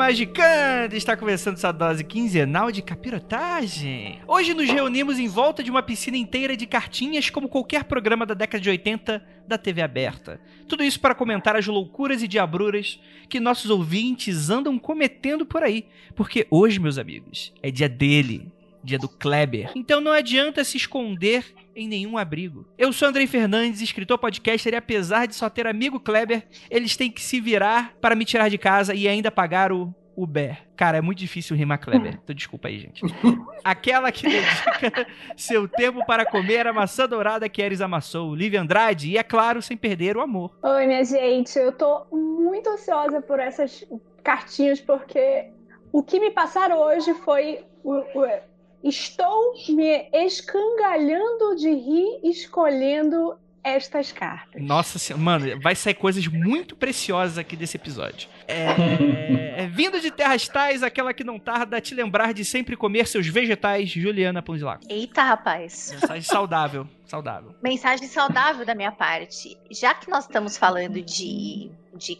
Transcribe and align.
Magicando, 0.00 0.96
está 0.96 1.14
começando 1.14 1.56
essa 1.56 1.70
dose 1.70 2.02
quinzenal 2.02 2.72
de 2.72 2.80
capirotagem. 2.80 4.18
Hoje 4.26 4.54
nos 4.54 4.66
reunimos 4.66 5.18
em 5.18 5.28
volta 5.28 5.62
de 5.62 5.70
uma 5.70 5.82
piscina 5.82 6.16
inteira 6.16 6.56
de 6.56 6.64
cartinhas 6.64 7.28
como 7.28 7.50
qualquer 7.50 7.84
programa 7.84 8.24
da 8.24 8.32
década 8.32 8.62
de 8.62 8.70
80 8.70 9.22
da 9.46 9.58
TV 9.58 9.82
aberta. 9.82 10.40
Tudo 10.66 10.82
isso 10.82 10.98
para 10.98 11.14
comentar 11.14 11.54
as 11.54 11.66
loucuras 11.66 12.22
e 12.22 12.28
diabruras 12.28 12.98
que 13.28 13.38
nossos 13.38 13.70
ouvintes 13.70 14.48
andam 14.48 14.78
cometendo 14.78 15.44
por 15.44 15.62
aí. 15.62 15.84
Porque 16.14 16.46
hoje, 16.50 16.80
meus 16.80 16.96
amigos, 16.96 17.52
é 17.62 17.70
dia 17.70 17.86
dele, 17.86 18.50
dia 18.82 18.98
do 18.98 19.08
Kleber. 19.08 19.70
Então 19.74 20.00
não 20.00 20.12
adianta 20.12 20.64
se 20.64 20.76
esconder 20.76 21.44
em 21.76 21.86
nenhum 21.88 22.16
abrigo. 22.18 22.66
Eu 22.78 22.92
sou 22.92 23.08
Andrei 23.08 23.26
Fernandes, 23.26 23.80
escritor 23.80 24.18
podcaster, 24.18 24.72
e 24.72 24.76
apesar 24.76 25.26
de 25.26 25.34
só 25.34 25.48
ter 25.48 25.66
amigo 25.66 26.00
Kleber, 26.00 26.46
eles 26.70 26.96
têm 26.96 27.10
que 27.10 27.20
se 27.22 27.40
virar 27.40 27.94
para 28.00 28.14
me 28.14 28.24
tirar 28.24 28.48
de 28.48 28.58
casa 28.58 28.94
e 28.94 29.06
ainda 29.08 29.30
pagar 29.30 29.72
o 29.72 29.94
Uber. 30.16 30.58
Cara, 30.76 30.98
é 30.98 31.00
muito 31.00 31.18
difícil 31.18 31.56
rimar 31.56 31.78
Kleber. 31.78 32.18
Então 32.22 32.34
desculpa 32.34 32.68
aí, 32.68 32.78
gente. 32.80 33.00
Aquela 33.64 34.10
que 34.12 34.24
dedica 34.28 35.06
seu 35.36 35.66
tempo 35.68 36.04
para 36.04 36.26
comer 36.26 36.66
a 36.66 36.72
maçã 36.72 37.06
dourada 37.08 37.48
que 37.48 37.62
Eres 37.62 37.80
amassou, 37.80 38.34
Lívia 38.34 38.60
Andrade, 38.60 39.10
e 39.10 39.16
é 39.18 39.22
claro, 39.22 39.62
sem 39.62 39.76
perder 39.76 40.16
o 40.16 40.20
amor. 40.20 40.58
Oi, 40.62 40.86
minha 40.86 41.04
gente. 41.04 41.58
Eu 41.58 41.72
tô 41.72 42.04
muito 42.12 42.68
ansiosa 42.68 43.22
por 43.22 43.38
essas 43.38 43.84
cartinhas, 44.22 44.80
porque 44.80 45.46
o 45.92 46.02
que 46.02 46.18
me 46.20 46.30
passaram 46.30 46.78
hoje 46.78 47.14
foi. 47.14 47.60
o- 47.82 47.94
o- 48.14 48.49
Estou 48.82 49.54
me 49.68 50.08
escangalhando 50.12 51.56
de 51.56 51.70
rir 51.70 52.20
escolhendo 52.22 53.36
estas 53.62 54.10
cartas. 54.10 54.60
Nossa 54.62 54.98
senhora, 54.98 55.22
mano, 55.22 55.60
vai 55.60 55.74
sair 55.74 55.94
coisas 55.94 56.26
muito 56.26 56.74
preciosas 56.74 57.38
aqui 57.38 57.56
desse 57.56 57.76
episódio. 57.76 58.28
É, 58.48 59.62
é, 59.62 59.66
vindo 59.66 60.00
de 60.00 60.10
terras 60.10 60.48
tais, 60.48 60.82
aquela 60.82 61.12
que 61.12 61.22
não 61.22 61.38
tarda 61.38 61.76
a 61.76 61.80
te 61.80 61.94
lembrar 61.94 62.32
de 62.32 62.44
sempre 62.44 62.76
comer 62.76 63.06
seus 63.06 63.26
vegetais, 63.26 63.90
Juliana 63.90 64.42
Pão 64.42 64.56
de 64.56 64.64
Lago. 64.64 64.82
Eita, 64.88 65.22
rapaz. 65.22 65.90
Mensagem 65.92 66.22
saudável, 66.22 66.88
saudável. 67.04 67.54
Mensagem 67.62 68.08
saudável 68.08 68.64
da 68.64 68.74
minha 68.74 68.92
parte. 68.92 69.56
Já 69.70 69.94
que 69.94 70.08
nós 70.08 70.24
estamos 70.24 70.56
falando 70.56 71.02
de, 71.02 71.70
de 71.94 72.18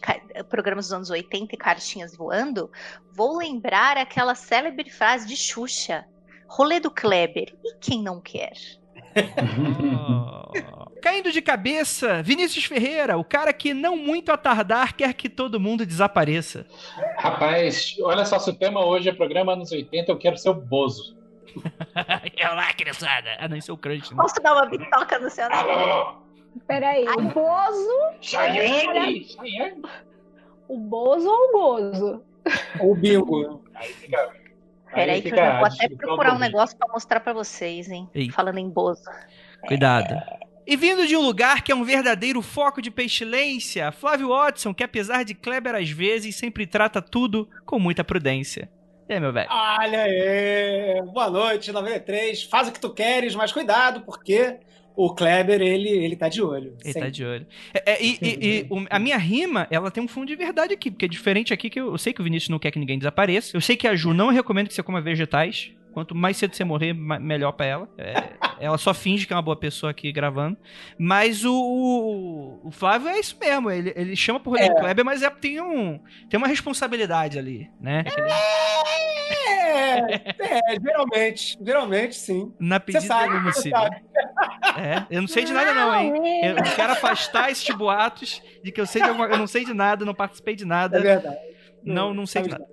programas 0.49 0.85
dos 0.85 0.93
anos 0.93 1.09
80 1.09 1.55
e 1.55 1.57
cartinhas 1.57 2.15
voando, 2.15 2.71
vou 3.11 3.37
lembrar 3.37 3.97
aquela 3.97 4.35
célebre 4.35 4.89
frase 4.89 5.27
de 5.27 5.35
Xuxa. 5.35 6.05
Rolê 6.51 6.81
do 6.81 6.91
Kleber. 6.91 7.55
E 7.63 7.75
quem 7.79 8.03
não 8.03 8.19
quer? 8.19 8.51
Oh. 9.15 10.51
Caindo 11.01 11.31
de 11.31 11.41
cabeça, 11.41 12.21
Vinícius 12.21 12.65
Ferreira, 12.65 13.17
o 13.17 13.23
cara 13.23 13.53
que 13.53 13.73
não 13.73 13.95
muito 13.95 14.31
a 14.31 14.37
tardar 14.37 14.93
quer 14.93 15.13
que 15.13 15.29
todo 15.29 15.61
mundo 15.61 15.85
desapareça. 15.85 16.67
Rapaz, 17.17 17.95
olha 18.01 18.25
só, 18.25 18.37
se 18.37 18.49
o 18.49 18.53
tema 18.53 18.85
hoje 18.85 19.09
é 19.09 19.13
programa 19.13 19.53
anos 19.53 19.71
80, 19.71 20.11
eu 20.11 20.17
quero 20.17 20.37
ser 20.37 20.49
o 20.49 20.53
Bozo. 20.53 21.17
é 22.37 22.47
lá, 22.49 22.73
criançada. 22.73 23.29
Ah, 23.39 23.47
não, 23.47 23.55
isso 23.55 23.71
é 23.71 23.73
o 23.73 23.77
crunch. 23.77 24.11
Né? 24.11 24.17
Posso 24.17 24.35
dar 24.41 24.53
uma 24.53 24.65
bitoca 24.65 25.19
no 25.19 25.29
seu 25.29 25.49
nariz? 25.49 25.71
Alô? 25.71 26.21
Peraí, 26.67 27.07
o 27.07 27.21
Bozo, 27.21 28.17
Cheyenne! 28.19 29.23
Cheyenne! 29.23 29.81
o 30.67 30.77
Bozo 30.77 31.29
ou 31.29 31.47
o 31.47 31.51
Gozo? 31.51 32.23
O 32.81 32.93
bingo. 32.93 33.63
Aí 33.73 33.93
fica... 33.93 34.40
aí 34.93 35.05
Peraí 35.05 35.21
que 35.21 35.29
eu 35.29 35.37
já 35.37 35.57
vou 35.57 35.67
até 35.67 35.89
procurar 35.89 36.33
um 36.33 36.39
negócio 36.39 36.77
pra 36.77 36.87
mostrar 36.91 37.19
pra 37.19 37.33
vocês, 37.33 37.89
hein? 37.89 38.09
Ei. 38.13 38.29
Falando 38.29 38.57
em 38.57 38.69
Bozo. 38.69 39.03
Cuidado. 39.67 40.15
E 40.65 40.75
vindo 40.75 41.07
de 41.07 41.17
um 41.17 41.21
lugar 41.21 41.63
que 41.63 41.71
é 41.71 41.75
um 41.75 41.83
verdadeiro 41.83 42.41
foco 42.41 42.81
de 42.81 42.91
pestilência, 42.91 43.91
Flávio 43.91 44.29
Watson, 44.29 44.73
que 44.73 44.83
apesar 44.83 45.23
de 45.23 45.33
Kleber 45.33 45.75
às 45.75 45.89
vezes, 45.89 46.35
sempre 46.35 46.67
trata 46.67 47.01
tudo 47.01 47.49
com 47.65 47.79
muita 47.79 48.03
prudência. 48.03 48.69
E 49.09 49.13
aí, 49.13 49.19
meu 49.19 49.33
velho? 49.33 49.49
Olha 49.51 50.03
aí. 50.03 51.01
Boa 51.11 51.29
noite, 51.29 51.71
93. 51.71 52.43
Faz 52.43 52.67
o 52.69 52.71
que 52.71 52.79
tu 52.79 52.89
queres, 52.89 53.35
mas 53.35 53.51
cuidado, 53.51 54.01
porque 54.01 54.57
o 54.95 55.13
Kleber, 55.13 55.61
ele, 55.61 55.89
ele 55.89 56.15
tá 56.15 56.27
de 56.29 56.41
olho. 56.41 56.73
Ele 56.83 56.93
sempre. 56.93 57.01
tá 57.01 57.09
de 57.09 57.23
olho. 57.25 57.47
É, 57.73 57.91
é, 57.93 58.03
e 58.03 58.17
e- 58.21 58.37
e 58.47 58.67
o- 58.69 58.85
a 58.89 58.99
minha 58.99 59.17
rima, 59.17 59.67
ela 59.71 59.89
tem 59.91 60.03
um 60.03 60.07
fundo 60.07 60.27
de 60.27 60.35
verdade 60.35 60.73
aqui, 60.73 60.89
porque 60.91 61.05
é 61.05 61.07
diferente 61.07 61.53
aqui 61.53 61.69
que 61.69 61.79
eu, 61.79 61.87
eu 61.91 61.97
sei 61.97 62.13
que 62.13 62.21
o 62.21 62.23
Vinícius 62.23 62.49
não 62.49 62.59
quer 62.59 62.71
que 62.71 62.79
ninguém 62.79 62.97
desapareça. 62.97 63.55
Eu 63.55 63.61
sei 63.61 63.75
que 63.75 63.87
a 63.87 63.95
Ju 63.95 64.13
não 64.13 64.29
recomenda 64.29 64.67
que 64.67 64.73
você 64.73 64.83
coma 64.83 65.01
vegetais. 65.01 65.71
Quanto 65.93 66.15
mais 66.15 66.37
cedo 66.37 66.55
você 66.55 66.63
morrer, 66.63 66.93
melhor 66.93 67.51
pra 67.51 67.65
ela. 67.65 67.89
É, 67.97 68.33
ela 68.59 68.77
só 68.77 68.93
finge 68.93 69.27
que 69.27 69.33
é 69.33 69.35
uma 69.35 69.41
boa 69.41 69.57
pessoa 69.57 69.91
aqui 69.91 70.11
gravando. 70.11 70.57
Mas 70.97 71.43
o, 71.43 71.53
o, 71.53 72.67
o 72.67 72.71
Flávio 72.71 73.09
é 73.09 73.19
isso 73.19 73.37
mesmo. 73.39 73.69
Ele, 73.69 73.93
ele 73.95 74.15
chama 74.15 74.39
por 74.39 74.51
rolê 74.51 74.69
do 74.69 74.75
Kleber, 74.75 75.03
mas 75.03 75.21
é, 75.21 75.29
tem, 75.29 75.61
um, 75.61 75.99
tem 76.29 76.37
uma 76.37 76.47
responsabilidade 76.47 77.37
ali, 77.37 77.69
né? 77.79 78.03
É, 79.33 80.73
é, 80.73 80.79
geralmente. 80.81 81.57
Geralmente, 81.61 82.15
sim. 82.15 82.53
Na 82.59 82.79
pedida 82.79 83.05
sabe, 83.05 83.39
do 83.39 83.53
sabe. 83.53 84.01
É, 84.77 85.05
eu 85.09 85.21
não 85.21 85.27
sei 85.27 85.43
de 85.43 85.53
nada 85.53 85.73
não, 85.73 85.95
hein? 85.95 86.13
Eu 86.45 86.55
quero 86.75 86.93
afastar 86.93 87.51
esses 87.51 87.75
boatos 87.75 88.41
de 88.63 88.71
que 88.71 88.79
eu 88.79 88.85
sei 88.85 89.01
de 89.01 89.09
alguma, 89.09 89.27
eu 89.27 89.37
não 89.37 89.47
sei 89.47 89.65
de 89.65 89.73
nada, 89.73 90.05
não 90.05 90.13
participei 90.13 90.55
de 90.55 90.65
nada. 90.65 90.97
É 90.97 91.01
verdade. 91.01 91.37
Não, 91.83 92.13
não 92.13 92.25
sei 92.25 92.43
de 92.43 92.49
nada. 92.49 92.65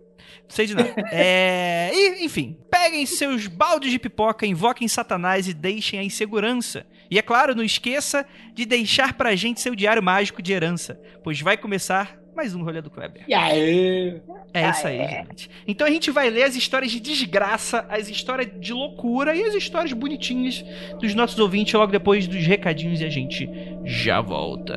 Não 0.49 0.57
sei 0.57 0.67
de 0.67 0.75
nada. 0.75 0.95
É, 1.13 1.91
e, 1.93 2.25
enfim, 2.25 2.57
peguem 2.71 3.05
seus 3.07 3.47
baldes 3.47 3.91
de 3.91 3.99
pipoca, 3.99 4.47
invoquem 4.47 4.89
Satanás 4.89 5.47
e 5.47 5.55
deixem 5.55 5.99
a 5.99 6.03
insegurança. 6.03 6.87
E 7.11 7.19
é 7.19 7.23
claro, 7.23 7.55
não 7.55 7.63
esqueça 7.63 8.27
de 8.55 8.65
deixar 8.65 9.15
pra 9.15 9.35
gente 9.37 9.61
seu 9.61 9.75
diário 9.75 10.03
mágico 10.03 10.43
de 10.43 10.53
herança, 10.53 11.01
pois 11.23 11.41
vai 11.41 11.57
começar 11.57 12.19
mais 12.39 12.55
um 12.55 12.63
rolê 12.63 12.81
do 12.81 12.89
Kleber. 12.89 13.25
E 13.27 13.35
aí? 13.35 14.23
É 14.55 14.71
isso 14.71 14.87
aí, 14.87 14.99
é. 14.99 15.09
gente. 15.09 15.51
Então 15.67 15.85
a 15.85 15.91
gente 15.91 16.09
vai 16.13 16.31
ler 16.31 16.45
as 16.45 16.55
histórias 16.55 16.93
de 16.93 17.01
desgraça, 17.01 17.85
as 17.89 18.09
histórias 18.09 18.49
de 18.61 18.73
loucura 18.73 19.35
e 19.35 19.43
as 19.43 19.55
histórias 19.55 19.93
bonitinhas 19.93 20.65
dos 21.01 21.15
nossos 21.15 21.37
ouvintes 21.41 21.75
logo 21.75 21.91
depois 21.91 22.29
dos 22.29 22.47
recadinhos 22.47 23.01
e 23.01 23.05
a 23.05 23.11
gente 23.11 23.51
já 23.85 24.21
volta. 24.21 24.77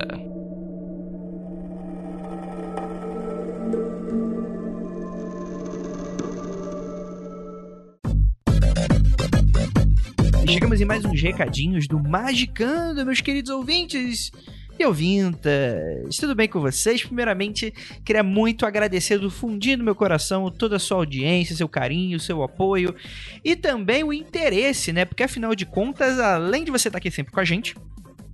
Chegamos 10.51 10.81
em 10.81 10.85
mais 10.85 11.05
uns 11.05 11.21
recadinhos 11.21 11.87
do 11.87 11.97
Magicando, 11.97 13.05
meus 13.05 13.21
queridos 13.21 13.49
ouvintes 13.49 14.33
e 14.77 14.85
ouvintas. 14.85 16.17
Tudo 16.17 16.35
bem 16.35 16.49
com 16.49 16.59
vocês? 16.59 17.05
Primeiramente, 17.05 17.73
queria 18.03 18.21
muito 18.21 18.65
agradecer 18.65 19.17
do 19.17 19.31
fundinho 19.31 19.77
do 19.77 19.83
meu 19.85 19.95
coração 19.95 20.51
toda 20.51 20.75
a 20.75 20.79
sua 20.79 20.97
audiência, 20.97 21.55
seu 21.55 21.69
carinho, 21.69 22.19
seu 22.19 22.43
apoio 22.43 22.93
e 23.45 23.55
também 23.55 24.03
o 24.03 24.11
interesse, 24.11 24.91
né? 24.91 25.05
Porque 25.05 25.23
afinal 25.23 25.55
de 25.55 25.65
contas, 25.65 26.19
além 26.19 26.65
de 26.65 26.71
você 26.71 26.89
estar 26.89 26.97
aqui 26.97 27.09
sempre 27.09 27.31
com 27.31 27.39
a 27.39 27.45
gente, 27.45 27.73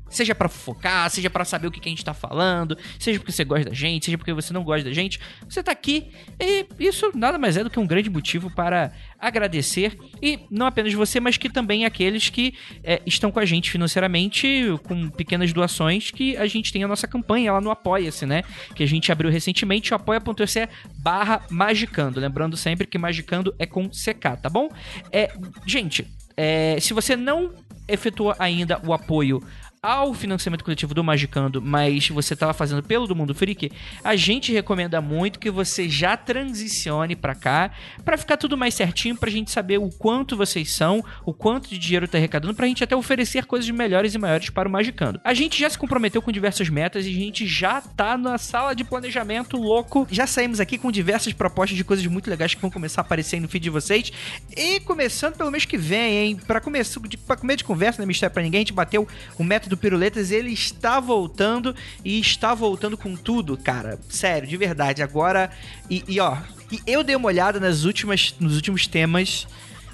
Seja 0.09 0.33
pra 0.33 0.47
focar, 0.47 1.09
seja 1.09 1.29
pra 1.29 1.43
saber 1.45 1.67
o 1.67 1.71
que, 1.71 1.79
que 1.79 1.89
a 1.89 1.91
gente 1.91 2.03
tá 2.03 2.13
falando, 2.13 2.77
seja 2.99 3.19
porque 3.19 3.31
você 3.31 3.43
gosta 3.43 3.69
da 3.69 3.75
gente, 3.75 4.05
seja 4.05 4.17
porque 4.17 4.33
você 4.33 4.53
não 4.53 4.63
gosta 4.63 4.87
da 4.87 4.93
gente, 4.93 5.19
você 5.47 5.61
tá 5.61 5.71
aqui 5.71 6.11
e 6.39 6.65
isso 6.79 7.11
nada 7.13 7.37
mais 7.37 7.57
é 7.57 7.63
do 7.63 7.69
que 7.69 7.79
um 7.79 7.87
grande 7.87 8.09
motivo 8.09 8.49
para 8.49 8.91
agradecer 9.19 9.97
e 10.21 10.39
não 10.49 10.65
apenas 10.65 10.93
você, 10.93 11.19
mas 11.19 11.37
que 11.37 11.49
também 11.49 11.85
aqueles 11.85 12.29
que 12.29 12.53
é, 12.83 13.01
estão 13.05 13.31
com 13.31 13.39
a 13.39 13.45
gente 13.45 13.71
financeiramente 13.71 14.65
com 14.87 15.09
pequenas 15.09 15.51
doações 15.51 16.11
que 16.11 16.37
a 16.37 16.47
gente 16.47 16.71
tem 16.71 16.83
a 16.83 16.87
nossa 16.87 17.07
campanha 17.07 17.51
lá 17.53 17.61
no 17.61 17.71
Apoia-se, 17.71 18.25
né? 18.25 18.43
Que 18.75 18.83
a 18.83 18.87
gente 18.87 19.11
abriu 19.11 19.29
recentemente, 19.29 19.93
o 19.93 19.95
apoia.se 19.95 20.67
barra 20.97 21.41
magicando. 21.49 22.19
Lembrando 22.19 22.55
sempre 22.57 22.87
que 22.87 22.97
magicando 22.97 23.55
é 23.59 23.65
com 23.65 23.89
CK, 23.89 24.41
tá 24.41 24.49
bom? 24.49 24.69
É, 25.11 25.31
gente, 25.65 26.07
é, 26.35 26.77
se 26.79 26.93
você 26.93 27.15
não 27.15 27.53
efetua 27.87 28.35
ainda 28.37 28.81
o 28.85 28.93
apoio 28.93 29.41
ao 29.81 30.13
financiamento 30.13 30.63
coletivo 30.63 30.93
do 30.93 31.03
Magicando, 31.03 31.61
mas 31.61 32.09
você 32.09 32.33
estava 32.33 32.53
fazendo 32.53 32.83
pelo 32.83 33.07
do 33.07 33.15
Mundo 33.15 33.33
Freak, 33.33 33.71
a 34.03 34.15
gente 34.15 34.51
recomenda 34.51 34.99
muito 35.01 35.39
que 35.39 35.49
você 35.49 35.87
já 35.87 36.17
transicione 36.17 37.15
para 37.15 37.35
cá, 37.35 37.71
para 38.03 38.17
ficar 38.17 38.37
tudo 38.37 38.57
mais 38.57 38.73
certinho, 38.73 39.15
pra 39.15 39.29
gente 39.29 39.51
saber 39.51 39.77
o 39.77 39.89
quanto 39.89 40.35
vocês 40.35 40.73
são, 40.73 41.03
o 41.25 41.33
quanto 41.33 41.69
de 41.69 41.77
dinheiro 41.77 42.07
tá 42.07 42.17
arrecadando, 42.17 42.53
pra 42.53 42.67
gente 42.67 42.83
até 42.83 42.95
oferecer 42.95 43.45
coisas 43.45 43.69
melhores 43.69 44.13
e 44.13 44.17
maiores 44.17 44.49
para 44.49 44.67
o 44.67 44.71
Magicando. 44.71 45.21
A 45.23 45.33
gente 45.33 45.59
já 45.59 45.69
se 45.69 45.77
comprometeu 45.77 46.21
com 46.21 46.31
diversas 46.31 46.69
metas 46.69 47.05
e 47.05 47.09
a 47.09 47.13
gente 47.13 47.47
já 47.47 47.81
tá 47.81 48.17
na 48.17 48.37
sala 48.37 48.73
de 48.73 48.83
planejamento 48.83 49.57
louco. 49.57 50.07
Já 50.09 50.25
saímos 50.25 50.59
aqui 50.59 50.77
com 50.77 50.91
diversas 50.91 51.33
propostas 51.33 51.77
de 51.77 51.83
coisas 51.83 52.05
muito 52.07 52.29
legais 52.29 52.53
que 52.53 52.61
vão 52.61 52.71
começar 52.71 53.01
a 53.01 53.03
aparecer 53.03 53.35
aí 53.35 53.41
no 53.41 53.47
feed 53.47 53.63
de 53.63 53.69
vocês. 53.69 54.11
E 54.55 54.79
começando 54.81 55.35
pelo 55.35 55.51
mês 55.51 55.65
que 55.65 55.77
vem, 55.77 56.17
hein? 56.17 56.35
Pra, 56.35 56.59
começar, 56.59 56.99
pra 57.25 57.35
comer 57.35 57.55
de 57.55 57.63
conversa, 57.63 57.99
não 57.99 58.03
é 58.03 58.07
mistério 58.07 58.33
pra 58.33 58.43
ninguém, 58.43 58.59
a 58.59 58.61
gente 58.61 58.73
bateu 58.73 59.07
o 59.37 59.43
método 59.67 59.77
Piruletas, 59.77 60.31
ele 60.31 60.51
está 60.51 60.99
voltando 60.99 61.75
e 62.03 62.19
está 62.19 62.53
voltando 62.53 62.97
com 62.97 63.15
tudo, 63.15 63.57
cara. 63.57 63.99
Sério, 64.09 64.47
de 64.47 64.55
verdade. 64.55 65.03
Agora, 65.03 65.51
e, 65.89 66.03
e 66.07 66.19
ó, 66.19 66.37
eu 66.85 67.03
dei 67.03 67.15
uma 67.15 67.27
olhada 67.27 67.59
nas 67.59 67.83
últimas, 67.83 68.33
nos 68.39 68.55
últimos 68.55 68.87
temas 68.87 69.45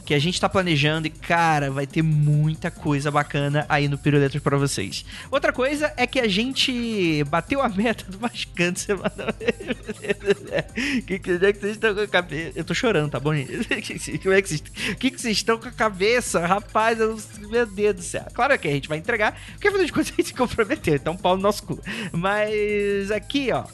que 0.05 0.13
a 0.13 0.19
gente 0.19 0.39
tá 0.39 0.49
planejando 0.49 1.07
e, 1.07 1.09
cara, 1.09 1.71
vai 1.71 1.87
ter 1.87 2.01
muita 2.01 2.69
coisa 2.69 3.09
bacana 3.09 3.65
aí 3.69 3.87
no 3.87 3.97
Piruletas 3.97 4.41
pra 4.41 4.57
vocês. 4.57 5.05
Outra 5.31 5.53
coisa 5.53 5.93
é 5.95 6.05
que 6.05 6.19
a 6.19 6.27
gente 6.27 7.23
bateu 7.25 7.61
a 7.61 7.69
meta 7.69 8.09
do 8.11 8.19
Mascando 8.19 8.77
semana. 8.77 9.13
que, 11.07 11.19
que, 11.19 11.31
é 11.31 11.53
que 11.53 11.59
vocês 11.59 11.73
estão 11.73 11.95
com 11.95 12.01
a 12.01 12.07
cabeça? 12.07 12.51
Eu 12.55 12.63
tô 12.63 12.73
chorando, 12.73 13.11
tá 13.11 13.19
bom, 13.19 13.33
gente? 13.33 13.53
Como 14.19 14.33
é 14.33 14.41
que 14.41 14.49
vocês, 14.49 14.61
que, 14.99 15.11
que 15.11 15.21
vocês 15.21 15.37
estão 15.37 15.57
com 15.57 15.67
a 15.67 15.71
cabeça? 15.71 16.45
Rapaz, 16.45 16.99
eu, 16.99 17.17
meu 17.49 17.65
Deus 17.65 17.95
do 17.95 18.01
céu. 18.01 18.25
Claro 18.33 18.57
que 18.59 18.67
a 18.67 18.71
gente 18.71 18.89
vai 18.89 18.97
entregar, 18.97 19.39
porque 19.53 19.67
afinal 19.67 19.85
de 19.85 19.91
contas 19.91 20.11
a 20.11 20.15
gente 20.15 20.27
se 20.27 20.33
comprometeu, 20.33 20.95
então 20.95 21.15
pau 21.15 21.35
no 21.35 21.43
nosso 21.43 21.63
cu. 21.63 21.79
Mas 22.11 23.09
aqui, 23.11 23.51
ó, 23.51 23.65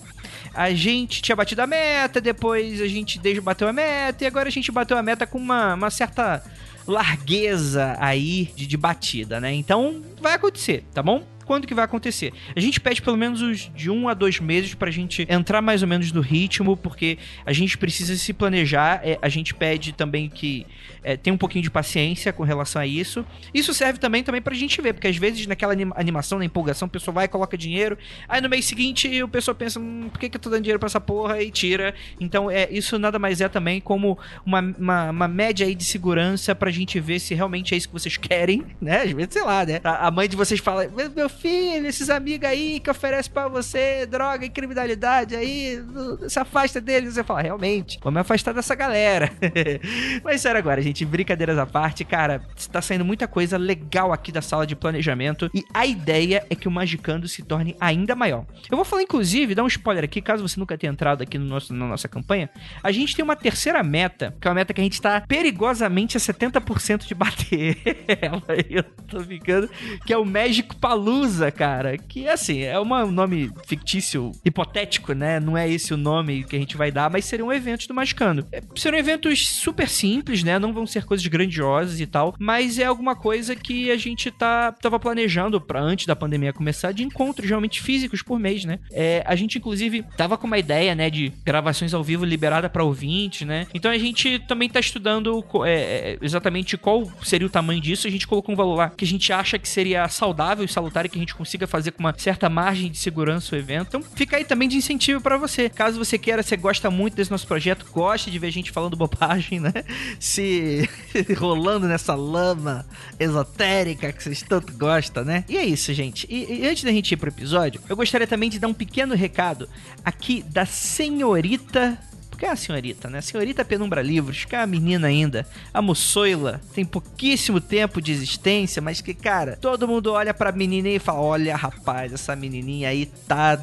a 0.54 0.72
gente 0.72 1.22
tinha 1.22 1.36
batido 1.36 1.62
a 1.62 1.68
meta, 1.68 2.20
depois 2.20 2.82
a 2.82 2.88
gente 2.88 3.20
bateu 3.42 3.68
a 3.68 3.74
meta, 3.74 4.24
e 4.24 4.28
agora 4.28 4.48
a 4.48 4.52
gente 4.52 4.72
bateu 4.72 4.98
a 4.98 5.04
meta 5.04 5.26
com 5.26 5.38
uma, 5.38 5.74
uma 5.74 5.90
certa 5.90 6.44
largueza 6.88 7.96
aí 8.00 8.52
de, 8.56 8.66
de 8.66 8.78
batida, 8.78 9.40
né? 9.40 9.54
Então 9.54 10.02
vai 10.22 10.34
acontecer, 10.34 10.84
tá 10.94 11.04
bom? 11.04 11.24
quando 11.50 11.66
que 11.66 11.74
vai 11.74 11.84
acontecer. 11.84 12.32
A 12.56 12.60
gente 12.60 12.80
pede 12.80 13.02
pelo 13.02 13.18
menos 13.18 13.42
os 13.42 13.72
de 13.74 13.90
um 13.90 14.08
a 14.08 14.14
dois 14.14 14.40
meses 14.40 14.76
pra 14.76 14.92
gente 14.92 15.26
entrar 15.28 15.64
mais 15.64 15.82
ou 15.82 15.88
menos 15.88 16.12
no 16.12 16.22
ritmo, 16.22 16.78
porque 16.78 17.18
a 17.44 17.52
gente 17.52 17.76
precisa 17.76 18.16
se 18.18 18.34
planejar. 18.34 19.02
É, 19.04 19.18
a 19.20 19.28
gente 19.30 19.56
pede 19.56 19.92
também 19.92 20.30
que 20.30 20.68
é, 21.04 21.18
tenha 21.18 21.34
um 21.34 21.38
pouquinho 21.38 21.64
de 21.64 21.70
paciência 21.70 22.32
com 22.34 22.44
relação 22.44 22.82
a 22.82 22.86
isso. 22.86 23.26
Isso 23.54 23.74
serve 23.74 24.00
também, 24.00 24.24
também 24.24 24.42
pra 24.42 24.54
gente 24.54 24.82
ver, 24.82 24.94
porque 24.94 25.08
às 25.08 25.18
vezes 25.18 25.48
naquela 25.48 25.74
animação, 25.96 26.40
na 26.40 26.46
empolgação, 26.46 26.88
o 26.88 26.92
pessoal 26.92 27.14
vai 27.16 27.28
coloca 27.28 27.58
dinheiro, 27.58 27.98
aí 28.28 28.42
no 28.42 28.50
mês 28.50 28.66
seguinte 28.66 29.22
o 29.24 29.28
pessoal 29.28 29.56
pensa, 29.56 29.80
hum, 29.80 30.10
por 30.12 30.20
que, 30.20 30.30
que 30.30 30.38
eu 30.38 30.42
tô 30.42 30.50
dando 30.50 30.62
dinheiro 30.62 30.80
pra 30.80 30.88
essa 30.88 31.00
porra? 31.00 31.42
E 31.42 31.52
tira. 31.52 31.94
Então, 32.20 32.50
é, 32.50 32.68
isso 32.72 32.98
nada 33.00 33.20
mais 33.20 33.42
é 33.42 33.48
também 33.48 33.80
como 33.80 34.18
uma, 34.46 34.62
uma, 34.78 35.10
uma 35.12 35.28
média 35.28 35.66
aí 35.66 35.76
de 35.76 35.86
segurança 35.86 36.54
pra 36.56 36.72
gente 36.72 37.00
ver 37.00 37.20
se 37.20 37.34
realmente 37.34 37.74
é 37.74 37.78
isso 37.78 37.88
que 37.88 37.94
vocês 37.94 38.18
querem, 38.18 38.66
né? 38.82 39.04
Às 39.04 39.12
vezes, 39.12 39.34
sei 39.34 39.44
lá, 39.44 39.66
né? 39.66 39.80
A, 39.84 40.08
a 40.08 40.12
mãe 40.12 40.28
de 40.28 40.36
vocês 40.36 40.60
fala, 40.60 40.88
meu 41.16 41.30
filho, 41.30 41.88
esses 41.88 42.10
amigos 42.10 42.48
aí 42.48 42.80
que 42.80 42.90
oferecem 42.90 43.32
para 43.32 43.48
você 43.48 44.06
droga 44.06 44.46
e 44.46 44.50
criminalidade 44.50 45.36
aí, 45.36 45.82
se 46.28 46.40
afasta 46.40 46.82
deles. 46.82 47.14
Você 47.14 47.24
fala, 47.24 47.42
realmente, 47.42 48.00
vamos 48.04 48.22
afastar 48.22 48.54
dessa 48.54 48.76
galera. 48.76 49.32
Mas 50.24 50.42
sério 50.42 50.58
agora, 50.58 50.82
gente, 50.82 50.89
brincadeiras 51.06 51.58
à 51.58 51.66
parte, 51.66 52.04
cara, 52.04 52.42
está 52.56 52.82
saindo 52.82 53.06
muita 53.06 53.28
coisa 53.28 53.58
legal 53.58 54.12
aqui 54.12 54.32
da 54.32 54.42
sala 54.42 54.66
de 54.66 54.76
planejamento 54.76 55.50
e 55.54 55.64
a 55.74 55.86
ideia 55.86 56.46
é 56.50 56.56
que 56.56 56.68
o 56.68 56.72
Magicando 56.72 57.28
se 57.28 57.44
torne 57.44 57.76
ainda 57.80 58.16
maior. 58.16 58.46
Eu 58.70 58.78
vou 58.78 58.86
falar, 58.86 59.02
inclusive, 59.02 59.56
dar 59.56 59.64
um 59.64 59.68
spoiler 59.68 60.04
aqui, 60.04 60.22
caso 60.22 60.48
você 60.48 60.60
nunca 60.60 60.78
tenha 60.78 60.92
entrado 60.92 61.22
aqui 61.22 61.38
no 61.38 61.46
nosso, 61.46 61.74
na 61.74 61.88
nossa 61.88 62.08
campanha, 62.08 62.50
a 62.82 62.92
gente 62.92 63.16
tem 63.16 63.24
uma 63.24 63.36
terceira 63.36 63.84
meta, 63.84 64.36
que 64.40 64.48
é 64.48 64.50
uma 64.50 64.56
meta 64.56 64.74
que 64.74 64.82
a 64.82 64.84
gente 64.84 64.94
está 64.94 65.22
perigosamente 65.22 66.18
a 66.18 66.20
70% 66.20 67.06
de 67.06 67.14
bater. 67.14 67.78
Ela, 68.22 68.44
eu 68.70 68.84
tô 68.84 69.22
ficando, 69.22 69.70
que 70.06 70.14
é 70.14 70.18
o 70.18 70.26
Magic 70.26 70.70
Yakuza, 70.80 71.52
cara, 71.52 71.98
que 71.98 72.28
assim, 72.28 72.62
é 72.62 72.80
um 72.80 73.12
nome 73.12 73.52
fictício, 73.66 74.32
hipotético, 74.44 75.14
né? 75.14 75.40
Não 75.40 75.58
é 75.58 75.70
esse 75.70 75.94
o 75.94 75.98
nome 75.98 76.44
que 76.44 76.56
a 76.56 76.60
gente 76.60 76.78
vai 76.78 76.92
dar, 76.92 77.10
mas 77.10 77.26
seriam 77.26 77.52
eventos 77.52 77.88
do 77.88 77.94
Magicando. 77.94 78.46
É, 78.52 78.62
serão 78.76 78.98
eventos 78.98 79.48
super 79.48 79.88
simples, 79.88 80.44
né? 80.44 80.58
Não 80.58 80.74
vão 80.80 80.88
ser 80.88 81.06
coisas 81.06 81.26
grandiosas 81.28 82.00
e 82.00 82.06
tal, 82.06 82.36
mas 82.40 82.80
é 82.80 82.86
alguma 82.86 83.16
coisa 83.16 83.56
que 83.56 83.92
a 83.92 83.98
gente 83.98 84.32
tá, 84.32 84.72
tava 84.72 85.00
planejando 85.00 85.60
para 85.60 85.82
antes 85.82 86.06
da 86.06 86.16
pandemia 86.16 86.54
começar, 86.54 86.92
de 86.92 87.04
encontros 87.04 87.48
realmente 87.48 87.82
físicos 87.82 88.22
por 88.22 88.40
mês, 88.40 88.66
né? 88.66 88.80
É, 88.92 89.24
a 89.26 89.36
gente, 89.36 89.58
inclusive, 89.58 90.04
tava 90.18 90.38
com 90.38 90.48
uma 90.48 90.58
ideia, 90.58 90.96
né, 90.96 91.10
de 91.10 91.32
gravações 91.44 91.94
ao 91.94 92.04
vivo 92.04 92.26
liberada 92.26 92.70
para 92.70 92.84
ouvintes, 92.84 93.48
né? 93.48 93.68
Então 93.74 93.92
a 93.92 93.98
gente 93.98 94.40
também 94.40 94.70
tá 94.70 94.80
estudando 94.80 95.44
é, 95.66 95.72
é, 95.72 96.18
exatamente 96.22 96.78
qual 96.78 97.10
seria 97.24 97.48
o 97.48 97.50
tamanho 97.50 97.82
disso. 97.82 98.08
A 98.08 98.12
gente 98.12 98.28
colocou 98.28 98.54
um 98.54 98.58
valor 98.58 98.76
lá 98.76 98.90
que 98.90 99.06
a 99.06 99.08
gente 99.08 99.32
acha 99.32 99.60
que 99.60 99.68
seria 99.68 100.08
saudável 100.08 100.66
e 100.66 100.68
salutar 100.68 101.06
e 101.06 101.10
que 101.10 101.18
a 101.18 101.20
gente 101.20 101.36
consiga 101.36 101.68
fazer 101.68 101.92
com 101.92 102.00
uma 102.00 102.14
certa 102.18 102.50
margem 102.50 102.90
de 102.90 102.98
segurança 102.98 103.56
o 103.56 103.60
evento. 103.60 103.88
Então 103.88 104.02
fica 104.02 104.38
aí 104.38 104.46
também 104.46 104.68
de 104.68 104.78
incentivo 104.78 105.22
para 105.22 105.38
você. 105.38 105.70
Caso 105.70 105.98
você 105.98 106.18
queira, 106.18 106.42
você 106.42 106.58
gosta 106.58 106.90
muito 106.90 107.16
desse 107.16 107.32
nosso 107.32 107.48
projeto, 107.48 107.86
goste 107.92 108.32
de 108.32 108.40
ver 108.40 108.52
gente 108.52 108.72
falando 108.72 108.96
bobagem, 108.96 109.60
né? 109.60 109.74
Se 110.20 110.69
rolando 111.38 111.88
nessa 111.88 112.16
lama 112.16 112.86
esotérica 113.20 114.12
que 114.12 114.24
vocês 114.24 114.42
tanto 114.42 114.74
gostam, 114.74 115.24
né? 115.24 115.44
E 115.48 115.58
é 115.58 115.66
isso, 115.66 115.94
gente. 115.94 116.28
E, 116.30 116.62
e 116.62 116.68
antes 116.68 116.84
da 116.84 116.92
gente 116.92 117.12
ir 117.12 117.18
pro 117.18 117.30
episódio, 117.30 117.82
eu 117.88 117.96
gostaria 117.96 118.28
também 118.28 118.50
de 118.50 118.60
dar 118.60 118.68
um 118.68 118.74
pequeno 118.74 119.16
recado 119.16 119.68
aqui 120.04 120.44
da 120.44 120.66
senhorita 120.66 121.98
que 122.40 122.46
é 122.46 122.50
a 122.50 122.56
senhorita, 122.56 123.10
né? 123.10 123.20
Senhorita 123.20 123.66
Penumbra 123.66 124.02
Livros, 124.02 124.46
que 124.46 124.56
é 124.56 124.62
a 124.62 124.66
menina 124.66 125.08
ainda, 125.08 125.46
a 125.74 125.82
moçoila, 125.82 126.62
tem 126.74 126.86
pouquíssimo 126.86 127.60
tempo 127.60 128.02
de 128.02 128.14
existência, 128.14 128.82
mas 128.82 129.02
que, 129.02 129.14
cara, 129.14 129.58
todo 129.58 129.86
mundo 129.86 130.14
olha 130.14 130.34
pra 130.34 130.54
menininha 130.54 130.96
e 130.96 131.00
fala: 131.00 131.20
olha, 131.20 131.56
rapaz, 131.58 132.14
essa 132.14 132.38
menininha 132.38 132.88
aí 132.88 133.08
tá 133.28 133.62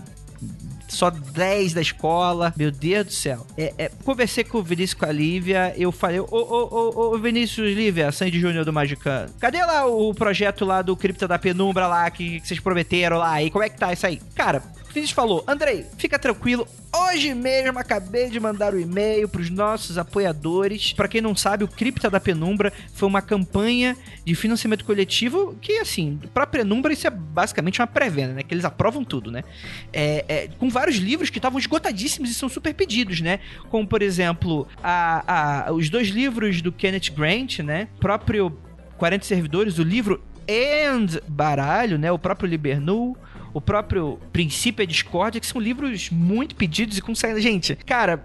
só 0.89 1.11
10 1.11 1.75
da 1.75 1.81
escola. 1.81 2.53
Meu 2.57 2.71
Deus 2.71 3.07
do 3.07 3.13
céu. 3.13 3.47
É, 3.57 3.73
é, 3.79 3.91
conversei 4.05 4.45
com 4.45 4.59
o 4.59 4.63
Vinícius 4.63 4.99
com 4.99 5.07
a 5.07 5.13
Lívia. 5.13 5.75
Eu 5.77 5.93
falei: 5.93 6.21
Ô, 6.21 6.27
ô, 6.31 6.93
ô, 6.95 7.15
ô 7.15 7.19
Vinícius 7.19 7.75
Lívia, 7.75 8.11
Sandy 8.13 8.41
Júnior 8.41 8.65
do 8.65 8.73
Magicano. 8.73 9.31
Cadê 9.39 9.65
lá 9.65 9.87
o 9.87 10.15
projeto 10.15 10.65
lá 10.65 10.83
do 10.83 10.97
Cripta 10.97 11.29
da 11.29 11.39
Penumbra 11.39 11.87
lá 11.87 12.11
que, 12.11 12.41
que 12.41 12.49
vocês 12.49 12.61
prometeram 12.61 13.19
lá? 13.19 13.43
E 13.43 13.51
como 13.51 13.65
é 13.65 13.69
que 13.69 13.79
tá 13.79 13.93
isso 13.93 14.07
aí? 14.07 14.21
Cara, 14.35 14.63
Vinícius 14.97 15.15
falou: 15.15 15.45
Andrei, 15.47 15.85
fica 15.99 16.19
tranquilo. 16.19 16.67
Hoje 17.11 17.35
mesmo 17.35 17.79
acabei 17.79 18.31
de 18.31 18.41
mandar 18.41 18.73
o 18.73 18.79
um 18.79 18.81
e-mail 18.81 19.29
para 19.29 19.43
os 19.43 19.51
nossos 19.51 19.99
apoiadores. 19.99 20.95
Para 20.95 21.07
quem 21.07 21.21
não 21.21 21.37
sabe, 21.37 21.65
o 21.65 21.69
Cripta 21.69 22.09
da 22.09 22.19
Penumbra 22.19 22.73
foi 22.95 23.07
uma 23.07 23.21
campanha 23.21 23.95
de 24.25 24.35
financiamento 24.35 24.87
coletivo 24.87 25.55
que, 25.61 25.81
assim, 25.81 26.19
para 26.33 26.47
Penumbra 26.47 26.95
isso 26.95 27.07
é 27.07 27.11
basicamente 27.11 27.79
uma 27.79 27.87
pré-venda, 27.87 28.33
né? 28.33 28.43
Que 28.43 28.55
eles 28.55 28.65
aprovam 28.65 29.05
tudo, 29.05 29.31
né? 29.31 29.45
É, 29.93 30.25
é, 30.29 30.49
com 30.59 30.71
vários 30.71 30.97
livros 30.97 31.29
que 31.29 31.39
estavam 31.39 31.59
esgotadíssimos 31.59 32.31
e 32.31 32.35
são 32.35 32.49
super 32.49 32.73
pedidos, 32.73 33.21
né? 33.21 33.41
Como, 33.69 33.87
por 33.87 34.01
exemplo, 34.01 34.67
a, 34.83 35.67
a, 35.67 35.73
os 35.73 35.91
dois 35.91 36.09
livros 36.09 36.63
do 36.63 36.73
Kenneth 36.73 37.13
Grant, 37.15 37.59
né? 37.59 37.89
Próprio 38.01 38.59
40 38.97 39.27
Servidores, 39.27 39.79
o 39.79 39.83
livro 39.83 40.25
And 40.49 41.21
Baralho, 41.29 41.99
né? 41.99 42.11
O 42.11 42.19
próprio 42.19 42.49
Libernu 42.49 43.15
o 43.57 43.61
próprio 43.61 44.19
Princípio 44.35 44.83
e 44.83 44.87
Discórdia, 44.87 45.41
que 45.41 45.47
são 45.47 45.59
livros 45.59 46.11
muito 46.11 46.55
pedidos 46.55 46.99
e 46.99 47.01
com. 47.01 47.15
Gente, 47.15 47.75
cara, 47.75 48.23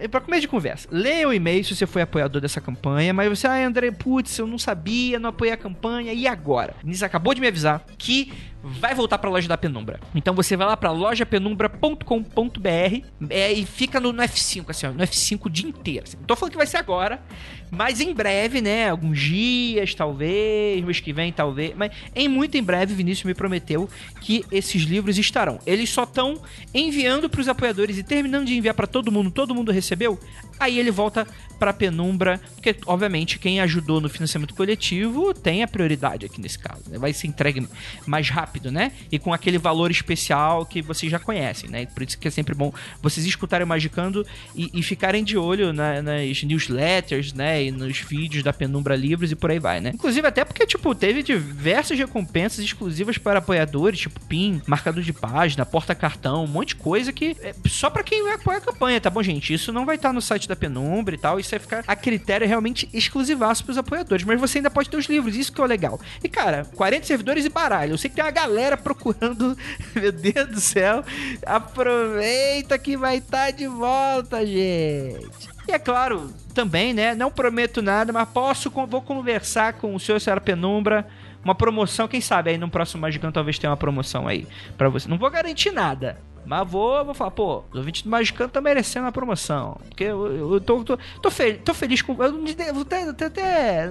é, 0.00 0.08
pra 0.08 0.20
começo 0.20 0.42
de 0.42 0.48
conversa. 0.48 0.88
Leia 0.90 1.28
o 1.28 1.32
e-mail 1.32 1.62
se 1.62 1.76
você 1.76 1.86
foi 1.86 2.02
apoiador 2.02 2.40
dessa 2.40 2.60
campanha, 2.60 3.12
mas 3.12 3.28
você, 3.28 3.46
ah, 3.46 3.66
André, 3.66 3.90
putz, 3.90 4.38
eu 4.38 4.46
não 4.46 4.58
sabia, 4.58 5.18
não 5.18 5.28
apoiei 5.28 5.52
a 5.52 5.56
campanha, 5.56 6.12
e 6.12 6.26
agora? 6.26 6.74
Nis 6.82 7.02
acabou 7.02 7.34
de 7.34 7.40
me 7.40 7.46
avisar 7.46 7.84
que 7.98 8.32
vai 8.62 8.94
voltar 8.94 9.18
para 9.18 9.30
a 9.30 9.32
loja 9.32 9.48
da 9.48 9.56
Penumbra. 9.56 10.00
Então 10.14 10.34
você 10.34 10.56
vai 10.56 10.66
lá 10.66 10.76
para 10.76 10.90
lojapenumbra.com.br 10.90 13.04
é, 13.30 13.52
e 13.52 13.64
fica 13.64 13.98
no, 13.98 14.12
no, 14.12 14.22
F5, 14.22 14.64
assim, 14.68 14.86
ó, 14.86 14.92
no 14.92 15.02
F5 15.02 15.40
o 15.44 15.50
dia 15.50 15.68
inteiro. 15.68 16.04
Assim. 16.06 16.16
Não 16.18 16.24
tô 16.24 16.36
falando 16.36 16.52
que 16.52 16.58
vai 16.58 16.66
ser 16.66 16.76
agora, 16.76 17.22
Mas 17.70 18.00
em 18.00 18.12
breve, 18.12 18.60
né? 18.60 18.90
Alguns 18.90 19.18
dias, 19.18 19.94
talvez, 19.94 20.84
mês 20.84 21.00
que 21.00 21.12
vem, 21.12 21.32
talvez. 21.32 21.74
Mas 21.74 21.92
em 22.14 22.28
muito 22.28 22.56
em 22.56 22.62
breve, 22.62 22.94
Vinícius 22.94 23.24
me 23.24 23.34
prometeu 23.34 23.88
que 24.20 24.44
esses 24.50 24.82
livros 24.82 25.16
estarão. 25.16 25.58
Eles 25.66 25.88
só 25.88 26.02
estão 26.02 26.40
enviando 26.74 27.30
para 27.30 27.40
os 27.40 27.48
apoiadores 27.48 27.96
e 27.96 28.02
terminando 28.02 28.46
de 28.46 28.56
enviar 28.56 28.74
para 28.74 28.86
todo 28.86 29.10
mundo. 29.10 29.30
Todo 29.30 29.54
mundo 29.54 29.72
recebeu 29.72 29.89
recebeu? 29.90 30.18
Aí 30.60 30.78
ele 30.78 30.90
volta 30.90 31.26
para 31.60 31.74
penumbra, 31.74 32.40
porque 32.54 32.74
obviamente 32.86 33.38
quem 33.38 33.60
ajudou 33.60 34.00
no 34.00 34.08
financiamento 34.08 34.54
coletivo 34.54 35.34
tem 35.34 35.62
a 35.62 35.68
prioridade 35.68 36.24
aqui 36.24 36.40
nesse 36.40 36.58
caso. 36.58 36.82
Né? 36.88 36.98
Vai 36.98 37.12
ser 37.12 37.26
entregue 37.26 37.68
mais 38.06 38.30
rápido, 38.30 38.72
né? 38.72 38.92
E 39.12 39.18
com 39.18 39.32
aquele 39.32 39.58
valor 39.58 39.90
especial 39.90 40.64
que 40.64 40.80
vocês 40.80 41.12
já 41.12 41.18
conhecem, 41.18 41.68
né? 41.68 41.84
Por 41.84 42.02
isso 42.02 42.18
que 42.18 42.26
é 42.26 42.30
sempre 42.30 42.54
bom 42.54 42.72
vocês 43.02 43.26
escutarem 43.26 43.66
Magicando 43.66 44.26
e, 44.54 44.70
e 44.72 44.82
ficarem 44.82 45.22
de 45.22 45.36
olho 45.36 45.72
na, 45.72 46.00
nas 46.00 46.42
newsletters, 46.42 47.34
né? 47.34 47.64
E 47.64 47.70
nos 47.70 47.98
vídeos 47.98 48.42
da 48.42 48.52
Penumbra 48.52 48.96
Livros 48.96 49.30
e 49.30 49.36
por 49.36 49.50
aí 49.50 49.58
vai, 49.58 49.80
né? 49.80 49.92
Inclusive 49.94 50.26
até 50.26 50.44
porque, 50.44 50.66
tipo, 50.66 50.94
teve 50.94 51.22
diversas 51.22 51.98
recompensas 51.98 52.64
exclusivas 52.64 53.18
para 53.18 53.38
apoiadores, 53.38 54.00
tipo 54.00 54.18
PIN, 54.20 54.62
marcador 54.66 55.02
de 55.02 55.12
página, 55.12 55.66
porta-cartão, 55.66 56.44
um 56.44 56.48
monte 56.48 56.68
de 56.68 56.76
coisa 56.76 57.12
que 57.12 57.36
é 57.42 57.54
só 57.66 57.90
para 57.90 58.02
quem 58.02 58.22
vai 58.22 58.34
apoiar 58.34 58.58
a 58.58 58.60
campanha, 58.60 59.00
tá 59.00 59.10
bom, 59.10 59.22
gente? 59.22 59.52
Isso 59.52 59.72
não 59.72 59.84
vai 59.84 59.96
estar 59.96 60.12
no 60.12 60.22
site 60.22 60.48
da 60.50 60.56
Penumbra 60.56 61.14
e 61.14 61.18
tal, 61.18 61.40
isso 61.40 61.50
vai 61.50 61.58
ficar 61.58 61.84
a 61.86 61.96
critério 61.96 62.46
realmente 62.46 62.88
exclusivaço 62.92 63.64
pros 63.64 63.78
apoiadores, 63.78 64.24
mas 64.24 64.40
você 64.40 64.58
ainda 64.58 64.70
pode 64.70 64.90
ter 64.90 64.96
os 64.96 65.06
livros, 65.06 65.36
isso 65.36 65.52
que 65.52 65.60
é 65.60 65.64
o 65.64 65.66
legal. 65.66 65.98
E 66.22 66.28
cara, 66.28 66.66
40 66.76 67.06
servidores 67.06 67.44
e 67.44 67.48
baralho, 67.48 67.92
eu 67.92 67.98
sei 67.98 68.10
que 68.10 68.16
tem 68.16 68.24
uma 68.24 68.30
galera 68.30 68.76
procurando, 68.76 69.56
meu 69.94 70.12
Deus 70.12 70.48
do 70.48 70.60
céu, 70.60 71.04
aproveita 71.46 72.78
que 72.78 72.96
vai 72.96 73.18
estar 73.18 73.46
tá 73.46 73.50
de 73.50 73.66
volta, 73.66 74.44
gente. 74.44 75.48
E 75.68 75.72
é 75.72 75.78
claro, 75.78 76.32
também, 76.52 76.92
né, 76.92 77.14
não 77.14 77.30
prometo 77.30 77.80
nada, 77.80 78.12
mas 78.12 78.28
posso, 78.28 78.70
vou 78.70 79.02
conversar 79.02 79.74
com 79.74 79.94
o 79.94 80.00
senhor 80.00 80.18
e 80.18 80.20
senhora 80.20 80.40
Penumbra, 80.40 81.06
uma 81.44 81.54
promoção, 81.54 82.06
quem 82.06 82.20
sabe 82.20 82.50
aí 82.50 82.58
no 82.58 82.68
próximo 82.68 83.00
Magicão 83.00 83.32
talvez 83.32 83.58
tenha 83.58 83.70
uma 83.70 83.76
promoção 83.76 84.28
aí 84.28 84.46
para 84.76 84.88
você. 84.88 85.08
Não 85.08 85.16
vou 85.16 85.30
garantir 85.30 85.70
nada, 85.70 86.18
mas 86.44 86.68
vou, 86.68 87.04
vou 87.04 87.14
falar, 87.14 87.30
pô, 87.30 87.64
os 87.70 87.78
ouvintes 87.78 88.02
do 88.02 88.10
Magicano 88.10 88.48
estão 88.48 88.62
merecendo 88.62 89.06
a 89.06 89.12
promoção. 89.12 89.80
Porque 89.88 90.04
eu, 90.04 90.52
eu 90.52 90.60
tô, 90.60 90.82
tô, 90.84 90.98
tô, 91.22 91.30
fe 91.30 91.54
tô 91.54 91.74
feliz 91.74 92.02
com. 92.02 92.12
Eu 92.22 92.74
vou 92.74 92.82
até, 92.82 93.02
até, 93.08 93.90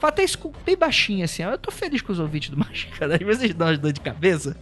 Fala 0.00 0.14
até 0.14 0.24
isso 0.24 0.38
bem 0.64 0.76
baixinho 0.76 1.24
assim. 1.26 1.42
Eu 1.42 1.58
tô 1.58 1.70
feliz 1.70 2.00
com 2.00 2.10
os 2.10 2.18
ouvintes 2.18 2.48
do 2.48 2.56
Magicano. 2.56 3.12
Às 3.12 3.20
vezes 3.20 3.54
dão 3.54 3.76
dor 3.76 3.92
de 3.92 4.00
cabeça. 4.00 4.56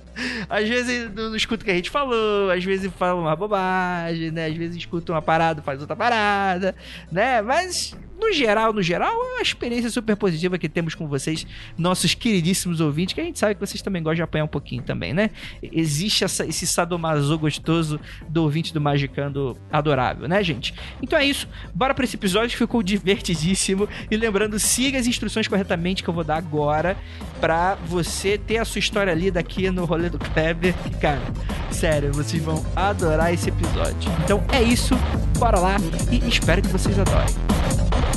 Às 0.50 0.68
vezes 0.68 1.14
não 1.14 1.34
escutam 1.36 1.62
o 1.62 1.64
que 1.64 1.70
a 1.70 1.76
gente 1.76 1.90
falou. 1.90 2.50
Às 2.50 2.64
vezes 2.64 2.92
falam 2.98 3.22
uma 3.22 3.36
bobagem, 3.36 4.32
né? 4.32 4.46
Às 4.46 4.56
vezes 4.56 4.76
escutam 4.76 5.14
uma 5.14 5.22
parada, 5.22 5.62
faz 5.62 5.80
outra 5.80 5.94
parada, 5.94 6.74
né? 7.10 7.40
Mas 7.40 7.96
no 8.18 8.32
geral, 8.32 8.72
no 8.72 8.82
geral, 8.82 9.12
é 9.12 9.34
uma 9.34 9.42
experiência 9.42 9.88
super 9.90 10.16
positiva 10.16 10.58
que 10.58 10.68
temos 10.68 10.94
com 10.94 11.06
vocês, 11.06 11.46
nossos 11.76 12.14
queridíssimos 12.14 12.80
ouvintes, 12.80 13.14
que 13.14 13.20
a 13.20 13.24
gente 13.24 13.38
sabe 13.38 13.54
que 13.54 13.60
vocês 13.60 13.80
também 13.80 14.02
gostam 14.02 14.16
de 14.16 14.22
apanhar 14.22 14.44
um 14.44 14.48
pouquinho 14.48 14.82
também, 14.82 15.14
né? 15.14 15.30
Existe 15.62 16.24
essa, 16.24 16.44
esse 16.44 16.66
sadomaso 16.66 17.38
gostoso 17.38 18.00
do 18.28 18.42
ouvinte 18.42 18.74
do 18.74 18.80
Magicando 18.80 19.56
adorável, 19.70 20.28
né, 20.28 20.42
gente? 20.42 20.74
Então 21.00 21.18
é 21.18 21.24
isso, 21.24 21.48
bora 21.74 21.94
para 21.94 22.04
esse 22.04 22.16
episódio 22.16 22.50
que 22.50 22.56
ficou 22.56 22.82
divertidíssimo. 22.82 23.88
E 24.10 24.16
lembrando, 24.16 24.58
siga 24.58 24.98
as 24.98 25.06
instruções 25.06 25.46
corretamente 25.46 26.02
que 26.02 26.10
eu 26.10 26.14
vou 26.14 26.24
dar 26.24 26.36
agora 26.36 26.96
para 27.40 27.76
você 27.86 28.36
ter 28.36 28.58
a 28.58 28.64
sua 28.64 28.80
história 28.80 29.14
lida 29.14 29.38
aqui 29.38 29.70
no 29.70 29.84
rolê 29.84 30.10
do 30.10 30.18
Kleber. 30.18 30.74
Cara, 31.00 31.22
sério, 31.70 32.12
vocês 32.12 32.42
vão 32.42 32.64
adorar 32.74 33.32
esse 33.32 33.48
episódio. 33.48 34.10
Então 34.24 34.42
é 34.52 34.62
isso, 34.62 34.96
bora 35.38 35.58
lá 35.58 35.76
e 36.10 36.28
espero 36.28 36.62
que 36.62 36.68
vocês 36.68 36.98
adorem. 36.98 38.07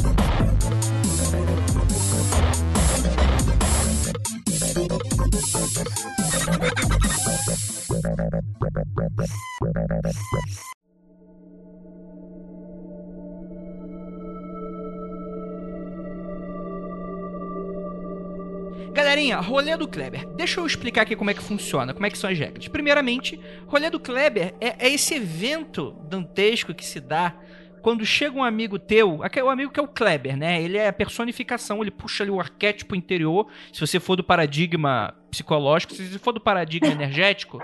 Galerinha, 18.93 19.39
rolê 19.39 19.77
do 19.77 19.87
Kleber. 19.87 20.27
Deixa 20.35 20.59
eu 20.59 20.65
explicar 20.65 21.03
aqui 21.03 21.15
como 21.15 21.29
é 21.29 21.33
que 21.33 21.41
funciona, 21.41 21.93
como 21.93 22.05
é 22.05 22.09
que 22.09 22.17
são 22.17 22.29
as 22.29 22.37
regras. 22.37 22.67
Primeiramente, 22.67 23.39
rolê 23.65 23.89
do 23.89 23.99
Kleber 23.99 24.53
é, 24.59 24.75
é 24.79 24.89
esse 24.89 25.15
evento 25.15 25.95
dantesco 26.09 26.73
que 26.73 26.85
se 26.85 26.99
dá 26.99 27.35
quando 27.81 28.05
chega 28.05 28.37
um 28.37 28.43
amigo 28.43 28.77
teu, 28.77 29.19
o 29.19 29.49
amigo 29.49 29.71
que 29.71 29.79
é 29.79 29.83
o 29.83 29.87
Kleber, 29.87 30.37
né? 30.37 30.61
Ele 30.61 30.77
é 30.77 30.87
a 30.87 30.93
personificação, 30.93 31.81
ele 31.81 31.91
puxa 31.91 32.23
ali 32.23 32.31
o 32.31 32.39
arquétipo 32.39 32.95
interior. 32.95 33.47
Se 33.73 33.79
você 33.79 33.99
for 33.99 34.15
do 34.15 34.23
paradigma 34.23 35.13
psicológico, 35.29 35.93
se 35.93 36.07
você 36.07 36.19
for 36.19 36.31
do 36.31 36.39
paradigma 36.39 36.89
energético, 36.89 37.59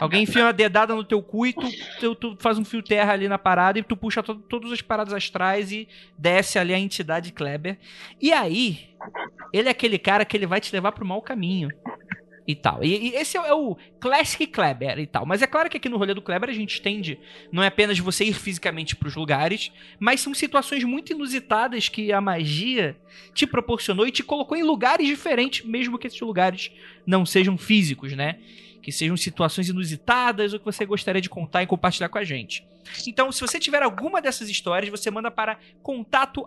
alguém 0.00 0.22
enfia 0.22 0.44
uma 0.44 0.52
dedada 0.52 0.94
no 0.94 1.04
teu 1.04 1.22
cu 1.22 1.46
e 1.46 1.52
tu, 1.52 1.70
tu, 2.00 2.14
tu 2.14 2.36
faz 2.40 2.58
um 2.58 2.64
fio 2.64 2.82
terra 2.82 3.12
ali 3.12 3.28
na 3.28 3.38
parada 3.38 3.78
e 3.78 3.82
tu 3.82 3.96
puxa 3.96 4.22
to, 4.22 4.34
todas 4.34 4.72
as 4.72 4.80
paradas 4.80 5.12
astrais 5.12 5.70
e 5.70 5.88
desce 6.18 6.58
ali 6.58 6.74
a 6.74 6.78
entidade 6.78 7.32
Kleber. 7.32 7.78
E 8.20 8.32
aí, 8.32 8.90
ele 9.52 9.68
é 9.68 9.70
aquele 9.70 9.98
cara 9.98 10.24
que 10.24 10.36
ele 10.36 10.46
vai 10.46 10.60
te 10.60 10.72
levar 10.72 10.92
pro 10.92 11.06
mau 11.06 11.22
caminho 11.22 11.68
e 12.50 12.54
tal. 12.54 12.82
E, 12.82 13.10
e 13.10 13.14
esse 13.14 13.36
é, 13.36 13.40
é, 13.40 13.54
o 13.54 13.76
Classic 13.98 14.46
Kleber 14.46 14.98
e 14.98 15.06
tal. 15.06 15.24
Mas 15.24 15.42
é 15.42 15.46
claro 15.46 15.70
que 15.70 15.76
aqui 15.76 15.88
no 15.88 15.96
rolê 15.96 16.14
do 16.14 16.22
Kleber 16.22 16.50
a 16.50 16.52
gente 16.52 16.80
entende, 16.80 17.18
não 17.52 17.62
é 17.62 17.68
apenas 17.68 17.98
você 17.98 18.24
ir 18.24 18.34
fisicamente 18.34 18.96
para 18.96 19.08
os 19.08 19.14
lugares, 19.14 19.72
mas 19.98 20.20
são 20.20 20.34
situações 20.34 20.84
muito 20.84 21.12
inusitadas 21.12 21.88
que 21.88 22.12
a 22.12 22.20
magia 22.20 22.96
te 23.34 23.46
proporcionou 23.46 24.06
e 24.06 24.10
te 24.10 24.22
colocou 24.22 24.56
em 24.56 24.62
lugares 24.62 25.06
diferentes, 25.06 25.64
mesmo 25.64 25.98
que 25.98 26.06
esses 26.06 26.20
lugares 26.20 26.70
não 27.06 27.24
sejam 27.24 27.56
físicos, 27.56 28.12
né? 28.12 28.38
Que 28.82 28.90
sejam 28.90 29.16
situações 29.16 29.68
inusitadas 29.68 30.52
ou 30.52 30.58
que 30.58 30.64
você 30.64 30.84
gostaria 30.84 31.20
de 31.20 31.28
contar 31.28 31.62
e 31.62 31.66
compartilhar 31.66 32.08
com 32.08 32.18
a 32.18 32.24
gente. 32.24 32.66
Então, 33.06 33.30
se 33.30 33.40
você 33.40 33.60
tiver 33.60 33.82
alguma 33.82 34.20
dessas 34.22 34.48
histórias, 34.48 34.90
você 34.90 35.10
manda 35.10 35.30
para 35.30 35.58
contato 35.82 36.46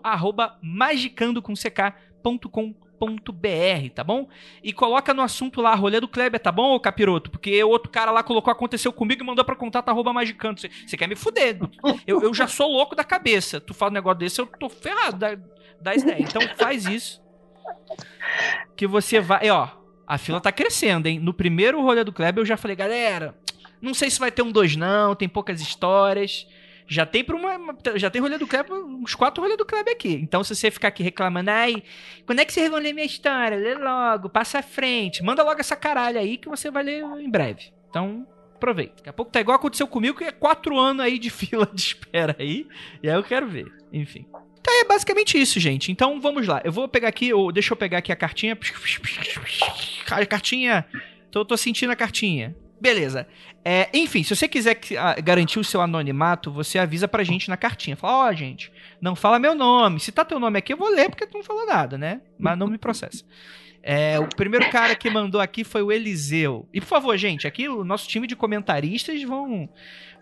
arroba 3.04 3.12
magicando 3.12 3.16
com 3.16 3.16
ck.com 3.16 3.32
br 3.32 3.90
tá 3.94 4.02
bom? 4.02 4.28
E 4.62 4.72
coloca 4.72 5.12
no 5.12 5.22
assunto 5.22 5.60
lá, 5.60 5.74
rolê 5.74 6.00
do 6.00 6.08
Kleber, 6.08 6.40
tá 6.40 6.50
bom, 6.50 6.74
ô 6.74 6.80
capiroto? 6.80 7.30
Porque 7.30 7.62
outro 7.62 7.90
cara 7.90 8.10
lá 8.10 8.22
colocou 8.22 8.50
aconteceu 8.50 8.92
comigo 8.92 9.22
e 9.22 9.26
mandou 9.26 9.44
pra 9.44 9.54
contato 9.54 9.88
arroba 9.88 10.12
magicanto. 10.12 10.62
Você 10.62 10.96
quer 10.96 11.08
me 11.08 11.16
fuder? 11.16 11.58
Eu, 12.06 12.22
eu 12.22 12.34
já 12.34 12.46
sou 12.46 12.70
louco 12.70 12.94
da 12.94 13.04
cabeça. 13.04 13.60
Tu 13.60 13.74
fala 13.74 13.90
um 13.90 13.94
negócio 13.94 14.18
desse, 14.18 14.40
eu 14.40 14.46
tô 14.46 14.68
ferrado 14.68 15.16
da, 15.16 15.36
da 15.80 15.94
ideia. 15.94 16.22
Então 16.22 16.42
faz 16.56 16.86
isso. 16.86 17.22
Que 18.76 18.86
você 18.86 19.20
vai. 19.20 19.46
E, 19.46 19.50
ó, 19.50 19.68
a 20.06 20.18
fila 20.18 20.40
tá 20.40 20.52
crescendo, 20.52 21.06
hein? 21.06 21.18
No 21.18 21.34
primeiro 21.34 21.80
rolê 21.82 22.04
do 22.04 22.12
Kleber 22.12 22.42
eu 22.42 22.46
já 22.46 22.56
falei, 22.56 22.76
galera, 22.76 23.36
não 23.80 23.94
sei 23.94 24.10
se 24.10 24.18
vai 24.18 24.30
ter 24.30 24.42
um 24.42 24.52
dois, 24.52 24.76
não, 24.76 25.14
tem 25.14 25.28
poucas 25.28 25.60
histórias. 25.60 26.46
Já 26.86 27.06
tem 27.06 27.24
para 27.24 27.34
uma, 27.34 27.58
já 27.96 28.10
tem 28.10 28.20
rolê 28.20 28.36
do 28.36 28.46
Kleber, 28.46 28.72
uns 28.72 29.14
quatro 29.14 29.42
rolês 29.42 29.58
do 29.58 29.64
Kleber 29.64 29.92
aqui. 29.92 30.14
Então 30.22 30.44
se 30.44 30.54
você 30.54 30.70
ficar 30.70 30.88
aqui 30.88 31.02
reclamando, 31.02 31.50
ai, 31.50 31.82
quando 32.26 32.40
é 32.40 32.44
que 32.44 32.52
vocês 32.52 32.70
vão 32.70 32.78
ler 32.78 32.92
minha 32.92 33.06
história? 33.06 33.56
Lê 33.56 33.74
logo, 33.74 34.28
passa 34.28 34.58
à 34.58 34.62
frente, 34.62 35.22
manda 35.22 35.42
logo 35.42 35.60
essa 35.60 35.76
caralho 35.76 36.18
aí 36.18 36.36
que 36.36 36.48
você 36.48 36.70
vai 36.70 36.82
ler 36.82 37.02
em 37.02 37.30
breve. 37.30 37.72
Então, 37.88 38.26
aproveita. 38.54 38.94
Daqui 38.96 39.08
a 39.08 39.12
pouco 39.12 39.30
tá 39.30 39.40
igual 39.40 39.56
aconteceu 39.56 39.86
comigo, 39.86 40.18
que 40.18 40.24
é 40.24 40.32
quatro 40.32 40.78
anos 40.78 41.04
aí 41.04 41.18
de 41.18 41.30
fila 41.30 41.68
de 41.72 41.80
espera 41.80 42.36
aí. 42.38 42.66
E 43.02 43.08
aí 43.08 43.16
eu 43.16 43.22
quero 43.22 43.46
ver. 43.46 43.66
Enfim. 43.92 44.26
Então 44.60 44.80
é 44.80 44.84
basicamente 44.84 45.40
isso, 45.40 45.60
gente. 45.60 45.92
Então 45.92 46.20
vamos 46.20 46.46
lá. 46.46 46.62
Eu 46.64 46.72
vou 46.72 46.88
pegar 46.88 47.08
aqui, 47.08 47.32
ou 47.32 47.52
deixa 47.52 47.72
eu 47.72 47.76
pegar 47.76 47.98
aqui 47.98 48.10
a 48.10 48.16
cartinha. 48.16 48.58
A 50.10 50.26
cartinha. 50.26 50.86
Tô, 51.30 51.44
tô 51.44 51.56
sentindo 51.56 51.92
a 51.92 51.96
cartinha. 51.96 52.56
Beleza. 52.80 53.26
É, 53.64 53.88
enfim, 53.94 54.22
se 54.22 54.36
você 54.36 54.46
quiser 54.46 54.78
ah, 54.98 55.14
garantir 55.20 55.58
o 55.58 55.64
seu 55.64 55.80
anonimato, 55.80 56.50
você 56.50 56.78
avisa 56.78 57.08
pra 57.08 57.24
gente 57.24 57.48
na 57.48 57.56
cartinha. 57.56 57.96
Fala, 57.96 58.26
ó, 58.26 58.28
oh, 58.28 58.32
gente, 58.34 58.70
não 59.00 59.16
fala 59.16 59.38
meu 59.38 59.54
nome. 59.54 60.00
Se 60.00 60.12
tá 60.12 60.24
teu 60.24 60.38
nome 60.38 60.58
aqui, 60.58 60.72
eu 60.72 60.76
vou 60.76 60.90
ler 60.90 61.08
porque 61.08 61.26
tu 61.26 61.38
não 61.38 61.44
falou 61.44 61.66
nada, 61.66 61.96
né? 61.96 62.20
Mas 62.38 62.58
não 62.58 62.66
me 62.66 62.76
processa. 62.76 63.24
É, 63.82 64.18
o 64.18 64.26
primeiro 64.26 64.70
cara 64.70 64.94
que 64.94 65.10
mandou 65.10 65.40
aqui 65.40 65.62
foi 65.62 65.82
o 65.82 65.92
Eliseu. 65.92 66.66
E 66.72 66.80
por 66.80 66.86
favor, 66.86 67.16
gente, 67.18 67.46
aqui 67.46 67.68
o 67.68 67.84
nosso 67.84 68.08
time 68.08 68.26
de 68.26 68.34
comentaristas 68.34 69.22
vão 69.22 69.68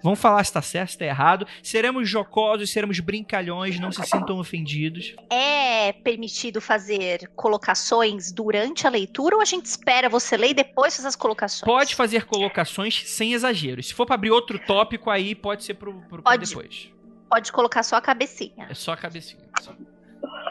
Vão 0.03 0.17
falar 0.17 0.43
se 0.45 0.53
tá 0.53 0.61
certo, 0.61 0.91
se 0.91 0.99
tá 0.99 1.05
errado. 1.05 1.47
Seremos 1.63 2.09
jocosos, 2.09 2.71
seremos 2.71 2.99
brincalhões, 3.01 3.79
não 3.79 3.93
se 3.93 4.03
sintam 4.05 4.39
ofendidos. 4.39 5.15
É 5.31 5.93
permitido 5.93 6.61
fazer 6.61 7.31
colocações 7.37 8.33
durante 8.33 8.87
a 8.87 8.91
leitura 8.91 9.37
ou 9.37 9.43
a 9.43 9.45
gente 9.45 9.67
espera 9.67 10.09
você 10.09 10.37
ler 10.37 10.51
e 10.51 10.55
depois 10.55 10.97
fazer 10.97 11.09
as 11.09 11.17
colocações? 11.17 11.65
Pode 11.65 11.95
fazer 11.95 12.25
colocações 12.25 13.09
sem 13.09 13.33
exageros. 13.33 13.89
Se 13.89 13.95
for 13.95 14.07
para 14.07 14.17
abrir 14.17 14.31
outro 14.31 14.59
tópico, 14.59 15.11
aí 15.11 15.35
pode 15.35 15.65
ser 15.65 15.75
pro, 15.75 16.01
pro 16.09 16.23
pode, 16.23 16.49
depois. 16.49 16.91
Pode 17.31 17.53
colocar 17.53 17.83
só 17.83 17.97
a 17.97 18.01
cabecinha. 18.01 18.67
É 18.69 18.75
só 18.75 18.93
a 18.93 18.97
cabecinha. 18.97 19.43
Só. 19.61 19.73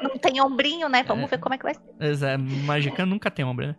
Não 0.02 0.18
tem 0.18 0.42
ombrinho, 0.42 0.90
né? 0.90 1.04
Vamos 1.04 1.26
é. 1.26 1.28
ver 1.28 1.40
como 1.40 1.54
é 1.56 1.58
que 1.58 1.64
vai 1.64 1.74
ser. 1.74 1.82
Exato. 2.00 2.42
Magicano 2.42 3.12
nunca 3.12 3.30
tem 3.30 3.46
ombro, 3.46 3.68
né? 3.68 3.76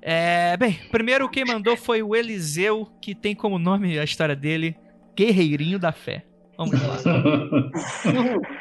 É, 0.00 0.56
bem, 0.56 0.74
primeiro 0.90 1.28
quem 1.28 1.44
mandou 1.44 1.76
foi 1.76 2.02
o 2.02 2.14
Eliseu, 2.14 2.86
que 3.00 3.14
tem 3.14 3.34
como 3.34 3.58
nome 3.58 3.98
a 3.98 4.04
história 4.04 4.36
dele 4.36 4.76
Guerreirinho 5.16 5.78
da 5.78 5.92
Fé. 5.92 6.24
Vamos 6.56 6.80
lá. 6.80 6.96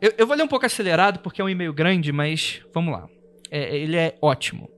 Eu, 0.00 0.12
eu 0.18 0.26
vou 0.26 0.34
ler 0.36 0.42
um 0.42 0.48
pouco 0.48 0.66
acelerado 0.66 1.20
porque 1.20 1.40
é 1.40 1.44
um 1.44 1.48
e-mail 1.48 1.72
grande, 1.72 2.10
mas 2.10 2.60
vamos 2.74 2.92
lá. 2.92 3.08
É, 3.52 3.76
ele 3.76 3.96
é 3.96 4.18
ótimo. 4.20 4.68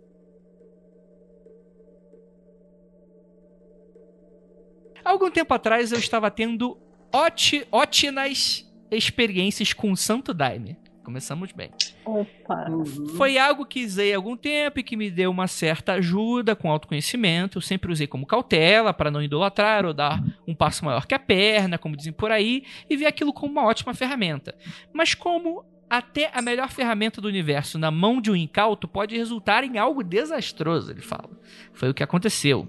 Há 5.03 5.11
algum 5.11 5.31
tempo 5.31 5.53
atrás 5.55 5.93
eu 5.93 5.99
estava 5.99 6.31
tendo 6.31 6.79
óti- 7.13 7.67
ótimas 7.71 8.71
experiências 8.91 9.73
com 9.73 9.93
o 9.93 9.97
Santo 9.97 10.33
Daime. 10.33 10.77
Começamos 11.05 11.53
bem. 11.53 11.71
Opa. 12.05 12.71
Uhum. 12.71 13.09
Foi 13.17 13.37
algo 13.37 13.67
que 13.67 13.85
usei 13.85 14.13
há 14.13 14.17
algum 14.17 14.37
tempo 14.37 14.81
e 14.81 14.83
que 14.83 14.97
me 14.97 15.11
deu 15.11 15.31
uma 15.31 15.47
certa 15.47 15.93
ajuda 15.93 16.57
com 16.57 16.71
autoconhecimento. 16.71 17.59
Eu 17.59 17.63
sempre 17.63 17.93
usei 17.93 18.07
como 18.07 18.27
cautela 18.27 18.93
para 18.95 19.11
não 19.11 19.23
idolatrar 19.23 19.85
ou 19.85 19.93
dar 19.93 20.23
um 20.49 20.55
passo 20.55 20.85
maior 20.85 21.07
que 21.07 21.15
a 21.15 21.19
perna, 21.19 21.77
como 21.77 21.97
dizem 21.97 22.13
por 22.13 22.33
aí, 22.33 22.65
e 22.89 22.97
vi 22.97 23.05
aquilo 23.05 23.33
como 23.33 23.53
uma 23.53 23.67
ótima 23.67 23.93
ferramenta. 23.93 24.55
Mas 24.93 25.15
como 25.15 25.65
até 25.89 26.31
a 26.33 26.41
melhor 26.41 26.71
ferramenta 26.71 27.21
do 27.21 27.29
universo 27.29 27.79
na 27.79 27.91
mão 27.91 28.21
de 28.21 28.31
um 28.31 28.37
incauto 28.37 28.89
pode 28.89 29.17
resultar 29.17 29.63
em 29.63 29.79
algo 29.79 30.03
desastroso, 30.03 30.91
ele 30.91 31.03
fala. 31.03 31.31
Foi 31.73 31.91
o 31.91 31.95
que 31.95 32.03
aconteceu. 32.03 32.69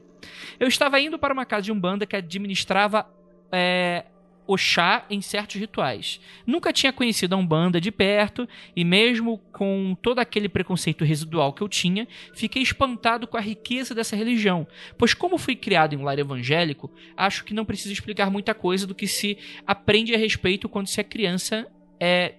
Eu 0.59 0.67
estava 0.67 0.99
indo 0.99 1.17
para 1.17 1.33
uma 1.33 1.45
casa 1.45 1.63
de 1.63 1.71
umbanda 1.71 2.05
que 2.05 2.15
administrava 2.15 3.07
é, 3.51 4.05
o 4.47 4.57
chá 4.57 5.05
em 5.09 5.21
certos 5.21 5.55
rituais. 5.55 6.19
Nunca 6.45 6.71
tinha 6.71 6.93
conhecido 6.93 7.33
a 7.33 7.37
Umbanda 7.37 7.81
de 7.81 7.91
perto 7.91 8.47
e 8.75 8.83
mesmo 8.83 9.37
com 9.51 9.95
todo 10.01 10.19
aquele 10.19 10.47
preconceito 10.47 11.03
residual 11.03 11.53
que 11.53 11.61
eu 11.61 11.69
tinha, 11.69 12.07
fiquei 12.33 12.61
espantado 12.61 13.27
com 13.27 13.37
a 13.37 13.41
riqueza 13.41 13.95
dessa 13.95 14.15
religião, 14.15 14.67
pois 14.97 15.13
como 15.13 15.37
fui 15.37 15.55
criado 15.55 15.93
em 15.93 15.97
um 15.97 16.03
lar 16.03 16.19
evangélico, 16.19 16.91
acho 17.15 17.43
que 17.43 17.53
não 17.53 17.65
preciso 17.65 17.93
explicar 17.93 18.29
muita 18.29 18.53
coisa 18.53 18.85
do 18.85 18.95
que 18.95 19.07
se 19.07 19.37
aprende 19.65 20.13
a 20.13 20.17
respeito 20.17 20.69
quando 20.69 20.87
se 20.87 20.99
é 20.99 21.03
criança 21.03 21.67
é 21.99 22.35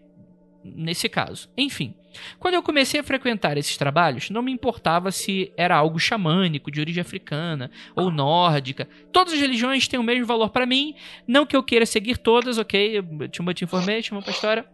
nesse 0.74 1.08
caso. 1.08 1.48
Enfim, 1.56 1.94
quando 2.38 2.54
eu 2.54 2.62
comecei 2.62 2.98
a 3.00 3.04
frequentar 3.04 3.56
esses 3.56 3.76
trabalhos, 3.76 4.30
não 4.30 4.42
me 4.42 4.50
importava 4.52 5.12
se 5.12 5.52
era 5.56 5.76
algo 5.76 5.98
xamânico, 5.98 6.70
de 6.70 6.80
origem 6.80 7.00
africana 7.00 7.70
ou 7.94 8.10
nórdica. 8.10 8.88
Todas 9.12 9.34
as 9.34 9.40
religiões 9.40 9.86
têm 9.86 10.00
o 10.00 10.02
mesmo 10.02 10.26
valor 10.26 10.50
para 10.50 10.66
mim, 10.66 10.94
não 11.26 11.44
que 11.46 11.54
eu 11.56 11.62
queira 11.62 11.86
seguir 11.86 12.16
todas, 12.18 12.58
ok? 12.58 13.02
Too 13.32 13.44
much 13.44 13.62
information, 13.62 14.10
vamos 14.14 14.24
pra 14.24 14.32
história. 14.34 14.66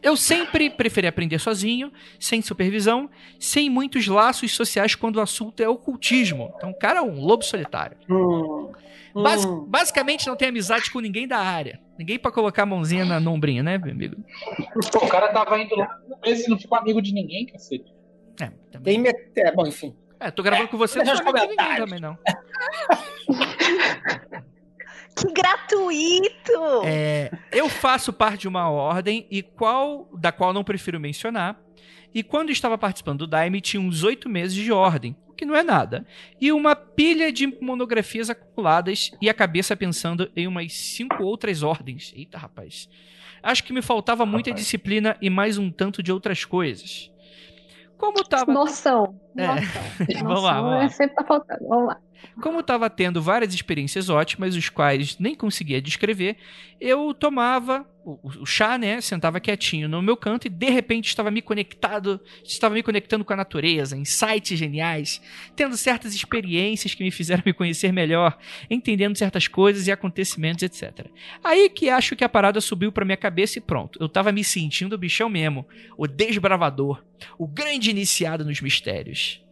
Eu 0.00 0.16
sempre 0.16 0.70
preferi 0.70 1.08
aprender 1.08 1.40
sozinho, 1.40 1.92
sem 2.20 2.40
supervisão, 2.40 3.10
sem 3.38 3.68
muitos 3.68 4.06
laços 4.06 4.52
sociais 4.54 4.94
quando 4.94 5.16
o 5.16 5.20
assunto 5.20 5.60
é 5.60 5.68
ocultismo. 5.68 6.52
Então, 6.56 6.70
o 6.70 6.78
cara 6.78 7.00
é 7.00 7.02
um 7.02 7.20
lobo 7.20 7.42
solitário. 7.42 7.96
Hum, 8.08 8.70
Basi- 9.12 9.48
hum. 9.48 9.64
basicamente, 9.68 10.26
não 10.28 10.36
tem 10.36 10.48
amizade 10.50 10.88
com 10.92 11.00
ninguém 11.00 11.26
da 11.26 11.38
área. 11.38 11.80
Ninguém 11.98 12.18
pra 12.18 12.30
colocar 12.30 12.62
a 12.62 12.66
mãozinha 12.66 13.04
na 13.04 13.18
nombrinha, 13.18 13.62
né, 13.62 13.76
meu 13.76 13.90
amigo? 13.90 14.16
Pô, 14.92 15.04
o 15.04 15.08
cara 15.08 15.32
tava 15.32 15.58
indo 15.58 15.74
lá 15.74 15.98
e 16.24 16.48
não 16.48 16.58
ficou 16.58 16.78
amigo 16.78 17.02
de 17.02 17.12
ninguém, 17.12 17.46
cacete. 17.46 17.92
É, 18.40 18.50
também. 18.70 18.94
Tem 18.94 18.98
met... 18.98 19.32
é, 19.36 19.52
bom, 19.52 19.66
enfim. 19.66 19.94
É, 20.20 20.30
tô 20.30 20.42
gravando 20.42 20.68
com 20.68 20.78
você, 20.78 20.98
não 20.98 21.04
Deixa 21.04 21.22
sou 21.22 21.30
amigo 21.30 21.46
de 21.46 21.56
ninguém 21.56 21.76
também, 21.76 22.00
não. 22.00 22.18
Que 25.18 25.32
gratuito! 25.32 26.84
É, 26.84 27.28
eu 27.50 27.68
faço 27.68 28.12
parte 28.12 28.42
de 28.42 28.48
uma 28.48 28.70
ordem 28.70 29.26
e 29.28 29.42
qual 29.42 30.08
da 30.12 30.30
qual 30.30 30.52
não 30.52 30.62
prefiro 30.62 31.00
mencionar. 31.00 31.60
E 32.14 32.22
quando 32.22 32.50
estava 32.50 32.78
participando 32.78 33.18
do 33.18 33.26
Daime, 33.26 33.60
tinha 33.60 33.80
uns 33.80 34.04
oito 34.04 34.28
meses 34.28 34.54
de 34.54 34.70
ordem, 34.70 35.16
que 35.38 35.46
não 35.46 35.54
é 35.54 35.62
nada. 35.62 36.04
E 36.40 36.50
uma 36.50 36.74
pilha 36.74 37.32
de 37.32 37.46
monografias 37.62 38.28
acumuladas 38.28 39.12
e 39.22 39.30
a 39.30 39.34
cabeça 39.34 39.76
pensando 39.76 40.28
em 40.34 40.48
umas 40.48 40.72
cinco 40.72 41.22
outras 41.22 41.62
ordens. 41.62 42.12
Eita, 42.14 42.36
rapaz. 42.36 42.88
Acho 43.40 43.62
que 43.62 43.72
me 43.72 43.80
faltava 43.80 44.26
muita 44.26 44.50
Rapaz. 44.50 44.64
disciplina 44.64 45.16
e 45.22 45.30
mais 45.30 45.56
um 45.56 45.70
tanto 45.70 46.02
de 46.02 46.10
outras 46.12 46.44
coisas. 46.44 47.10
Como 47.96 48.24
tava 48.24 48.52
Noção. 48.52 49.18
É. 49.36 49.46
Noção. 49.46 49.82
Vamos 50.26 50.42
lá, 50.42 50.54
vamos 50.60 50.70
lá. 50.70 50.84
é 50.84 50.88
sempre 50.88 51.14
tá 51.14 51.24
faltando. 51.24 51.68
Vamos 51.68 51.86
lá. 51.86 52.00
Como 52.42 52.58
estava 52.58 52.90
tendo 52.90 53.22
várias 53.22 53.54
experiências 53.54 54.08
ótimas, 54.08 54.56
os 54.56 54.68
quais 54.68 55.18
nem 55.20 55.36
conseguia 55.36 55.80
descrever, 55.80 56.36
eu 56.80 57.14
tomava 57.14 57.86
o, 58.08 58.42
o 58.42 58.46
chá, 58.46 58.78
né? 58.78 59.00
Sentava 59.02 59.38
quietinho 59.38 59.88
no 59.88 60.00
meu 60.00 60.16
canto 60.16 60.46
e 60.46 60.50
de 60.50 60.70
repente 60.70 61.08
estava 61.08 61.30
me 61.30 61.42
conectado, 61.42 62.18
estava 62.42 62.74
me 62.74 62.82
conectando 62.82 63.24
com 63.24 63.32
a 63.34 63.36
natureza, 63.36 63.96
insights 63.96 64.58
geniais, 64.58 65.20
tendo 65.54 65.76
certas 65.76 66.14
experiências 66.14 66.94
que 66.94 67.04
me 67.04 67.10
fizeram 67.10 67.42
me 67.44 67.52
conhecer 67.52 67.92
melhor, 67.92 68.38
entendendo 68.70 69.16
certas 69.16 69.46
coisas 69.46 69.86
e 69.86 69.92
acontecimentos, 69.92 70.62
etc. 70.62 71.06
Aí 71.44 71.68
que 71.68 71.90
acho 71.90 72.16
que 72.16 72.24
a 72.24 72.28
parada 72.28 72.60
subiu 72.60 72.90
pra 72.90 73.04
minha 73.04 73.16
cabeça 73.16 73.58
e 73.58 73.60
pronto. 73.62 73.98
Eu 74.00 74.08
tava 74.08 74.32
me 74.32 74.42
sentindo 74.42 74.94
o 74.94 74.98
bichão 74.98 75.28
mesmo, 75.28 75.66
o 75.96 76.06
desbravador, 76.06 77.04
o 77.36 77.46
grande 77.46 77.90
iniciado 77.90 78.44
nos 78.44 78.60
mistérios 78.60 79.42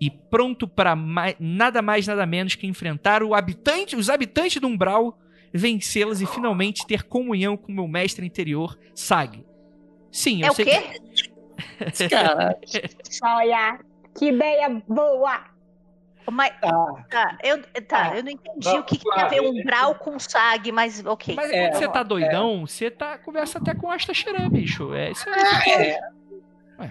e 0.00 0.08
pronto 0.08 0.68
para 0.68 0.94
nada 1.40 1.82
mais 1.82 2.06
nada 2.06 2.24
menos 2.24 2.54
que 2.54 2.68
enfrentar 2.68 3.22
habitante, 3.34 3.96
os 3.96 4.08
habitantes 4.08 4.60
do 4.60 4.68
umbral, 4.68 5.18
vencê-los 5.52 6.20
e 6.20 6.26
finalmente 6.26 6.86
ter 6.86 7.04
comunhão 7.04 7.56
com 7.56 7.72
meu 7.72 7.88
mestre 7.88 8.26
interior, 8.26 8.78
Sag. 8.94 9.44
Sim, 10.10 10.40
eu 10.42 10.48
É 10.48 10.50
o 10.50 10.54
sei 10.54 10.64
quê? 10.64 11.00
Cara, 12.08 12.58
Olha, 13.22 13.80
que 14.16 14.28
ideia 14.28 14.82
boa. 14.86 15.44
Mas, 16.30 16.52
tá. 16.60 17.04
tá, 17.10 17.38
eu, 17.42 17.62
tá, 17.86 18.10
Ah, 18.12 18.16
eu 18.18 18.22
não 18.22 18.30
entendi 18.30 18.68
não, 18.68 18.80
o 18.80 18.82
que, 18.84 18.98
que 18.98 19.04
tem 19.04 19.22
a 19.22 19.28
ver 19.28 19.40
umbral 19.40 19.94
com 19.94 20.18
SAG, 20.18 20.70
mas 20.70 21.04
ok. 21.04 21.34
Mas 21.34 21.50
É, 21.50 21.68
quando 21.68 21.78
você 21.78 21.88
tá 21.88 22.02
doidão, 22.02 22.66
você 22.66 22.90
tá 22.90 23.16
conversa 23.16 23.58
até 23.58 23.74
com 23.74 23.90
Asta 23.90 24.12
Xerã, 24.12 24.48
bicho. 24.50 24.92
É 24.92 25.10
isso 25.10 25.24
aí. 25.28 25.96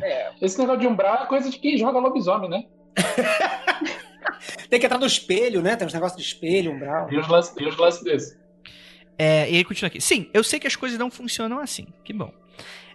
É, 0.01 0.31
Esse 0.41 0.57
negócio 0.57 0.81
de 0.81 0.87
umbral 0.87 1.23
é 1.23 1.25
coisa 1.27 1.49
de 1.49 1.59
quem 1.59 1.77
joga 1.77 1.99
lobisomem, 1.99 2.49
né? 2.49 2.63
tem 4.69 4.79
que 4.79 4.85
entrar 4.85 4.97
no 4.97 5.05
espelho, 5.05 5.61
né? 5.61 5.75
Tem 5.75 5.85
uns 5.85 5.93
negócios 5.93 6.19
de 6.19 6.27
espelho, 6.27 6.71
umbral. 6.71 7.11
E 7.11 7.17
os 7.17 7.27
lances, 7.27 7.55
e 7.57 7.65
os 7.65 7.77
lances 7.77 8.03
desses. 8.03 8.46
É, 9.17 9.49
e 9.49 9.55
ele 9.55 9.65
continua 9.65 9.87
aqui. 9.87 9.99
Sim, 9.99 10.29
eu 10.33 10.43
sei 10.43 10.59
que 10.59 10.67
as 10.67 10.75
coisas 10.75 10.97
não 10.97 11.09
funcionam 11.09 11.59
assim. 11.59 11.87
Que 12.03 12.13
bom. 12.13 12.31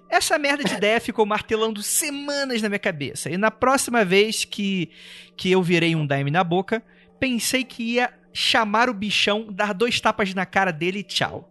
Essa 0.08 0.38
merda 0.38 0.62
de 0.62 0.74
ideia 0.74 1.00
ficou 1.00 1.24
martelando 1.24 1.82
semanas 1.82 2.60
na 2.60 2.68
minha 2.68 2.78
cabeça. 2.78 3.30
E 3.30 3.36
na 3.38 3.50
próxima 3.50 4.04
vez 4.04 4.44
que, 4.44 4.90
que 5.36 5.50
eu 5.50 5.62
virei 5.62 5.96
um 5.96 6.06
daime 6.06 6.30
na 6.30 6.44
boca, 6.44 6.82
pensei 7.18 7.64
que 7.64 7.94
ia 7.94 8.12
chamar 8.32 8.90
o 8.90 8.94
bichão, 8.94 9.46
dar 9.50 9.72
dois 9.72 10.00
tapas 10.00 10.34
na 10.34 10.44
cara 10.44 10.70
dele 10.70 11.00
e 11.00 11.02
tchau. 11.02 11.48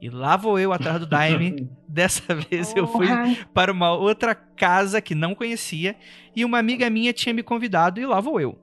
E 0.00 0.10
lá 0.10 0.36
vou 0.36 0.58
eu 0.58 0.72
atrás 0.72 0.98
do 0.98 1.06
daime. 1.06 1.70
Dessa 1.88 2.34
vez 2.34 2.74
eu 2.76 2.86
fui 2.86 3.06
para 3.54 3.72
uma 3.72 3.92
outra 3.92 4.34
casa 4.34 5.00
que 5.00 5.14
não 5.14 5.34
conhecia 5.34 5.96
e 6.34 6.44
uma 6.44 6.58
amiga 6.58 6.90
minha 6.90 7.12
tinha 7.12 7.32
me 7.32 7.42
convidado 7.42 8.00
e 8.00 8.04
lá 8.04 8.20
vou 8.20 8.40
eu. 8.40 8.58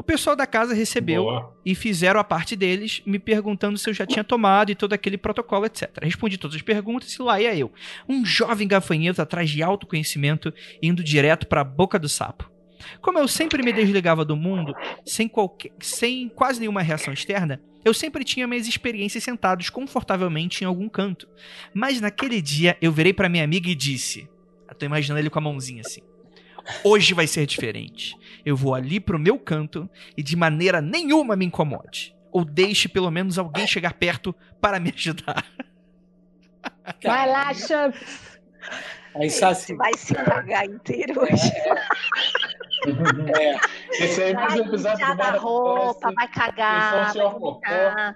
O 0.00 0.02
pessoal 0.02 0.34
da 0.34 0.46
casa 0.46 0.72
recebeu 0.72 1.24
Boa. 1.24 1.54
e 1.62 1.74
fizeram 1.74 2.18
a 2.18 2.24
parte 2.24 2.56
deles, 2.56 3.02
me 3.04 3.18
perguntando 3.18 3.76
se 3.76 3.90
eu 3.90 3.92
já 3.92 4.06
tinha 4.06 4.24
tomado 4.24 4.70
e 4.70 4.74
todo 4.74 4.94
aquele 4.94 5.18
protocolo, 5.18 5.66
etc. 5.66 5.90
Respondi 6.00 6.38
todas 6.38 6.56
as 6.56 6.62
perguntas 6.62 7.12
e 7.12 7.20
lá 7.20 7.38
ia 7.38 7.54
eu, 7.54 7.70
um 8.08 8.24
jovem 8.24 8.66
gafanhoto 8.66 9.20
atrás 9.20 9.50
de 9.50 9.62
autoconhecimento, 9.62 10.54
indo 10.82 11.04
direto 11.04 11.46
para 11.46 11.60
a 11.60 11.64
boca 11.64 11.98
do 11.98 12.08
sapo. 12.08 12.50
Como 13.02 13.18
eu 13.18 13.28
sempre 13.28 13.62
me 13.62 13.74
desligava 13.74 14.24
do 14.24 14.34
mundo, 14.34 14.74
sem, 15.04 15.28
qualquer, 15.28 15.70
sem 15.80 16.30
quase 16.30 16.60
nenhuma 16.60 16.80
reação 16.80 17.12
externa, 17.12 17.60
eu 17.84 17.92
sempre 17.92 18.24
tinha 18.24 18.48
minhas 18.48 18.66
experiências 18.66 19.22
sentados 19.22 19.68
confortavelmente 19.68 20.64
em 20.64 20.66
algum 20.66 20.88
canto. 20.88 21.28
Mas 21.74 22.00
naquele 22.00 22.40
dia 22.40 22.74
eu 22.80 22.90
virei 22.90 23.12
para 23.12 23.28
minha 23.28 23.44
amiga 23.44 23.68
e 23.68 23.74
disse: 23.74 24.26
Eu 24.66 24.74
tô 24.74 24.86
imaginando 24.86 25.20
ele 25.20 25.28
com 25.28 25.38
a 25.38 25.42
mãozinha 25.42 25.82
assim. 25.84 26.00
Hoje 26.84 27.14
vai 27.14 27.26
ser 27.26 27.46
diferente. 27.46 28.16
Eu 28.44 28.56
vou 28.56 28.74
ali 28.74 28.98
pro 28.98 29.18
meu 29.18 29.38
canto 29.38 29.88
e 30.16 30.22
de 30.22 30.36
maneira 30.36 30.80
nenhuma 30.80 31.36
me 31.36 31.44
incomode. 31.44 32.14
Ou 32.32 32.44
deixe 32.44 32.88
pelo 32.88 33.10
menos 33.10 33.38
alguém 33.38 33.66
chegar 33.66 33.94
perto 33.94 34.34
para 34.60 34.78
me 34.78 34.92
ajudar. 34.94 35.44
Vai 37.02 37.28
lá, 37.28 37.52
Champs. 37.54 38.38
Aí 39.14 39.26
assim. 39.26 39.76
Vai 39.76 39.94
se 39.94 40.14
cagar 40.14 40.66
inteiro 40.66 41.22
hoje. 41.22 41.50
É, 43.38 43.56
Esse 44.02 44.22
aí 44.22 44.30
é 44.30 44.34
mais 44.34 44.54
Vai 44.54 44.62
um 44.62 44.64
episódio 44.64 45.06
do 45.06 45.38
roupa, 45.38 46.12
vai 46.14 46.28
cagar, 46.28 47.12
vai 47.12 48.14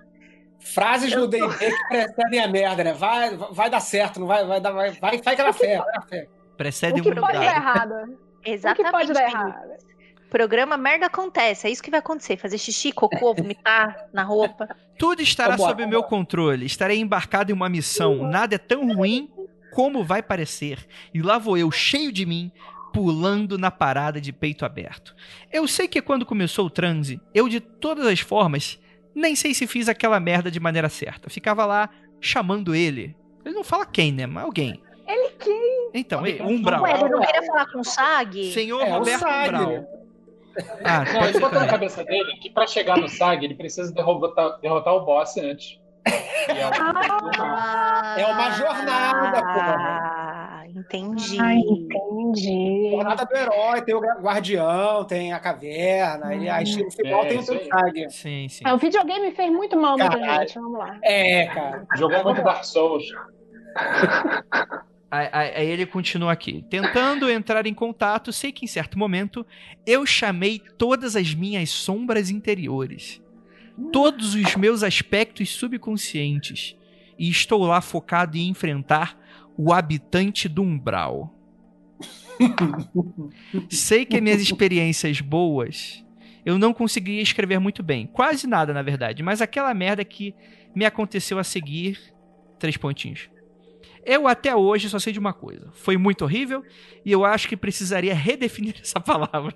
frases 0.64 1.14
no 1.14 1.29
D&D 1.29 1.47
que 1.47 1.88
precedem 1.88 2.40
a 2.40 2.49
merda, 2.49 2.83
né? 2.83 2.93
Vai, 2.95 3.37
vai 3.37 3.69
dar 3.69 3.81
certo, 3.81 4.19
não 4.19 4.27
vai, 4.27 4.45
vai 4.47 4.61
dar, 4.61 4.71
vai, 4.73 4.93
vai, 4.93 5.21
vai 5.21 5.37
que 5.37 5.43
é 5.43 5.45
na 5.45 5.53
fé, 5.53 5.79
vai 5.79 5.93
na 5.95 6.03
fé. 6.03 6.29
Precede 6.57 7.01
O 7.01 7.03
que 7.03 7.11
um 7.11 7.14
pode 7.14 7.38
dar 7.38 7.75
dado. 7.75 8.19
Errado? 8.44 8.52
O 8.52 8.54
Exatamente. 8.54 8.85
que 8.85 8.98
pode 8.98 9.12
dar 9.12 9.28
errado? 9.28 9.94
Programa 10.30 10.76
merda 10.76 11.07
acontece, 11.07 11.66
é 11.66 11.70
isso 11.70 11.83
que 11.83 11.90
vai 11.90 12.00
acontecer. 12.00 12.37
Fazer 12.37 12.59
xixi, 12.59 12.90
cocô, 12.90 13.33
vomitar 13.35 14.09
na 14.12 14.24
roupa. 14.24 14.68
Tudo 14.98 15.22
estará 15.22 15.52
Vambora, 15.52 15.70
sob 15.70 15.87
meu 15.87 16.02
controle. 16.02 16.66
Estarei 16.66 16.98
embarcado 16.98 17.52
em 17.52 17.54
uma 17.54 17.68
missão. 17.68 18.28
Nada 18.28 18.57
é 18.57 18.59
tão 18.59 18.92
ruim 18.94 19.30
como 19.72 20.02
vai 20.02 20.22
parecer. 20.22 20.87
E 21.12 21.22
lá 21.22 21.38
vou 21.38 21.57
eu, 21.57 21.70
cheio 21.70 22.11
de 22.11 22.26
mim, 22.26 22.50
pulando 22.92 23.59
na 23.59 23.70
parada 23.70 24.20
de 24.20 24.33
peito 24.33 24.64
aberto. 24.64 25.14
Eu 25.52 25.68
sei 25.68 25.87
que 25.87 26.00
quando 26.00 26.26
começou 26.26 26.66
o 26.66 26.70
transe, 26.70 27.20
eu 27.35 27.48
de 27.48 27.61
todas 27.61 28.07
as 28.07 28.20
formas, 28.20 28.80
nem 29.14 29.35
sei 29.37 29.54
se 29.54 29.66
fiz 29.66 29.88
aquela 29.88 30.18
merda 30.18 30.50
de 30.50 30.61
maneira 30.61 30.88
certa. 30.88 31.30
Ficava 31.30 31.66
lá 31.66 31.90
chamando 32.20 32.74
ele. 32.74 33.16
Ele 33.44 33.54
não 33.54 33.64
fala 33.64 33.85
quem, 33.85 34.11
né? 34.12 34.26
Mas 34.26 34.44
alguém. 34.44 34.83
Ele 35.07 35.29
quem? 35.38 35.90
Então, 35.95 36.27
Ele 36.27 36.43
Umbral. 36.43 36.83
Ué, 36.83 36.93
ele 37.01 37.09
não 37.09 37.21
queria 37.21 37.43
falar 37.43 37.67
com 37.71 37.81
o 37.81 37.85
Sag? 37.85 38.53
Senhor 38.53 38.81
É, 38.83 38.90
o 38.95 38.99
Roberto 38.99 39.21
Sag. 39.21 39.49
Umbral. 39.49 39.85
Ah, 40.85 41.05
Não, 41.12 41.25
ele 41.29 41.40
botou 41.40 41.59
na 41.61 41.67
cabeça 41.67 42.05
dele 42.05 42.37
que 42.40 42.49
pra 42.49 42.64
chegar 42.67 42.97
no 42.97 43.09
SAG 43.09 43.45
ele 43.45 43.55
precisa 43.57 43.93
derrotar, 43.93 44.61
derrotar 44.61 44.95
o 44.95 45.01
boss 45.05 45.37
antes. 45.37 45.81
É 46.07 46.67
o- 46.67 46.71
Ah, 47.40 48.14
É 48.19 48.27
uma 48.27 48.51
jornada, 48.53 49.43
Ah, 49.45 50.62
entendi. 50.69 51.38
Ai, 51.40 51.57
entendi. 51.59 52.90
Jornada 52.93 53.25
do 53.25 53.37
herói, 53.37 53.83
tem 53.83 53.95
o 53.97 54.01
guardião, 54.21 55.05
tem 55.05 55.33
a 55.33 55.40
caverna, 55.40 56.35
e 56.35 56.49
aí 56.49 56.64
no 56.77 56.90
final 56.90 57.25
É, 57.25 57.29
tem 57.29 57.38
o. 57.40 57.69
Tag. 57.69 58.11
Sim, 58.12 58.47
sim. 58.49 58.62
É, 58.67 58.73
o 58.73 58.79
videogame 58.79 59.33
fez 59.33 59.51
muito 59.51 59.77
mal, 59.77 59.97
Caralho. 59.97 60.40
gente. 60.43 60.55
Vamos 60.55 60.79
lá. 60.79 60.97
É, 61.03 61.47
cara. 61.47 61.85
Jogou 61.97 62.23
muito 62.23 62.43
Dark 62.43 62.62
Souls. 62.64 63.05
Aí, 65.33 65.68
ele 65.68 65.87
continua 65.87 66.33
aqui. 66.33 66.64
Tentando 66.68 67.31
entrar 67.31 67.66
em 67.66 67.74
contato, 67.74 68.33
sei 68.33 68.50
que 68.50 68.64
em 68.64 68.68
certo 68.68 68.98
momento 68.98 69.46
eu 69.87 70.05
chamei 70.05 70.61
todas 70.77 71.14
as 71.14 71.33
minhas 71.33 71.70
sombras 71.70 72.31
interiores, 72.31 73.22
todos 73.92 74.35
os 74.35 74.57
meus 74.57 74.83
aspectos 74.83 75.50
subconscientes, 75.50 76.77
e 77.16 77.29
estou 77.31 77.64
lá 77.64 77.81
focado 77.81 78.37
em 78.37 78.48
enfrentar 78.48 79.16
o 79.57 79.72
habitante 79.72 80.48
do 80.48 80.62
umbral. 80.62 81.33
sei 83.70 84.05
que 84.05 84.20
minhas 84.20 84.40
experiências 84.40 85.20
boas, 85.20 86.05
eu 86.44 86.59
não 86.59 86.74
conseguia 86.74 87.22
escrever 87.22 87.61
muito 87.61 87.85
bem, 87.85 88.09
quase 88.09 88.48
nada 88.48 88.74
na 88.74 88.83
verdade, 88.83 89.22
mas 89.22 89.40
aquela 89.40 89.72
merda 89.72 90.05
que 90.05 90.35
me 90.74 90.85
aconteceu 90.85 91.38
a 91.38 91.44
seguir, 91.44 92.00
três 92.59 92.77
pontinhos. 92.77 93.33
Eu 94.05 94.29
até 94.29 94.55
hoje 94.55 94.88
só 94.88 94.99
sei 94.99 95.12
de 95.12 95.19
uma 95.19 95.33
coisa. 95.33 95.71
Foi 95.73 95.97
muito 95.97 96.25
horrível 96.25 96.62
e 97.05 97.11
eu 97.11 97.25
acho 97.25 97.49
que 97.49 97.57
precisaria 97.57 98.14
redefinir 98.14 98.75
essa 98.83 99.01
palavra. 99.01 99.55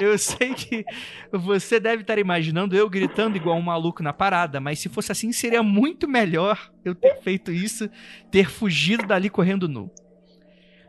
Eu 0.00 0.16
sei 0.18 0.54
que 0.54 0.84
você 1.32 1.80
deve 1.80 2.02
estar 2.02 2.18
imaginando 2.18 2.76
eu 2.76 2.88
gritando 2.88 3.36
igual 3.36 3.56
um 3.56 3.62
maluco 3.62 4.02
na 4.02 4.12
parada, 4.12 4.60
mas 4.60 4.78
se 4.78 4.88
fosse 4.88 5.10
assim 5.10 5.32
seria 5.32 5.62
muito 5.62 6.06
melhor 6.06 6.70
eu 6.84 6.94
ter 6.94 7.20
feito 7.22 7.50
isso, 7.50 7.90
ter 8.30 8.48
fugido 8.48 9.06
dali 9.06 9.28
correndo 9.28 9.68
nu. 9.68 9.90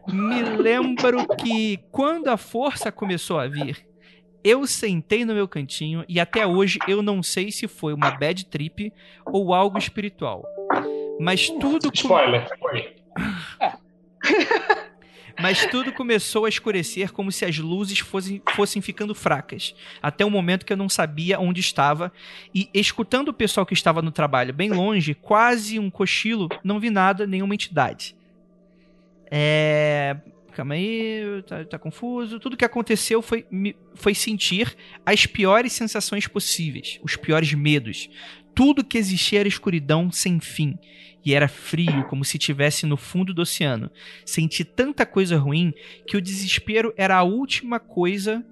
Me 0.07 0.41
lembro 0.41 1.27
que 1.35 1.79
quando 1.91 2.29
a 2.29 2.37
força 2.37 2.91
começou 2.91 3.39
a 3.39 3.47
vir, 3.47 3.85
eu 4.43 4.65
sentei 4.65 5.25
no 5.25 5.33
meu 5.33 5.47
cantinho 5.47 6.05
e 6.07 6.19
até 6.19 6.47
hoje 6.47 6.79
eu 6.87 7.01
não 7.01 7.21
sei 7.21 7.51
se 7.51 7.67
foi 7.67 7.93
uma 7.93 8.11
bad 8.11 8.45
trip 8.45 8.93
ou 9.25 9.53
algo 9.53 9.77
espiritual. 9.77 10.45
Mas 11.19 11.49
tudo 11.49 11.89
com- 11.89 11.95
Spoiler, 11.95 12.47
foi. 12.59 12.95
Mas 15.39 15.67
tudo 15.67 15.93
começou 15.93 16.45
a 16.45 16.49
escurecer 16.49 17.11
como 17.11 17.31
se 17.31 17.45
as 17.45 17.59
luzes 17.59 17.99
fossem, 17.99 18.41
fossem 18.55 18.81
ficando 18.81 19.13
fracas, 19.13 19.75
até 20.01 20.25
o 20.25 20.31
momento 20.31 20.65
que 20.65 20.73
eu 20.73 20.77
não 20.77 20.89
sabia 20.89 21.39
onde 21.39 21.61
estava, 21.61 22.11
e 22.53 22.67
escutando 22.73 23.29
o 23.29 23.33
pessoal 23.33 23.63
que 23.63 23.75
estava 23.75 24.01
no 24.01 24.11
trabalho 24.11 24.51
bem 24.51 24.71
longe, 24.71 25.13
quase 25.13 25.77
um 25.77 25.91
cochilo, 25.91 26.49
não 26.63 26.79
vi 26.79 26.89
nada, 26.89 27.27
nenhuma 27.27 27.53
entidade. 27.53 28.15
É. 29.29 30.17
Calma 30.53 30.73
aí, 30.73 31.43
tá, 31.45 31.63
tá 31.65 31.77
confuso. 31.77 32.39
Tudo 32.39 32.57
que 32.57 32.65
aconteceu 32.65 33.21
foi, 33.21 33.45
foi 33.93 34.15
sentir 34.15 34.75
as 35.05 35.27
piores 35.27 35.71
sensações 35.73 36.25
possíveis, 36.27 36.99
os 37.03 37.15
piores 37.15 37.53
medos. 37.53 38.09
Tudo 38.57 38.83
que 38.83 38.97
existia 38.97 39.41
era 39.41 39.47
escuridão 39.47 40.11
sem 40.11 40.39
fim. 40.39 40.79
E 41.23 41.35
era 41.35 41.47
frio, 41.47 42.05
como 42.05 42.25
se 42.25 42.37
estivesse 42.37 42.87
no 42.87 42.97
fundo 42.97 43.31
do 43.31 43.43
oceano. 43.43 43.91
Senti 44.25 44.65
tanta 44.65 45.05
coisa 45.05 45.37
ruim 45.37 45.71
que 46.07 46.17
o 46.17 46.21
desespero 46.21 46.91
era 46.97 47.17
a 47.17 47.21
última 47.21 47.79
coisa 47.79 48.43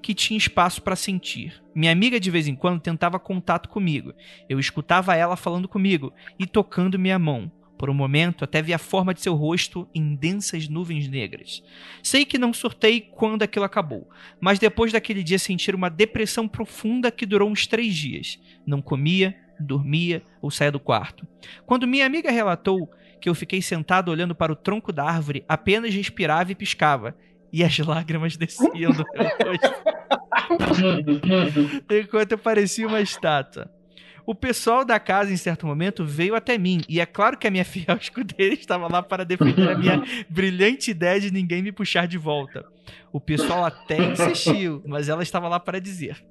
que 0.00 0.14
tinha 0.14 0.38
espaço 0.38 0.80
para 0.80 0.96
sentir. 0.96 1.62
Minha 1.74 1.92
amiga 1.92 2.18
de 2.18 2.30
vez 2.30 2.48
em 2.48 2.54
quando 2.54 2.80
tentava 2.80 3.18
contato 3.18 3.68
comigo. 3.68 4.14
Eu 4.48 4.58
escutava 4.58 5.14
ela 5.14 5.36
falando 5.36 5.68
comigo 5.68 6.14
e 6.38 6.46
tocando 6.46 6.98
minha 6.98 7.18
mão. 7.18 7.52
Por 7.78 7.90
um 7.90 7.94
momento, 7.94 8.44
até 8.44 8.62
vi 8.62 8.72
a 8.72 8.78
forma 8.78 9.12
de 9.12 9.20
seu 9.20 9.34
rosto 9.34 9.88
em 9.94 10.14
densas 10.14 10.68
nuvens 10.68 11.08
negras. 11.08 11.62
Sei 12.02 12.24
que 12.24 12.38
não 12.38 12.52
surtei 12.52 13.00
quando 13.00 13.42
aquilo 13.42 13.64
acabou, 13.64 14.08
mas 14.40 14.58
depois 14.58 14.92
daquele 14.92 15.22
dia 15.22 15.38
senti 15.38 15.70
uma 15.70 15.90
depressão 15.90 16.48
profunda 16.48 17.10
que 17.10 17.26
durou 17.26 17.50
uns 17.50 17.66
três 17.66 17.94
dias. 17.94 18.40
Não 18.66 18.80
comia, 18.80 19.36
dormia 19.60 20.22
ou 20.40 20.50
saía 20.50 20.72
do 20.72 20.80
quarto. 20.80 21.26
Quando 21.66 21.86
minha 21.86 22.06
amiga 22.06 22.30
relatou 22.30 22.90
que 23.20 23.28
eu 23.28 23.34
fiquei 23.34 23.60
sentado 23.60 24.10
olhando 24.10 24.34
para 24.34 24.52
o 24.52 24.56
tronco 24.56 24.92
da 24.92 25.04
árvore, 25.04 25.44
apenas 25.48 25.94
respirava 25.94 26.52
e 26.52 26.54
piscava. 26.54 27.16
E 27.52 27.62
as 27.62 27.78
lágrimas 27.78 28.36
desciam 28.36 28.92
do 28.92 29.04
meu 29.14 29.24
rosto 29.24 29.96
enquanto 31.90 32.32
eu 32.32 32.38
parecia 32.38 32.86
uma 32.86 33.00
estátua. 33.00 33.70
O 34.26 34.34
pessoal 34.34 34.84
da 34.84 34.98
casa, 34.98 35.32
em 35.32 35.36
certo 35.36 35.66
momento, 35.66 36.04
veio 36.04 36.34
até 36.34 36.58
mim, 36.58 36.80
e 36.88 37.00
é 37.00 37.06
claro 37.06 37.38
que 37.38 37.46
a 37.46 37.50
minha 37.50 37.64
fiel 37.64 37.96
escudeira 37.96 38.54
estava 38.54 38.88
lá 38.88 39.00
para 39.00 39.24
defender 39.24 39.70
a 39.70 39.78
minha 39.78 40.02
brilhante 40.28 40.90
ideia 40.90 41.20
de 41.20 41.30
ninguém 41.30 41.62
me 41.62 41.70
puxar 41.70 42.08
de 42.08 42.18
volta. 42.18 42.66
O 43.12 43.20
pessoal 43.20 43.64
até 43.64 43.98
insistiu, 43.98 44.82
mas 44.84 45.08
ela 45.08 45.22
estava 45.22 45.48
lá 45.48 45.60
para 45.60 45.80
dizer: 45.80 46.24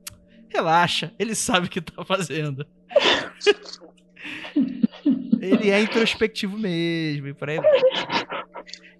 relaxa, 0.49 1.13
ele 1.17 1.33
sabe 1.33 1.67
o 1.67 1.69
que 1.69 1.79
está 1.79 2.03
fazendo. 2.03 2.67
ele 5.39 5.71
é 5.71 5.81
introspectivo 5.81 6.57
mesmo, 6.57 7.29
e 7.29 7.33
por 7.33 7.49
aí 7.49 7.57
vai. 7.57 7.71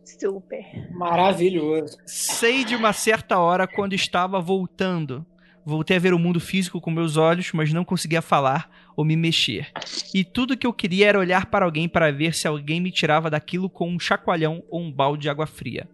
Super. 0.04 0.90
Maravilhoso. 0.92 1.98
Sei 2.06 2.64
de 2.64 2.76
uma 2.76 2.94
certa 2.94 3.40
hora 3.40 3.68
quando 3.68 3.94
estava 3.94 4.40
voltando. 4.40 5.26
Voltei 5.66 5.98
a 5.98 6.00
ver 6.00 6.14
o 6.14 6.20
mundo 6.20 6.40
físico 6.40 6.80
com 6.80 6.92
meus 6.92 7.18
olhos, 7.18 7.52
mas 7.52 7.74
não 7.74 7.84
conseguia 7.84 8.22
falar 8.22 8.70
ou 8.96 9.04
me 9.04 9.16
mexer. 9.16 9.72
E 10.14 10.24
tudo 10.24 10.58
que 10.58 10.66
eu 10.66 10.74
queria 10.74 11.08
era 11.10 11.20
olhar 11.20 11.48
para 11.48 11.66
alguém 11.66 11.88
para 11.88 12.12
ver 12.12 12.34
se 12.34 12.48
alguém 12.48 12.80
me 12.80 12.92
tirava 12.92 13.30
daquilo 13.30 13.70
com 13.70 13.90
um 13.90 14.00
chacoalhão 14.00 14.64
ou 14.70 14.82
um 14.82 14.92
balde 14.92 15.24
de 15.24 15.30
água 15.30 15.46
fria. 15.46 15.90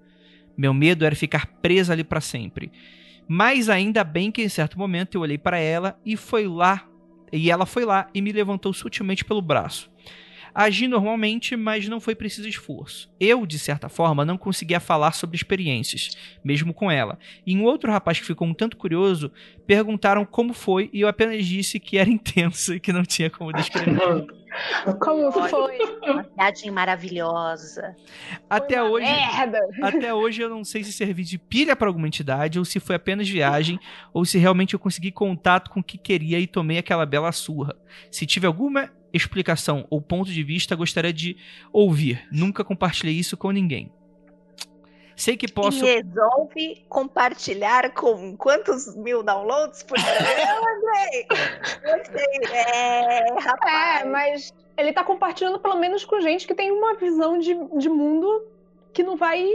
Meu 0.58 0.74
medo 0.74 1.06
era 1.06 1.16
ficar 1.16 1.48
presa 1.62 1.94
ali 1.94 2.04
para 2.04 2.22
sempre. 2.22 2.72
Mas 3.28 3.70
ainda 3.70 4.04
bem 4.04 4.32
que 4.32 4.42
em 4.42 4.50
certo 4.50 4.78
momento 4.78 5.16
eu 5.16 5.22
olhei 5.22 5.38
para 5.38 5.58
ela 5.58 6.00
e 6.06 6.18
foi 6.18 6.48
lá, 6.48 6.88
e 7.32 7.50
ela 7.50 7.66
foi 7.66 7.86
lá 7.86 8.10
e 8.14 8.22
me 8.22 8.32
levantou 8.32 8.74
sutilmente 8.74 9.24
pelo 9.24 9.42
braço. 9.42 9.90
Agi 10.54 10.88
normalmente, 10.88 11.56
mas 11.56 11.88
não 11.88 12.00
foi 12.00 12.16
preciso 12.16 12.48
esforço. 12.48 13.10
Eu, 13.20 13.46
de 13.46 13.58
certa 13.58 13.88
forma, 13.88 14.26
não 14.26 14.38
conseguia 14.38 14.80
falar 14.80 15.14
sobre 15.14 15.36
experiências, 15.36 16.12
mesmo 16.44 16.74
com 16.74 16.92
ela. 16.92 17.18
E 17.46 17.56
um 17.56 17.64
outro 17.64 17.92
rapaz 17.92 18.20
que 18.20 18.26
ficou 18.26 18.48
um 18.48 18.54
tanto 18.54 18.78
curioso 18.78 19.32
perguntaram 19.66 20.26
como 20.26 20.54
foi 20.54 20.90
e 20.92 21.02
eu 21.02 21.08
apenas 21.08 21.46
disse 21.46 21.80
que 21.80 21.98
era 21.98 22.10
intenso 22.12 22.74
e 22.74 22.80
que 22.80 22.92
não 22.92 23.04
tinha 23.04 23.30
como 23.30 23.54
descrever. 23.54 24.26
Como 25.00 25.32
foi? 25.32 25.78
Uma 26.04 26.24
viagem 26.24 26.72
maravilhosa. 26.72 27.96
Até 28.50 28.76
Foi 28.76 28.84
uma 28.84 28.92
hoje, 28.92 29.06
Merda! 29.06 29.60
até 29.82 30.14
hoje 30.14 30.42
eu 30.42 30.50
não 30.50 30.64
sei 30.66 30.84
se 30.84 30.92
servi 30.92 31.24
de 31.24 31.38
pilha 31.38 31.74
para 31.74 31.88
alguma 31.88 32.08
entidade 32.08 32.60
ou 32.60 32.66
se 32.66 32.80
foi 32.80 32.98
apenas 32.98 33.30
viagem 33.30 33.80
ou 34.14 34.26
se 34.26 34.38
realmente 34.38 34.74
eu 34.74 34.80
consegui 34.80 35.12
contato 35.12 35.70
com 35.72 35.80
o 35.80 35.84
que 35.84 35.98
queria 35.98 36.38
e 36.38 36.48
tomei 36.48 36.78
aquela 36.78 37.06
bela 37.06 37.32
surra. 37.32 37.76
Se 38.12 38.26
tiver 38.26 38.48
alguma 38.48 38.92
explicação 39.13 39.86
ou 39.89 40.02
ponto 40.02 40.32
de 40.32 40.43
vista, 40.43 40.76
gostaria 40.76 41.13
de 41.13 41.38
ouvir. 41.71 42.28
Nunca 42.32 42.63
compartilhei 42.63 43.15
isso 43.15 43.36
com 43.38 43.52
ninguém. 43.52 43.91
Sei 45.15 45.38
que 45.38 45.47
posso. 45.47 45.86
E 45.86 46.02
resolve 46.02 46.84
compartilhar 46.89 47.93
com 47.93 48.36
quantos 48.38 48.95
mil 48.95 49.21
downloads 49.21 49.84
por 49.84 49.97
programa, 50.00 50.67
Andrei? 50.78 51.28
Gostei. 51.84 52.58
É, 52.58 53.39
rapaz. 53.39 54.02
É, 54.02 54.06
mas 54.06 54.54
ele 54.78 54.91
tá 54.93 55.04
compartilhando 55.04 55.60
pelo 55.60 55.78
menos 55.78 56.04
com 56.06 56.19
gente 56.21 56.47
que 56.47 56.56
tem 56.56 56.71
uma 56.71 56.95
visão 56.95 57.38
de, 57.38 57.54
de 57.78 57.89
mundo 57.89 58.47
que 58.93 59.04
não 59.04 59.15
vai 59.15 59.45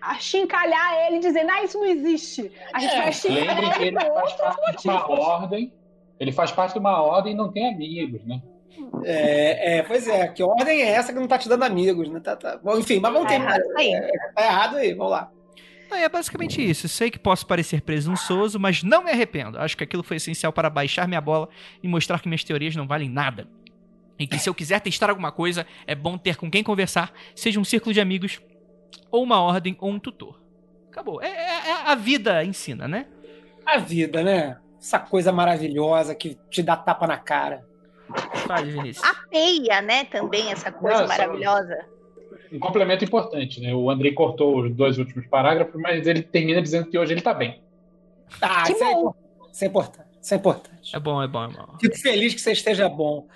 achincalhar 0.00 1.06
ele 1.06 1.18
dizendo, 1.18 1.50
ah, 1.50 1.62
isso 1.62 1.78
não 1.78 1.86
existe. 1.86 2.50
A 2.72 2.80
gente 2.80 2.96
vai 2.96 3.08
achincalhar 3.08 3.80
ele 3.80 3.88
ele 3.88 3.92
por 3.92 4.00
faz 4.00 4.16
outros 4.16 4.56
parte 4.56 4.82
de 4.82 4.88
uma 4.88 4.98
motivos. 5.00 5.24
ordem. 5.24 5.72
Ele 6.18 6.32
faz 6.32 6.52
parte 6.52 6.72
de 6.72 6.78
uma 6.78 7.02
ordem 7.02 7.32
e 7.32 7.36
não 7.36 7.52
tem 7.52 7.68
amigos, 7.68 8.24
né? 8.24 8.42
É, 9.04 9.78
é, 9.78 9.82
pois 9.82 10.06
é, 10.08 10.28
que 10.28 10.42
ordem 10.42 10.82
é 10.82 10.90
essa 10.90 11.12
que 11.12 11.18
não 11.20 11.26
tá 11.28 11.38
te 11.38 11.48
dando 11.48 11.62
amigos, 11.64 12.08
né? 12.08 12.20
Tá, 12.20 12.36
tá. 12.36 12.58
Bom, 12.62 12.78
enfim, 12.78 13.00
mas 13.00 13.12
vamos 13.12 13.26
Tá 13.28 13.34
terminar. 13.34 13.56
errado 13.56 13.76
aí. 13.76 14.10
Tá 14.34 14.42
errado 14.44 14.76
aí, 14.76 14.94
vamos 14.94 15.12
lá. 15.12 15.30
Ah, 15.90 15.98
É 15.98 16.08
basicamente 16.08 16.62
isso. 16.68 16.88
Sei 16.88 17.10
que 17.10 17.18
posso 17.18 17.46
parecer 17.46 17.82
presunçoso, 17.82 18.58
mas 18.58 18.82
não 18.82 19.04
me 19.04 19.10
arrependo. 19.10 19.58
Acho 19.58 19.76
que 19.76 19.84
aquilo 19.84 20.02
foi 20.02 20.16
essencial 20.16 20.52
para 20.52 20.68
baixar 20.70 21.06
minha 21.06 21.20
bola 21.20 21.48
e 21.82 21.88
mostrar 21.88 22.20
que 22.20 22.28
minhas 22.28 22.42
teorias 22.44 22.74
não 22.74 22.86
valem 22.86 23.08
nada. 23.08 23.46
E 24.18 24.26
que 24.26 24.38
se 24.38 24.48
eu 24.48 24.54
quiser 24.54 24.80
testar 24.80 25.10
alguma 25.10 25.30
coisa, 25.32 25.66
é 25.86 25.94
bom 25.94 26.16
ter 26.16 26.36
com 26.36 26.50
quem 26.50 26.62
conversar, 26.62 27.12
seja 27.34 27.58
um 27.60 27.64
círculo 27.64 27.92
de 27.92 28.00
amigos, 28.00 28.40
ou 29.10 29.22
uma 29.22 29.40
ordem, 29.40 29.76
ou 29.80 29.90
um 29.90 29.98
tutor. 29.98 30.40
Acabou. 30.90 31.20
É, 31.20 31.26
é- 31.28 31.68
é 31.70 31.72
a 31.86 31.94
vida 31.96 32.44
ensina, 32.44 32.86
né? 32.88 33.06
A 33.66 33.78
vida, 33.78 34.22
né? 34.22 34.56
Essa 34.80 34.98
coisa 35.00 35.32
maravilhosa 35.32 36.14
que 36.14 36.38
te 36.50 36.62
dá 36.62 36.76
tapa 36.76 37.06
na 37.06 37.16
cara. 37.18 37.66
Fale, 38.46 38.70
Vinícius. 38.70 39.06
A 39.08 39.14
peia, 39.28 39.80
né? 39.82 40.04
Também, 40.04 40.50
essa 40.50 40.70
coisa 40.72 41.02
Nossa. 41.02 41.08
maravilhosa. 41.08 41.78
um 42.52 42.58
complemento 42.58 43.04
importante, 43.04 43.60
né? 43.60 43.74
O 43.74 43.90
Andrei 43.90 44.12
cortou 44.12 44.60
os 44.62 44.74
dois 44.74 44.98
últimos 44.98 45.26
parágrafos, 45.26 45.80
mas 45.80 46.06
ele 46.06 46.22
termina 46.22 46.60
dizendo 46.62 46.88
que 46.90 46.98
hoje 46.98 47.12
ele 47.12 47.20
tá 47.22 47.32
bem. 47.34 47.62
Ah, 48.40 48.64
Que 48.64 48.72
isso 48.72 48.84
é, 48.84 48.92
isso 49.52 49.64
é 49.64 49.66
importante. 49.66 50.08
Isso 50.20 50.34
é 50.34 50.36
importante. 50.36 50.96
É 50.96 50.98
bom, 50.98 51.22
é 51.22 51.28
bom, 51.28 51.44
é 51.44 51.48
bom. 51.48 51.78
Fico 51.80 51.98
feliz 51.98 52.34
que 52.34 52.40
você 52.40 52.52
esteja 52.52 52.88
bom. 52.88 53.26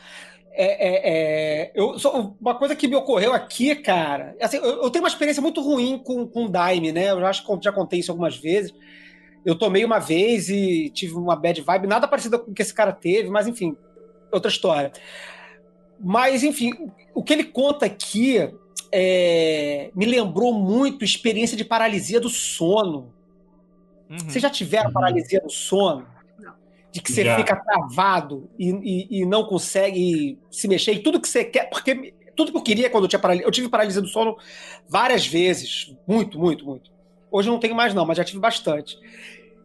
É, 0.53 0.89
é, 0.89 1.01
é, 1.67 1.73
eu, 1.75 1.99
só- 1.99 2.35
uma 2.41 2.55
coisa 2.57 2.75
que 2.75 2.89
me 2.89 2.97
ocorreu 2.97 3.33
aqui, 3.33 3.75
cara. 3.77 4.35
Assim, 4.41 4.57
eu, 4.57 4.83
eu 4.83 4.91
tenho 4.91 5.05
uma 5.05 5.09
experiência 5.09 5.41
muito 5.43 5.61
ruim 5.61 5.99
com, 5.99 6.27
com 6.27 6.47
o 6.47 6.49
Daime, 6.49 6.91
né? 6.93 7.11
Eu 7.11 7.25
acho 7.27 7.47
que 7.47 7.59
já 7.65 7.71
contei 7.73 8.01
isso 8.01 8.11
algumas 8.11 8.37
vezes. 8.37 8.75
Eu 9.45 9.55
tomei 9.57 9.85
uma 9.85 9.99
vez 10.01 10.49
e 10.49 10.91
tive 10.91 11.15
uma 11.15 11.37
bad 11.37 11.61
vibe, 11.63 11.87
nada 11.87 12.09
parecido 12.09 12.39
com 12.41 12.51
o 12.51 12.55
que 12.55 12.61
esse 12.63 12.75
cara 12.75 12.93
teve, 12.93 13.31
mas 13.31 13.47
enfim, 13.47 13.77
outra 14.33 14.51
história. 14.51 14.93
Mas, 16.01 16.43
enfim, 16.43 16.73
o 17.15 17.23
que 17.23 17.33
ele 17.33 17.45
conta 17.45 17.87
aqui 17.87 18.39
é, 18.93 19.91
me 19.95 20.07
lembrou 20.07 20.53
muito 20.55 21.05
experiência 21.05 21.57
de 21.57 21.65
paralisia 21.65 22.21
do 22.21 22.29
sono. 22.29 23.13
Uhum. 24.09 24.19
Vocês 24.21 24.41
já 24.43 24.49
tiveram 24.51 24.93
paralisia 24.93 25.41
do 25.41 25.51
sono? 25.51 26.07
De 26.91 27.03
que 27.03 27.13
você 27.13 27.23
Já. 27.23 27.37
fica 27.37 27.55
travado 27.55 28.49
e, 28.59 28.71
e- 28.71 29.21
e 29.21 29.27
não 29.27 29.45
consegue 29.45 30.39
se 30.51 30.67
mexer 30.67 30.93
e 30.95 31.01
tudo 31.01 31.21
que 31.21 31.29
você 31.29 31.45
quer. 31.45 31.69
Porque 31.69 32.15
tudo 32.35 32.51
que 32.51 32.57
eu 32.57 32.63
queria 32.63 32.89
quando 32.89 33.05
eu 33.05 33.09
tinha 33.09 33.19
paralisia. 33.19 33.47
Eu 33.47 33.51
tive 33.51 33.69
paralisia 33.69 34.01
do 34.01 34.09
sono 34.09 34.39
várias 34.89 35.27
vezes. 35.27 35.95
Muito, 36.07 36.39
muito, 36.39 36.65
muito. 36.65 36.91
Hoje 37.31 37.49
eu 37.49 37.53
não 37.53 37.61
tenho 37.61 37.75
mais, 37.75 37.93
não, 37.93 38.07
mas 38.07 38.17
já 38.17 38.25
tive 38.25 38.39
bastante. 38.39 38.97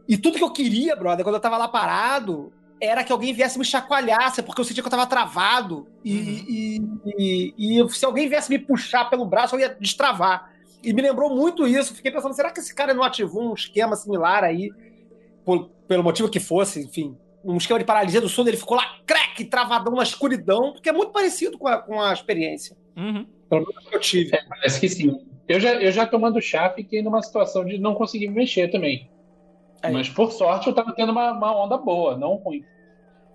E 0.06 0.18
tudo 0.18 0.38
que 0.38 0.44
eu 0.44 0.52
queria, 0.52 0.98
brother, 0.98 1.24
quando 1.24 1.36
eu 1.36 1.42
tava 1.42 1.56
lá 1.58 1.70
parado, 1.70 2.52
era 2.84 3.04
que 3.04 3.12
alguém 3.12 3.34
viesse 3.34 3.58
me 3.58 3.66
chacoalhasse, 3.66 4.42
porque 4.44 4.60
eu 4.62 4.66
sentia 4.66 4.84
que 4.84 4.88
eu 4.88 4.92
tava 4.92 5.06
travado. 5.08 5.88
E, 6.04 6.80
Uhum. 6.80 7.00
e- 7.18 7.54
e- 7.58 7.82
e 7.82 7.90
se 7.90 8.06
alguém 8.06 8.28
viesse 8.28 8.50
me 8.50 8.60
puxar 8.60 9.06
pelo 9.10 9.26
braço, 9.26 9.56
eu 9.56 9.60
ia 9.60 9.70
destravar. 9.70 10.52
E 10.84 10.94
me 10.94 11.02
lembrou 11.02 11.30
muito 11.34 11.66
isso. 11.68 11.96
Fiquei 11.96 12.12
pensando, 12.12 12.34
será 12.36 12.52
que 12.52 12.60
esse 12.60 12.76
cara 12.76 12.94
não 12.94 13.04
ativou 13.04 13.52
um 13.52 13.54
esquema 13.54 13.96
similar 13.96 14.44
aí? 14.44 14.70
por- 15.46 15.70
pelo 15.90 16.02
motivo 16.04 16.30
que 16.30 16.40
fosse, 16.40 16.80
enfim. 16.86 17.18
Um 17.44 17.58
esquema 17.58 17.78
de 17.78 17.84
paralisia 17.84 18.22
do 18.22 18.30
sono, 18.30 18.48
ele 18.50 18.56
ficou 18.56 18.78
lá, 18.78 18.86
crack, 19.06 19.44
travadão 19.44 19.94
na 19.96 20.04
escuridão, 20.04 20.72
porque 20.72 20.88
é 20.88 20.94
muito 20.94 21.12
parecido 21.12 21.58
com 21.58 21.68
a, 21.68 21.78
com 21.80 22.00
a 22.02 22.14
experiência 22.14 22.78
Uhum. 22.96 23.26
que 23.90 23.94
eu 23.96 24.00
tive. 24.00 24.32
Parece 24.48 24.80
que 24.80 24.88
sim. 24.88 25.14
Eu 25.46 25.60
já, 25.60 25.74
eu 25.74 25.92
já 25.92 26.06
tomando 26.08 26.42
chá, 26.42 26.70
fiquei 26.70 27.02
numa 27.02 27.22
situação 27.22 27.66
de 27.66 27.78
não 27.78 27.94
conseguir 27.94 28.30
me 28.30 28.36
mexer 28.36 28.70
também. 28.70 29.10
Aí. 29.82 29.92
Mas 29.92 30.08
por 30.08 30.32
sorte 30.32 30.68
eu 30.68 30.74
tava 30.74 30.94
tendo 30.96 31.12
uma, 31.12 31.34
uma 31.34 31.66
onda 31.66 31.76
boa, 31.78 32.16
não 32.18 32.36
ruim. 32.36 32.64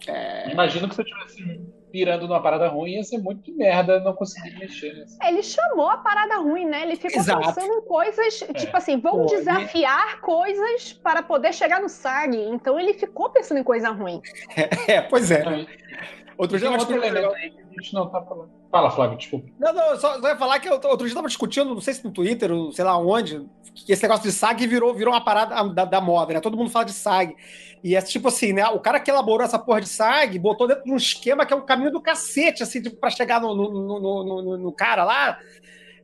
É, 0.07 0.51
Imagino 0.51 0.89
que 0.89 0.95
se 0.95 1.01
eu 1.01 1.05
estivesse 1.05 1.61
virando 1.93 2.27
numa 2.27 2.43
parada 2.43 2.69
ruim, 2.69 2.97
ia 2.97 3.05
ser 3.05 3.19
muito 3.19 3.55
merda 3.57 4.01
não 4.01 4.13
conseguir 4.13 4.59
mexer. 4.59 4.93
Né? 4.95 5.07
Ele 5.27 5.43
chamou 5.43 5.89
a 5.89 5.97
parada 5.99 6.37
ruim, 6.37 6.67
né? 6.67 6.83
Ele 6.83 6.97
ficou 6.97 7.21
Exato. 7.21 7.41
pensando 7.41 7.73
em 7.73 7.83
coisas, 7.83 8.39
tipo 8.57 8.77
assim, 8.77 9.01
vamos 9.01 9.31
Pô, 9.31 9.39
desafiar 9.39 10.21
coisas 10.21 10.93
para 10.93 11.23
poder 11.23 11.53
chegar 11.53 11.81
no 11.81 11.89
SAG. 11.89 12.37
Então 12.37 12.79
ele 12.79 12.95
ficou 12.95 13.31
pensando 13.31 13.59
em 13.59 13.65
coisa 13.65 13.91
ruim. 13.91 14.21
é, 14.87 15.01
pois 15.01 15.31
é. 15.31 15.47
Aí, 15.47 15.67
Outro 16.39 16.57
dia 16.57 16.69
eu 16.69 16.73
outro 16.73 16.95
elemento 16.95 17.35
aí 17.35 17.51
que 17.51 17.61
a 17.61 17.83
gente 17.83 17.93
não 17.95 18.09
tá 18.09 18.23
falando. 18.23 18.51
Fala, 18.71 18.91
Flávio, 18.91 19.19
desculpa. 19.19 19.49
Não, 19.59 19.73
não, 19.73 19.91
eu 19.91 19.97
só, 19.99 20.21
só 20.21 20.29
ia 20.29 20.37
falar 20.37 20.61
que 20.61 20.71
outro 20.71 20.99
dia 20.99 21.09
eu 21.11 21.15
tava 21.17 21.27
discutindo, 21.27 21.75
não 21.75 21.81
sei 21.81 21.95
se 21.95 22.05
no 22.05 22.13
Twitter, 22.13 22.53
ou 22.53 22.71
sei 22.71 22.85
lá 22.85 22.97
onde, 22.97 23.45
que 23.75 23.93
esse 23.93 24.03
negócio 24.03 24.23
de 24.23 24.31
SAG 24.33 24.67
virou, 24.67 24.95
virou 24.95 25.13
uma 25.13 25.25
parada 25.25 25.65
da, 25.73 25.85
da 25.85 26.01
moda, 26.01 26.35
né? 26.35 26.41
Todo 26.41 26.57
mundo 26.57 26.71
fala 26.71 26.85
de 26.85 26.93
SAG. 26.93 27.35
E 27.83 27.97
é 27.97 28.03
tipo 28.03 28.29
assim, 28.29 28.53
né? 28.53 28.67
O 28.69 28.79
cara 28.79 29.01
que 29.01 29.11
elaborou 29.11 29.45
essa 29.45 29.59
porra 29.59 29.81
de 29.81 29.89
SAG 29.89 30.39
botou 30.39 30.69
dentro 30.69 30.85
de 30.85 30.93
um 30.93 30.97
esquema 30.97 31.45
que 31.45 31.53
é 31.53 31.57
um 31.57 31.65
caminho 31.65 31.91
do 31.91 32.01
cacete, 32.01 32.63
assim, 32.63 32.81
tipo, 32.83 32.97
pra 32.97 33.11
chegar 33.11 33.41
no, 33.41 33.55
no, 33.55 33.71
no, 34.01 34.25
no- 34.43 34.59
no- 34.59 34.73
cara 34.73 35.05
lá. 35.05 35.39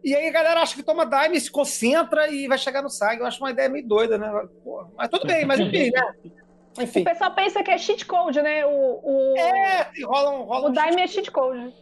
E 0.03 0.15
aí 0.15 0.27
a 0.29 0.33
galera 0.33 0.61
acha 0.61 0.75
que 0.75 0.83
toma 0.83 1.07
Daime, 1.07 1.41
se 1.41 1.51
concentra 1.51 2.29
e 2.29 2.47
vai 2.49 2.59
chegar 2.59 2.83
no 2.83 2.91
SAG. 2.91 3.21
Eu 3.21 3.27
acho 3.27 3.41
uma 3.41 3.51
ideia 3.51 3.69
meio 3.69 3.87
doida, 3.87 4.19
né? 4.19 4.31
Porra, 4.63 4.89
mas 4.97 5.09
tudo 5.09 5.27
bem, 5.27 5.45
mas 5.45 5.61
enfim, 5.61 5.91
né? 5.91 6.03
O 6.77 6.83
Enfim. 6.83 7.05
pessoal 7.05 7.31
pensa 7.33 7.63
que 7.63 7.71
é 7.71 7.79
cheat 7.79 8.05
code, 8.05 8.43
né? 8.43 8.67
O, 8.67 9.01
o, 9.03 9.39
É, 9.39 9.91
rola 10.05 10.31
um. 10.31 10.43
Rola 10.43 10.67
o 10.67 10.71
um... 10.71 10.73
Daime 10.73 11.03
é 11.03 11.07
cheat 11.07 11.31
code. 11.31 11.73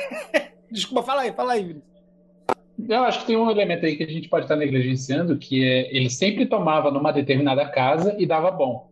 Desculpa, 0.70 1.02
fala 1.02 1.22
aí, 1.22 1.32
fala 1.32 1.52
aí. 1.52 1.76
Eu 2.88 3.04
acho 3.04 3.20
que 3.20 3.26
tem 3.26 3.36
um 3.36 3.50
elemento 3.50 3.84
aí 3.84 3.96
que 3.96 4.02
a 4.02 4.08
gente 4.08 4.28
pode 4.28 4.46
estar 4.46 4.56
negligenciando, 4.56 5.36
que 5.36 5.62
é 5.62 5.94
ele 5.94 6.08
sempre 6.08 6.46
tomava 6.46 6.90
numa 6.90 7.12
determinada 7.12 7.68
casa 7.68 8.16
e 8.18 8.26
dava 8.26 8.50
bom. 8.50 8.90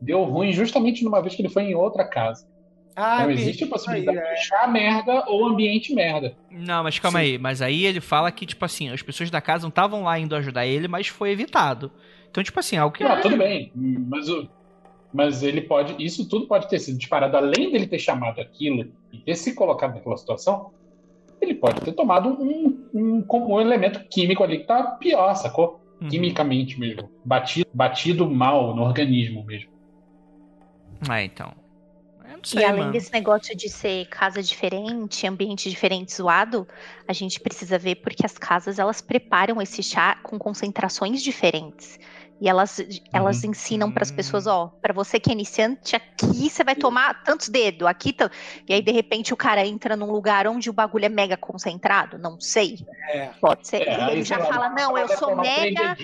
Deu 0.00 0.22
ruim 0.22 0.52
justamente 0.52 1.02
numa 1.02 1.20
vez 1.20 1.34
que 1.34 1.42
ele 1.42 1.48
foi 1.48 1.64
em 1.64 1.74
outra 1.74 2.04
casa. 2.04 2.46
Ah, 2.94 3.18
então 3.20 3.30
existe 3.30 3.62
a 3.62 3.66
possibilidade 3.68 4.18
aí, 4.18 4.24
é. 4.24 4.34
de 4.34 4.40
chá 4.44 4.66
merda 4.66 5.24
ou 5.28 5.46
ambiente 5.46 5.94
merda. 5.94 6.34
Não, 6.50 6.82
mas 6.82 6.98
calma 6.98 7.20
Sim. 7.20 7.24
aí. 7.24 7.38
Mas 7.38 7.62
aí 7.62 7.84
ele 7.84 8.00
fala 8.00 8.30
que, 8.32 8.44
tipo 8.44 8.64
assim, 8.64 8.90
as 8.90 9.02
pessoas 9.02 9.30
da 9.30 9.40
casa 9.40 9.62
não 9.62 9.68
estavam 9.68 10.02
lá 10.02 10.18
indo 10.18 10.34
ajudar 10.34 10.66
ele, 10.66 10.88
mas 10.88 11.06
foi 11.06 11.30
evitado. 11.30 11.92
Então, 12.30 12.42
tipo 12.42 12.58
assim, 12.60 12.76
algo 12.76 12.94
que. 12.94 13.04
Não, 13.04 13.20
tudo 13.20 13.36
bem, 13.36 13.72
mas, 13.74 14.28
o, 14.28 14.48
mas 15.12 15.42
ele 15.42 15.62
pode. 15.62 15.94
Isso 16.02 16.28
tudo 16.28 16.46
pode 16.46 16.68
ter 16.68 16.78
sido 16.78 16.98
disparado, 16.98 17.36
além 17.36 17.72
dele 17.72 17.86
ter 17.86 17.98
chamado 17.98 18.40
aquilo 18.40 18.90
e 19.12 19.18
ter 19.18 19.34
se 19.34 19.54
colocado 19.54 19.94
naquela 19.94 20.16
situação, 20.16 20.70
ele 21.40 21.54
pode 21.54 21.80
ter 21.80 21.92
tomado 21.92 22.30
um, 22.30 22.86
um, 22.94 23.24
um 23.30 23.60
elemento 23.60 24.04
químico 24.08 24.42
ali 24.42 24.58
que 24.58 24.66
tá 24.66 24.82
pior, 24.82 25.34
sacou? 25.34 25.80
Uhum. 26.00 26.08
Quimicamente 26.08 26.78
mesmo. 26.78 27.10
Batido, 27.24 27.68
batido 27.72 28.28
mal 28.28 28.74
no 28.74 28.82
organismo 28.82 29.44
mesmo. 29.44 29.70
É, 31.10 31.24
então. 31.24 31.52
Sei, 32.42 32.62
E 32.62 32.64
além 32.64 32.80
mano. 32.80 32.92
desse 32.92 33.12
negócio 33.12 33.56
de 33.56 33.68
ser 33.68 34.06
casa 34.06 34.42
diferente, 34.42 35.26
ambiente 35.26 35.68
diferente, 35.68 36.14
zoado, 36.14 36.66
a 37.06 37.12
gente 37.12 37.40
precisa 37.40 37.78
ver 37.78 37.96
porque 37.96 38.24
as 38.24 38.38
casas 38.38 38.78
elas 38.78 39.00
preparam 39.00 39.60
esse 39.60 39.82
chá 39.82 40.16
com 40.22 40.38
concentrações 40.38 41.22
diferentes. 41.22 41.98
E 42.40 42.48
elas, 42.48 42.80
elas 43.12 43.42
ensinam 43.42 43.90
para 43.90 44.04
as 44.04 44.12
pessoas, 44.12 44.46
ó, 44.46 44.68
para 44.80 44.94
você 44.94 45.18
que 45.18 45.28
é 45.28 45.32
iniciante, 45.32 45.96
aqui 45.96 46.48
você 46.48 46.62
vai 46.62 46.76
tomar 46.76 47.24
tantos 47.24 47.48
dedos, 47.48 47.86
aqui 47.88 48.14
e 48.68 48.74
aí 48.74 48.80
de 48.80 48.92
repente 48.92 49.34
o 49.34 49.36
cara 49.36 49.66
entra 49.66 49.96
num 49.96 50.10
lugar 50.10 50.46
onde 50.46 50.70
o 50.70 50.72
bagulho 50.72 51.04
é 51.04 51.08
mega 51.08 51.36
concentrado, 51.36 52.16
não 52.16 52.40
sei. 52.40 52.78
É. 53.10 53.30
Pode 53.40 53.66
ser. 53.66 53.82
É, 53.88 54.12
ele 54.12 54.22
já 54.22 54.38
fala, 54.44 54.68
não, 54.68 54.96
eu 54.96 55.08
sou 55.08 55.34
mega 55.34 55.96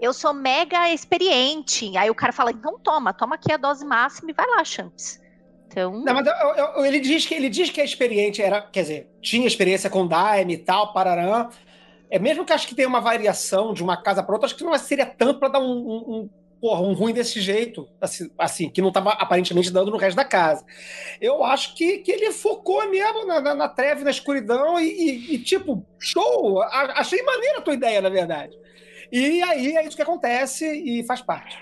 eu 0.00 0.12
sou 0.12 0.34
mega 0.34 0.90
experiente. 0.90 1.96
Aí 1.96 2.10
o 2.10 2.14
cara 2.14 2.32
fala, 2.32 2.50
então 2.50 2.78
toma, 2.78 3.12
toma 3.12 3.36
aqui 3.36 3.52
a 3.52 3.56
dose 3.56 3.84
máxima 3.84 4.30
e 4.30 4.34
vai 4.34 4.46
lá, 4.46 4.64
Champs. 4.64 5.20
Então, 5.66 5.92
Não, 6.04 6.14
mas 6.14 6.26
eu- 6.26 6.34
eu- 6.34 6.84
ele, 6.84 7.00
diz 7.00 7.26
que, 7.26 7.34
ele 7.34 7.48
diz 7.48 7.70
que 7.70 7.80
é 7.80 7.84
experiente, 7.84 8.40
era, 8.40 8.62
quer 8.62 8.82
dizer, 8.82 9.10
tinha 9.20 9.46
experiência 9.46 9.90
com 9.90 10.06
Daime 10.06 10.54
e 10.54 10.58
tal, 10.58 10.92
pararã. 10.92 11.48
É 12.14 12.18
mesmo 12.20 12.44
que 12.44 12.52
acho 12.52 12.68
que 12.68 12.76
tenha 12.76 12.86
uma 12.86 13.00
variação 13.00 13.74
de 13.74 13.82
uma 13.82 13.96
casa 14.00 14.22
para 14.22 14.32
outra, 14.34 14.46
acho 14.46 14.54
que 14.56 14.62
não 14.62 14.78
seria 14.78 15.04
tanto 15.04 15.40
para 15.40 15.48
dar 15.48 15.58
um, 15.58 15.64
um, 15.64 16.14
um, 16.14 16.30
porra, 16.60 16.80
um 16.80 16.92
ruim 16.92 17.12
desse 17.12 17.40
jeito, 17.40 17.88
assim, 18.00 18.30
assim, 18.38 18.70
que 18.70 18.80
não 18.80 18.88
estava 18.88 19.10
aparentemente 19.10 19.68
dando 19.72 19.90
no 19.90 19.96
resto 19.96 20.16
da 20.16 20.24
casa. 20.24 20.64
Eu 21.20 21.42
acho 21.42 21.74
que, 21.74 21.98
que 21.98 22.12
ele 22.12 22.30
focou 22.30 22.88
mesmo 22.88 23.26
na, 23.26 23.40
na, 23.40 23.54
na 23.56 23.68
treve, 23.68 24.04
na 24.04 24.10
escuridão 24.12 24.78
e, 24.78 24.84
e- 24.84 25.34
e, 25.34 25.38
tipo, 25.40 25.84
show! 25.98 26.62
A- 26.62 27.00
achei 27.00 27.20
maneira 27.20 27.58
a 27.58 27.62
tua 27.62 27.74
ideia, 27.74 28.00
na 28.00 28.08
verdade. 28.08 28.56
E 29.10 29.42
aí 29.42 29.76
é 29.76 29.84
isso 29.84 29.96
que 29.96 30.02
acontece 30.02 30.64
e 30.70 31.02
faz 31.04 31.20
parte. 31.20 31.58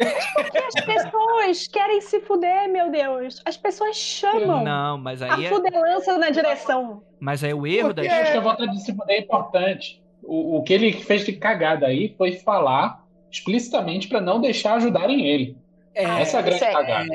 As 0.00 0.84
pessoas 0.84 1.66
querem 1.68 2.00
se 2.00 2.20
fuder, 2.20 2.68
meu 2.70 2.90
Deus. 2.90 3.40
As 3.44 3.56
pessoas 3.56 3.96
chamam 3.96 4.64
Não, 4.64 4.98
mas 4.98 5.20
a 5.22 5.34
aí. 5.34 5.46
É, 5.46 5.48
fudelança 5.48 6.16
na 6.18 6.30
direção. 6.30 7.02
mas 7.18 7.42
aí 7.44 7.52
o 7.54 7.66
erro 7.66 7.92
da. 7.92 8.02
Porque- 8.02 8.14
Eu 8.14 8.20
acho 8.22 8.32
que 8.32 8.38
a 8.38 8.40
vontade 8.40 8.72
de 8.72 8.82
se 8.82 8.94
fuder 8.94 9.16
é 9.16 9.20
importante. 9.20 10.02
O, 10.22 10.58
o 10.58 10.62
que 10.62 10.72
ele 10.72 10.92
fez 10.92 11.24
de 11.24 11.32
cagada 11.32 11.86
aí 11.86 12.14
foi 12.16 12.32
falar 12.32 13.04
explicitamente 13.30 14.08
para 14.08 14.20
não 14.20 14.40
deixar 14.40 14.74
ajudarem 14.74 15.26
ele. 15.26 15.56
É, 15.94 16.04
Essa 16.04 16.36
é 16.36 16.40
a 16.40 16.42
grande 16.42 16.64
é- 16.64 16.72
cagada. 16.72 17.08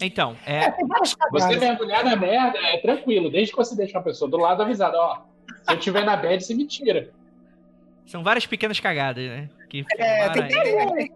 Então, 0.00 0.36
é. 0.44 0.70
várias 0.86 1.16
Você 1.30 1.56
mergulhar 1.56 2.04
na 2.04 2.14
merda 2.16 2.58
é 2.58 2.78
tranquilo, 2.78 3.30
desde 3.30 3.50
que 3.52 3.56
você 3.56 3.74
deixe 3.74 3.96
uma 3.96 4.02
pessoa 4.02 4.30
do 4.30 4.36
lado 4.36 4.62
avisada, 4.62 4.96
ó. 4.98 5.22
Se 5.62 5.72
eu 5.72 5.78
tiver 5.78 6.04
na 6.04 6.16
bad, 6.16 6.44
você 6.44 6.54
me 6.54 6.66
tira. 6.66 7.10
São 8.04 8.22
várias 8.22 8.46
pequenas 8.46 8.78
cagadas, 8.78 9.24
né? 9.24 9.48
Que 9.70 9.84
É, 9.98 10.28
tem- 10.30 10.42
aí. 10.44 11.08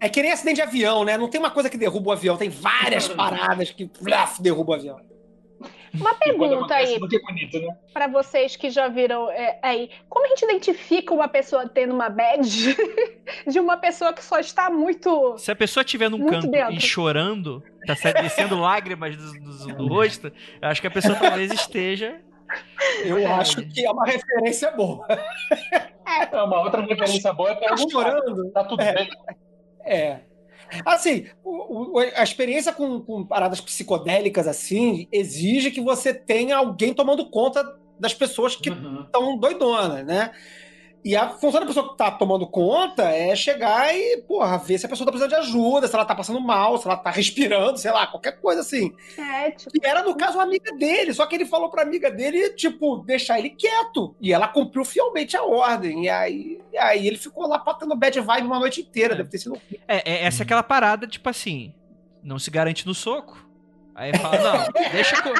É 0.00 0.08
que 0.08 0.22
nem 0.22 0.32
acidente 0.32 0.56
de 0.56 0.62
avião, 0.62 1.04
né? 1.04 1.18
Não 1.18 1.28
tem 1.28 1.38
uma 1.38 1.50
coisa 1.50 1.68
que 1.68 1.76
derruba 1.76 2.08
o 2.10 2.12
avião, 2.12 2.36
tem 2.36 2.48
várias 2.48 3.06
paradas 3.08 3.70
que 3.70 3.88
flaf, 4.02 4.40
derrubam 4.40 4.74
o 4.74 4.78
avião. 4.78 5.00
Uma 5.92 6.14
pergunta 6.14 6.72
aí 6.72 6.94
é 6.94 6.98
bonito, 7.00 7.58
né? 7.60 7.76
pra 7.92 8.06
vocês 8.06 8.54
que 8.54 8.70
já 8.70 8.86
viram 8.86 9.28
é, 9.30 9.58
aí. 9.60 9.90
Como 10.08 10.24
a 10.24 10.28
gente 10.28 10.44
identifica 10.44 11.12
uma 11.12 11.26
pessoa 11.26 11.68
tendo 11.68 11.92
uma 11.92 12.08
bad 12.08 12.48
de 13.46 13.58
uma 13.60 13.76
pessoa 13.76 14.12
que 14.12 14.24
só 14.24 14.38
está 14.38 14.70
muito. 14.70 15.36
Se 15.36 15.50
a 15.50 15.56
pessoa 15.56 15.82
estiver 15.82 16.08
num 16.08 16.24
canto 16.26 16.46
dentro. 16.46 16.72
e 16.74 16.80
chorando, 16.80 17.60
tá 17.86 17.94
descendo 18.22 18.56
lágrimas 18.60 19.16
do, 19.16 19.32
do- 19.40 19.74
do 19.74 19.86
rosto, 19.88 20.28
eu 20.62 20.68
acho 20.68 20.80
que 20.80 20.86
a 20.86 20.90
pessoa 20.92 21.16
talvez 21.16 21.52
esteja. 21.52 22.20
Eu 23.04 23.18
É. 23.18 23.26
acho 23.26 23.56
que 23.66 23.84
é 23.84 23.90
uma 23.90 24.06
referência 24.06 24.70
boa. 24.70 25.06
É 26.06 26.42
uma 26.42 26.62
outra 26.62 26.82
referência 26.82 27.32
boa 27.32 27.50
é 27.50 27.54
Tá 27.54 27.60
perguntar. 27.60 27.90
chorando? 27.90 28.50
Tá 28.52 28.64
tudo 28.64 28.80
É. 28.80 28.92
bem. 28.94 29.08
É. 29.84 30.20
Assim, 30.84 31.26
o- 31.42 31.96
o- 31.96 31.98
a 31.98 32.22
experiência 32.22 32.72
com, 32.72 33.00
com 33.00 33.24
paradas 33.24 33.60
psicodélicas 33.60 34.46
assim 34.46 35.08
exige 35.10 35.70
que 35.70 35.80
você 35.80 36.14
tenha 36.14 36.56
alguém 36.56 36.94
tomando 36.94 37.28
conta 37.28 37.64
das 37.98 38.14
pessoas 38.14 38.54
que 38.56 38.70
Uhum. 38.70 39.02
estão 39.02 39.36
doidonas, 39.36 40.06
né? 40.06 40.30
E 41.02 41.16
a 41.16 41.30
função 41.30 41.60
da 41.60 41.66
pessoa 41.66 41.88
que 41.90 41.96
tá 41.96 42.10
tomando 42.10 42.46
conta 42.46 43.04
é 43.04 43.34
chegar 43.34 43.94
e, 43.96 44.18
porra, 44.28 44.58
ver 44.58 44.76
se 44.78 44.84
a 44.84 44.88
pessoa 44.88 45.06
tá 45.06 45.10
precisando 45.12 45.30
de 45.30 45.48
ajuda, 45.48 45.88
se 45.88 45.94
ela 45.94 46.04
tá 46.04 46.14
passando 46.14 46.38
mal, 46.42 46.76
se 46.76 46.86
ela 46.86 46.96
tá 46.96 47.08
respirando, 47.10 47.78
sei 47.78 47.90
lá, 47.90 48.06
qualquer 48.06 48.38
coisa 48.38 48.60
assim. 48.60 48.92
É, 49.16 49.50
tipo, 49.52 49.70
E 49.74 49.80
era, 49.86 50.02
no 50.02 50.14
caso, 50.14 50.36
uma 50.36 50.44
amiga 50.44 50.70
dele, 50.76 51.14
só 51.14 51.24
que 51.24 51.34
ele 51.34 51.46
falou 51.46 51.70
pra 51.70 51.82
amiga 51.82 52.10
dele, 52.10 52.50
tipo, 52.50 52.98
deixar 52.98 53.38
ele 53.38 53.48
quieto. 53.48 54.14
E 54.20 54.30
ela 54.30 54.46
cumpriu 54.46 54.84
fielmente 54.84 55.36
a 55.38 55.42
ordem. 55.42 56.04
E 56.04 56.08
aí, 56.10 56.60
e 56.70 56.76
aí 56.76 57.06
ele 57.06 57.16
ficou 57.16 57.48
lá 57.48 57.58
patando 57.58 57.96
bad 57.96 58.20
vibe 58.20 58.46
uma 58.46 58.58
noite 58.58 58.82
inteira, 58.82 59.14
É. 59.14 59.16
deve 59.16 59.30
ter 59.30 59.38
sido. 59.38 59.58
É, 59.88 60.02
é- 60.10 60.24
essa 60.26 60.42
é 60.42 60.44
aquela 60.44 60.62
parada, 60.62 61.06
tipo 61.06 61.28
assim, 61.30 61.72
não 62.22 62.38
se 62.38 62.50
garante 62.50 62.86
no 62.86 62.94
soco. 62.94 63.48
Aí 63.94 64.14
fala, 64.18 64.38
não, 64.38 64.66
deixa, 64.92 65.22
co- 65.22 65.32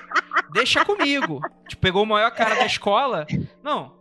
deixa 0.54 0.84
comigo. 0.86 1.40
Tipo, 1.68 1.82
pegou 1.82 2.02
o 2.02 2.06
maior 2.06 2.30
cara 2.30 2.54
da 2.54 2.64
escola. 2.64 3.26
Não. 3.62 3.99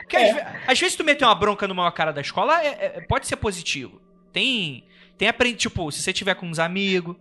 Porque 0.00 0.16
às, 0.16 0.34
ve- 0.34 0.44
às 0.66 0.80
vezes 0.80 0.96
tu 0.96 1.04
meter 1.04 1.24
uma 1.24 1.34
bronca 1.34 1.66
no 1.68 1.74
maior 1.74 1.90
cara 1.92 2.12
da 2.12 2.20
escola 2.20 2.62
é- 2.64 2.92
é- 2.96 3.00
pode 3.02 3.26
ser 3.26 3.36
positivo. 3.36 4.00
Tem. 4.32 4.84
Tem 5.18 5.28
aprendi, 5.28 5.56
tipo, 5.56 5.90
se 5.92 6.02
você 6.02 6.12
tiver 6.12 6.34
com 6.34 6.46
uns 6.46 6.58
amigos, 6.58 7.16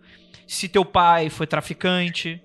se 0.47 0.69
teu 0.69 0.85
pai 0.85 1.29
foi 1.29 1.45
traficante. 1.45 2.41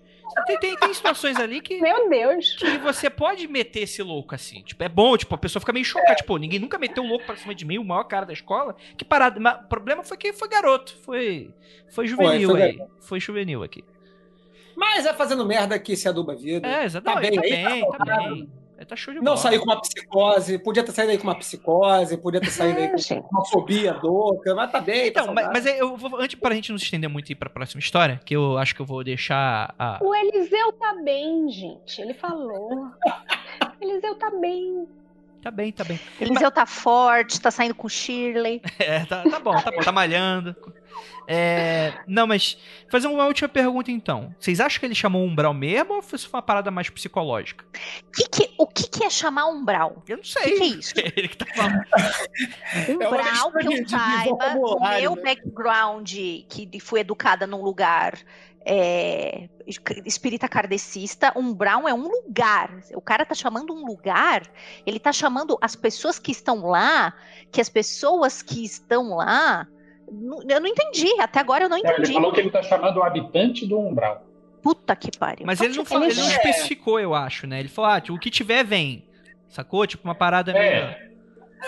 Tem, 0.47 0.59
tem, 0.59 0.77
tem 0.77 0.93
situações 0.93 1.37
ali 1.37 1.61
que, 1.61 1.81
meu 1.81 2.09
Deus. 2.11 2.55
que 2.57 2.77
você 2.79 3.09
pode 3.09 3.47
meter 3.47 3.83
esse 3.85 4.03
louco 4.03 4.35
assim. 4.35 4.63
Tipo, 4.63 4.83
é 4.83 4.89
bom, 4.89 5.17
tipo, 5.17 5.33
a 5.33 5.39
pessoa 5.39 5.61
fica 5.61 5.73
meio 5.73 5.85
chocada. 5.85 6.17
Tipo, 6.17 6.37
ninguém 6.39 6.59
nunca 6.59 6.77
meteu 6.77 7.05
um 7.05 7.09
louco 7.09 7.25
pra 7.25 7.37
cima 7.37 7.55
de 7.55 7.65
mim, 7.65 7.79
o 7.79 7.85
maior 7.85 8.03
cara 8.05 8.27
da 8.27 8.33
escola. 8.33 8.75
Que 8.99 9.05
parada. 9.05 9.39
Mas 9.39 9.61
o 9.61 9.69
problema 9.69 10.03
foi 10.03 10.17
que 10.17 10.33
foi 10.33 10.49
garoto. 10.49 10.97
Foi, 11.03 11.51
foi 11.89 12.09
juvenil 12.09 12.51
foi 12.51 12.63
aí. 12.63 12.81
Foi 13.01 13.21
juvenil 13.21 13.63
aqui. 13.63 13.85
Mas 14.77 15.07
é 15.07 15.15
fazendo 15.15 15.47
merda 15.47 15.79
que 15.79 15.95
se 15.97 16.09
aduba 16.09 16.33
a 16.33 16.37
vida. 16.37 16.67
É, 16.67 16.85
exatamente. 16.85 17.37
Tá 17.37 17.41
bem 17.41 17.51
Tá 17.53 17.57
aí, 17.57 17.65
bem, 17.65 17.81
tá 17.85 17.91
tá 17.93 17.97
saudável. 17.99 18.35
bem. 18.35 18.51
Tá 18.87 18.97
show 18.97 19.13
de 19.13 19.19
Não 19.21 19.25
bola. 19.25 19.37
saiu 19.37 19.61
com 19.61 19.67
uma 19.71 19.81
psicose, 19.81 20.59
podia 20.59 20.83
ter 20.83 20.93
saído 20.93 21.13
aí 21.13 21.19
com 21.19 21.25
uma 21.25 21.35
psicose, 21.39 22.17
podia 22.19 22.41
ter 22.41 22.51
saído 22.51 22.79
aí 22.79 22.85
É, 22.87 23.21
com 23.21 23.29
uma 23.31 23.45
fobia 23.47 23.95
louca, 24.03 24.55
mas 24.55 24.71
tá 24.73 24.81
bem, 24.81 25.11
tá 25.13 25.23
Então, 25.23 25.35
mas, 25.35 25.45
saudável. 25.45 25.53
mas 25.53 25.67
é, 25.67 25.81
eu 25.81 25.97
vou, 25.97 26.21
antes 26.21 26.39
pra 26.39 26.55
gente 26.55 26.71
não 26.71 26.79
se 26.79 26.85
estender 26.85 27.09
muito 27.09 27.29
e 27.29 27.33
ir 27.33 27.37
pra 27.37 27.49
próxima 27.51 27.81
história, 27.81 28.21
que 28.25 28.35
eu 28.37 28.59
acho 28.59 28.75
que 28.75 28.81
eu 28.83 28.87
vou 28.87 29.03
deixar 29.05 29.75
a. 29.79 29.99
O 30.03 30.15
Eliseu 30.15 30.73
tá 30.73 30.95
bem, 31.03 31.49
gente. 31.49 32.01
Ele 32.01 32.15
falou. 32.15 32.87
Eliseu 33.81 34.15
tá 34.17 34.31
bem. 34.31 34.87
Tá 35.45 35.51
bem, 35.51 35.71
tá 35.71 35.85
bem. 35.85 36.01
Eliseu 36.19 36.51
tá 36.51 36.65
forte, 36.65 37.39
tá 37.39 37.51
saindo 37.51 37.75
com 37.75 37.87
Shirley. 37.89 38.63
É, 38.81 39.05
tá, 39.05 39.23
tá 39.23 39.39
bom, 39.39 39.55
tá 39.61 39.71
bom, 39.71 39.81
tá 39.83 39.93
malhando. 39.93 40.57
É, 41.27 41.93
não, 42.07 42.27
mas 42.27 42.57
fazer 42.91 43.07
uma 43.09 43.25
última 43.27 43.49
pergunta 43.49 43.91
então. 43.91 44.35
Vocês 44.39 44.61
acham 44.61 44.79
que 44.81 44.87
ele 44.87 44.95
chamou 44.95 45.23
um 45.23 45.27
umbral 45.27 45.53
mesmo 45.55 45.95
ou 45.95 46.03
foi 46.03 46.19
só 46.19 46.29
uma 46.33 46.43
parada 46.43 46.71
mais 46.71 46.89
psicológica? 46.91 47.65
Que 48.15 48.29
que- 48.29 48.55
o 48.59 48.67
que, 48.67 48.89
que 48.89 49.05
é 49.05 49.11
chamar 49.11 49.47
umbral? 49.47 50.03
Eu 50.09 50.17
não 50.17 50.23
O 50.23 50.27
sei. 50.27 50.43
que, 50.43 50.57
que 50.57 50.63
é 50.63 50.67
isso? 50.67 50.95
Ele 51.17 51.29
que 51.29 51.37
tá 51.37 51.47
falando. 51.55 51.85
É 52.89 52.93
Umbral, 52.93 53.53
que 53.53 53.59
mistura 53.59 53.63
de- 53.69 53.75
eu 53.77 53.85
de 53.85 53.91
saiba, 53.91 54.59
o 54.59 54.81
meu 55.01 55.17
né? 55.17 55.23
background, 55.23 56.11
que 56.49 56.69
fui 56.81 57.01
educada 57.01 57.47
num 57.47 57.63
lugar 57.63 58.15
é, 58.65 59.49
espírita 60.07 60.49
kardecista, 60.49 61.33
umbral 61.37 61.87
é 61.89 61.95
um 61.95 62.09
lugar. 62.09 62.79
O 62.95 63.01
cara 63.01 63.25
tá 63.25 63.35
chamando 63.35 63.73
um 63.75 63.85
lugar, 63.85 64.43
ele 64.87 64.99
tá 64.99 65.13
chamando 65.13 65.59
as 65.61 65.77
pessoas 65.77 66.19
que 66.19 66.33
estão 66.33 66.67
lá, 66.67 67.13
que 67.53 67.61
as 67.61 67.69
pessoas 67.69 68.43
que 68.43 68.65
estão 68.65 69.17
lá. 69.17 69.67
Eu 70.49 70.61
não 70.61 70.67
entendi, 70.67 71.09
até 71.21 71.41
agora 71.41 71.65
eu 71.65 71.69
não 71.69 71.77
É, 71.77 71.81
Ele 71.81 71.93
entendi. 71.93 72.13
falou 72.13 72.33
que 72.33 72.41
ele 72.41 72.51
tá 72.51 72.63
chamando 72.63 72.99
o 72.99 73.03
habitante 73.03 73.67
do 73.67 73.79
umbral. 73.79 74.27
Puta 74.63 74.95
que 74.97 75.11
pariu. 75.17 75.47
Mas 75.47 75.59
Então, 75.59 75.69
ele 75.71 75.77
não, 75.79 75.85
falou, 75.85 76.05
ele 76.07 76.15
não 76.21 76.29
especificou, 76.29 76.99
eu 77.01 77.15
acho, 77.15 77.47
né? 77.47 77.61
Ele 77.61 77.69
falou, 77.69 77.91
ah, 77.91 78.01
tipo, 78.01 78.17
o 78.17 78.21
que 78.21 78.31
tiver, 78.31 78.65
vem. 78.65 79.07
Sacou? 79.49 79.87
Tipo, 79.87 80.05
uma 80.09 80.15
parada 80.15 80.53
meio. 80.53 80.65
É, 80.65 81.11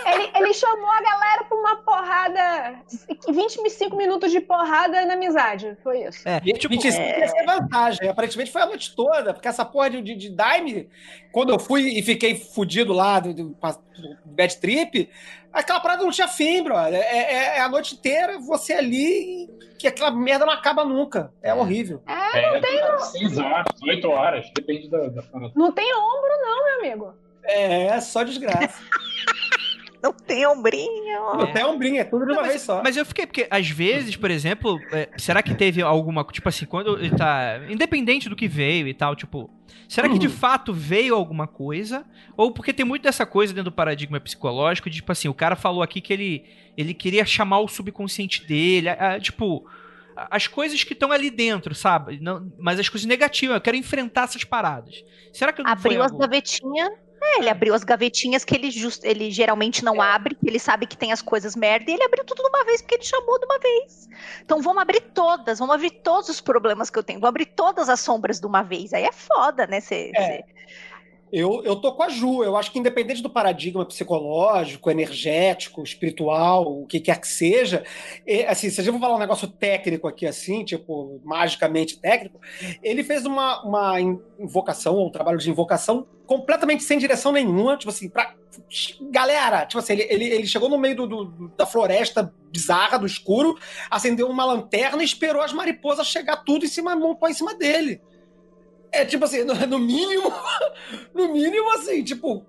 Ele, 0.05 0.31
ele 0.35 0.53
chamou 0.53 0.89
a 0.89 1.01
galera 1.01 1.43
pra 1.45 1.57
uma 1.57 1.75
porrada. 1.77 2.81
25 3.29 3.95
minutos 3.95 4.31
de 4.31 4.39
porrada 4.39 5.05
na 5.05 5.13
amizade. 5.13 5.77
Foi 5.83 6.03
isso. 6.03 6.27
É, 6.27 6.41
E, 6.45 6.53
tipo, 6.53 6.69
25 6.73 7.01
ia 7.01 7.27
ser 7.27 7.45
vantagem. 7.45 8.09
Aparentemente 8.09 8.51
foi 8.51 8.61
a 8.61 8.65
noite 8.65 8.95
toda, 8.95 9.33
porque 9.33 9.47
essa 9.47 9.65
porra 9.65 9.89
de, 9.89 10.01
de, 10.01 10.15
de 10.15 10.29
Daime, 10.29 10.89
quando 11.31 11.49
eu 11.51 11.59
fui 11.59 11.81
e 11.97 12.01
fiquei 12.03 12.35
fudido 12.35 12.93
lá 12.93 13.19
do, 13.19 13.33
do, 13.33 13.43
do 13.49 13.55
Bad 14.25 14.57
Trip, 14.57 15.09
aquela 15.51 15.79
parada 15.79 16.03
não 16.03 16.11
tinha 16.11 16.27
fim, 16.27 16.63
brother. 16.63 16.99
É, 17.01 17.17
é- 17.17 17.57
é 17.57 17.61
a 17.61 17.69
noite 17.69 17.95
inteira 17.95 18.39
você 18.39 18.73
ali 18.73 19.49
que 19.79 19.87
aquela 19.87 20.09
merda 20.11 20.45
não 20.45 20.53
acaba 20.53 20.83
nunca. 20.83 21.31
É 21.41 21.53
horrível. 21.53 22.01
é 22.07 22.59
6 22.99 23.37
horas, 23.37 23.67
8 23.83 24.09
horas, 24.09 24.51
depende 24.55 24.89
da, 24.89 25.07
da 25.07 25.21
parada. 25.23 25.53
Não 25.55 25.71
tem 25.71 25.93
ombro, 25.93 26.29
não, 26.41 26.65
meu 26.65 26.79
amigo. 26.79 27.13
É, 27.43 27.83
é 27.85 28.01
só 28.01 28.23
desgraça. 28.23 28.77
Não 30.01 30.13
tem 30.13 30.45
ombrinho. 30.45 31.27
Até 31.41 31.65
ombrinho, 31.65 31.99
é 31.99 32.03
tudo 32.03 32.25
de 32.25 32.31
uma 32.31 32.41
Não, 32.43 32.47
vez 32.49 32.61
só. 32.61 32.81
Mas 32.83 32.95
eu 32.95 33.05
fiquei, 33.05 33.25
porque 33.25 33.47
às 33.49 33.67
vezes, 33.69 34.15
por 34.15 34.29
exemplo, 34.29 34.79
é, 34.91 35.09
será 35.17 35.41
que 35.41 35.55
teve 35.55 35.81
alguma. 35.81 36.23
Tipo 36.25 36.49
assim, 36.49 36.65
quando 36.65 36.97
ele 36.99 37.15
tá. 37.15 37.59
Independente 37.69 38.29
do 38.29 38.35
que 38.35 38.47
veio 38.47 38.87
e 38.87 38.93
tal, 38.93 39.15
tipo. 39.15 39.49
Será 39.89 40.07
que 40.09 40.19
de 40.19 40.27
Uhum. 40.27 40.33
fato 40.33 40.73
veio 40.73 41.15
alguma 41.15 41.47
coisa? 41.47 42.05
Ou 42.35 42.51
porque 42.51 42.73
tem 42.73 42.85
muito 42.85 43.03
dessa 43.03 43.25
coisa 43.25 43.53
dentro 43.53 43.71
do 43.71 43.75
paradigma 43.75 44.19
psicológico, 44.19 44.89
de, 44.89 44.97
tipo 44.97 45.11
assim, 45.11 45.27
o 45.29 45.33
cara 45.33 45.55
falou 45.55 45.81
aqui 45.81 45.99
que 46.01 46.11
ele, 46.13 46.45
ele 46.77 46.93
queria 46.93 47.25
chamar 47.25 47.59
o 47.59 47.67
subconsciente 47.67 48.45
dele, 48.45 48.89
a- 48.89 49.13
a- 49.15 49.19
tipo. 49.19 49.65
a- 50.15 50.27
As 50.35 50.45
coisas 50.47 50.83
que 50.83 50.93
estão 50.93 51.11
ali 51.11 51.29
dentro, 51.29 51.73
sabe? 51.75 52.19
Não, 52.21 52.51
mas 52.59 52.79
as 52.79 52.89
coisas 52.89 53.05
negativas, 53.07 53.55
eu 53.55 53.61
quero 53.61 53.77
enfrentar 53.77 54.23
essas 54.23 54.43
paradas. 54.43 55.03
Será 55.33 55.53
que 55.53 55.61
não 55.63 55.75
foi 55.77 55.91
Abriu 55.91 56.03
as 56.03 56.11
algo- 56.11 56.21
gavetinhas. 56.23 56.89
É, 57.35 57.39
ele 57.39 57.49
abriu 57.49 57.73
as 57.73 57.83
gavetinhas 57.83 58.45
que 58.45 58.55
ele, 58.55 58.71
just, 58.71 59.03
ele 59.03 59.29
geralmente 59.31 59.83
não 59.83 60.01
abre, 60.01 60.35
que 60.35 60.47
ele 60.47 60.59
sabe 60.59 60.85
que 60.87 60.97
tem 60.97 61.11
as 61.11 61.21
coisas 61.21 61.55
merda, 61.55 61.89
e 61.91 61.93
ele 61.93 62.03
abriu 62.03 62.23
tudo 62.23 62.41
de 62.41 62.49
uma 62.49 62.63
vez, 62.63 62.81
porque 62.81 62.95
ele 62.95 63.03
chamou 63.03 63.37
de 63.39 63.45
uma 63.45 63.59
vez. 63.59 64.09
Então 64.43 64.61
vamos 64.61 64.81
abrir 64.81 65.01
todas, 65.13 65.59
vamos 65.59 65.75
abrir 65.75 65.91
todos 65.91 66.29
os 66.29 66.39
problemas 66.41 66.89
que 66.89 66.97
eu 66.97 67.03
tenho, 67.03 67.19
vamos 67.19 67.29
abrir 67.29 67.47
todas 67.47 67.89
as 67.89 67.99
sombras 67.99 68.39
de 68.39 68.47
uma 68.47 68.63
vez. 68.63 68.93
Aí 68.93 69.03
é 69.03 69.11
foda, 69.11 69.67
né? 69.67 69.79
Cê, 69.81 70.11
É. 70.15 70.25
cê- 70.25 70.45
Eu, 71.31 71.61
eu 71.65 71.75
tô 71.75 71.93
com 71.93 72.03
a 72.03 72.09
Ju. 72.09 72.43
Eu 72.43 72.55
acho 72.55 72.71
que 72.71 72.79
independente 72.79 73.21
do 73.21 73.29
paradigma 73.29 73.85
psicológico, 73.85 74.89
energético, 74.89 75.83
espiritual, 75.83 76.81
o 76.81 76.85
que 76.87 76.99
quer 76.99 77.19
que 77.19 77.27
seja, 77.27 77.83
é, 78.25 78.47
assim, 78.47 78.69
se 78.69 78.79
a 78.79 78.83
gente 78.83 78.99
falar 78.99 79.15
um 79.15 79.19
negócio 79.19 79.47
técnico 79.47 80.07
aqui, 80.07 80.25
assim, 80.25 80.63
tipo, 80.63 81.19
magicamente 81.23 81.99
técnico, 81.99 82.39
ele 82.81 83.03
fez 83.03 83.25
uma, 83.25 83.61
uma 83.63 83.99
invocação, 84.39 85.05
um 85.05 85.09
trabalho 85.11 85.37
de 85.37 85.49
invocação 85.49 86.07
completamente 86.25 86.83
sem 86.83 86.97
direção 86.97 87.31
nenhuma, 87.31 87.77
tipo 87.77 87.89
assim, 87.89 88.09
pra... 88.09 88.33
Galera, 89.11 89.65
tipo 89.65 89.79
assim, 89.79 89.93
ele, 89.93 90.07
ele, 90.09 90.25
ele 90.25 90.47
chegou 90.47 90.67
no 90.67 90.77
meio 90.77 90.95
do, 90.95 91.07
do- 91.07 91.51
da 91.55 91.65
floresta 91.65 92.33
bizarra, 92.51 92.97
do 92.97 93.05
escuro, 93.05 93.55
acendeu 93.89 94.27
uma 94.27 94.43
lanterna 94.45 95.01
e 95.01 95.05
esperou 95.05 95.41
as 95.41 95.53
mariposas 95.53 96.07
chegar 96.07 96.37
tudo 96.37 96.65
em 96.65 96.67
cima, 96.67 96.95
montou 96.95 97.29
em 97.29 97.33
cima 97.33 97.53
dele. 97.55 98.01
É 98.91 99.05
tipo 99.05 99.25
assim, 99.25 99.43
no, 99.43 99.79
mínimo, 99.79 100.31
no 101.13 101.33
mínimo, 101.33 101.69
assim, 101.71 102.03
tipo, 102.03 102.45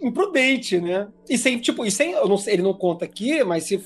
imprudente, 0.00 0.80
né? 0.80 1.08
E 1.28 1.36
sem, 1.36 1.58
tipo, 1.58 1.84
e 1.84 1.90
sem, 1.90 2.12
não 2.12 2.36
sei, 2.36 2.54
ele 2.54 2.62
não 2.62 2.74
conta 2.74 3.04
aqui, 3.04 3.42
mas 3.42 3.64
se, 3.64 3.82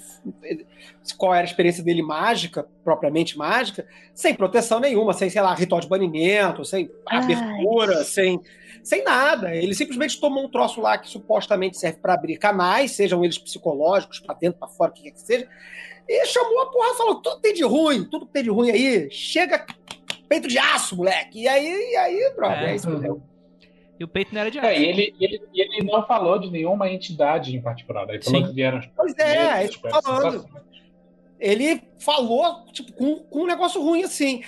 qual 1.17 1.35
era 1.35 1.43
a 1.43 1.49
experiência 1.49 1.83
dele 1.83 2.03
mágica, 2.03 2.67
propriamente 2.85 3.37
mágica, 3.39 3.87
sem 4.15 4.35
proteção 4.35 4.81
nenhuma, 4.81 5.13
sem, 5.13 5.31
sei 5.31 5.41
lá, 5.41 5.55
ritual 5.55 5.81
de 5.81 5.89
banimento, 5.89 6.65
sem 6.65 6.91
Ai. 7.07 7.19
abertura, 7.19 8.05
sem, 8.05 8.41
sem 8.83 9.03
nada. 9.05 9.55
Ele 9.55 9.75
simplesmente 9.75 10.21
tomou 10.21 10.45
um 10.45 10.51
troço 10.51 10.81
lá 10.81 10.99
que 10.99 11.09
supostamente 11.09 11.79
serve 11.79 11.99
para 12.01 12.15
abrir 12.15 12.37
canais, 12.37 12.93
sejam 12.93 13.25
eles 13.25 13.39
psicológicos, 13.39 14.21
para 14.21 14.35
dentro, 14.35 14.59
para 14.59 14.69
fora, 14.69 14.91
o 14.91 14.95
que 14.95 15.05
quer 15.05 15.13
que 15.13 15.21
seja, 15.21 15.49
e 16.09 16.27
chamou 16.27 16.61
a 16.63 16.67
porra, 16.67 16.95
falou: 16.95 17.17
tudo 17.17 17.41
tem 17.41 17.55
de 17.55 17.65
ruim, 17.65 18.05
tudo 18.05 18.27
que 18.27 18.33
tem 18.33 18.43
de 18.43 18.51
ruim 18.51 18.71
aí, 18.71 19.11
chega 19.11 19.65
peito 20.33 20.49
de 20.49 20.59
aço, 20.59 20.97
moleque. 20.97 21.43
E 21.43 21.49
aí, 21.49 21.67
e 21.67 21.97
aí, 21.97 22.33
brother, 22.35 22.63
É. 22.63 22.73
é, 22.73 22.77
isso 22.77 22.89
mesmo. 22.89 23.23
E 24.01 24.05
o 24.05 24.09
peito 24.09 24.35
não 24.35 24.41
era 24.41 24.51
de 24.51 24.59
É, 24.59 24.79
e 24.79 24.85
ele, 24.85 25.15
ele, 25.21 25.41
ele 25.55 25.85
não 25.85 26.05
falou 26.07 26.39
de 26.39 26.51
nenhuma 26.51 26.91
entidade 26.91 27.55
em 27.55 27.61
particular. 27.61 28.09
Ele 28.09 28.23
falou 28.23 28.41
Sim. 28.41 28.49
que 28.49 28.55
vieram. 28.55 28.81
Pois 28.97 29.17
é, 29.19 29.65
é 29.65 29.69
que 29.69 29.87
as 29.87 30.03
falando. 30.03 30.49
Ele 31.39 31.83
falou, 31.99 32.65
tipo, 32.73 32.93
com, 32.93 33.17
com 33.17 33.41
um 33.41 33.47
negócio 33.47 33.81
ruim 33.83 34.03
assim. 34.03 34.43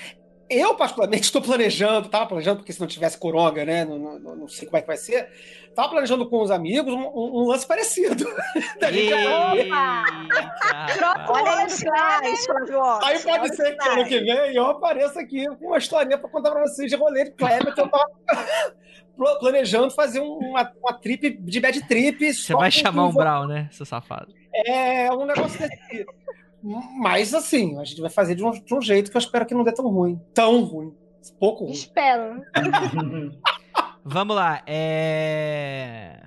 Eu, 0.56 0.74
particularmente, 0.76 1.24
estou 1.24 1.40
planejando, 1.42 2.08
tava 2.08 2.26
planejando, 2.26 2.58
porque 2.58 2.72
se 2.72 2.80
não 2.80 2.86
tivesse 2.86 3.18
coronga, 3.18 3.64
né? 3.64 3.84
Não, 3.84 3.98
não, 3.98 4.36
não 4.36 4.48
sei 4.48 4.66
como 4.66 4.76
é 4.78 4.80
que 4.80 4.86
vai 4.86 4.96
ser. 4.96 5.28
Tava 5.74 5.88
planejando 5.90 6.28
com 6.28 6.40
os 6.42 6.50
amigos 6.50 6.92
um, 6.94 6.98
um- 7.00 7.42
um 7.42 7.48
lance 7.48 7.66
parecido. 7.66 8.24
Eita, 8.80 9.16
Olha 11.28 11.66
Otto, 11.66 13.04
Aí 13.04 13.16
olha 13.26 13.40
pode 13.40 13.56
ser 13.56 13.76
que 13.76 13.88
ano 13.88 14.04
que 14.04 14.20
vem 14.20 14.54
eu 14.54 14.66
apareça 14.66 15.20
aqui 15.20 15.46
com 15.56 15.66
uma 15.66 15.78
historinha 15.78 16.18
pra 16.18 16.28
contar 16.28 16.50
pra 16.52 16.60
vocês 16.62 16.90
de 16.90 16.96
rolê 16.96 17.24
de 17.24 17.30
Kleber, 17.32 17.74
que 17.74 17.80
eu 17.80 17.88
tava 17.88 18.06
pla- 19.16 19.38
planejando 19.38 19.90
fazer 19.90 20.20
um- 20.20 20.38
uma, 20.38 20.72
uma 20.82 20.92
trip 20.94 21.30
de 21.40 21.60
bad 21.60 21.88
trip. 21.88 22.32
Você 22.34 22.52
vai 22.54 22.70
chamar 22.70 23.06
um 23.08 23.12
Brown, 23.12 23.46
né, 23.46 23.68
seu 23.72 23.84
safado? 23.86 24.32
É 24.66 25.10
um 25.12 25.24
negócio 25.26 25.58
desse. 25.58 26.06
Mas 26.98 27.34
assim, 27.34 27.78
a 27.78 27.84
gente 27.84 28.00
vai 28.00 28.08
fazer 28.08 28.34
de 28.34 28.42
um, 28.42 28.50
de 28.50 28.74
um 28.74 28.80
jeito 28.80 29.10
que 29.10 29.16
eu 29.16 29.20
espero 29.20 29.44
que 29.44 29.54
não 29.54 29.62
dê 29.62 29.72
tão 29.72 29.86
ruim. 29.86 30.18
Tão 30.32 30.64
ruim. 30.64 30.94
Pouco 31.38 31.64
ruim. 31.64 31.72
Espero. 31.72 32.42
Vamos 34.02 34.34
lá, 34.34 34.62
é. 34.66 36.20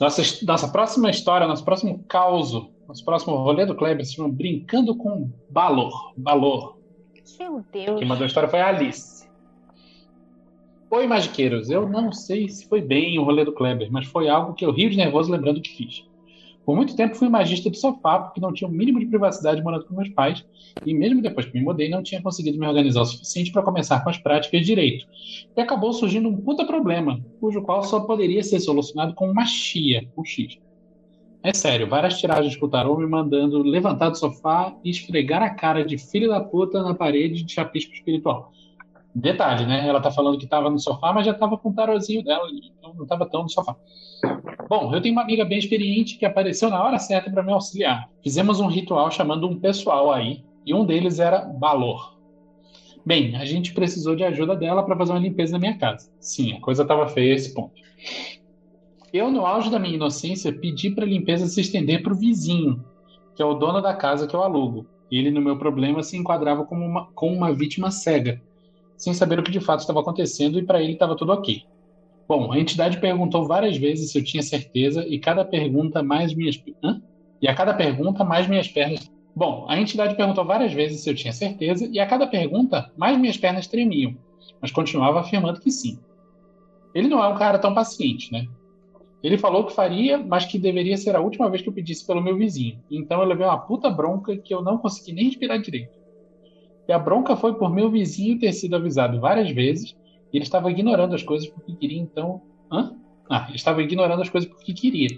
Nossa, 0.00 0.22
nossa 0.46 0.68
próxima 0.68 1.10
história, 1.10 1.46
nosso 1.46 1.64
próximo 1.64 2.04
caos, 2.08 2.52
nosso 2.88 3.04
próximo 3.04 3.36
rolê 3.36 3.64
do 3.66 3.74
Kleber 3.74 4.04
se 4.04 4.14
chama 4.14 4.28
Brincando 4.28 4.94
com 4.96 5.30
Balor. 5.50 6.12
Balor. 6.16 6.78
Meu 7.38 7.64
Deus. 7.72 7.98
Quem 7.98 8.08
mandou 8.08 8.24
a 8.24 8.26
história 8.26 8.48
foi 8.48 8.60
a 8.60 8.68
Alice. 8.68 9.26
Oi, 10.90 11.06
magiqueiros. 11.06 11.68
Eu 11.68 11.88
não 11.88 12.12
sei 12.12 12.48
se 12.48 12.66
foi 12.68 12.80
bem 12.80 13.18
o 13.18 13.24
rolê 13.24 13.44
do 13.44 13.52
Kleber, 13.52 13.90
mas 13.90 14.06
foi 14.06 14.28
algo 14.28 14.54
que 14.54 14.64
eu 14.64 14.70
rio 14.70 14.88
de 14.88 14.96
nervoso 14.96 15.30
lembrando 15.30 15.60
que 15.60 15.70
fiz. 15.70 16.06
Por 16.66 16.74
muito 16.74 16.96
tempo 16.96 17.14
fui 17.14 17.28
magista 17.28 17.70
do 17.70 17.76
sofá, 17.76 18.18
porque 18.18 18.40
não 18.40 18.52
tinha 18.52 18.68
o 18.68 18.72
mínimo 18.72 18.98
de 18.98 19.06
privacidade 19.06 19.62
morando 19.62 19.86
com 19.86 19.94
meus 19.94 20.08
pais, 20.08 20.44
e 20.84 20.92
mesmo 20.92 21.22
depois 21.22 21.46
que 21.46 21.56
me 21.56 21.64
mudei, 21.64 21.88
não 21.88 22.02
tinha 22.02 22.20
conseguido 22.20 22.58
me 22.58 22.66
organizar 22.66 23.02
o 23.02 23.06
suficiente 23.06 23.52
para 23.52 23.62
começar 23.62 24.00
com 24.02 24.10
as 24.10 24.18
práticas 24.18 24.62
de 24.62 24.66
direito. 24.66 25.06
E 25.56 25.60
acabou 25.60 25.92
surgindo 25.92 26.28
um 26.28 26.36
puta 26.36 26.66
problema, 26.66 27.20
cujo 27.38 27.62
qual 27.62 27.84
só 27.84 28.00
poderia 28.00 28.42
ser 28.42 28.58
solucionado 28.58 29.14
com 29.14 29.30
uma 29.30 29.46
chia, 29.46 30.08
um 30.18 30.24
X. 30.24 30.58
É 31.40 31.54
sério, 31.54 31.88
várias 31.88 32.18
tiragens 32.18 32.56
pro 32.56 32.66
tarô 32.66 32.98
me 32.98 33.06
mandando 33.06 33.62
levantar 33.62 34.08
do 34.08 34.18
sofá 34.18 34.74
e 34.82 34.90
esfregar 34.90 35.44
a 35.44 35.50
cara 35.50 35.84
de 35.84 35.96
filho 35.96 36.28
da 36.28 36.40
puta 36.40 36.82
na 36.82 36.94
parede 36.94 37.44
de 37.44 37.52
chapisco 37.52 37.94
espiritual. 37.94 38.52
Detalhe, 39.18 39.64
né? 39.64 39.88
Ela 39.88 39.98
tá 39.98 40.10
falando 40.10 40.36
que 40.36 40.46
tava 40.46 40.68
no 40.68 40.78
sofá, 40.78 41.10
mas 41.10 41.24
já 41.24 41.32
tava 41.32 41.56
com 41.56 41.70
o 41.70 41.74
tarozinho 41.74 42.22
dela, 42.22 42.46
então 42.50 42.92
não 42.94 43.06
tava 43.06 43.24
tão 43.24 43.44
no 43.44 43.48
sofá. 43.48 43.74
Bom, 44.68 44.94
eu 44.94 45.00
tenho 45.00 45.14
uma 45.14 45.22
amiga 45.22 45.42
bem 45.42 45.58
experiente 45.58 46.18
que 46.18 46.26
apareceu 46.26 46.68
na 46.68 46.84
hora 46.84 46.98
certa 46.98 47.30
para 47.30 47.42
me 47.42 47.50
auxiliar. 47.50 48.10
Fizemos 48.22 48.60
um 48.60 48.66
ritual 48.66 49.10
chamando 49.10 49.48
um 49.48 49.58
pessoal 49.58 50.12
aí, 50.12 50.44
e 50.66 50.74
um 50.74 50.84
deles 50.84 51.18
era 51.18 51.40
Balor. 51.40 52.14
Bem, 53.06 53.36
a 53.36 53.46
gente 53.46 53.72
precisou 53.72 54.14
de 54.14 54.22
ajuda 54.22 54.54
dela 54.54 54.84
para 54.84 54.96
fazer 54.96 55.12
uma 55.12 55.18
limpeza 55.18 55.52
na 55.52 55.60
minha 55.60 55.78
casa. 55.78 56.10
Sim, 56.20 56.52
a 56.52 56.60
coisa 56.60 56.82
estava 56.82 57.08
feia 57.08 57.32
a 57.32 57.36
esse 57.36 57.54
ponto. 57.54 57.72
Eu, 59.14 59.30
no 59.30 59.46
auge 59.46 59.70
da 59.70 59.78
minha 59.78 59.94
inocência, 59.94 60.52
pedi 60.52 60.90
para 60.90 61.06
a 61.06 61.08
limpeza 61.08 61.46
se 61.46 61.62
estender 61.62 62.02
para 62.02 62.12
o 62.12 62.16
vizinho, 62.16 62.84
que 63.34 63.40
é 63.40 63.46
o 63.46 63.54
dono 63.54 63.80
da 63.80 63.94
casa 63.94 64.26
que 64.26 64.36
eu 64.36 64.42
alugo. 64.42 64.86
Ele, 65.10 65.30
no 65.30 65.40
meu 65.40 65.56
problema, 65.56 66.02
se 66.02 66.18
enquadrava 66.18 66.66
como 66.66 66.84
uma, 66.84 67.06
como 67.12 67.34
uma 67.34 67.54
vítima 67.54 67.90
cega, 67.90 68.42
sem 68.96 69.12
saber 69.14 69.38
o 69.38 69.42
que 69.42 69.50
de 69.50 69.60
fato 69.60 69.80
estava 69.80 70.00
acontecendo 70.00 70.58
e 70.58 70.64
para 70.64 70.82
ele 70.82 70.92
estava 70.92 71.16
tudo 71.16 71.32
ok. 71.32 71.62
Bom, 72.28 72.52
a 72.52 72.58
entidade 72.58 73.00
perguntou 73.00 73.46
várias 73.46 73.76
vezes 73.76 74.10
se 74.10 74.18
eu 74.18 74.24
tinha 74.24 74.42
certeza 74.42 75.06
e 75.06 75.18
cada 75.18 75.44
pergunta 75.44 76.02
mais 76.02 76.34
minhas 76.34 76.56
Hã? 76.82 77.00
e 77.40 77.46
a 77.46 77.54
cada 77.54 77.74
pergunta 77.74 78.24
mais 78.24 78.48
minhas 78.48 78.68
pernas. 78.68 79.08
Bom, 79.34 79.66
a 79.68 79.78
entidade 79.78 80.16
perguntou 80.16 80.44
várias 80.44 80.72
vezes 80.72 81.02
se 81.02 81.10
eu 81.10 81.14
tinha 81.14 81.32
certeza 81.32 81.88
e 81.92 82.00
a 82.00 82.06
cada 82.06 82.26
pergunta 82.26 82.90
mais 82.96 83.18
minhas 83.18 83.36
pernas 83.36 83.66
tremiam, 83.66 84.14
mas 84.60 84.70
continuava 84.70 85.20
afirmando 85.20 85.60
que 85.60 85.70
sim. 85.70 85.98
Ele 86.94 87.08
não 87.08 87.22
é 87.22 87.28
um 87.28 87.36
cara 87.36 87.58
tão 87.58 87.74
paciente, 87.74 88.32
né? 88.32 88.46
Ele 89.22 89.36
falou 89.36 89.66
que 89.66 89.74
faria, 89.74 90.18
mas 90.18 90.46
que 90.46 90.58
deveria 90.58 90.96
ser 90.96 91.14
a 91.14 91.20
última 91.20 91.50
vez 91.50 91.62
que 91.62 91.68
eu 91.68 91.72
pedisse 91.72 92.06
pelo 92.06 92.22
meu 92.22 92.36
vizinho. 92.36 92.80
Então 92.90 93.20
eu 93.20 93.26
levei 93.26 93.44
uma 93.44 93.58
puta 93.58 93.90
bronca 93.90 94.36
que 94.36 94.54
eu 94.54 94.62
não 94.62 94.78
consegui 94.78 95.12
nem 95.12 95.26
respirar 95.26 95.60
direito. 95.60 95.90
E 96.88 96.92
a 96.92 96.98
bronca 96.98 97.36
foi 97.36 97.54
por 97.54 97.72
meu 97.72 97.90
vizinho 97.90 98.38
ter 98.38 98.52
sido 98.52 98.76
avisado 98.76 99.20
várias 99.20 99.50
vezes 99.50 99.96
ele 100.36 100.44
estava 100.44 100.70
ignorando 100.70 101.14
as 101.14 101.22
coisas 101.22 101.48
porque 101.48 101.74
queria, 101.74 102.00
então. 102.00 102.42
Hã? 102.70 102.94
Ah, 103.30 103.46
ele 103.48 103.56
estava 103.56 103.82
ignorando 103.82 104.22
as 104.22 104.28
coisas 104.28 104.48
porque 104.48 104.72
queria. 104.72 105.08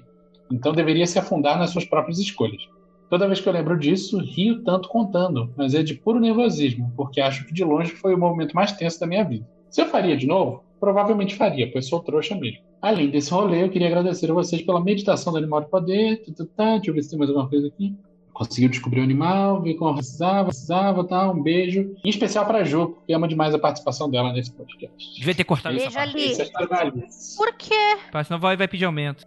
Então 0.51 0.73
deveria 0.73 1.07
se 1.07 1.19
afundar 1.19 1.59
nas 1.59 1.71
suas 1.71 1.85
próprias 1.85 2.19
escolhas. 2.19 2.63
Toda 3.11 3.27
vez 3.27 3.41
que 3.41 3.49
eu 3.49 3.53
lembro 3.53 3.79
disso, 3.79 4.19
rio 4.19 4.63
tanto 4.63 4.89
contando, 4.89 5.53
mas 5.57 5.75
é 5.75 5.83
de 5.83 5.95
puro 5.95 6.21
nervosismo, 6.21 6.93
porque 6.97 7.21
acho 7.21 7.47
que 7.47 7.55
de 7.55 7.65
longe 7.65 7.93
foi 7.93 8.15
o 8.15 8.19
momento 8.19 8.55
mais 8.55 8.73
tenso 8.73 9.01
da 9.01 9.07
minha 9.07 9.25
vida. 9.25 9.47
Se 9.71 9.81
eu 9.81 9.87
faria 9.87 10.17
de 10.17 10.27
novo, 10.27 10.63
provavelmente 10.79 11.35
faria, 11.35 11.71
pois 11.73 11.89
sou 11.89 12.01
trouxa 12.01 12.35
mesmo. 12.35 12.63
Além 12.81 13.11
desse 13.11 13.31
rolê, 13.31 13.65
eu 13.65 13.71
queria 13.71 13.89
agradecer 13.89 14.31
a 14.31 14.35
vocês 14.35 14.63
pela 14.63 14.83
meditação 14.83 15.33
do 15.33 15.39
Animal 15.39 15.63
de 15.63 15.71
Poder. 15.71 16.23
Deixa 16.27 16.91
eu 16.91 16.95
ver 16.95 17.03
se 17.03 17.11
tem 17.11 17.19
mais 17.19 17.31
alguma 17.31 17.49
coisa 17.49 17.67
aqui 17.67 17.97
conseguiu 18.39 18.69
descobrir 18.71 19.01
o 19.01 19.03
animal, 19.05 19.61
ver 19.61 19.75
como 19.75 19.97
precisava, 19.97 20.49
precisava, 20.49 21.05
tá? 21.05 21.29
Um 21.31 21.43
beijo. 21.43 21.95
Em 22.05 22.09
especial 22.09 22.47
pra 22.47 22.63
Ju, 22.65 22.91
porque 22.91 23.13
ama 23.13 23.27
demais 23.27 23.53
a 23.55 23.59
participação 23.59 24.09
dela 24.09 24.33
nesse 24.33 24.53
podcast. 24.53 25.15
Devia 25.19 25.35
ter 25.35 25.45
cortado 25.45 25.75
Beijo 25.75 25.89
essa 25.91 25.99
parte. 25.99 26.17
ali. 26.17 26.31
Essa 26.33 26.43
é. 26.45 27.37
Por 27.37 27.53
quê? 27.55 27.97
Porque 28.11 28.25
Senão 28.25 28.39
vai, 28.41 28.57
vai 28.57 28.69
pedir 28.69 28.85
aumento. 28.85 29.27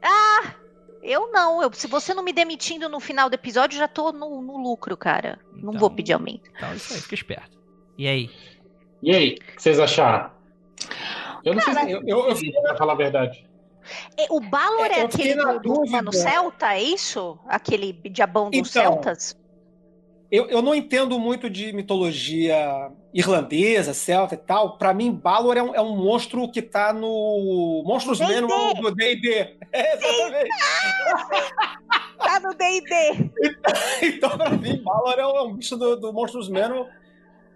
Eu 1.03 1.32
não. 1.32 1.62
Eu, 1.62 1.74
se 1.74 1.88
você 1.88 2.14
não 2.14 2.24
me 2.24 2.32
demitindo 2.32 2.88
no 2.88 2.99
final 2.99 3.30
do 3.30 3.34
episódio, 3.34 3.76
eu 3.76 3.80
já 3.80 3.88
tô 3.88 4.12
no, 4.12 4.41
no 4.41 4.57
lucro, 4.62 4.95
cara. 4.95 5.39
Não 5.53 5.70
Então. 5.70 5.80
vou 5.80 5.89
pedir 5.89 6.14
aumento. 6.14 6.49
Então, 6.55 6.74
isso 6.76 6.93
aí, 6.93 6.99
fica 7.01 7.16
esperto. 7.16 7.57
E 7.97 8.07
aí? 8.07 8.30
E 9.03 9.14
aí, 9.16 9.32
o 9.34 9.36
que 9.55 9.62
vocês 9.62 9.80
acharam? 9.80 10.30
Eu 11.43 11.55
não 11.55 11.62
sei 11.62 11.74
Cara, 11.74 11.86
se 11.88 11.91
eu- 11.93 12.01
eu- 12.05 12.30
eu 12.30 12.62
pra 12.62 12.76
falar 12.78 12.93
a 12.93 12.95
verdade. 12.95 13.43
É, 14.18 14.26
O 14.30 14.39
Balor 14.39 14.86
é, 14.86 15.00
É, 15.00 15.02
aquele 15.04 15.36
do, 15.36 15.60
do 15.60 15.74
humano 15.84 16.12
celta, 16.14 16.74
é 16.74 16.82
isso? 16.82 17.38
Aquele 17.48 17.94
diabão 17.94 18.50
dos 18.50 18.58
Então, 18.60 18.94
celtas? 18.94 19.39
Eu, 20.32 20.48
eu 20.48 20.62
não 20.62 20.74
entendo 20.74 21.20
muito 21.20 21.50
de 21.50 21.74
mitologia 21.74 22.89
irlandesa, 23.14 23.94
celta 23.94 24.36
e 24.36 24.38
tal. 24.38 24.78
Pra 24.78 24.94
mim, 24.94 25.12
Balor 25.12 25.58
é 25.58 25.62
um, 25.64 25.76
é 25.76 25.82
um 25.82 25.94
monstro 25.98 26.50
que 26.50 26.62
tá 26.62 26.94
no 26.94 27.84
Monstros. 27.86 28.20
Manual 28.20 28.74
do 28.76 28.96
D&D. 28.96 29.58
É, 29.74 29.94
exatamente. 29.94 30.50
Tá 32.18 32.39
no 32.39 32.54
D&D. 32.54 33.32
Então, 34.04 34.30
pra 34.38 34.50
mim, 34.52 34.82
Balor 34.82 35.20
é 35.20 35.28
um, 35.28 35.36
é 35.38 35.42
um 35.44 35.54
bicho 35.54 35.76
do, 35.76 35.96
do 35.98 36.14
Monstros 36.14 36.48
Manual. 36.50 36.88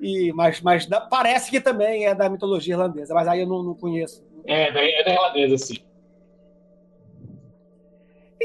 E, 0.02 0.34
mas 0.34 0.60
mas 0.60 0.86
da- 0.86 1.00
parece 1.00 1.50
que 1.50 1.62
também 1.62 2.06
é 2.06 2.14
da 2.14 2.28
mitologia 2.30 2.74
irlandesa, 2.74 3.14
mas 3.14 3.28
aí 3.30 3.40
eu 3.40 3.48
não, 3.48 3.64
não 3.64 3.74
conheço. 3.74 4.22
É, 4.46 4.70
daí 4.72 4.92
é 4.92 5.04
da 5.06 5.14
irlandesa, 5.14 5.58
sim. 5.58 5.78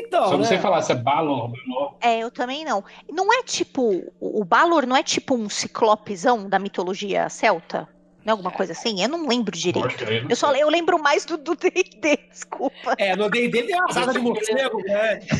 Então, 0.06 0.24
Só 0.24 0.30
não 0.32 0.38
né? 0.38 0.44
sei 0.44 0.58
falar 0.58 0.82
se 0.82 0.92
é 0.92 0.94
Balor, 0.94 1.50
Balor. 1.50 1.94
É, 2.00 2.18
eu 2.20 2.30
também 2.30 2.64
não. 2.64 2.82
Não 3.10 3.32
é 3.32 3.42
tipo. 3.42 4.12
O 4.18 4.44
Balor 4.44 4.86
não 4.86 4.96
é 4.96 5.02
tipo 5.02 5.34
um 5.34 5.48
ciclopezão 5.48 6.48
da 6.48 6.58
mitologia 6.58 7.28
celta? 7.28 7.88
Não 8.24 8.32
é 8.32 8.32
alguma 8.32 8.50
coisa 8.50 8.72
assim? 8.72 9.02
Eu 9.02 9.08
não 9.08 9.26
lembro 9.26 9.56
direito. 9.56 9.82
Poxa, 9.88 10.04
eu 10.04 10.22
não 10.22 10.30
Eu, 10.30 10.36
só, 10.36 10.54
eu 10.54 10.68
lembro 10.68 10.98
mais 11.02 11.24
do 11.24 11.36
D&D, 11.38 12.18
desculpa. 12.30 12.94
É, 12.98 13.16
no 13.16 13.30
D&D 13.30 13.62
tem 13.62 13.74
uma 13.76 13.86
asada 13.88 14.12
de 14.12 14.18
morcego, 14.18 14.82
né? 14.84 15.20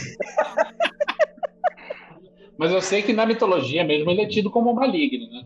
Mas 2.57 2.73
eu 2.73 2.83
sei 2.83 3.03
que 3.03 3.13
na 3.13 3.25
mitologia 3.25 3.85
mesmo 3.85 4.11
ele 4.11 4.23
é 4.23 4.27
tido 4.29 4.51
como 4.51 4.75
maligno, 4.75 5.31
né? 5.31 5.45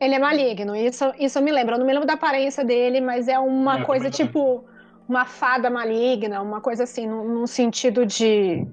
Ele 0.00 0.14
é 0.14 0.18
maligno, 0.18 0.76
isso, 0.76 1.04
isso 1.18 1.38
eu 1.38 1.42
me 1.42 1.50
lembro. 1.52 1.74
Eu 1.74 1.78
não 1.78 1.86
me 1.86 1.92
lembro 1.92 2.06
da 2.06 2.14
aparência 2.14 2.64
dele, 2.64 3.00
mas 3.00 3.28
é 3.28 3.38
uma 3.38 3.80
É, 3.80 3.84
coisa 3.84 4.10
também 4.10 4.26
tipo 4.26 4.64
uma 5.08 5.24
fada 5.24 5.70
maligna, 5.70 6.42
uma 6.42 6.60
coisa 6.60 6.84
assim, 6.84 7.06
num, 7.06 7.24
num 7.24 7.46
sentido 7.46 8.04
de, 8.04 8.66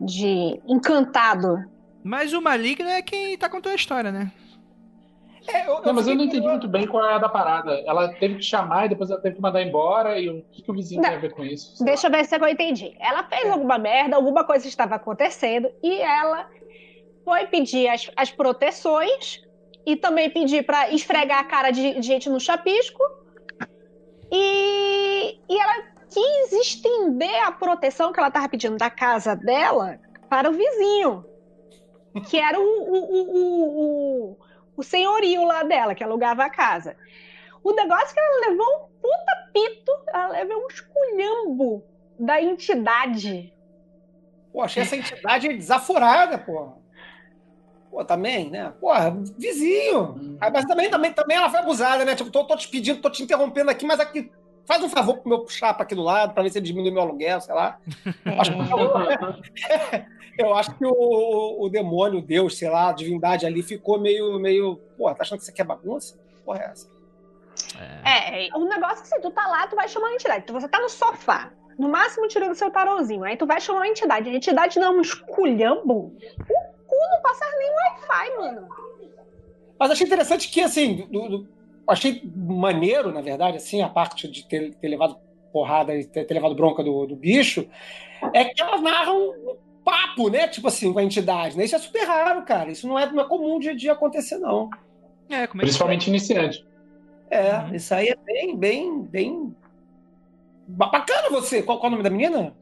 de 0.00 0.60
encantado. 0.66 1.64
Mas 2.04 2.32
o 2.32 2.40
maligno 2.40 2.88
é 2.88 3.02
quem 3.02 3.36
tá 3.36 3.48
contando 3.48 3.72
a 3.72 3.76
história, 3.76 4.12
né? 4.12 4.30
É, 5.48 5.68
eu, 5.68 5.80
Não, 5.82 5.94
mas 5.94 6.06
eu 6.08 6.14
não 6.14 6.24
entendi 6.24 6.46
muito 6.46 6.66
bem 6.68 6.86
qual 6.86 7.04
é 7.04 7.14
a 7.14 7.18
da 7.18 7.28
parada. 7.28 7.72
Ela 7.86 8.12
teve 8.14 8.36
que 8.36 8.42
chamar 8.42 8.86
e 8.86 8.88
depois 8.90 9.10
ela 9.10 9.20
teve 9.20 9.36
que 9.36 9.40
mandar 9.40 9.62
embora. 9.62 10.18
E 10.18 10.28
o 10.28 10.42
que, 10.50 10.62
que 10.62 10.70
o 10.70 10.74
vizinho 10.74 11.00
Não. 11.00 11.08
tem 11.08 11.18
a 11.18 11.20
ver 11.20 11.32
com 11.32 11.44
isso? 11.44 11.84
Deixa 11.84 12.06
eu 12.06 12.10
ver 12.10 12.24
se 12.24 12.36
eu 12.36 12.48
entendi. 12.48 12.94
Ela 12.98 13.22
fez 13.24 13.48
alguma 13.48 13.78
merda, 13.78 14.16
alguma 14.16 14.44
coisa 14.44 14.66
estava 14.66 14.96
acontecendo 14.96 15.70
e 15.82 16.00
ela 16.00 16.48
foi 17.24 17.46
pedir 17.46 17.88
as, 17.88 18.10
as 18.16 18.30
proteções 18.30 19.42
e 19.84 19.96
também 19.96 20.30
pedir 20.30 20.64
para 20.64 20.90
esfregar 20.90 21.38
a 21.38 21.44
cara 21.44 21.70
de, 21.70 21.94
de 21.94 22.02
gente 22.02 22.28
no 22.28 22.40
chapisco. 22.40 23.02
E, 24.30 25.38
e 25.48 25.58
ela 25.58 25.82
quis 26.10 26.52
estender 26.52 27.42
a 27.44 27.52
proteção 27.52 28.12
que 28.12 28.18
ela 28.18 28.28
estava 28.28 28.48
pedindo 28.48 28.76
da 28.76 28.90
casa 28.90 29.36
dela 29.36 29.98
para 30.28 30.50
o 30.50 30.52
vizinho, 30.52 31.24
que 32.28 32.38
era 32.38 32.58
o, 32.58 32.64
o, 32.64 34.30
o, 34.30 34.36
o, 34.76 34.82
senhorio 34.82 35.44
lá 35.44 35.62
dela, 35.62 35.94
que 35.94 36.02
alugava 36.02 36.44
a 36.44 36.50
casa. 36.50 36.96
O 37.62 37.72
negócio 37.72 38.10
é 38.10 38.14
que 38.14 38.20
ela 38.20 38.48
levou 38.48 38.66
um 38.66 38.88
puta 39.00 39.50
pito, 39.52 39.92
ela 40.08 40.28
levou 40.28 40.64
um 40.64 40.68
esculhambo 40.68 41.84
da 42.18 42.40
entidade. 42.40 43.52
Achei 44.58 44.82
essa 44.82 44.96
entidade 44.96 45.48
desaforada, 45.48 46.38
pô. 46.38 46.72
Pô, 47.96 48.04
também, 48.04 48.50
né? 48.50 48.74
Porra, 48.78 49.10
vizinho. 49.38 50.36
Ah, 50.38 50.50
Mas 50.50 50.66
também, 50.66 50.90
também, 50.90 51.10
também 51.14 51.34
ela 51.34 51.48
foi 51.48 51.60
abusada, 51.60 52.04
né? 52.04 52.14
Tipo, 52.14 52.30
tô, 52.30 52.44
tô 52.44 52.54
te 52.54 52.68
pedindo, 52.68 53.00
tô 53.00 53.08
te 53.08 53.22
interrompendo 53.22 53.70
aqui, 53.70 53.86
mas 53.86 53.98
aqui. 53.98 54.30
Faz 54.66 54.82
um 54.82 54.88
favor 54.90 55.16
pro 55.16 55.28
meu 55.30 55.48
chapa 55.48 55.82
aqui 55.82 55.94
do 55.94 56.02
lado, 56.02 56.34
pra 56.34 56.42
ver 56.42 56.50
se 56.50 56.58
ele 56.58 56.66
diminui 56.66 56.90
meu 56.90 57.00
aluguel, 57.00 57.40
sei 57.40 57.54
lá. 57.54 57.78
Acho 58.38 58.52
que, 58.52 60.42
eu 60.42 60.54
acho 60.54 60.74
que 60.76 60.84
o, 60.84 61.64
o 61.64 61.70
demônio, 61.70 62.20
Deus, 62.20 62.58
sei 62.58 62.68
lá, 62.68 62.90
a 62.90 62.92
divindade 62.92 63.46
ali 63.46 63.62
ficou 63.62 63.98
meio, 63.98 64.38
meio. 64.38 64.76
Pô, 64.98 65.06
tá 65.14 65.22
achando 65.22 65.38
que 65.38 65.44
isso 65.44 65.50
aqui 65.50 65.62
é 65.62 65.64
bagunça? 65.64 66.18
Porra, 66.44 66.58
é 66.58 66.64
essa? 66.72 66.88
É, 68.04 68.48
O 68.54 68.66
negócio 68.66 68.98
é 68.98 69.02
que 69.02 69.08
se 69.08 69.20
tu 69.22 69.30
tá 69.30 69.46
lá, 69.46 69.66
tu 69.68 69.74
vai 69.74 69.88
chamar 69.88 70.08
a 70.08 70.12
entidade. 70.14 70.44
Tu, 70.44 70.52
você 70.52 70.68
tá 70.68 70.80
no 70.80 70.90
sofá. 70.90 71.50
No 71.78 71.88
máximo 71.88 72.28
tirando 72.28 72.50
o 72.52 72.54
seu 72.54 72.70
tarôzinho. 72.70 73.24
Aí 73.24 73.38
tu 73.38 73.46
vai 73.46 73.58
chamar 73.58 73.84
a 73.84 73.88
entidade. 73.88 74.28
A 74.28 74.34
entidade 74.34 74.78
dá 74.78 74.90
um 74.90 75.00
esculhambo. 75.00 76.12
O 76.50 76.75
cu 76.96 77.10
não 77.10 77.22
passa 77.22 77.44
nem 77.58 77.70
Wi-Fi, 77.70 78.36
mano. 78.38 78.68
Mas 79.78 79.90
achei 79.90 80.06
interessante 80.06 80.48
que, 80.48 80.60
assim, 80.62 81.06
do- 81.10 81.28
do- 81.28 81.48
achei 81.86 82.22
maneiro, 82.34 83.12
na 83.12 83.20
verdade, 83.20 83.58
assim, 83.58 83.82
a 83.82 83.88
parte 83.88 84.28
de 84.28 84.46
ter, 84.46 84.74
ter 84.74 84.88
levado 84.88 85.18
porrada 85.52 85.94
e 85.94 86.04
ter, 86.04 86.24
ter 86.24 86.34
levado 86.34 86.54
bronca 86.54 86.82
do, 86.82 87.06
do, 87.06 87.16
bicho, 87.16 87.68
é 88.32 88.44
que 88.44 88.60
elas 88.60 88.80
narram 88.82 89.30
um 89.30 89.56
papo, 89.84 90.28
né? 90.28 90.48
Tipo 90.48 90.68
assim, 90.68 90.92
com 90.92 90.98
a 90.98 91.04
entidade, 91.04 91.56
né? 91.56 91.64
Isso 91.64 91.76
é 91.76 91.78
super 91.78 92.04
raro, 92.04 92.42
cara. 92.44 92.70
Isso 92.70 92.86
não 92.88 92.98
é, 92.98 93.10
não 93.10 93.22
é 93.22 93.28
comum 93.28 93.58
de, 93.58 93.74
de 93.74 93.88
acontecer, 93.88 94.38
não. 94.38 94.70
É, 95.28 95.46
como 95.46 95.62
é 95.62 95.64
Principalmente 95.64 96.08
iniciante. 96.08 96.66
É, 97.30 97.56
uhum. 97.58 97.74
isso 97.74 97.94
aí 97.94 98.08
é 98.08 98.16
bem, 98.16 98.56
bem, 98.56 99.02
bem. 99.02 99.56
Bacana 100.68 101.30
você. 101.30 101.62
Qual, 101.62 101.78
qual 101.78 101.86
é 101.86 101.88
o 101.88 101.90
nome 101.92 102.02
da 102.02 102.10
menina? 102.10 102.54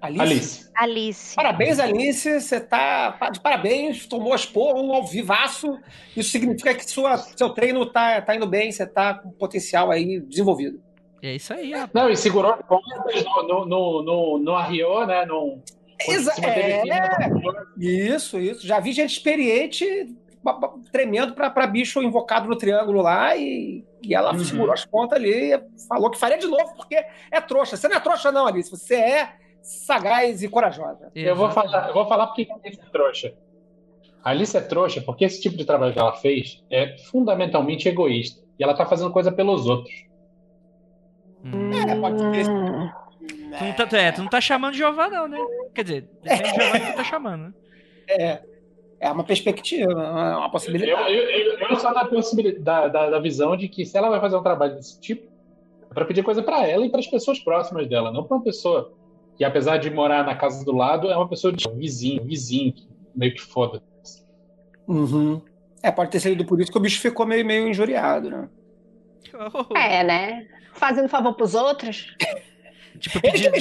Alice. 0.00 0.22
Alice. 0.22 0.70
Alice. 0.74 1.34
Parabéns, 1.34 1.78
Alice. 1.78 2.40
Você 2.40 2.60
tá 2.60 3.18
de 3.32 3.40
parabéns, 3.40 4.06
tomou 4.06 4.32
as 4.32 4.44
porras, 4.44 4.82
um 4.82 4.92
ao 4.92 5.04
vivaço. 5.04 5.78
Isso 6.16 6.30
significa 6.30 6.74
que 6.74 6.88
sua, 6.88 7.16
seu 7.16 7.50
treino 7.50 7.84
tá, 7.86 8.20
tá 8.20 8.34
indo 8.34 8.46
bem, 8.46 8.70
você 8.70 8.86
tá 8.86 9.14
com 9.14 9.30
potencial 9.30 9.90
aí 9.90 10.20
desenvolvido. 10.20 10.80
É 11.22 11.34
isso 11.34 11.52
aí, 11.52 11.72
rapaz. 11.72 11.90
Não, 11.94 12.10
e 12.10 12.16
segurou 12.16 12.56
no, 12.68 13.64
no, 13.64 14.02
no, 14.02 14.38
no 14.38 14.54
arriou, 14.54 15.06
né? 15.06 15.24
No, 15.24 15.62
Exa 16.08 16.32
é, 16.42 16.82
isso, 17.78 18.38
isso. 18.38 18.66
Já 18.66 18.80
vi 18.80 18.92
gente 18.92 19.12
experiente 19.12 19.84
tremendo 20.92 21.34
para 21.34 21.66
bicho 21.66 22.02
invocado 22.02 22.48
no 22.48 22.56
triângulo 22.56 23.02
lá 23.02 23.36
e, 23.36 23.84
e 24.00 24.14
ela 24.14 24.32
uhum. 24.32 24.44
segurou 24.44 24.72
as 24.72 24.84
pontas 24.84 25.18
ali 25.18 25.52
e 25.52 25.60
falou 25.88 26.10
que 26.10 26.18
faria 26.18 26.38
de 26.38 26.46
novo 26.46 26.74
porque 26.76 26.94
é 27.30 27.40
trouxa. 27.40 27.76
Você 27.76 27.88
não 27.88 27.96
é 27.96 28.00
trouxa, 28.00 28.30
não, 28.30 28.46
Alice. 28.46 28.70
Você 28.70 28.94
é 28.94 29.32
sagaz 29.66 30.42
e 30.42 30.48
corajosa. 30.48 31.10
Eu 31.14 31.34
vou 31.34 31.50
falar, 31.50 31.88
eu 31.88 31.94
vou 31.94 32.06
falar 32.06 32.28
porque 32.28 32.46
a 32.48 32.54
Alice 32.54 32.80
é 32.80 32.90
trouxa. 32.90 33.34
A 34.22 34.30
Alice 34.30 34.56
é 34.56 34.60
trouxa 34.60 35.00
porque 35.00 35.24
esse 35.24 35.42
tipo 35.42 35.56
de 35.56 35.64
trabalho 35.64 35.92
que 35.92 35.98
ela 35.98 36.14
fez 36.14 36.62
é 36.70 36.96
fundamentalmente 37.10 37.88
egoísta. 37.88 38.44
E 38.58 38.62
ela 38.62 38.74
tá 38.74 38.86
fazendo 38.86 39.10
coisa 39.10 39.32
pelos 39.32 39.66
outros. 39.66 40.06
Hum. 41.44 41.70
É, 41.72 42.00
pode 42.00 42.16
ter. 42.30 42.44
Tu 42.46 43.64
não, 43.64 43.72
tá, 43.72 43.98
é, 43.98 44.12
tu 44.12 44.22
não 44.22 44.28
tá 44.28 44.40
chamando 44.40 44.72
de 44.72 44.78
Jeová, 44.78 45.08
não, 45.08 45.26
né? 45.26 45.38
Quer 45.74 45.82
dizer, 45.82 46.08
depende 46.22 46.52
de 46.52 46.62
Jeová 46.62 46.80
que 46.80 46.92
tu 46.92 46.96
tá 46.96 47.04
chamando, 47.04 47.42
né? 47.42 47.52
É. 48.08 48.42
É 48.98 49.10
uma 49.10 49.24
perspectiva, 49.24 49.92
é 49.92 50.36
uma 50.36 50.50
possibilidade. 50.50 50.90
Eu, 50.90 51.06
eu, 51.06 51.58
eu, 51.58 51.68
eu 51.68 51.76
sou 51.76 51.92
da, 51.92 52.06
possibilidade, 52.06 52.92
da, 52.92 53.10
da, 53.10 53.18
visão 53.18 53.54
de 53.54 53.68
que 53.68 53.84
se 53.84 53.96
ela 53.98 54.08
vai 54.08 54.20
fazer 54.20 54.36
um 54.36 54.42
trabalho 54.42 54.74
desse 54.74 54.98
tipo, 54.98 55.30
é 55.90 55.92
para 55.92 56.06
pedir 56.06 56.22
coisa 56.22 56.42
para 56.42 56.66
ela 56.66 56.86
e 56.86 56.88
para 56.88 57.00
as 57.00 57.06
pessoas 57.06 57.38
próximas 57.38 57.86
dela, 57.86 58.10
não 58.10 58.24
para 58.24 58.38
uma 58.38 58.42
pessoa 58.42 58.94
que, 59.36 59.44
apesar 59.44 59.78
de 59.78 59.90
morar 59.90 60.24
na 60.24 60.34
casa 60.34 60.64
do 60.64 60.72
lado, 60.72 61.10
é 61.10 61.16
uma 61.16 61.28
pessoa 61.28 61.52
de 61.52 61.68
vizinho, 61.70 62.24
vizinho, 62.24 62.74
meio 63.14 63.34
que 63.34 63.42
foda. 63.42 63.82
Uhum. 64.86 65.42
É, 65.82 65.90
pode 65.90 66.10
ter 66.10 66.20
sido 66.20 66.44
por 66.44 66.60
isso 66.60 66.70
que 66.70 66.78
o 66.78 66.80
bicho 66.80 67.00
ficou 67.00 67.26
meio, 67.26 67.44
meio 67.44 67.68
injuriado, 67.68 68.30
né? 68.30 68.48
É, 69.74 70.02
né? 70.02 70.46
Fazendo 70.72 71.08
favor 71.08 71.34
pros 71.34 71.54
outros. 71.54 72.14
tipo, 72.98 73.20
pedindo... 73.20 73.52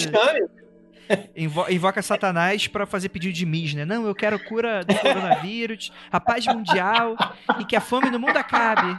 Invo 1.35 1.65
invoca 1.69 2.01
Satanás 2.01 2.67
para 2.67 2.85
fazer 2.85 3.09
pedido 3.09 3.33
de 3.33 3.45
mis, 3.45 3.73
né? 3.73 3.85
Não, 3.85 4.07
eu 4.07 4.15
quero 4.15 4.39
cura 4.39 4.83
do 4.83 4.95
coronavírus, 4.95 5.91
a 6.11 6.19
paz 6.19 6.47
mundial 6.47 7.15
e 7.59 7.65
que 7.65 7.75
a 7.75 7.81
fome 7.81 8.09
no 8.09 8.19
mundo 8.19 8.37
acabe. 8.37 8.97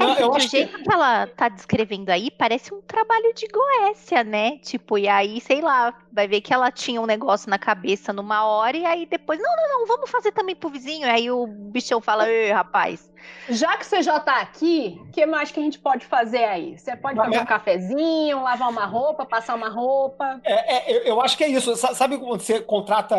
Não, 0.00 0.14
é, 0.16 0.26
o 0.26 0.38
jeito 0.38 0.76
que... 0.78 0.82
que... 0.82 0.92
ela 0.92 1.26
tá 1.26 1.48
descrevendo 1.48 2.10
aí 2.10 2.30
parece 2.30 2.72
um 2.72 2.80
trabalho 2.80 3.32
de 3.34 3.46
Goécia, 3.46 4.24
né? 4.24 4.58
Tipo, 4.58 4.98
e 4.98 5.06
aí, 5.08 5.40
sei 5.40 5.60
lá, 5.60 5.94
vai 6.12 6.26
ver 6.26 6.40
que 6.40 6.52
ela 6.52 6.70
tinha 6.70 7.00
um 7.00 7.06
negócio 7.06 7.50
na 7.50 7.58
cabeça 7.58 8.12
numa 8.12 8.44
hora 8.44 8.76
e 8.76 8.86
aí 8.86 9.06
depois, 9.06 9.38
não, 9.40 9.56
não, 9.56 9.78
não, 9.78 9.86
vamos 9.86 10.10
fazer 10.10 10.32
também 10.32 10.56
pro 10.56 10.70
vizinho. 10.70 11.06
E 11.06 11.10
aí 11.10 11.30
o 11.30 11.46
bichão 11.46 12.00
fala, 12.00 12.28
ei, 12.28 12.50
rapaz. 12.50 13.10
Já 13.48 13.76
que 13.76 13.84
você 13.84 14.02
já 14.02 14.18
tá 14.18 14.40
aqui, 14.40 14.98
o 15.02 15.12
que 15.12 15.26
mais 15.26 15.52
que 15.52 15.60
a 15.60 15.62
gente 15.62 15.78
pode 15.78 16.06
fazer 16.06 16.44
aí? 16.44 16.78
Você 16.78 16.96
pode 16.96 17.16
fazer 17.16 17.38
um 17.38 17.44
cafezinho, 17.44 18.42
lavar 18.42 18.70
uma 18.70 18.86
roupa, 18.86 19.26
passar 19.26 19.54
uma 19.54 19.68
roupa? 19.68 20.40
É, 20.42 20.76
é 20.76 20.96
eu, 20.96 21.02
eu 21.02 21.20
acho 21.20 21.36
que 21.36 21.44
é 21.44 21.48
isso. 21.48 21.76
Sabe 21.76 22.16
quando 22.18 22.40
você 22.40 22.60
contrata 22.60 23.16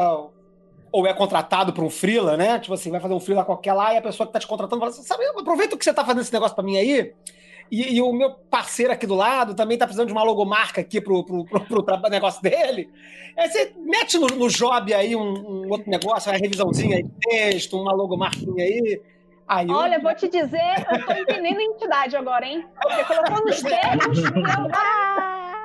ou 0.92 1.08
é 1.08 1.14
contratado 1.14 1.72
para 1.72 1.84
um 1.84 1.89
freela, 1.89 2.36
né? 2.36 2.60
Tipo 2.60 2.74
assim, 2.74 2.92
vai 2.92 3.00
fazer 3.00 3.14
um 3.14 3.20
freela 3.20 3.46
qualquer 3.46 3.74
lá 3.74 3.94
e 3.94 3.98
a 3.98 4.02
pessoa 4.02 4.28
que 4.28 4.34
tá 4.34 4.39
te 4.39 4.48
contratando 4.48 4.80
fala 4.80 4.92
assim, 4.92 5.04
sabe, 5.04 5.24
aproveita 5.26 5.78
que 5.78 5.84
você 5.84 5.94
tá 5.94 6.04
fazendo 6.04 6.22
esse 6.22 6.34
negócio 6.34 6.56
para 6.56 6.66
mim 6.66 6.78
aí. 6.78 7.14
E, 7.72 7.96
e, 7.96 8.02
o 8.02 8.12
meu 8.12 8.32
parceiro 8.32 8.92
aqui 8.92 9.08
do 9.08 9.16
lado 9.16 9.56
também 9.56 9.78
tá 9.78 9.86
precisando 9.86 10.08
de 10.08 10.14
uma 10.14 10.24
logomarca 10.24 10.82
aqui 10.82 11.00
pro, 11.00 11.24
pro, 11.24 11.46
pro, 11.46 11.84
pro 11.84 12.00
negócio 12.12 12.42
dele. 12.42 12.89
Aí 13.38 13.50
você 13.50 13.74
mete 13.78 14.18
no, 14.18 14.28
no 14.28 14.50
job 14.50 14.94
aí 14.94 15.16
um, 15.16 15.22
um, 15.22 15.70
outro 15.70 15.89
negócio, 15.89 16.30
uma 16.30 16.38
revisãozinha 16.38 16.98
aí 16.98 17.04
de 17.04 17.12
texto, 17.22 17.80
uma 17.80 17.94
logomarquinha 17.94 18.66
aí. 18.66 19.02
aí 19.48 19.72
Olha, 19.72 19.96
eu... 19.96 20.02
vou 20.02 20.14
te 20.14 20.28
dizer, 20.28 20.86
eu 20.92 21.06
tô 21.06 21.14
entendendo 21.14 21.60
a 21.60 21.64
entidade 21.64 22.18
agora, 22.18 22.46
hein? 22.46 22.66
Você 22.84 23.04
colocou 23.06 23.46
nos 23.46 23.62
termos. 23.64 24.20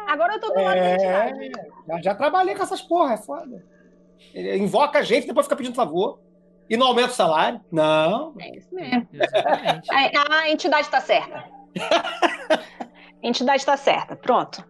agora 0.07 0.35
eu 0.35 0.41
tô 0.41 0.53
do 0.53 0.62
lado 0.62 0.77
é, 0.77 0.97
da 0.97 1.31
entidade. 1.31 1.53
Já, 1.89 2.03
já 2.03 2.14
trabalhei 2.14 2.55
com 2.55 2.62
essas 2.62 2.81
porra, 2.81 3.14
é 3.14 3.16
foda. 3.16 3.76
Ele 4.35 4.57
invoca 4.57 4.99
a 4.99 5.03
gente, 5.03 5.27
depois 5.27 5.47
fica 5.47 5.57
pedindo 5.57 5.75
favor. 5.75 6.21
E 6.69 6.77
não 6.77 6.89
aumenta 6.89 7.11
o 7.11 7.14
salário. 7.14 7.61
Não. 7.71 8.35
É 8.41 8.57
isso 8.57 8.75
mesmo. 8.75 9.09
a, 9.91 10.35
a 10.41 10.51
entidade 10.51 10.87
está 10.87 11.01
certa. 11.01 11.45
a 12.51 13.27
entidade 13.27 13.59
está 13.59 13.77
certa. 13.77 14.17
Pronto. 14.17 14.64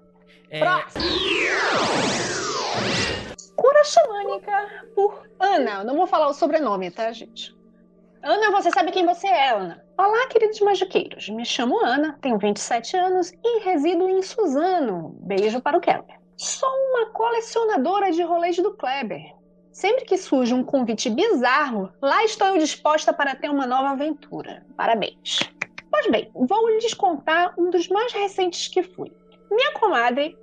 É... 0.50 0.60
Próximo. 0.60 1.04
Cura 3.56 3.84
xamânica 3.84 4.84
por 4.94 5.22
Ana. 5.40 5.70
Eu 5.78 5.84
não 5.84 5.96
vou 5.96 6.06
falar 6.06 6.28
o 6.28 6.34
sobrenome, 6.34 6.90
tá, 6.90 7.10
gente? 7.12 7.56
Ana, 8.22 8.50
você 8.50 8.70
sabe 8.70 8.90
quem 8.90 9.06
você 9.06 9.26
é, 9.28 9.50
Ana. 9.50 9.82
Olá, 9.96 10.26
queridos 10.28 10.60
magiqueiros. 10.60 11.28
Me 11.28 11.44
chamo 11.44 11.78
Ana, 11.84 12.18
tenho 12.20 12.38
27 12.38 12.96
anos 12.96 13.32
e 13.32 13.60
resido 13.60 14.08
em 14.08 14.20
Suzano. 14.20 15.16
Beijo 15.20 15.60
para 15.60 15.78
o 15.78 15.80
Keller. 15.80 16.18
Sou 16.36 16.68
uma 16.68 17.10
colecionadora 17.12 18.10
de 18.10 18.22
rolês 18.22 18.56
do 18.56 18.76
Kleber. 18.76 19.35
Sempre 19.76 20.06
que 20.06 20.16
surge 20.16 20.54
um 20.54 20.64
convite 20.64 21.10
bizarro, 21.10 21.92
lá 22.00 22.24
estou 22.24 22.46
eu 22.46 22.56
disposta 22.56 23.12
para 23.12 23.36
ter 23.36 23.50
uma 23.50 23.66
nova 23.66 23.90
aventura. 23.90 24.64
Parabéns. 24.74 25.40
Pois 25.90 26.10
bem, 26.10 26.30
vou 26.34 26.70
lhes 26.70 26.94
contar 26.94 27.52
um 27.58 27.68
dos 27.68 27.86
mais 27.88 28.10
recentes 28.10 28.68
que 28.68 28.82
fui. 28.82 29.12
Minha 29.50 29.72
comadre 29.72 30.34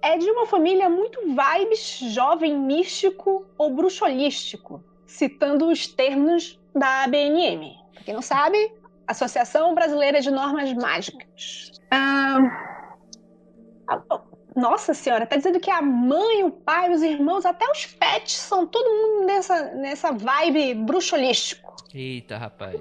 é 0.00 0.16
de 0.16 0.30
uma 0.30 0.46
família 0.46 0.88
muito 0.88 1.20
vibes 1.22 1.98
jovem 2.14 2.56
místico 2.56 3.44
ou 3.58 3.74
bruxolístico, 3.74 4.80
citando 5.08 5.68
os 5.68 5.88
termos 5.88 6.56
da 6.72 7.02
ABNM. 7.02 7.74
Para 7.94 8.04
quem 8.04 8.14
não 8.14 8.22
sabe, 8.22 8.72
Associação 9.08 9.74
Brasileira 9.74 10.20
de 10.20 10.30
Normas 10.30 10.72
Mágicas. 10.72 11.72
Ah, 11.90 12.38
nossa 14.58 14.92
senhora, 14.92 15.24
tá 15.24 15.36
dizendo 15.36 15.60
que 15.60 15.70
a 15.70 15.80
mãe, 15.80 16.42
o 16.42 16.50
pai, 16.50 16.92
os 16.92 17.00
irmãos, 17.00 17.46
até 17.46 17.64
os 17.70 17.86
pets 17.86 18.34
são 18.34 18.66
todo 18.66 18.88
mundo 18.90 19.26
nessa, 19.26 19.74
nessa 19.74 20.12
vibe 20.12 20.74
bruxolístico. 20.74 21.76
Eita, 21.94 22.36
rapaz. 22.36 22.80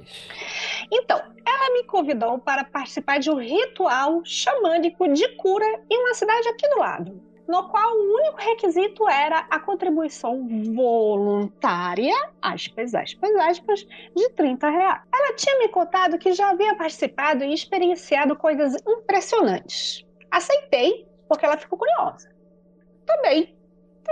Então, 0.92 1.18
ela 1.46 1.74
me 1.74 1.84
convidou 1.84 2.40
para 2.40 2.64
participar 2.64 3.20
de 3.20 3.30
um 3.30 3.40
ritual 3.40 4.22
xamânico 4.26 5.08
de 5.14 5.28
cura 5.36 5.66
em 5.90 6.00
uma 6.00 6.14
cidade 6.14 6.48
aqui 6.50 6.68
do 6.68 6.80
lado, 6.80 7.22
no 7.48 7.70
qual 7.70 7.94
o 7.94 8.16
único 8.16 8.38
requisito 8.38 9.08
era 9.08 9.48
a 9.50 9.60
contribuição 9.60 10.46
voluntária, 10.74 12.14
aspas, 12.42 12.94
aspas, 12.94 13.36
aspas, 13.36 13.88
de 14.16 14.30
30 14.32 14.70
reais. 14.70 15.02
Ela 15.14 15.36
tinha 15.36 15.60
me 15.60 15.70
contado 15.70 16.18
que 16.18 16.34
já 16.34 16.50
havia 16.50 16.76
participado 16.76 17.44
e 17.44 17.54
experienciado 17.54 18.36
coisas 18.36 18.76
impressionantes. 18.86 20.06
Aceitei 20.30 21.07
porque 21.28 21.46
ela 21.46 21.58
ficou 21.58 21.78
curiosa. 21.78 22.30
Tá 23.06 23.18
bem. 23.22 23.58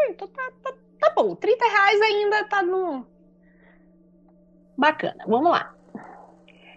Então 0.10 0.28
tá, 0.28 0.52
tá, 0.64 0.74
tá 1.00 1.14
bom. 1.16 1.36
30 1.36 1.66
reais 1.66 2.02
ainda 2.02 2.44
tá 2.46 2.62
no. 2.62 3.06
Bacana. 4.78 5.24
Vamos 5.28 5.52
lá. 5.52 5.74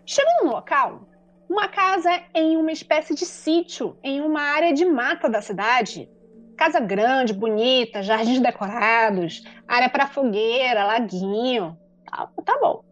Chegando 0.06 0.44
no 0.44 0.52
local, 0.52 1.02
uma 1.48 1.68
casa 1.68 2.10
em 2.34 2.56
uma 2.56 2.72
espécie 2.72 3.14
de 3.14 3.26
sítio, 3.26 3.98
em 4.02 4.20
uma 4.20 4.40
área 4.40 4.72
de 4.72 4.84
mata 4.84 5.28
da 5.28 5.42
cidade. 5.42 6.10
Casa 6.56 6.80
grande, 6.80 7.32
bonita, 7.32 8.02
jardins 8.02 8.40
decorados, 8.40 9.44
área 9.66 9.88
para 9.88 10.06
fogueira, 10.06 10.84
laguinho. 10.84 11.78
Tá, 12.04 12.28
tá 12.44 12.58
bom. 12.60 12.84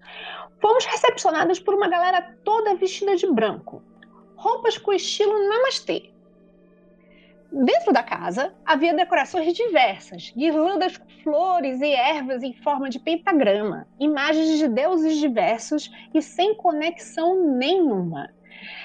Fomos 0.61 0.85
recepcionados 0.85 1.59
por 1.59 1.75
uma 1.75 1.89
galera 1.89 2.37
toda 2.45 2.77
vestida 2.77 3.17
de 3.17 3.27
branco. 3.31 3.83
Roupas 4.37 4.79
com 4.79 4.93
estilo 4.93 5.49
namastê. 5.49 6.13
Dentro 7.65 7.91
da 7.91 8.03
casa 8.03 8.55
havia 8.67 8.93
decorações 8.93 9.55
diversas, 9.55 10.31
guirlandas 10.37 10.99
com 10.99 11.09
flores 11.23 11.81
e 11.81 11.91
ervas 11.91 12.43
em 12.43 12.53
forma 12.53 12.91
de 12.91 12.99
pentagrama, 12.99 13.89
imagens 13.99 14.59
de 14.59 14.69
deuses 14.69 15.17
diversos 15.17 15.91
e 16.13 16.21
sem 16.21 16.55
conexão 16.55 17.57
nenhuma. 17.57 18.29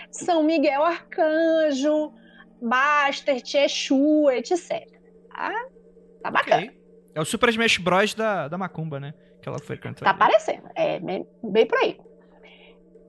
São 0.10 0.42
Miguel 0.44 0.84
Arcanjo, 0.84 2.14
Baster, 2.62 3.42
Exu, 3.44 4.30
etc. 4.32 4.88
Ah, 5.34 5.66
tá 6.24 6.32
bacana. 6.32 6.64
Okay. 6.64 6.82
É 7.14 7.20
o 7.20 7.26
Super 7.26 7.50
Smash 7.50 7.78
Bros. 7.78 8.14
da, 8.14 8.48
da 8.48 8.58
Macumba, 8.58 9.02
né? 9.02 9.14
Que 9.42 9.50
ela 9.50 9.60
foi 9.60 9.76
cantando. 9.76 10.06
Tá 10.06 10.12
aparecendo, 10.12 10.70
é 10.76 10.98
bem, 10.98 11.28
bem 11.44 11.66
por 11.66 11.78
aí. 11.80 12.00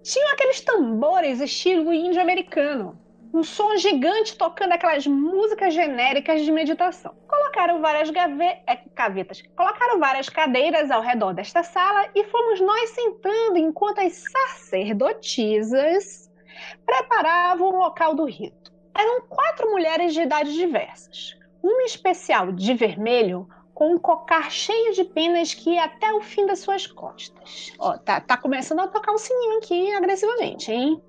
tinham 0.03 0.33
aqueles 0.33 0.61
tambores 0.61 1.41
estilo 1.41 1.93
índio 1.93 2.21
americano. 2.21 3.01
Um 3.33 3.43
som 3.43 3.79
gigante 3.79 4.37
tocando 4.37 4.73
aquelas 4.73 5.07
músicas 5.07 5.73
genéricas 5.73 6.43
de 6.43 6.53
meditação. 6.53 7.15
Colocaram 7.27 7.81
várias 7.81 8.11
é, 8.67 8.79
gavetas, 8.95 9.43
colocaram 9.57 9.99
várias 9.99 10.29
cadeiras 10.29 10.91
ao 10.91 11.01
redor 11.01 11.33
desta 11.33 11.63
sala 11.63 12.11
e 12.15 12.25
fomos 12.25 12.61
nós 12.61 12.91
sentando 12.91 13.57
enquanto 13.57 14.01
as 14.01 14.23
sacerdotisas 14.31 16.31
preparavam 16.85 17.69
o 17.69 17.79
local 17.79 18.15
do 18.15 18.27
rito. 18.27 18.71
Eram 18.95 19.23
quatro 19.23 19.71
mulheres 19.71 20.13
de 20.13 20.21
idades 20.21 20.53
diversas. 20.53 21.35
Uma 21.63 21.85
especial 21.85 22.53
de 22.53 22.75
vermelho 22.75 23.49
com 23.73 23.95
um 23.95 23.99
cocar 23.99 24.51
cheio 24.51 24.93
de 24.93 25.05
penas 25.05 25.55
que 25.55 25.71
ia 25.71 25.85
até 25.85 26.13
o 26.13 26.21
fim 26.21 26.45
das 26.45 26.59
suas 26.59 26.87
costas. 26.87 27.73
Ó, 27.79 27.97
tá, 27.97 28.21
tá 28.21 28.37
começando 28.37 28.81
a 28.81 28.89
tocar 28.89 29.13
um 29.13 29.19
sininho 29.19 29.59
aqui 29.59 29.91
agressivamente, 29.93 30.71
hein? 30.71 31.03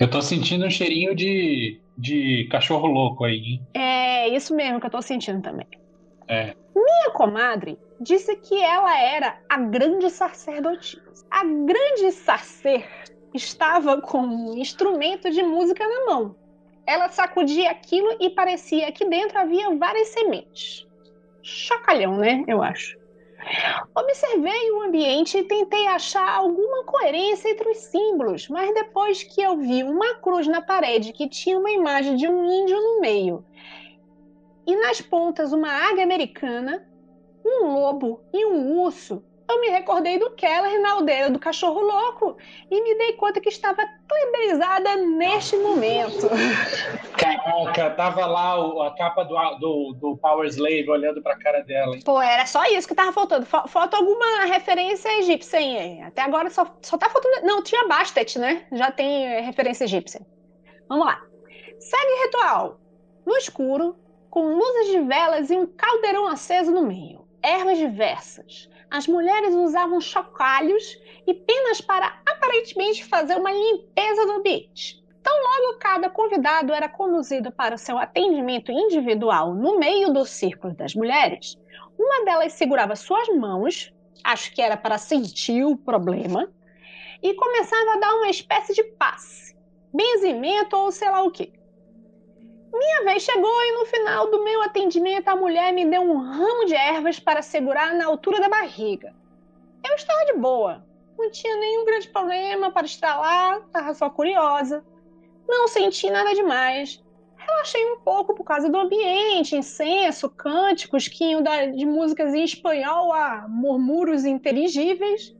Eu 0.00 0.10
tô 0.10 0.20
sentindo 0.20 0.66
um 0.66 0.70
cheirinho 0.70 1.14
de, 1.14 1.80
de 1.96 2.48
cachorro 2.50 2.86
louco 2.86 3.24
aí, 3.24 3.36
hein? 3.36 3.62
É 3.74 4.28
isso 4.28 4.54
mesmo 4.54 4.80
que 4.80 4.86
eu 4.86 4.90
tô 4.90 5.02
sentindo 5.02 5.40
também. 5.42 5.66
É. 6.26 6.54
Minha 6.74 7.10
comadre 7.12 7.78
disse 8.00 8.34
que 8.36 8.60
ela 8.60 8.98
era 8.98 9.38
a 9.48 9.58
grande 9.58 10.10
sacerdotisa. 10.10 11.02
A 11.30 11.44
grande 11.44 12.12
sacer 12.12 12.86
estava 13.32 14.00
com 14.00 14.18
um 14.18 14.56
instrumento 14.56 15.30
de 15.30 15.42
música 15.42 15.86
na 15.86 16.06
mão. 16.06 16.36
Ela 16.86 17.08
sacudia 17.08 17.70
aquilo 17.70 18.16
e 18.20 18.30
parecia 18.30 18.90
que 18.92 19.08
dentro 19.08 19.38
havia 19.38 19.74
várias 19.76 20.08
sementes. 20.08 20.86
Chacalhão, 21.42 22.16
né? 22.16 22.44
Eu 22.46 22.62
acho. 22.62 22.96
Observei 23.94 24.70
o 24.72 24.82
ambiente 24.82 25.38
e 25.38 25.44
tentei 25.44 25.86
achar 25.86 26.36
alguma 26.36 26.84
coerência 26.84 27.50
entre 27.50 27.70
os 27.70 27.78
símbolos, 27.78 28.48
mas 28.48 28.74
depois 28.74 29.22
que 29.22 29.42
eu 29.42 29.56
vi 29.56 29.82
uma 29.82 30.14
cruz 30.16 30.46
na 30.46 30.62
parede 30.62 31.12
que 31.12 31.28
tinha 31.28 31.58
uma 31.58 31.70
imagem 31.70 32.16
de 32.16 32.26
um 32.26 32.44
índio 32.44 32.76
no 32.76 33.00
meio 33.00 33.44
e 34.66 34.76
nas 34.76 35.00
pontas 35.00 35.52
uma 35.52 35.68
águia 35.68 36.04
americana, 36.04 36.86
um 37.44 37.74
lobo 37.74 38.22
e 38.32 38.46
um 38.46 38.80
urso, 38.80 39.22
eu 39.48 39.60
me 39.60 39.68
recordei 39.68 40.18
do 40.18 40.30
Keller 40.30 40.80
na 40.80 40.92
aldeia 40.92 41.30
do 41.30 41.38
cachorro 41.38 41.80
louco 41.80 42.36
e 42.70 42.82
me 42.82 42.96
dei 42.96 43.12
conta 43.14 43.40
que 43.40 43.48
estava 43.48 43.82
cliberizada 44.08 44.96
neste 44.96 45.56
momento. 45.56 46.28
Caraca, 47.16 47.90
tava 47.90 48.26
lá 48.26 48.86
a 48.86 48.90
capa 48.96 49.24
do, 49.24 49.34
do, 49.58 49.92
do 50.00 50.16
Power 50.16 50.46
Slave 50.48 50.88
olhando 50.88 51.22
pra 51.22 51.36
cara 51.38 51.62
dela. 51.62 51.94
hein? 51.94 52.02
Pô, 52.04 52.20
era 52.20 52.46
só 52.46 52.64
isso 52.66 52.88
que 52.88 52.94
tava 52.94 53.12
faltando. 53.12 53.46
Fa- 53.46 53.66
Falta 53.68 53.96
alguma 53.96 54.44
referência 54.46 55.08
egípcia 55.18 55.58
aí. 55.58 56.00
Até 56.02 56.22
agora 56.22 56.50
só, 56.50 56.66
só 56.82 56.96
tá 56.96 57.08
faltando. 57.10 57.46
Não, 57.46 57.62
tinha 57.62 57.86
Bastet, 57.86 58.38
né? 58.38 58.64
Já 58.72 58.90
tem 58.90 59.40
referência 59.42 59.84
egípcia. 59.84 60.20
Vamos 60.88 61.06
lá. 61.06 61.20
Segue 61.78 62.22
ritual. 62.24 62.78
No 63.26 63.36
escuro, 63.36 63.96
com 64.30 64.42
luzes 64.56 64.86
de 64.92 65.00
velas 65.00 65.50
e 65.50 65.56
um 65.56 65.66
caldeirão 65.66 66.26
aceso 66.26 66.70
no 66.72 66.82
meio. 66.82 67.24
Ervas 67.42 67.78
diversas. 67.78 68.68
As 68.90 69.06
mulheres 69.06 69.54
usavam 69.54 70.00
chocalhos 70.00 70.98
e 71.26 71.34
penas 71.34 71.80
para 71.80 72.20
aparentemente 72.26 73.04
fazer 73.04 73.36
uma 73.36 73.50
limpeza 73.50 74.26
do 74.26 74.32
ambiente. 74.32 75.02
Então, 75.20 75.32
logo 75.32 75.78
cada 75.78 76.10
convidado 76.10 76.72
era 76.72 76.88
conduzido 76.88 77.50
para 77.50 77.74
o 77.74 77.78
seu 77.78 77.96
atendimento 77.98 78.70
individual 78.70 79.54
no 79.54 79.78
meio 79.78 80.12
do 80.12 80.24
círculo 80.26 80.74
das 80.74 80.94
mulheres, 80.94 81.56
uma 81.98 82.24
delas 82.24 82.52
segurava 82.52 82.96
suas 82.96 83.28
mãos, 83.28 83.92
acho 84.22 84.52
que 84.54 84.60
era 84.60 84.76
para 84.76 84.98
sentir 84.98 85.64
o 85.64 85.76
problema, 85.76 86.52
e 87.22 87.34
começava 87.34 87.94
a 87.94 87.98
dar 87.98 88.14
uma 88.16 88.28
espécie 88.28 88.74
de 88.74 88.82
passe, 88.82 89.56
benzimento 89.92 90.76
ou 90.76 90.90
sei 90.90 91.10
lá 91.10 91.22
o 91.22 91.30
quê. 91.30 91.52
Minha 92.76 93.04
vez 93.04 93.22
chegou 93.22 93.64
e 93.64 93.72
no 93.78 93.86
final 93.86 94.28
do 94.32 94.42
meu 94.42 94.60
atendimento 94.62 95.28
a 95.28 95.36
mulher 95.36 95.72
me 95.72 95.88
deu 95.88 96.02
um 96.02 96.18
ramo 96.18 96.64
de 96.64 96.74
ervas 96.74 97.20
para 97.20 97.40
segurar 97.40 97.94
na 97.94 98.06
altura 98.06 98.40
da 98.40 98.48
barriga. 98.48 99.14
Eu 99.88 99.94
estava 99.94 100.24
de 100.24 100.32
boa, 100.32 100.84
não 101.16 101.30
tinha 101.30 101.56
nenhum 101.56 101.84
grande 101.84 102.08
problema 102.08 102.72
para 102.72 102.84
estralar, 102.84 103.60
estava 103.60 103.94
só 103.94 104.10
curiosa. 104.10 104.84
Não 105.46 105.68
senti 105.68 106.10
nada 106.10 106.34
demais. 106.34 107.00
Relaxei 107.36 107.92
um 107.92 108.00
pouco 108.00 108.34
por 108.34 108.42
causa 108.42 108.68
do 108.68 108.76
ambiente, 108.76 109.54
incenso, 109.54 110.28
cânticos 110.28 111.06
que 111.06 111.24
iam 111.26 111.42
de 111.42 111.86
músicas 111.86 112.34
em 112.34 112.42
espanhol 112.42 113.12
a 113.12 113.46
murmúrios 113.48 114.24
inteligíveis. 114.24 115.32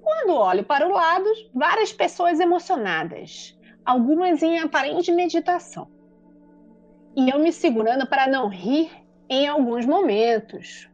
Quando 0.00 0.36
olho 0.36 0.62
para 0.62 0.86
o 0.86 0.92
lado, 0.92 1.28
várias 1.52 1.92
pessoas 1.92 2.38
emocionadas, 2.38 3.55
algumas 3.86 4.42
em 4.42 4.58
aparente 4.58 5.12
meditação. 5.12 5.88
E 7.16 7.30
eu 7.30 7.38
me 7.38 7.52
segurando 7.52 8.06
para 8.06 8.26
não 8.26 8.48
rir 8.48 8.90
em 9.28 9.46
alguns 9.46 9.86
momentos. 9.86 10.88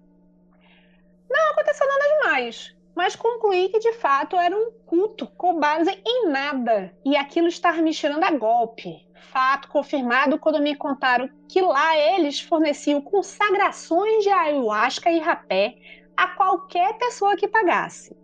Não 1.29 1.53
aconteceu 1.53 1.89
nada 1.89 2.05
demais, 2.05 2.77
mas 2.95 3.17
concluí 3.17 3.71
que 3.71 3.79
de 3.79 3.95
fato 3.95 4.37
era 4.37 4.55
um 4.55 4.71
culto 4.85 5.27
com 5.27 5.59
base 5.59 5.91
em 6.07 6.29
nada 6.29 6.95
e 7.05 7.17
aquilo 7.17 7.49
estava 7.49 7.81
me 7.81 7.93
tirando 7.93 8.25
a 8.25 8.31
golpe. 8.31 9.09
Fato 9.33 9.69
confirmado 9.69 10.39
quando 10.39 10.61
me 10.61 10.77
contaram 10.77 11.29
que 11.49 11.63
lá 11.63 11.97
eles 11.97 12.41
forneciam 12.41 13.01
consagrações 13.01 14.23
de 14.23 14.29
ayahuasca 14.29 15.11
e 15.11 15.19
rapé 15.19 15.77
a 16.15 16.29
qualquer 16.29 16.99
pessoa 16.99 17.37
que 17.37 17.49
pagasse. 17.49 18.15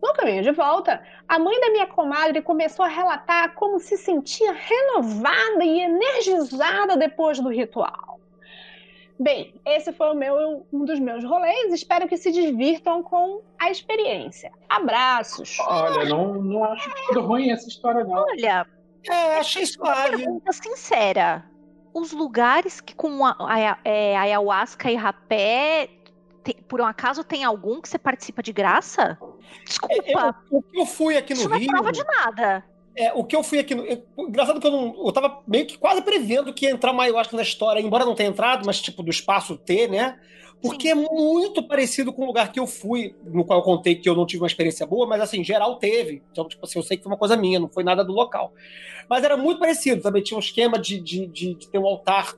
No 0.00 0.12
caminho 0.14 0.42
de 0.42 0.52
volta, 0.52 1.02
a 1.28 1.38
mãe 1.38 1.60
da 1.60 1.70
minha 1.70 1.86
comadre 1.86 2.40
começou 2.40 2.84
a 2.84 2.88
relatar 2.88 3.54
como 3.54 3.80
se 3.80 3.96
sentia 3.96 4.52
renovada 4.52 5.64
e 5.64 5.80
energizada 5.80 6.96
depois 6.96 7.40
do 7.40 7.48
ritual. 7.48 8.20
Bem, 9.20 9.52
esse 9.66 9.92
foi 9.92 10.10
o 10.10 10.14
meu, 10.14 10.64
um 10.72 10.84
dos 10.84 11.00
meus 11.00 11.24
rolês. 11.24 11.72
Espero 11.72 12.06
que 12.06 12.16
se 12.16 12.30
divirtam 12.30 13.02
com 13.02 13.42
a 13.58 13.68
experiência. 13.68 14.52
Abraços. 14.68 15.58
Olha, 15.66 16.04
não, 16.08 16.34
não 16.34 16.64
acho 16.64 16.88
tudo 17.08 17.22
ruim 17.22 17.50
essa 17.50 17.66
história, 17.66 18.04
não. 18.04 18.22
Olha, 18.22 18.64
É, 19.10 19.38
achei 19.38 19.66
suave. 19.66 20.18
pergunta 20.18 20.52
sincera. 20.52 21.44
Os 21.92 22.12
lugares 22.12 22.80
que 22.80 22.94
com 22.94 23.26
a, 23.26 23.34
a- 23.40 23.78
é, 23.84 24.16
ayahuasca 24.16 24.88
e 24.88 24.94
rapé, 24.94 25.88
por 26.54 26.80
um 26.80 26.84
acaso 26.84 27.22
tem 27.24 27.44
algum 27.44 27.80
que 27.80 27.88
você 27.88 27.98
participa 27.98 28.42
de 28.42 28.52
graça? 28.52 29.18
Desculpa, 29.64 29.94
Eu- 30.50 30.58
o 30.58 30.62
que 30.62 30.78
eu 30.80 30.86
fui 30.86 31.16
aqui 31.16 31.34
no 31.34 31.40
isso 31.40 31.48
não 31.48 31.56
é 31.56 31.60
Rio. 31.60 31.68
prova 31.68 31.92
de 31.92 32.04
nada. 32.04 32.64
É, 32.96 33.12
o 33.12 33.22
que 33.24 33.36
eu 33.36 33.42
fui 33.44 33.58
aqui 33.60 33.74
no. 33.74 33.84
eu- 33.84 34.02
engraçado 34.18 34.60
que 34.60 34.66
eu 34.66 34.72
não. 34.72 35.06
Eu 35.06 35.12
tava 35.12 35.40
meio 35.46 35.66
que 35.66 35.78
quase 35.78 36.02
prevendo 36.02 36.52
que 36.52 36.66
ia 36.66 36.72
entrar 36.72 36.90
uma 36.92 37.04
ayahuasca 37.04 37.36
na 37.36 37.42
história, 37.42 37.80
embora 37.80 38.04
não 38.04 38.14
tenha 38.14 38.28
entrado, 38.28 38.66
mas 38.66 38.80
tipo 38.80 39.02
do 39.02 39.10
espaço 39.10 39.56
T, 39.56 39.86
né? 39.88 40.18
Porque 40.60 40.88
é 40.88 40.94
muito 40.96 41.62
parecido 41.62 42.12
com 42.12 42.24
o 42.24 42.26
lugar 42.26 42.50
que 42.50 42.58
eu 42.58 42.66
fui, 42.66 43.14
no 43.24 43.44
qual 43.44 43.60
eu 43.60 43.64
contei 43.64 43.94
que 43.94 44.08
eu 44.08 44.16
não 44.16 44.26
tive 44.26 44.42
uma 44.42 44.48
experiência 44.48 44.84
boa, 44.84 45.06
mas 45.06 45.20
assim, 45.20 45.44
geral 45.44 45.76
teve. 45.76 46.20
Então, 46.32 46.48
tipo 46.48 46.66
assim, 46.66 46.80
eu 46.80 46.82
sei 46.82 46.96
que 46.96 47.04
foi 47.04 47.12
uma 47.12 47.18
coisa 47.18 47.36
minha, 47.36 47.60
não 47.60 47.68
foi 47.68 47.84
nada 47.84 48.04
do 48.04 48.12
local. 48.12 48.52
Mas 49.08 49.22
era 49.22 49.36
muito 49.36 49.60
parecido. 49.60 50.02
Também 50.02 50.20
tinha 50.20 50.36
um 50.36 50.40
esquema 50.40 50.76
de, 50.76 50.98
de, 50.98 51.28
de, 51.28 51.54
de 51.54 51.68
ter 51.68 51.78
um 51.78 51.86
altar 51.86 52.34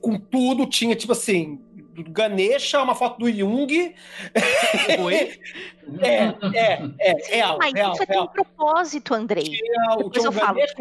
com 0.00 0.18
tudo. 0.18 0.66
Tinha, 0.66 0.96
tipo 0.96 1.12
assim, 1.12 1.60
do 2.02 2.10
Ganesha, 2.10 2.82
uma 2.82 2.94
foto 2.94 3.18
do 3.18 3.30
Jung. 3.30 3.94
Oi? 5.00 5.38
É, 6.00 6.34
é, 6.54 6.90
é, 6.98 7.36
real, 7.36 7.58
Mas 7.58 7.74
real, 7.74 7.92
isso 7.92 8.06
tem 8.06 8.14
real. 8.14 8.24
um 8.24 8.28
propósito, 8.28 9.12
Andrei. 9.12 9.44
Tinha, 9.44 9.96
Depois 9.98 10.12
tinha 10.12 10.24
eu 10.24 10.30
o 10.30 10.32
falo, 10.32 10.54
Ganesha. 10.54 10.74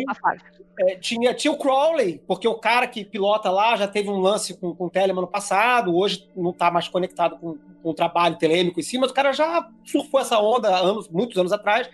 É, 0.80 0.96
tinha, 0.96 1.34
tinha 1.34 1.52
o 1.52 1.58
Crowley, 1.58 2.22
porque 2.26 2.48
o 2.48 2.56
cara 2.56 2.88
que 2.88 3.04
pilota 3.04 3.52
lá 3.52 3.76
já 3.76 3.86
teve 3.86 4.10
um 4.10 4.20
lance 4.20 4.54
com, 4.56 4.74
com 4.74 4.86
o 4.86 4.90
Telemann 4.90 5.24
no 5.24 5.28
passado, 5.28 5.94
hoje 5.96 6.28
não 6.36 6.52
está 6.52 6.72
mais 6.72 6.88
conectado 6.88 7.38
com, 7.38 7.58
com 7.58 7.90
o 7.90 7.94
trabalho 7.94 8.38
telêmico 8.38 8.80
em 8.80 8.84
si, 8.84 8.98
mas 8.98 9.12
o 9.12 9.14
cara 9.14 9.34
já 9.34 9.70
surfou 9.86 10.20
essa 10.20 10.40
onda 10.40 10.70
há 10.70 10.80
anos, 10.80 11.10
muitos 11.10 11.38
anos 11.38 11.52
atrás. 11.52 11.90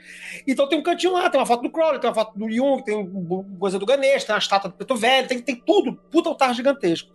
Então 0.47 0.70
tem 0.70 0.80
um 0.80 0.84
cantinho 0.84 1.13
lá, 1.13 1.30
tem 1.30 1.39
uma 1.39 1.47
foto 1.47 1.63
do 1.63 1.72
Crowley, 1.72 1.99
tem 1.99 2.09
uma 2.09 2.15
foto 2.15 2.38
do 2.38 2.49
Jung, 2.49 2.84
tem 2.84 3.11
coisa 3.59 3.80
do 3.80 3.86
Ganesh, 3.86 4.24
tem 4.24 4.34
uma 4.36 4.39
estátua 4.39 4.70
do 4.70 4.76
Preto 4.76 4.95
Velho, 4.95 5.28
tem, 5.28 5.41
tem 5.41 5.55
tudo, 5.55 5.95
puta 6.11 6.30
altar 6.30 6.53
gigantesco. 6.53 7.11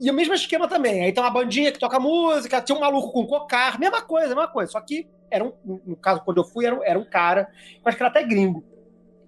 E 0.00 0.10
o 0.10 0.14
mesmo 0.14 0.34
esquema 0.34 0.66
também. 0.68 1.02
Aí 1.04 1.12
tem 1.12 1.22
uma 1.22 1.30
bandinha 1.30 1.70
que 1.72 1.78
toca 1.78 1.98
música, 2.00 2.60
tinha 2.60 2.76
um 2.76 2.80
maluco 2.80 3.12
com 3.12 3.26
cocar, 3.26 3.78
mesma 3.78 4.02
coisa, 4.02 4.28
mesma 4.28 4.48
coisa. 4.48 4.72
Só 4.72 4.80
que 4.80 5.08
era 5.30 5.44
um, 5.44 5.52
no 5.86 5.96
caso, 5.96 6.20
quando 6.24 6.38
eu 6.38 6.44
fui, 6.44 6.64
era, 6.66 6.76
um- 6.76 6.82
era 6.82 6.98
um 6.98 7.04
cara, 7.04 7.48
acho 7.84 7.96
que 7.96 8.02
era 8.02 8.10
até 8.10 8.22
gringo, 8.22 8.64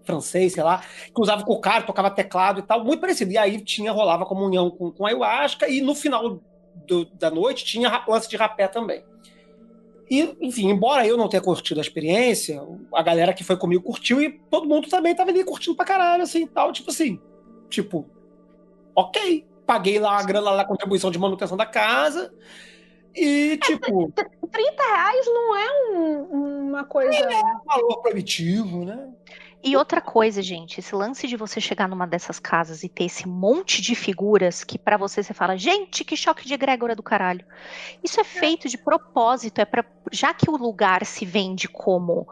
francês, 0.05 0.53
sei 0.53 0.63
lá, 0.63 0.81
que 1.15 1.21
usava 1.21 1.45
cocar, 1.45 1.85
tocava 1.87 2.11
teclado 2.11 2.61
e 2.61 2.63
tal, 2.63 2.85
muito 2.85 3.01
parecido. 3.01 3.33
E 3.33 3.39
aí 3.39 3.61
tinha, 3.61 3.91
rolava 3.93 4.25
comunhão 4.27 4.71
com, 4.71 4.91
com 4.93 5.07
ayahuasca, 5.07 5.69
e 5.69 5.81
no 5.81 5.95
final 5.95 6.41
do- 6.75 7.05
da 7.15 7.31
noite 7.31 7.65
tinha 7.65 8.05
lance 8.07 8.29
de 8.29 8.37
rapé 8.37 8.69
também. 8.69 9.03
E, 10.09 10.37
enfim, 10.41 10.69
embora 10.71 11.05
eu 11.05 11.17
não 11.17 11.29
tenha 11.29 11.43
curtido 11.43 11.81
a 11.81 11.83
experiência, 11.83 12.63
a 12.95 13.03
galera 13.03 13.35
que 13.35 13.43
foi 13.43 13.57
comigo 13.57 13.83
curtiu 13.83 14.23
e 14.23 14.31
todo 14.49 14.69
mundo 14.69 14.89
também 14.89 15.15
tava 15.17 15.31
ali 15.31 15.43
curtindo 15.43 15.75
pra 15.77 15.85
caralho, 15.85 16.23
assim, 16.23 16.47
tal, 16.47 16.71
tipo 16.73 16.91
assim, 16.91 17.21
tipo, 17.69 18.09
ok, 18.95 19.45
paguei 19.67 19.99
lá 19.99 20.19
a 20.19 20.23
grana 20.23 20.51
lá, 20.51 20.63
a 20.63 20.67
contribuição 20.67 21.11
de 21.11 21.19
manutenção 21.19 21.57
da 21.57 21.67
casa, 21.67 22.33
E, 23.19 23.57
tipo. 23.63 24.13
30 24.13 24.83
reais 24.83 25.27
não 25.27 25.57
é 25.57 25.71
um- 25.91 26.69
uma 26.69 26.85
coisa. 26.85 27.17
É 27.17 27.45
um 27.45 27.65
valor 27.65 28.03
primitivo, 28.03 28.85
né? 28.85 29.09
E 29.65 29.75
outra 29.75 30.03
coisa, 30.03 30.43
gente, 30.43 30.79
esse 30.81 30.95
lance 30.95 31.27
de 31.27 31.35
você 31.35 31.59
chegar 31.61 31.89
numa 31.89 32.07
dessas 32.07 32.39
casas 32.39 32.85
e 32.85 32.89
ter 32.91 33.05
esse 33.05 33.27
monte 33.27 33.81
de 33.81 33.95
figuras 33.95 34.63
que 34.63 34.79
pra 34.79 34.97
você 34.99 35.23
você 35.23 35.33
fala, 35.33 35.57
gente, 35.57 36.05
que 36.05 36.15
choque 36.17 36.47
de 36.47 36.53
egrégora 36.53 36.95
do 36.95 37.03
caralho. 37.03 37.45
Isso 38.05 38.21
é 38.21 38.25
feito 38.25 38.69
de 38.69 38.77
propósito, 38.77 39.61
é 39.61 39.65
para 39.65 39.83
já 40.13 40.35
que 40.35 40.51
o 40.51 40.57
lugar 40.57 41.05
se 41.07 41.25
vende 41.25 41.67
como 41.69 42.29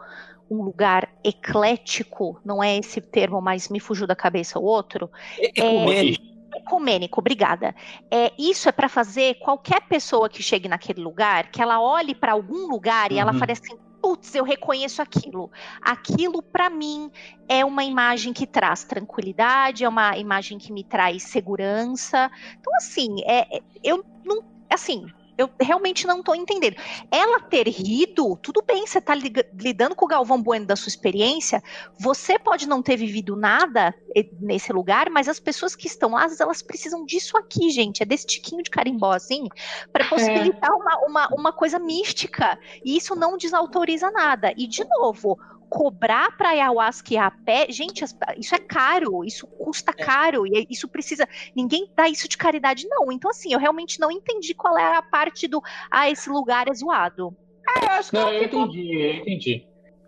um 0.49 0.61
lugar 0.61 1.09
eclético, 1.23 2.39
não 2.45 2.63
é 2.63 2.77
esse 2.77 3.01
termo, 3.01 3.41
mas 3.41 3.69
me 3.69 3.79
fugiu 3.79 4.05
da 4.05 4.15
cabeça 4.15 4.59
o 4.59 4.63
outro, 4.63 5.09
Ecumênico. 5.39 6.23
Ecumênico, 6.57 7.19
obrigada. 7.19 7.73
É, 8.11 8.31
isso 8.37 8.69
é 8.69 8.71
para 8.71 8.89
fazer 8.89 9.35
qualquer 9.35 9.81
pessoa 9.87 10.29
que 10.29 10.43
chegue 10.43 10.67
naquele 10.67 11.01
lugar, 11.01 11.49
que 11.51 11.61
ela 11.61 11.81
olhe 11.81 12.15
para 12.15 12.33
algum 12.33 12.67
lugar 12.67 13.11
e 13.11 13.17
ela 13.19 13.31
Uhum. 13.31 13.33
fale 13.33 13.51
assim, 13.53 13.75
putz, 14.01 14.33
eu 14.35 14.43
reconheço 14.43 15.01
aquilo. 15.01 15.49
Aquilo 15.81 16.41
para 16.51 16.69
mim 16.69 17.09
é 17.47 17.63
uma 17.65 17.83
imagem 17.83 18.33
que 18.33 18.45
traz 18.47 18.83
tranquilidade, 18.85 19.83
é 19.83 19.89
uma 19.89 20.17
imagem 20.17 20.57
que 20.57 20.71
me 20.71 20.83
traz 20.83 21.23
segurança. 21.23 22.29
Então 22.59 22.73
assim, 22.77 23.15
é, 23.25 23.57
é- 23.57 23.61
eu 23.83 24.03
não, 24.23 24.41
assim, 24.69 25.11
eu 25.37 25.49
realmente 25.59 26.07
não 26.07 26.23
tô 26.23 26.33
entendendo. 26.33 26.75
Ela 27.11 27.39
ter 27.39 27.67
rido, 27.67 28.37
tudo 28.41 28.63
bem, 28.65 28.85
você 28.87 29.01
tá 29.01 29.13
liga- 29.13 29.45
lidando 29.53 29.95
com 29.95 30.05
o 30.05 30.07
Galvão 30.07 30.41
Bueno 30.41 30.65
da 30.65 30.75
sua 30.75 30.89
experiência, 30.89 31.61
você 31.97 32.39
pode 32.39 32.67
não 32.67 32.81
ter 32.81 32.97
vivido 32.97 33.35
nada 33.35 33.93
eh, 34.15 34.27
nesse 34.39 34.71
lugar, 34.71 35.09
mas 35.09 35.27
as 35.27 35.39
pessoas 35.39 35.75
que 35.75 35.87
estão 35.87 36.11
lá, 36.11 36.27
elas 36.39 36.61
precisam 36.61 37.05
disso 37.05 37.37
aqui, 37.37 37.69
gente. 37.69 38.01
É 38.01 38.05
desse 38.05 38.25
tiquinho 38.25 38.63
de 38.63 38.69
carimbó, 38.69 39.11
assim, 39.11 39.47
para 39.91 40.05
possibilitar 40.05 40.71
uma, 40.71 40.97
uma, 41.05 41.27
uma 41.35 41.53
coisa 41.53 41.79
mística. 41.79 42.57
E 42.83 42.97
isso 42.97 43.15
não 43.15 43.37
desautoriza 43.37 44.09
nada. 44.11 44.53
E, 44.57 44.67
de 44.67 44.83
novo, 44.85 45.39
cobrar 45.69 46.35
para 46.37 46.49
ayahuasca 46.49 47.13
e 47.13 47.17
a 47.17 47.29
pé, 47.29 47.67
gente, 47.69 48.03
isso 48.37 48.55
é 48.55 48.59
caro, 48.59 49.23
isso 49.23 49.47
custa 49.47 49.93
caro, 49.93 50.45
e 50.45 50.67
isso 50.69 50.87
precisa. 50.87 51.27
Ninguém 51.55 51.91
dá 51.95 52.07
isso 52.07 52.27
de 52.27 52.37
caridade, 52.37 52.87
não. 52.87 53.11
Então, 53.11 53.29
assim, 53.31 53.53
eu 53.53 53.59
realmente 53.59 53.99
não 53.99 54.11
entendi 54.11 54.53
qual 54.53 54.77
é 54.77 54.95
a 54.95 55.01
parte 55.01 55.47
do. 55.47 55.61
Ah, 55.89 56.09
esse 56.09 56.29
lugar 56.29 56.67
é 56.67 56.73
zoado. 56.73 57.35
Eu 57.81 57.89
acho 57.91 58.09
que 58.09 58.15
Não, 58.15 58.23
ela 58.23 58.33
eu 58.33 58.43
ficou, 58.43 58.63
entendi, 58.63 58.95
eu 58.95 59.13
entendi. 59.15 59.67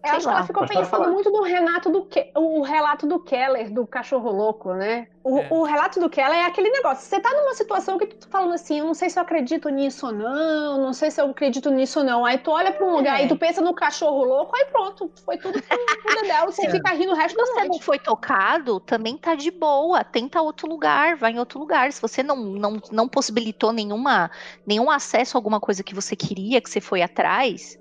Eu 0.10 0.16
acho 0.18 0.26
que 0.28 0.34
ela 0.34 0.43
ficou 0.43 0.66
pode 0.68 0.74
pensando 0.80 1.12
muito 1.12 1.30
no 1.32 1.41
Renato 1.43 1.89
do 1.89 2.03
Ke- 2.05 2.32
o 2.36 2.62
relato 2.62 3.05
do 3.08 3.20
Keller, 3.20 3.72
do 3.72 3.86
cachorro 3.86 4.32
louco, 4.32 4.74
né? 4.74 5.08
O, 5.24 5.39
É. 5.39 5.47
o 5.51 5.64
relato 5.64 5.99
do 5.99 6.10
Keller 6.10 6.38
é 6.38 6.45
aquele 6.45 6.70
negócio. 6.70 7.03
Você 7.05 7.20
tá 7.20 7.30
numa 7.34 7.53
situação 7.53 7.97
que 7.97 8.05
tu 8.05 8.16
tá 8.16 8.28
falando 8.30 8.53
assim, 8.53 8.80
eu 8.80 8.86
não 8.86 8.93
sei 8.93 9.10
se 9.10 9.20
eu 9.20 9.24
acredito 9.24 9.68
nisso 9.70 10.05
ou 10.08 10.14
não, 10.14 10.78
não 10.80 10.93
sei 10.93 11.12
se 11.12 11.20
eu 11.22 11.30
acredito 11.30 11.70
nisso 11.70 11.99
ou 11.99 12.05
não. 12.05 12.24
Aí 12.26 12.38
tu 12.38 12.49
olha 12.51 12.72
pra 12.72 12.86
um 12.86 12.95
lugar 12.95 13.20
É. 13.20 13.26
e 13.26 13.28
tu 13.28 13.36
pensa 13.36 13.60
no 13.62 13.74
cachorro 13.74 14.24
louco, 14.24 14.55
aí 14.55 14.66
pronto, 14.72 15.12
foi 15.26 15.38
tudo 15.38 15.62
pro 15.62 15.78
pro 16.03 16.22
dedéu, 16.22 16.45
você 16.45 16.66
É. 16.66 16.70
fica 16.70 16.91
rindo 16.93 17.12
o 17.12 17.16
resto 17.16 17.36
da 17.38 17.45
Se 17.45 17.51
você 17.51 17.60
não 17.62 17.68
noite. 17.68 17.84
foi 17.84 17.99
tocado, 17.99 18.80
também 18.80 19.18
tá 19.18 19.36
de 19.36 19.51
boa. 19.51 20.03
Tenta 20.03 20.41
outro 20.41 20.68
lugar, 20.70 21.18
vai 21.18 21.32
em 21.34 21.39
outro 21.39 21.60
lugar. 21.60 21.91
Se 21.91 22.01
você 22.01 22.24
não, 22.24 22.38
não, 22.38 22.82
não 22.91 23.08
possibilitou 23.10 23.74
nenhuma, 23.74 24.32
nenhum 24.66 24.89
acesso 24.89 25.36
a 25.36 25.38
alguma 25.39 25.60
coisa 25.60 25.84
que 25.84 25.93
você 25.93 26.16
queria, 26.16 26.62
que 26.62 26.70
você 26.70 26.80
foi 26.80 27.01
atrás. 27.01 27.78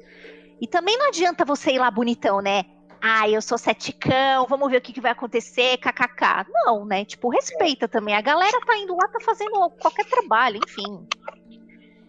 E 0.60 0.66
também 0.66 0.96
não 0.98 1.08
adianta 1.08 1.44
você 1.44 1.72
ir 1.72 1.78
lá 1.78 1.90
bonitão, 1.90 2.40
né? 2.40 2.64
Ah, 3.02 3.28
eu 3.28 3.42
sou 3.42 3.58
ceticão, 3.58 4.46
vamos 4.48 4.70
ver 4.70 4.78
o 4.78 4.80
que, 4.80 4.92
que 4.92 5.00
vai 5.00 5.12
acontecer, 5.12 5.76
kkk. 5.76 6.46
Não, 6.64 6.84
né? 6.84 7.04
Tipo, 7.04 7.28
respeita 7.28 7.86
também. 7.86 8.14
A 8.14 8.20
galera 8.22 8.58
tá 8.66 8.76
indo 8.78 8.94
lá, 8.96 9.06
tá 9.08 9.20
fazendo 9.20 9.70
qualquer 9.80 10.06
trabalho, 10.06 10.58
enfim. 10.66 11.06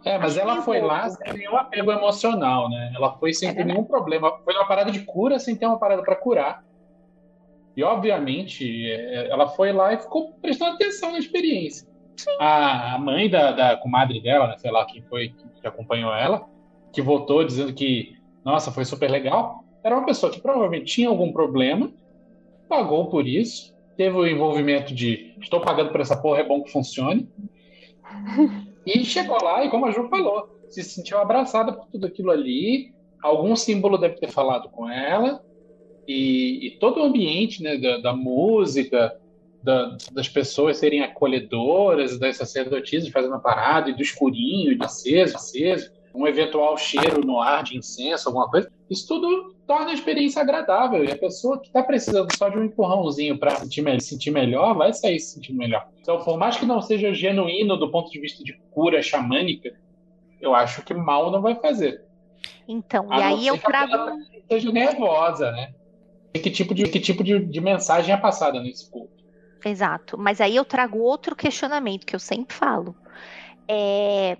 É, 0.05 0.17
mas 0.17 0.31
Acho 0.31 0.39
ela 0.39 0.53
meio 0.53 0.63
foi 0.63 0.79
lá 0.81 1.05
louco. 1.07 1.17
sem 1.25 1.33
nenhum 1.37 1.57
apego 1.57 1.91
emocional, 1.91 2.69
né? 2.69 2.93
Ela 2.95 3.17
foi 3.17 3.33
sem 3.33 3.49
É 3.49 3.51
ter 3.51 3.57
verdade. 3.57 3.75
nenhum 3.75 3.87
problema. 3.87 4.31
Foi 4.45 4.53
uma 4.55 4.65
parada 4.65 4.89
de 4.89 5.01
cura 5.01 5.37
sem 5.37 5.55
ter 5.55 5.65
uma 5.65 5.77
parada 5.77 6.01
pra 6.01 6.15
curar. 6.15 6.63
E, 7.75 7.83
obviamente, 7.83 8.89
é, 8.89 9.29
ela 9.29 9.47
foi 9.49 9.73
lá 9.73 9.93
e 9.93 9.97
ficou 9.99 10.31
prestando 10.41 10.75
atenção 10.75 11.11
na 11.11 11.19
experiência. 11.19 11.87
A, 12.39 12.95
a 12.95 12.97
mãe 12.97 13.29
da, 13.29 13.51
da 13.51 13.77
comadre 13.77 14.19
dela, 14.21 14.47
né, 14.47 14.57
sei 14.57 14.71
lá 14.71 14.85
quem 14.85 15.03
foi 15.03 15.29
que 15.61 15.67
acompanhou 15.67 16.11
ela, 16.15 16.43
que 16.91 17.01
voltou 17.01 17.43
dizendo 17.43 17.73
que, 17.73 18.16
nossa, 18.47 18.71
foi 18.71 18.85
super 18.85 19.11
legal, 19.11 19.59
era 19.83 19.97
uma 19.97 20.05
pessoa 20.05 20.31
que 20.31 20.41
provavelmente 20.41 20.85
tinha 20.85 21.09
algum 21.09 21.33
problema, 21.33 21.91
pagou 22.65 23.09
por 23.09 23.27
isso, 23.27 23.73
teve 23.97 24.15
o 24.15 24.25
envolvimento 24.25 24.95
de 24.95 25.33
estou 25.41 25.59
pagando 25.59 25.91
por 25.91 25.99
essa 25.99 26.15
porra, 26.15 26.39
é 26.39 26.47
bom 26.47 26.63
que 26.63 26.71
funcione. 26.71 27.29
E 28.85 29.03
chegou 29.03 29.37
lá 29.43 29.65
e, 29.65 29.69
como 29.69 29.85
a 29.85 29.91
Ju 29.91 30.07
falou, 30.07 30.47
se 30.69 30.81
sentiu 30.81 31.17
abraçada 31.17 31.73
por 31.73 31.87
tudo 31.91 32.07
aquilo 32.07 32.31
ali. 32.31 32.93
Algum 33.21 33.53
símbolo 33.53 33.97
deve 33.97 34.15
ter 34.15 34.31
falado 34.31 34.69
com 34.69 34.89
ela. 34.89 35.41
E, 36.07 36.67
e 36.67 36.79
todo 36.79 37.01
o 37.01 37.03
ambiente 37.03 37.61
né, 37.61 37.77
da, 37.77 37.97
da 37.97 38.13
música, 38.15 39.13
da- 39.61 39.97
das 40.13 40.29
pessoas 40.29 40.77
serem 40.77 41.01
acolhedoras, 41.01 42.17
das 42.17 42.37
sacerdotisas 42.37 43.09
fazendo 43.09 43.35
a 43.35 43.39
parada, 43.39 43.89
e 43.89 43.93
do 43.93 44.01
escurinho, 44.01 44.77
de 44.77 44.85
aceso, 44.85 45.35
aceso, 45.35 45.89
um 46.13 46.25
eventual 46.27 46.77
cheiro 46.77 47.21
no 47.25 47.39
ar 47.39 47.63
de 47.63 47.77
incenso, 47.77 48.29
alguma 48.29 48.49
coisa. 48.49 48.69
Isso 48.89 49.07
tudo 49.07 49.53
torna 49.67 49.91
a 49.91 49.93
experiência 49.93 50.41
agradável. 50.41 51.03
E 51.03 51.11
a 51.11 51.17
pessoa 51.17 51.59
que 51.59 51.67
está 51.67 51.83
precisando 51.83 52.27
só 52.35 52.49
de 52.49 52.57
um 52.57 52.63
empurrãozinho 52.63 53.37
para 53.37 53.51
sentir, 53.57 53.81
me- 53.81 53.99
sentir 53.99 54.31
melhor, 54.31 54.73
vai 54.75 54.93
sair 54.93 55.19
se 55.19 55.33
sentindo 55.33 55.57
melhor. 55.57 55.85
Então, 56.01 56.23
por 56.23 56.37
mais 56.37 56.57
que 56.57 56.65
não 56.65 56.81
seja 56.81 57.13
genuíno 57.13 57.77
do 57.77 57.91
ponto 57.91 58.09
de 58.09 58.19
vista 58.19 58.43
de 58.43 58.53
cura 58.71 59.01
xamânica, 59.01 59.71
eu 60.41 60.55
acho 60.55 60.81
que 60.83 60.93
mal 60.93 61.31
não 61.31 61.41
vai 61.41 61.55
fazer. 61.55 62.01
Então, 62.67 63.11
A 63.11 63.19
e 63.19 63.23
aí 63.23 63.47
eu 63.47 63.57
trago. 63.57 63.91
Seja 64.49 64.71
nervosa, 64.71 65.51
né? 65.51 65.71
E 66.33 66.39
que 66.39 66.49
tipo 66.49 66.73
de, 66.73 66.83
que 66.83 66.99
tipo 66.99 67.23
de, 67.23 67.39
de 67.45 67.61
mensagem 67.61 68.13
é 68.13 68.17
passada 68.17 68.61
nesse 68.61 68.89
culto? 68.89 69.11
Exato. 69.65 70.17
Mas 70.17 70.39
aí 70.39 70.55
eu 70.55 70.63
trago 70.63 70.99
outro 70.99 71.35
questionamento 71.35 72.05
que 72.05 72.15
eu 72.15 72.19
sempre 72.19 72.55
falo. 72.55 72.95
É, 73.67 74.37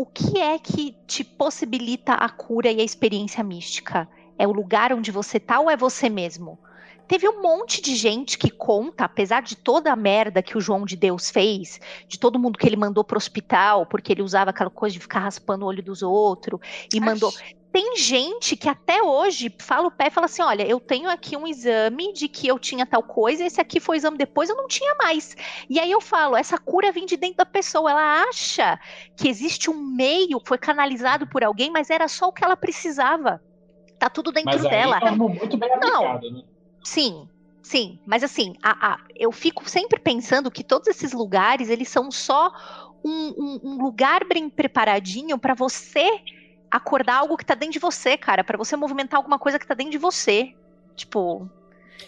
o 0.00 0.06
que 0.06 0.38
é 0.38 0.58
que 0.58 0.96
te 1.06 1.22
possibilita 1.22 2.14
a 2.14 2.26
cura 2.26 2.72
e 2.72 2.80
a 2.80 2.82
experiência 2.82 3.44
mística? 3.44 4.08
É 4.38 4.48
o 4.48 4.52
lugar 4.52 4.94
onde 4.94 5.10
você 5.10 5.38
tá 5.38 5.60
ou 5.60 5.70
é 5.70 5.76
você 5.76 6.08
mesmo? 6.08 6.58
Teve 7.06 7.28
um 7.28 7.42
monte 7.42 7.82
de 7.82 7.94
gente 7.94 8.38
que 8.38 8.48
conta, 8.48 9.04
apesar 9.04 9.42
de 9.42 9.56
toda 9.56 9.92
a 9.92 9.96
merda 9.96 10.42
que 10.42 10.56
o 10.56 10.60
João 10.60 10.86
de 10.86 10.96
Deus 10.96 11.28
fez, 11.28 11.78
de 12.08 12.18
todo 12.18 12.38
mundo 12.38 12.58
que 12.58 12.66
ele 12.66 12.76
mandou 12.76 13.04
pro 13.04 13.18
hospital, 13.18 13.84
porque 13.84 14.10
ele 14.10 14.22
usava 14.22 14.48
aquela 14.48 14.70
coisa 14.70 14.94
de 14.94 15.00
ficar 15.00 15.20
raspando 15.20 15.66
o 15.66 15.68
olho 15.68 15.82
dos 15.82 16.02
outros, 16.02 16.60
e 16.94 16.98
mandou. 16.98 17.30
Tem 17.72 17.96
gente 17.96 18.56
que 18.56 18.68
até 18.68 19.00
hoje 19.00 19.54
fala 19.60 19.86
o 19.86 19.90
pé 19.92 20.08
e 20.08 20.10
fala 20.10 20.24
assim: 20.24 20.42
olha, 20.42 20.66
eu 20.66 20.80
tenho 20.80 21.08
aqui 21.08 21.36
um 21.36 21.46
exame 21.46 22.12
de 22.12 22.28
que 22.28 22.48
eu 22.48 22.58
tinha 22.58 22.84
tal 22.84 23.02
coisa, 23.02 23.44
esse 23.44 23.60
aqui 23.60 23.78
foi 23.78 23.96
o 23.96 23.98
exame 23.98 24.18
depois, 24.18 24.48
eu 24.50 24.56
não 24.56 24.66
tinha 24.66 24.94
mais. 25.00 25.36
E 25.68 25.78
aí 25.78 25.90
eu 25.90 26.00
falo: 26.00 26.36
essa 26.36 26.58
cura 26.58 26.90
vem 26.90 27.06
de 27.06 27.16
dentro 27.16 27.36
da 27.36 27.46
pessoa. 27.46 27.90
Ela 27.90 28.22
acha 28.28 28.78
que 29.16 29.28
existe 29.28 29.70
um 29.70 29.80
meio, 29.80 30.40
foi 30.44 30.58
canalizado 30.58 31.28
por 31.28 31.44
alguém, 31.44 31.70
mas 31.70 31.90
era 31.90 32.08
só 32.08 32.26
o 32.28 32.32
que 32.32 32.44
ela 32.44 32.56
precisava. 32.56 33.40
Tá 33.98 34.08
tudo 34.10 34.32
dentro 34.32 34.50
Mas 34.50 34.64
aí 34.64 34.70
dela. 34.70 34.98
é 35.02 35.10
muito 35.12 35.56
bem 35.56 35.68
Não. 35.78 36.06
aplicado, 36.06 36.30
né? 36.32 36.42
Sim, 36.82 37.28
sim. 37.62 38.00
Mas 38.04 38.24
assim, 38.24 38.54
a- 38.62 38.94
a- 38.94 38.98
eu 39.14 39.30
fico 39.30 39.68
sempre 39.68 40.00
pensando 40.00 40.50
que 40.50 40.64
todos 40.64 40.88
esses 40.88 41.12
lugares, 41.12 41.68
eles 41.68 41.88
são 41.88 42.10
só 42.10 42.50
um, 43.04 43.10
um- 43.38 43.60
um 43.62 43.82
lugar 43.82 44.24
bem 44.24 44.48
preparadinho 44.50 45.38
para 45.38 45.54
você 45.54 46.08
acordar 46.70 47.16
algo 47.16 47.36
que 47.36 47.44
tá 47.44 47.54
dentro 47.54 47.72
de 47.74 47.78
você, 47.78 48.16
cara. 48.16 48.44
para 48.44 48.56
você 48.58 48.76
movimentar 48.76 49.18
alguma 49.18 49.38
coisa 49.38 49.58
que 49.58 49.66
tá 49.66 49.74
dentro 49.74 49.92
de 49.92 49.98
você. 49.98 50.54
Tipo. 50.96 51.48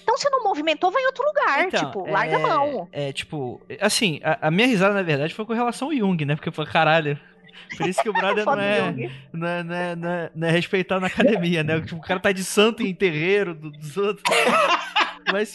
Então, 0.02 0.16
se 0.16 0.28
não 0.30 0.42
movimentou, 0.42 0.90
vai 0.90 1.02
em 1.02 1.06
outro 1.06 1.24
lugar. 1.24 1.66
Então, 1.66 1.84
tipo, 1.84 2.08
larga 2.10 2.36
a 2.36 2.40
é- 2.40 2.42
mão. 2.42 2.88
É, 2.92 3.12
tipo, 3.12 3.60
assim, 3.80 4.20
a, 4.24 4.48
a 4.48 4.50
minha 4.50 4.66
risada, 4.66 4.94
na 4.94 5.02
verdade, 5.02 5.34
foi 5.34 5.44
com 5.44 5.52
relação 5.52 5.88
ao 5.88 5.94
Jung, 5.94 6.24
né? 6.24 6.34
Porque 6.34 6.48
eu 6.48 6.52
falei, 6.52 6.72
caralho. 6.72 7.20
Por 7.76 7.86
isso 7.88 8.02
que 8.02 8.08
o 8.08 8.12
brother 8.12 8.44
não 8.44 8.52
Foda 8.52 8.62
é, 8.62 8.90
não, 9.32 9.46
é, 9.48 9.62
não, 9.62 9.74
é, 9.76 9.96
não, 9.96 10.08
é, 10.10 10.30
não 10.34 10.48
é 10.48 10.50
respeitado 10.50 11.00
na 11.02 11.06
academia, 11.06 11.62
né? 11.62 11.80
Tipo, 11.80 11.96
o 11.96 12.00
cara 12.00 12.18
tá 12.20 12.32
de 12.32 12.42
santo 12.44 12.82
em 12.82 12.94
terreiro 12.94 13.54
do- 13.54 13.70
dos 13.70 13.96
outros. 13.96 14.22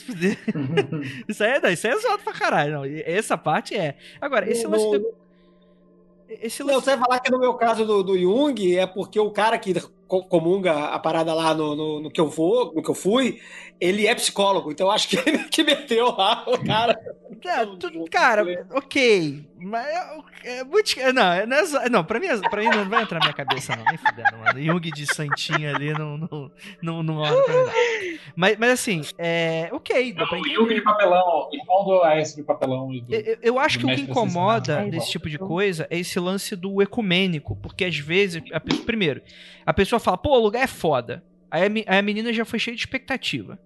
Fuder. 0.06 0.38
Isso 1.28 1.44
aí 1.44 1.52
é, 1.52 1.60
não, 1.60 1.70
isso 1.70 1.86
aí 1.88 1.94
é 1.94 1.98
zoado 2.00 2.24
pra 2.24 2.34
caralho. 2.34 2.74
Não. 2.74 2.84
Essa 3.06 3.38
parte 3.38 3.76
é. 3.76 3.96
Agora, 4.20 4.50
esse 4.50 4.64
No- 4.64 4.72
lance 4.72 4.86
no- 4.86 5.00
do. 5.00 5.27
Esse 6.30 6.64
Não, 6.64 6.76
você 6.76 6.96
vai 6.96 7.00
falar 7.00 7.20
que 7.20 7.32
no 7.32 7.40
meu 7.40 7.54
caso 7.54 7.86
do, 7.86 8.04
do 8.04 8.18
Jung 8.18 8.76
é 8.76 8.86
porque 8.86 9.20
o 9.20 9.32
cara 9.32 9.58
que 9.58 9.74
comunga 10.08 10.74
a 10.88 11.00
parada 11.00 11.34
lá 11.34 11.54
no, 11.54 11.76
no, 11.76 12.00
no 12.02 12.12
que 12.12 12.22
eu 12.22 12.30
vou, 12.30 12.74
no 12.74 12.82
que 12.82 12.90
eu 12.90 12.96
fui, 12.96 13.40
ele 13.80 14.08
é 14.08 14.16
psicólogo, 14.16 14.72
então 14.72 14.88
eu 14.88 14.92
acho 14.92 15.08
que 15.10 15.18
ele 15.28 15.44
que 15.46 15.64
meteu 15.64 16.16
lá 16.16 16.44
o 16.48 16.64
cara. 16.66 16.98
É, 17.46 17.66
tu- 17.66 18.06
cara, 18.10 18.44
ok. 18.74 19.46
Mas 19.60 19.86
é, 19.86 20.60
é 20.60 20.64
muito. 20.64 20.96
Não, 21.14 21.46
não, 21.48 21.82
é 21.82 21.90
não 21.90 22.04
pra, 22.04 22.20
mim, 22.20 22.28
é- 22.28 22.50
pra 22.50 22.62
mim 22.62 22.70
não 22.70 22.90
vai 22.90 23.04
entrar 23.04 23.20
na 23.20 23.26
minha 23.26 23.34
cabeça, 23.34 23.76
não. 23.76 23.84
Nem 23.86 23.98
fudendo, 23.98 24.38
mano. 24.38 24.62
Jung 24.62 24.92
de 24.92 25.14
Santinha 25.14 25.76
ali 25.76 25.94
não, 25.94 26.18
não, 26.18 26.52
não, 26.82 27.04
não 27.04 27.16
rola 27.16 27.44
pra 27.44 27.54
mim, 27.54 27.60
não. 27.66 28.18
Mas, 28.36 28.58
mas 28.58 28.70
assim, 28.72 29.02
é. 29.18 29.70
Ok, 29.72 30.14
dá 30.14 30.26
pra 30.26 30.40
entender. 30.40 30.74
de 30.76 30.82
papelão, 30.82 31.50
irmão 31.52 31.86
do 31.86 32.04
AS 32.04 32.36
de 32.36 32.44
papelão. 32.44 32.94
E 32.94 33.02
do... 33.02 33.14
Eu, 33.14 33.38
eu- 33.42 33.60
acho 33.60 33.80
que 33.80 33.86
o 33.86 33.88
que 33.90 34.02
incomoda 34.02 34.82
nesse 34.84 35.12
tipo 35.12 35.30
de 35.30 35.38
coisa 35.38 35.88
é 35.90 35.98
esse 36.00 36.20
lance 36.20 36.56
do 36.56 36.82
ecumênico. 36.82 37.56
Porque 37.56 37.86
às 37.86 37.98
vezes, 37.98 38.42
a 38.52 38.60
primeiro, 38.60 39.22
a 39.66 39.74
pessoa 39.74 39.97
fala, 40.00 40.18
pô, 40.18 40.38
o 40.38 40.40
lugar 40.44 40.64
é 40.64 40.68
foda. 40.68 41.24
Aí 41.50 41.64
a, 41.88 42.00
a 42.00 42.02
menina 42.02 42.32
já 42.34 42.44
foi 42.46 42.60
cheia 42.60 42.76
de 42.76 42.82
expectativa. 42.82 43.58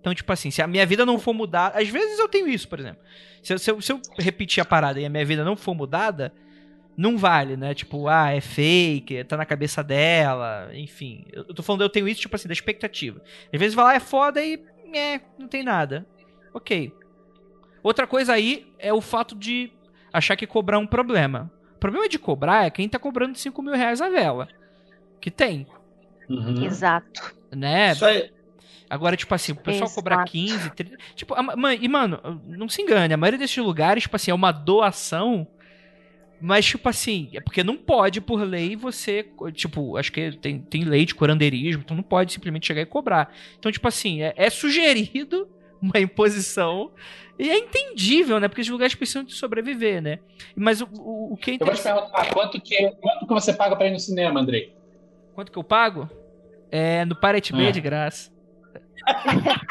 Então, 0.00 0.14
tipo 0.14 0.32
assim, 0.32 0.50
se 0.50 0.62
a 0.62 0.66
minha 0.66 0.86
vida 0.86 1.04
não 1.04 1.18
for 1.18 1.34
mudada. 1.34 1.78
Às 1.78 1.88
vezes 1.88 2.18
eu 2.18 2.28
tenho 2.28 2.48
isso, 2.48 2.66
por 2.68 2.80
exemplo. 2.80 3.00
Se, 3.42 3.52
eu- 3.52 3.58
se 3.58 3.70
eu, 3.70 3.80
se 3.80 3.92
eu 3.92 4.00
repetir 4.18 4.60
a 4.62 4.64
parada 4.64 4.98
e 5.00 5.04
a 5.04 5.10
minha 5.10 5.24
vida 5.24 5.44
não 5.44 5.56
for 5.56 5.74
mudada, 5.74 6.32
não 6.96 7.16
vale, 7.18 7.56
né? 7.56 7.74
Tipo, 7.74 8.08
ah, 8.08 8.30
é 8.30 8.40
fake, 8.40 9.24
tá 9.24 9.36
na 9.36 9.44
cabeça 9.46 9.82
dela, 9.84 10.70
enfim. 10.74 11.24
Eu, 11.32 11.44
eu 11.48 11.54
tô 11.54 11.62
falando, 11.62 11.82
eu 11.82 11.88
tenho 11.90 12.08
isso, 12.08 12.20
tipo 12.22 12.34
assim, 12.34 12.48
da 12.48 12.52
expectativa. 12.54 13.20
Às 13.52 13.60
vezes 13.60 13.74
vai 13.74 13.84
lá, 13.84 13.94
é 13.94 14.00
foda 14.00 14.42
e. 14.44 14.62
É, 14.92 15.20
não 15.38 15.46
tem 15.46 15.62
nada. 15.62 16.06
Ok. 16.52 16.92
Outra 17.82 18.06
coisa 18.06 18.32
aí 18.32 18.66
é 18.78 18.92
o 18.92 19.00
fato 19.00 19.34
de 19.34 19.70
achar 20.12 20.36
que 20.36 20.46
cobrar 20.46 20.76
é 20.76 20.80
um 20.80 20.86
problema. 20.86 21.50
O 21.76 21.78
problema 21.78 22.08
de 22.08 22.18
cobrar 22.18 22.66
é 22.66 22.70
quem 22.70 22.88
tá 22.88 22.98
cobrando 22.98 23.38
5 23.38 23.62
mil 23.62 23.74
reais 23.74 24.00
a 24.02 24.08
vela. 24.08 24.48
Que 25.20 25.30
tem, 25.30 25.66
Uhum. 26.28 26.64
Exato. 26.64 27.34
né? 27.50 27.92
Isso 27.92 28.04
aí. 28.04 28.30
Agora, 28.88 29.16
tipo 29.16 29.32
assim, 29.34 29.52
o 29.52 29.56
pessoal 29.56 29.84
Exato. 29.84 29.94
cobrar 29.94 30.24
15, 30.24 30.70
30. 30.70 30.96
Tipo, 31.14 31.34
a 31.34 31.42
ma- 31.42 31.54
man- 31.56 31.74
e 31.74 31.86
mano, 31.88 32.20
não 32.46 32.68
se 32.68 32.82
engane, 32.82 33.14
a 33.14 33.16
maioria 33.16 33.38
desses 33.38 33.56
lugares, 33.58 34.02
tipo 34.04 34.16
assim, 34.16 34.30
é 34.30 34.34
uma 34.34 34.50
doação. 34.52 35.46
Mas, 36.40 36.64
tipo 36.64 36.88
assim, 36.88 37.28
é 37.34 37.40
porque 37.40 37.62
não 37.62 37.76
pode, 37.76 38.20
por 38.20 38.40
lei, 38.42 38.74
você. 38.74 39.28
Tipo, 39.52 39.96
acho 39.98 40.10
que 40.10 40.32
tem, 40.38 40.58
tem 40.58 40.84
lei 40.84 41.04
de 41.04 41.14
curandeirismo, 41.14 41.82
então 41.84 41.94
não 41.96 42.02
pode 42.02 42.32
simplesmente 42.32 42.66
chegar 42.66 42.80
e 42.80 42.86
cobrar. 42.86 43.32
Então, 43.58 43.70
tipo 43.70 43.86
assim, 43.86 44.22
é, 44.22 44.32
é 44.36 44.48
sugerido 44.48 45.46
uma 45.82 46.00
imposição. 46.00 46.90
E 47.38 47.48
é 47.48 47.58
entendível, 47.58 48.40
né? 48.40 48.48
Porque 48.48 48.62
os 48.62 48.68
lugares 48.68 48.94
precisam 48.94 49.22
de 49.22 49.34
sobreviver, 49.34 50.00
né? 50.02 50.18
Mas 50.56 50.80
o, 50.80 50.88
o, 50.94 51.34
o 51.34 51.36
que 51.36 51.52
é 51.52 51.54
Eu 51.54 51.58
vou 51.58 51.68
te 51.68 51.80
interessante. 51.80 51.94
perguntar, 52.10 52.34
quanto 52.34 52.60
que, 52.60 52.74
é- 52.74 52.90
quanto 52.92 53.26
que 53.26 53.32
você 53.34 53.52
paga 53.52 53.76
pra 53.76 53.86
ir 53.86 53.90
no 53.92 53.98
cinema, 54.00 54.40
Andrei? 54.40 54.74
Quanto 55.34 55.50
que 55.52 55.58
eu 55.58 55.64
pago? 55.64 56.08
É, 56.70 57.04
no 57.04 57.14
Pirate 57.16 57.52
Bay 57.52 57.66
É. 57.66 57.72
de 57.72 57.80
graça. 57.80 58.30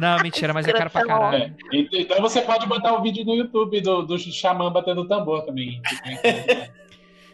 Não, 0.00 0.18
mentira, 0.22 0.54
mas 0.54 0.66
é 0.66 0.72
caro 0.72 0.88
pra 0.88 1.04
caralho. 1.04 1.54
É, 1.72 1.86
Então 1.92 2.20
você 2.22 2.40
pode 2.40 2.66
botar 2.66 2.94
o 2.94 3.02
vídeo 3.02 3.24
no 3.24 3.34
YouTube 3.34 3.80
do, 3.80 4.02
do 4.02 4.18
Xamã 4.18 4.72
batendo 4.72 5.06
tambor 5.06 5.44
também. 5.44 5.82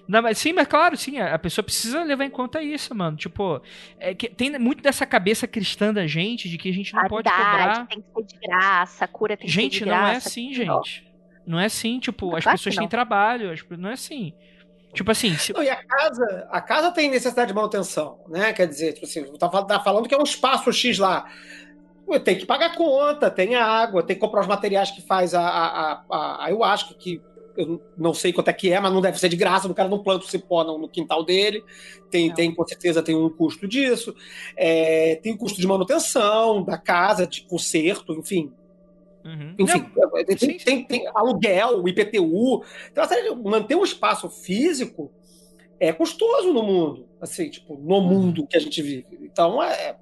Não, 0.09 0.23
mas 0.23 0.39
sim, 0.39 0.53
mas 0.53 0.67
claro, 0.67 0.97
sim, 0.97 1.19
a 1.21 1.39
pessoa 1.39 1.63
precisa 1.65 2.03
levar 2.03 2.25
em 2.25 2.31
conta 2.31 2.63
isso, 2.63 2.95
mano. 2.95 3.17
Tipo, 3.17 3.61
é 3.99 4.15
que 4.15 4.29
tem 4.29 4.59
muito 4.59 4.83
dessa 4.83 5.05
cabeça 5.07 5.47
cristã 5.47 5.93
da 5.93 6.07
gente 6.07 6.49
de 6.49 6.57
que 6.59 6.69
a 6.69 6.73
gente 6.73 6.93
não 6.95 7.07
pode 7.07 7.29
cobrar. 7.31 7.87
tem 7.87 8.01
que 8.01 8.07
ser 8.15 8.25
de 8.25 8.39
graça, 8.47 9.05
a 9.05 9.09
cura 9.09 9.37
tem 9.37 9.47
que 9.47 9.53
Gente, 9.53 9.79
ser 9.79 9.85
de 9.85 9.91
não 9.91 9.97
graça. 9.99 10.13
é 10.15 10.17
assim, 10.17 10.53
gente. 10.55 11.07
Não 11.47 11.61
é 11.61 11.67
assim, 11.67 12.01
tipo, 12.01 12.27
Claro 12.31 12.39
as 12.39 12.45
que 12.45 12.51
pessoas 12.51 12.75
têm 12.75 12.85
não. 12.85 12.89
trabalho, 12.89 13.53
as- 13.53 13.65
não 13.79 13.91
é 13.91 13.93
assim. 13.93 14.33
Tipo 14.95 15.11
assim, 15.11 15.37
se- 15.37 15.53
Não, 15.53 15.63
e 15.63 15.69
a 15.69 15.77
casa, 15.77 16.49
a 16.51 16.61
casa 16.61 16.91
tem 16.91 17.11
necessidade 17.11 17.49
de 17.49 17.55
manutenção, 17.55 18.21
né? 18.29 18.53
Quer 18.53 18.67
dizer, 18.67 18.93
tipo 18.95 19.07
assim, 19.07 19.25
tá, 19.39 19.49
tá 19.49 19.81
falando 19.81 20.09
que 20.09 20.15
é 20.15 20.19
um 20.19 20.23
espaço 20.23 20.73
X 20.73 20.99
lá. 20.99 21.27
Tem 22.25 22.39
que 22.39 22.47
pagar 22.47 22.77
conta, 22.77 23.31
tem 23.31 23.57
a 23.57 23.65
água, 23.67 24.03
tem 24.03 24.15
que 24.15 24.21
comprar 24.21 24.41
os 24.43 24.47
materiais 24.47 24.91
que 24.93 25.03
faz 25.03 25.35
a, 25.35 25.41
a, 25.43 25.93
a, 25.93 26.05
a 26.09 26.45
ayahuasca, 26.45 26.95
que 26.95 27.21
eu 27.57 27.83
não 27.97 28.15
sei 28.15 28.33
quanto 28.33 28.49
é 28.49 28.53
que 28.53 28.71
é, 28.71 28.79
mas 28.79 28.93
não 28.93 29.01
deve 29.01 29.19
ser 29.19 29.29
de 29.29 29.37
graça, 29.37 29.67
o 29.67 29.75
cara 29.75 29.89
não 29.89 30.03
planta 30.03 30.25
o 30.25 30.29
cipó 30.29 30.63
no, 30.63 30.79
no 30.79 30.89
quintal 30.89 31.25
dele. 31.25 31.65
Tem, 32.11 32.29
Não. 32.29 32.35
tem, 32.35 32.55
com 32.55 32.67
certeza, 32.67 33.03
tem 33.03 33.17
um 33.17 33.29
custo 33.31 33.67
disso. 33.67 34.15
É, 34.57 35.17
tem 35.17 35.33
o 35.33 35.39
custo 35.39 35.61
de 35.61 35.67
manutenção 35.67 36.63
da 36.63 36.79
casa, 36.79 37.27
de 37.27 37.43
conserto, 37.43 38.13
enfim. 38.13 38.53
Uhum. 39.27 39.55
Enfim, 39.59 39.91
tem, 40.27 40.39
sim, 40.39 40.51
sim. 40.59 40.65
tem- 40.65 40.85
tem 40.85 41.07
aluguel, 41.15 41.83
o 41.83 41.89
IPTU. 41.89 42.63
Então, 42.93 43.03
assim, 43.05 43.15
manter 43.45 43.75
um 43.75 43.83
espaço 43.85 44.31
físico 44.31 45.11
é 45.81 45.93
custoso 45.93 46.53
no 46.53 46.63
mundo. 46.63 47.09
Assim, 47.21 47.51
tipo, 47.51 47.77
no 47.77 48.01
mundo 48.01 48.47
que 48.47 48.57
a 48.57 48.61
gente 48.61 48.81
vive. 48.81 49.07
Então, 49.23 49.63
é 49.63 49.97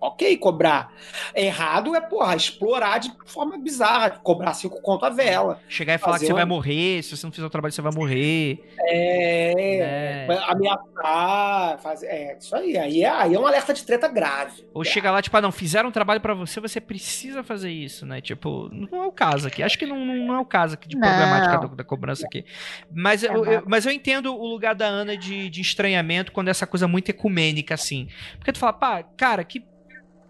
ok 0.00 0.36
cobrar. 0.38 0.92
Errado 1.34 1.94
é, 1.94 2.00
porra, 2.00 2.34
explorar 2.36 2.98
de 2.98 3.12
forma 3.26 3.58
bizarra, 3.58 4.10
cobrar 4.10 4.54
cinco 4.54 4.80
conto 4.80 5.04
a 5.04 5.10
vela. 5.10 5.60
chegar 5.68 5.94
e 5.94 5.98
falar 5.98 6.18
que 6.18 6.26
você 6.26 6.32
vai 6.32 6.44
uma- 6.44 6.54
morrer, 6.54 7.02
se 7.02 7.16
você 7.16 7.26
não 7.26 7.32
fizer 7.32 7.46
o 7.46 7.50
trabalho, 7.50 7.72
você 7.72 7.82
vai 7.82 7.92
morrer. 7.92 8.60
É. 8.78 10.26
né? 10.28 10.38
Ameaçar, 10.48 11.78
fazer. 11.80 12.06
É, 12.06 12.36
isso 12.38 12.54
aí. 12.54 12.76
Aí 12.78 13.02
é, 13.02 13.08
aí 13.10 13.34
é 13.34 13.38
um 13.38 13.46
alerta 13.46 13.72
de 13.74 13.84
treta 13.84 14.08
grave. 14.08 14.64
Ou 14.72 14.84
chega 14.84 15.10
lá, 15.10 15.20
tipo, 15.22 15.36
ah, 15.36 15.40
não, 15.40 15.52
fizeram 15.52 15.88
um 15.88 15.92
trabalho 15.92 16.20
pra 16.20 16.34
você, 16.34 16.60
você 16.60 16.80
precisa 16.80 17.42
fazer 17.42 17.70
isso, 17.70 18.06
né? 18.06 18.20
Tipo, 18.20 18.68
não 18.72 19.02
é 19.04 19.06
o 19.06 19.12
caso 19.12 19.48
aqui. 19.48 19.62
Acho 19.62 19.78
que 19.78 19.86
não, 19.86 20.04
não 20.04 20.34
é 20.34 20.38
o 20.40 20.44
caso 20.44 20.74
aqui 20.74 20.88
de 20.88 20.96
Não. 20.96 21.08
problemática 21.08 21.58
da, 21.58 21.74
da 21.74 21.84
cobrança 21.84 22.26
aqui. 22.26 22.44
Mas 22.92 23.22
eu, 23.22 23.44
É 23.44 23.56
eu- 23.56 23.62
mas 23.66 23.84
eu 23.86 23.92
entendo 23.92 24.34
o 24.34 24.46
lugar 24.46 24.74
da 24.74 24.86
Ana 24.86 25.16
de, 25.16 25.48
de 25.50 25.60
estranhamento 25.60 26.32
quando 26.32 26.48
é 26.48 26.50
essa 26.50 26.66
coisa 26.66 26.86
muito 26.88 27.08
ecumênica, 27.10 27.74
assim. 27.74 28.08
Porque 28.38 28.52
tu 28.52 28.58
fala, 28.58 28.72
pá, 28.72 29.02
cara, 29.16 29.42
que. 29.44 29.64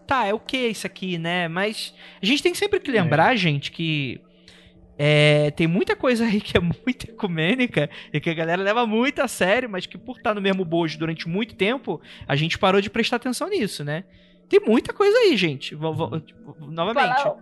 Tá, 0.09 0.25
é 0.25 0.33
o 0.33 0.39
que 0.39 0.57
isso 0.57 0.87
aqui, 0.87 1.19
né? 1.19 1.47
Mas 1.47 1.93
a 2.19 2.25
gente 2.25 2.41
tem 2.41 2.51
sempre 2.55 2.79
que 2.79 2.89
lembrar, 2.89 3.35
gente, 3.35 3.71
que. 3.71 4.19
é, 4.97 5.51
tem 5.51 5.67
muita 5.67 5.95
coisa 5.95 6.25
aí 6.25 6.41
que 6.41 6.57
é 6.57 6.59
muito 6.59 7.03
ecumênica 7.07 7.87
e 8.11 8.19
que 8.19 8.27
a 8.27 8.33
galera 8.33 8.63
leva 8.63 8.87
muito 8.87 9.19
a 9.21 9.27
sério, 9.27 9.69
mas 9.69 9.85
que 9.85 9.99
por 9.99 10.17
estar 10.17 10.33
no 10.33 10.41
mesmo 10.41 10.65
bojo 10.65 10.97
durante 10.97 11.29
muito 11.29 11.53
tempo, 11.55 12.01
a 12.27 12.35
gente 12.35 12.57
parou 12.57 12.81
de 12.81 12.89
prestar 12.89 13.17
atenção 13.17 13.47
nisso, 13.49 13.83
né? 13.83 14.03
Tem 14.49 14.59
muita 14.59 14.91
coisa 14.93 15.15
aí, 15.15 15.37
gente. 15.37 15.75
Vou- 15.75 16.19
tipo, 16.19 16.55
novamente. 16.59 17.21
Fala- 17.21 17.37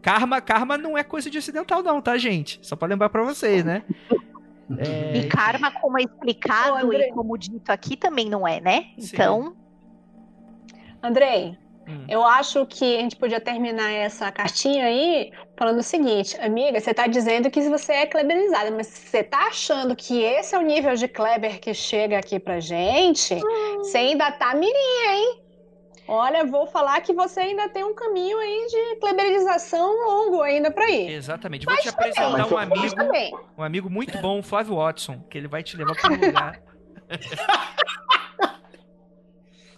Karma, 0.00 0.40
karma 0.40 0.78
não 0.78 0.96
é 0.96 1.02
coisa 1.02 1.28
de 1.28 1.38
ocidental, 1.38 1.82
não, 1.82 2.00
tá, 2.00 2.16
gente? 2.16 2.60
Só 2.62 2.76
pra 2.76 2.86
lembrar 2.86 3.08
pra 3.08 3.24
vocês, 3.24 3.64
né? 3.64 3.82
É, 4.78 5.18
E 5.18 5.28
karma, 5.28 5.70
como 5.72 5.98
é 5.98 6.02
explicado 6.04 6.88
Ô, 6.88 6.92
e 6.94 7.12
como 7.12 7.36
dito 7.36 7.68
aqui, 7.70 7.98
também 7.98 8.30
não 8.30 8.48
é, 8.48 8.60
né? 8.62 8.86
Sim. 8.98 9.10
Então, 9.12 9.54
Andrei, 11.02 11.58
Hum. 11.86 12.06
eu 12.08 12.24
acho 12.24 12.64
que 12.66 12.96
a 12.96 13.00
gente 13.00 13.16
podia 13.16 13.40
terminar 13.40 13.92
essa 13.92 14.32
cartinha 14.32 14.86
aí 14.86 15.30
falando 15.56 15.78
o 15.78 15.82
seguinte, 15.82 16.38
amiga, 16.40 16.80
você 16.80 16.94
tá 16.94 17.06
dizendo 17.06 17.50
que 17.50 17.60
você 17.68 17.92
é 17.92 18.06
kleberizada, 18.06 18.70
mas 18.70 18.86
você 18.86 19.22
tá 19.22 19.48
achando 19.48 19.94
que 19.94 20.22
esse 20.22 20.54
é 20.54 20.58
o 20.58 20.62
nível 20.62 20.94
de 20.94 21.06
kleber 21.06 21.60
que 21.60 21.74
chega 21.74 22.18
aqui 22.18 22.40
pra 22.40 22.60
gente? 22.60 23.38
Você 23.78 23.98
ainda 23.98 24.32
tá 24.32 24.54
mirinha, 24.54 25.14
hein? 25.14 25.44
Olha, 26.06 26.44
vou 26.44 26.66
falar 26.66 27.00
que 27.00 27.14
você 27.14 27.40
ainda 27.40 27.68
tem 27.68 27.82
um 27.82 27.94
caminho 27.94 28.38
aí 28.38 28.66
de 28.70 28.96
kleberização 29.00 29.90
longo 30.04 30.42
ainda 30.42 30.70
pra 30.70 30.90
ir. 30.90 31.10
Exatamente. 31.10 31.64
Vou 31.64 31.76
te 31.76 31.88
apresentar 31.88 32.30
mas 32.30 32.52
um 32.52 32.58
amigo, 32.58 32.96
um 33.56 33.62
amigo 33.62 33.88
muito 33.90 34.18
bom, 34.18 34.40
o 34.40 34.42
Flávio 34.42 34.76
Watson, 34.76 35.20
que 35.30 35.38
ele 35.38 35.48
vai 35.48 35.62
te 35.62 35.76
levar 35.76 35.94
pra 35.94 36.12
um 36.12 36.20
lugar. 36.20 36.60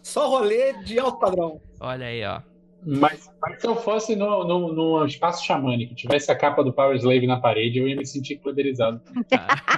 Só 0.03 0.29
rolê 0.29 0.73
de 0.85 0.99
alto 0.99 1.19
padrão. 1.19 1.61
Olha 1.81 2.07
aí, 2.07 2.25
ó. 2.25 2.41
Mas, 2.85 3.29
mas 3.43 3.61
se 3.61 3.67
eu 3.67 3.75
fosse 3.75 4.15
no, 4.15 4.45
no, 4.45 4.73
num 4.73 5.05
espaço 5.05 5.45
xamânico, 5.45 5.95
tivesse 5.95 6.31
a 6.31 6.37
capa 6.37 6.63
do 6.63 6.73
Power 6.73 6.97
Slave 6.97 7.27
na 7.27 7.41
parede, 7.41 7.79
eu 7.79 7.89
ia 7.89 7.97
me 7.97 8.07
sentir 8.07 8.37
poderizado. 8.37 9.01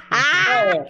É. 0.49 0.85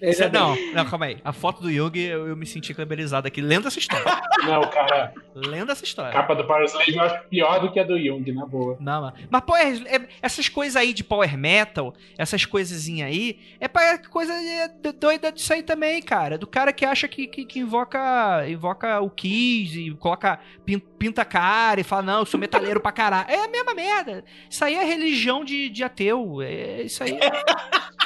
Bem. 0.00 0.14
não, 0.32 0.56
não, 0.72 0.84
calma 0.86 1.06
aí. 1.06 1.18
A 1.24 1.32
foto 1.32 1.60
do 1.62 1.70
Yugi, 1.70 2.02
eu, 2.04 2.28
eu 2.28 2.36
me 2.36 2.46
senti 2.46 2.72
kleberizado 2.72 3.28
aqui. 3.28 3.40
Lendo 3.40 3.68
essa 3.68 3.78
história. 3.78 4.04
Não, 4.40 4.62
cara, 4.70 5.12
Lendo 5.34 5.70
essa 5.70 5.84
a 5.84 5.86
história. 5.86 6.12
capa 6.12 6.34
do 6.34 6.46
Power 6.46 6.64
Slave 6.64 6.94
eu 6.94 7.00
acho 7.02 7.24
pior 7.28 7.60
do 7.60 7.70
que 7.70 7.78
a 7.78 7.84
do 7.84 7.98
Jung, 8.02 8.32
na 8.32 8.46
boa. 8.46 8.78
Não, 8.80 9.02
mas, 9.02 9.12
mas 9.28 9.40
power, 9.42 9.82
é- 9.86 10.08
essas 10.22 10.48
coisas 10.48 10.76
aí 10.76 10.94
de 10.94 11.04
power 11.04 11.36
metal, 11.36 11.92
essas 12.16 12.46
coisazinhas 12.46 13.08
aí, 13.10 13.38
é 13.60 13.68
pra 13.68 13.98
coisa 13.98 14.32
é, 14.32 14.68
do- 14.68 14.94
doida 14.94 15.30
disso 15.30 15.52
aí 15.52 15.62
também, 15.62 16.00
cara. 16.00 16.38
Do 16.38 16.46
cara 16.46 16.72
que 16.72 16.86
acha 16.86 17.06
que, 17.06 17.26
que, 17.26 17.44
que 17.44 17.58
invoca, 17.60 18.48
invoca 18.48 18.98
o 19.02 19.10
Kiss 19.10 19.78
e 19.78 19.90
coloca, 19.96 20.40
pin- 20.64 20.78
pinta 20.78 21.20
a 21.20 21.26
cara 21.26 21.78
e 21.80 21.84
fala, 21.84 22.00
não, 22.02 22.18
eu 22.20 22.26
sou 22.26 22.40
metaleiro 22.40 22.80
pra 22.80 22.92
caralho. 22.92 23.28
É 23.30 23.44
a 23.44 23.48
mesma 23.48 23.74
merda. 23.74 24.24
Isso 24.48 24.64
aí 24.64 24.74
é 24.74 24.84
religião 24.84 25.44
de, 25.44 25.68
de 25.68 25.84
ateu. 25.84 26.40
É 26.40 26.80
isso 26.82 27.04
aí. 27.04 27.18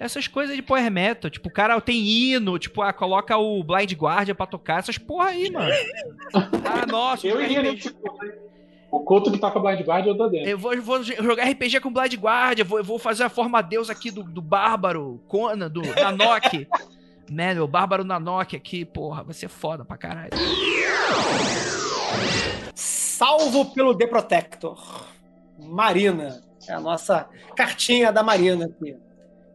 Essas 0.00 0.26
coisas 0.26 0.56
de 0.56 0.62
power 0.62 0.90
metal, 0.90 1.30
tipo, 1.30 1.50
o 1.50 1.52
cara 1.52 1.78
tem 1.78 1.98
hino, 1.98 2.58
tipo, 2.58 2.80
ah, 2.80 2.90
coloca 2.90 3.36
o 3.36 3.62
Blind 3.62 3.92
Guardian 3.92 4.34
pra 4.34 4.46
tocar, 4.46 4.78
essas 4.78 4.96
porra 4.96 5.26
aí, 5.26 5.50
mano. 5.50 5.70
Ah, 6.32 6.86
nossa, 6.86 7.26
Eu 7.26 7.42
iria 7.42 7.60
RPG. 7.60 7.94
O 8.90 9.00
culto 9.00 9.30
que 9.30 9.38
toca 9.38 9.60
Blind 9.60 9.80
Guard 9.82 10.06
eu 10.06 10.16
tô 10.16 10.28
dentro. 10.28 10.48
Eu 10.48 10.56
vou, 10.56 10.80
vou 10.80 11.02
jogar 11.02 11.44
RPG 11.44 11.80
com 11.80 11.92
Blind 11.92 12.14
Guardian, 12.14 12.64
vou, 12.64 12.82
vou 12.82 12.98
fazer 12.98 13.24
a 13.24 13.28
forma 13.28 13.60
deus 13.60 13.90
aqui 13.90 14.10
do, 14.10 14.22
do 14.22 14.40
Bárbaro, 14.40 15.20
Conan, 15.28 15.70
do 15.70 15.82
Nanok. 15.82 16.66
Né, 17.30 17.60
o 17.60 17.68
Bárbaro 17.68 18.02
Nanoque 18.02 18.56
aqui, 18.56 18.84
porra, 18.84 19.22
vai 19.22 19.32
ser 19.32 19.46
foda 19.46 19.84
pra 19.84 19.96
caralho. 19.96 20.30
Salvo 22.74 23.66
pelo 23.72 23.96
The 23.96 24.08
Protector. 24.08 25.06
Marina. 25.56 26.42
É 26.68 26.72
a 26.72 26.80
nossa 26.80 27.28
cartinha 27.54 28.10
da 28.10 28.20
Marina 28.20 28.64
aqui. 28.64 28.96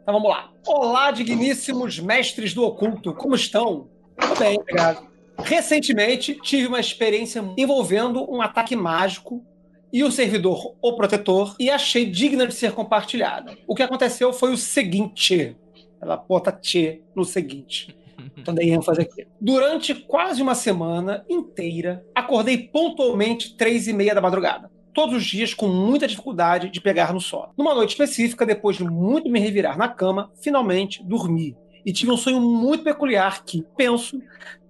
Então 0.05 0.13
vamos 0.13 0.29
lá. 0.29 0.51
Olá, 0.67 1.09
digníssimos 1.09 1.99
mestres 1.99 2.53
do 2.53 2.63
oculto. 2.63 3.11
Como 3.11 3.33
estão? 3.33 3.89
Tudo 4.15 4.37
bem, 4.37 4.59
obrigado. 4.59 5.07
Recentemente 5.39 6.39
tive 6.43 6.67
uma 6.67 6.79
experiência 6.79 7.43
envolvendo 7.57 8.23
um 8.31 8.39
ataque 8.39 8.75
mágico 8.75 9.43
e 9.91 10.03
o 10.03 10.11
servidor 10.11 10.75
O 10.79 10.95
Protetor 10.95 11.55
e 11.59 11.71
achei 11.71 12.05
digna 12.05 12.45
de 12.45 12.53
ser 12.53 12.73
compartilhada. 12.73 13.57
O 13.65 13.73
que 13.73 13.81
aconteceu 13.81 14.31
foi 14.31 14.53
o 14.53 14.57
seguinte. 14.57 15.57
Ela 15.99 16.17
bota 16.17 16.51
T 16.51 17.01
no 17.15 17.25
seguinte. 17.25 17.97
Então 18.37 18.53
dei 18.53 18.71
ênfase 18.71 19.01
aqui. 19.01 19.25
Durante 19.41 19.95
quase 19.95 20.39
uma 20.39 20.53
semana 20.53 21.25
inteira, 21.27 22.05
acordei 22.13 22.59
pontualmente 22.59 23.57
três 23.57 23.87
e 23.87 23.93
meia 23.93 24.13
da 24.13 24.21
madrugada. 24.21 24.69
Todos 24.95 25.17
os 25.17 25.25
dias 25.25 25.53
com 25.53 25.67
muita 25.67 26.07
dificuldade 26.07 26.69
de 26.69 26.79
pegar 26.79 27.13
no 27.13 27.19
sono. 27.19 27.51
Numa 27.57 27.75
noite 27.75 27.89
específica, 27.89 28.45
depois 28.45 28.77
de 28.77 28.85
muito 28.85 29.29
me 29.29 29.41
revirar 29.41 29.77
na 29.77 29.89
cama, 29.89 30.31
finalmente 30.41 31.03
dormi. 31.03 31.53
E 31.85 31.91
tive 31.91 32.13
um 32.13 32.17
sonho 32.17 32.39
muito 32.39 32.81
peculiar 32.85 33.43
que, 33.43 33.61
penso, 33.75 34.21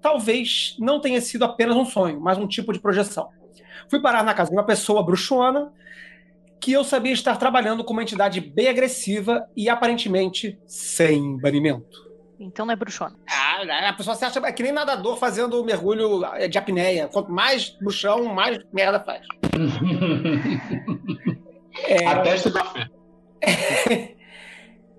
talvez 0.01 0.76
não 0.80 0.99
tenha 0.99 1.21
sido 1.21 1.45
apenas 1.45 1.78
um 1.78 1.86
sonho, 1.86 2.19
mas 2.19 2.39
um 2.39 2.47
tipo 2.47 2.73
de 2.73 2.80
projeção. 2.80 3.30
Fui 3.88 4.01
parar 4.01 4.23
na 4.23 4.34
casa 4.34 4.49
de 4.49 4.57
uma 4.57 4.65
pessoa 4.65 5.03
bruxona 5.03 5.71
que 6.59 6.71
eu 6.71 6.84
sabia 6.84 7.13
estar 7.13 7.38
trabalhando 7.38 7.84
com 7.84 7.93
uma 7.93 8.01
entidade 8.01 8.41
bem 8.41 8.67
agressiva 8.67 9.47
e 9.55 9.69
aparentemente 9.69 10.57
sem 10.65 11.38
banimento. 11.38 12.03
Então 12.39 12.65
não 12.65 12.73
é 12.73 12.75
bruxona. 12.75 13.15
Ah, 13.29 13.89
a 13.89 13.93
pessoa 13.93 14.15
se 14.15 14.25
acha 14.25 14.41
que 14.51 14.63
nem 14.63 14.71
nadador 14.71 15.17
fazendo 15.17 15.63
mergulho 15.63 16.21
de 16.49 16.57
apneia. 16.57 17.07
Quanto 17.07 17.31
mais 17.31 17.69
bruxão, 17.69 18.25
mais 18.25 18.59
merda 18.73 18.99
faz. 18.99 19.25
é... 21.88 22.05
A 22.05 22.21
testa 22.21 22.49
da 22.49 22.65
fé. 22.65 22.89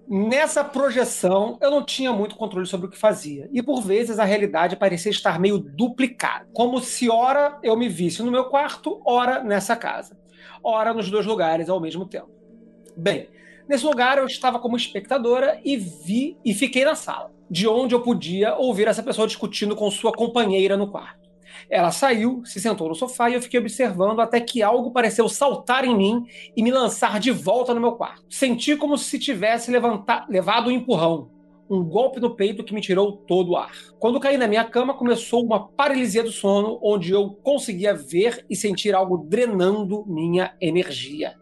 Nessa 0.09 0.63
projeção, 0.63 1.59
eu 1.61 1.69
não 1.69 1.85
tinha 1.85 2.13
muito 2.13 2.37
controle 2.37 2.67
sobre 2.67 2.87
o 2.87 2.91
que 2.91 2.97
fazia. 2.97 3.49
E 3.53 3.61
por 3.61 3.83
vezes 3.83 4.21
a 4.21 4.25
realidade 4.25 4.77
parecia 4.77 5.11
estar 5.11 5.41
meio 5.41 5.59
duplicada. 5.59 6.47
Como 6.53 6.81
se 6.81 7.11
ora 7.11 7.59
eu 7.61 7.77
me 7.77 7.89
visse 7.89 8.23
no 8.23 8.31
meu 8.31 8.45
quarto, 8.45 9.03
ora 9.05 9.43
nessa 9.43 9.75
casa. 9.75 10.17
Ora 10.63 10.95
nos 10.95 11.11
dois 11.11 11.27
lugares 11.27 11.69
ao 11.69 11.81
mesmo 11.81 12.07
tempo. 12.07 12.31
Bem, 12.97 13.29
nesse 13.69 13.85
lugar 13.85 14.19
eu 14.19 14.27
estava 14.27 14.59
como 14.59 14.77
espectadora 14.77 15.61
e 15.65 15.77
vi 15.77 16.37
e 16.45 16.55
fiquei 16.55 16.85
na 16.85 16.95
sala, 16.95 17.33
de 17.51 17.67
onde 17.67 17.95
eu 17.95 18.03
podia 18.03 18.55
ouvir 18.57 18.89
essa 18.89 19.03
pessoa 19.03 19.27
discutindo 19.27 19.77
com 19.77 19.91
sua 19.91 20.13
companheira 20.13 20.77
no 20.77 20.91
quarto. 20.91 21.27
Ela 21.69 21.91
saiu, 21.91 22.45
se 22.45 22.61
sentou 22.61 22.89
no 22.89 22.95
sofá 22.95 23.29
e 23.29 23.35
eu 23.35 23.43
fiquei 23.43 23.59
observando 23.59 24.21
até 24.21 24.41
que 24.41 24.63
algo 24.63 24.93
pareceu 24.93 25.29
saltar 25.29 25.85
em 25.85 25.97
mim 25.97 26.25
e 26.57 26.63
me 26.63 26.71
lançar 26.71 27.19
de 27.19 27.31
volta 27.31 27.75
no 27.75 27.81
meu 27.81 27.93
quarto. 27.93 28.25
Senti 28.29 28.77
como 28.77 28.97
se 28.97 29.19
tivesse 29.19 29.71
levado 29.71 30.69
um 30.69 30.71
empurrão, 30.71 31.31
um 31.69 31.83
golpe 31.83 32.21
no 32.21 32.37
peito 32.37 32.63
que 32.63 32.75
me 32.75 32.81
tirou 32.81 33.13
todo 33.13 33.53
o 33.53 33.57
ar. 33.57 33.73
Quando 33.99 34.21
caí 34.21 34.37
na 34.37 34.47
minha 34.47 34.65
cama, 34.65 34.95
começou 34.95 35.45
uma 35.45 35.67
paralisia 35.69 36.23
do 36.23 36.31
sono, 36.31 36.79
onde 36.83 37.11
eu 37.11 37.31
conseguia 37.43 37.95
ver 37.95 38.45
e 38.49 38.55
sentir 38.55 38.95
algo 38.95 39.19
drenando 39.19 40.05
minha 40.07 40.55
energia. 40.61 41.35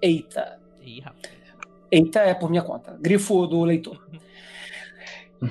Eita. 0.00 0.60
Eita 1.94 2.18
é 2.22 2.34
por 2.34 2.50
minha 2.50 2.62
conta. 2.62 2.98
Grifo 3.00 3.46
do 3.46 3.62
leitor. 3.62 4.04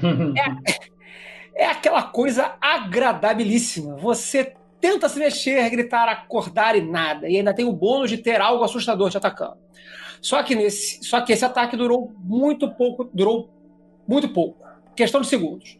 é, 1.55 1.63
é 1.63 1.65
aquela 1.67 2.03
coisa 2.03 2.55
agradabilíssima. 2.59 3.95
Você 3.95 4.53
tenta 4.81 5.07
se 5.07 5.17
mexer, 5.17 5.69
gritar, 5.69 6.09
acordar 6.09 6.75
e 6.75 6.81
nada. 6.81 7.29
E 7.29 7.37
ainda 7.37 7.53
tem 7.53 7.63
o 7.63 7.71
bônus 7.71 8.09
de 8.09 8.17
ter 8.17 8.41
algo 8.41 8.61
assustador 8.61 9.09
te 9.09 9.15
atacando. 9.15 9.55
Só 10.21 10.43
que, 10.43 10.53
nesse, 10.53 11.01
só 11.05 11.21
que 11.21 11.31
esse 11.31 11.45
ataque 11.45 11.77
durou 11.77 12.13
muito 12.19 12.69
pouco, 12.71 13.09
durou 13.13 13.49
muito 14.05 14.27
pouco. 14.27 14.61
Questão 14.97 15.21
de 15.21 15.27
segundos. 15.27 15.79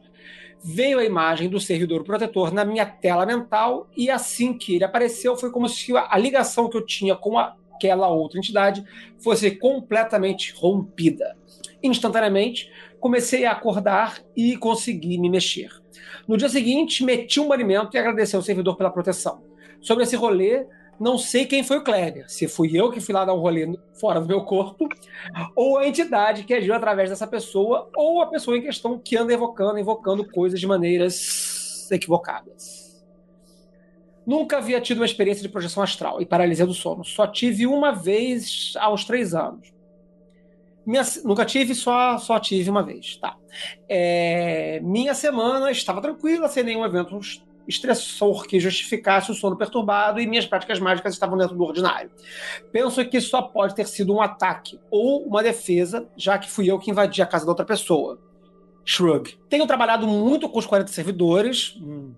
Veio 0.64 0.97
a 0.97 1.03
imagem 1.03 1.49
do 1.49 1.59
servidor 1.59 2.05
protetor 2.05 2.53
na 2.53 2.64
minha 2.64 2.86
tela 2.86 3.26
mental 3.26 3.89
e 3.97 4.09
assim 4.09 4.57
que 4.57 4.76
ele 4.76 4.86
apareceu 4.86 5.36
foi 5.36 5.51
como 5.51 5.68
se 5.68 5.91
a 5.93 6.18
ligação 6.18 6.70
que 6.70 6.78
eu 6.78 6.86
tinha 6.86 7.18
com 7.18 7.38
aquela 7.84 8.08
outra 8.08 8.40
entidade 8.40 8.84
fosse 9.20 9.52
completamente 9.52 10.54
rompida. 10.56 11.38
Instantaneamente, 11.82 12.72
comecei 13.00 13.46
a 13.46 13.52
acordar 13.52 14.22
e 14.36 14.56
consegui 14.56 15.18
me 15.18 15.30
mexer. 15.30 15.70
No 16.28 16.38
dia 16.38 16.48
seguinte, 16.48 17.04
meti 17.04 17.40
um 17.40 17.48
banimento 17.48 17.96
e 17.96 18.00
agradeci 18.00 18.36
ao 18.36 18.42
servidor 18.42 18.78
pela 18.78 18.90
proteção. 18.90 19.44
Sobre 19.82 20.06
esse 20.06 20.16
rolê, 20.16 20.66
não 20.98 21.18
sei 21.18 21.46
quem 21.46 21.64
foi 21.64 21.78
o 21.78 21.84
Kleber, 21.84 22.30
se 22.30 22.48
fui 22.48 22.80
eu 22.80 22.90
que 22.90 23.02
fui 23.02 23.14
lá 23.14 23.26
dar 23.26 23.34
um 23.34 23.40
rolê 23.40 23.78
fora 24.00 24.22
do 24.22 24.28
meu 24.28 24.46
corpo, 24.46 24.88
ou 25.54 25.78
a 25.78 25.88
entidade 25.88 26.44
que 26.44 26.54
agiu 26.54 26.74
através 26.74 27.10
dessa 27.10 27.28
pessoa, 27.28 27.90
ou 27.96 28.22
a 28.22 28.28
pessoa 28.28 28.58
em 28.58 28.62
questão 28.62 28.98
que 28.98 29.18
anda 29.18 29.34
evocando, 29.34 29.78
invocando 29.78 30.26
coisas 30.30 30.60
de 30.60 30.66
maneiras 30.66 31.92
equivocadas. 31.92 32.83
Nunca 34.26 34.57
havia 34.57 34.80
tido 34.80 34.99
uma 34.99 35.05
experiência 35.05 35.41
de 35.41 35.49
projeção 35.49 35.84
astral 35.84 36.21
e 36.21 36.26
paralisia 36.26 36.65
do 36.65 36.74
sono. 36.74 37.03
Só 37.03 37.28
tive 37.28 37.67
uma 37.67 37.91
vez 37.91 38.74
aos 38.78 39.03
três 39.03 39.34
anos. 39.34 39.74
Minha, 40.86 41.03
nunca 41.24 41.45
tive, 41.45 41.74
só, 41.74 42.17
só 42.17 42.39
tive 42.39 42.69
uma 42.69 42.84
vez. 42.84 43.17
Tá. 43.17 43.38
É, 43.88 44.80
minha 44.82 45.13
semana 45.13 45.71
estava 45.71 46.01
tranquila, 46.01 46.47
sem 46.47 46.63
nenhum 46.63 46.86
evento 46.86 47.19
estressor 47.67 48.45
que 48.45 48.59
justificasse 48.59 49.32
o 49.32 49.34
sono 49.34 49.55
perturbado 49.55 50.19
e 50.19 50.28
minhas 50.28 50.45
práticas 50.45 50.80
mágicas 50.80 51.13
estavam 51.13 51.38
dentro 51.38 51.55
do 51.55 51.63
ordinário. 51.63 52.11
Penso 52.71 53.03
que 53.05 53.21
só 53.21 53.41
pode 53.41 53.76
ter 53.76 53.88
sido 53.88 54.13
um 54.13 54.21
ataque 54.21 54.80
ou 54.91 55.24
uma 55.24 55.41
defesa, 55.41 56.07
já 56.17 56.38
que 56.38 56.49
fui 56.49 56.69
eu 56.69 56.80
que 56.80 56.91
invadi 56.91 57.21
a 57.21 57.26
casa 57.26 57.45
da 57.45 57.51
outra 57.51 57.65
pessoa. 57.65 58.19
Shrug. 58.86 59.38
Tenho 59.47 59.65
trabalhado 59.65 60.05
muito 60.05 60.49
com 60.49 60.59
os 60.59 60.65
40 60.65 60.91
servidores 60.91 61.78
hum, 61.82 62.11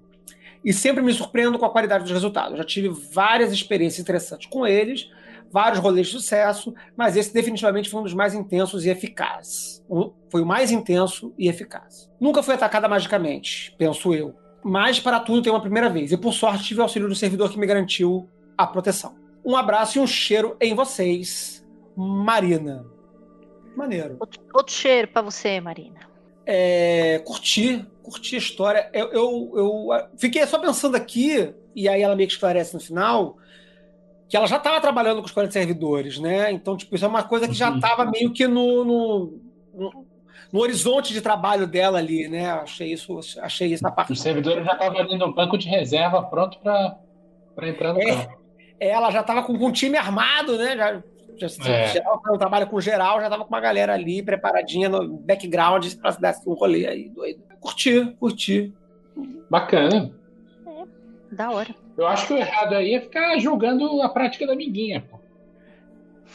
e 0.66 0.74
sempre 0.74 1.03
me 1.03 1.13
surpreendo 1.13 1.59
com 1.59 1.66
a 1.66 1.70
qualidade 1.70 2.03
dos 2.03 2.11
resultados. 2.11 2.57
Já 2.57 2.63
tive 2.63 2.89
várias 2.89 3.53
experiências 3.53 3.99
interessantes 3.99 4.47
com 4.47 4.66
eles, 4.66 5.11
vários 5.51 5.80
rolês 5.80 6.07
de 6.07 6.13
sucesso, 6.13 6.74
mas 6.97 7.16
esse 7.16 7.32
definitivamente 7.32 7.88
foi 7.88 7.99
um 8.01 8.03
dos 8.03 8.16
mais 8.16 8.34
intensos 8.34 8.84
e 8.84 8.89
eficazes. 8.89 9.86
Foi 10.30 10.41
o 10.41 10.45
mais 10.45 10.72
intenso 10.72 11.32
e 11.38 11.47
eficaz. 11.47 12.09
Nunca 12.20 12.41
fui 12.41 12.55
atacada 12.55 12.89
magicamente, 12.89 13.76
penso 13.78 14.11
eu. 14.11 14.36
Mas 14.63 14.99
para 14.99 15.20
tudo 15.20 15.43
tem 15.43 15.53
uma 15.53 15.61
primeira 15.61 15.89
vez. 15.89 16.11
E 16.11 16.18
por 16.18 16.34
sorte 16.34 16.63
tive 16.63 16.80
o 16.80 16.84
auxílio 16.84 17.07
do 17.07 17.13
servidor 17.13 17.51
que 17.51 17.59
me 17.59 17.68
garantiu 17.68 18.28
a 18.57 18.66
proteção. 18.66 19.16
Um 19.45 19.55
abraço 19.55 19.99
e 19.99 20.01
um 20.01 20.07
cheiro 20.07 20.57
em 20.59 20.74
vocês, 20.74 21.63
Marina. 21.95 22.84
Maneiro. 23.78 24.18
Outro, 24.20 24.41
outro 24.51 24.74
cheiro 24.74 25.07
para 25.09 25.22
você, 25.22 25.61
Marina. 25.61 26.14
É, 26.45 27.19
curti, 27.25 27.85
curti 28.03 28.35
a 28.35 28.39
história. 28.39 28.89
Eu, 28.93 29.11
eu, 29.11 29.51
eu 29.55 30.07
fiquei 30.17 30.45
só 30.45 30.59
pensando 30.59 30.95
aqui, 30.95 31.53
e 31.75 31.89
aí 31.89 32.01
ela 32.01 32.15
meio 32.15 32.27
que 32.27 32.33
esclarece 32.33 32.73
no 32.73 32.79
final, 32.79 33.37
que 34.27 34.37
ela 34.37 34.47
já 34.47 34.57
estava 34.57 34.79
trabalhando 34.81 35.19
com 35.19 35.25
os 35.25 35.31
40 35.31 35.51
servidores, 35.51 36.19
né? 36.19 36.51
Então, 36.51 36.75
tipo, 36.75 36.95
isso 36.95 37.05
é 37.05 37.07
uma 37.07 37.23
coisa 37.23 37.47
que 37.47 37.53
já 37.53 37.69
estava 37.69 38.05
uhum. 38.05 38.11
meio 38.11 38.33
que 38.33 38.47
no, 38.47 38.83
no, 38.83 39.39
no, 39.73 40.05
no, 40.51 40.59
horizonte 40.59 41.13
de 41.13 41.21
trabalho 41.21 41.67
dela 41.67 41.99
ali, 41.99 42.27
né? 42.27 42.51
Achei 42.51 42.91
isso, 42.91 43.19
achei 43.39 43.73
isso 43.73 43.83
na 43.83 43.91
parte. 43.91 44.13
Os 44.13 44.21
servidores 44.21 44.65
já 44.65 44.73
estavam 44.73 44.99
ali 44.99 45.17
no 45.17 45.33
banco 45.33 45.57
de 45.57 45.67
reserva, 45.67 46.23
pronto 46.23 46.59
para 46.59 47.69
entrar 47.69 47.93
no 47.93 48.01
é, 48.01 48.05
campo. 48.05 48.37
Ela 48.79 49.11
já 49.11 49.21
estava 49.21 49.43
com, 49.43 49.57
com 49.57 49.67
um 49.67 49.71
time 49.71 49.97
armado, 49.97 50.57
né? 50.57 50.75
Já, 50.75 51.03
já, 51.38 51.47
é. 51.69 51.88
geral, 51.88 52.21
trabalho 52.38 52.67
com 52.67 52.79
geral, 52.79 53.19
já 53.19 53.25
estava 53.25 53.43
com 53.43 53.49
uma 53.49 53.59
galera 53.59 53.93
ali 53.93 54.23
preparadinha 54.23 54.89
no 54.89 55.17
background 55.17 55.93
para 55.95 56.11
dar 56.11 56.36
um 56.45 56.53
rolê 56.53 56.88
aí, 56.88 57.09
doido. 57.09 57.41
Curti, 57.59 58.15
curti. 58.19 58.73
Bacana. 59.49 60.11
É, 60.67 61.36
da 61.36 61.51
hora. 61.51 61.75
Eu 61.97 62.07
acho 62.07 62.27
que 62.27 62.33
o 62.33 62.38
errado 62.38 62.75
aí 62.75 62.93
é 62.93 63.01
ficar 63.01 63.38
julgando 63.39 64.01
a 64.01 64.09
prática 64.09 64.45
da 64.45 64.53
amiguinha, 64.53 65.01
pô. 65.09 65.19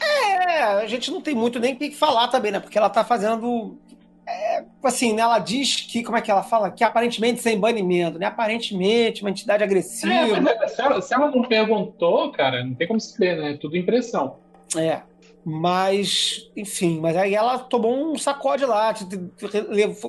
É, 0.00 0.62
a 0.62 0.86
gente 0.86 1.10
não 1.10 1.20
tem 1.20 1.34
muito 1.34 1.58
nem 1.58 1.74
o 1.74 1.76
que 1.76 1.90
falar 1.90 2.28
também, 2.28 2.52
né? 2.52 2.60
Porque 2.60 2.78
ela 2.78 2.88
tá 2.88 3.04
fazendo. 3.04 3.78
É, 4.26 4.64
assim, 4.82 5.12
né? 5.12 5.22
Ela 5.22 5.38
diz 5.38 5.76
que, 5.76 6.02
como 6.02 6.16
é 6.16 6.22
que 6.22 6.30
ela 6.30 6.42
fala? 6.42 6.70
Que 6.70 6.84
aparentemente 6.84 7.40
sem 7.40 7.58
banimento, 7.58 8.18
né? 8.18 8.26
Aparentemente, 8.26 9.22
uma 9.22 9.30
entidade 9.30 9.62
agressiva. 9.62 10.12
É, 10.12 10.40
mas 10.40 10.62
é, 10.62 10.68
se, 10.68 10.80
ela, 10.80 11.02
se 11.02 11.14
ela 11.14 11.30
não 11.30 11.42
perguntou, 11.42 12.30
cara, 12.32 12.64
não 12.64 12.74
tem 12.74 12.86
como 12.86 13.00
saber, 13.00 13.36
né? 13.36 13.52
É 13.52 13.56
tudo 13.56 13.76
impressão. 13.76 14.38
É. 14.76 15.02
Mas, 15.44 16.50
enfim, 16.54 17.00
mas 17.00 17.16
aí 17.16 17.34
ela 17.34 17.58
tomou 17.58 18.12
um 18.12 18.18
sacode 18.18 18.64
lá, 18.66 18.94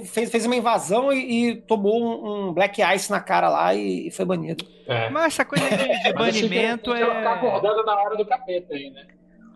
fez, 0.04 0.30
fez 0.30 0.46
uma 0.46 0.56
invasão 0.56 1.12
e, 1.14 1.52
e 1.52 1.56
tomou 1.56 2.04
um, 2.04 2.50
um, 2.50 2.54
black 2.54 2.82
ice 2.96 3.10
na 3.10 3.22
cara 3.22 3.48
lá 3.48 3.74
e, 3.74 4.08
e 4.08 4.12
foi 4.12 4.26
banido. 4.26 4.66
É. 4.86 5.10
Mas 5.10 5.28
essa 5.34 5.46
coisa 5.46 5.66
de, 5.70 6.04
de 6.04 6.14
banimento 6.14 6.94
é. 6.94 7.02
Ela 7.02 7.22
tá 7.22 7.34
acordando 7.36 7.84
na 7.86 7.96
hora 7.96 8.18
do 8.18 8.26
capeta 8.26 8.74
aí, 8.76 8.90
né? 8.90 9.06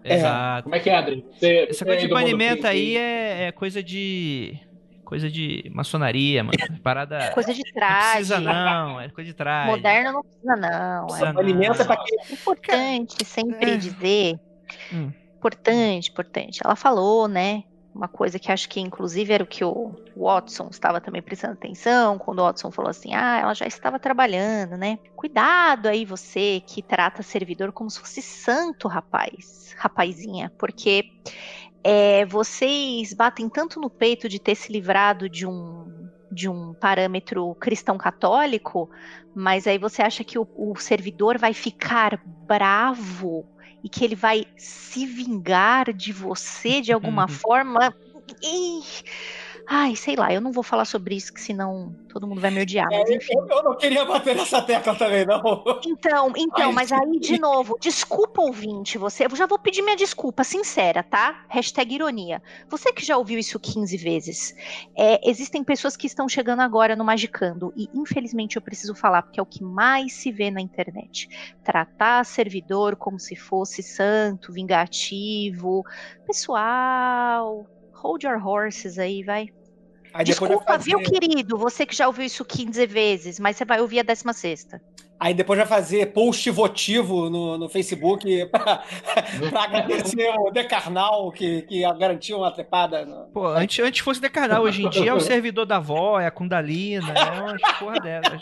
Exato. 0.05 0.63
Como 0.63 0.75
é 0.75 0.79
que 0.79 0.89
é, 0.89 0.97
André? 0.97 1.23
Você, 1.31 1.67
essa 1.69 1.83
coisa 1.83 2.01
de 2.01 2.07
banimento 2.07 2.65
aí 2.67 2.95
é, 2.95 3.47
é, 3.47 3.51
coisa 3.51 3.81
de. 3.83 4.57
Coisa 5.03 5.29
de 5.29 5.69
maçonaria, 5.73 6.43
mano. 6.43 6.57
Parada. 6.81 7.29
Coisa 7.35 7.53
de 7.53 7.61
Não 7.63 7.73
traje. 7.73 8.11
precisa, 8.13 8.39
não. 8.39 8.99
É 8.99 9.07
coisa 9.09 9.29
de 9.29 9.35
trás. 9.35 9.69
Moderno 9.69 10.13
não 10.13 10.23
precisa, 10.23 10.55
não. 10.55 11.05
Precisa 11.05 11.27
É 11.27 11.33
não. 11.33 11.39
Alimenta 11.41 11.85
pra 11.85 11.97
quem. 11.97 12.33
importante 12.33 13.23
sempre 13.23 13.73
É. 13.73 13.77
dizer. 13.77 14.39
Hum. 14.91 15.11
Importante, 15.37 16.09
importante. 16.09 16.59
Ela 16.63 16.75
falou, 16.75 17.27
né? 17.27 17.63
Uma 17.93 18.07
coisa 18.07 18.37
que 18.37 18.51
acho 18.51 18.67
que, 18.67 18.81
inclusive, 18.81 19.31
era 19.31 19.43
o 19.43 19.47
que 19.47 19.63
o 19.63 19.95
Watson 20.17 20.67
estava 20.69 20.99
também 20.99 21.21
prestando 21.21 21.53
atenção, 21.53 22.17
quando 22.17 22.39
o 22.39 22.43
Watson 22.43 22.69
falou 22.71 22.89
assim: 22.89 23.13
ah, 23.13 23.39
ela 23.39 23.53
já 23.53 23.65
estava 23.65 23.97
trabalhando, 23.97 24.75
né? 24.75 24.99
Cuidado 25.15 25.87
aí, 25.87 26.03
você 26.03 26.61
que 26.67 26.81
trata 26.81 27.23
servidor 27.23 27.71
como 27.71 27.89
se 27.89 27.99
fosse 27.99 28.21
santo, 28.21 28.89
rapaz, 28.89 29.73
rapazinha, 29.77 30.51
porque 30.57 31.05
é, 31.83 32.25
vocês 32.25 33.13
batem 33.13 33.47
tanto 33.47 33.79
no 33.79 33.89
peito 33.89 34.27
de 34.27 34.39
ter 34.39 34.55
se 34.55 34.73
livrado 34.73 35.29
de 35.29 35.45
um 35.45 36.09
de 36.31 36.49
um 36.49 36.73
parâmetro 36.73 37.55
cristão 37.55 37.97
católico, 37.97 38.89
mas 39.33 39.65
aí 39.67 39.77
você 39.77 40.01
acha 40.01 40.23
que 40.23 40.37
o, 40.37 40.45
o 40.57 40.75
servidor 40.75 41.37
vai 41.37 41.53
ficar 41.53 42.19
bravo 42.25 43.45
e 43.85 43.89
que 43.89 44.03
ele 44.03 44.15
vai 44.15 44.47
se 44.57 45.05
vingar 45.05 45.93
de 45.93 46.11
você 46.11 46.81
de 46.81 46.91
alguma 46.91 47.27
forma. 47.27 47.93
Ih, 48.41 48.81
Ai, 49.67 49.95
sei 49.95 50.15
lá, 50.15 50.31
eu 50.31 50.39
não 50.39 50.51
vou 50.51 50.63
falar 50.63 50.85
sobre 50.85 51.15
isso, 51.15 51.33
que 51.33 51.41
senão 51.41 51.95
todo 52.09 52.27
mundo 52.27 52.39
vai 52.39 52.51
me 52.51 52.61
odiar. 52.61 52.87
Enfim. 53.09 53.33
Eu, 53.35 53.47
eu 53.47 53.63
não 53.63 53.75
queria 53.75 54.05
bater 54.05 54.35
nessa 54.35 54.61
tecla 54.61 54.95
também, 54.95 55.25
não. 55.25 55.41
Então, 55.85 56.31
então, 56.35 56.69
Ai, 56.69 56.73
mas 56.73 56.91
aí, 56.91 57.19
de 57.19 57.39
novo, 57.39 57.77
desculpa, 57.79 58.41
ouvinte, 58.41 58.97
você. 58.97 59.25
Eu 59.25 59.35
já 59.35 59.45
vou 59.45 59.57
pedir 59.57 59.81
minha 59.81 59.95
desculpa, 59.95 60.43
sincera, 60.43 61.01
tá? 61.03 61.45
Hashtag 61.49 61.95
ironia. 61.95 62.41
Você 62.69 62.93
que 62.93 63.05
já 63.05 63.17
ouviu 63.17 63.39
isso 63.39 63.59
15 63.59 63.97
vezes. 63.97 64.55
é, 64.95 65.19
existem 65.27 65.63
pessoas 65.63 65.97
que 65.97 66.07
estão 66.07 66.29
chegando 66.29 66.61
agora 66.61 66.95
no 66.95 67.03
Magicando, 67.03 67.73
e 67.75 67.89
infelizmente 67.93 68.55
eu 68.55 68.61
preciso 68.61 68.93
falar, 68.93 69.23
porque 69.23 69.39
é 69.39 69.43
o 69.43 69.45
que 69.45 69.63
mais 69.63 70.13
se 70.13 70.31
vê 70.31 70.51
na 70.51 70.61
internet. 70.61 71.29
Tratar 71.63 72.23
servidor 72.25 72.95
como 72.95 73.19
se 73.19 73.35
fosse 73.35 73.81
santo, 73.81 74.53
vingativo. 74.53 75.83
Pessoal, 76.25 77.67
hold 77.95 78.23
your 78.23 78.37
horses 78.45 78.97
aí, 78.99 79.23
vai. 79.23 79.47
Aí 80.13 80.23
Desculpa, 80.23 80.63
fazer, 80.65 80.91
viu, 80.91 80.99
querido? 80.99 81.57
Você 81.57 81.85
que 81.85 81.93
já 81.95 82.07
ouviu 82.07 82.25
isso 82.25 82.45
15 82.45 82.85
vezes, 82.87 83.39
mas 83.39 83.57
você 83.57 83.65
vai 83.65 83.81
ouvir 83.81 83.99
a 83.99 84.03
16. 84.03 84.67
aí 85.19 85.33
depois 85.33 85.57
vai 85.57 85.67
fazer 85.67 86.13
post 86.13 86.49
votivo 86.51 87.29
no, 87.29 87.57
no 87.57 87.67
Facebook 87.67 88.45
pra, 88.47 88.83
pra 89.49 89.63
agradecer 89.63 90.29
o 90.37 90.51
Decarnal 90.51 91.29
que, 91.33 91.63
que 91.63 91.81
garantiu 91.97 92.37
uma 92.37 92.51
trepada. 92.51 93.05
no- 93.05 93.25
Pô, 93.33 93.45
antes, 93.47 93.83
antes 93.83 93.99
fosse 93.99 94.21
decarnar, 94.21 94.61
hoje 94.61 94.83
em 94.85 94.89
dia 94.89 95.09
é 95.11 95.13
o 95.13 95.19
servidor 95.21 95.65
da 95.65 95.77
avó, 95.77 96.17
é 96.19 96.27
a 96.27 96.31
Kundalina, 96.31 97.11
é 97.13 97.41
umas 97.41 97.61
porra 97.77 97.99
delas. 97.99 98.41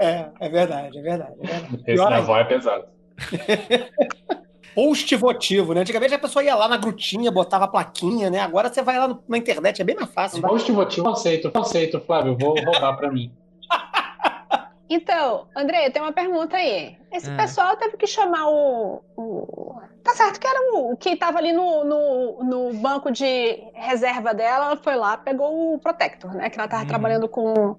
É, 0.00 0.28
é 0.40 0.48
verdade, 0.48 0.98
é 0.98 1.02
verdade. 1.02 1.34
É 1.42 1.46
verdade. 1.46 1.82
Esse 1.86 1.96
da 1.96 2.16
avó 2.16 2.36
é 2.38 2.44
pesado. 2.44 2.84
Post 4.78 5.16
votivo, 5.16 5.74
né? 5.74 5.80
Antigamente 5.80 6.14
a 6.14 6.18
pessoa 6.20 6.40
ia 6.44 6.54
lá 6.54 6.68
na 6.68 6.76
grutinha, 6.76 7.32
botava 7.32 7.64
a 7.64 7.68
plaquinha, 7.68 8.30
né? 8.30 8.38
Agora 8.38 8.72
você 8.72 8.80
vai 8.80 8.96
lá 8.96 9.08
no- 9.08 9.20
na 9.28 9.36
internet, 9.36 9.82
é 9.82 9.84
bem 9.84 9.96
mais 9.96 10.08
fácil. 10.12 10.40
Post 10.40 10.70
votivo, 10.70 11.04
conceito, 11.08 11.50
conceito, 11.50 12.00
Flávio, 12.00 12.36
vou 12.38 12.54
roubar 12.54 12.96
pra 12.96 13.10
mim. 13.10 13.32
Então, 14.90 15.46
André, 15.54 15.86
eu 15.86 15.92
tenho 15.92 16.06
uma 16.06 16.12
pergunta 16.14 16.56
aí. 16.56 16.96
Esse 17.12 17.28
Ah. 17.28 17.36
pessoal 17.36 17.76
teve 17.76 17.98
que 17.98 18.06
chamar 18.06 18.48
o, 18.48 19.02
o- 19.18 19.78
Tá 20.02 20.14
certo 20.14 20.40
que 20.40 20.46
era 20.46 20.58
o, 20.74 20.96
que 20.96 21.14
tava 21.14 21.36
ali 21.36 21.52
no, 21.52 21.84
no, 21.84 22.42
no 22.44 22.72
banco 22.72 23.10
de 23.12 23.58
reserva 23.74 24.32
dela, 24.32 24.64
ela 24.66 24.76
foi 24.78 24.96
lá, 24.96 25.18
pegou 25.18 25.74
o 25.74 25.78
Protector, 25.78 26.32
né? 26.34 26.48
Que 26.48 26.58
ela 26.58 26.66
tava 26.68 26.82
Uhum. 26.84 26.88
trabalhando 26.88 27.28
com. 27.28 27.76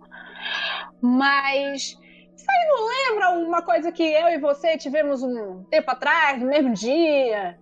Mas. 1.02 1.98
Aí 2.50 2.68
não 2.68 2.88
lembra 2.88 3.30
uma 3.48 3.62
coisa 3.62 3.92
que 3.92 4.04
eu 4.04 4.28
e 4.30 4.40
você 4.40 4.78
tivemos 4.78 5.22
um 5.24 5.64
tempo 5.66 5.90
atrás, 5.92 6.40
no 6.42 6.48
mesmo 6.48 6.74
dia? 6.74 7.58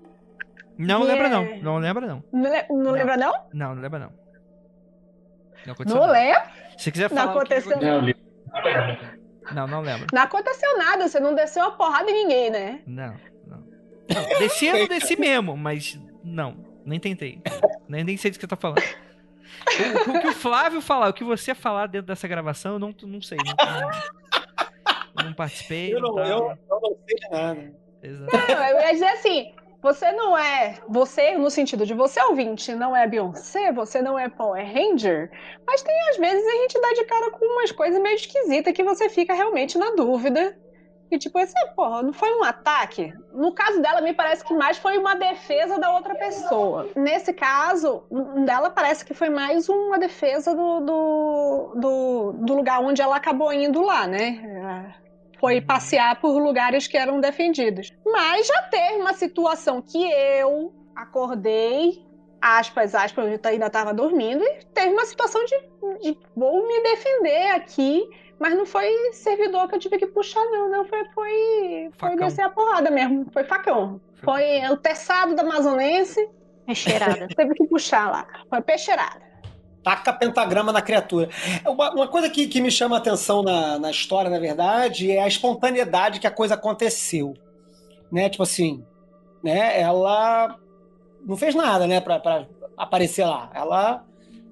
Não 0.78 1.02
É. 1.04 1.06
lembra, 1.06 1.30
não. 1.30 1.58
Não 1.62 1.78
lembra, 1.78 2.06
não. 2.08 2.24
Não, 2.32 2.52
le- 2.52 2.66
não 2.70 2.92
lembra, 2.92 3.18
não? 3.18 3.34
Não, 3.54 3.76
não 3.76 3.82
lembra, 3.82 4.00
não. 4.00 4.14
Não 5.66 5.74
aconteceu. 5.74 6.00
Não 6.00 6.08
nada. 6.08 6.20
lembra? 6.20 6.52
Se 6.78 6.92
quiser 6.92 7.10
Não 7.10 7.18
falar. 7.18 7.26
o 7.26 7.32
que 7.34 7.38
aconteceu. 7.54 7.72
aconteceu- 7.78 8.16
Não, 9.52 9.54
Não, 9.56 9.68
não 9.68 9.82
lembro. 9.82 10.08
Não 10.14 10.22
aconteceu 10.22 10.78
nada, 10.78 11.08
você 11.08 11.20
não 11.20 11.34
desceu 11.34 11.64
a 11.66 11.72
porrada 11.72 12.10
em 12.12 12.14
ninguém, 12.14 12.50
né? 12.50 12.82
Não, 12.86 13.16
não. 13.48 13.58
não 14.14 14.40
desci, 14.40 14.68
eu 14.68 14.78
não 14.80 14.88
desci 14.88 15.20
mesmo, 15.20 15.56
mas 15.58 16.00
não, 16.24 16.58
nem 16.86 17.00
tentei. 17.00 17.42
Nem, 17.88 18.04
nem 18.04 18.18
sei 18.18 18.30
do 18.32 18.36
que 18.36 18.42
você 18.42 18.48
tá 18.48 18.56
falando. 18.56 18.82
O, 20.08 20.12
o 20.18 20.22
que 20.22 20.28
o 20.28 20.34
Flávio 20.34 20.82
falar, 20.82 21.10
o 21.10 21.14
que 21.14 21.24
você 21.24 21.56
falar 21.56 21.88
dentro 21.88 22.08
dessa 22.08 22.28
gravação, 22.28 22.74
eu 22.74 22.80
não, 22.80 22.94
não 23.04 23.22
sei. 23.22 23.38
Não, 23.38 23.90
não 25.28 25.36
participei. 25.36 25.94
Eu 25.94 26.02
não, 26.02 26.20
eu, 26.20 26.58
eu 26.70 26.82
não 26.82 26.98
sei 27.06 27.16
de 27.16 27.30
nada. 27.30 27.74
Exato. 28.02 28.52
Não, 28.52 28.64
eu 28.66 28.80
ia 28.82 28.94
dizer 28.94 29.08
assim, 29.08 29.54
você 29.82 30.12
não 30.12 30.38
é, 30.38 30.76
você 30.88 31.38
no 31.38 31.50
sentido 31.50 31.86
de 31.86 31.94
você 31.94 32.22
ouvinte, 32.22 32.74
não 32.74 32.96
é 32.96 33.08
Beyoncé, 33.08 33.72
você 33.72 34.02
não 34.02 34.18
é 34.18 34.28
Power 34.28 34.66
Ranger, 34.66 35.32
mas 35.66 35.82
tem 35.82 35.96
às 36.10 36.18
vezes 36.18 36.46
a 36.46 36.58
gente 36.62 36.82
dá 36.82 36.94
de 36.94 37.06
cara 37.06 37.32
com 37.32 37.46
umas 37.46 37.72
coisas 37.72 38.02
meio 38.02 38.16
esquisitas 38.16 38.74
que 38.74 38.84
você 38.84 39.08
fica 39.10 39.34
realmente 39.34 39.78
na 39.78 39.92
dúvida. 39.92 40.58
E 41.10 41.18
tipo, 41.18 41.40
esse, 41.40 41.54
porra, 41.74 42.04
não 42.04 42.12
foi 42.12 42.38
um 42.38 42.44
ataque? 42.44 43.14
No 43.32 43.54
caso 43.54 43.82
dela, 43.82 44.02
me 44.02 44.14
parece 44.14 44.44
que 44.44 44.54
mais 44.54 44.78
foi 44.78 44.98
uma 44.98 45.16
defesa 45.16 45.80
da 45.80 45.94
outra 45.94 46.14
pessoa. 46.16 46.90
Nesse 46.98 47.32
caso, 47.32 48.04
dela 48.46 48.70
parece 48.70 49.06
que 49.06 49.14
foi 49.14 49.30
mais 49.30 49.70
uma 49.70 49.98
defesa 49.98 50.54
do, 50.54 50.82
do, 50.82 51.74
do, 51.76 52.32
do 52.34 52.54
lugar 52.56 52.82
onde 52.82 53.02
ela 53.02 53.16
acabou 53.16 53.54
indo 53.54 53.82
lá, 53.82 54.06
né? 54.06 54.94
Foi 55.40 55.62
passear 55.62 56.20
por 56.20 56.38
lugares 56.40 56.88
que 56.88 56.98
eram 56.98 57.20
defendidos. 57.20 57.94
Mas 58.06 58.48
já 58.48 58.62
teve 58.64 59.02
uma 59.02 59.14
situação 59.14 59.82
que 59.82 60.04
eu 60.12 60.74
acordei, 60.96 62.06
aspas, 62.42 62.96
aspas, 62.96 63.26
eu 63.26 63.40
ainda 63.50 63.68
estava 63.68 63.94
dormindo, 63.94 64.44
e 64.44 64.66
teve 64.74 64.90
uma 64.90 65.06
situação 65.06 65.44
de, 65.46 65.58
de 66.02 66.18
vou 66.36 66.68
me 66.68 66.82
defender 66.82 67.52
aqui, 67.52 68.04
mas 68.40 68.56
não 68.56 68.66
foi 68.66 68.88
servidor 69.14 69.68
que 69.68 69.76
eu 69.76 69.80
tive 69.80 69.98
que 69.98 70.08
puxar, 70.08 70.44
não. 70.46 70.70
Não 70.70 70.86
foi, 70.86 71.06
foi, 71.14 71.90
foi 71.98 72.16
descer 72.16 72.44
a 72.44 72.50
porrada 72.50 72.92
mesmo. 72.92 73.26
Foi 73.32 73.44
facão. 73.44 74.00
Foi 74.16 74.62
o 74.72 74.78
teçado 74.78 75.36
da 75.36 75.42
amazonense, 75.42 76.28
cheirada. 76.74 77.28
teve 77.36 77.54
que 77.56 77.68
puxar 77.68 78.12
lá. 78.12 78.28
Foi 78.50 78.62
peixeirada. 78.62 79.27
Taca 79.88 80.12
pentagrama 80.12 80.74
na 80.74 80.82
criatura. 80.82 81.30
Uma, 81.66 81.92
uma 81.92 82.08
coisa 82.10 82.30
que, 82.30 82.46
que 82.48 82.60
me 82.60 82.70
chama 82.70 82.98
a 82.98 83.00
atenção 83.00 83.42
na, 83.42 83.80
na 83.80 83.90
história, 83.90 84.30
na 84.30 84.38
verdade, 84.38 85.10
é 85.12 85.22
a 85.24 85.28
espontaneidade 85.28 86.20
que 86.20 86.28
a 86.28 86.32
coisa 86.32 86.56
aconteceu. 86.56 87.34
Né? 88.12 88.28
Tipo 88.30 88.44
assim, 88.44 88.84
né? 89.42 89.80
Ela 89.80 90.58
não 91.26 91.38
fez 91.38 91.56
nada, 91.56 91.88
né, 91.88 92.02
pra 92.02 92.22
aparecer 92.76 93.24
lá. 93.26 93.50
Ela 93.54 94.04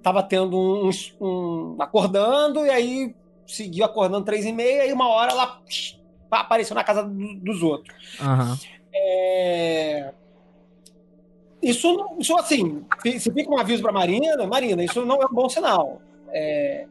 tava 0.01 0.23
tendo 0.23 0.57
um, 0.57 0.89
um- 1.19 1.75
acordando 1.81 2.65
e 2.65 2.69
aí 2.69 3.15
seguiu 3.45 3.83
acordando 3.83 4.23
três 4.25 4.45
e 4.45 4.53
meia 4.53 4.85
e 4.87 4.93
uma 4.93 5.09
hora 5.09 5.31
ela 5.31 5.47
psh, 5.67 5.99
apareceu 6.31 6.75
na 6.75 6.83
casa 6.83 7.03
do- 7.03 7.35
dos 7.41 7.61
outros. 7.61 7.93
Aham. 8.21 8.57
É, 8.93 10.13
Isso, 11.65 11.87
isso 12.19 12.37
assim, 12.37 12.85
se 13.19 13.31
fica 13.31 13.49
um 13.49 13.57
aviso 13.57 13.81
para 13.81 13.91
Marina, 13.91 14.45
Marina, 14.45 14.83
isso 14.83 15.03
não 15.03 15.19
é 15.19 15.25
um 15.25 15.33
bom 15.33 15.49
sinal. 15.49 15.99
É, 16.29 16.87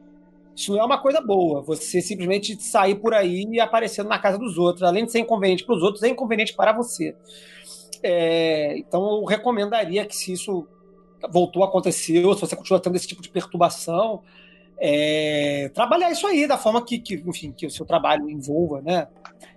Isso 0.57 0.72
não 0.72 0.81
é 0.81 0.85
uma 0.85 0.99
coisa 1.01 1.20
boa. 1.20 1.62
Você 1.62 2.01
simplesmente 2.03 2.61
sair 2.62 2.97
por 2.97 3.14
aí 3.14 3.45
e 3.53 3.61
aparecendo 3.61 4.09
na 4.09 4.18
casa 4.18 4.39
dos 4.39 4.59
outros, 4.59 4.83
além 4.83 5.05
de 5.05 5.12
ser 5.12 5.20
inconveniente 5.20 5.64
para 5.64 5.77
os 5.77 5.83
outros, 5.83 6.03
é 6.03 6.09
inconveniente 6.09 6.55
para 6.55 6.72
você. 6.72 7.16
É, 8.03 8.77
Então, 8.79 9.18
eu 9.18 9.25
recomendaria 9.25 10.05
que 10.07 10.16
se 10.16 10.33
isso 10.33 10.66
voltou 11.31 11.62
a 11.64 11.68
acontecer, 11.68 12.25
ou 12.27 12.35
se 12.35 12.41
você 12.43 12.57
continua 12.57 12.81
tendo 12.81 12.97
esse 12.97 13.07
tipo 13.09 13.22
de 13.22 13.31
perturbação, 13.31 14.22
é, 14.79 15.70
trabalhar 15.75 16.11
isso 16.11 16.27
aí 16.27 16.47
da 16.49 16.59
forma 16.59 16.85
que, 16.85 16.99
que, 16.99 17.14
enfim, 17.27 17.53
que 17.53 17.66
o 17.66 17.70
seu 17.70 17.87
trabalho 17.87 18.29
envolva, 18.29 18.83
né? 18.83 19.09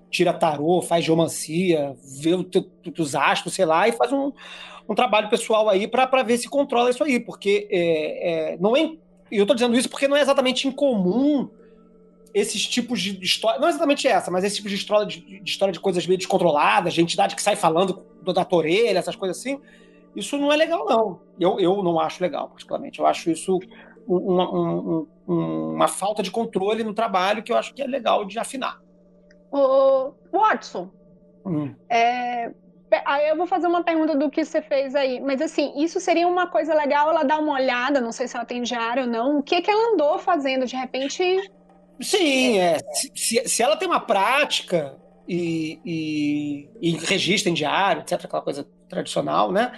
Tira 0.09 0.33
tarô, 0.33 0.81
faz 0.81 1.03
geomancia, 1.03 1.95
vê 2.21 2.33
os 2.35 3.15
astros, 3.15 3.53
sei 3.53 3.65
lá, 3.65 3.87
e 3.87 3.91
faz 3.91 4.11
um, 4.13 4.31
um 4.89 4.95
trabalho 4.95 5.29
pessoal 5.29 5.67
aí 5.69 5.87
para 5.87 6.23
ver 6.23 6.37
se 6.37 6.47
controla 6.49 6.89
isso 6.89 7.03
aí, 7.03 7.19
porque 7.19 7.67
é, 7.71 8.53
é, 8.53 8.57
não 8.57 8.75
é. 8.75 8.81
E 9.31 9.37
eu 9.37 9.45
tô 9.45 9.53
dizendo 9.53 9.77
isso 9.77 9.89
porque 9.89 10.07
não 10.07 10.15
é 10.15 10.21
exatamente 10.21 10.67
incomum 10.67 11.49
esses 12.33 12.65
tipos 12.67 13.01
de 13.01 13.21
história. 13.23 13.59
Não 13.59 13.67
exatamente 13.67 14.07
essa, 14.07 14.29
mas 14.31 14.43
esse 14.43 14.57
tipo 14.57 14.69
de 14.69 14.75
história 14.75 15.05
de, 15.05 15.19
de 15.41 15.49
história 15.51 15.71
de 15.71 15.79
coisas 15.79 16.05
meio 16.07 16.17
descontroladas, 16.17 16.93
de 16.93 17.01
entidade 17.01 17.35
que 17.35 17.41
sai 17.41 17.55
falando 17.55 18.05
da 18.33 18.45
tua 18.45 18.59
orelha, 18.59 18.99
essas 18.99 19.15
coisas 19.15 19.37
assim. 19.39 19.59
Isso 20.15 20.37
não 20.37 20.51
é 20.51 20.55
legal, 20.55 20.85
não. 20.85 21.19
Eu, 21.39 21.59
eu 21.59 21.83
não 21.83 21.99
acho 21.99 22.21
legal, 22.23 22.47
particularmente. 22.49 22.99
Eu 22.99 23.05
acho 23.05 23.29
isso 23.29 23.59
uma, 24.07 24.49
um- 24.49 25.07
um- 25.27 25.73
uma 25.75 25.87
falta 25.87 26.23
de 26.23 26.31
controle 26.31 26.83
no 26.83 26.93
trabalho 26.93 27.43
que 27.43 27.51
eu 27.51 27.57
acho 27.57 27.73
que 27.73 27.81
é 27.81 27.87
legal 27.87 28.23
de 28.25 28.39
afinar. 28.39 28.79
Ô, 29.51 30.13
Watson, 30.31 30.89
Hum. 31.45 31.73
é, 31.89 32.51
Aí 33.05 33.27
eu 33.27 33.35
vou 33.35 33.45
fazer 33.45 33.67
uma 33.67 33.83
pergunta 33.83 34.15
do 34.15 34.29
que 34.29 34.45
você 34.45 34.61
fez 34.61 34.95
aí. 34.95 35.19
Mas 35.19 35.41
assim, 35.41 35.73
isso 35.75 35.99
seria 35.99 36.27
uma 36.27 36.47
coisa 36.47 36.73
legal 36.73 37.09
ela 37.09 37.23
dar 37.23 37.39
uma 37.39 37.53
olhada, 37.53 37.99
não 37.99 38.11
sei 38.11 38.27
se 38.27 38.35
ela 38.35 38.45
tem 38.45 38.61
diário 38.61 39.03
ou 39.03 39.09
não. 39.09 39.39
O 39.39 39.43
que 39.43 39.61
que 39.61 39.69
ela 39.69 39.93
andou 39.93 40.17
fazendo? 40.17 40.65
De 40.65 40.75
repente. 40.75 41.51
Sim, 41.99 42.59
é. 42.59 42.77
Se, 42.93 43.47
se, 43.47 43.63
ela 43.63 43.75
tem 43.75 43.87
uma 43.87 43.99
prática 43.99 44.95
e, 45.27 45.79
e, 45.83 46.69
e 46.81 46.91
registra 46.97 47.49
em 47.49 47.53
diário, 47.53 48.01
etc., 48.01 48.23
aquela 48.23 48.41
coisa 48.41 48.65
tradicional, 48.87 49.51
né? 49.51 49.71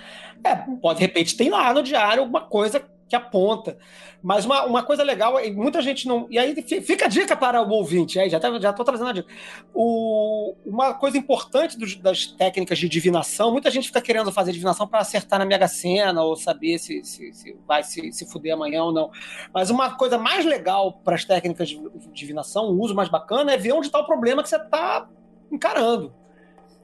É, 0.44 0.56
pode, 0.81 0.99
de 0.99 1.06
repente, 1.06 1.36
tem 1.36 1.49
lá 1.49 1.73
no 1.73 1.81
diário 1.81 2.22
alguma 2.22 2.41
coisa 2.41 2.86
que 3.10 3.15
aponta. 3.15 3.77
Mas 4.22 4.45
uma, 4.45 4.65
uma 4.65 4.84
coisa 4.84 5.02
legal, 5.02 5.36
muita 5.53 5.81
gente 5.81 6.07
não. 6.07 6.27
E 6.30 6.38
aí 6.38 6.53
fica 6.61 7.06
a 7.06 7.07
dica 7.07 7.36
para 7.36 7.61
o 7.61 7.69
ouvinte, 7.69 8.19
aí 8.19 8.30
já 8.30 8.38
estou 8.38 8.61
já 8.61 8.72
trazendo 8.72 9.10
a 9.10 9.14
dica. 9.14 9.27
O, 9.73 10.56
uma 10.64 10.94
coisa 10.94 11.18
importante 11.18 11.77
dos, 11.77 11.95
das 11.95 12.27
técnicas 12.27 12.77
de 12.77 12.88
divinação, 12.88 13.52
muita 13.52 13.72
gente 13.72 13.88
fica 13.88 14.02
querendo 14.02 14.31
fazer 14.31 14.52
divinação 14.52 14.88
para 14.88 14.99
acertar 14.99 15.40
na 15.40 15.45
Mega 15.45 15.68
Sena 15.68 16.22
ou 16.22 16.36
saber 16.36 16.77
se, 16.77 17.03
se, 17.03 17.34
se 17.34 17.57
vai 17.68 17.84
se, 17.84 18.11
se 18.11 18.30
fuder 18.30 18.53
amanhã 18.53 18.84
ou 18.84 18.94
não. 18.94 19.10
Mas 19.52 19.72
uma 19.72 19.95
coisa 19.95 20.18
mais 20.18 20.45
legal 20.45 20.94
para 21.03 21.15
as 21.15 21.26
técnicas 21.26 21.69
de 21.69 21.80
divinação, 22.14 22.65
o 22.65 22.80
uso 22.80 22.94
mais 22.94 23.10
bacana, 23.10 23.53
é 23.53 23.57
ver 23.57 23.73
onde 23.73 23.88
está 23.88 23.99
o 23.99 24.06
problema 24.06 24.44
que 24.44 24.49
você 24.49 24.57
está 24.57 25.10
encarando. 25.52 26.14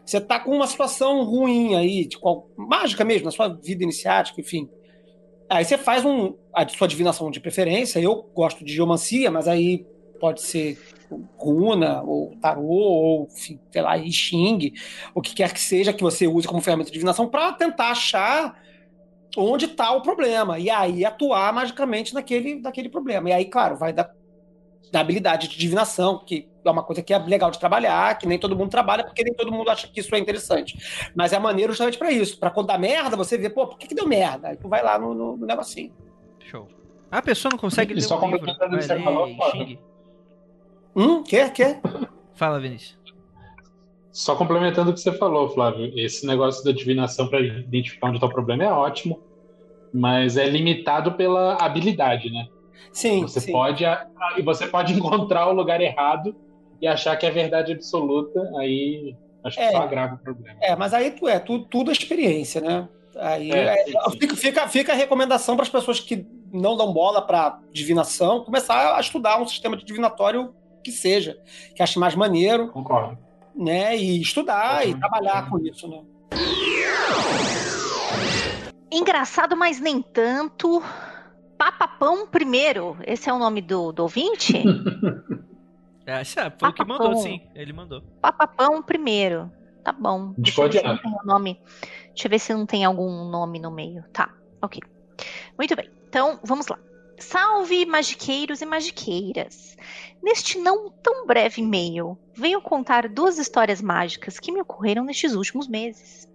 Você 0.04 0.18
está 0.18 0.40
com 0.40 0.52
uma 0.52 0.68
situação 0.68 1.24
ruim 1.24 1.76
aí, 1.76 2.06
de 2.06 2.18
qual, 2.18 2.48
mágica 2.56 3.04
mesmo, 3.04 3.26
na 3.26 3.32
sua 3.32 3.48
vida 3.48 3.84
iniciática, 3.84 4.40
enfim 4.40 4.70
Aí 5.50 5.64
você 5.64 5.78
faz 5.78 6.04
um, 6.04 6.36
a 6.54 6.68
sua 6.68 6.88
divinação 6.88 7.30
de 7.30 7.40
preferência. 7.40 8.00
Eu 8.00 8.24
gosto 8.34 8.64
de 8.66 8.74
geomancia, 8.74 9.30
mas 9.30 9.48
aí 9.48 9.86
pode 10.20 10.42
ser 10.42 10.80
runa, 11.38 12.02
ou 12.02 12.36
tarô, 12.42 12.64
ou 12.64 13.28
enfim, 13.32 13.60
sei 13.72 13.82
lá, 13.82 13.98
I 13.98 14.12
Ching, 14.12 14.74
o 15.14 15.22
que 15.22 15.36
quer 15.36 15.54
que 15.54 15.60
seja 15.60 15.94
que 15.94 16.02
você 16.02 16.28
use 16.28 16.48
como 16.48 16.62
ferramenta 16.62 16.90
de 16.90 16.94
divinação 16.94 17.28
para 17.28 17.54
tentar 17.54 17.92
achar 17.92 18.60
onde 19.38 19.66
está 19.66 19.92
o 19.92 20.02
problema. 20.02 20.58
E 20.58 20.70
aí 20.70 21.06
atuar 21.06 21.54
magicamente 21.54 22.14
naquele, 22.14 22.56
naquele 22.60 22.90
problema. 22.90 23.30
E 23.30 23.34
aí, 23.34 23.46
claro, 23.46 23.76
vai 23.76 23.94
dar 23.94 24.10
da 24.91 24.99
habilidade 24.99 25.48
de 25.48 25.57
divinação, 25.57 26.20
que 26.26 26.48
é 26.64 26.70
uma 26.70 26.84
coisa 26.84 27.02
que 27.02 27.14
é 27.14 27.18
legal 27.18 27.52
de 27.52 27.60
trabalhar, 27.60 28.18
que 28.18 28.28
nem 28.28 28.40
todo 28.40 28.56
mundo 28.56 28.70
trabalha, 28.70 29.03
porque 29.03 29.24
nem 29.24 29.34
todo 29.34 29.52
mundo 29.52 29.70
acha 29.70 29.88
que 29.88 29.99
isso 29.99 30.14
é 30.16 30.20
interessante. 30.20 31.12
Mas 31.16 31.34
é 31.34 31.40
maneiro 31.40 31.74
justamente 31.74 31.98
para 31.98 32.12
isso. 32.12 32.38
para 32.40 32.49
quando 32.49 32.68
dá 32.68 32.78
merda, 32.78 33.16
você 33.16 33.38
vê, 33.38 33.49
pô, 33.49 33.68
por 33.68 33.78
que, 33.78 33.88
que 33.88 33.95
deu 33.95 34.07
merda? 34.07 34.49
Aí 34.49 34.57
tu 34.57 34.68
vai 34.68 34.84
lá 34.84 34.98
no, 34.98 35.14
no, 35.14 35.38
no 35.38 35.45
negocinho. 35.45 35.94
Show. 36.40 36.68
A 37.12 37.22
pessoa 37.22 37.52
não 37.52 37.57
consegue 37.57 37.94
e 37.94 37.95
ler 37.95 38.02
só 38.02 38.20
um 38.20 38.32
livro, 38.32 38.52
Hum, 40.95 41.24
quê? 41.24 41.49
Quê? 41.49 41.78
Fala, 42.34 42.60
Vinícius. 42.60 42.98
Só 44.12 44.34
complementando 44.36 44.91
o 44.91 44.94
que 44.94 45.02
você 45.02 45.12
falou, 45.12 45.49
Flávio, 45.49 45.91
esse 45.99 46.26
negócio 46.26 46.64
da 46.64 46.72
divinação 46.72 47.28
para 47.28 47.41
identificar 47.41 48.07
onde 48.07 48.18
está 48.18 48.28
o 48.28 48.32
problema 48.32 48.64
é 48.64 48.72
ótimo, 48.72 49.22
mas 49.94 50.38
é 50.38 50.48
limitado 50.48 51.14
pela 51.14 51.56
habilidade, 51.56 52.30
né? 52.30 52.48
Sim. 52.92 53.22
Você 53.22 53.40
sim. 53.40 53.52
pode 53.52 53.84
e 54.38 54.42
você 54.42 54.68
pode 54.68 54.94
encontrar 54.96 55.48
o 55.48 55.54
lugar 55.54 55.82
errado 55.82 56.36
e 56.82 56.88
achar 56.88 57.16
que 57.16 57.26
é 57.26 57.32
verdade 57.32 57.72
absoluta, 57.74 58.40
aí 58.58 59.16
acho 59.44 59.58
que 59.58 59.64
é, 59.64 59.72
só 59.72 59.78
agrava 59.78 60.16
o 60.16 60.18
problema. 60.18 60.58
É, 60.62 60.76
mas 60.76 60.94
aí 60.94 61.12
tu 61.12 61.28
é 61.28 61.40
tudo, 61.40 61.66
tudo 61.66 61.90
é 61.90 61.94
experiência, 61.94 62.62
né? 62.62 62.88
Aí 63.18 63.52
é, 63.52 63.84
é, 63.90 64.12
fica, 64.12 64.36
fica, 64.36 64.68
fica 64.68 64.92
a 64.92 64.96
recomendação 64.96 65.56
para 65.56 65.64
as 65.64 65.70
pessoas 65.70 66.00
que 66.00 66.26
não 66.52 66.76
dão 66.76 66.94
bola 66.94 67.22
para 67.22 67.60
divinação 67.72 68.44
começar 68.44 68.96
a 68.96 69.00
estudar 69.00 69.42
um 69.42 69.48
sistema 69.48 69.78
de 69.78 69.86
divinatório 69.86 70.54
que 70.84 70.92
seja, 70.92 71.38
que 71.76 71.82
ache 71.82 71.98
mais 71.98 72.16
maneiro. 72.16 72.70
Concordo. 72.72 73.18
Né? 73.56 73.98
E 73.98 74.22
estudar 74.22 74.88
e 74.88 74.94
trabalhar 74.94 75.50
com 75.50 75.58
isso, 75.60 75.88
né? 75.88 76.02
Engraçado, 78.92 79.58
mas 79.58 79.80
nem 79.80 80.02
tanto. 80.02 80.84
Papapão 81.57 82.27
primeiro, 82.27 82.98
esse 83.06 83.30
é 83.30 83.34
o 83.34 83.40
nome 83.40 83.61
do, 83.61 83.91
do 83.91 84.03
ouvinte? 84.03 84.57
é, 86.06 86.23
foi 86.23 86.52
Papapão. 86.52 86.69
o 86.69 86.73
que 86.73 86.86
mandou, 86.86 87.15
sim. 87.18 87.41
Ele 87.56 87.73
mandou. 87.73 88.02
Papapão 88.22 88.82
primeiro. 88.82 89.52
Tá 89.84 89.91
bom. 89.91 90.34
Deixa 90.38 90.61
eu, 90.61 90.69
ver 90.69 90.80
se 90.80 90.84
não 90.84 90.98
tem 90.98 91.11
um 91.11 91.26
nome. 91.26 91.61
Deixa 92.07 92.27
eu 92.27 92.30
ver 92.30 92.40
se 92.40 92.53
não 92.53 92.65
tem 92.65 92.86
algum 92.86 93.30
nome 93.30 93.60
no 93.60 93.72
meio. 93.72 94.03
Tá, 94.11 94.34
ok. 94.61 94.82
Muito 95.57 95.76
bem. 95.76 95.90
Então, 96.07 96.40
vamos 96.44 96.68
lá. 96.68 96.80
Salve, 97.18 97.86
magiqueiros 97.86 98.61
e 98.61 98.65
magiqueiras! 98.65 99.77
Neste 100.22 100.60
não 100.60 100.90
tão 100.90 101.26
breve 101.26 101.61
e-mail, 101.61 102.18
venho 102.34 102.61
contar 102.61 103.07
duas 103.07 103.38
histórias 103.38 103.82
mágicas 103.82 104.38
que 104.38 104.52
me 104.52 104.61
ocorreram 104.61 105.06
nestes 105.06 105.34
últimos 105.34 105.68
meses. 105.68 106.27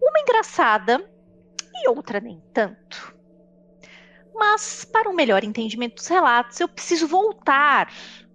Uma 0.00 0.20
engraçada 0.20 1.04
e 1.74 1.88
outra 1.88 2.18
nem 2.18 2.42
tanto. 2.54 3.14
Mas, 4.40 4.86
para 4.86 5.10
um 5.10 5.12
melhor 5.12 5.44
entendimento 5.44 5.96
dos 5.96 6.06
relatos, 6.06 6.58
eu 6.58 6.66
preciso 6.66 7.06
voltar 7.06 7.92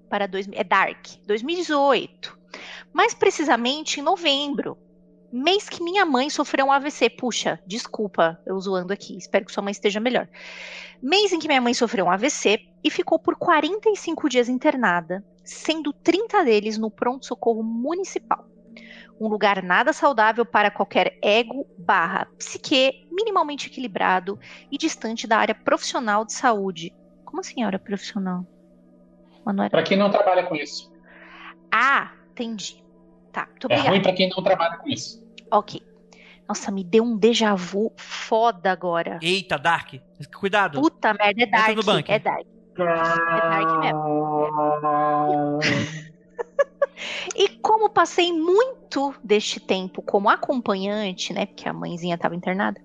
para 0.08 0.28
dois, 0.28 0.48
é 0.52 0.64
Dark, 0.64 1.04
2018. 1.26 2.38
Mais 2.94 3.16
precisamente 3.16 4.00
em 4.00 4.04
novembro, 4.04 4.78
mês 5.34 5.68
que 5.68 5.82
minha 5.82 6.06
mãe 6.06 6.30
sofreu 6.30 6.68
um 6.68 6.72
AVC. 6.72 7.10
Puxa, 7.10 7.60
desculpa 7.66 8.40
eu 8.46 8.60
zoando 8.60 8.94
aqui, 8.94 9.18
espero 9.18 9.46
que 9.46 9.52
sua 9.52 9.64
mãe 9.64 9.72
esteja 9.72 10.00
melhor. 10.00 10.30
Mês 11.02 11.34
em 11.34 11.40
que 11.40 11.48
minha 11.48 11.60
mãe 11.60 11.74
sofreu 11.74 12.06
um 12.06 12.12
AVC 12.12 12.60
e 12.84 12.92
ficou 12.92 13.18
por 13.18 13.36
45 13.36 14.30
dias 14.30 14.48
internada, 14.48 15.26
sendo 15.44 15.92
30 15.92 16.44
deles 16.44 16.78
no 16.78 16.92
pronto-socorro 16.92 17.64
municipal 17.64 18.46
um 19.20 19.28
lugar 19.28 19.64
nada 19.64 19.94
saudável 19.94 20.46
para 20.46 20.70
qualquer 20.70 21.18
ego 21.22 21.66
barra 21.78 22.28
psique 22.38 23.06
minimamente 23.12 23.68
equilibrado 23.68 24.40
e 24.72 24.78
distante 24.78 25.28
da 25.28 25.38
área 25.38 25.56
profissional 25.56 26.26
de 26.26 26.34
saúde. 26.34 26.94
Como 27.24 27.40
assim 27.40 27.64
área 27.64 27.80
profissional? 27.80 28.46
Era... 29.48 29.70
Para 29.70 29.84
quem 29.84 29.98
não 29.98 30.10
trabalha 30.10 30.44
com 30.44 30.56
isso. 30.56 30.92
Ah, 31.72 32.12
entendi. 32.32 32.84
Tá, 33.32 33.48
muito 33.48 33.72
É 33.72 33.90
ruim 33.90 34.02
para 34.02 34.14
quem 34.14 34.30
não 34.30 34.44
trabalha 34.44 34.78
com 34.78 34.90
isso. 34.90 35.24
Ok. 35.52 35.82
Nossa, 36.48 36.72
me 36.72 36.84
deu 36.84 37.04
um 37.04 37.18
déjà 37.18 37.56
vu 37.56 37.92
foda 37.98 38.72
agora. 38.72 39.20
Eita, 39.22 39.58
Dark. 39.58 39.96
Cuidado. 40.38 40.80
Puta 40.80 41.14
merda, 41.14 41.44
é 41.44 41.46
Dark. 41.46 41.78
É 42.08 42.20
Dark. 42.20 42.46
É 42.78 43.40
Dark 43.50 43.80
mesmo. 43.80 45.60
E 47.36 47.50
como 47.60 47.90
passei 47.90 48.32
muito 48.32 49.14
deste 49.24 49.60
tempo 49.60 50.02
como 50.02 50.30
acompanhante, 50.30 51.34
né, 51.34 51.46
porque 51.46 51.68
a 51.68 51.74
mãezinha 51.74 52.16
estava 52.16 52.36
internada, 52.36 52.82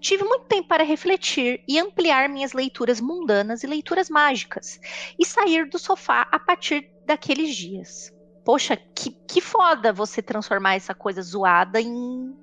tive 0.00 0.24
muito 0.24 0.44
tempo 0.44 0.68
para 0.68 0.84
refletir 0.84 1.62
e 1.66 1.78
ampliar 1.78 2.28
minhas 2.28 2.52
leituras 2.52 3.00
mundanas 3.00 3.62
e 3.62 3.66
leituras 3.66 4.10
mágicas, 4.10 4.78
e 5.18 5.24
sair 5.24 5.68
do 5.68 5.78
sofá 5.78 6.28
a 6.30 6.38
partir 6.38 6.90
daqueles 7.06 7.54
dias. 7.54 8.12
Poxa, 8.44 8.76
que, 8.76 9.10
que 9.26 9.40
foda 9.40 9.92
você 9.92 10.20
transformar 10.20 10.74
essa 10.74 10.94
coisa 10.94 11.22
zoada 11.22 11.80
em 11.80 12.36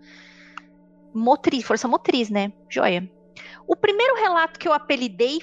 motriz, 1.14 1.64
força 1.64 1.88
motriz, 1.88 2.30
né? 2.30 2.52
Joia. 2.68 3.10
O 3.68 3.76
primeiro 3.76 4.16
relato 4.16 4.60
que 4.60 4.68
eu 4.68 4.74
apelidei 4.74 5.40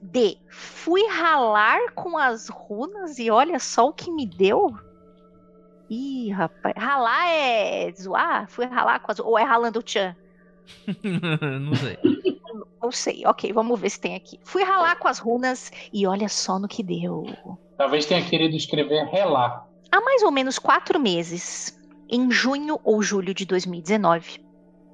de 0.00 0.38
fui 0.48 1.06
ralar 1.08 1.92
com 1.94 2.16
as 2.16 2.48
runas 2.48 3.18
e 3.18 3.30
olha 3.30 3.58
só 3.58 3.88
o 3.88 3.92
que 3.92 4.10
me 4.10 4.26
deu 4.26 4.74
Ih, 5.90 6.30
rapaz. 6.30 6.74
Ralar 6.76 7.28
é 7.28 7.92
zoar? 7.92 8.48
Fui 8.48 8.66
ralar 8.66 9.00
com 9.00 9.10
as... 9.10 9.18
Ou 9.18 9.38
é 9.38 9.42
ralando 9.42 9.78
o 9.78 9.82
tchan? 9.82 10.14
não 11.60 11.74
sei. 11.74 11.98
Não 12.82 12.92
sei. 12.92 13.26
Ok, 13.26 13.52
vamos 13.52 13.80
ver 13.80 13.90
se 13.90 14.00
tem 14.00 14.14
aqui. 14.14 14.38
Fui 14.44 14.62
ralar 14.62 14.96
com 14.96 15.08
as 15.08 15.18
runas 15.18 15.72
e 15.92 16.06
olha 16.06 16.28
só 16.28 16.58
no 16.58 16.68
que 16.68 16.82
deu. 16.82 17.26
Talvez 17.76 18.06
tenha 18.06 18.24
querido 18.24 18.54
escrever 18.54 19.06
relar. 19.06 19.66
Há 19.90 20.00
mais 20.00 20.22
ou 20.22 20.30
menos 20.30 20.58
quatro 20.58 21.00
meses, 21.00 21.78
em 22.08 22.30
junho 22.30 22.78
ou 22.84 23.02
julho 23.02 23.32
de 23.32 23.46
2019. 23.46 24.44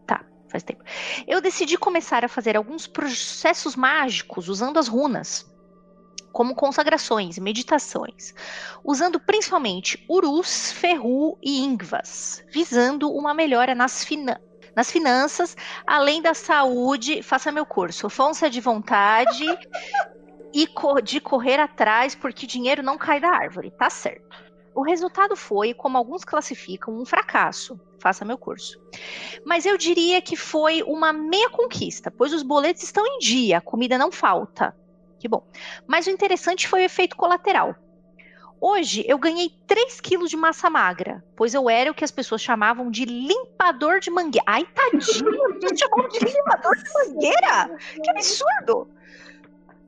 Tá, 0.06 0.24
faz 0.48 0.62
tempo. 0.62 0.84
Eu 1.26 1.40
decidi 1.40 1.76
começar 1.76 2.24
a 2.24 2.28
fazer 2.28 2.56
alguns 2.56 2.86
processos 2.86 3.74
mágicos 3.74 4.48
usando 4.48 4.78
as 4.78 4.86
runas 4.86 5.52
como 6.34 6.52
consagrações 6.52 7.38
meditações, 7.38 8.34
usando 8.82 9.20
principalmente 9.20 10.04
urus, 10.08 10.72
ferru 10.72 11.38
e 11.40 11.60
ingvas, 11.60 12.44
visando 12.50 13.08
uma 13.08 13.32
melhora 13.32 13.72
nas, 13.72 14.04
fina 14.04 14.42
nas 14.74 14.90
finanças, 14.90 15.56
além 15.86 16.20
da 16.20 16.34
saúde. 16.34 17.22
Faça 17.22 17.52
meu 17.52 17.64
curso, 17.64 18.10
força 18.10 18.50
de 18.50 18.60
vontade 18.60 19.44
e 20.52 20.68
de 21.04 21.20
correr 21.20 21.60
atrás, 21.60 22.16
porque 22.16 22.48
dinheiro 22.48 22.82
não 22.82 22.98
cai 22.98 23.20
da 23.20 23.28
árvore, 23.28 23.70
tá 23.70 23.88
certo. 23.88 24.36
O 24.74 24.82
resultado 24.82 25.36
foi, 25.36 25.72
como 25.72 25.96
alguns 25.96 26.24
classificam, 26.24 27.00
um 27.00 27.04
fracasso. 27.04 27.78
Faça 28.00 28.24
meu 28.24 28.36
curso. 28.36 28.76
Mas 29.46 29.64
eu 29.64 29.78
diria 29.78 30.20
que 30.20 30.34
foi 30.34 30.82
uma 30.82 31.12
meia 31.12 31.48
conquista, 31.48 32.10
pois 32.10 32.32
os 32.32 32.42
boletos 32.42 32.82
estão 32.82 33.06
em 33.06 33.18
dia, 33.18 33.58
a 33.58 33.60
comida 33.60 33.96
não 33.96 34.10
falta 34.10 34.74
que 35.24 35.28
bom. 35.28 35.42
Mas 35.86 36.06
o 36.06 36.10
interessante 36.10 36.68
foi 36.68 36.82
o 36.82 36.84
efeito 36.84 37.16
colateral. 37.16 37.74
Hoje 38.60 39.02
eu 39.08 39.16
ganhei 39.16 39.48
3 39.66 39.98
quilos 39.98 40.28
de 40.28 40.36
massa 40.36 40.68
magra, 40.68 41.24
pois 41.34 41.54
eu 41.54 41.70
era 41.70 41.90
o 41.90 41.94
que 41.94 42.04
as 42.04 42.10
pessoas 42.10 42.42
chamavam 42.42 42.90
de 42.90 43.06
limpador 43.06 44.00
de 44.00 44.10
mangueira. 44.10 44.44
Ai, 44.46 44.66
tadinho, 44.66 45.32
você 45.58 45.76
chamou 45.78 46.06
de 46.08 46.18
limpador 46.18 46.76
de 46.76 46.92
mangueira? 46.92 47.78
Que 48.02 48.10
absurdo! 48.10 48.90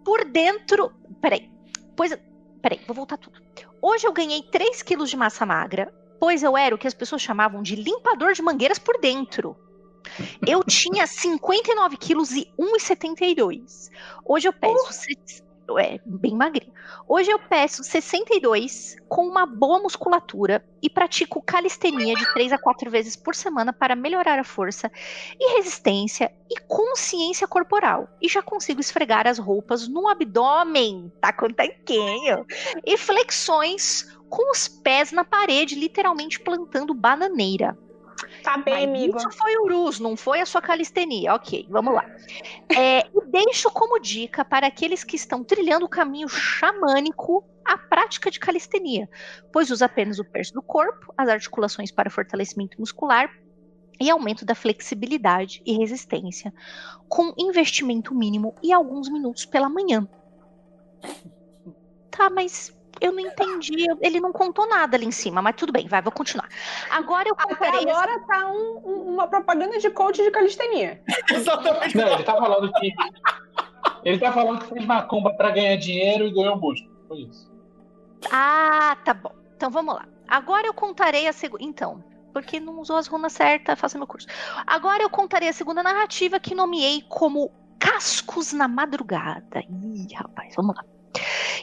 Por 0.03 0.25
dentro. 0.25 0.91
Peraí. 1.21 1.51
Pois. 1.95 2.17
Peraí, 2.63 2.81
vou 2.87 2.97
voltar 2.97 3.19
tudo. 3.19 3.39
Hoje 3.83 4.07
eu 4.07 4.15
ganhei 4.15 4.43
3 4.43 4.83
quilos 4.83 5.11
de 5.11 5.19
massa 5.19 5.45
magra, 5.45 5.93
pois 6.19 6.43
eu 6.43 6.57
era 6.57 6.75
o 6.75 6.79
que 6.79 6.87
as 6.87 6.95
pessoas 6.95 7.21
chamavam 7.21 7.63
de 7.63 7.77
limpador 7.77 8.33
de 8.33 8.41
mangueiras 8.41 8.79
por 8.79 8.99
dentro. 9.03 9.55
Eu 10.47 10.63
tinha 10.65 11.07
59 11.07 11.97
quilos 11.97 12.33
e 12.33 12.49
1,72. 12.59 13.91
Hoje 14.25 14.49
eu 14.49 14.53
peso 14.53 14.77
é, 15.79 15.99
bem 16.07 16.35
magrinho. 16.35 16.73
Hoje 17.09 17.31
eu 17.31 17.39
peço 17.39 17.83
62 17.83 18.97
com 19.09 19.27
uma 19.27 19.45
boa 19.45 19.81
musculatura 19.81 20.65
e 20.81 20.89
pratico 20.89 21.43
calistenia 21.43 22.15
de 22.15 22.33
3 22.33 22.53
a 22.53 22.59
4 22.59 22.89
vezes 22.91 23.17
por 23.17 23.35
semana 23.35 23.73
para 23.73 23.97
melhorar 23.97 24.39
a 24.39 24.45
força 24.45 24.91
e 25.39 25.57
resistência 25.57 26.33
e 26.49 26.61
consciência 26.61 27.49
corporal. 27.49 28.09
E 28.23 28.29
já 28.29 28.43
consigo 28.43 28.81
esfregar 28.81 29.27
as 29.27 29.39
roupas 29.39 29.89
no 29.89 30.09
abdômen, 30.09 31.13
tá 31.21 31.33
com 31.33 31.49
tanquinho, 31.51 32.47
e 32.85 32.97
flexões 32.97 34.07
com 34.29 34.51
os 34.53 34.69
pés 34.69 35.11
na 35.11 35.25
parede, 35.25 35.75
literalmente 35.75 36.39
plantando 36.41 36.95
bananeira. 36.95 37.77
Tá 38.43 38.57
bem, 38.59 38.75
Mas 38.75 38.85
amigo. 38.85 39.19
Isso 39.19 39.31
foi 39.31 39.57
o 39.57 39.69
Rus, 39.69 40.01
não 40.01 40.17
foi 40.17 40.41
a 40.41 40.47
sua 40.47 40.63
calistenia. 40.63 41.35
Ok, 41.35 41.67
vamos 41.69 41.95
lá. 41.95 42.05
É, 42.75 43.01
e 43.01 43.27
deixo 43.27 43.71
como 43.71 43.99
dica 44.01 44.45
para 44.45 44.67
aqueles 44.67 45.05
que 45.05 45.17
estão 45.17 45.45
trilhando 45.45 45.87
o 45.87 45.89
caminho 45.89 46.29
xamânico 46.29 47.45
a 47.65 47.77
prática 47.77 48.31
de 48.31 48.39
calistenia, 48.39 49.09
pois 49.53 49.71
usa 49.71 49.87
apenas 49.87 50.19
o 50.19 50.25
perso 50.25 50.55
do 50.55 50.63
corpo, 50.63 51.13
as 51.17 51.29
articulações 51.29 51.91
para 51.91 52.09
fortalecimento 52.09 52.79
muscular 52.79 53.29
e 53.99 54.09
aumento 54.11 54.45
da 54.45 54.55
flexibilidade 54.55 55.63
e 55.67 55.73
resistência, 55.73 56.53
com 57.09 57.35
investimento 57.37 58.15
mínimo 58.15 58.55
e 58.63 58.73
alguns 58.73 59.09
minutos 59.09 59.45
pela 59.45 59.69
manhã. 59.69 60.07
Tá, 62.11 62.31
mas 62.31 62.76
eu 63.01 63.13
não 63.13 63.21
entendi. 63.21 63.87
Ele 64.01 64.21
não 64.21 64.33
contou 64.33 64.69
nada 64.69 64.97
ali 64.97 65.07
em 65.07 65.11
cima, 65.11 65.43
mas 65.43 65.55
tudo 65.57 65.73
bem, 65.73 65.87
vai, 65.87 66.03
vou 66.03 66.13
continuar. 66.13 66.49
Agora 66.91 67.29
eu 67.29 67.37
contarei. 67.37 67.83
Até 67.83 67.91
agora 67.91 68.21
tá 68.27 68.47
um, 68.49 69.13
uma 69.15 69.29
propaganda 69.29 69.79
de 69.79 69.91
coach 69.91 70.23
de 70.23 70.31
calistenia. 70.31 71.03
Exatamente. 71.33 71.97
Não, 71.97 72.09
ele 72.09 72.23
tá 72.23 72.35
falando 72.35 72.73
que. 72.73 72.93
Ele 74.05 74.19
tá 74.19 74.33
falando 74.33 74.61
que 74.61 74.69
fez 74.69 74.85
macumba 74.85 75.35
pra 75.35 75.51
ganhar 75.51 75.77
dinheiro 75.77 76.27
e 76.27 76.33
ganhou 76.33 76.57
músculo. 76.57 76.97
Foi 77.09 77.19
isso. 77.19 77.51
Ah, 78.31 78.97
tá 79.05 79.15
bom. 79.15 79.33
Então 79.57 79.71
vamos 79.71 79.95
lá. 79.95 80.07
Agora 80.29 80.67
eu 80.67 80.75
contarei 80.75 81.29
a 81.29 81.33
segunda. 81.33 81.63
Então, 81.65 82.03
porque 82.33 82.61
não 82.61 82.81
usou 82.81 82.97
as 82.97 83.07
runas 83.07 83.33
certas, 83.33 83.79
faça 83.79 83.99
meu 83.99 84.07
curso. 84.07 84.27
Agora 84.67 85.03
eu 85.03 85.11
contarei 85.11 85.49
a 85.49 85.53
segunda 85.53 85.83
narrativa 85.83 86.41
que 86.41 86.55
nomeei 86.55 87.03
como 87.09 87.51
Cascos 87.79 88.53
na 88.53 88.69
Madrugada. 88.69 89.61
Ih, 89.61 90.15
rapaz, 90.15 90.55
vamos 90.57 90.77
lá. 90.77 90.85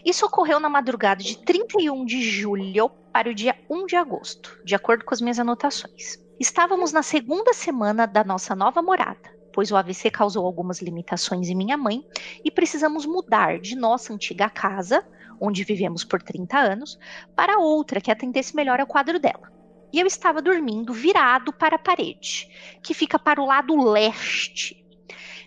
Isso 0.05 0.25
ocorreu 0.25 0.59
na 0.59 0.69
madrugada 0.69 1.23
de 1.23 1.37
31 1.37 2.05
de 2.05 2.21
julho 2.21 2.89
para 3.11 3.29
o 3.29 3.33
dia 3.33 3.55
1 3.69 3.85
de 3.85 3.95
agosto, 3.95 4.59
de 4.65 4.75
acordo 4.75 5.05
com 5.05 5.13
as 5.13 5.21
minhas 5.21 5.39
anotações. 5.39 6.19
Estávamos 6.39 6.91
na 6.91 7.03
segunda 7.03 7.53
semana 7.53 8.05
da 8.05 8.23
nossa 8.23 8.55
nova 8.55 8.81
morada, 8.81 9.33
pois 9.53 9.71
o 9.71 9.77
AVC 9.77 10.11
causou 10.11 10.45
algumas 10.45 10.81
limitações 10.81 11.47
em 11.47 11.55
minha 11.55 11.77
mãe 11.77 12.03
e 12.43 12.51
precisamos 12.51 13.05
mudar 13.05 13.59
de 13.59 13.75
nossa 13.75 14.13
antiga 14.13 14.49
casa, 14.49 15.05
onde 15.39 15.63
vivemos 15.63 16.03
por 16.03 16.21
30 16.21 16.57
anos, 16.57 16.99
para 17.35 17.59
outra 17.59 18.01
que 18.01 18.11
atendesse 18.11 18.55
melhor 18.55 18.79
ao 18.79 18.87
quadro 18.87 19.19
dela. 19.19 19.51
E 19.93 19.99
eu 19.99 20.07
estava 20.07 20.41
dormindo 20.41 20.91
virado 20.91 21.53
para 21.53 21.75
a 21.75 21.79
parede, 21.79 22.49
que 22.81 22.93
fica 22.93 23.19
para 23.19 23.41
o 23.41 23.45
lado 23.45 23.75
leste 23.91 24.82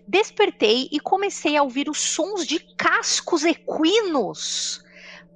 Despertei 0.06 0.88
e 0.92 1.00
comecei 1.00 1.56
a 1.56 1.62
ouvir 1.62 1.88
os 1.88 1.98
sons 1.98 2.46
de 2.46 2.60
cascos 2.76 3.44
equinos 3.44 4.84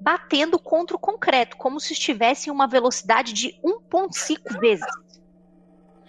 batendo 0.01 0.59
contra 0.59 0.97
o 0.97 1.01
concreto, 1.01 1.57
como 1.57 1.79
se 1.79 1.93
estivesse 1.93 2.49
em 2.49 2.53
uma 2.53 2.67
velocidade 2.67 3.33
de 3.33 3.61
1,5 3.63 4.59
vezes. 4.59 4.87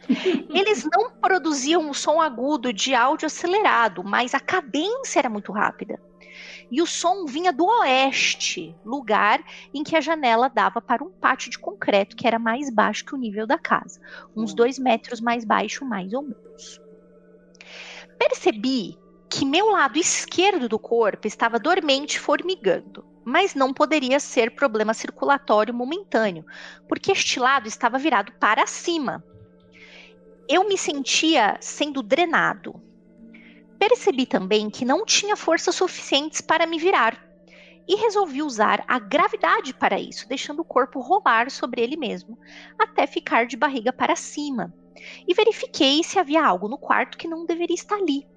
Eles 0.49 0.87
não 0.89 1.11
produziam 1.11 1.81
um 1.81 1.93
som 1.93 2.21
agudo 2.21 2.71
de 2.71 2.95
áudio 2.95 3.25
acelerado, 3.25 4.03
mas 4.03 4.33
a 4.33 4.39
cadência 4.39 5.19
era 5.19 5.29
muito 5.29 5.51
rápida. 5.51 5.99
E 6.69 6.81
o 6.81 6.87
som 6.87 7.25
vinha 7.25 7.51
do 7.51 7.65
oeste, 7.65 8.73
lugar 8.85 9.43
em 9.73 9.83
que 9.83 9.95
a 9.95 10.01
janela 10.01 10.47
dava 10.47 10.79
para 10.79 11.03
um 11.03 11.09
pátio 11.09 11.51
de 11.51 11.59
concreto 11.59 12.15
que 12.15 12.25
era 12.25 12.39
mais 12.39 12.69
baixo 12.69 13.03
que 13.03 13.13
o 13.13 13.17
nível 13.17 13.45
da 13.45 13.57
casa, 13.57 13.99
uns 14.33 14.53
dois 14.53 14.79
metros 14.79 15.19
mais 15.19 15.43
baixo, 15.43 15.83
mais 15.83 16.13
ou 16.13 16.21
menos 16.21 16.79
percebi 18.21 18.95
que 19.27 19.43
meu 19.43 19.71
lado 19.71 19.97
esquerdo 19.97 20.69
do 20.69 20.77
corpo 20.77 21.25
estava 21.25 21.57
dormente 21.57 22.19
formigando, 22.19 23.03
mas 23.25 23.55
não 23.55 23.73
poderia 23.73 24.19
ser 24.19 24.51
problema 24.51 24.93
circulatório 24.93 25.73
momentâneo, 25.73 26.45
porque 26.87 27.11
este 27.11 27.39
lado 27.39 27.67
estava 27.67 27.97
virado 27.97 28.31
para 28.33 28.67
cima. 28.67 29.23
Eu 30.47 30.67
me 30.67 30.77
sentia 30.77 31.57
sendo 31.59 32.03
drenado. 32.03 32.79
Percebi 33.79 34.27
também 34.27 34.69
que 34.69 34.85
não 34.85 35.03
tinha 35.03 35.35
forças 35.35 35.73
suficientes 35.73 36.41
para 36.41 36.67
me 36.67 36.77
virar 36.77 37.25
e 37.87 37.95
resolvi 37.95 38.43
usar 38.43 38.83
a 38.87 38.99
gravidade 38.99 39.73
para 39.73 39.99
isso, 39.99 40.29
deixando 40.29 40.59
o 40.59 40.65
corpo 40.65 40.99
rolar 40.99 41.49
sobre 41.49 41.81
ele 41.81 41.97
mesmo, 41.97 42.37
até 42.77 43.07
ficar 43.07 43.47
de 43.47 43.57
barriga 43.57 43.91
para 43.91 44.15
cima 44.15 44.71
e 45.27 45.33
verifiquei 45.33 46.03
se 46.03 46.19
havia 46.19 46.45
algo 46.45 46.67
no 46.67 46.77
quarto 46.77 47.17
que 47.17 47.27
não 47.27 47.45
deveria 47.45 47.75
estar 47.75 47.95
ali. 47.95 48.27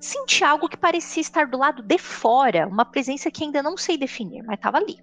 Senti 0.00 0.42
algo 0.42 0.68
que 0.68 0.76
parecia 0.76 1.20
estar 1.20 1.46
do 1.46 1.58
lado 1.58 1.82
de 1.82 1.96
fora, 1.96 2.66
uma 2.66 2.84
presença 2.84 3.30
que 3.30 3.44
ainda 3.44 3.62
não 3.62 3.76
sei 3.76 3.96
definir, 3.96 4.42
mas 4.42 4.56
estava 4.56 4.78
ali. 4.78 4.98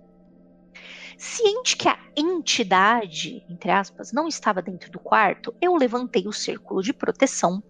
Ciente 1.17 1.75
que 1.75 1.87
a 1.87 1.97
entidade, 2.15 3.43
entre 3.49 3.71
aspas, 3.71 4.11
não 4.11 4.27
estava 4.27 4.61
dentro 4.61 4.91
do 4.91 4.99
quarto, 4.99 5.53
eu 5.61 5.75
levantei 5.75 6.27
o 6.27 6.33
círculo 6.33 6.81
de 6.81 6.93
proteção, 6.93 7.63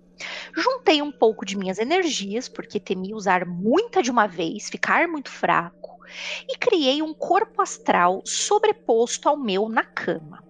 juntei 0.56 1.02
um 1.02 1.12
pouco 1.12 1.46
de 1.46 1.58
minhas 1.58 1.80
energias, 1.80 2.50
porque 2.50 2.80
temi 2.80 3.14
usar 3.14 3.46
muita 3.46 4.02
de 4.02 4.12
uma 4.12 4.28
vez, 4.28 4.70
ficar 4.70 5.08
muito 5.08 5.30
fraco, 5.30 6.00
e 6.48 6.58
criei 6.58 7.02
um 7.02 7.14
corpo 7.14 7.62
astral 7.62 8.22
sobreposto 8.26 9.30
ao 9.30 9.38
meu 9.38 9.70
na 9.70 9.84
cama 9.84 10.49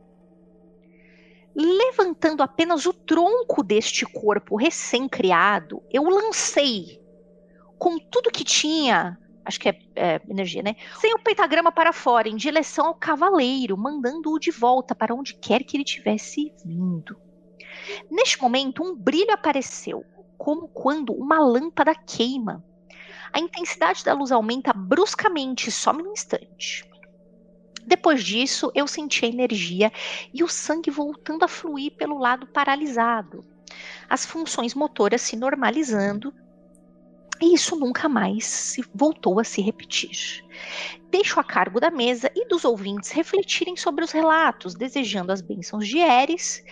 levantando 1.60 2.42
apenas 2.42 2.86
o 2.86 2.94
tronco 2.94 3.62
deste 3.62 4.06
corpo 4.06 4.56
recém-criado, 4.56 5.84
eu 5.92 6.04
lancei 6.04 7.02
com 7.78 8.00
tudo 8.00 8.32
que 8.32 8.46
tinha, 8.46 9.18
acho 9.44 9.60
que 9.60 9.68
é, 9.68 9.80
é, 9.96 10.22
energia, 10.30 10.64
né? 10.64 10.76
Sem 11.02 11.14
o 11.14 11.20
pentagrama 11.20 11.72
para 11.72 11.92
fora, 11.92 12.30
em 12.30 12.36
direção 12.38 12.88
ao 12.88 12.96
cavaleiro, 12.96 13.78
mandando-o 13.78 14.40
de 14.40 14.52
volta 14.52 14.96
para 14.96 15.14
onde 15.14 15.34
quer 15.34 15.64
que 15.64 15.76
ele 15.76 15.84
tivesse 15.84 16.54
vindo. 16.64 17.18
Neste 18.10 18.42
momento, 18.42 18.82
um 18.82 18.96
brilho 18.96 19.34
apareceu, 19.34 20.06
como 20.38 20.70
quando 20.70 21.12
uma 21.14 21.40
lâmpada 21.40 21.94
queima. 21.94 22.64
A 23.34 23.40
intensidade 23.40 24.04
da 24.04 24.14
luz 24.14 24.32
aumenta 24.32 24.72
bruscamente, 24.74 25.70
some 25.72 26.04
no 26.04 26.12
instante. 26.14 26.90
Depois 27.90 28.24
disso, 28.24 28.72
eu 28.76 28.86
senti 28.86 29.26
a 29.26 29.28
energia 29.28 29.92
e 30.32 30.44
o 30.44 30.48
sangue 30.48 30.92
voltando 30.92 31.44
a 31.44 31.48
fluir 31.48 31.92
pelo 31.94 32.20
lado 32.20 32.46
paralisado, 32.46 33.44
as 34.08 34.28
funções 34.28 34.76
motoras 34.76 35.24
se 35.24 35.36
normalizando, 35.36 36.32
e 37.42 37.56
isso 37.56 37.76
nunca 37.76 38.08
mais 38.08 38.76
voltou 38.94 39.40
a 39.40 39.44
se 39.44 39.60
repetir. 39.60 40.46
Deixo 41.10 41.40
a 41.40 41.44
cargo 41.44 41.80
da 41.80 41.90
mesa 41.90 42.32
e 42.36 42.48
dos 42.48 42.64
ouvintes 42.64 43.10
refletirem 43.10 43.76
sobre 43.76 44.06
os 44.06 44.12
relatos, 44.12 44.76
desejando 44.76 45.32
as 45.32 45.42
bênçãos 45.42 45.88
de 45.88 45.98
Eris 45.98 46.64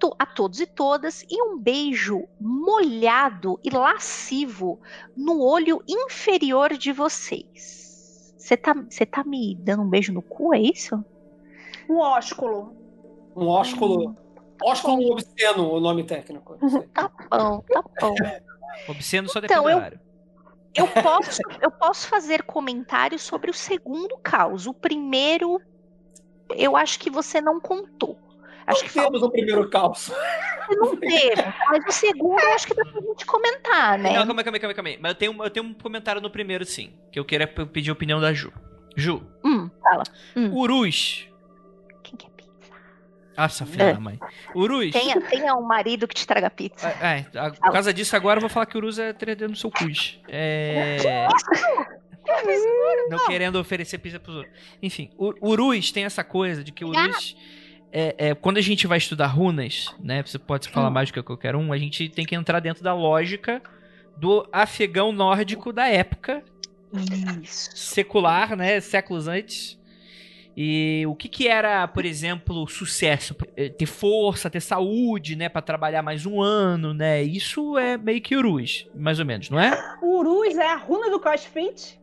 to 0.00 0.12
a 0.18 0.26
todos 0.26 0.58
e 0.58 0.66
todas 0.66 1.24
e 1.30 1.40
um 1.40 1.60
beijo 1.60 2.26
molhado 2.40 3.60
e 3.62 3.70
lascivo 3.70 4.80
no 5.16 5.40
olho 5.40 5.80
inferior 5.86 6.76
de 6.76 6.90
vocês. 6.90 7.79
Você 8.50 8.56
tá, 8.56 8.74
você 8.74 9.06
tá 9.06 9.22
me 9.22 9.54
dando 9.54 9.84
um 9.84 9.88
beijo 9.88 10.12
no 10.12 10.20
cu, 10.20 10.52
é 10.52 10.58
isso? 10.58 11.04
Um 11.88 11.98
ósculo. 11.98 12.74
Um 13.36 13.46
ósculo. 13.46 14.16
Ósculo 14.60 15.12
obsceno, 15.12 15.70
o 15.72 15.78
nome 15.78 16.02
técnico. 16.02 16.58
tá 16.92 17.12
bom, 17.30 17.62
tá 17.62 17.82
bom. 18.00 18.14
Obsceno 18.90 19.28
só 19.28 19.38
então, 19.38 19.62
depende 19.66 20.00
eu, 20.74 20.84
eu 20.84 21.02
posso, 21.02 21.40
eu 21.62 21.70
posso 21.70 22.08
fazer 22.08 22.42
comentários 22.42 23.22
sobre 23.22 23.52
o 23.52 23.54
segundo 23.54 24.18
caos. 24.18 24.66
O 24.66 24.74
primeiro, 24.74 25.60
eu 26.56 26.76
acho 26.76 26.98
que 26.98 27.08
você 27.08 27.40
não 27.40 27.60
contou. 27.60 28.18
Acho 28.66 28.84
que 28.84 28.92
temos 28.92 29.22
o 29.22 29.30
primeiro 29.30 29.68
caos. 29.70 30.10
Não 30.70 30.96
teve. 30.96 31.42
Mas 31.68 31.84
o 31.88 31.92
segundo 31.92 32.38
eu 32.40 32.52
acho 32.54 32.66
que 32.66 32.74
dá 32.74 32.84
pra 32.84 33.00
gente 33.00 33.26
comentar, 33.26 33.98
né? 33.98 34.12
Não, 34.12 34.26
calma 34.26 34.40
aí, 34.40 34.44
calma 34.44 34.68
aí, 34.68 34.74
calma 34.74 34.88
aí. 34.90 34.98
Mas 35.00 35.10
eu 35.12 35.14
tenho, 35.16 35.42
eu 35.44 35.50
tenho 35.50 35.66
um 35.66 35.74
comentário 35.74 36.20
no 36.20 36.30
primeiro, 36.30 36.64
sim. 36.64 36.92
Que 37.10 37.18
eu 37.18 37.24
queria 37.24 37.46
pedir 37.48 37.90
a 37.90 37.92
opinião 37.92 38.20
da 38.20 38.32
Ju. 38.32 38.52
Ju, 38.96 39.22
Hum, 39.44 39.68
fala. 39.82 40.02
Urus. 40.52 41.26
Quem 42.02 42.16
quer 42.16 42.28
pizza? 42.30 42.50
Nossa, 43.36 43.64
filha 43.66 43.82
É. 43.84 43.92
da 43.94 44.00
mãe. 44.00 44.18
Urus. 44.54 44.90
Tenha, 44.92 45.20
tenha 45.22 45.54
um 45.56 45.62
marido 45.62 46.06
que 46.06 46.14
te 46.14 46.26
traga 46.26 46.48
pizza. 46.50 46.88
É, 47.00 47.24
é, 47.34 47.38
a- 47.38 47.50
por 47.50 47.72
causa 47.72 47.92
disso, 47.94 48.14
agora 48.14 48.38
eu 48.38 48.40
vou 48.42 48.50
falar 48.50 48.66
que 48.66 48.76
o 48.76 48.78
Urus 48.78 48.98
é 48.98 49.12
tredeiro 49.12 49.50
no 49.50 49.56
seu 49.56 49.70
cus. 49.70 50.20
É. 50.28 51.26
Não 53.08 53.26
querendo 53.26 53.56
oferecer 53.58 53.98
pizza 53.98 54.20
pros 54.20 54.36
outros. 54.36 54.54
Enfim, 54.82 55.10
o 55.16 55.32
Urus 55.40 55.90
tem 55.90 56.04
essa 56.04 56.22
coisa 56.22 56.62
de 56.62 56.70
que 56.72 56.84
o 56.84 56.88
Urus. 56.88 57.36
É, 57.92 58.14
é, 58.18 58.34
quando 58.34 58.58
a 58.58 58.60
gente 58.60 58.86
vai 58.86 58.98
estudar 58.98 59.26
runas, 59.26 59.94
né? 59.98 60.22
Você 60.22 60.38
pode 60.38 60.68
falar 60.68 60.90
mais 60.90 61.10
do 61.10 61.14
que 61.14 61.22
qualquer 61.22 61.56
um, 61.56 61.72
a 61.72 61.78
gente 61.78 62.08
tem 62.08 62.24
que 62.24 62.34
entrar 62.34 62.60
dentro 62.60 62.82
da 62.84 62.94
lógica 62.94 63.60
do 64.16 64.46
afegão 64.52 65.12
nórdico 65.12 65.72
da 65.72 65.88
época, 65.88 66.42
Isso. 67.42 67.70
secular, 67.74 68.54
né? 68.56 68.80
Séculos 68.80 69.26
antes. 69.26 69.78
E 70.56 71.04
o 71.06 71.14
que 71.14 71.28
que 71.28 71.48
era, 71.48 71.86
por 71.88 72.04
exemplo, 72.04 72.66
sucesso? 72.68 73.34
Eh, 73.56 73.68
Ter 73.70 73.86
força, 73.86 74.50
ter 74.50 74.60
saúde, 74.60 75.36
né? 75.36 75.48
Pra 75.48 75.62
trabalhar 75.62 76.02
mais 76.02 76.26
um 76.26 76.40
ano, 76.40 76.92
né? 76.92 77.22
Isso 77.22 77.78
é 77.78 77.96
meio 77.96 78.20
que 78.20 78.36
Urus, 78.36 78.86
mais 78.94 79.18
ou 79.18 79.24
menos, 79.24 79.48
não 79.48 79.58
é? 79.58 79.96
Urus 80.02 80.56
é 80.56 80.66
a 80.72 80.76
runa 80.76 81.08
do 81.08 81.20
CrossFit? 81.20 81.99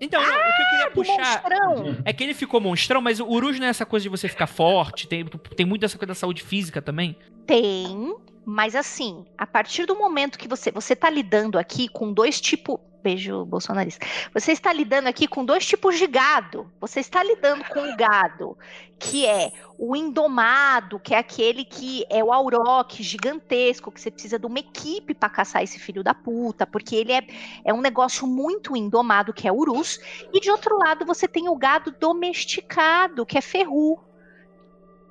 Então, 0.00 0.20
não, 0.20 0.28
o 0.28 0.56
que 0.56 0.62
eu 0.62 0.68
queria 0.68 0.86
Do 0.86 0.92
puxar 0.92 1.42
monstrão. 1.42 1.96
é 2.04 2.12
que 2.12 2.22
ele 2.22 2.34
ficou 2.34 2.60
monstrão, 2.60 3.00
mas 3.00 3.20
o 3.20 3.26
Urus 3.26 3.58
não 3.58 3.66
é 3.66 3.70
essa 3.70 3.84
coisa 3.84 4.04
de 4.04 4.08
você 4.08 4.28
ficar 4.28 4.46
forte, 4.46 5.08
tem, 5.08 5.24
tem 5.24 5.66
muito 5.66 5.84
essa 5.84 5.98
coisa 5.98 6.08
da 6.08 6.14
saúde 6.14 6.42
física 6.42 6.80
também. 6.80 7.16
Tem, 7.46 8.14
mas 8.44 8.74
assim, 8.76 9.24
a 9.36 9.46
partir 9.46 9.86
do 9.86 9.96
momento 9.96 10.38
que 10.38 10.48
você 10.48 10.70
você 10.70 10.94
tá 10.94 11.10
lidando 11.10 11.58
aqui 11.58 11.88
com 11.88 12.12
dois 12.12 12.40
tipos, 12.40 12.78
beijo 13.08 13.46
bolsonarista. 13.46 14.04
Você 14.34 14.52
está 14.52 14.70
lidando 14.70 15.08
aqui 15.08 15.26
com 15.26 15.42
dois 15.42 15.64
tipos 15.64 15.96
de 15.96 16.06
gado. 16.06 16.70
Você 16.78 17.00
está 17.00 17.22
lidando 17.22 17.64
com 17.64 17.80
o 17.80 17.96
gado 17.96 18.56
que 18.98 19.24
é 19.24 19.52
o 19.78 19.94
indomado, 19.94 20.98
que 20.98 21.14
é 21.14 21.18
aquele 21.18 21.64
que 21.64 22.04
é 22.10 22.22
o 22.22 22.32
auroque 22.32 23.00
gigantesco, 23.00 23.92
que 23.92 24.00
você 24.00 24.10
precisa 24.10 24.38
de 24.38 24.44
uma 24.44 24.58
equipe 24.58 25.14
para 25.14 25.28
caçar 25.28 25.62
esse 25.62 25.78
filho 25.78 26.02
da 26.02 26.12
puta, 26.12 26.66
porque 26.66 26.96
ele 26.96 27.12
é, 27.12 27.24
é 27.64 27.72
um 27.72 27.80
negócio 27.80 28.26
muito 28.26 28.76
indomado, 28.76 29.32
que 29.32 29.46
é 29.46 29.52
urus, 29.52 30.00
e 30.32 30.40
de 30.40 30.50
outro 30.50 30.76
lado 30.76 31.06
você 31.06 31.28
tem 31.28 31.48
o 31.48 31.54
gado 31.54 31.92
domesticado, 31.92 33.24
que 33.24 33.38
é 33.38 33.40
ferru 33.40 34.00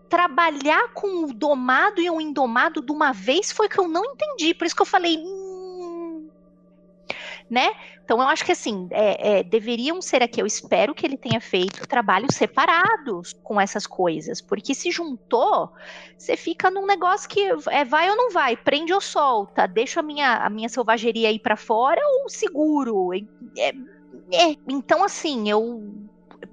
trabalhar 0.09 0.89
com 0.93 1.23
o 1.23 1.33
domado 1.33 2.01
e 2.01 2.09
o 2.09 2.19
indomado 2.19 2.81
de 2.81 2.91
uma 2.91 3.13
vez 3.13 3.51
foi 3.51 3.69
que 3.69 3.79
eu 3.79 3.87
não 3.87 4.03
entendi. 4.03 4.53
Por 4.53 4.65
isso 4.65 4.75
que 4.75 4.81
eu 4.81 4.85
falei. 4.85 5.17
Né? 7.49 7.71
Então 8.03 8.21
eu 8.21 8.27
acho 8.27 8.43
que 8.43 8.51
assim, 8.51 8.89
é, 8.91 9.39
é, 9.39 9.43
deveriam 9.43 10.01
ser 10.01 10.21
aqui, 10.21 10.41
eu 10.41 10.45
espero 10.45 10.93
que 10.93 11.05
ele 11.05 11.15
tenha 11.15 11.39
feito 11.39 11.87
trabalhos 11.87 12.35
separados 12.35 13.33
com 13.41 13.59
essas 13.59 13.87
coisas, 13.87 14.41
porque 14.41 14.75
se 14.75 14.91
juntou, 14.91 15.71
você 16.17 16.35
fica 16.35 16.69
num 16.69 16.85
negócio 16.85 17.29
que 17.29 17.39
é 17.69 17.85
vai 17.85 18.09
ou 18.09 18.17
não 18.17 18.31
vai, 18.31 18.57
prende 18.57 18.93
ou 18.93 18.99
solta, 18.99 19.65
deixa 19.65 20.01
a 20.01 20.03
minha, 20.03 20.45
a 20.45 20.49
minha 20.49 20.67
selvageria 20.67 21.29
aí 21.29 21.39
pra 21.39 21.55
fora 21.55 22.01
ou 22.21 22.29
seguro. 22.29 23.13
É- 23.57 23.73
é, 24.33 24.55
então 24.67 25.03
assim, 25.03 25.49
eu 25.49 25.81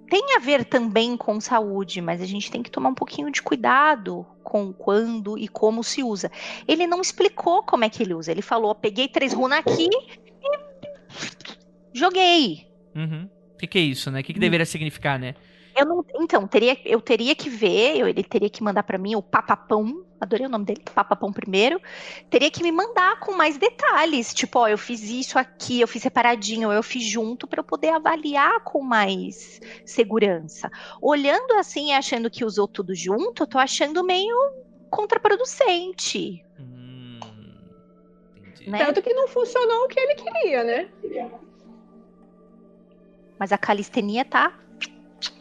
tem 0.08 0.36
a 0.36 0.38
ver 0.38 0.64
também 0.64 1.16
com 1.16 1.40
saúde, 1.40 2.00
mas 2.00 2.20
a 2.20 2.26
gente 2.26 2.50
tem 2.50 2.62
que 2.62 2.70
tomar 2.70 2.90
um 2.90 2.94
pouquinho 2.94 3.30
de 3.30 3.42
cuidado 3.42 4.24
com 4.42 4.72
quando 4.72 5.36
e 5.38 5.48
como 5.48 5.82
se 5.82 6.02
usa. 6.02 6.30
Ele 6.68 6.86
não 6.86 7.00
explicou 7.00 7.62
como 7.62 7.84
é 7.84 7.90
que 7.90 8.02
ele 8.02 8.14
usa. 8.14 8.30
Ele 8.30 8.42
falou: 8.42 8.74
peguei 8.74 9.08
três 9.08 9.32
runas 9.32 9.58
aqui 9.58 9.88
joguei. 11.92 12.66
Uhum. 12.94 13.28
O 13.54 13.56
que, 13.58 13.66
que 13.66 13.78
é 13.78 13.82
isso, 13.82 14.10
né? 14.10 14.20
O 14.20 14.24
que, 14.24 14.34
que 14.34 14.40
deveria 14.40 14.66
significar, 14.66 15.18
né? 15.18 15.34
Eu 15.76 15.86
não, 15.86 16.04
então, 16.20 16.46
teria, 16.46 16.76
eu 16.84 17.00
teria 17.00 17.34
que 17.34 17.50
ver, 17.50 17.96
eu- 17.96 18.06
ele 18.06 18.22
teria 18.22 18.48
que 18.48 18.62
mandar 18.62 18.84
pra 18.84 18.96
mim 18.96 19.16
o 19.16 19.22
papapão, 19.22 19.92
adorei 20.20 20.46
o 20.46 20.48
nome 20.48 20.64
dele, 20.64 20.80
papapão 20.94 21.32
primeiro, 21.32 21.80
teria 22.30 22.48
que 22.48 22.62
me 22.62 22.70
mandar 22.70 23.18
com 23.18 23.32
mais 23.36 23.58
detalhes, 23.58 24.32
tipo, 24.32 24.60
ó, 24.60 24.68
eu 24.68 24.78
fiz 24.78 25.02
isso 25.02 25.36
aqui, 25.36 25.80
eu 25.80 25.88
fiz 25.88 26.00
separadinho, 26.02 26.70
eu 26.70 26.82
fiz 26.82 27.04
junto 27.04 27.48
pra 27.48 27.58
eu 27.58 27.64
poder 27.64 27.88
avaliar 27.88 28.60
com 28.62 28.82
mais 28.84 29.58
segurança. 29.84 30.70
Olhando 31.02 31.54
assim 31.54 31.88
e 31.88 31.92
achando 31.92 32.30
que 32.30 32.44
usou 32.44 32.68
tudo 32.68 32.94
junto, 32.94 33.42
eu 33.42 33.46
tô 33.46 33.58
achando 33.58 34.04
meio 34.04 34.34
contraproducente, 34.88 36.40
Hum, 36.56 36.62
entendi. 36.62 36.83
Né? 38.66 38.78
Tanto 38.78 39.02
que 39.02 39.12
não 39.12 39.28
funcionou 39.28 39.84
o 39.84 39.88
que 39.88 39.98
ele 40.00 40.14
queria, 40.14 40.64
né? 40.64 40.88
Mas 43.38 43.52
a 43.52 43.58
calistenia 43.58 44.24
tá 44.24 44.52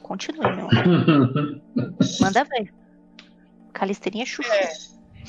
continua, 0.01 0.51
meu. 0.51 0.67
Manda 2.21 2.43
ver. 2.43 2.73
Calistenia 3.73 4.23
é 4.23 4.25
chuchu. 4.25 4.51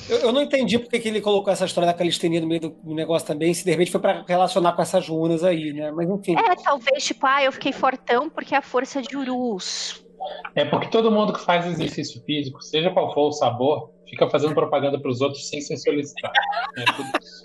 Eu, 0.09 0.17
eu 0.17 0.31
não 0.31 0.41
entendi 0.41 0.77
porque 0.77 0.99
que 0.99 1.07
ele 1.07 1.21
colocou 1.21 1.51
essa 1.51 1.65
história 1.65 1.87
da 1.87 1.97
calistenia 1.97 2.41
no 2.41 2.47
meio 2.47 2.61
do 2.61 2.69
do 2.69 2.93
negócio 2.93 3.25
também, 3.25 3.53
se 3.53 3.63
de 3.63 3.71
repente 3.71 3.91
foi 3.91 4.01
pra 4.01 4.23
relacionar 4.27 4.73
com 4.73 4.81
essas 4.81 5.07
runas 5.07 5.43
aí, 5.43 5.73
né? 5.73 5.89
Mas 5.91 6.09
enfim. 6.09 6.35
É, 6.37 6.55
talvez, 6.55 7.03
tipo, 7.03 7.25
ah, 7.25 7.43
eu 7.43 7.51
fiquei 7.51 7.71
fortão 7.71 8.29
porque 8.29 8.53
é 8.53 8.57
a 8.57 8.61
força 8.61 9.01
de 9.01 9.15
Urus. 9.15 10.05
É 10.53 10.65
porque 10.65 10.87
todo 10.87 11.11
mundo 11.11 11.33
que 11.33 11.39
faz 11.39 11.65
exercício 11.65 12.21
físico, 12.23 12.61
seja 12.61 12.91
qual 12.91 13.13
for 13.13 13.27
o 13.27 13.31
sabor, 13.31 13.91
fica 14.09 14.29
fazendo 14.29 14.53
propaganda 14.53 14.99
para 14.99 15.09
os 15.09 15.21
outros 15.21 15.47
sem 15.47 15.61
ser 15.61 15.77
solicitar. 15.77 16.31
É 16.77 16.85
tudo 16.85 17.09
isso. 17.21 17.41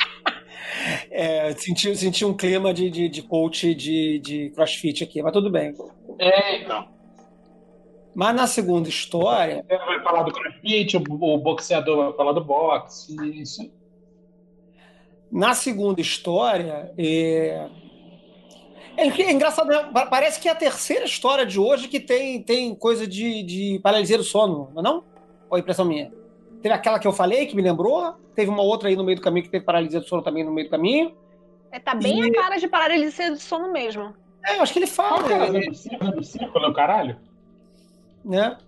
É, 1.11 1.53
senti, 1.53 1.95
senti 1.97 2.25
um 2.25 2.35
clima 2.37 2.73
de, 2.73 2.91
de, 2.91 3.09
de 3.09 3.23
coach 3.23 3.75
de, 3.75 4.19
de 4.19 4.51
crossfit 4.51 5.03
aqui, 5.05 5.23
mas 5.23 5.33
tudo 5.33 5.51
bem. 5.51 5.75
É, 6.19 6.63
então. 6.63 6.89
Mas 8.15 8.35
na 8.35 8.47
segunda 8.47 8.89
história, 8.89 9.65
Você 9.69 9.77
vai 9.79 10.03
falar 10.03 10.23
do 10.25 10.33
crossfit, 10.33 10.97
o, 10.97 11.03
o 11.09 11.39
boxeador 11.39 11.97
vai 12.07 12.13
falar 12.15 12.33
do 12.33 12.45
boxe, 12.45 13.15
isso. 13.41 13.71
na 15.31 15.55
segunda 15.55 16.01
história, 16.01 16.93
é... 16.99 17.69
É, 18.97 19.07
é 19.07 19.31
engraçado, 19.33 19.69
né? 19.69 19.89
Pa- 19.95 20.07
parece 20.07 20.41
que 20.41 20.49
é 20.49 20.51
a 20.53 20.57
terceira 20.57 21.05
história 21.05 21.47
de 21.47 21.59
hoje 21.59 21.89
que 21.89 22.01
tem, 22.01 22.43
tem 22.43 22.75
coisa 22.75 23.07
de, 23.07 23.43
de 23.45 23.79
paralisia 23.83 24.19
do 24.19 24.25
sono, 24.25 24.71
não 24.75 24.81
é 24.81 24.83
não? 24.85 25.05
Ou 25.49 25.57
é 25.57 25.61
impressão 25.61 25.85
minha? 25.85 26.13
Teve 26.63 26.75
aquela 26.75 26.99
que 26.99 27.07
eu 27.07 27.13
falei, 27.13 27.47
que 27.47 27.57
me 27.57 27.63
lembrou, 27.63 28.15
teve 28.35 28.51
uma 28.51 28.63
outra 28.63 28.89
aí 28.89 28.97
no 28.97 29.05
meio 29.05 29.17
do 29.17 29.23
caminho 29.23 29.45
que 29.45 29.51
teve 29.51 29.65
paralisia 29.65 30.01
do 30.01 30.07
sono 30.07 30.23
também 30.23 30.45
no 30.45 30.53
meio 30.53 30.67
do 30.67 30.71
caminho. 30.71 31.15
É, 31.73 31.79
tá 31.79 31.95
bem 31.95 32.19
E- 32.21 32.29
a 32.31 32.33
cara 32.43 32.57
de 32.59 32.69
paralisia 32.69 33.31
do 33.31 33.39
sono 33.39 33.73
mesmo. 33.73 34.15
É, 34.47 34.57
eu 34.57 34.63
acho 34.63 34.73
que 34.73 34.79
ele 34.79 34.87
fala, 34.87 35.23
que 35.25 35.33
é 35.33 35.47
ele- 35.49 35.75
círculo 35.75 36.13
do 36.13 36.23
círculo, 36.25 36.65
é 36.65 36.69
o 36.69 36.75
caralho? 36.75 37.17
né? 38.25 38.59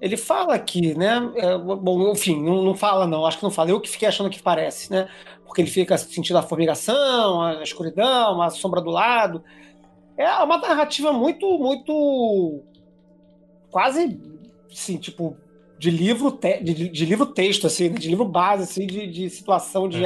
Ele 0.00 0.16
fala 0.16 0.54
aqui, 0.54 0.94
né? 0.96 1.30
É, 1.36 1.58
bom, 1.58 2.10
enfim, 2.12 2.42
não, 2.42 2.62
não 2.62 2.74
fala, 2.74 3.06
não. 3.06 3.26
Acho 3.26 3.36
que 3.38 3.42
não 3.44 3.50
fala. 3.50 3.70
Eu 3.70 3.80
que 3.80 3.88
fiquei 3.88 4.08
achando 4.08 4.30
que 4.30 4.42
parece, 4.42 4.90
né? 4.90 5.08
Porque 5.44 5.60
ele 5.60 5.68
fica 5.70 5.98
sentindo 5.98 6.38
a 6.38 6.42
formigação, 6.42 7.42
a 7.42 7.62
escuridão, 7.62 8.40
a 8.40 8.48
sombra 8.50 8.80
do 8.80 8.88
lado. 8.90 9.42
É 10.16 10.26
uma 10.42 10.56
narrativa 10.58 11.12
muito, 11.12 11.46
muito. 11.58 12.62
quase, 13.70 14.18
assim, 14.70 14.96
tipo, 14.96 15.36
de 15.80 15.90
livro, 15.90 16.30
te- 16.30 16.62
de, 16.62 16.90
de 16.90 17.04
livro 17.06 17.24
texto, 17.24 17.66
assim, 17.66 17.90
de 17.90 18.06
livro 18.06 18.26
base, 18.26 18.64
assim, 18.64 18.86
de, 18.86 19.06
de 19.06 19.30
situação 19.30 19.88
de 19.88 20.02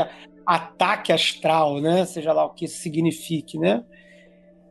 ataque 0.46 1.12
astral, 1.12 1.80
né? 1.80 2.06
Seja 2.06 2.32
lá 2.32 2.44
o 2.44 2.50
que 2.50 2.66
isso 2.66 2.78
signifique, 2.78 3.58
né? 3.58 3.84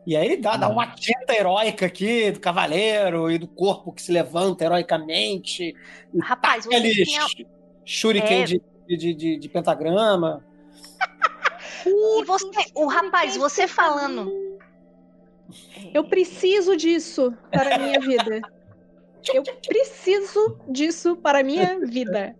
E 0.08 0.16
aí 0.16 0.26
ele 0.26 0.38
dá, 0.38 0.56
dá 0.56 0.70
uma 0.70 0.88
tinta 0.88 1.34
heróica 1.34 1.86
aqui 1.86 2.32
do 2.32 2.40
cavaleiro 2.40 3.30
e 3.30 3.38
do 3.38 3.48
corpo 3.50 3.92
que 3.92 4.02
se 4.02 4.14
levanta 4.14 4.64
heroicamente. 4.64 5.74
Rapaz, 6.22 6.64
você 6.66 6.76
aquele 6.76 7.06
tinha... 7.06 7.28
sh- 7.28 7.46
shuriken 7.84 8.42
É. 8.42 8.46
de, 8.46 8.62
de, 8.88 9.14
de, 9.14 9.38
de 9.40 9.50
pentagrama. 9.50 10.42
E 11.86 12.24
você, 12.24 12.48
o 12.76 12.88
rapaz, 12.88 13.36
você 13.36 13.68
falando. 13.68 14.32
Eu 15.94 16.06
preciso 16.06 16.78
disso 16.78 17.34
para 17.52 17.76
a 17.76 17.78
minha 17.78 18.00
vida. 18.00 18.40
Eu 19.32 19.44
preciso 19.68 20.60
disso 20.68 21.16
para 21.16 21.40
a 21.40 21.44
minha 21.44 21.80
vida. 21.80 22.36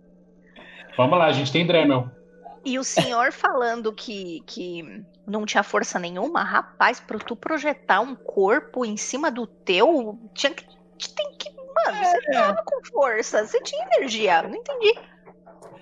Vamos 0.96 1.18
lá, 1.18 1.26
a 1.26 1.32
gente 1.32 1.52
tem 1.52 1.66
Dremel. 1.66 2.08
E 2.64 2.78
o 2.78 2.84
senhor 2.84 3.32
falando 3.32 3.92
que, 3.92 4.40
que 4.46 5.04
não 5.26 5.44
tinha 5.44 5.62
força 5.62 5.98
nenhuma, 5.98 6.42
rapaz, 6.42 6.98
pra 7.00 7.18
tu 7.18 7.36
projetar 7.36 8.00
um 8.00 8.14
corpo 8.14 8.84
em 8.84 8.96
cima 8.96 9.30
do 9.30 9.46
teu, 9.46 10.18
tinha 10.34 10.52
que. 10.52 10.64
Tem 10.64 11.36
que. 11.38 11.50
Mano, 11.50 11.98
você 11.98 12.16
É. 12.28 12.32
tava 12.32 12.62
com 12.64 12.84
força, 12.84 13.44
você 13.46 13.60
tinha 13.62 13.86
energia. 13.96 14.42
Não 14.42 14.54
entendi. 14.54 14.94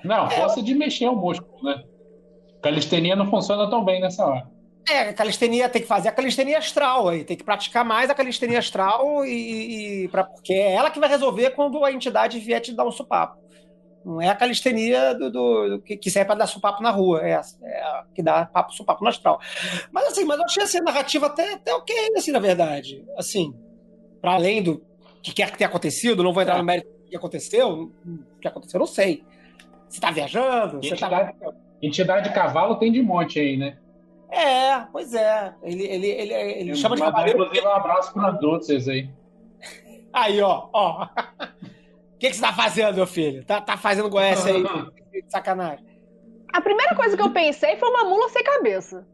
Não, 0.03 0.29
força 0.31 0.63
de 0.63 0.75
mexer 0.75 1.09
o 1.09 1.15
músculo, 1.15 1.63
né? 1.63 1.85
Calistenia 2.63 3.15
não 3.15 3.31
funciona 3.31 3.69
tão 3.71 3.85
bem 3.85 4.01
nessa 4.01 4.25
hora. 4.27 4.51
É, 4.89 5.01
a 5.01 5.15
calistenia 5.15 5.69
tem 5.69 5.81
que 5.83 5.89
fazer 5.89 6.09
a 6.09 6.13
calistenia 6.13 6.59
astral 6.59 7.09
aí, 7.09 7.25
tem 7.25 7.37
que 7.37 7.45
praticar 7.45 7.85
mais 7.85 8.11
a 8.11 8.15
calistenia 8.15 8.59
astral 8.59 9.25
e, 9.25 10.05
e 10.05 10.09
pra, 10.09 10.25
porque 10.25 10.53
é 10.53 10.73
ela 10.73 10.91
que 10.91 10.99
vai 10.99 11.09
resolver 11.09 11.51
quando 11.51 11.85
a 11.85 11.93
entidade 11.93 12.39
vier 12.41 12.61
te 12.61 12.75
dar 12.75 12.85
um 12.85 12.91
supapo. 12.91 13.37
Não 14.05 14.21
é 14.21 14.29
a 14.29 14.35
calistenia 14.35 15.15
do, 15.15 15.31
do- 15.31 15.69
do 15.77 15.83
que, 15.83 15.97
que 15.97 16.11
serve 16.11 16.27
para 16.27 16.35
dar 16.41 16.47
supapo 16.49 16.83
na 16.83 16.91
rua, 16.91 17.21
é, 17.21 17.35
a- 17.35 17.43
é 17.63 17.81
a 17.83 18.05
que 18.13 18.21
dá 18.23 18.45
papo, 18.47 18.73
supapo 18.73 19.05
no 19.05 19.11
astral. 19.11 19.39
Mas 19.93 20.09
assim, 20.09 20.25
mas 20.25 20.39
eu 20.39 20.45
achei 20.45 20.63
assim, 20.65 20.79
a 20.79 20.83
narrativa 20.83 21.27
até, 21.27 21.53
até 21.55 21.73
ok, 21.73 21.95
assim, 22.17 22.33
na 22.33 22.41
verdade. 22.41 23.05
Assim, 23.17 23.55
para 24.21 24.33
além 24.33 24.61
do 24.65 24.85
que 25.23 25.33
quer 25.33 25.53
que 25.53 25.59
tenha 25.59 25.69
acontecido, 25.69 26.25
não 26.25 26.33
vou 26.33 26.43
entrar 26.43 26.59
no 26.59 26.65
mérito 26.65 26.89
do 26.89 27.09
que 27.09 27.17
aconteceu, 27.17 27.69
o 27.71 27.93
que 28.41 28.49
aconteceu, 28.49 28.79
eu 28.79 28.81
não 28.81 28.87
sei. 28.93 29.23
Você 29.89 30.01
tá 30.01 30.11
viajando? 30.11 30.83
Você 30.83 30.97
tá... 30.97 31.07
Entidade, 31.07 31.33
entidade 31.81 32.29
de 32.29 32.35
cavalo 32.35 32.77
tem 32.81 32.91
de 32.91 33.01
monte 33.01 33.39
aí, 33.39 33.57
né? 33.57 33.79
É, 34.33 34.87
pois 34.91 35.13
é. 35.13 35.55
Ele, 35.63 35.85
ele, 35.85 36.07
ele, 36.07 36.33
ele 36.33 36.75
chama 36.75 36.97
de 36.97 37.03
cavaleiro. 37.03 37.43
Inclusive, 37.43 37.67
um 37.67 37.71
abraço 37.71 38.15
para 38.15 38.31
vocês 38.33 38.89
aí. 38.89 39.11
Aí, 40.11 40.41
ó, 40.41 40.69
ó. 40.73 41.05
O 41.05 41.09
que, 42.19 42.31
que 42.31 42.35
você 42.35 42.41
tá 42.41 42.53
fazendo, 42.53 42.95
meu 42.95 43.07
filho? 43.07 43.45
Tá, 43.45 43.61
tá 43.61 43.77
fazendo 43.77 44.09
Goiás 44.11 44.47
aí? 44.47 44.63
Sacanagem. 45.29 45.87
A 46.53 46.61
primeira 46.61 46.95
coisa 46.95 47.17
que 47.17 47.23
eu 47.23 47.31
pensei 47.31 47.77
foi 47.77 47.89
uma 47.89 48.05
mula 48.05 48.29
sem 48.29 48.43
cabeça. 48.43 49.07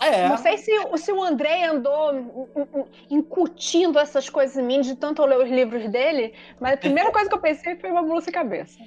É. 0.00 0.28
Não 0.28 0.36
sei 0.36 0.58
se, 0.58 0.70
se 0.98 1.12
o 1.12 1.22
André 1.22 1.64
andou 1.64 2.12
incutindo 3.10 3.98
essas 3.98 4.28
coisas 4.28 4.56
em 4.56 4.62
mim 4.62 4.82
de 4.82 4.94
tanto 4.94 5.22
eu 5.22 5.26
ler 5.26 5.38
os 5.38 5.50
livros 5.50 5.88
dele, 5.90 6.34
mas 6.60 6.74
a 6.74 6.76
primeira 6.76 7.10
coisa 7.10 7.28
que 7.28 7.34
eu 7.34 7.40
pensei 7.40 7.76
foi 7.76 7.90
uma 7.90 8.02
mula 8.02 8.20
sem 8.20 8.32
cabeça. 8.32 8.78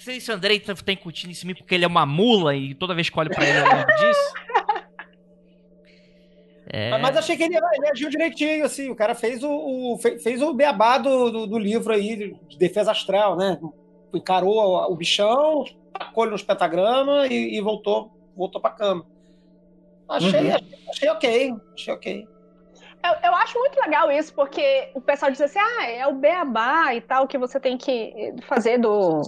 Não 0.00 0.04
sei 0.06 0.18
se 0.18 0.30
o 0.30 0.34
Andrei 0.34 0.58
tá, 0.58 0.74
tá 0.74 0.92
incutindo 0.92 1.30
isso 1.30 1.44
em 1.44 1.48
mim 1.48 1.54
porque 1.54 1.74
ele 1.74 1.84
é 1.84 1.86
uma 1.86 2.06
mula 2.06 2.56
e 2.56 2.74
toda 2.74 2.94
vez 2.94 3.10
que 3.10 3.20
olho 3.20 3.28
pra 3.28 3.46
ele 3.46 3.58
eu 3.58 3.64
lembro 3.68 3.96
disso. 3.96 4.32
É. 6.72 6.96
Mas 6.98 7.16
achei 7.16 7.36
que 7.36 7.42
ele, 7.42 7.56
ele 7.56 7.88
agiu 7.90 8.08
direitinho, 8.08 8.64
assim. 8.64 8.90
O 8.90 8.94
cara 8.94 9.12
fez 9.12 9.42
o, 9.42 9.50
o- 9.50 9.98
fe- 9.98 10.20
fez 10.20 10.40
o 10.40 10.54
beabá 10.54 10.98
do, 10.98 11.28
do, 11.28 11.46
do 11.48 11.58
livro 11.58 11.92
aí, 11.92 12.32
de 12.48 12.56
defesa 12.56 12.92
astral, 12.92 13.36
né? 13.36 13.58
Encarou 14.14 14.56
o 14.88 14.94
bichão, 14.94 15.64
tacou 15.92 16.22
ele 16.22 16.30
nos 16.30 16.44
pentagramas 16.44 17.28
e, 17.28 17.56
e 17.56 17.60
voltou, 17.60 18.12
voltou 18.36 18.60
pra 18.60 18.70
cama. 18.70 19.04
Achei, 20.08 20.30
Uhum. 20.40 20.54
achei, 20.54 20.78
achei 20.90 21.08
ok, 21.08 21.54
achei 21.74 21.92
ok. 21.94 22.28
Eu, 23.02 23.30
eu 23.30 23.34
acho 23.36 23.58
muito 23.58 23.80
legal 23.80 24.10
isso, 24.12 24.32
porque 24.34 24.90
o 24.94 25.00
pessoal 25.00 25.30
diz 25.30 25.40
assim, 25.40 25.58
ah, 25.58 25.86
é 25.88 26.06
o 26.06 26.12
beabá 26.14 26.94
e 26.94 27.00
tal 27.00 27.26
que 27.26 27.38
você 27.38 27.58
tem 27.58 27.78
que 27.78 28.34
fazer 28.46 28.78
do, 28.78 29.22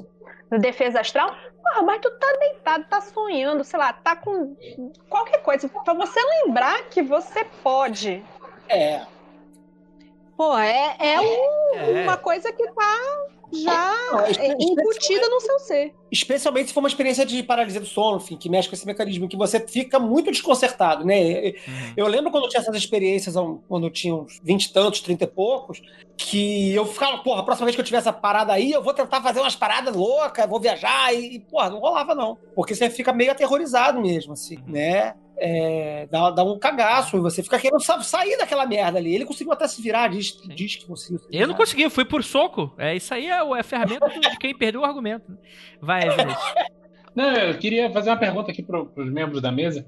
do 0.50 0.58
defesa 0.58 1.00
astral. 1.00 1.34
Porra, 1.62 1.82
mas 1.82 2.00
tu 2.00 2.10
tá 2.18 2.26
deitado, 2.38 2.84
tá 2.84 3.00
sonhando, 3.00 3.64
sei 3.64 3.78
lá, 3.78 3.92
tá 3.92 4.14
com 4.16 4.54
qualquer 5.08 5.42
coisa. 5.42 5.68
Pra 5.68 5.94
você 5.94 6.20
lembrar 6.44 6.82
que 6.90 7.00
você 7.02 7.44
pode. 7.62 8.22
É, 8.68 9.00
Pô, 10.36 10.58
é, 10.58 10.96
é, 10.98 11.20
um- 11.20 11.76
É. 11.76 12.02
uma 12.04 12.16
coisa 12.16 12.52
que 12.52 12.66
tá 12.72 12.98
já 13.52 13.94
Não, 14.12 14.26
espe- 14.26 14.56
incutida 14.58 15.28
no 15.28 15.40
seu 15.40 15.58
ser. 15.60 15.94
especialmente 16.10 16.68
se 16.68 16.72
for 16.74 16.80
uma 16.80 16.88
experiência 16.88 17.24
de 17.26 17.42
paralisia 17.42 17.80
do 17.80 17.86
sono, 17.86 18.16
enfim, 18.16 18.36
que 18.36 18.48
mexe 18.48 18.68
com 18.68 18.74
esse 18.74 18.86
mecanismo, 18.86 19.28
que 19.28 19.36
você 19.36 19.60
fica 19.60 19.98
muito 19.98 20.30
desconcertado, 20.30 21.04
né? 21.04 21.20
Uhum. 21.20 21.92
Eu 21.96 22.06
lembro 22.06 22.30
quando 22.30 22.44
eu 22.44 22.50
tinha 22.50 22.60
essas 22.60 22.76
experiências, 22.76 23.34
quando 23.68 23.86
eu 23.86 23.90
tinha 23.90 24.14
uns 24.14 24.40
20 24.42 24.64
e 24.64 24.72
tantos, 24.72 25.00
30 25.00 25.24
e 25.24 25.26
poucos, 25.26 25.82
que 26.16 26.72
eu 26.74 26.86
ficava, 26.86 27.18
porra, 27.18 27.40
a 27.40 27.44
próxima 27.44 27.66
vez 27.66 27.74
que 27.74 27.80
eu 27.80 27.84
tiver 27.84 27.98
essa 27.98 28.12
parada 28.12 28.52
aí, 28.52 28.70
eu 28.72 28.82
vou 28.82 28.94
tentar 28.94 29.20
fazer 29.22 29.40
umas 29.40 29.56
paradas 29.56 29.94
loucas, 29.94 30.48
vou 30.48 30.60
viajar, 30.60 31.12
e, 31.14 31.34
e, 31.36 31.40
porra, 31.40 31.70
não 31.70 31.78
rolava 31.80 32.14
não. 32.14 32.36
Porque 32.54 32.74
você 32.74 32.88
fica 32.90 33.12
meio 33.12 33.30
aterrorizado 33.32 34.00
mesmo, 34.00 34.32
assim, 34.34 34.58
né? 34.66 35.14
É, 35.44 36.06
dá, 36.08 36.30
dá 36.30 36.44
um 36.44 36.56
cagaço, 36.56 37.16
e 37.16 37.20
você 37.20 37.42
fica 37.42 37.58
querendo 37.58 37.80
sa- 37.80 38.00
sair 38.00 38.38
daquela 38.38 38.64
merda 38.64 38.98
ali. 38.98 39.12
Ele 39.12 39.24
conseguiu 39.24 39.52
até 39.52 39.66
se 39.66 39.82
virar, 39.82 40.06
diz, 40.06 40.40
diz 40.54 40.76
que 40.76 40.86
conseguiu 40.86 41.18
se 41.18 41.26
Eu 41.32 41.40
não 41.40 41.46
virar. 41.48 41.56
consegui, 41.56 41.82
eu 41.82 41.90
fui 41.90 42.04
por 42.04 42.22
soco. 42.22 42.72
É, 42.78 42.94
isso 42.94 43.12
aí 43.12 43.26
é, 43.26 43.32
é 43.40 43.60
a 43.60 43.64
ferramenta 43.64 44.08
de 44.08 44.38
quem 44.38 44.56
perdeu 44.56 44.82
o 44.82 44.84
argumento. 44.84 45.36
Vai, 45.80 46.08
Vinícius. 46.08 46.54
Não, 47.14 47.34
eu 47.34 47.58
queria 47.58 47.90
fazer 47.90 48.10
uma 48.10 48.16
pergunta 48.16 48.52
aqui 48.52 48.62
para 48.62 48.80
os 48.82 49.10
membros 49.12 49.42
da 49.42 49.50
mesa. 49.50 49.84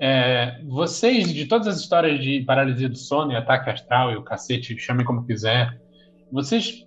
É, 0.00 0.58
vocês, 0.66 1.32
de 1.32 1.44
todas 1.46 1.68
as 1.68 1.78
histórias 1.80 2.18
de 2.18 2.40
paralisia 2.40 2.88
do 2.88 2.96
sono 2.96 3.30
e 3.32 3.36
ataque 3.36 3.68
astral 3.68 4.10
e 4.10 4.16
o 4.16 4.22
cacete, 4.24 4.76
chamem 4.78 5.04
como 5.04 5.26
quiser, 5.26 5.78
vocês 6.32 6.84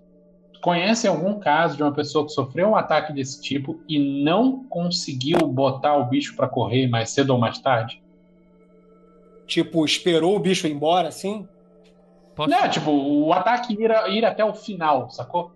conhecem 0.61 1.07
algum 1.10 1.39
caso 1.39 1.77
de 1.77 1.84
uma 1.84 1.94
pessoa 1.94 2.26
que 2.26 2.31
sofreu 2.34 2.69
um 2.69 2.76
ataque 2.76 3.14
desse 3.14 3.39
tipo 3.41 3.80
e 3.88 4.23
não 4.23 4.65
conseguiu 4.68 5.38
botar 5.48 5.95
o 5.95 6.06
bicho 6.06 6.35
para 6.35 6.48
correr 6.49 6.88
mais 6.88 7.11
cedo 7.11 7.30
ou 7.30 7.38
mais 7.39 7.60
tarde? 7.60 8.02
Tipo, 9.47 9.85
esperou 9.85 10.35
o 10.35 10.39
bicho 10.39 10.67
ir 10.67 10.71
embora, 10.73 11.07
assim? 11.07 11.47
Posso? 12.35 12.49
Não, 12.49 12.69
tipo, 12.69 12.91
o 12.91 13.33
ataque 13.33 13.73
ir, 13.73 13.91
a- 13.91 14.07
ir 14.09 14.25
até 14.25 14.43
o 14.45 14.53
final, 14.53 15.09
sacou? 15.09 15.51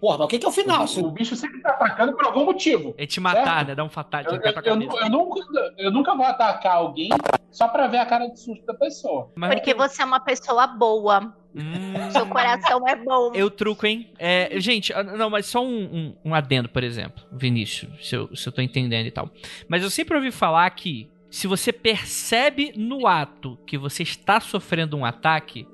Porra, 0.00 0.18
mas 0.18 0.24
o 0.26 0.28
que, 0.28 0.38
que 0.38 0.44
é 0.44 0.48
o 0.48 0.52
final? 0.52 0.84
O, 0.84 1.00
o 1.06 1.10
bicho 1.10 1.36
sempre 1.36 1.60
tá 1.62 1.70
atacando 1.70 2.14
por 2.14 2.26
algum 2.26 2.44
motivo. 2.44 2.94
É 2.98 3.06
te 3.06 3.20
matar, 3.20 3.44
Certo. 3.58 3.68
né? 3.68 3.74
Dar 3.74 3.84
um 3.84 3.88
fatal, 3.88 4.22
Eu, 4.24 4.32
eu- 4.32 4.40
eu 4.42 4.62
eu 5.02 5.10
nunca, 5.10 5.40
eu 5.78 5.90
nunca 5.90 6.14
vou 6.16 6.26
atacar 6.26 6.76
alguém 6.76 7.08
só 7.50 7.68
pra 7.68 7.86
ver 7.86 7.98
a 7.98 8.06
cara 8.06 8.26
de 8.26 8.38
susto 8.40 8.64
da 8.66 8.74
pessoa. 8.74 9.30
Mas 9.36 9.54
Porque 9.54 9.72
você 9.72 10.02
é 10.02 10.04
uma 10.04 10.20
pessoa 10.20 10.66
boa. 10.66 11.32
Hum, 11.54 12.10
Seu 12.10 12.26
coração 12.26 12.86
é 12.88 12.96
bom. 12.96 13.30
Eu 13.32 13.48
truco, 13.48 13.86
hein? 13.86 14.10
É, 14.18 14.58
gente, 14.58 14.92
ah, 14.92 15.04
não, 15.04 15.30
mas 15.30 15.46
só 15.46 15.64
um, 15.64 15.84
um- 15.84 16.16
um 16.24 16.34
adendo, 16.34 16.68
por 16.68 16.82
exemplo, 16.82 17.22
Vinícius, 17.30 18.08
se 18.08 18.16
eu, 18.16 18.34
se 18.34 18.46
eu 18.48 18.52
tô 18.52 18.60
entendendo 18.60 19.06
e 19.06 19.10
tal. 19.12 19.30
Mas 19.68 19.82
eu 19.84 19.88
sempre 19.90 20.16
ouvi 20.16 20.32
falar 20.32 20.68
que 20.70 21.08
se 21.34 21.48
você 21.48 21.72
percebe 21.72 22.72
no 22.76 23.08
ato 23.08 23.58
que 23.66 23.76
você 23.76 24.04
está 24.04 24.38
sofrendo 24.38 24.96
um 24.96 25.04
ataque, 25.04 25.66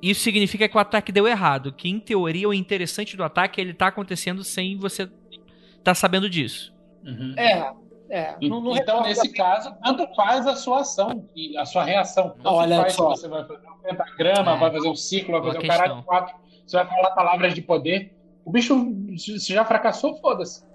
isso 0.00 0.22
significa 0.22 0.66
que 0.66 0.74
o 0.74 0.80
ataque 0.80 1.12
deu 1.12 1.28
errado. 1.28 1.74
Que 1.74 1.90
em 1.90 2.00
teoria 2.00 2.48
o 2.48 2.54
interessante 2.54 3.14
do 3.14 3.22
ataque 3.22 3.60
é 3.60 3.64
ele 3.64 3.74
tá 3.74 3.88
acontecendo 3.88 4.42
sem 4.42 4.78
você 4.78 5.06
tá 5.84 5.94
sabendo 5.94 6.30
disso. 6.30 6.74
É, 7.36 7.70
é. 8.08 8.36
Não, 8.48 8.62
não 8.62 8.74
então, 8.78 9.02
nesse 9.02 9.30
caso, 9.30 9.76
tanto 9.84 10.06
faz 10.14 10.46
a 10.46 10.56
sua 10.56 10.80
ação 10.80 11.28
e 11.36 11.54
a 11.58 11.66
sua 11.66 11.84
reação. 11.84 12.30
Tanto 12.30 12.48
Olha 12.48 12.80
faz 12.80 12.94
só. 12.94 13.10
você 13.10 13.28
vai 13.28 13.44
fazer 13.44 13.68
um 13.68 13.82
pentagrama, 13.82 14.52
É. 14.52 14.56
vai 14.56 14.72
fazer 14.72 14.88
um 14.88 14.96
ciclo, 14.96 15.32
vai 15.32 15.42
Boa 15.42 15.52
fazer 15.52 15.66
um 15.66 15.68
caralho 15.68 16.02
quatro, 16.02 16.34
você 16.66 16.76
vai 16.78 16.86
falar 16.86 17.10
palavras 17.10 17.52
de 17.52 17.60
poder. 17.60 18.16
O 18.42 18.50
bicho, 18.50 18.74
se 19.18 19.52
já 19.52 19.66
fracassou, 19.66 20.16
foda-se. 20.16 20.66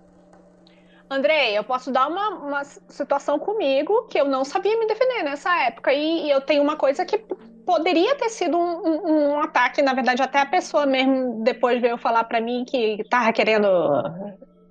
Andrei, 1.13 1.57
eu 1.57 1.63
posso 1.63 1.91
dar 1.91 2.07
uma, 2.07 2.29
uma 2.29 2.63
situação 2.63 3.39
comigo 3.39 4.07
que 4.09 4.19
eu 4.19 4.25
não 4.25 4.43
sabia 4.43 4.77
me 4.77 4.85
defender 4.87 5.23
nessa 5.23 5.49
época. 5.65 5.93
E, 5.93 6.25
e 6.27 6.31
eu 6.31 6.41
tenho 6.41 6.61
uma 6.63 6.75
coisa 6.75 7.05
que 7.05 7.17
poderia 7.65 8.15
ter 8.15 8.29
sido 8.29 8.57
um, 8.57 8.81
um- 8.85 9.29
um 9.35 9.39
ataque. 9.39 9.81
Na 9.81 9.93
verdade, 9.93 10.21
até 10.21 10.39
a 10.41 10.45
pessoa 10.45 10.85
mesmo 10.85 11.43
depois 11.43 11.79
veio 11.81 11.97
falar 11.97 12.23
pra 12.25 12.41
mim 12.41 12.65
que 12.67 13.03
tava 13.09 13.31
querendo. 13.31 13.67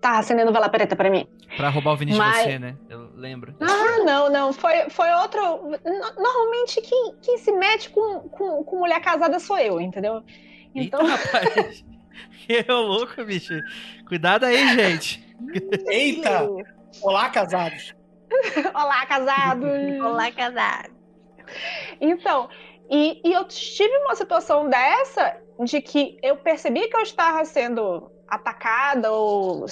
Tava 0.00 0.18
acendendo 0.18 0.52
vela 0.52 0.68
preta 0.68 0.96
pra 0.96 1.08
mim. 1.08 1.26
Pra 1.56 1.68
roubar 1.68 1.92
o 1.92 1.96
Vinícius 1.96 2.24
de 2.24 2.30
Mas- 2.32 2.42
você, 2.44 2.58
né? 2.58 2.74
Eu 2.90 3.08
lembro. 3.14 3.54
Ah, 3.60 4.02
não, 4.04 4.28
não. 4.30 4.52
Foi, 4.52 4.90
foi 4.90 5.08
outro. 5.14 5.40
no- 5.40 6.22
Normalmente, 6.22 6.80
quem, 6.80 7.14
quem 7.22 7.38
se 7.38 7.52
mete 7.52 7.88
com, 7.90 8.18
com, 8.30 8.64
com 8.64 8.78
mulher 8.80 9.00
casada 9.00 9.38
sou 9.38 9.56
eu, 9.58 9.80
entendeu? 9.80 10.22
Então. 10.74 11.00
Eita, 11.02 11.06
rapaz. 11.46 11.84
Que 12.46 12.64
louco, 12.68 13.24
bicho. 13.24 13.54
Cuidado 14.08 14.44
aí, 14.44 14.74
gente. 14.74 15.24
Eita! 15.88 16.48
Olá, 17.02 17.28
casados. 17.30 17.94
Olá, 18.74 19.06
casados! 19.06 19.68
Olá, 20.00 20.30
casado. 20.32 20.90
Então, 22.00 22.48
e, 22.90 23.20
e 23.24 23.32
eu 23.32 23.44
tive 23.44 23.94
uma 23.98 24.14
situação 24.14 24.68
dessa 24.68 25.36
de 25.60 25.80
que 25.80 26.18
eu 26.22 26.36
percebi 26.36 26.88
que 26.88 26.96
eu 26.96 27.02
estava 27.02 27.44
sendo 27.44 28.10
atacada 28.26 29.12
ou 29.12 29.66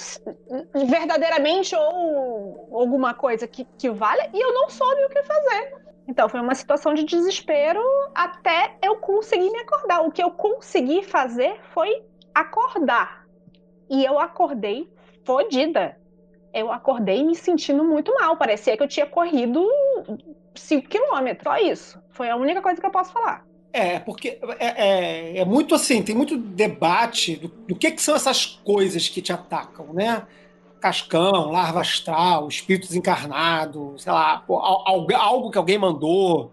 verdadeiramente 0.73 1.75
ou 1.75 2.69
alguma 2.79 3.13
coisa 3.13 3.47
que, 3.47 3.65
que 3.77 3.89
vale 3.89 4.21
e 4.33 4.39
eu 4.39 4.53
não 4.53 4.69
soube 4.69 5.05
o 5.05 5.09
que 5.09 5.23
fazer. 5.23 5.73
Então 6.07 6.29
foi 6.29 6.39
uma 6.39 6.53
situação 6.53 6.93
de 6.93 7.03
desespero 7.03 7.81
até 8.13 8.75
eu 8.83 8.97
conseguir 8.97 9.49
me 9.49 9.59
acordar. 9.59 10.01
O 10.01 10.11
que 10.11 10.21
eu 10.21 10.31
consegui 10.31 11.03
fazer 11.03 11.59
foi 11.73 12.03
acordar. 12.33 13.25
E 13.89 14.05
eu 14.05 14.19
acordei 14.19 14.89
fodida. 15.31 15.97
Eu 16.53 16.71
acordei 16.71 17.23
me 17.23 17.33
sentindo 17.33 17.83
muito 17.83 18.13
mal. 18.13 18.35
Parecia 18.35 18.75
que 18.75 18.83
eu 18.83 18.87
tinha 18.87 19.05
corrido 19.05 19.65
5 20.53 20.89
quilômetros. 20.89 21.43
Só 21.43 21.57
isso. 21.57 21.99
Foi 22.09 22.29
a 22.29 22.35
única 22.35 22.61
coisa 22.61 22.79
que 22.81 22.85
eu 22.85 22.91
posso 22.91 23.13
falar. 23.13 23.45
É, 23.71 23.99
porque 23.99 24.37
é, 24.59 24.65
é- 24.65 25.37
é 25.39 25.45
muito 25.45 25.73
assim, 25.73 26.03
tem 26.03 26.13
muito 26.13 26.37
debate 26.37 27.37
do, 27.37 27.47
do 27.47 27.73
que, 27.75 27.89
que 27.91 28.01
são 28.01 28.13
essas 28.15 28.45
coisas 28.45 29.07
que 29.07 29.21
te 29.21 29.31
atacam, 29.31 29.93
né? 29.93 30.23
Cascão, 30.81 31.51
larva 31.51 31.79
astral, 31.79 32.49
espírito 32.49 32.87
desencarnado, 32.87 33.95
sei 33.97 34.11
lá, 34.11 34.43
algo, 34.49 35.15
algo 35.15 35.51
que 35.51 35.57
alguém 35.57 35.77
mandou, 35.77 36.51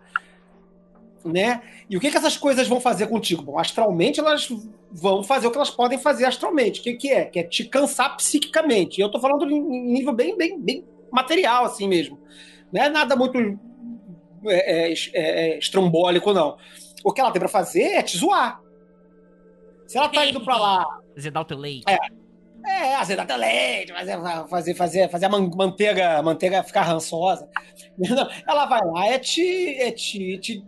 né? 1.25 1.61
E 1.91 1.97
o 1.97 2.01
que, 2.01 2.09
que 2.11 2.17
essas 2.17 2.37
coisas 2.37 2.69
vão 2.69 2.81
fazer 2.81 3.09
contigo? 3.09 3.43
Bom, 3.43 3.59
astralmente 3.59 4.21
elas 4.21 4.49
vão 4.91 5.23
fazer 5.23 5.47
o 5.47 5.51
que 5.51 5.57
elas 5.57 5.71
podem 5.71 5.99
fazer 5.99 6.25
astralmente. 6.25 6.81
O 6.81 6.83
que, 6.83 6.95
que 6.95 7.11
é? 7.11 7.25
Que 7.25 7.41
é 7.41 7.43
te 7.43 7.65
cansar 7.65 8.17
psiquicamente. 8.17 8.99
E 8.99 9.03
eu 9.03 9.11
tô 9.11 9.21
falando 9.21 9.49
em 9.51 9.61
nível 9.93 10.13
bem, 10.13 10.37
bem, 10.37 10.61
bem 10.61 10.85
material, 11.11 11.65
assim 11.65 11.89
mesmo. 11.89 12.21
Não 12.73 12.83
é 12.83 12.89
nada 12.89 13.17
muito 13.17 13.39
é, 14.47 14.91
é, 14.91 14.93
é, 14.93 15.59
estrambólico, 15.59 16.33
não. 16.33 16.57
O 17.05 17.13
que 17.13 17.21
ela 17.21 17.31
tem 17.31 17.41
pra 17.41 17.49
fazer 17.49 17.83
é 17.83 18.03
te 18.03 18.17
zoar. 18.17 18.61
Se 19.87 19.97
ela 19.97 20.09
tá 20.09 20.27
indo 20.27 20.45
pra 20.45 20.57
lá 20.57 20.99
Zedar 21.19 21.43
o 21.43 21.47
teu 21.47 21.59
leite. 21.59 21.85
É. 21.89 21.99
É, 22.67 22.97
azeite 22.97 23.33
leite, 23.37 23.93
fazer, 23.93 24.19
fazer, 24.49 24.75
fazer, 24.75 25.11
fazer 25.11 25.27
a 25.27 25.29
manteiga, 25.29 26.23
manteiga 26.23 26.63
ficar 26.63 26.83
rançosa. 26.83 27.49
Ela 28.47 28.67
vai 28.67 28.85
lá 28.85 29.07
é 29.07 29.19
te, 29.19 29.77
é 29.81 29.91
te, 29.91 30.39
te, 30.39 30.63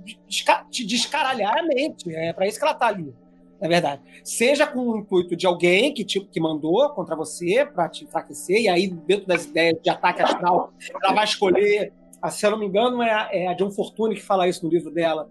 te 0.70 0.86
descaralhar 0.86 1.58
a 1.58 1.62
mente. 1.62 2.14
É 2.14 2.32
para 2.32 2.46
isso 2.46 2.58
que 2.58 2.64
ela 2.64 2.74
tá 2.74 2.86
ali, 2.86 3.12
na 3.60 3.68
verdade. 3.68 4.00
Seja 4.24 4.66
com 4.66 4.80
o 4.80 4.98
intuito 4.98 5.36
de 5.36 5.46
alguém 5.46 5.92
que, 5.92 6.04
te, 6.04 6.20
que 6.20 6.40
mandou 6.40 6.88
contra 6.90 7.14
você 7.14 7.64
para 7.66 7.88
te 7.88 8.04
enfraquecer, 8.04 8.62
e 8.62 8.68
aí, 8.68 8.88
dentro 8.88 9.26
das 9.26 9.44
ideias 9.44 9.76
de 9.82 9.90
ataque 9.90 10.22
astral, 10.22 10.72
ela 11.02 11.14
vai 11.14 11.24
escolher. 11.24 11.92
Se 12.30 12.46
eu 12.46 12.50
não 12.50 12.58
me 12.58 12.66
engano, 12.66 13.02
é, 13.02 13.28
é 13.32 13.48
a 13.48 13.54
John 13.54 13.70
Fortune 13.70 14.14
que 14.14 14.22
fala 14.22 14.48
isso 14.48 14.64
no 14.64 14.70
livro 14.70 14.90
dela. 14.90 15.28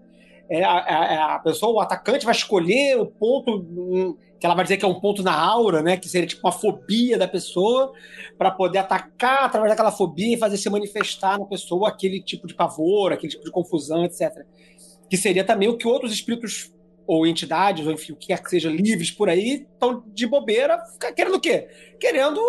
É 0.48 0.64
a, 0.64 0.72
a, 0.72 1.34
a 1.36 1.38
pessoa, 1.38 1.72
o 1.72 1.80
atacante 1.80 2.24
vai 2.24 2.34
escolher 2.34 3.00
o 3.00 3.06
ponto 3.06 4.16
que 4.40 4.46
ela 4.46 4.54
vai 4.54 4.64
dizer 4.64 4.78
que 4.78 4.84
é 4.84 4.88
um 4.88 4.98
ponto 4.98 5.22
na 5.22 5.38
aura, 5.38 5.82
né? 5.82 5.96
Que 5.96 6.08
seria 6.08 6.26
tipo 6.26 6.44
uma 6.44 6.52
fobia 6.52 7.18
da 7.18 7.28
pessoa, 7.28 7.92
para 8.38 8.50
poder 8.50 8.78
atacar 8.78 9.44
através 9.44 9.70
daquela 9.70 9.92
fobia 9.92 10.34
e 10.34 10.38
fazer 10.38 10.56
se 10.56 10.70
manifestar 10.70 11.38
na 11.38 11.44
pessoa 11.44 11.90
aquele 11.90 12.22
tipo 12.22 12.46
de 12.46 12.54
pavor, 12.54 13.12
aquele 13.12 13.30
tipo 13.30 13.44
de 13.44 13.50
confusão, 13.50 14.04
etc. 14.04 14.44
Que 15.08 15.16
seria 15.16 15.44
também 15.44 15.68
o 15.68 15.76
que 15.76 15.86
outros 15.86 16.12
espíritos 16.12 16.72
ou 17.10 17.26
entidades, 17.26 17.84
ou 17.84 17.92
enfim, 17.92 18.12
o 18.12 18.16
que 18.16 18.28
quer 18.28 18.40
que 18.40 18.48
seja, 18.48 18.70
livres 18.70 19.10
por 19.10 19.28
aí, 19.28 19.66
estão 19.72 20.04
de 20.06 20.28
bobeira, 20.28 20.80
querendo 21.16 21.34
o 21.34 21.40
quê? 21.40 21.66
Querendo 21.98 22.40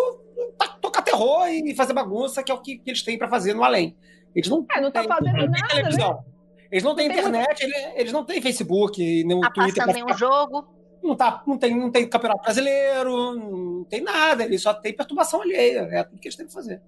tocar 0.80 1.02
terror 1.02 1.48
e 1.48 1.74
fazer 1.74 1.92
bagunça, 1.92 2.44
que 2.44 2.52
é 2.52 2.54
o 2.54 2.62
que, 2.62 2.78
que 2.78 2.90
eles 2.90 3.02
têm 3.02 3.18
para 3.18 3.28
fazer 3.28 3.54
no 3.54 3.64
além. 3.64 3.96
Eles 4.32 4.48
não, 4.48 4.64
é, 4.70 4.80
não 4.80 4.92
tá 4.92 5.02
fazendo 5.02 5.32
nada, 5.32 5.48
né? 5.48 5.58
televisão. 5.68 6.14
Né? 6.14 6.24
Eles 6.70 6.84
não 6.84 6.94
têm 6.94 7.08
internet, 7.08 7.62
muito... 7.66 7.98
eles 7.98 8.12
não 8.12 8.24
têm 8.24 8.40
Facebook, 8.40 9.24
nem 9.24 9.40
tá 9.40 9.50
Twitter. 9.50 9.84
Passando 9.84 9.94
nenhum 9.96 10.16
jogo 10.16 10.68
não, 11.02 11.16
tá, 11.16 11.42
não, 11.44 11.58
tem, 11.58 11.76
não 11.76 11.90
tem 11.90 12.08
campeonato 12.08 12.42
brasileiro, 12.42 13.34
não 13.34 13.82
tem 13.82 14.00
nada, 14.00 14.44
ele 14.44 14.56
só 14.58 14.72
tem 14.72 14.94
perturbação 14.94 15.42
alheia. 15.42 15.88
É 15.90 16.04
tudo 16.04 16.20
que 16.20 16.28
eles 16.28 16.36
têm 16.36 16.46
que 16.46 16.52
fazer. 16.52 16.80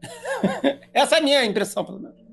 Essa 0.94 1.16
é 1.16 1.18
a 1.18 1.22
minha 1.22 1.44
impressão, 1.44 1.84
pelo 1.84 1.98
menos. 1.98 2.23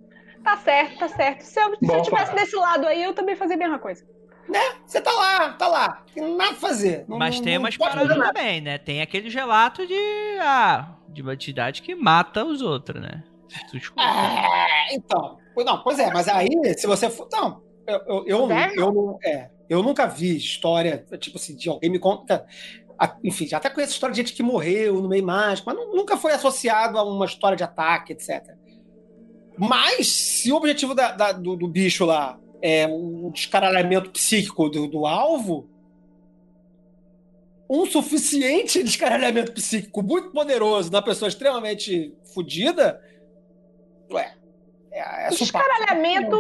Tá 0.44 0.58
certo, 0.58 1.00
tá 1.00 1.08
certo. 1.08 1.42
Se 1.42 1.60
eu, 1.60 1.76
se 1.76 1.94
eu 1.94 2.02
tivesse 2.02 2.36
desse 2.36 2.56
lado 2.56 2.88
aí, 2.88 3.04
eu 3.04 3.14
também 3.14 3.36
fazia 3.36 3.56
a 3.56 3.60
mesma 3.60 3.80
coisa. 3.80 4.06
Né? 4.50 4.60
Você 4.86 5.00
tá 5.00 5.12
lá, 5.12 5.54
tá 5.54 5.68
lá. 5.68 6.04
Tem 6.14 6.36
nada 6.36 6.52
a 6.52 6.56
fazer. 6.56 7.06
Mas 7.08 7.38
não, 7.38 7.44
tem 7.44 7.58
umas 7.58 7.78
paradas 7.78 8.18
também, 8.18 8.60
né? 8.60 8.78
Tem 8.78 9.02
aquele 9.02 9.30
gelato 9.30 9.86
de. 9.86 9.96
Ah, 10.42 10.96
de 11.08 11.22
uma 11.22 11.34
entidade 11.34 11.82
que 11.82 11.96
mata 11.96 12.44
os 12.44 12.62
outros, 12.62 13.02
né? 13.02 13.24
É, 13.98 14.96
então. 14.96 15.38
Não, 15.58 15.84
pois 15.84 16.00
é, 16.00 16.12
mas 16.12 16.28
aí, 16.28 16.48
se 16.78 16.88
você 16.88 17.10
for. 17.10 17.28
Não, 17.32 17.62
eu, 17.88 18.00
eu, 18.08 18.26
eu, 18.26 18.52
eu, 18.52 18.76
eu, 18.76 19.20
é, 19.24 19.50
eu 19.70 19.84
nunca 19.84 20.06
vi 20.08 20.36
história, 20.36 21.06
tipo 21.20 21.38
assim, 21.38 21.56
de 21.56 21.70
alguém 21.70 21.90
me 21.90 22.00
conta. 22.00 22.46
Enfim, 23.24 23.48
já 23.48 23.58
até 23.58 23.70
conheço 23.70 23.94
história 23.94 24.14
de 24.14 24.22
gente 24.22 24.34
que 24.34 24.44
morreu 24.44 25.02
no 25.02 25.10
meio 25.10 25.26
mágico, 25.26 25.72
mas 25.74 25.78
nunca 25.88 26.18
foi 26.18 26.34
associado 26.34 26.98
a 26.98 27.04
uma 27.04 27.26
história 27.26 27.58
de 27.58 27.64
ataque, 27.64 28.14
etc. 28.14 28.61
Mas, 29.58 30.08
se 30.08 30.52
o 30.52 30.56
objetivo 30.56 30.96
da, 30.96 31.12
da, 31.12 31.32
do, 31.32 31.56
do, 31.56 31.68
bicho 31.68 32.06
lá 32.06 32.40
é 32.62 32.88
o 32.88 33.30
descaralhamento 33.32 34.10
psíquico 34.10 34.70
do, 34.70 34.88
do 34.88 35.06
alvo, 35.06 35.70
um 37.70 37.86
suficiente 37.86 38.82
descaralhamento 38.84 39.52
psíquico 39.54 40.02
muito 40.02 40.32
poderoso 40.32 40.92
na 40.92 41.02
pessoa 41.02 41.30
extremamente 41.30 42.16
fodida, 42.34 43.02
ué, 44.12 44.34
é, 44.92 45.28
é 45.28 45.30
descaralhamento 45.30 46.38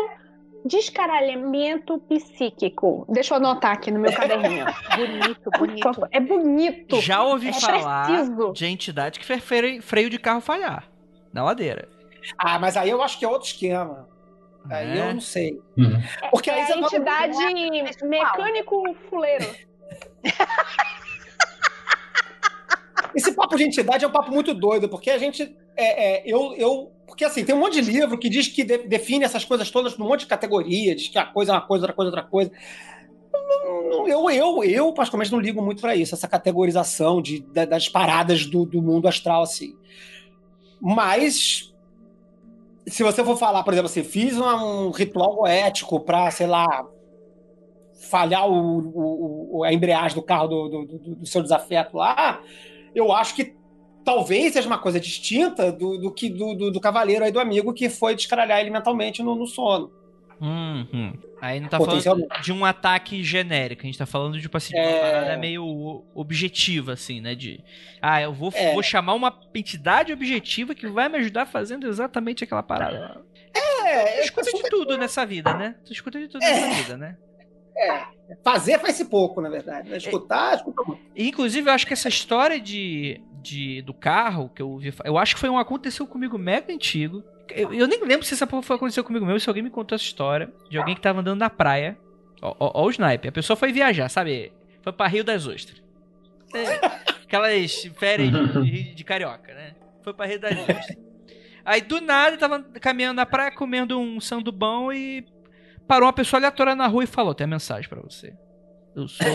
Descaralhamento 0.63 1.97
psíquico. 1.99 3.05
Deixa 3.09 3.33
eu 3.33 3.37
anotar 3.37 3.71
aqui 3.71 3.89
no 3.89 3.99
meu 3.99 4.13
caderninho. 4.13 4.65
bonito, 4.95 5.49
bonito. 5.57 6.07
É 6.11 6.19
bonito. 6.19 7.01
Já 7.01 7.23
ouvi 7.23 7.49
é 7.49 7.53
falar 7.53 8.05
preciso. 8.05 8.53
de 8.53 8.65
entidade 8.65 9.19
que 9.19 9.25
fez 9.25 9.43
freio 9.81 10.09
de 10.09 10.19
carro 10.19 10.39
falhar 10.39 10.87
na 11.33 11.43
ladeira. 11.43 11.89
Ah, 12.37 12.59
mas 12.59 12.77
aí 12.77 12.89
eu 12.89 13.01
acho 13.01 13.17
que 13.17 13.25
é 13.25 13.27
outro 13.27 13.47
esquema. 13.47 14.07
Aí 14.69 14.99
é. 14.99 15.09
eu 15.09 15.13
não 15.13 15.21
sei. 15.21 15.59
Uhum. 15.77 16.01
Porque 16.29 16.49
é 16.49 16.63
a 16.63 16.77
entidade 16.77 17.33
não... 17.33 18.09
mecânico 18.09 18.95
fuleiro. 19.09 19.45
Esse 23.13 23.33
papo 23.33 23.57
de 23.57 23.63
entidade 23.63 24.05
é 24.05 24.07
um 24.07 24.11
papo 24.11 24.31
muito 24.31 24.53
doido, 24.53 24.87
porque 24.87 25.09
a 25.09 25.17
gente. 25.17 25.55
É, 25.75 26.19
é, 26.19 26.23
eu, 26.25 26.53
eu 26.53 26.91
porque 27.11 27.25
assim, 27.25 27.43
tem 27.43 27.53
um 27.53 27.59
monte 27.59 27.81
de 27.81 27.91
livro 27.91 28.17
que 28.17 28.29
diz 28.29 28.47
que 28.47 28.63
de, 28.63 28.77
define 28.87 29.25
essas 29.25 29.43
coisas 29.43 29.69
todas 29.69 29.97
num 29.97 30.07
monte 30.07 30.21
de 30.21 30.27
categoria, 30.27 30.95
diz 30.95 31.09
que 31.09 31.19
a 31.19 31.25
coisa 31.25 31.51
é 31.51 31.55
uma 31.55 31.61
coisa, 31.61 31.83
outra 31.83 31.93
coisa, 31.93 32.09
outra 32.09 32.23
coisa. 32.23 32.51
Eu, 34.07 34.29
eu, 34.29 34.63
eu, 34.63 34.93
particularmente, 34.93 35.31
não 35.31 35.39
ligo 35.39 35.61
muito 35.61 35.81
para 35.81 35.95
isso, 35.95 36.15
essa 36.15 36.27
categorização 36.27 37.21
de, 37.21 37.41
das 37.41 37.89
paradas 37.89 38.45
do, 38.45 38.65
do 38.65 38.81
mundo 38.81 39.09
astral, 39.09 39.43
assim. 39.43 39.75
Mas, 40.79 41.70
se 42.87 43.03
você 43.03 43.23
for 43.23 43.37
falar, 43.37 43.63
por 43.63 43.73
exemplo, 43.73 43.89
assim, 43.89 44.03
fiz 44.03 44.37
um, 44.37 44.89
ritual 44.91 45.45
ético 45.45 45.99
para, 45.99 46.29
sei 46.31 46.47
lá, 46.47 46.87
falhar 48.09 48.47
o, 48.49 49.59
o, 49.59 49.63
a 49.63 49.73
embreagem 49.73 50.15
do 50.15 50.23
carro 50.23 50.47
do, 50.47 50.69
do, 50.69 50.85
do, 50.85 51.15
do 51.15 51.25
seu 51.25 51.41
desafeto 51.41 51.97
lá, 51.97 52.41
eu 52.95 53.11
acho 53.11 53.35
que 53.35 53.55
talvez 54.03 54.53
seja 54.53 54.67
uma 54.67 54.79
coisa 54.79 54.99
distinta 54.99 55.71
do, 55.71 56.11
que 56.11 56.29
do, 56.29 56.55
do, 56.55 56.71
do, 56.71 56.79
cavaleiro 56.79 57.23
aí 57.23 57.31
do 57.31 57.39
amigo 57.39 57.73
que 57.73 57.89
foi 57.89 58.15
descaralhar 58.15 58.59
ele 58.59 58.69
mentalmente 58.69 59.21
no, 59.21 59.35
no 59.35 59.45
sono. 59.45 59.91
Uhum. 60.41 61.13
Aí 61.39 61.59
não 61.59 61.69
tá 61.69 61.77
falando 61.79 62.27
de 62.41 62.51
um 62.51 62.65
ataque 62.65 63.23
genérico, 63.23 63.83
a 63.83 63.85
gente 63.85 63.97
tá 63.97 64.07
falando 64.07 64.33
de 64.33 64.41
tipo 64.41 64.57
assim, 64.57 64.75
é... 64.75 64.87
uma 64.87 64.99
parada 64.99 65.37
meio 65.37 66.03
objetiva, 66.15 66.93
assim, 66.93 67.21
né? 67.21 67.35
De 67.35 67.63
ah, 68.01 68.19
eu 68.19 68.33
vou, 68.33 68.51
é... 68.55 68.73
vou 68.73 68.81
chamar 68.81 69.13
uma 69.13 69.39
entidade 69.53 70.11
objetiva 70.11 70.73
que 70.73 70.87
vai 70.87 71.07
me 71.07 71.19
ajudar 71.19 71.45
fazendo 71.45 71.87
exatamente 71.87 72.43
aquela 72.43 72.63
parada. 72.63 73.21
É, 73.85 74.17
tu 74.17 74.21
escuta 74.23 74.51
de 74.51 74.69
tudo 74.69 74.97
nessa 74.97 75.25
vida, 75.25 75.53
né? 75.53 75.75
Tu 75.85 75.93
escuta 75.93 76.19
de 76.19 76.27
tudo 76.27 76.43
é... 76.43 76.49
nessa 76.49 76.83
vida, 76.83 76.97
né? 76.97 77.17
É, 77.77 78.35
fazer 78.43 78.79
faz-se 78.79 79.05
pouco, 79.05 79.41
na 79.41 79.49
verdade. 79.49 79.95
Escutar, 79.95 80.53
é, 80.53 80.55
escuta 80.55 80.83
muito. 80.83 81.01
Inclusive, 81.15 81.69
eu 81.69 81.73
acho 81.73 81.85
que 81.85 81.93
essa 81.93 82.09
história 82.09 82.59
de, 82.59 83.21
de, 83.41 83.81
do 83.83 83.93
carro 83.93 84.49
que 84.49 84.61
eu 84.61 84.77
vi. 84.77 84.93
Eu 85.03 85.17
acho 85.17 85.35
que 85.35 85.39
foi 85.39 85.49
um 85.49 85.57
aconteceu 85.57 86.07
comigo 86.07 86.37
mega 86.37 86.73
antigo. 86.73 87.23
Eu, 87.55 87.73
eu 87.73 87.87
nem 87.87 88.03
lembro 88.03 88.25
se 88.25 88.33
essa 88.33 88.47
porra 88.47 88.61
foi 88.61 88.75
aconteceu 88.75 89.03
comigo 89.03 89.25
mesmo, 89.25 89.39
se 89.39 89.49
alguém 89.49 89.63
me 89.63 89.69
contou 89.69 89.95
essa 89.95 90.03
história 90.03 90.51
de 90.69 90.77
alguém 90.77 90.95
que 90.95 91.01
tava 91.01 91.21
andando 91.21 91.39
na 91.39 91.49
praia. 91.49 91.97
Ó, 92.41 92.55
ó, 92.59 92.71
ó 92.73 92.85
o 92.85 92.89
sniper. 92.89 93.29
A 93.29 93.33
pessoa 93.33 93.55
foi 93.55 93.71
viajar, 93.71 94.09
sabe? 94.09 94.51
Foi 94.81 94.91
pra 94.91 95.07
Rio 95.07 95.23
das 95.23 95.45
Ostras. 95.45 95.81
É, 96.53 96.85
aquelas 97.23 97.83
férias 97.97 98.31
de, 98.63 98.95
de, 98.95 99.03
carioca, 99.03 99.53
né? 99.53 99.75
Foi 100.03 100.13
pra 100.13 100.25
Rio 100.25 100.39
das 100.39 100.57
Ostras. 100.57 100.97
Aí 101.63 101.81
do 101.81 102.01
nada 102.01 102.37
tava 102.37 102.61
caminhando 102.81 103.17
na 103.17 103.25
praia, 103.25 103.51
comendo 103.51 103.99
um 103.99 104.19
sandubão 104.19 104.91
e 104.91 105.23
parou 105.87 106.07
uma 106.07 106.13
pessoa 106.13 106.39
aleatória 106.39 106.75
na 106.75 106.87
rua 106.87 107.03
e 107.03 107.07
falou: 107.07 107.35
tem 107.35 107.45
mensagem 107.45 107.87
para 107.87 108.01
você. 108.01 108.33
Eu 108.95 109.07
sou. 109.07 109.27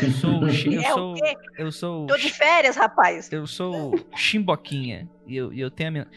Eu 0.00 0.10
sou. 0.10 0.42
Eu 0.48 0.80
é 0.80 0.88
sou. 0.90 1.14
Eu 1.58 1.72
sou. 1.72 2.06
Tô 2.06 2.16
de 2.16 2.32
férias, 2.32 2.76
rapaz. 2.76 3.30
Eu 3.32 3.46
sou 3.46 3.94
Chimboquinha. 4.14 5.08
E 5.26 5.36
eu, 5.36 5.52
eu 5.52 5.70
tenho 5.70 5.88
a 5.88 5.92
minha. 5.92 6.08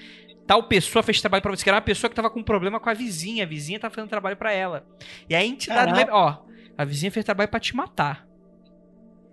Tal 0.47 0.63
pessoa 0.63 1.01
fez 1.01 1.19
trabalho 1.19 1.41
pra 1.41 1.51
você, 1.51 1.63
que 1.63 1.69
era 1.69 1.77
uma 1.77 1.81
pessoa 1.81 2.09
que 2.09 2.15
tava 2.15 2.29
com 2.29 2.43
problema 2.43 2.79
com 2.79 2.89
a 2.89 2.93
vizinha. 2.93 3.43
A 3.43 3.47
vizinha 3.47 3.79
tava 3.79 3.93
fazendo 3.93 4.09
trabalho 4.09 4.37
para 4.37 4.51
ela. 4.51 4.85
E 5.29 5.35
a 5.35 5.43
entidade. 5.43 5.91
Caraca. 5.91 6.15
Ó, 6.15 6.37
a 6.77 6.85
vizinha 6.85 7.11
fez 7.11 7.25
trabalho 7.25 7.49
para 7.49 7.59
te 7.59 7.75
matar. 7.75 8.27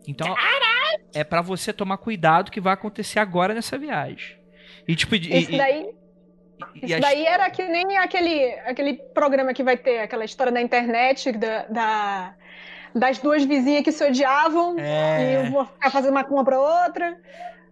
Então, 0.07 0.35
Caraca. 0.35 1.05
é 1.15 1.23
para 1.23 1.43
você 1.43 1.73
tomar 1.73 1.99
cuidado 1.99 2.51
que 2.51 2.61
vai 2.61 2.73
acontecer 2.73 3.19
agora 3.19 3.55
nessa 3.55 3.79
viagem. 3.79 4.39
E 4.89 4.97
tipo. 4.97 5.15
Isso 5.15 5.53
e, 5.53 5.57
daí. 5.57 5.95
Isso 6.81 7.01
daí 7.01 7.27
era 7.27 7.51
que 7.51 7.63
nem 7.65 7.99
aquele, 7.99 8.53
aquele 8.61 8.95
programa 8.95 9.53
que 9.53 9.65
vai 9.65 9.77
ter, 9.77 9.99
aquela 9.99 10.25
história 10.25 10.53
da 10.53 10.61
internet 10.61 11.33
da, 11.33 11.65
da 11.65 12.35
das 12.95 13.19
duas 13.19 13.45
vizinhas 13.45 13.83
que 13.83 13.93
se 13.93 14.05
odiavam 14.05 14.79
é... 14.79 15.47
e 15.47 15.51
vou 15.51 15.65
ficar 15.65 15.91
fazendo 15.91 16.13
uma 16.13 16.25
com 16.25 16.35
uma 16.35 16.45
pra 16.45 16.59
outra. 16.59 17.19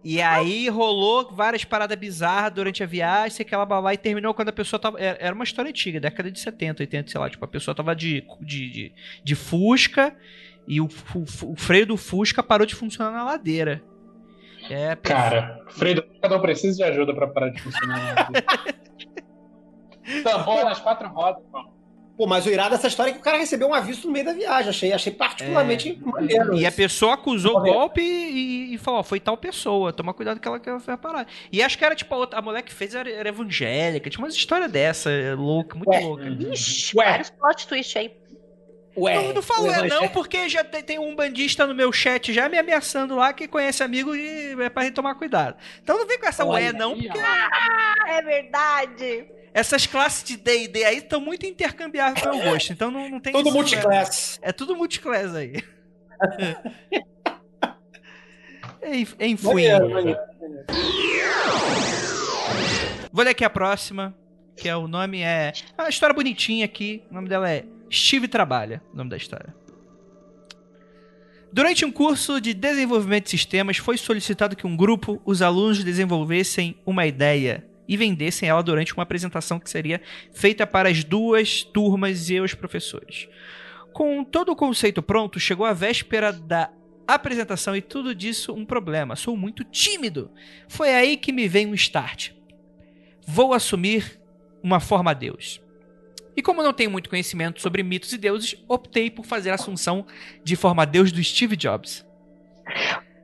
E 0.03 0.19
aí 0.19 0.67
rolou 0.67 1.31
várias 1.31 1.63
paradas 1.63 1.95
bizarras 1.97 2.51
durante 2.51 2.81
a 2.81 2.87
viagem, 2.87 3.29
sei 3.29 3.45
que 3.45 3.53
ela 3.53 3.65
blá, 3.65 3.93
e 3.93 3.97
terminou 3.97 4.33
quando 4.33 4.49
a 4.49 4.53
pessoa 4.53 4.79
tava. 4.79 4.99
Era 4.99 5.33
uma 5.33 5.43
história 5.43 5.69
antiga, 5.69 5.99
década 5.99 6.31
de 6.31 6.39
70, 6.39 6.81
80, 6.81 7.11
sei 7.11 7.21
lá. 7.21 7.29
Tipo, 7.29 7.45
a 7.45 7.47
pessoa 7.47 7.75
tava 7.75 7.95
de, 7.95 8.25
de, 8.39 8.69
de, 8.69 8.93
de 9.23 9.35
Fusca 9.35 10.15
e 10.67 10.81
o, 10.81 10.85
o, 10.85 11.51
o, 11.51 11.55
freio 11.55 11.85
do 11.85 11.97
Fusca 11.97 12.41
parou 12.41 12.65
de 12.65 12.73
funcionar 12.73 13.11
na 13.11 13.23
ladeira. 13.23 13.83
É, 14.69 14.95
Cara, 14.95 15.63
freio 15.69 15.97
do 15.97 16.03
Fusca 16.03 16.29
não 16.29 16.41
precisa 16.41 16.77
de 16.77 16.83
ajuda 16.83 17.13
pra 17.13 17.27
parar 17.27 17.49
de 17.49 17.61
funcionar. 17.61 18.31
Tampou 20.23 20.65
nas 20.65 20.79
quatro 20.79 21.07
rodas, 21.09 21.43
mano. 21.51 21.70
Pô, 22.21 22.27
mas 22.27 22.45
o 22.45 22.51
irado 22.51 22.75
dessa 22.75 22.87
história 22.87 23.09
é 23.09 23.13
que 23.13 23.19
o 23.19 23.23
cara 23.23 23.39
recebeu 23.39 23.67
um 23.67 23.73
aviso 23.73 24.05
no 24.05 24.13
meio 24.13 24.23
da 24.23 24.31
viagem. 24.31 24.69
Achei, 24.69 24.93
achei 24.93 25.11
particularmente 25.11 25.99
é... 25.99 26.05
maneiro. 26.07 26.55
E 26.55 26.67
a 26.67 26.71
pessoa 26.71 27.15
acusou 27.15 27.57
o 27.57 27.61
golpe 27.63 27.99
e, 27.99 28.75
e, 28.75 28.77
falou: 28.77 29.01
foi 29.01 29.19
tal 29.19 29.35
pessoa, 29.35 29.91
toma 29.91 30.13
cuidado 30.13 30.39
que 30.39 30.47
ela, 30.47 30.59
que 30.59 30.69
ela 30.69 30.79
foi 30.79 30.95
parar. 30.97 31.25
E 31.51 31.63
acho 31.63 31.75
que 31.79 31.83
era 31.83 31.95
tipo 31.95 32.13
a, 32.13 32.17
outra, 32.19 32.37
a 32.37 32.41
mulher 32.43 32.61
que 32.61 32.71
fez 32.71 32.93
era, 32.93 33.09
era 33.09 33.29
evangélica, 33.29 34.07
tinha 34.07 34.23
uma 34.23 34.27
história 34.29 34.69
dessa, 34.69 35.09
louca, 35.35 35.75
muito 35.75 35.89
Ué. 35.89 35.99
louca. 36.01 36.29
Ixi, 36.53 36.95
Ué. 36.95 37.05
vários 37.05 37.31
plot 37.31 37.67
twist 37.67 37.97
aí. 37.97 38.11
Ué, 38.95 39.15
não, 39.15 39.33
não 39.33 39.41
falo 39.41 39.71
é 39.71 39.87
não, 39.87 40.07
porque 40.09 40.47
já 40.47 40.63
tem, 40.63 40.83
tem 40.83 40.99
um 40.99 41.15
bandista 41.15 41.65
no 41.65 41.73
meu 41.73 41.91
chat 41.91 42.31
já 42.31 42.47
me 42.47 42.59
ameaçando 42.59 43.15
lá 43.15 43.33
que 43.33 43.47
conhece 43.47 43.81
amigo 43.81 44.15
e 44.15 44.61
é 44.61 44.69
pra 44.69 44.83
gente 44.83 44.93
tomar 44.93 45.15
cuidado. 45.15 45.57
Então 45.81 45.97
não 45.97 46.05
vem 46.05 46.19
com 46.19 46.27
essa 46.27 46.45
ué 46.45 46.67
Olha 46.67 46.73
não, 46.73 46.93
aí, 46.93 47.01
porque 47.01 47.19
Ah, 47.19 47.95
é 48.09 48.21
verdade. 48.21 49.40
Essas 49.53 49.85
classes 49.85 50.23
de 50.23 50.37
D&D 50.37 50.83
aí 50.85 50.97
estão 50.97 51.19
muito 51.21 51.45
intercambiáveis 51.45 52.21
pro 52.21 52.35
meu 52.35 52.43
gosto. 52.51 52.71
Então 52.71 52.89
não, 52.91 53.09
não 53.09 53.19
tem 53.19 53.33
Tudo 53.33 53.49
esse 53.49 53.57
multiclass. 53.57 54.39
É 54.41 54.51
tudo 54.51 54.75
multiclass 54.75 55.35
aí. 55.35 55.53
Enf- 58.83 59.15
Enfim. 59.19 59.43
Vou 63.11 63.23
ler 63.23 63.31
aqui 63.31 63.43
a 63.43 63.49
próxima, 63.49 64.15
que 64.55 64.67
é 64.69 64.75
o 64.75 64.87
nome 64.87 65.21
é. 65.21 65.51
É 65.77 65.81
uma 65.81 65.89
história 65.89 66.13
bonitinha 66.15 66.65
aqui. 66.65 67.03
O 67.11 67.13
nome 67.13 67.27
dela 67.29 67.49
é 67.49 67.65
Steve 67.91 68.27
Trabalha, 68.27 68.81
o 68.93 68.97
nome 68.97 69.09
da 69.09 69.17
história. 69.17 69.53
Durante 71.53 71.83
um 71.83 71.91
curso 71.91 72.39
de 72.39 72.53
desenvolvimento 72.53 73.25
de 73.25 73.31
sistemas, 73.31 73.75
foi 73.77 73.97
solicitado 73.97 74.55
que 74.55 74.65
um 74.65 74.77
grupo, 74.77 75.21
os 75.25 75.41
alunos, 75.41 75.83
desenvolvessem 75.83 76.77
uma 76.85 77.05
ideia 77.05 77.65
e 77.91 77.97
vendessem 77.97 78.47
ela 78.47 78.63
durante 78.63 78.93
uma 78.93 79.03
apresentação 79.03 79.59
que 79.59 79.69
seria 79.69 80.01
feita 80.31 80.65
para 80.65 80.87
as 80.87 81.03
duas 81.03 81.61
turmas 81.61 82.29
e 82.29 82.39
os 82.39 82.53
professores. 82.53 83.27
Com 83.91 84.23
todo 84.23 84.53
o 84.53 84.55
conceito 84.55 85.03
pronto, 85.03 85.41
chegou 85.41 85.65
a 85.65 85.73
véspera 85.73 86.31
da 86.31 86.71
apresentação 87.05 87.75
e 87.75 87.81
tudo 87.81 88.15
disso 88.15 88.53
um 88.53 88.63
problema. 88.63 89.17
Sou 89.17 89.35
muito 89.35 89.65
tímido. 89.65 90.31
Foi 90.69 90.95
aí 90.95 91.17
que 91.17 91.33
me 91.33 91.49
veio 91.49 91.67
um 91.67 91.73
start. 91.73 92.29
Vou 93.27 93.53
assumir 93.53 94.21
uma 94.63 94.79
forma 94.79 95.13
Deus. 95.13 95.61
E 96.33 96.41
como 96.41 96.63
não 96.63 96.71
tenho 96.71 96.89
muito 96.89 97.09
conhecimento 97.09 97.61
sobre 97.61 97.83
mitos 97.83 98.13
e 98.13 98.17
deuses, 98.17 98.55
optei 98.69 99.11
por 99.11 99.25
fazer 99.25 99.49
a 99.49 99.55
assunção 99.55 100.07
de 100.45 100.55
forma 100.55 100.85
Deus 100.85 101.11
do 101.11 101.21
Steve 101.21 101.57
Jobs. 101.57 102.05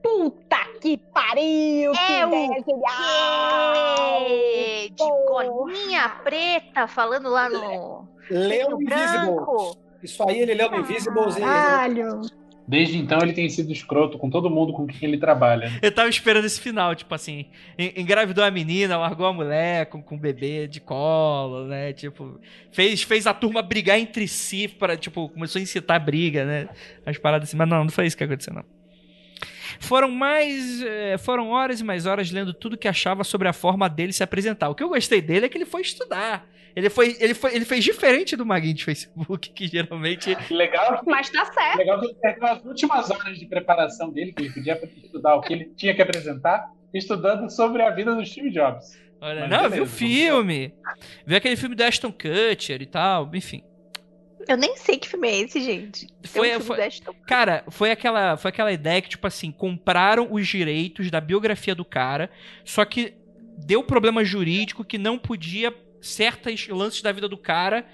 Puta 0.01 0.57
que 0.81 0.97
pariu! 0.97 1.91
Que 1.91 2.13
É 2.13 2.25
o 2.25 2.29
ideia 2.29 2.63
genial! 2.65 4.27
É, 4.29 4.87
de 4.89 4.95
colinha 5.27 6.09
preta 6.23 6.87
falando 6.87 7.29
lá 7.29 7.49
no, 7.49 8.07
Leu 8.29 8.69
no 8.71 8.81
Invisible. 8.81 9.77
Isso 10.03 10.27
aí 10.27 10.39
ele 10.39 10.53
leu 10.53 10.69
no 10.71 10.77
Invisible. 10.79 11.33
Caralho! 11.39 12.21
Desde 12.69 12.97
então 12.97 13.19
ele 13.21 13.31
tem 13.31 13.49
sido 13.49 13.71
escroto 13.71 14.17
com 14.17 14.29
todo 14.29 14.49
mundo 14.49 14.73
com 14.73 14.85
quem 14.85 15.07
ele 15.07 15.17
trabalha. 15.17 15.71
Eu 15.81 15.89
tava 15.89 16.09
esperando 16.09 16.43
esse 16.43 16.59
final, 16.59 16.93
tipo 16.95 17.15
assim, 17.15 17.45
en- 17.79 17.93
engravidou 18.01 18.43
a 18.43 18.51
menina, 18.51 18.97
largou 18.97 19.25
a 19.25 19.31
mulher 19.31 19.85
com, 19.85 20.01
com 20.03 20.15
o 20.15 20.19
bebê 20.19 20.67
de 20.67 20.81
colo, 20.81 21.63
né? 21.65 21.93
Tipo, 21.93 22.37
fez, 22.69 23.01
fez 23.03 23.25
a 23.25 23.33
turma 23.33 23.61
brigar 23.61 23.97
entre 23.97 24.27
si, 24.27 24.67
para 24.67 24.97
tipo, 24.97 25.29
começou 25.29 25.59
a 25.59 25.63
incitar 25.63 26.03
briga, 26.03 26.43
né? 26.43 26.67
As 27.05 27.17
paradas 27.17 27.47
assim, 27.47 27.55
mas 27.57 27.69
não, 27.69 27.85
não 27.85 27.89
foi 27.89 28.05
isso 28.05 28.17
que 28.17 28.25
aconteceu, 28.25 28.53
não. 28.53 28.65
Foram 29.79 30.09
mais. 30.11 30.81
eh, 30.81 31.17
Foram 31.17 31.49
horas 31.49 31.79
e 31.79 31.83
mais 31.83 32.05
horas 32.05 32.31
lendo 32.31 32.53
tudo 32.53 32.77
que 32.77 32.87
achava 32.87 33.23
sobre 33.23 33.47
a 33.47 33.53
forma 33.53 33.89
dele 33.89 34.13
se 34.13 34.23
apresentar. 34.23 34.69
O 34.69 34.75
que 34.75 34.83
eu 34.83 34.89
gostei 34.89 35.21
dele 35.21 35.45
é 35.45 35.49
que 35.49 35.57
ele 35.57 35.65
foi 35.65 35.81
estudar. 35.81 36.47
Ele, 36.75 36.91
foi, 36.91 37.17
ele, 37.19 37.33
foi, 37.33 37.55
ele 37.55 37.65
fez 37.65 37.83
diferente 37.83 38.35
do 38.35 38.45
Maguinho 38.45 38.75
de 38.75 38.85
Facebook, 38.85 39.49
que 39.53 39.67
geralmente. 39.67 40.37
Legal, 40.51 41.01
Mas 41.07 41.29
tá 41.29 41.45
certo. 41.45 41.77
legal 41.77 41.99
que 41.99 42.05
ele 42.05 42.15
perdeu 42.21 42.47
as 42.47 42.63
últimas 42.65 43.09
horas 43.09 43.39
de 43.39 43.45
preparação 43.47 44.11
dele, 44.11 44.31
que 44.31 44.43
ele 44.43 44.53
podia 44.53 44.79
estudar 45.03 45.35
o 45.35 45.41
que 45.41 45.53
ele 45.53 45.71
tinha 45.75 45.95
que 45.95 46.01
apresentar, 46.03 46.65
estudando 46.93 47.49
sobre 47.49 47.81
a 47.81 47.89
vida 47.89 48.13
do 48.13 48.23
Steve 48.23 48.51
Jobs. 48.51 48.95
Olha, 49.19 49.41
Mas 49.41 49.49
não, 49.49 49.57
beleza, 49.57 49.75
viu 49.75 49.83
o 49.85 49.87
filme. 49.87 50.73
Viu 51.25 51.37
aquele 51.37 51.55
filme 51.55 51.73
do 51.75 51.81
Ashton 51.83 52.11
Kutcher 52.11 52.79
e 52.79 52.85
tal, 52.85 53.31
enfim. 53.33 53.63
Eu 54.47 54.57
nem 54.57 54.77
sei 54.77 54.97
que 54.97 55.07
filme 55.09 55.27
é 55.27 55.41
esse, 55.41 55.61
gente. 55.61 56.07
Tem 56.07 56.15
Foi- 56.31 56.55
um 56.57 56.61
foi- 56.61 56.77
Cara, 57.27 57.63
foi 57.69 57.91
aquela, 57.91 58.37
foi 58.37 58.49
aquela 58.49 58.71
ideia 58.71 59.01
que, 59.01 59.09
tipo 59.09 59.27
assim, 59.27 59.51
compraram 59.51 60.27
os 60.31 60.47
direitos 60.47 61.11
da 61.11 61.19
biografia 61.19 61.75
do 61.75 61.83
cara, 61.83 62.29
só 62.63 62.85
que 62.85 63.13
deu 63.57 63.83
problema 63.83 64.23
jurídico 64.23 64.85
que 64.85 64.97
não 64.97 65.17
podia 65.17 65.73
certos 66.01 66.67
lances 66.69 67.01
da 67.01 67.11
vida 67.11 67.27
do 67.27 67.37
cara. 67.37 67.85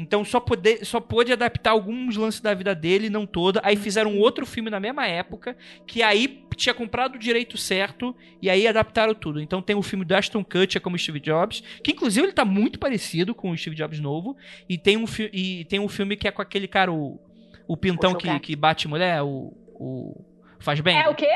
Então 0.00 0.24
só, 0.24 0.40
poder, 0.40 0.84
só 0.84 0.98
pôde 0.98 1.30
adaptar 1.30 1.72
alguns 1.72 2.16
lances 2.16 2.40
da 2.40 2.54
vida 2.54 2.74
dele, 2.74 3.10
não 3.10 3.26
toda. 3.26 3.60
Aí 3.62 3.76
fizeram 3.76 4.12
um 4.12 4.18
outro 4.18 4.46
filme 4.46 4.70
na 4.70 4.80
mesma 4.80 5.06
época, 5.06 5.54
que 5.86 6.02
aí 6.02 6.46
tinha 6.56 6.74
comprado 6.74 7.16
o 7.16 7.18
direito 7.18 7.58
certo, 7.58 8.16
e 8.40 8.48
aí 8.48 8.66
adaptaram 8.66 9.14
tudo. 9.14 9.42
Então 9.42 9.60
tem 9.60 9.76
o 9.76 9.82
filme 9.82 10.04
do 10.04 10.14
Ashton 10.14 10.42
Kutcher 10.42 10.80
como 10.80 10.98
Steve 10.98 11.20
Jobs, 11.20 11.62
que 11.84 11.92
inclusive 11.92 12.26
ele 12.26 12.32
tá 12.32 12.46
muito 12.46 12.78
parecido 12.78 13.34
com 13.34 13.50
o 13.50 13.58
Steve 13.58 13.76
Jobs 13.76 14.00
novo. 14.00 14.36
E 14.66 14.78
tem 14.78 14.96
um, 14.96 15.04
e 15.32 15.66
tem 15.66 15.78
um 15.78 15.88
filme 15.88 16.16
que 16.16 16.26
é 16.26 16.30
com 16.30 16.40
aquele 16.40 16.66
cara, 16.66 16.90
o, 16.90 17.20
o 17.68 17.76
pintão 17.76 18.12
O 18.12 18.16
que, 18.16 18.40
que 18.40 18.56
bate 18.56 18.88
mulher, 18.88 19.22
o, 19.22 19.52
o 19.74 20.24
Fazbender. 20.60 21.04
É 21.04 21.08
o 21.10 21.14
quê? 21.14 21.28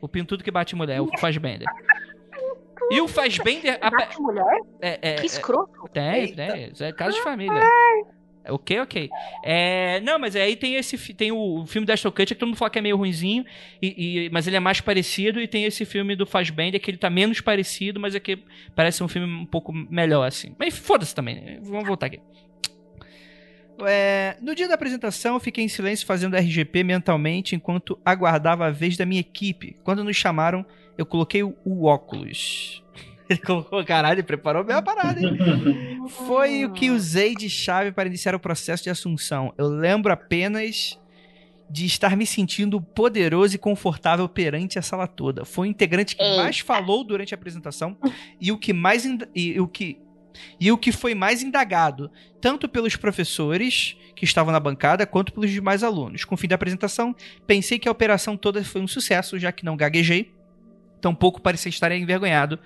O 0.00 0.08
pintudo 0.08 0.42
que 0.42 0.50
bate 0.50 0.74
mulher, 0.74 1.00
o 1.00 1.06
E 2.90 3.00
o 3.00 3.08
Fazbender... 3.08 3.78
a- 3.80 3.90
Bate 3.90 4.20
mulher? 4.20 4.60
é, 4.80 4.98
é, 5.02 5.14
Que 5.16 5.26
escroto. 5.26 5.88
tem, 5.92 6.14
Eita. 6.22 6.46
tem. 6.52 6.70
Isso 6.72 6.82
é 6.84 6.92
caso 6.92 7.16
de 7.16 7.22
família. 7.22 7.58
É, 7.58 8.22
Ok, 8.50 8.80
ok. 8.80 9.08
É, 9.44 10.00
não, 10.00 10.18
mas 10.18 10.34
aí 10.34 10.56
tem 10.56 10.74
esse 10.74 11.14
tem 11.14 11.30
o, 11.30 11.60
o 11.62 11.66
filme 11.66 11.86
da 11.86 11.94
Ashton 11.94 12.10
Kutcher 12.10 12.26
que 12.28 12.34
todo 12.34 12.48
mundo 12.48 12.56
fala 12.58 12.70
que 12.70 12.78
é 12.80 12.82
meio 12.82 12.96
ruinzinho, 12.96 13.44
e, 13.80 14.24
e- 14.26 14.30
mas 14.30 14.48
ele 14.48 14.56
é 14.56 14.60
mais 14.60 14.80
parecido, 14.80 15.40
e 15.40 15.46
tem 15.46 15.64
esse 15.64 15.84
filme 15.84 16.16
do 16.16 16.26
Fassbender 16.26 16.80
que 16.80 16.90
ele 16.90 16.98
tá 16.98 17.08
menos 17.08 17.40
parecido, 17.40 18.00
mas 18.00 18.16
é 18.16 18.20
que 18.20 18.42
parece 18.74 19.00
um 19.04 19.06
filme 19.06 19.32
um 19.32 19.46
pouco 19.46 19.72
melhor, 19.72 20.24
assim. 20.26 20.56
Mas 20.58 20.76
foda-se 20.76 21.14
também, 21.14 21.36
né? 21.36 21.58
vamos 21.62 21.86
voltar 21.86 22.06
aqui. 22.06 22.18
É, 23.86 24.36
no 24.40 24.54
dia 24.54 24.68
da 24.68 24.74
apresentação, 24.74 25.34
eu 25.34 25.40
fiquei 25.40 25.64
em 25.64 25.68
silêncio 25.68 26.06
fazendo 26.06 26.36
RGP 26.36 26.84
mentalmente 26.84 27.56
enquanto 27.56 27.98
aguardava 28.04 28.66
a 28.66 28.70
vez 28.70 28.96
da 28.96 29.06
minha 29.06 29.20
equipe. 29.20 29.76
Quando 29.82 30.04
nos 30.04 30.16
chamaram, 30.16 30.64
eu 30.96 31.06
coloquei 31.06 31.42
o, 31.42 31.54
o 31.64 31.84
óculos. 31.84 32.82
Ele 33.28 33.38
colocou, 33.38 33.82
caralho, 33.84 34.22
preparou 34.22 34.62
bem 34.62 34.76
a 34.76 34.82
parada, 34.82 35.20
hein? 35.20 35.38
Foi 36.26 36.64
o 36.64 36.72
que 36.72 36.90
usei 36.90 37.34
de 37.34 37.48
chave 37.48 37.92
para 37.92 38.08
iniciar 38.08 38.34
o 38.34 38.40
processo 38.40 38.82
de 38.82 38.90
assunção. 38.90 39.54
Eu 39.56 39.68
lembro 39.68 40.12
apenas 40.12 40.98
de 41.70 41.86
estar 41.86 42.14
me 42.16 42.26
sentindo 42.26 42.80
poderoso 42.80 43.54
e 43.54 43.58
confortável 43.58 44.28
perante 44.28 44.78
a 44.78 44.82
sala 44.82 45.06
toda. 45.06 45.46
Foi 45.46 45.68
o 45.68 45.70
integrante 45.70 46.14
que 46.14 46.36
mais 46.36 46.58
falou 46.58 47.02
durante 47.02 47.32
a 47.32 47.36
apresentação 47.36 47.96
e 48.38 48.52
o 48.52 48.58
que 48.58 48.74
mais 48.74 49.06
e 49.34 49.58
o 49.58 49.66
que 49.66 49.98
e 50.60 50.72
o 50.72 50.78
que 50.78 50.92
foi 50.92 51.14
mais 51.14 51.42
indagado, 51.42 52.10
tanto 52.40 52.68
pelos 52.68 52.96
professores 52.96 53.96
que 54.14 54.24
estavam 54.24 54.52
na 54.52 54.60
bancada, 54.60 55.06
quanto 55.06 55.32
pelos 55.32 55.50
demais 55.50 55.82
alunos. 55.82 56.24
Com 56.24 56.34
o 56.34 56.38
fim 56.38 56.48
da 56.48 56.54
apresentação, 56.54 57.14
pensei 57.46 57.78
que 57.78 57.88
a 57.88 57.92
operação 57.92 58.36
toda 58.36 58.62
foi 58.64 58.80
um 58.80 58.88
sucesso, 58.88 59.38
já 59.38 59.52
que 59.52 59.64
não 59.64 59.76
gaguejei, 59.76 60.32
tampouco 61.02 61.42
parecia 61.42 61.68
estar 61.68 61.92
envergonhado 61.92 62.58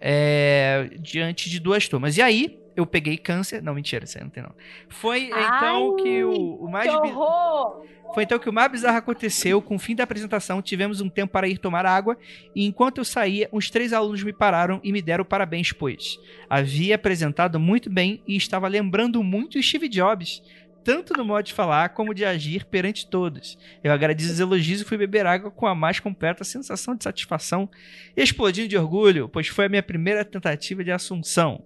é, 0.00 0.90
diante 0.98 1.48
de 1.48 1.60
duas 1.60 1.86
turmas. 1.86 2.16
E 2.16 2.22
aí, 2.22 2.58
eu 2.74 2.84
peguei 2.84 3.16
câncer. 3.16 3.62
Não, 3.62 3.74
mentira, 3.74 4.04
isso 4.04 4.18
aí 4.18 4.24
não 4.24 4.30
tem 4.30 4.42
não. 4.42 4.52
Foi 4.88 5.24
então 5.24 5.96
Ai, 5.96 6.02
que 6.02 6.24
o, 6.24 6.56
o 6.56 6.70
mais 6.70 6.90
Que 6.90 6.96
horror! 6.96 7.84
foi 8.14 8.22
então 8.22 8.38
que 8.38 8.48
o 8.48 8.52
mais 8.52 8.70
bizarro 8.70 8.98
aconteceu. 8.98 9.62
Com 9.62 9.76
o 9.76 9.78
fim 9.78 9.94
da 9.94 10.04
apresentação, 10.04 10.60
tivemos 10.60 11.00
um 11.00 11.08
tempo 11.08 11.32
para 11.32 11.48
ir 11.48 11.58
tomar 11.58 11.86
água. 11.86 12.18
E 12.54 12.66
enquanto 12.66 12.98
eu 12.98 13.04
saía, 13.04 13.48
uns 13.52 13.70
três 13.70 13.92
alunos 13.92 14.22
me 14.22 14.32
pararam 14.32 14.80
e 14.84 14.92
me 14.92 15.00
deram 15.00 15.24
parabéns, 15.24 15.72
pois 15.72 16.18
havia 16.48 16.94
apresentado 16.94 17.58
muito 17.58 17.88
bem 17.90 18.22
e 18.26 18.36
estava 18.36 18.68
lembrando 18.68 19.22
muito 19.22 19.58
o 19.58 19.62
Steve 19.62 19.88
Jobs. 19.88 20.42
Tanto 20.86 21.14
no 21.14 21.24
modo 21.24 21.42
de 21.44 21.52
falar 21.52 21.88
como 21.88 22.14
de 22.14 22.24
agir 22.24 22.64
perante 22.64 23.08
todos. 23.08 23.58
Eu 23.82 23.92
agradeci 23.92 24.30
os 24.30 24.38
elogios 24.38 24.80
e 24.80 24.84
fui 24.84 24.96
beber 24.96 25.26
água 25.26 25.50
com 25.50 25.66
a 25.66 25.74
mais 25.74 25.98
completa 25.98 26.44
sensação 26.44 26.94
de 26.94 27.02
satisfação, 27.02 27.68
explodindo 28.16 28.68
de 28.68 28.78
orgulho, 28.78 29.28
pois 29.28 29.48
foi 29.48 29.66
a 29.66 29.68
minha 29.68 29.82
primeira 29.82 30.24
tentativa 30.24 30.84
de 30.84 30.92
assunção. 30.92 31.64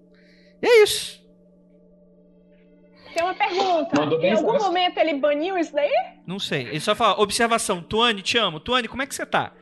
E 0.62 0.66
é 0.66 0.82
isso. 0.82 1.20
Tem 3.12 3.22
uma 3.22 3.34
pergunta. 3.34 4.01
Mandou 4.01 4.22
em 4.22 4.32
algum 4.32 4.56
momento 4.56 4.97
ele 4.97 5.14
baniu 5.18 5.59
isso 5.59 5.74
daí? 5.74 5.92
Não 6.26 6.38
sei. 6.38 6.62
Ele 6.68 6.80
só 6.80 6.94
fala, 6.94 7.20
observação, 7.20 7.82
Tuane, 7.82 8.22
te 8.22 8.38
amo. 8.38 8.59
Tuane, 8.59 8.88
como 8.88 9.02
é 9.02 9.06
que 9.06 9.14
você 9.14 9.26
tá? 9.26 9.52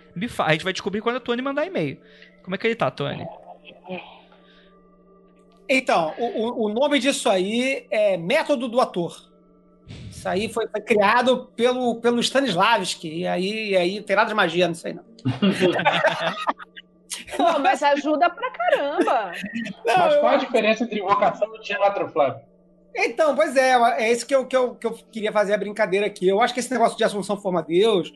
A 0.46 0.52
gente 0.52 0.62
vai 0.64 0.72
descobrir 0.72 1.00
quando 1.00 1.16
a 1.16 1.20
Tuane 1.20 1.42
mandar 1.42 1.66
e-mail. 1.66 2.00
Como 2.44 2.54
é 2.54 2.58
que 2.58 2.66
ele 2.66 2.76
tá, 2.76 2.90
Tuane? 2.92 3.26
Então, 5.68 6.14
o- 6.18 6.66
o 6.66 6.68
nome 6.72 6.98
disso 6.98 7.28
aí 7.28 7.86
é 7.90 8.16
método 8.16 8.68
do 8.68 8.80
ator. 8.80 9.27
Isso 10.36 10.44
aí 10.44 10.52
foi, 10.52 10.68
foi 10.68 10.80
criado 10.80 11.50
pelo, 11.56 11.96
pelo 12.00 12.20
Stanislavski. 12.20 13.20
E 13.20 13.26
aí, 13.26 13.70
e 13.70 13.76
aí 13.76 13.96
não 13.96 14.02
tem 14.02 14.16
nada 14.16 14.28
de 14.28 14.34
magia 14.34 14.68
nisso 14.68 14.86
aí, 14.86 14.94
não. 14.94 15.04
Pô, 17.36 17.58
mas 17.60 17.82
ajuda 17.82 18.28
pra 18.30 18.50
caramba. 18.50 19.32
Mas 19.84 20.16
qual 20.16 20.34
a 20.34 20.36
diferença 20.36 20.84
entre 20.84 21.00
invocação 21.00 21.54
e 21.56 21.60
teatro, 21.60 22.08
Flávio? 22.08 22.40
Então, 22.94 23.34
pois 23.36 23.56
é, 23.56 23.72
é 24.02 24.12
isso 24.12 24.26
que 24.26 24.34
eu, 24.34 24.46
que, 24.46 24.56
eu, 24.56 24.74
que 24.74 24.86
eu 24.86 24.92
queria 25.12 25.30
fazer 25.32 25.54
a 25.54 25.58
brincadeira 25.58 26.06
aqui. 26.06 26.26
Eu 26.26 26.40
acho 26.40 26.52
que 26.52 26.60
esse 26.60 26.72
negócio 26.72 26.98
de 26.98 27.04
Assunção 27.04 27.36
Forma 27.40 27.62
Deus, 27.62 28.12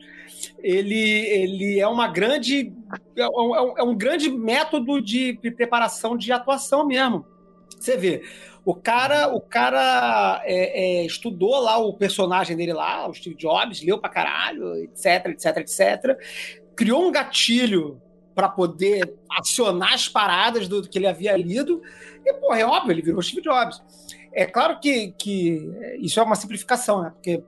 ele, 0.59 0.99
ele 0.99 1.79
é 1.79 1.87
uma 1.87 2.07
grande. 2.07 2.73
É 3.15 3.27
um, 3.27 3.55
é 3.55 3.61
um- 3.61 3.77
é 3.77 3.83
um 3.83 3.95
grande 3.95 4.29
método 4.29 5.01
de, 5.01 5.37
de 5.41 5.51
preparação 5.51 6.17
de 6.17 6.31
atuação 6.31 6.85
mesmo. 6.85 7.25
Você 7.79 7.95
vê. 7.97 8.23
O 8.65 8.73
cara, 8.73 9.33
o 9.33 9.41
cara 9.41 10.41
é, 10.45 11.01
é, 11.01 11.05
estudou 11.05 11.59
lá 11.59 11.77
o 11.77 11.93
personagem 11.93 12.55
dele 12.55 12.71
lá, 12.71 13.09
o 13.09 13.13
Steve 13.13 13.35
Jobs, 13.35 13.83
leu 13.83 13.97
pra 13.97 14.09
caralho, 14.09 14.75
etc, 14.77 15.27
etc, 15.27 15.57
etc. 15.57 16.17
Criou 16.75 17.05
um 17.05 17.11
gatilho 17.11 18.01
para 18.33 18.47
poder 18.47 19.13
acionar 19.29 19.93
as 19.93 20.07
paradas 20.07 20.67
do, 20.67 20.87
que 20.87 20.97
ele 20.97 21.07
havia 21.07 21.35
lido. 21.35 21.81
E, 22.25 22.33
porra, 22.35 22.59
é 22.59 22.65
óbvio, 22.65 22.93
ele 22.93 23.01
virou 23.01 23.21
Steve 23.21 23.41
Jobs. 23.41 23.81
É 24.31 24.45
claro 24.45 24.79
que, 24.79 25.11
que 25.17 25.69
isso 25.99 26.19
é 26.19 26.23
uma 26.23 26.35
simplificação, 26.35 27.03
né? 27.03 27.11
Porque, 27.11 27.43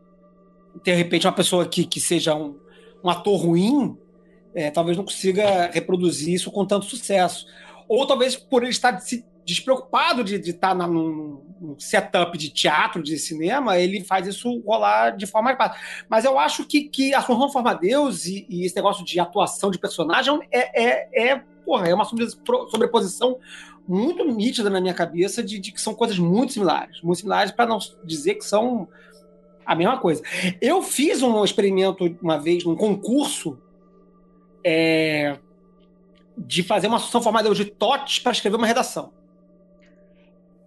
de 0.84 0.94
repente, 0.94 1.26
uma 1.26 1.34
pessoa 1.34 1.66
que, 1.66 1.86
que 1.86 2.00
seja 2.00 2.36
um, 2.36 2.60
um 3.04 3.10
ator 3.10 3.40
ruim, 3.40 3.98
é, 4.54 4.70
talvez 4.70 4.98
não 4.98 5.06
consiga 5.06 5.72
reproduzir 5.72 6.34
isso 6.34 6.52
com 6.52 6.66
tanto 6.66 6.86
sucesso. 6.86 7.48
Ou 7.88 8.06
talvez 8.06 8.36
por 8.36 8.64
ele 8.64 8.72
estar 8.72 9.00
se 9.00 9.26
despreocupado 9.46 10.24
de 10.24 10.36
estar 10.38 10.76
tá 10.76 10.88
num, 10.88 11.40
num 11.62 11.80
setup 11.80 12.36
de 12.38 12.50
teatro, 12.50 13.04
de 13.04 13.18
cinema, 13.20 13.78
ele 13.78 14.04
faz 14.04 14.28
isso 14.28 14.60
rolar 14.62 15.12
de 15.12 15.28
forma 15.28 15.54
mais 15.54 15.58
fácil. 15.58 16.06
Mas 16.10 16.26
eu 16.26 16.40
acho 16.40 16.66
que, 16.66 16.90
que 16.90 17.14
a 17.14 17.20
Assunção 17.20 17.52
Forma 17.52 17.76
Deus 17.76 18.26
e, 18.26 18.46
e, 18.50 18.66
esse 18.66 18.76
negócio 18.76 19.06
de 19.06 19.20
atuação 19.20 19.70
de 19.70 19.78
personagem 19.78 20.40
é, 20.52 20.84
é, 20.84 21.30
é, 21.30 21.44
porra, 21.64 21.88
é 21.88 21.94
uma 21.94 22.06
sobreposição 22.06 23.38
muito 23.88 24.26
nítida 24.26 24.70
na 24.70 24.82
minha 24.82 24.96
cabeça 24.96 25.44
de, 25.44 25.60
de 25.60 25.72
que 25.72 25.80
são 25.80 25.94
coisas 25.94 26.18
muito 26.18 26.54
similares. 26.54 27.02
Muito 27.04 27.20
similares 27.20 27.52
para 27.52 27.68
não 27.68 27.78
dizer 28.04 28.36
que 28.36 28.46
são 28.46 28.88
a 29.64 29.76
mesma 29.76 30.00
coisa. 30.00 30.24
Eu 30.60 30.82
fiz 30.82 31.22
um 31.22 31.44
experimento 31.44 32.18
uma 32.20 32.40
vez 32.40 32.64
num 32.64 32.76
concurso 32.76 33.60
é, 34.64 35.38
de 36.36 36.64
fazer 36.64 36.88
uma 36.88 36.98
associação 36.98 37.22
formada 37.22 37.54
de 37.54 37.66
TOTS 37.66 38.20
para 38.20 38.32
escrever 38.32 38.58
uma 38.58 38.66
redação. 38.66 39.14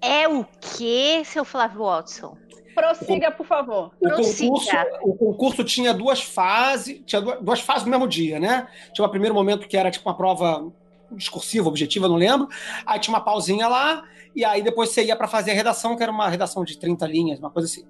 É 0.00 0.28
o 0.28 0.44
que, 0.44 1.24
seu 1.24 1.44
Flávio 1.44 1.82
Watson? 1.82 2.36
Prossiga, 2.74 3.30
por 3.30 3.44
favor. 3.44 3.90
O 4.00 4.08
concurso, 4.08 4.76
o 5.02 5.14
concurso, 5.14 5.64
tinha 5.64 5.92
duas 5.92 6.22
fases, 6.22 7.00
tinha 7.04 7.20
duas 7.20 7.60
fases 7.60 7.84
no 7.84 7.90
mesmo 7.90 8.06
dia, 8.06 8.38
né? 8.38 8.68
Tinha 8.92 9.04
um 9.04 9.10
primeiro 9.10 9.34
momento 9.34 9.66
que 9.66 9.76
era 9.76 9.90
tipo 9.90 10.08
uma 10.08 10.16
prova 10.16 10.70
discursiva, 11.10 11.68
objetiva, 11.68 12.08
não 12.08 12.14
lembro. 12.14 12.48
Aí 12.86 13.00
tinha 13.00 13.12
uma 13.14 13.24
pausinha 13.24 13.66
lá, 13.66 14.04
e 14.34 14.44
aí 14.44 14.62
depois 14.62 14.90
você 14.90 15.04
ia 15.04 15.16
para 15.16 15.26
fazer 15.26 15.50
a 15.50 15.54
redação, 15.54 15.96
que 15.96 16.02
era 16.02 16.12
uma 16.12 16.28
redação 16.28 16.64
de 16.64 16.78
30 16.78 17.06
linhas, 17.06 17.38
uma 17.40 17.50
coisa 17.50 17.66
assim. 17.66 17.84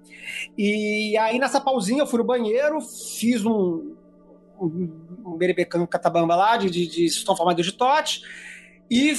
E 0.57 1.15
aí 1.17 1.37
nessa 1.37 1.61
pausinha 1.61 2.01
eu 2.01 2.07
fui 2.07 2.17
no 2.17 2.25
banheiro, 2.25 2.81
fiz 2.81 3.45
um, 3.45 3.95
um, 4.59 4.89
um 5.25 5.37
berebecan 5.37 5.85
catabamba 5.85 6.35
lá, 6.35 6.57
de, 6.57 6.69
de, 6.69 6.87
de 6.87 7.09
sistema 7.09 7.37
formado 7.37 7.57
de 7.57 7.63
e, 8.89 9.13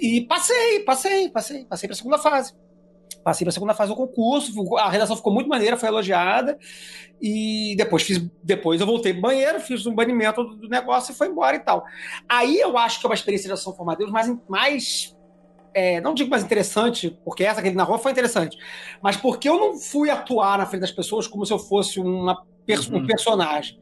e 0.00 0.20
passei, 0.22 0.80
passei, 0.80 1.28
passei, 1.30 1.64
passei 1.64 1.88
para 1.88 1.94
a 1.94 1.96
segunda 1.96 2.18
fase. 2.18 2.54
Passei 3.22 3.44
para 3.44 3.50
a 3.50 3.52
segunda 3.52 3.74
fase 3.74 3.90
do 3.90 3.96
concurso, 3.96 4.76
a 4.76 4.90
redação 4.90 5.16
ficou 5.16 5.32
muito 5.32 5.48
maneira, 5.48 5.78
foi 5.78 5.88
elogiada, 5.88 6.58
e 7.20 7.74
depois 7.74 8.02
fiz, 8.02 8.18
depois 8.42 8.80
eu 8.80 8.86
voltei 8.86 9.14
pro 9.14 9.22
banheiro, 9.22 9.58
fiz 9.60 9.86
um 9.86 9.94
banimento 9.94 10.44
do, 10.44 10.68
negócio 10.68 11.12
e 11.12 11.14
foi 11.14 11.28
embora 11.28 11.56
e 11.56 11.60
tal. 11.60 11.84
Aí 12.28 12.60
eu 12.60 12.76
acho 12.76 13.00
que 13.00 13.06
é 13.06 13.08
uma 13.08 13.14
experiência 13.14 13.46
de 13.46 13.54
ação 13.54 13.74
formadora 13.74 14.10
mais, 14.10 14.30
mais 14.46 15.16
é, 15.72 16.02
não 16.02 16.12
digo 16.12 16.28
mais 16.28 16.44
interessante, 16.44 17.18
porque 17.24 17.44
essa 17.44 17.62
que 17.62 17.68
ele 17.68 17.76
narrou 17.76 17.98
foi 17.98 18.12
interessante, 18.12 18.58
mas 19.02 19.16
porque 19.16 19.48
eu 19.48 19.58
não 19.58 19.78
fui 19.78 20.10
atuar 20.10 20.58
na 20.58 20.66
frente 20.66 20.82
das 20.82 20.92
pessoas 20.92 21.26
como 21.26 21.46
se 21.46 21.52
eu 21.52 21.58
fosse 21.58 21.98
uma, 21.98 22.42
uhum. 22.68 22.98
um 22.98 23.06
personagem 23.06 23.78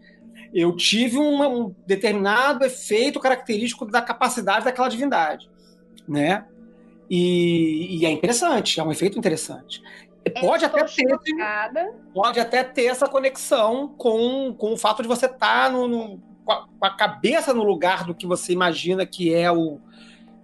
eu 0.55 0.75
tive 0.77 1.17
uma, 1.17 1.49
um 1.49 1.75
determinado 1.87 2.65
efeito 2.65 3.19
característico 3.19 3.87
da 3.87 4.03
capacidade 4.03 4.65
daquela 4.65 4.89
divindade, 4.89 5.51
né? 6.07 6.47
E, 7.09 7.99
e 7.99 8.07
é 8.07 8.11
interessante, 8.11 8.81
é 8.81 8.83
um 8.83 8.93
efeito 8.93 9.19
interessante. 9.19 9.83
Pode 10.41 10.65
até, 10.65 10.85
ter, 10.85 11.19
pode 12.15 12.39
até 12.39 12.63
ter 12.63 12.85
essa 12.85 13.09
conexão 13.09 13.89
com, 13.89 14.55
com 14.57 14.73
o 14.73 14.77
fato 14.77 15.03
de 15.03 15.09
você 15.09 15.27
estar 15.27 15.65
tá 15.65 15.71
no, 15.71 15.89
no, 15.89 16.23
com, 16.45 16.53
a, 16.53 16.67
com 16.79 16.87
a 16.87 16.91
cabeça 16.97 17.53
no 17.53 17.65
lugar 17.65 18.05
do 18.05 18.15
que 18.15 18.27
você 18.27 18.53
imagina 18.53 19.05
que 19.05 19.35
é 19.35 19.51
o, 19.51 19.81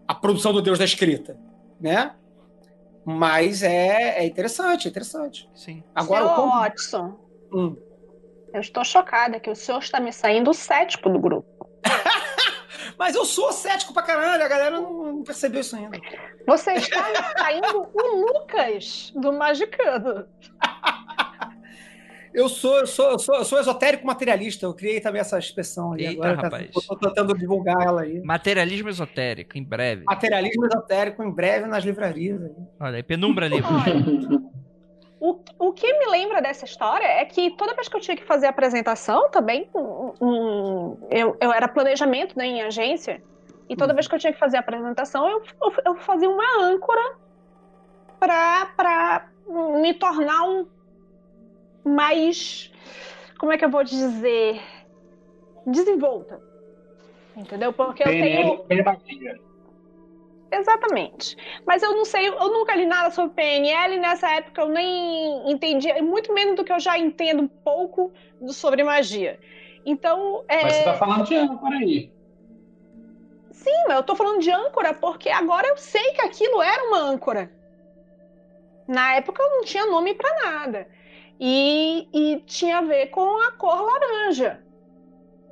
a 0.06 0.14
produção 0.14 0.52
do 0.52 0.60
Deus 0.60 0.78
da 0.78 0.84
escrita, 0.84 1.38
né? 1.80 2.12
Mas 3.04 3.62
é, 3.62 4.18
é 4.18 4.26
interessante, 4.26 4.88
é 4.88 4.90
interessante. 4.90 5.48
Sim. 5.54 5.82
Agora, 5.94 6.26
Seu 6.26 6.44
o 6.44 6.48
Watson, 6.48 7.16
hum. 7.52 7.76
Eu 8.52 8.60
estou 8.60 8.84
chocada 8.84 9.38
que 9.38 9.50
o 9.50 9.54
senhor 9.54 9.78
está 9.78 10.00
me 10.00 10.12
saindo 10.12 10.54
cético 10.54 11.08
do 11.08 11.18
grupo. 11.18 11.68
Mas 12.98 13.14
eu 13.14 13.24
sou 13.24 13.52
cético 13.52 13.92
pra 13.92 14.02
caralho, 14.02 14.42
a 14.42 14.48
galera 14.48 14.80
não, 14.80 15.22
percebeu 15.22 15.60
isso 15.60 15.76
ainda. 15.76 15.98
Você 16.46 16.72
está 16.72 17.08
me 17.08 17.38
saindo 17.38 17.88
o 17.94 18.26
Lucas 18.26 19.12
do 19.14 19.32
Magicano. 19.32 20.26
Eu 22.34 22.48
sou, 22.48 22.78
eu 22.78 22.86
sou, 22.86 23.10
eu 23.10 23.18
sou, 23.18 23.34
eu 23.36 23.44
sou 23.44 23.58
esotérico 23.58 24.06
materialista. 24.06 24.64
Eu 24.64 24.74
criei 24.74 25.00
também 25.00 25.20
essa 25.20 25.38
expressão 25.38 25.94
aí. 25.94 26.06
Eita, 26.06 26.28
agora, 26.28 26.42
rapaz. 26.42 26.70
Estou 26.76 26.96
tentando 26.96 27.36
divulgar 27.36 27.80
ela 27.80 28.02
aí. 28.02 28.20
Materialismo 28.20 28.88
esotérico, 28.88 29.58
em 29.58 29.64
breve. 29.64 30.04
Materialismo 30.04 30.66
esotérico, 30.66 31.22
em 31.22 31.30
breve 31.32 31.66
nas 31.66 31.82
livrarias. 31.82 32.40
Aí. 32.40 32.52
Olha 32.78 32.96
aí, 32.96 33.02
penumbra 33.02 33.48
livros. 33.48 33.72
O, 35.20 35.40
o 35.58 35.72
que 35.72 35.92
me 35.98 36.06
lembra 36.06 36.40
dessa 36.40 36.64
história 36.64 37.04
é 37.06 37.24
que 37.24 37.50
toda 37.50 37.74
vez 37.74 37.88
que 37.88 37.96
eu 37.96 38.00
tinha 38.00 38.16
que 38.16 38.24
fazer 38.24 38.46
apresentação 38.46 39.28
também, 39.30 39.68
um, 39.74 40.12
um, 40.20 40.96
eu, 41.10 41.36
eu 41.40 41.52
era 41.52 41.66
planejamento 41.66 42.38
né, 42.38 42.46
em 42.46 42.62
agência, 42.62 43.20
e 43.68 43.76
toda 43.76 43.92
vez 43.92 44.06
que 44.06 44.14
eu 44.14 44.18
tinha 44.18 44.32
que 44.32 44.38
fazer 44.38 44.56
apresentação, 44.56 45.28
eu, 45.28 45.42
eu, 45.62 45.72
eu 45.86 45.94
fazia 45.96 46.30
uma 46.30 46.62
âncora 46.62 47.16
para 48.18 49.28
me 49.82 49.92
tornar 49.94 50.44
um 50.44 50.66
mais. 51.84 52.72
Como 53.38 53.52
é 53.52 53.58
que 53.58 53.64
eu 53.64 53.70
vou 53.70 53.84
dizer? 53.84 54.60
Desenvolta. 55.66 56.40
Entendeu? 57.36 57.72
Porque 57.72 58.02
eu 58.02 58.06
tenho. 58.06 58.64
Exatamente. 60.50 61.36
Mas 61.66 61.82
eu 61.82 61.94
não 61.94 62.04
sei, 62.04 62.28
eu 62.28 62.48
nunca 62.48 62.74
li 62.74 62.86
nada 62.86 63.10
sobre 63.10 63.34
PNL, 63.34 63.98
nessa 63.98 64.30
época 64.30 64.62
eu 64.62 64.68
nem 64.68 65.50
entendia, 65.50 66.02
muito 66.02 66.32
menos 66.32 66.56
do 66.56 66.64
que 66.64 66.72
eu 66.72 66.80
já 66.80 66.98
entendo 66.98 67.42
um 67.42 67.48
pouco 67.48 68.12
sobre 68.48 68.82
magia. 68.82 69.38
Então. 69.84 70.44
É... 70.48 70.62
Mas 70.62 70.74
você 70.74 70.84
tá 70.84 70.94
falando 70.94 71.24
de 71.24 71.34
âncora 71.36 71.76
aí. 71.76 72.12
Sim, 73.50 73.84
mas 73.86 73.96
eu 73.96 74.02
tô 74.02 74.14
falando 74.14 74.40
de 74.40 74.50
âncora 74.50 74.94
porque 74.94 75.28
agora 75.28 75.66
eu 75.66 75.76
sei 75.76 76.12
que 76.12 76.22
aquilo 76.22 76.62
era 76.62 76.84
uma 76.84 76.98
âncora. 76.98 77.52
Na 78.86 79.16
época 79.16 79.42
eu 79.42 79.50
não 79.50 79.64
tinha 79.64 79.84
nome 79.86 80.14
para 80.14 80.44
nada. 80.44 80.88
E, 81.40 82.08
e 82.12 82.42
tinha 82.46 82.78
a 82.78 82.82
ver 82.82 83.08
com 83.08 83.40
a 83.42 83.52
cor 83.52 83.82
laranja. 83.82 84.62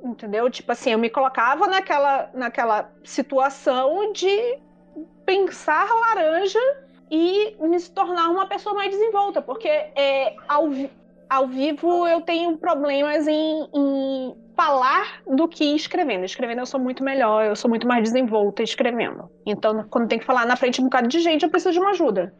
Entendeu? 0.03 0.49
Tipo 0.49 0.71
assim, 0.71 0.91
eu 0.91 0.99
me 0.99 1.09
colocava 1.09 1.67
naquela, 1.67 2.29
naquela 2.33 2.91
situação 3.03 4.11
de 4.13 4.59
pensar 5.27 5.85
laranja 5.93 6.59
e 7.11 7.53
me 7.59 7.79
tornar 7.93 8.29
uma 8.29 8.47
pessoa 8.47 8.73
mais 8.73 8.89
desenvolta, 8.89 9.41
porque 9.41 9.67
é, 9.67 10.33
ao, 10.47 10.69
ao 11.29 11.47
vivo 11.47 12.07
eu 12.07 12.21
tenho 12.21 12.57
problemas 12.57 13.27
em, 13.27 13.67
em 13.75 14.35
falar 14.55 15.21
do 15.27 15.45
que 15.45 15.75
escrevendo. 15.75 16.23
Escrevendo 16.23 16.59
eu 16.59 16.65
sou 16.65 16.79
muito 16.79 17.03
melhor, 17.03 17.45
eu 17.45 17.57
sou 17.57 17.69
muito 17.69 17.85
mais 17.85 18.03
desenvolta 18.03 18.63
escrevendo. 18.63 19.29
Então, 19.45 19.85
quando 19.89 20.07
tem 20.07 20.17
que 20.17 20.25
falar 20.25 20.45
na 20.45 20.55
frente 20.55 20.75
de 20.75 20.81
um 20.81 20.85
bocado 20.85 21.09
de 21.09 21.19
gente, 21.19 21.43
eu 21.43 21.49
preciso 21.49 21.73
de 21.73 21.79
uma 21.79 21.89
ajuda. 21.89 22.33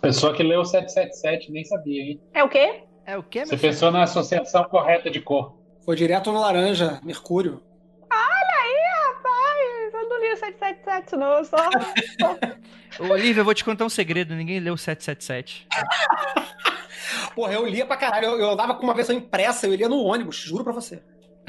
Pessoa 0.00 0.34
que 0.34 0.42
leu 0.42 0.64
777 0.64 1.52
nem 1.52 1.64
sabia, 1.64 2.02
hein? 2.02 2.20
É 2.32 2.42
o 2.42 2.48
quê? 2.48 2.82
É 3.04 3.18
o 3.18 3.22
quê, 3.22 3.44
Você 3.44 3.58
pensou 3.58 3.90
na 3.90 4.04
associação 4.04 4.64
correta 4.64 5.10
de 5.10 5.20
cor. 5.20 5.58
Foi 5.84 5.96
direto 5.96 6.32
no 6.32 6.40
laranja, 6.40 6.98
Mercúrio. 7.02 7.60
Olha 8.10 8.56
aí, 8.62 8.76
rapaz! 9.06 9.94
Eu 9.94 10.08
não 10.08 10.20
li 10.20 10.32
o 10.32 10.36
777, 11.00 11.16
não, 11.16 11.32
eu 11.32 11.44
só. 11.44 11.56
Olivia, 13.12 13.40
eu 13.40 13.44
vou 13.44 13.54
te 13.54 13.64
contar 13.64 13.84
um 13.84 13.88
segredo: 13.88 14.34
ninguém 14.34 14.60
leu 14.60 14.76
777. 14.76 15.66
Porra, 17.34 17.54
eu 17.54 17.66
lia 17.66 17.86
pra 17.86 17.96
caralho. 17.96 18.26
Eu, 18.26 18.38
eu 18.38 18.50
andava 18.50 18.74
com 18.74 18.82
uma 18.82 18.94
versão 18.94 19.16
impressa, 19.16 19.66
eu 19.66 19.74
lia 19.74 19.88
no 19.88 20.02
ônibus, 20.02 20.36
juro 20.36 20.64
pra 20.64 20.72
você. 20.72 21.02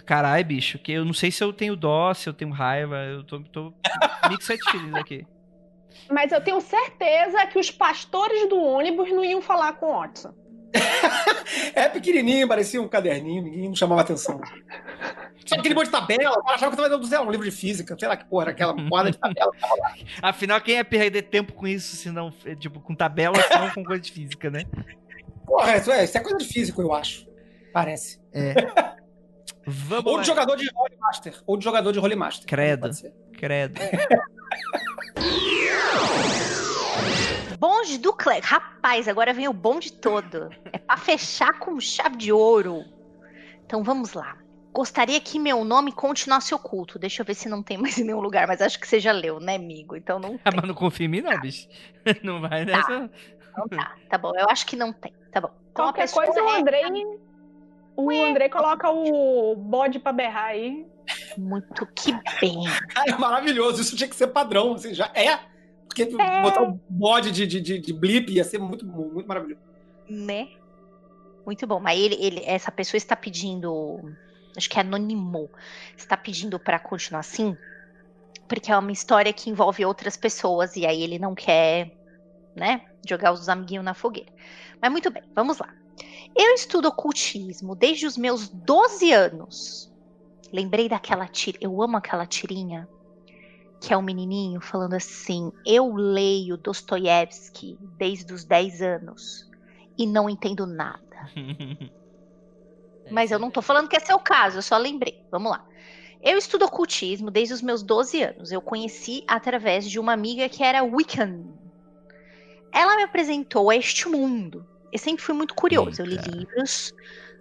Caralho, 0.06 0.45
bicho, 0.45 0.78
que 0.80 0.91
eu 0.91 1.06
não 1.06 1.14
sei 1.14 1.32
se 1.32 1.44
eu 1.44 1.53
tenho 1.53 1.76
dó, 1.76 2.14
se 2.14 2.28
eu 2.28 2.34
tenho 2.34 2.52
raiva, 2.52 2.98
eu 3.06 3.24
tô, 3.24 3.40
tô 3.41 3.74
mixed 4.30 4.60
feelings 4.70 4.95
aqui. 4.95 5.26
Mas 6.10 6.32
eu 6.32 6.41
tenho 6.41 6.60
certeza 6.60 7.45
que 7.48 7.57
os 7.57 7.72
pastores 7.72 8.49
do 8.49 8.60
ônibus 8.60 9.10
não 9.10 9.24
iam 9.24 9.41
falar 9.41 9.74
com 9.74 9.86
o 9.86 9.99
Watson. 9.99 10.34
é 11.74 11.88
pequenininho, 11.88 12.48
parecia 12.48 12.82
um 12.82 12.88
caderninho, 12.88 13.44
ninguém 13.44 13.68
não 13.68 13.76
chamava 13.76 14.02
atenção. 14.02 14.41
Sabe 15.45 15.60
aquele 15.60 15.76
monte 15.76 15.86
de 15.86 15.91
tabela? 15.91 16.36
Eu 16.36 16.48
achava 16.48 16.72
que 16.72 16.80
eu 16.80 16.84
tava 16.84 16.90
dando 16.90 17.06
zero, 17.06 17.24
um 17.24 17.32
livro 17.32 17.45
de 17.45 17.56
física, 17.56 17.95
sei 17.98 18.07
lá 18.07 18.15
que 18.18 18.26
porra, 18.26 18.49
aquela 18.52 18.74
porra 18.88 19.11
de 19.11 19.18
tabela. 19.18 19.52
Afinal, 20.22 20.61
quem 20.61 20.76
ia 20.76 20.86
perder 20.86 21.24
tempo 21.24 21.53
com 21.53 21.68
isso, 21.68 21.95
se 21.95 22.10
não, 22.10 22.32
tipo, 22.60 22.80
com 22.80 22.95
tabela, 22.95 23.36
se 23.41 23.57
não 23.57 23.70
com 23.72 23.84
coisa 23.84 24.02
de 24.02 24.11
física, 24.11 24.49
né? 24.49 24.65
Porra, 25.45 25.78
isso 25.78 25.91
é, 25.91 26.03
isso 26.03 26.18
é 26.18 26.22
coisa 26.22 26.38
de 26.38 26.45
físico, 26.45 26.82
eu 26.82 26.94
acho. 26.94 27.28
Parece. 27.72 28.22
É. 28.32 28.53
Vamos 29.65 30.11
ou 30.11 30.20
de 30.20 30.28
jogador 30.28 30.56
de 30.56 30.70
Holy 30.76 30.98
Master. 30.99 31.41
Ou 31.45 31.57
de 31.57 31.64
jogador 31.64 31.91
de 31.91 31.99
Holy 31.99 32.15
Master. 32.15 32.45
Credo. 32.45 32.90
Credo. 33.34 33.80
Bom, 37.60 37.74
bode 37.84 37.98
do 37.98 38.14
clã. 38.14 38.40
Rapaz, 38.41 39.07
agora 39.07 39.34
vem 39.34 39.48
o 39.48 39.53
bonde 39.53 39.91
todo. 39.94 40.49
É 40.72 40.78
pra 40.78 40.98
fechar 40.98 41.60
com 41.60 41.80
chave 41.80 42.18
de 42.18 42.32
ouro. 42.32 42.84
Então 43.65 43.84
vamos 43.84 44.14
lá. 44.14 44.38
Gostaria 44.73 45.21
que 45.21 45.37
meu 45.37 45.63
nome 45.63 45.91
continuasse 45.91 46.53
oculto. 46.53 46.97
Deixa 46.97 47.21
eu 47.21 47.25
ver 47.25 47.35
se 47.35 47.47
não 47.47 47.61
tem 47.61 47.77
mais 47.77 47.95
em 47.99 48.03
nenhum 48.03 48.19
lugar, 48.19 48.47
mas 48.47 48.59
acho 48.61 48.79
que 48.79 48.87
você 48.87 48.99
já 48.99 49.11
leu, 49.11 49.39
né, 49.39 49.55
amigo? 49.55 49.95
Então 49.95 50.17
não. 50.17 50.39
Ah, 50.43 50.49
tem. 50.51 50.59
mas 50.59 50.67
não 50.67 50.73
confia 50.73 51.05
em 51.05 51.09
mim, 51.09 51.21
não, 51.21 51.39
bicho. 51.39 51.67
Não 52.23 52.41
vai 52.41 52.65
nessa. 52.65 53.09
Então 53.51 53.67
tá, 53.69 53.95
tá 54.09 54.17
bom. 54.17 54.33
Eu 54.35 54.47
acho 54.49 54.65
que 54.65 54.75
não 54.75 54.91
tem. 54.91 55.13
Tá 55.31 55.39
bom. 55.39 55.51
Então 55.71 55.85
Qualquer 55.85 56.09
coisa, 56.11 56.43
o 56.43 56.49
é 56.49 56.59
Andrei. 56.59 56.83
O 57.95 58.09
Andrei 58.11 58.49
coloca 58.49 58.89
o 58.89 59.55
bode 59.55 59.99
pra 59.99 60.11
berrar 60.11 60.47
aí. 60.47 60.85
muito 61.37 61.85
que 61.95 62.11
bem. 62.41 62.63
Cara, 62.89 63.11
é 63.13 63.17
maravilhoso. 63.17 63.81
Isso 63.81 63.95
tinha 63.95 64.09
que 64.09 64.15
ser 64.15 64.27
padrão. 64.27 64.73
Assim, 64.73 64.93
já 64.93 65.11
é. 65.13 65.39
Porque 65.87 66.03
É. 66.03 66.41
botar 66.41 66.63
um 66.63 66.79
bode 66.89 67.31
de, 67.31 67.45
de, 67.45 67.61
de, 67.61 67.79
de 67.79 67.93
blip 67.93 68.31
ia 68.33 68.43
ser 68.43 68.57
muito, 68.57 68.85
muito 68.85 69.27
maravilhoso. 69.27 69.61
Né? 70.09 70.49
Muito 71.45 71.67
bom. 71.67 71.79
Mas 71.79 71.99
ele, 71.99 72.15
ele, 72.19 72.41
essa 72.43 72.71
pessoa 72.71 72.97
está 72.97 73.15
pedindo. 73.15 73.99
Acho 74.55 74.69
que 74.69 74.77
é 74.77 74.81
anonimou. 74.81 75.51
Está 75.97 76.15
pedindo 76.15 76.59
para 76.59 76.80
continuar 76.80 77.21
assim. 77.21 77.57
Porque 78.47 78.71
é 78.71 78.77
uma 78.77 78.91
história 78.91 79.34
que 79.34 79.49
envolve 79.49 79.85
outras 79.85 80.15
pessoas. 80.15 80.75
E 80.75 80.85
aí 80.85 81.01
ele 81.01 81.17
não 81.17 81.34
quer, 81.34 81.91
né? 82.55 82.85
Jogar 83.07 83.31
os 83.31 83.49
amiguinhos 83.49 83.84
na 83.84 83.93
fogueira. 83.93 84.31
Mas 84.81 84.91
muito 84.91 85.09
bem, 85.11 85.23
vamos 85.35 85.57
lá. 85.57 85.73
Eu 86.35 86.53
estudo 86.53 86.88
ocultismo 86.88 87.75
desde 87.75 88.05
os 88.05 88.17
meus 88.17 88.49
12 88.49 89.11
anos. 89.11 89.93
Lembrei 90.51 90.88
daquela 90.88 91.27
tira. 91.27 91.57
Eu 91.61 91.81
amo 91.81 91.97
aquela 91.97 92.25
tirinha. 92.25 92.88
Que 93.81 93.93
é 93.93 93.97
um 93.97 94.01
menininho 94.01 94.61
falando 94.61 94.93
assim: 94.93 95.51
Eu 95.65 95.93
leio 95.93 96.57
Dostoiévski 96.57 97.77
desde 97.97 98.34
os 98.34 98.45
10 98.45 98.81
anos 98.81 99.49
e 99.97 100.05
não 100.05 100.30
entendo 100.30 100.65
nada. 100.65 101.01
Mas 103.11 103.31
eu 103.31 103.39
não 103.39 103.51
tô 103.51 103.61
falando 103.61 103.88
que 103.88 103.95
esse 103.95 104.11
é 104.11 104.15
o 104.15 104.19
caso, 104.19 104.57
eu 104.57 104.61
só 104.61 104.77
lembrei. 104.77 105.23
Vamos 105.31 105.51
lá. 105.51 105.65
Eu 106.21 106.38
estudo 106.38 106.65
ocultismo 106.65 107.30
desde 107.30 107.53
os 107.53 107.61
meus 107.61 107.84
12 107.84 108.23
anos. 108.23 108.51
Eu 108.51 108.61
conheci 108.61 109.23
através 109.27 109.89
de 109.89 109.99
uma 109.99 110.13
amiga 110.13 110.47
que 110.47 110.63
era 110.63 110.84
Wiccan. 110.84 111.43
Ela 112.71 112.95
me 112.95 113.03
apresentou 113.03 113.69
a 113.69 113.75
este 113.75 114.07
mundo. 114.07 114.65
Eu 114.91 114.99
sempre 114.99 115.21
fui 115.21 115.35
muito 115.35 115.53
curioso. 115.53 116.01
Eu 116.01 116.05
li 116.05 116.15
livros, 116.15 116.93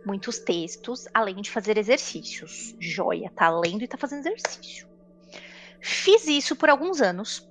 muitos 0.04 0.40
textos, 0.40 1.06
além 1.14 1.36
de 1.36 1.50
fazer 1.50 1.78
exercícios. 1.78 2.74
Joia, 2.80 3.30
tá 3.30 3.48
lendo 3.50 3.84
e 3.84 3.88
tá 3.88 3.96
fazendo 3.96 4.26
exercício. 4.26 4.88
Fiz 5.80 6.26
isso 6.26 6.56
por 6.56 6.68
alguns 6.68 7.00
anos, 7.00 7.48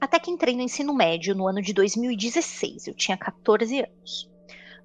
até 0.00 0.18
que 0.18 0.30
entrei 0.30 0.56
no 0.56 0.62
ensino 0.62 0.94
médio 0.94 1.34
no 1.34 1.46
ano 1.46 1.60
de 1.60 1.72
2016. 1.72 2.86
Eu 2.86 2.94
tinha 2.94 3.16
14 3.16 3.80
anos. 3.80 4.30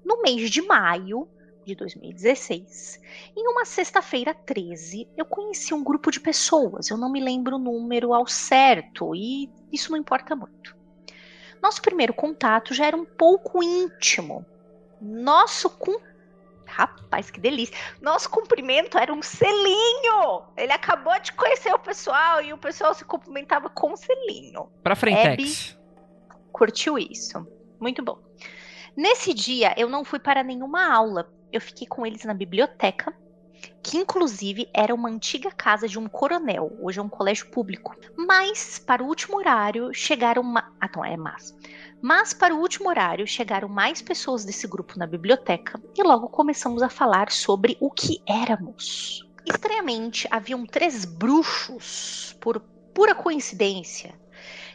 No 0.04 0.22
mês 0.22 0.50
de 0.50 0.62
maio 0.62 1.28
de 1.68 1.74
2016, 1.74 2.98
em 3.36 3.46
uma 3.46 3.64
sexta-feira 3.66 4.32
13, 4.32 5.06
eu 5.16 5.26
conheci 5.26 5.74
um 5.74 5.84
grupo 5.84 6.10
de 6.10 6.18
pessoas. 6.18 6.88
Eu 6.88 6.96
não 6.96 7.12
me 7.12 7.20
lembro 7.20 7.56
o 7.56 7.58
número 7.58 8.14
ao 8.14 8.26
certo 8.26 9.14
e 9.14 9.50
isso 9.70 9.90
não 9.90 9.98
importa 9.98 10.34
muito. 10.34 10.74
Nosso 11.62 11.82
primeiro 11.82 12.14
contato 12.14 12.72
já 12.72 12.86
era 12.86 12.96
um 12.96 13.04
pouco 13.04 13.62
íntimo. 13.62 14.46
Nosso 15.00 15.68
cum... 15.70 15.98
Rapaz, 16.64 17.30
que 17.30 17.40
delícia. 17.40 17.76
Nosso 18.00 18.30
cumprimento 18.30 18.98
era 18.98 19.12
um 19.12 19.22
selinho. 19.22 20.42
Ele 20.56 20.72
acabou 20.72 21.18
de 21.20 21.32
conhecer 21.32 21.72
o 21.72 21.78
pessoal 21.78 22.42
e 22.42 22.52
o 22.52 22.58
pessoal 22.58 22.94
se 22.94 23.04
cumprimentava 23.04 23.68
com 23.70 23.92
um 23.92 23.96
selinho 23.96 24.70
Pra 24.82 24.94
Frentex. 24.94 25.78
curtiu 26.52 26.98
isso. 26.98 27.46
Muito 27.80 28.02
bom. 28.02 28.18
Nesse 28.96 29.32
dia, 29.32 29.74
eu 29.76 29.88
não 29.88 30.04
fui 30.04 30.18
para 30.18 30.42
nenhuma 30.42 30.92
aula. 30.92 31.30
Eu 31.52 31.60
fiquei 31.60 31.86
com 31.86 32.04
eles 32.04 32.24
na 32.24 32.34
biblioteca, 32.34 33.14
que 33.82 33.96
inclusive 33.96 34.68
era 34.74 34.94
uma 34.94 35.08
antiga 35.08 35.50
casa 35.50 35.88
de 35.88 35.98
um 35.98 36.08
coronel. 36.08 36.76
Hoje 36.80 36.98
é 36.98 37.02
um 37.02 37.08
colégio 37.08 37.50
público. 37.50 37.96
Mas, 38.16 38.78
para 38.78 39.02
o 39.02 39.06
último 39.06 39.36
horário, 39.38 39.92
chegaram. 39.92 40.42
Ma... 40.42 40.72
Ah, 40.80 40.88
não, 40.94 41.04
é 41.04 41.16
mas. 41.16 41.56
Mas, 42.00 42.32
para 42.32 42.54
o 42.54 42.60
último 42.60 42.88
horário, 42.88 43.26
chegaram 43.26 43.68
mais 43.68 44.02
pessoas 44.02 44.44
desse 44.44 44.66
grupo 44.66 44.98
na 44.98 45.06
biblioteca 45.06 45.80
e 45.96 46.02
logo 46.02 46.28
começamos 46.28 46.82
a 46.82 46.88
falar 46.88 47.30
sobre 47.30 47.76
o 47.80 47.90
que 47.90 48.22
éramos. 48.26 49.26
Estranhamente, 49.44 50.28
haviam 50.30 50.66
três 50.66 51.04
bruxos, 51.04 52.36
por 52.40 52.60
pura 52.92 53.14
coincidência, 53.14 54.14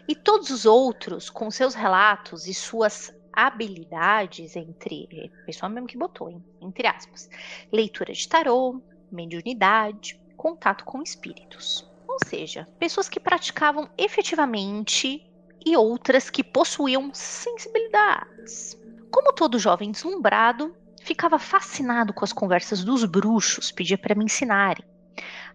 e 0.07 0.15
todos 0.15 0.49
os 0.49 0.65
outros, 0.65 1.29
com 1.29 1.49
seus 1.51 1.75
relatos 1.75 2.47
e 2.47 2.53
suas 2.53 3.13
habilidades, 3.33 4.55
entre. 4.55 5.31
O 5.41 5.45
pessoal 5.45 5.71
mesmo 5.71 5.87
que 5.87 5.97
botou, 5.97 6.29
hein? 6.29 6.43
Entre 6.61 6.87
aspas. 6.87 7.29
Leitura 7.71 8.13
de 8.13 8.27
tarô, 8.27 8.81
mediunidade, 9.11 10.19
contato 10.37 10.85
com 10.85 11.01
espíritos. 11.01 11.85
Ou 12.07 12.17
seja, 12.25 12.67
pessoas 12.79 13.09
que 13.09 13.19
praticavam 13.19 13.89
efetivamente 13.97 15.21
e 15.65 15.75
outras 15.75 16.29
que 16.29 16.43
possuíam 16.43 17.11
sensibilidades. 17.13 18.77
Como 19.09 19.33
todo 19.33 19.59
jovem 19.59 19.91
deslumbrado, 19.91 20.75
ficava 21.01 21.39
fascinado 21.39 22.13
com 22.13 22.23
as 22.23 22.33
conversas 22.33 22.83
dos 22.83 23.05
bruxos, 23.05 23.71
pedia 23.71 23.97
para 23.97 24.15
me 24.15 24.25
ensinarem. 24.25 24.85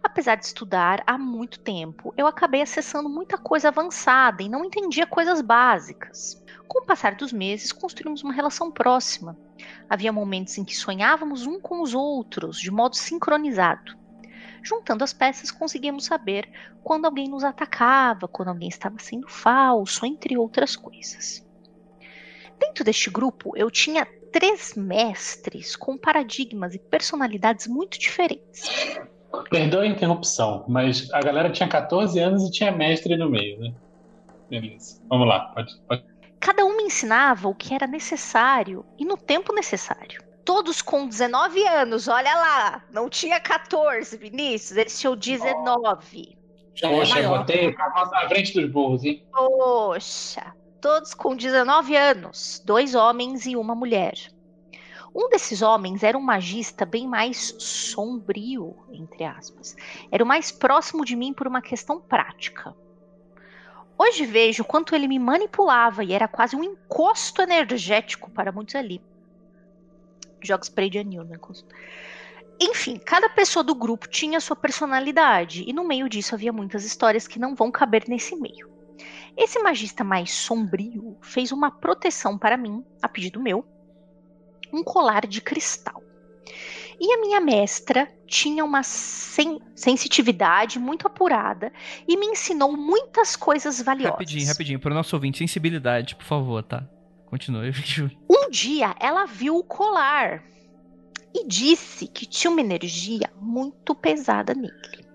Apesar 0.01 0.35
de 0.35 0.45
estudar 0.45 1.03
há 1.05 1.17
muito 1.17 1.59
tempo, 1.59 2.13
eu 2.17 2.25
acabei 2.25 2.61
acessando 2.61 3.09
muita 3.09 3.37
coisa 3.37 3.67
avançada 3.67 4.41
e 4.41 4.49
não 4.49 4.63
entendia 4.63 5.05
coisas 5.05 5.41
básicas. 5.41 6.38
Com 6.69 6.83
o 6.83 6.85
passar 6.85 7.15
dos 7.15 7.33
meses, 7.33 7.71
construímos 7.71 8.23
uma 8.23 8.31
relação 8.31 8.71
próxima. 8.71 9.35
Havia 9.89 10.13
momentos 10.13 10.55
em 10.59 10.63
que 10.63 10.77
sonhávamos 10.77 11.47
um 11.47 11.59
com 11.59 11.81
os 11.81 11.95
outros, 11.95 12.59
de 12.59 12.69
modo 12.69 12.95
sincronizado. 12.95 13.97
Juntando 14.61 15.03
as 15.03 15.11
peças, 15.11 15.49
conseguíamos 15.49 16.05
saber 16.05 16.47
quando 16.83 17.05
alguém 17.05 17.27
nos 17.27 17.43
atacava, 17.43 18.27
quando 18.27 18.49
alguém 18.49 18.69
estava 18.69 18.99
sendo 18.99 19.27
falso, 19.27 20.05
entre 20.05 20.37
outras 20.37 20.75
coisas. 20.75 21.43
Dentro 22.59 22.83
deste 22.83 23.09
grupo, 23.09 23.57
eu 23.57 23.71
tinha 23.71 24.05
três 24.31 24.75
mestres 24.75 25.75
com 25.75 25.97
paradigmas 25.97 26.75
e 26.75 26.79
personalidades 26.79 27.65
muito 27.65 27.97
diferentes. 27.97 28.69
Perdoa 29.49 29.81
a 29.81 29.87
interrupção, 29.87 30.65
mas 30.67 31.11
a 31.13 31.19
galera 31.19 31.49
tinha 31.49 31.67
14 31.67 32.19
anos 32.19 32.43
e 32.43 32.51
tinha 32.51 32.71
mestre 32.71 33.17
no 33.17 33.27
meio, 33.27 33.59
né? 33.59 33.73
Beleza. 34.47 35.01
Vamos 35.09 35.27
lá, 35.27 35.51
pode, 35.55 35.75
pode. 35.87 36.18
Cada 36.39 36.63
um 36.65 36.77
me 36.77 36.83
ensinava 36.83 37.47
o 37.47 37.55
que 37.55 37.73
era 37.73 37.85
necessário 37.85 38.85
e 38.97 39.05
no 39.05 39.17
tempo 39.17 39.53
necessário. 39.53 40.23
Todos 40.45 40.81
com 40.81 41.07
19 41.07 41.67
anos, 41.67 42.07
olha 42.07 42.33
lá, 42.33 42.83
não 42.91 43.09
tinha 43.09 43.39
14, 43.39 44.17
Vinícius, 44.17 44.77
eles 44.77 44.99
tinham 44.99 45.15
19. 45.15 46.37
Já 46.73 46.89
Poxa, 46.89 47.19
é 47.19 47.27
botei 47.27 47.67
o 47.67 47.75
na 47.75 48.27
frente 48.29 48.53
dos 48.53 48.71
burros, 48.71 49.03
hein? 49.03 49.27
Poxa, 49.31 50.55
todos 50.81 51.13
com 51.13 51.35
19 51.35 51.95
anos, 51.95 52.61
dois 52.65 52.95
homens 52.95 53.45
e 53.45 53.55
uma 53.55 53.75
mulher. 53.75 54.15
Um 55.13 55.29
desses 55.29 55.61
homens 55.61 56.03
era 56.03 56.17
um 56.17 56.21
magista 56.21 56.85
bem 56.85 57.07
mais 57.07 57.55
sombrio, 57.59 58.75
entre 58.91 59.23
aspas. 59.23 59.75
Era 60.11 60.23
o 60.23 60.27
mais 60.27 60.51
próximo 60.51 61.03
de 61.03 61.15
mim 61.15 61.33
por 61.33 61.47
uma 61.47 61.61
questão 61.61 61.99
prática. 61.99 62.73
Hoje 64.01 64.25
vejo 64.25 64.63
quanto 64.63 64.95
ele 64.95 65.09
me 65.09 65.19
manipulava 65.19 66.05
e 66.05 66.13
era 66.13 66.25
quase 66.25 66.55
um 66.55 66.63
encosto 66.63 67.41
energético 67.41 68.31
para 68.31 68.49
muitos 68.49 68.75
ali. 68.75 69.01
Joga 70.41 70.63
spray 70.63 70.89
de 70.89 70.99
anil, 70.99 71.25
né? 71.25 71.37
Enfim, 72.61 72.97
cada 72.97 73.27
pessoa 73.27 73.61
do 73.61 73.75
grupo 73.75 74.07
tinha 74.07 74.39
sua 74.39 74.55
personalidade, 74.55 75.65
e 75.67 75.73
no 75.73 75.85
meio 75.85 76.07
disso 76.07 76.33
havia 76.33 76.53
muitas 76.53 76.85
histórias 76.85 77.27
que 77.27 77.39
não 77.39 77.53
vão 77.53 77.69
caber 77.69 78.05
nesse 78.07 78.37
meio. 78.37 78.71
Esse 79.35 79.59
magista 79.59 80.01
mais 80.01 80.31
sombrio 80.31 81.17
fez 81.21 81.51
uma 81.51 81.69
proteção 81.69 82.37
para 82.37 82.55
mim, 82.55 82.85
a 83.01 83.09
pedido 83.09 83.41
meu, 83.41 83.65
um 84.71 84.81
colar 84.81 85.27
de 85.27 85.41
cristal. 85.41 86.01
E 86.99 87.13
a 87.13 87.21
minha 87.21 87.39
mestra 87.39 88.11
tinha 88.27 88.63
uma 88.65 88.83
sen 88.83 89.59
sensitividade 89.73 90.77
muito 90.77 91.07
apurada 91.07 91.71
e 92.07 92.17
me 92.17 92.27
ensinou 92.27 92.75
muitas 92.75 93.35
coisas 93.35 93.81
valiosas. 93.81 94.11
Rapidinho, 94.11 94.47
rapidinho. 94.47 94.79
Pro 94.79 94.93
nosso 94.93 95.15
ouvinte, 95.15 95.37
sensibilidade, 95.37 96.15
por 96.15 96.25
favor, 96.25 96.61
tá? 96.61 96.85
Continue. 97.27 97.71
Um 98.29 98.49
dia 98.49 98.95
ela 98.99 99.25
viu 99.25 99.55
o 99.55 99.63
colar 99.63 100.43
e 101.33 101.47
disse 101.47 102.07
que 102.07 102.25
tinha 102.25 102.51
uma 102.51 102.59
energia 102.59 103.29
muito 103.39 103.95
pesada 103.95 104.53
nele. 104.53 105.07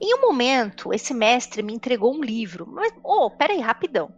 Em 0.00 0.14
um 0.14 0.20
momento, 0.20 0.92
esse 0.92 1.14
mestre 1.14 1.62
me 1.62 1.72
entregou 1.72 2.14
um 2.14 2.22
livro. 2.22 2.66
Mas, 2.66 2.92
oh, 3.02 3.30
peraí, 3.30 3.60
rapidão. 3.60 4.12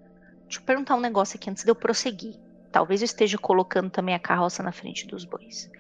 Deixa 0.45 0.61
eu 0.61 0.65
perguntar 0.65 0.97
um 0.97 1.01
negócio 1.01 1.37
aqui 1.37 1.51
antes 1.51 1.63
de 1.63 1.71
eu 1.71 1.75
prosseguir. 1.75 2.35
Talvez 2.71 3.01
eu 3.01 3.07
esteja 3.07 3.39
colocando 3.39 3.91
também 3.91 4.15
a 4.15 4.19
carroça 4.19 4.63
na 4.63 4.73
frente 4.73 5.07
dos 5.07 5.25
bois. 5.25 5.71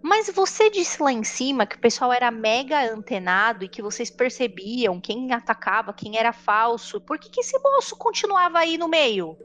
Mas 0.00 0.28
você 0.34 0.68
disse 0.70 1.02
lá 1.02 1.12
em 1.12 1.22
cima 1.22 1.64
que 1.66 1.76
o 1.76 1.80
pessoal 1.80 2.12
era 2.12 2.30
mega 2.30 2.92
antenado 2.92 3.64
e 3.64 3.68
que 3.68 3.80
vocês 3.80 4.10
percebiam 4.10 5.00
quem 5.00 5.32
atacava, 5.32 5.92
quem 5.92 6.16
era 6.16 6.32
falso. 6.32 7.00
Por 7.00 7.18
que, 7.18 7.30
que 7.30 7.40
esse 7.40 7.56
moço 7.58 7.96
continuava 7.96 8.58
aí 8.58 8.76
no 8.76 8.88
meio? 8.88 9.36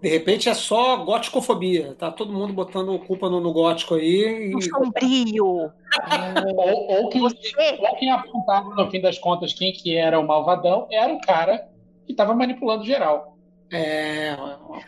De 0.00 0.08
repente 0.08 0.48
é 0.48 0.54
só 0.54 0.96
góticofobia. 1.04 1.94
Tá 1.94 2.10
todo 2.10 2.32
mundo 2.32 2.52
botando 2.52 2.98
culpa 3.00 3.28
no, 3.28 3.38
no 3.38 3.52
gótico 3.52 3.94
aí. 3.94 4.52
Um 4.54 4.58
E... 4.58 4.62
sombrio. 4.62 5.72
Ou, 6.56 6.90
ou, 6.90 7.08
quem, 7.10 7.20
Você- 7.20 7.78
ou 7.78 7.96
quem 7.96 8.10
apontava, 8.10 8.70
no 8.74 8.90
fim 8.90 8.98
das 9.00 9.18
contas, 9.18 9.52
quem 9.52 9.72
que 9.72 9.94
era 9.94 10.18
o 10.18 10.26
malvadão, 10.26 10.88
era 10.90 11.12
o 11.12 11.20
cara 11.20 11.68
que 12.06 12.12
estava 12.12 12.34
manipulando 12.34 12.82
geral. 12.84 13.31
É, 13.72 14.36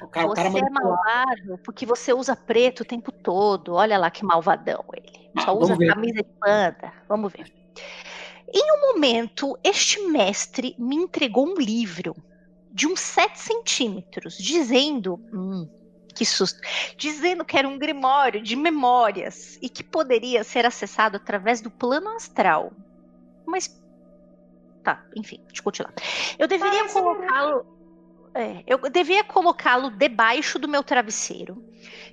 o 0.02 0.08
cara, 0.08 0.26
o 0.26 0.34
cara 0.34 0.50
você 0.50 0.58
é 0.58 0.60
manipulado. 0.60 0.84
malvado 0.84 1.58
porque 1.64 1.86
você 1.86 2.12
usa 2.12 2.36
preto 2.36 2.80
o 2.80 2.84
tempo 2.84 3.10
todo. 3.10 3.74
Olha 3.74 3.96
lá 3.98 4.10
que 4.10 4.24
malvadão 4.24 4.84
ele. 4.92 5.30
Só 5.40 5.50
Ah, 5.50 5.54
usa 5.54 5.76
ver. 5.76 5.88
camisa 5.88 6.22
de 6.22 6.28
banda. 6.38 6.92
Vamos 7.08 7.32
ver. 7.32 7.52
Em 8.52 8.72
um 8.76 8.92
momento, 8.92 9.58
este 9.64 10.00
mestre 10.06 10.76
me 10.78 10.94
entregou 10.96 11.46
um 11.48 11.54
livro 11.54 12.14
de 12.70 12.86
uns 12.86 13.00
7 13.00 13.38
centímetros, 13.38 14.36
dizendo. 14.36 15.14
Hum, 15.32 15.68
que 16.14 16.24
susto! 16.26 16.60
Dizendo 16.96 17.44
que 17.44 17.56
era 17.58 17.66
um 17.66 17.78
grimório 17.78 18.40
de 18.42 18.54
memórias 18.54 19.58
e 19.60 19.68
que 19.68 19.82
poderia 19.82 20.44
ser 20.44 20.64
acessado 20.66 21.16
através 21.16 21.60
do 21.60 21.70
plano 21.70 22.10
astral. 22.10 22.70
Mas. 23.46 23.82
Tá, 24.84 25.02
enfim, 25.16 25.38
deixa 25.46 25.60
eu 25.60 25.64
continuar. 25.64 25.94
Eu 26.38 26.46
deveria 26.46 26.86
colocá-lo. 26.90 27.73
É, 28.34 28.64
eu 28.66 28.78
devia 28.90 29.22
colocá-lo 29.22 29.90
debaixo 29.90 30.58
do 30.58 30.66
meu 30.66 30.82
travesseiro. 30.82 31.64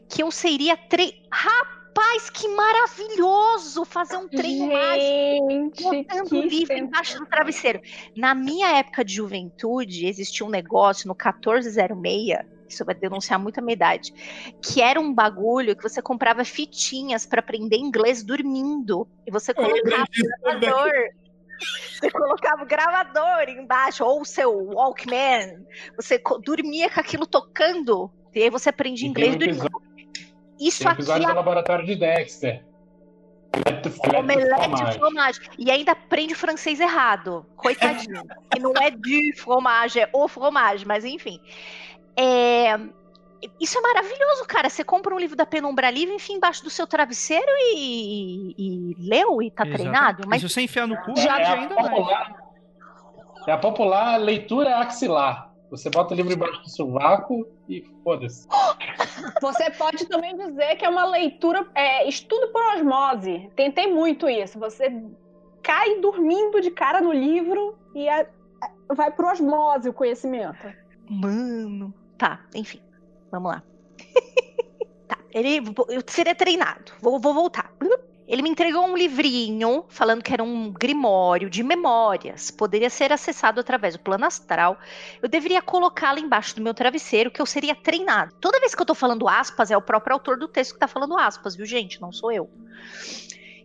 Que 0.07 0.22
eu 0.22 0.31
seria 0.31 0.77
tre... 0.77 1.23
Rapaz, 1.31 2.30
que 2.30 2.48
maravilhoso 2.48 3.84
fazer 3.84 4.18
um 4.18 4.27
treino 4.27 4.68
mágico 4.72 5.49
Gente, 5.49 5.84
botando 5.84 6.26
o 6.27 6.30
que 6.30 6.41
livro 6.41 6.77
embaixo 6.77 7.18
do 7.18 7.26
travesseiro. 7.26 7.81
Na 8.15 8.35
minha 8.35 8.77
época 8.77 9.03
de 9.03 9.15
juventude, 9.15 10.06
existia 10.06 10.45
um 10.45 10.49
negócio 10.49 11.07
no 11.07 11.15
1406, 11.15 12.45
isso 12.69 12.85
vai 12.85 12.95
denunciar 12.95 13.38
muito 13.38 13.60
a 13.60 13.61
minha 13.61 13.73
idade, 13.73 14.14
que 14.61 14.81
era 14.81 14.99
um 14.99 15.14
bagulho 15.14 15.76
que 15.76 15.84
você 15.84 16.02
comprava 16.02 16.45
fitinhas 16.45 17.26
para 17.26 17.39
aprender 17.39 17.77
inglês 17.77 18.23
dormindo. 18.23 19.07
E 19.26 19.31
você 19.31 19.53
colocava 19.53 20.06
o 20.06 20.60
gravador. 20.60 20.91
Você 21.62 22.10
colocava 22.12 22.64
o 22.64 22.66
gravador 22.66 23.50
embaixo, 23.50 24.04
ou 24.04 24.22
o 24.22 24.26
seu 24.26 24.52
Walkman. 24.74 25.66
Você 25.96 26.22
dormia 26.44 26.90
com 26.90 27.00
aquilo 27.00 27.26
tocando. 27.26 28.12
E 28.34 28.44
aí 28.44 28.50
você 28.50 28.70
aprendia 28.70 29.08
E 29.08 29.10
inglês 29.10 29.36
um 29.36 29.38
dormindo. 29.38 29.70
Isso 30.60 30.80
Tem 30.80 30.88
um 30.88 30.92
aqui 30.92 31.02
episódio 31.02 31.26
é 31.26 31.30
do 31.30 31.36
laboratório 31.36 31.86
de 31.86 31.96
Dexter. 31.96 32.64
Omelete 34.18 34.70
de 34.70 34.94
fromage. 34.98 35.42
E 35.58 35.70
ainda 35.72 35.92
aprende 35.92 36.36
francês 36.36 36.80
errado. 36.80 37.46
Coitadinho. 37.56 38.24
e 38.56 38.60
não 38.60 38.74
é 38.80 38.90
de 38.92 39.34
fromage, 39.36 40.00
é 40.00 40.10
o 40.14 40.28
fromage, 40.28 40.86
mas 40.86 41.04
enfim. 41.04 41.40
É, 42.16 42.78
Isso 43.60 43.78
é 43.78 43.82
maravilhoso, 43.82 44.46
cara. 44.48 44.70
Você 44.70 44.84
compra 44.84 45.14
um 45.16 45.20
livro 45.20 45.36
da 45.36 45.46
Penumbra 45.46 45.90
Livre, 45.90 46.14
enfim, 46.16 46.34
embaixo 46.34 46.64
do 46.64 46.70
seu 46.70 46.86
travesseiro 46.86 47.46
e, 47.76 48.54
e 48.58 48.96
leu 49.00 49.42
e 49.42 49.50
tá 49.50 49.64
Exatamente. 49.64 49.74
treinado. 49.78 50.24
E 50.24 50.28
Mas 50.28 50.42
se 50.42 50.50
você 50.50 50.62
enfiar 50.62 50.88
no 50.88 50.96
cu, 50.98 51.12
É, 51.18 51.28
arde 51.28 51.50
a 51.50 51.54
ainda 51.54 51.76
mais. 51.76 51.90
popular, 51.90 52.36
é 53.48 53.52
a 53.52 53.58
popular 53.58 54.18
leitura 54.18 54.78
axilar. 54.78 55.50
Você 55.72 55.90
bota 55.90 56.14
o 56.14 56.18
livro 56.18 56.34
embaixo 56.34 56.62
do 56.64 56.70
sovaco 56.70 57.48
e 57.70 57.82
foda-se. 58.04 58.46
Você 59.42 59.72
pode 59.72 60.06
também 60.08 60.36
dizer 60.36 60.76
que 60.76 60.86
é 60.86 60.90
uma 60.90 61.06
leitura, 61.06 61.66
é, 61.74 62.08
estudo 62.08 62.50
por 62.52 62.62
osmose. 62.76 63.50
Tentei 63.56 63.88
muito 63.92 64.28
isso. 64.28 64.60
Você 64.60 64.92
cai 65.64 66.00
dormindo 66.02 66.60
de 66.60 66.72
cara 66.72 67.00
no 67.02 67.12
livro 67.14 67.78
e 67.96 68.08
a- 68.10 68.28
a- 68.62 68.94
vai 68.94 69.12
por 69.12 69.26
osmose 69.26 69.88
o 69.90 69.94
conhecimento. 69.94 70.68
Mano. 71.10 71.94
Tá, 72.18 72.42
enfim. 72.54 72.80
Vamos 73.32 73.52
lá. 73.52 73.64
tá, 75.08 75.18
ele 75.32 75.62
eu 75.90 76.03
seria 76.08 76.36
treinado. 76.36 76.91
Vou, 77.02 77.20
vou 77.20 77.34
voltar. 77.34 77.74
Ele 78.32 78.41
me 78.41 78.49
entregou 78.49 78.86
um 78.86 78.95
livrinho 78.95 79.84
falando 79.90 80.24
que 80.24 80.34
era 80.34 80.41
um 80.41 80.72
grimório 80.72 81.49
de 81.49 81.62
memórias. 81.62 82.49
Poderia 82.49 82.90
ser 82.90 83.12
acessado 83.12 83.60
através 83.60 83.95
do 83.98 83.99
plano 83.99 84.26
astral. 84.26 84.80
Eu 85.22 85.28
deveria 85.28 85.62
colocá-lo 85.62 86.18
embaixo 86.18 86.56
do 86.56 86.62
meu 86.62 86.74
travesseiro, 86.74 87.30
que 87.30 87.41
eu 87.41 87.45
seria 87.45 87.76
treinado. 87.76 88.34
Toda 88.40 88.62
vez 88.62 88.74
que 88.74 88.82
eu 88.82 88.86
tô 88.86 88.95
falando 88.95 89.28
aspas, 89.28 89.70
é 89.70 89.76
o 89.76 89.82
próprio 89.82 90.14
autor 90.14 90.38
do 90.38 90.48
texto 90.48 90.74
que 90.74 90.80
tá 90.80 90.88
falando 90.88 91.18
aspas, 91.18 91.58
viu, 91.58 91.66
gente? 91.66 91.99
Não 91.99 92.14
sou 92.14 92.32
eu. 92.32 92.49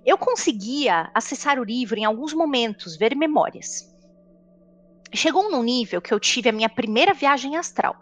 Eu 0.04 0.18
conseguia 0.18 1.10
acessar 1.14 1.60
o 1.60 1.64
livro 1.64 1.96
em 1.96 2.04
alguns 2.04 2.32
momentos, 2.32 2.96
ver 2.96 3.14
memórias. 3.14 3.94
Chegou 5.14 5.48
num 5.48 5.62
nível 5.62 6.02
que 6.02 6.12
eu 6.12 6.18
tive 6.18 6.48
a 6.48 6.52
minha 6.52 6.68
primeira 6.68 7.14
viagem 7.14 7.56
astral. 7.56 7.94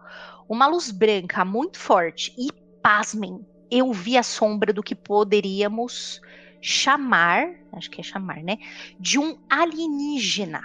Uma 0.48 0.66
luz 0.66 0.90
branca 0.90 1.44
muito 1.44 1.78
forte 1.78 2.34
e, 2.36 2.50
pasmem, 2.82 3.44
eu 3.70 3.92
vi 3.92 4.16
a 4.16 4.22
sombra 4.22 4.72
do 4.72 4.82
que 4.82 4.94
poderíamos 4.94 6.20
chamar, 6.60 7.48
acho 7.72 7.90
que 7.90 8.00
é 8.00 8.04
chamar, 8.04 8.42
né? 8.42 8.58
De 8.98 9.18
um 9.18 9.38
alienígena, 9.48 10.62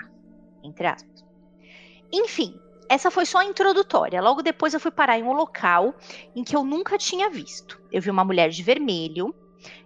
entre 0.63 0.87
aspas. 0.87 1.25
Enfim, 2.11 2.59
essa 2.89 3.11
foi 3.11 3.25
só 3.25 3.39
a 3.39 3.45
introdutória. 3.45 4.21
Logo 4.21 4.41
depois 4.41 4.73
eu 4.73 4.79
fui 4.79 4.91
parar 4.91 5.17
em 5.17 5.23
um 5.23 5.33
local 5.33 5.95
em 6.35 6.43
que 6.43 6.55
eu 6.55 6.63
nunca 6.63 6.97
tinha 6.97 7.29
visto. 7.29 7.79
Eu 7.91 8.01
vi 8.01 8.09
uma 8.09 8.25
mulher 8.25 8.49
de 8.49 8.63
vermelho, 8.63 9.33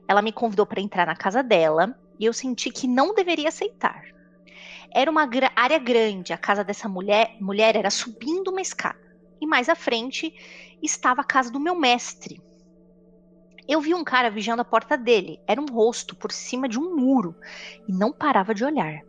ela 0.07 0.21
me 0.21 0.31
convidou 0.31 0.65
para 0.65 0.81
entrar 0.81 1.05
na 1.05 1.15
casa 1.15 1.43
dela 1.43 1.97
e 2.19 2.25
eu 2.25 2.33
senti 2.33 2.69
que 2.69 2.87
não 2.87 3.13
deveria 3.13 3.49
aceitar. 3.49 4.03
Era 4.91 5.09
uma 5.09 5.27
área 5.55 5.79
grande, 5.79 6.33
a 6.33 6.37
casa 6.37 6.63
dessa 6.63 6.87
mulher, 6.87 7.35
mulher 7.41 7.75
era 7.75 7.89
subindo 7.89 8.51
uma 8.51 8.61
escada. 8.61 9.12
E 9.43 9.45
mais 9.45 9.67
à 9.67 9.75
frente 9.75 10.33
estava 10.81 11.19
a 11.19 11.25
casa 11.25 11.51
do 11.51 11.59
meu 11.59 11.75
mestre. 11.75 12.41
Eu 13.67 13.81
vi 13.81 13.93
um 13.93 14.01
cara 14.01 14.29
vigiando 14.29 14.61
a 14.61 14.65
porta 14.65 14.97
dele. 14.97 15.37
Era 15.45 15.59
um 15.59 15.65
rosto 15.65 16.15
por 16.15 16.31
cima 16.31 16.69
de 16.69 16.79
um 16.79 16.95
muro 16.95 17.35
e 17.85 17.91
não 17.91 18.13
parava 18.13 18.55
de 18.55 18.63
olhar. 18.63 19.01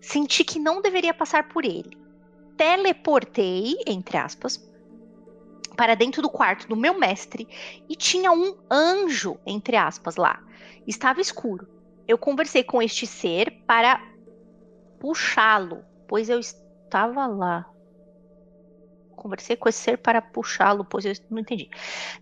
Senti 0.00 0.44
que 0.44 0.60
não 0.60 0.80
deveria 0.80 1.12
passar 1.12 1.48
por 1.48 1.64
ele. 1.64 1.98
Teleportei, 2.56 3.74
entre 3.88 4.16
aspas, 4.16 4.64
para 5.76 5.96
dentro 5.96 6.22
do 6.22 6.30
quarto 6.30 6.68
do 6.68 6.76
meu 6.76 6.96
mestre 6.96 7.48
e 7.88 7.96
tinha 7.96 8.30
um 8.30 8.56
anjo, 8.70 9.36
entre 9.44 9.76
aspas, 9.76 10.14
lá. 10.14 10.40
Estava 10.86 11.20
escuro. 11.20 11.66
Eu 12.06 12.16
conversei 12.16 12.62
com 12.62 12.80
este 12.80 13.04
ser 13.04 13.64
para 13.66 14.00
puxá-lo, 15.00 15.84
pois 16.06 16.28
eu 16.28 16.38
estava 16.38 17.26
lá. 17.26 17.68
Conversei 19.26 19.56
com 19.56 19.68
esse 19.68 19.80
ser 19.80 19.98
para 19.98 20.22
puxá-lo, 20.22 20.84
pois 20.84 21.04
eu 21.04 21.12
não 21.28 21.40
entendi. 21.40 21.68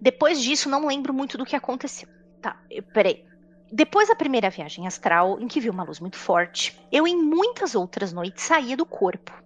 Depois 0.00 0.40
disso, 0.40 0.70
não 0.70 0.86
lembro 0.86 1.12
muito 1.12 1.36
do 1.36 1.44
que 1.44 1.54
aconteceu. 1.54 2.08
Tá, 2.40 2.58
eu, 2.70 2.82
peraí. 2.82 3.22
Depois 3.70 4.08
da 4.08 4.16
primeira 4.16 4.48
viagem 4.48 4.86
astral, 4.86 5.38
em 5.38 5.46
que 5.46 5.60
vi 5.60 5.68
uma 5.68 5.84
luz 5.84 6.00
muito 6.00 6.16
forte, 6.16 6.80
eu 6.90 7.06
em 7.06 7.14
muitas 7.14 7.74
outras 7.74 8.10
noites 8.10 8.42
saía 8.42 8.74
do 8.74 8.86
corpo. 8.86 9.43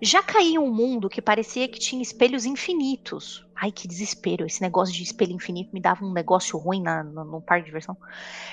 Já 0.00 0.22
caí 0.22 0.54
em 0.54 0.58
um 0.58 0.72
mundo 0.72 1.08
que 1.08 1.20
parecia 1.20 1.66
que 1.68 1.78
tinha 1.78 2.00
espelhos 2.00 2.44
infinitos. 2.44 3.44
Ai, 3.60 3.72
que 3.72 3.88
desespero. 3.88 4.46
Esse 4.46 4.62
negócio 4.62 4.94
de 4.94 5.02
espelho 5.02 5.32
infinito 5.32 5.70
me 5.72 5.80
dava 5.80 6.04
um 6.04 6.12
negócio 6.12 6.56
ruim 6.56 6.80
na, 6.80 7.02
no, 7.02 7.24
no 7.24 7.40
parque 7.40 7.64
de 7.64 7.66
diversão. 7.66 7.96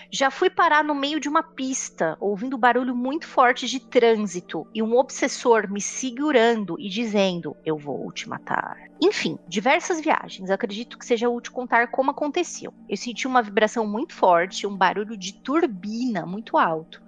Já 0.09 0.31
fui 0.31 0.49
parar 0.49 0.83
no 0.83 0.95
meio 0.95 1.19
de 1.19 1.29
uma 1.29 1.43
pista, 1.43 2.17
ouvindo 2.19 2.57
barulho 2.57 2.95
muito 2.95 3.27
forte 3.27 3.67
de 3.67 3.79
trânsito 3.79 4.65
e 4.73 4.81
um 4.81 4.97
obsessor 4.97 5.71
me 5.71 5.79
segurando 5.79 6.75
e 6.79 6.89
dizendo: 6.89 7.55
Eu 7.63 7.77
vou 7.77 8.11
te 8.11 8.27
matar. 8.27 8.77
Enfim, 8.99 9.37
diversas 9.47 10.01
viagens. 10.01 10.49
Acredito 10.49 10.97
que 10.97 11.05
seja 11.05 11.29
útil 11.29 11.53
contar 11.53 11.91
como 11.91 12.09
aconteciam. 12.09 12.73
Eu 12.89 12.97
senti 12.97 13.27
uma 13.27 13.43
vibração 13.43 13.85
muito 13.85 14.15
forte, 14.15 14.65
um 14.65 14.75
barulho 14.75 15.15
de 15.15 15.33
turbina 15.33 16.25
muito 16.25 16.57
alto 16.57 17.03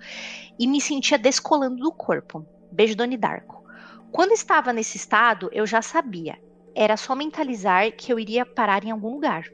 e 0.59 0.67
me 0.67 0.79
sentia 0.79 1.17
descolando 1.17 1.77
do 1.77 1.91
corpo. 1.91 2.45
Beijo, 2.71 2.95
Doni 2.95 3.17
Darko. 3.17 3.57
Quando 4.11 4.31
estava 4.31 4.73
nesse 4.73 4.97
estado, 4.97 5.49
eu 5.51 5.65
já 5.65 5.81
sabia. 5.81 6.37
Era 6.75 6.95
só 6.97 7.15
mentalizar 7.15 7.91
que 7.91 8.11
eu 8.11 8.19
iria 8.19 8.45
parar 8.45 8.83
em 8.83 8.91
algum 8.91 9.11
lugar. 9.11 9.45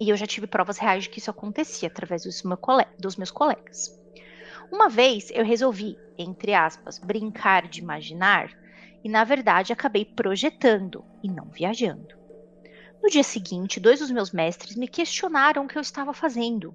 E 0.00 0.08
eu 0.08 0.16
já 0.16 0.26
tive 0.26 0.46
provas 0.46 0.78
reais 0.78 1.04
de 1.04 1.10
que 1.10 1.18
isso 1.18 1.30
acontecia 1.30 1.88
através 1.88 2.22
dos, 2.22 2.42
meu 2.42 2.58
dos 2.98 3.16
meus 3.16 3.30
colegas. 3.30 3.98
Uma 4.70 4.88
vez 4.88 5.30
eu 5.30 5.44
resolvi, 5.44 5.96
entre 6.18 6.54
aspas, 6.54 6.98
brincar 6.98 7.66
de 7.66 7.80
imaginar 7.80 8.50
e 9.02 9.08
na 9.08 9.24
verdade 9.24 9.72
acabei 9.72 10.04
projetando 10.04 11.04
e 11.22 11.30
não 11.30 11.48
viajando. 11.50 12.17
No 13.02 13.08
dia 13.08 13.22
seguinte, 13.22 13.78
dois 13.80 14.00
dos 14.00 14.10
meus 14.10 14.32
mestres 14.32 14.76
me 14.76 14.88
questionaram 14.88 15.64
o 15.64 15.68
que 15.68 15.76
eu 15.78 15.82
estava 15.82 16.12
fazendo. 16.12 16.74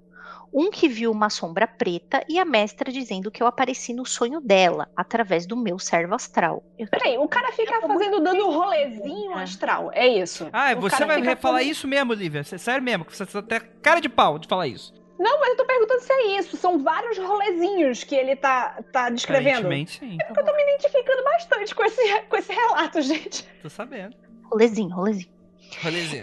Um 0.56 0.70
que 0.70 0.88
viu 0.88 1.12
uma 1.12 1.30
sombra 1.30 1.68
preta 1.68 2.24
e 2.30 2.38
a 2.40 2.46
mestra 2.46 2.92
dizendo 2.92 3.32
que 3.32 3.42
eu 3.42 3.48
apareci 3.48 3.92
no 3.92 4.06
sonho 4.06 4.40
dela, 4.40 4.88
através 4.96 5.46
do 5.48 5.58
meu 5.58 5.80
servo 5.80 6.14
astral. 6.14 6.64
Eu 6.78 6.88
Peraí, 6.88 7.18
o 7.18 7.28
cara 7.28 7.52
fica 7.52 7.82
fazendo, 7.82 8.20
dando 8.22 8.48
um 8.48 8.52
rolezinho 8.52 9.34
astral. 9.36 9.90
É 9.94 10.08
isso. 10.08 10.48
Ah, 10.54 10.74
O 10.78 10.82
você 10.82 11.06
vai 11.06 11.36
falar 11.36 11.58
fazendo- 11.58 11.72
isso 11.72 11.88
mesmo, 11.88 12.14
Lívia? 12.14 12.44
Sério 12.44 12.84
mesmo, 12.84 13.04
que 13.04 13.16
você 13.18 13.26
tá 13.26 13.40
até 13.40 13.60
cara 13.60 14.00
de 14.00 14.08
pau 14.08 14.38
de 14.38 14.48
falar 14.48 14.68
isso. 14.68 14.94
Não, 15.20 15.40
mas 15.40 15.50
eu 15.50 15.58
tô 15.58 15.66
perguntando 15.66 16.02
se 16.02 16.12
é 16.14 16.38
isso. 16.40 16.56
São 16.58 16.84
vários 16.84 17.18
rolezinhos 17.18 18.04
que 18.04 18.16
ele 18.16 18.36
tá, 18.36 18.82
tá 18.92 19.10
descrevendo. 19.10 19.50
Aparentemente, 19.68 20.00
sim. 20.00 20.18
Eu 20.30 20.36
tô 20.46 20.54
me 20.56 20.64
identificando 20.64 21.24
bastante 21.24 21.74
com 21.76 21.84
esse, 21.84 22.22
com 22.30 22.36
esse 22.38 22.54
relato, 22.54 23.02
gente. 23.02 23.44
Tô 23.62 23.70
sabendo. 23.70 24.16
Rolezinho, 24.52 24.94
rolezinho. 24.96 25.33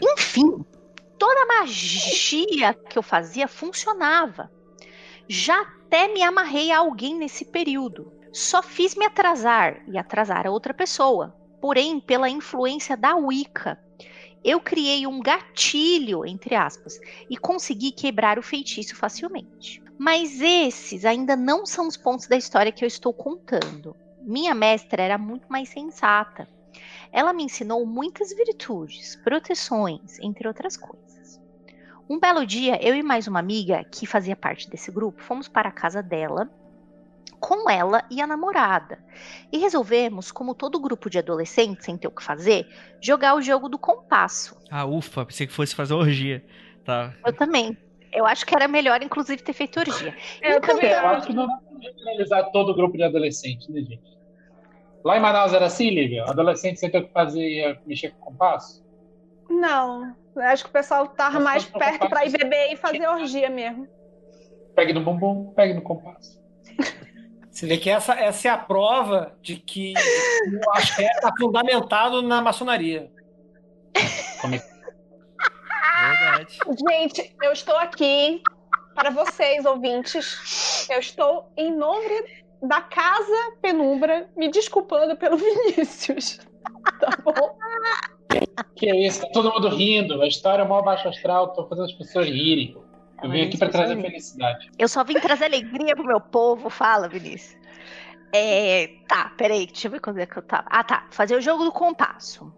Enfim, 0.02 0.64
toda 1.18 1.42
a 1.42 1.60
magia 1.60 2.74
que 2.74 2.98
eu 2.98 3.02
fazia 3.02 3.46
funcionava. 3.46 4.50
Já 5.28 5.60
até 5.60 6.08
me 6.08 6.22
amarrei 6.22 6.70
a 6.70 6.78
alguém 6.78 7.16
nesse 7.16 7.44
período. 7.44 8.12
Só 8.32 8.62
fiz 8.62 8.94
me 8.94 9.04
atrasar 9.04 9.82
e 9.88 9.98
atrasar 9.98 10.46
a 10.46 10.50
outra 10.50 10.72
pessoa. 10.72 11.36
Porém, 11.60 12.00
pela 12.00 12.28
influência 12.28 12.96
da 12.96 13.16
Wicca, 13.16 13.78
eu 14.42 14.60
criei 14.60 15.06
um 15.06 15.20
gatilho, 15.20 16.24
entre 16.24 16.54
aspas, 16.54 16.98
e 17.28 17.36
consegui 17.36 17.92
quebrar 17.92 18.38
o 18.38 18.42
feitiço 18.42 18.96
facilmente. 18.96 19.82
Mas 19.98 20.40
esses 20.40 21.04
ainda 21.04 21.36
não 21.36 21.66
são 21.66 21.86
os 21.86 21.96
pontos 21.96 22.26
da 22.26 22.36
história 22.36 22.72
que 22.72 22.82
eu 22.82 22.88
estou 22.88 23.12
contando. 23.12 23.94
Minha 24.22 24.54
mestra 24.54 25.02
era 25.02 25.18
muito 25.18 25.46
mais 25.50 25.68
sensata. 25.68 26.48
Ela 27.12 27.32
me 27.32 27.44
ensinou 27.44 27.84
muitas 27.84 28.32
virtudes, 28.32 29.16
proteções, 29.16 30.18
entre 30.20 30.46
outras 30.46 30.76
coisas. 30.76 31.40
Um 32.08 32.18
belo 32.18 32.46
dia, 32.46 32.78
eu 32.84 32.94
e 32.94 33.02
mais 33.02 33.26
uma 33.26 33.38
amiga 33.38 33.84
que 33.84 34.06
fazia 34.06 34.34
parte 34.34 34.68
desse 34.68 34.90
grupo 34.90 35.22
fomos 35.22 35.48
para 35.48 35.68
a 35.68 35.72
casa 35.72 36.02
dela 36.02 36.50
com 37.40 37.68
ela 37.70 38.04
e 38.10 38.20
a 38.20 38.26
namorada. 38.26 38.98
E 39.50 39.58
resolvemos, 39.58 40.30
como 40.30 40.54
todo 40.54 40.78
grupo 40.78 41.08
de 41.08 41.18
adolescentes 41.18 41.86
sem 41.86 41.96
ter 41.96 42.06
o 42.06 42.10
que 42.10 42.22
fazer, 42.22 42.68
jogar 43.00 43.34
o 43.34 43.42
jogo 43.42 43.68
do 43.68 43.78
compasso. 43.78 44.56
Ah, 44.70 44.84
ufa, 44.84 45.24
pensei 45.24 45.46
que 45.46 45.52
fosse 45.52 45.74
fazer 45.74 45.94
orgia. 45.94 46.44
Tá. 46.84 47.14
Eu 47.24 47.32
também. 47.32 47.76
Eu 48.12 48.26
acho 48.26 48.44
que 48.44 48.54
era 48.54 48.68
melhor, 48.68 49.02
inclusive, 49.02 49.42
ter 49.42 49.52
feito 49.52 49.80
orgia. 49.80 50.14
Eu 50.42 50.60
também. 50.60 50.90
Eu 50.90 51.06
acho 51.06 51.26
que 51.28 51.32
não 51.32 51.48
generalizar 51.80 52.50
todo 52.52 52.70
o 52.70 52.74
grupo 52.74 52.96
de 52.96 53.02
adolescentes, 53.02 53.68
né, 53.68 53.80
gente? 53.80 54.19
Lá 55.04 55.16
em 55.16 55.20
Manaus 55.20 55.52
era 55.52 55.66
assim, 55.66 55.90
Lívia? 55.90 56.24
Adolescente 56.24 56.78
sem 56.78 56.90
ter 56.90 56.98
o 56.98 57.06
que 57.06 57.12
fazer 57.12 57.40
ia 57.40 57.80
mexer 57.86 58.10
com 58.10 58.20
o 58.20 58.32
compasso? 58.32 58.84
Não. 59.48 60.14
Eu 60.36 60.42
acho 60.42 60.64
que 60.64 60.70
o 60.70 60.72
pessoal 60.72 61.06
tava 61.08 61.40
Mas 61.40 61.44
mais 61.44 61.64
perto 61.66 62.08
pra 62.08 62.24
ir 62.24 62.30
beber 62.30 62.72
e 62.72 62.76
fazer 62.76 63.06
orgia 63.06 63.50
mesmo. 63.50 63.88
Pegue 64.74 64.92
no 64.92 65.02
bumbum, 65.02 65.52
pegue 65.54 65.74
no 65.74 65.82
compasso. 65.82 66.40
Você 67.50 67.66
vê 67.66 67.76
que 67.76 67.90
essa, 67.90 68.14
essa 68.14 68.48
é 68.48 68.50
a 68.50 68.58
prova 68.58 69.36
de 69.42 69.56
que 69.56 69.92
o 69.92 70.70
axé 70.70 71.06
está 71.06 71.32
fundamentado 71.36 72.22
na 72.22 72.40
maçonaria. 72.40 73.10
Verdade. 76.00 76.58
Gente, 76.88 77.36
eu 77.42 77.52
estou 77.52 77.76
aqui 77.76 78.42
para 78.94 79.10
vocês, 79.10 79.64
ouvintes. 79.64 80.86
Eu 80.88 81.00
estou 81.00 81.52
em 81.56 81.74
nome 81.74 82.24
da 82.62 82.80
Casa 82.80 83.52
Penumbra, 83.60 84.28
me 84.36 84.50
desculpando 84.50 85.16
pelo 85.16 85.36
Vinícius. 85.38 86.40
Tá 87.00 87.16
bom? 87.24 87.58
Que 88.76 88.88
é 88.88 89.06
isso, 89.06 89.20
tá 89.22 89.28
todo 89.32 89.52
mundo 89.52 89.68
rindo. 89.68 90.20
A 90.22 90.26
história 90.26 90.62
é 90.62 90.66
mó 90.66 90.82
baixo 90.82 91.08
astral, 91.08 91.52
tô 91.52 91.66
fazendo 91.66 91.86
as 91.86 91.92
pessoas 91.92 92.26
rirem. 92.26 92.76
Eu 93.22 93.30
vim 93.30 93.42
aqui 93.42 93.58
pra 93.58 93.68
trazer 93.68 94.00
felicidade. 94.00 94.70
Eu 94.78 94.88
só 94.88 95.04
vim 95.04 95.14
trazer 95.14 95.46
alegria 95.46 95.94
pro 95.94 96.06
meu 96.06 96.20
povo. 96.20 96.70
Fala, 96.70 97.08
Vinícius. 97.08 97.58
É, 98.32 98.88
tá, 99.08 99.32
peraí, 99.36 99.66
deixa 99.66 99.88
eu 99.88 99.92
ver 99.92 100.00
quando 100.00 100.18
é 100.18 100.26
que 100.26 100.38
eu 100.38 100.42
tava. 100.42 100.66
Ah, 100.70 100.84
tá. 100.84 101.06
Fazer 101.10 101.36
o 101.36 101.40
jogo 101.40 101.64
do 101.64 101.72
compasso. 101.72 102.52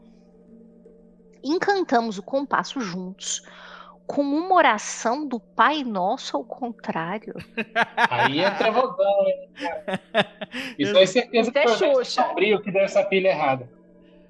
Encantamos 1.42 2.18
o 2.18 2.22
compasso 2.22 2.80
juntos 2.80 3.42
com 4.06 4.22
uma 4.22 4.54
oração 4.54 5.26
do 5.26 5.38
Pai 5.40 5.82
Nosso 5.82 6.36
ao 6.36 6.44
contrário. 6.44 7.34
Aí 8.10 8.40
é 8.40 8.50
trevosão, 8.50 9.26
hein? 9.26 9.50
Isso 10.78 10.96
aí 10.96 11.02
é 11.02 11.06
certeza 11.06 11.52
que 11.52 11.68
foi. 11.68 12.04
Sombrio 12.04 12.60
que 12.60 12.70
deu 12.70 12.82
essa 12.82 13.04
pilha 13.04 13.28
errada. 13.28 13.70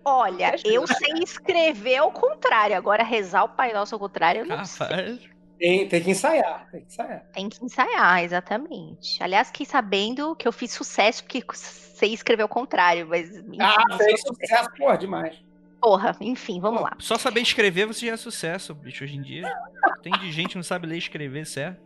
Olha, 0.05 0.57
eu 0.65 0.87
sei 0.87 1.23
escrever 1.23 1.97
ao 1.97 2.11
contrário. 2.11 2.77
Agora, 2.77 3.03
rezar 3.03 3.45
o 3.45 3.49
Pai 3.49 3.73
Nosso 3.73 3.95
ao 3.95 3.99
contrário, 3.99 4.41
eu 4.41 4.47
não 4.47 4.65
sei. 4.65 4.87
Rapaz. 4.87 5.33
Tem, 5.59 5.87
tem 5.87 6.03
que 6.03 6.11
ensaiar, 6.11 6.69
tem 6.73 6.81
que 6.81 6.87
ensaiar. 6.89 7.27
Tem 7.33 7.49
que 7.49 7.65
ensaiar, 7.65 8.25
exatamente. 8.25 9.23
Aliás, 9.23 9.47
fiquei 9.47 9.65
sabendo 9.65 10.35
que 10.35 10.49
eu 10.49 10.51
fiz 10.51 10.73
sucesso 10.73 11.23
porque 11.23 11.41
sei 11.55 12.13
escrever 12.13 12.43
ao 12.43 12.49
contrário, 12.49 13.07
mas. 13.07 13.31
Ah, 13.61 13.85
não 13.89 13.97
fez 13.97 14.21
sucesso, 14.23 14.69
porra, 14.77 14.99
demais. 14.99 15.41
Porra, 15.83 16.17
enfim, 16.21 16.61
vamos 16.61 16.81
lá. 16.81 16.93
Só 17.01 17.19
saber 17.19 17.41
escrever 17.41 17.87
você 17.87 18.07
já 18.07 18.13
é 18.13 18.17
sucesso, 18.17 18.73
bicho, 18.73 19.03
hoje 19.03 19.17
em 19.17 19.21
dia. 19.21 19.53
Tem 20.01 20.13
de 20.13 20.31
gente 20.31 20.51
que 20.51 20.57
não 20.57 20.63
sabe 20.63 20.87
ler 20.87 20.95
e 20.95 20.99
escrever, 20.99 21.45
certo? 21.45 21.83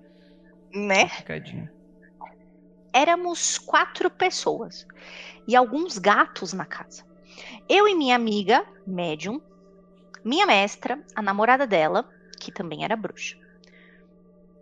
Né? 0.71 1.09
Complicadinho. 1.09 1.71
Éramos 2.93 3.57
quatro 3.57 4.11
pessoas 4.11 4.87
e 5.49 5.57
alguns 5.57 5.97
gatos 5.97 6.53
na 6.53 6.67
casa. 6.67 7.05
Eu 7.67 7.89
e 7.89 7.95
minha 7.95 8.15
amiga, 8.15 8.67
médium, 8.87 9.41
minha 10.23 10.47
mestra, 10.47 11.03
a 11.15 11.23
namorada 11.23 11.67
dela, 11.67 12.07
que 12.39 12.53
também 12.53 12.85
era 12.85 12.97
bruxa. 12.97 13.39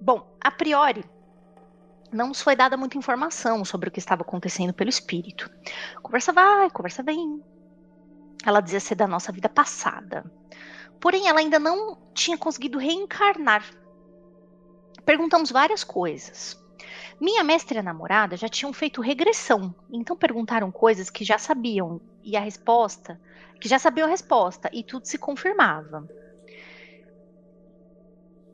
Bom, 0.00 0.32
a 0.40 0.50
priori, 0.52 1.04
não 2.12 2.28
nos 2.28 2.40
foi 2.40 2.54
dada 2.54 2.76
muita 2.76 2.96
informação 2.96 3.64
sobre 3.64 3.88
o 3.88 3.92
que 3.92 3.98
estava 3.98 4.22
acontecendo 4.22 4.72
pelo 4.72 4.90
espírito. 4.90 5.50
Conversa 6.00 6.32
vai, 6.32 6.70
conversa 6.70 7.02
vem. 7.02 7.42
Ela 8.44 8.60
dizia 8.60 8.80
ser 8.80 8.94
da 8.94 9.06
nossa 9.06 9.32
vida 9.32 9.48
passada. 9.48 10.24
Porém, 11.00 11.28
ela 11.28 11.40
ainda 11.40 11.58
não 11.58 11.96
tinha 12.14 12.36
conseguido 12.36 12.78
reencarnar. 12.78 13.64
Perguntamos 15.04 15.50
várias 15.50 15.84
coisas. 15.84 16.58
Minha 17.20 17.44
mestra 17.44 17.76
e 17.76 17.80
a 17.80 17.82
namorada 17.82 18.36
já 18.36 18.48
tinham 18.48 18.72
feito 18.72 19.00
regressão, 19.00 19.74
então 19.90 20.16
perguntaram 20.16 20.70
coisas 20.70 21.10
que 21.10 21.24
já 21.24 21.38
sabiam 21.38 22.00
e 22.22 22.36
a 22.36 22.40
resposta, 22.40 23.20
que 23.60 23.68
já 23.68 23.78
sabiam 23.78 24.06
a 24.06 24.10
resposta 24.10 24.68
e 24.72 24.82
tudo 24.82 25.06
se 25.06 25.16
confirmava. 25.16 26.08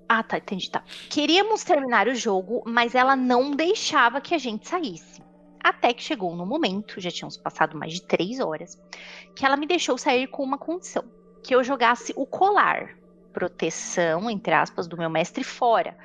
Ah, 0.09 0.23
tá, 0.23 0.39
entendi, 0.39 0.69
tá. 0.71 0.83
Queríamos 1.09 1.63
terminar 1.63 2.09
o 2.09 2.15
jogo, 2.15 2.63
mas 2.67 2.95
ela 2.95 3.15
não 3.15 3.53
deixava 3.53 4.21
que 4.21 4.35
a 4.35 4.39
gente 4.39 4.69
saísse. 4.69 5.23
Até 5.63 5.93
que 5.93 6.03
chegou 6.03 6.35
no 6.35 6.47
momento, 6.47 7.01
já 7.01 7.11
tínhamos 7.11 7.37
passado 7.37 7.77
mais 7.77 7.93
de 7.93 8.03
três 8.03 8.41
horas, 8.41 8.81
que 9.37 9.45
ela 9.45 9.57
me 9.57 9.67
deixou 9.67 9.99
sair 9.99 10.27
com 10.27 10.43
uma 10.43 10.59
condição: 10.59 11.05
que 11.43 11.55
eu 11.55 11.63
jogasse 11.63 12.13
o 12.17 12.25
colar, 12.27 12.97
proteção, 13.33 14.31
entre 14.31 14.55
aspas, 14.55 14.89
do 14.89 14.97
meu 14.97 15.11
mestre 15.11 15.45
fora, 15.45 15.97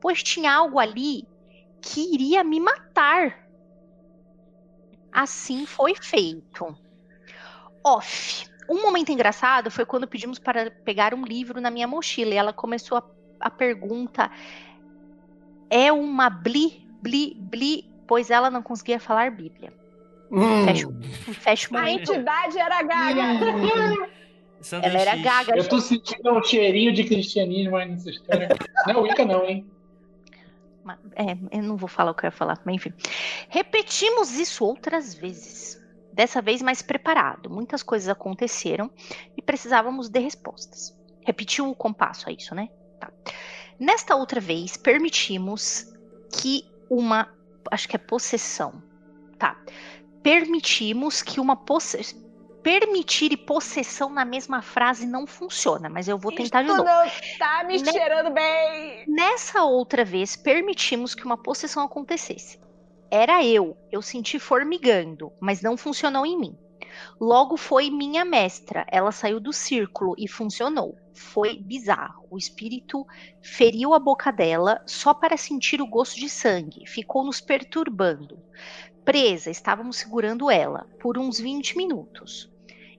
pois 0.00 0.22
tinha 0.22 0.52
algo 0.52 0.78
ali 0.78 1.26
que 1.80 2.14
iria 2.14 2.42
me 2.42 2.58
matar. 2.58 3.46
Assim 5.12 5.64
foi 5.64 5.94
feito. 5.94 6.76
Off. 7.84 8.46
Um 8.68 8.80
momento 8.82 9.12
engraçado 9.12 9.70
foi 9.70 9.84
quando 9.84 10.08
pedimos 10.08 10.38
para 10.38 10.70
pegar 10.70 11.12
um 11.14 11.22
livro 11.22 11.60
na 11.60 11.70
minha 11.70 11.86
mochila 11.86 12.32
e 12.32 12.36
ela 12.36 12.52
começou 12.52 12.98
a, 12.98 13.04
a 13.38 13.50
pergunta: 13.50 14.30
é 15.70 15.92
uma 15.92 16.30
bli, 16.30 16.88
bli, 17.02 17.36
bli, 17.38 17.93
pois 18.06 18.30
ela 18.30 18.50
não 18.50 18.62
conseguia 18.62 18.98
falar 18.98 19.30
Bíblia. 19.30 19.72
Hum. 20.30 20.64
Fecha, 20.64 20.88
fecha 21.34 21.74
o 21.74 21.76
A 21.76 21.90
entidade 21.90 22.58
era 22.58 22.82
gaga. 22.82 23.22
Sanduíche. 24.60 24.96
Ela 24.96 25.10
era 25.10 25.16
gaga. 25.22 25.56
Eu 25.56 25.68
tô 25.68 25.78
sentindo 25.80 26.32
um 26.32 26.42
cheirinho 26.42 26.92
de 26.92 27.04
cristianismo 27.04 27.76
aí 27.76 27.88
nessa 27.88 28.10
história. 28.10 28.48
Não 28.86 28.94
é 28.94 28.98
Wicca, 28.98 29.24
não, 29.24 29.44
hein? 29.44 29.66
É, 31.14 31.56
eu 31.56 31.62
não 31.62 31.76
vou 31.76 31.88
falar 31.88 32.10
o 32.10 32.14
que 32.14 32.24
eu 32.24 32.28
ia 32.28 32.32
falar, 32.32 32.60
mas 32.64 32.76
enfim. 32.76 32.92
Repetimos 33.48 34.38
isso 34.38 34.64
outras 34.64 35.14
vezes. 35.14 35.82
Dessa 36.12 36.40
vez 36.40 36.62
mais 36.62 36.80
preparado. 36.80 37.50
Muitas 37.50 37.82
coisas 37.82 38.08
aconteceram 38.08 38.90
e 39.36 39.42
precisávamos 39.42 40.08
de 40.08 40.20
respostas. 40.20 40.96
Repetiu 41.22 41.68
o 41.68 41.74
compasso, 41.74 42.28
é 42.28 42.32
isso, 42.32 42.54
né? 42.54 42.68
Tá. 43.00 43.10
Nesta 43.78 44.14
outra 44.14 44.40
vez, 44.40 44.76
permitimos 44.76 45.92
que 46.30 46.64
uma. 46.88 47.28
Acho 47.70 47.88
que 47.88 47.96
é 47.96 47.98
possessão. 47.98 48.82
Tá. 49.38 49.56
Permitimos 50.22 51.22
que 51.22 51.40
uma 51.40 51.56
possessão. 51.56 52.22
Permitir 52.62 53.30
e 53.30 53.36
possessão 53.36 54.08
na 54.08 54.24
mesma 54.24 54.62
frase 54.62 55.06
não 55.06 55.26
funciona, 55.26 55.90
mas 55.90 56.08
eu 56.08 56.16
vou 56.16 56.32
tentar 56.32 56.62
de 56.62 56.68
Isso 56.68 56.78
novo. 56.78 56.88
não 56.88 57.10
tá 57.38 57.62
me 57.64 57.76
Né? 57.82 57.92
cheirando 57.92 58.30
bem. 58.32 59.04
Nessa 59.06 59.64
outra 59.64 60.02
vez, 60.02 60.34
permitimos 60.34 61.14
que 61.14 61.26
uma 61.26 61.36
possessão 61.36 61.84
acontecesse. 61.84 62.58
Era 63.10 63.44
eu, 63.44 63.76
eu 63.92 64.00
senti 64.00 64.38
formigando, 64.38 65.30
mas 65.38 65.60
não 65.60 65.76
funcionou 65.76 66.24
em 66.24 66.38
mim. 66.38 66.58
Logo 67.20 67.56
foi 67.56 67.90
minha 67.90 68.24
mestra, 68.24 68.86
ela 68.90 69.12
saiu 69.12 69.40
do 69.40 69.52
círculo 69.52 70.14
e 70.18 70.28
funcionou. 70.28 70.96
Foi 71.12 71.58
bizarro. 71.58 72.26
O 72.30 72.36
espírito 72.38 73.06
feriu 73.42 73.94
a 73.94 73.98
boca 73.98 74.30
dela 74.30 74.82
só 74.86 75.14
para 75.14 75.36
sentir 75.36 75.80
o 75.80 75.86
gosto 75.86 76.18
de 76.18 76.28
sangue, 76.28 76.86
ficou 76.86 77.24
nos 77.24 77.40
perturbando. 77.40 78.38
Presa, 79.04 79.50
estávamos 79.50 79.96
segurando 79.96 80.50
ela 80.50 80.86
por 81.00 81.18
uns 81.18 81.38
20 81.38 81.76
minutos. 81.76 82.50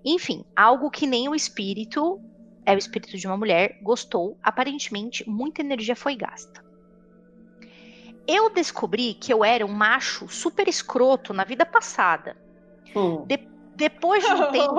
Enfim, 0.03 0.45
algo 0.55 0.91
que 0.91 1.07
nem 1.07 1.27
o 1.27 1.35
espírito 1.35 2.21
é 2.65 2.73
o 2.73 2.77
espírito 2.77 3.17
de 3.17 3.27
uma 3.27 3.37
mulher, 3.37 3.79
gostou, 3.81 4.37
aparentemente 4.41 5.27
muita 5.29 5.61
energia 5.61 5.95
foi 5.95 6.15
gasta. 6.15 6.63
Eu 8.27 8.49
descobri 8.49 9.13
que 9.13 9.31
eu 9.31 9.45
era 9.45 9.65
um 9.65 9.71
macho 9.71 10.27
super 10.27 10.67
escroto 10.67 11.31
na 11.31 11.43
vida 11.43 11.65
passada. 11.65 12.35
Hum. 12.95 13.23
Depois 13.75 14.23
de 14.23 14.31
um 14.31 14.51
tempo. 14.51 14.75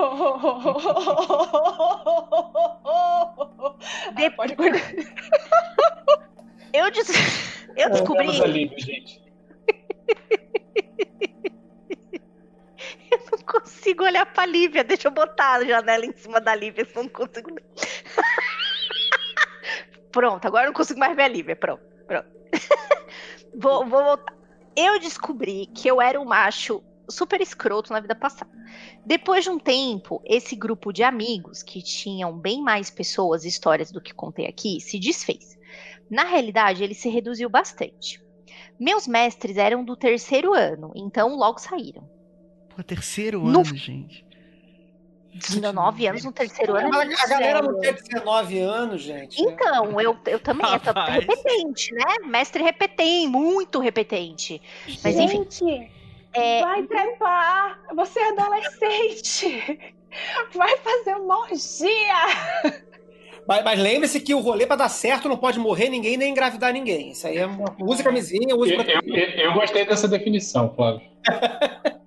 De... 4.15 4.29
Pode 4.31 4.55
guardar. 4.55 4.81
Eu, 6.73 6.91
des... 6.91 7.09
eu 7.75 7.89
descobri. 7.91 8.41
Alívio, 8.41 8.79
gente. 8.79 9.21
eu 13.11 13.19
não 13.31 13.37
consigo 13.45 14.03
olhar 14.03 14.25
pra 14.25 14.45
Lívia. 14.45 14.83
Deixa 14.83 15.07
eu 15.07 15.11
botar 15.11 15.53
a 15.53 15.65
janela 15.65 16.05
em 16.05 16.13
cima 16.13 16.41
da 16.41 16.55
Lívia, 16.55 16.87
eu 16.95 17.03
não 17.03 17.09
consigo. 17.09 17.51
Pronto, 20.11 20.45
agora 20.45 20.65
eu 20.65 20.67
não 20.67 20.73
consigo 20.73 20.99
mais 20.99 21.15
ver 21.15 21.23
a 21.23 21.27
Lívia. 21.27 21.55
Pronto, 21.55 21.83
pronto. 22.07 22.27
vou, 23.53 23.85
vou 23.85 24.03
voltar. 24.03 24.35
Eu 24.75 24.99
descobri 24.99 25.67
que 25.67 25.87
eu 25.87 26.01
era 26.01 26.19
um 26.19 26.25
macho 26.25 26.83
super 27.09 27.39
escroto 27.41 27.91
na 27.93 27.99
vida 27.99 28.15
passada. 28.15 28.51
Depois 29.05 29.43
de 29.43 29.49
um 29.49 29.57
tempo, 29.59 30.21
esse 30.25 30.55
grupo 30.55 30.91
de 30.91 31.03
amigos, 31.03 31.63
que 31.63 31.81
tinham 31.81 32.37
bem 32.37 32.61
mais 32.61 32.89
pessoas 32.89 33.43
e 33.45 33.47
histórias 33.47 33.91
do 33.91 34.01
que 34.01 34.13
contei 34.13 34.45
aqui, 34.47 34.79
se 34.81 34.99
desfez. 34.99 35.57
Na 36.09 36.23
realidade, 36.25 36.83
ele 36.83 36.93
se 36.93 37.09
reduziu 37.09 37.49
bastante. 37.49 38.21
Meus 38.79 39.07
mestres 39.07 39.57
eram 39.57 39.83
do 39.83 39.95
terceiro 39.95 40.53
ano, 40.53 40.91
então 40.95 41.35
logo 41.35 41.59
saíram. 41.59 42.07
Pô, 42.75 42.83
terceiro 42.83 43.41
No- 43.43 43.59
ano, 43.61 43.75
gente. 43.75 44.25
19 45.33 46.07
anos 46.07 46.23
no 46.23 46.31
terceiro 46.31 46.75
ano. 46.75 46.87
a 46.95 47.27
galera 47.27 47.61
não 47.61 47.79
tem 47.79 47.93
19 47.93 48.59
anos, 48.59 49.01
gente. 49.03 49.39
Então, 49.39 49.99
eu, 50.01 50.17
eu 50.25 50.39
também, 50.39 50.65
eu 50.73 50.79
tô 50.79 50.85
Rapaz. 50.93 51.25
repetente, 51.25 51.93
né? 51.93 52.27
Mestre 52.27 52.63
repetente, 52.63 53.27
muito 53.27 53.79
repetente. 53.79 54.59
Mas 55.03 55.15
enfim, 55.17 55.43
Gente, 55.43 55.91
é, 56.37 56.61
vai 56.61 56.83
trepar. 56.83 57.79
Você 57.95 58.19
é 58.19 58.29
adolescente. 58.29 59.95
Vai 60.53 60.77
fazer 60.77 61.15
uma 61.15 61.39
orgia. 61.41 62.81
Mas, 63.47 63.63
mas 63.63 63.79
lembre-se 63.79 64.19
que 64.19 64.33
o 64.33 64.39
rolê 64.39 64.65
pra 64.65 64.75
dar 64.75 64.89
certo 64.89 65.29
não 65.29 65.37
pode 65.37 65.59
morrer 65.59 65.89
ninguém 65.89 66.17
nem 66.17 66.31
engravidar 66.31 66.73
ninguém. 66.73 67.11
Isso 67.11 67.27
aí 67.27 67.37
é 67.37 67.45
uma... 67.45 67.73
use 67.79 68.03
camisinha, 68.03 68.55
use 68.55 68.73
Eu, 68.73 68.81
eu, 68.81 69.29
eu 69.29 69.53
gostei 69.53 69.85
dessa 69.85 70.07
definição, 70.07 70.73
Flávio. 70.75 71.01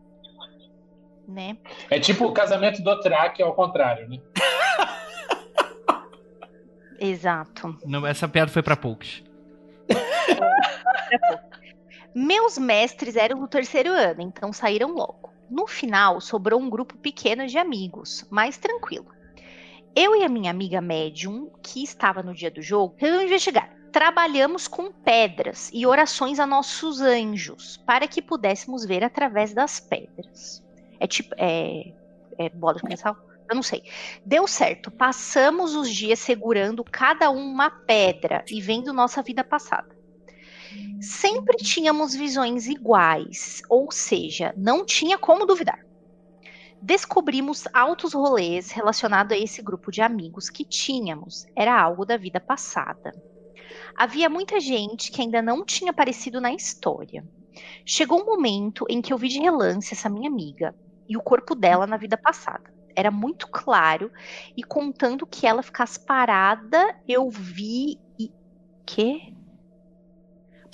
né? 1.27 1.57
É 1.89 1.99
tipo 1.99 2.27
o 2.27 2.33
casamento 2.33 2.83
do 2.83 3.01
Track 3.01 3.43
ao 3.43 3.55
contrário, 3.55 4.09
né? 4.09 4.19
Exato. 7.01 7.79
Não, 7.87 8.07
essa 8.07 8.29
piada 8.29 8.51
foi 8.51 8.63
pra 8.63 8.77
poucos. 8.77 9.25
Meus 12.15 12.59
mestres 12.59 13.15
eram 13.15 13.39
do 13.39 13.47
terceiro 13.47 13.91
ano, 13.91 14.21
então 14.21 14.53
saíram 14.53 14.93
logo. 14.93 15.31
No 15.49 15.67
final, 15.67 16.21
sobrou 16.21 16.61
um 16.61 16.69
grupo 16.69 16.97
pequeno 16.97 17.47
de 17.47 17.57
amigos, 17.57 18.27
mais 18.31 18.57
tranquilo. 18.57 19.07
Eu 19.95 20.17
e 20.17 20.25
a 20.25 20.29
minha 20.29 20.51
amiga 20.51 20.81
médium, 20.81 21.51
que 21.63 21.83
estava 21.83 22.23
no 22.23 22.35
dia 22.35 22.51
do 22.51 22.63
jogo, 22.63 22.95
resolvemos 22.97 23.27
investigar. 23.27 23.71
Trabalhamos 23.93 24.69
com 24.69 24.93
pedras 24.93 25.71
e 25.73 25.85
orações 25.87 26.39
a 26.39 26.47
nossos 26.47 27.01
anjos, 27.01 27.77
para 27.79 28.07
que 28.07 28.23
pudéssemos 28.23 28.85
ver 28.85 29.03
através 29.03 29.53
das 29.53 29.81
pedras. 29.81 30.63
É 30.99 31.07
tipo. 31.07 31.35
É, 31.37 31.93
é 32.39 32.49
bola 32.51 32.77
de 32.77 32.83
cristal? 32.83 33.17
Eu 33.49 33.57
não 33.57 33.63
sei. 33.65 33.83
Deu 34.25 34.47
certo. 34.47 34.93
Passamos 34.93 35.75
os 35.75 35.93
dias 35.93 36.21
segurando 36.21 36.85
cada 36.85 37.31
um 37.31 37.53
uma 37.53 37.71
pedra 37.71 38.45
e 38.49 38.61
vendo 38.61 38.93
nossa 38.93 39.23
vida 39.23 39.43
passada 39.43 40.00
sempre 41.01 41.57
tínhamos 41.59 42.15
visões 42.15 42.67
iguais, 42.67 43.61
ou 43.69 43.91
seja, 43.91 44.53
não 44.57 44.85
tinha 44.85 45.19
como 45.19 45.47
duvidar. 45.47 45.79
Descobrimos 46.81 47.65
altos 47.75 48.15
rolês 48.15 48.71
relacionados 48.71 49.37
a 49.37 49.41
esse 49.41 49.63
grupo 49.63 49.91
de 49.91 50.01
amigos 50.03 50.49
que 50.49 50.65
tínhamos, 50.65 51.45
era 51.57 51.79
algo 51.81 52.07
da 52.07 52.17
vida 52.17 52.41
passada. 52.41 53.13
Havia 53.97 54.29
muita 54.31 54.61
gente 54.61 55.11
que 55.11 55.21
ainda 55.21 55.43
não 55.43 55.65
tinha 55.65 55.91
aparecido 55.91 56.41
na 56.41 56.53
história. 56.53 57.25
Chegou 57.87 58.23
um 58.23 58.27
momento 58.27 58.85
em 58.89 59.03
que 59.03 59.13
eu 59.13 59.19
vi 59.19 59.29
de 59.29 59.41
relance 59.41 59.95
essa 59.95 60.09
minha 60.09 60.31
amiga 60.31 60.75
e 61.09 61.17
o 61.17 61.23
corpo 61.23 61.55
dela 61.55 61.87
na 61.87 61.97
vida 61.97 62.17
passada. 62.17 62.63
Era 62.97 63.11
muito 63.11 63.47
claro 63.53 64.11
e 64.57 64.63
contando 64.65 65.27
que 65.27 65.47
ela 65.47 65.63
ficasse 65.63 66.05
parada, 66.05 66.95
eu 67.07 67.29
vi 67.31 68.01
e 68.19 68.33
quê? 68.87 69.19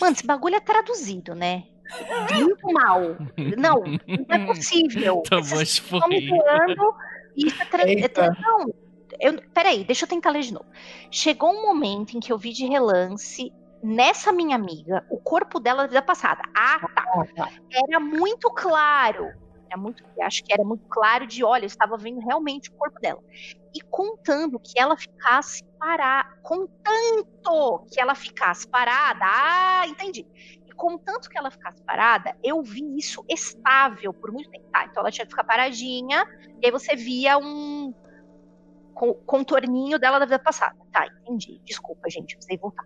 Mano, 0.00 0.12
esse 0.12 0.26
bagulho 0.26 0.56
é 0.56 0.60
traduzido, 0.60 1.34
né? 1.34 1.64
Muito 2.34 2.72
mal. 2.72 3.00
Não, 3.56 3.82
não 3.84 4.26
é 4.28 4.46
possível. 4.46 5.22
Tomou 5.28 5.62
Esses 5.62 5.78
estão 5.78 6.08
me 6.08 6.28
zoando, 6.28 6.94
e 7.36 7.46
Isso 7.46 7.62
é, 7.62 7.64
tra... 7.66 7.82
é 7.82 8.00
eu... 9.20 9.42
peraí, 9.54 9.84
deixa 9.84 10.04
eu 10.04 10.08
tentar 10.08 10.30
ler 10.30 10.42
de 10.42 10.52
novo. 10.52 10.66
Chegou 11.10 11.50
um 11.50 11.62
momento 11.62 12.16
em 12.16 12.20
que 12.20 12.32
eu 12.32 12.38
vi 12.38 12.52
de 12.52 12.66
relance 12.66 13.52
nessa 13.82 14.32
minha 14.32 14.56
amiga 14.56 15.04
o 15.08 15.18
corpo 15.18 15.60
dela 15.60 15.82
da 15.82 15.88
vida 15.88 16.02
passada. 16.02 16.42
Ah, 16.54 16.80
tá. 17.34 17.50
Era 17.88 18.00
muito 18.00 18.50
claro. 18.50 19.32
Era 19.68 19.80
muito, 19.80 20.02
acho 20.22 20.44
que 20.44 20.52
era 20.52 20.64
muito 20.64 20.86
claro 20.88 21.26
de, 21.26 21.44
olha, 21.44 21.64
eu 21.64 21.68
estava 21.68 21.96
vendo 21.96 22.20
realmente 22.20 22.70
o 22.70 22.72
corpo 22.74 23.00
dela. 23.00 23.22
E 23.74 23.80
contando 23.80 24.58
que 24.58 24.78
ela 24.78 24.96
ficasse 24.96 25.62
parada, 25.78 26.28
contanto 26.42 27.86
que 27.92 28.00
ela 28.00 28.14
ficasse 28.14 28.68
parada, 28.68 29.24
ah, 29.24 29.84
entendi. 29.86 30.26
E 30.66 30.72
contanto 30.74 31.28
que 31.28 31.38
ela 31.38 31.50
ficasse 31.50 31.82
parada, 31.84 32.36
eu 32.42 32.62
vi 32.62 32.96
isso 32.98 33.24
estável 33.28 34.12
por 34.12 34.32
muito 34.32 34.50
tempo. 34.50 34.66
Tá, 34.72 34.84
então 34.84 35.00
ela 35.02 35.10
tinha 35.10 35.24
que 35.24 35.30
ficar 35.30 35.44
paradinha, 35.44 36.24
e 36.62 36.66
aí 36.66 36.72
você 36.72 36.96
via 36.96 37.38
um 37.38 37.92
co- 38.94 39.14
contorninho 39.26 39.98
dela 39.98 40.18
da 40.18 40.24
vida 40.26 40.38
passada. 40.38 40.74
Tá, 40.92 41.06
entendi. 41.22 41.60
Desculpa, 41.64 42.08
gente, 42.10 42.34
precisei 42.36 42.58
voltar. 42.58 42.84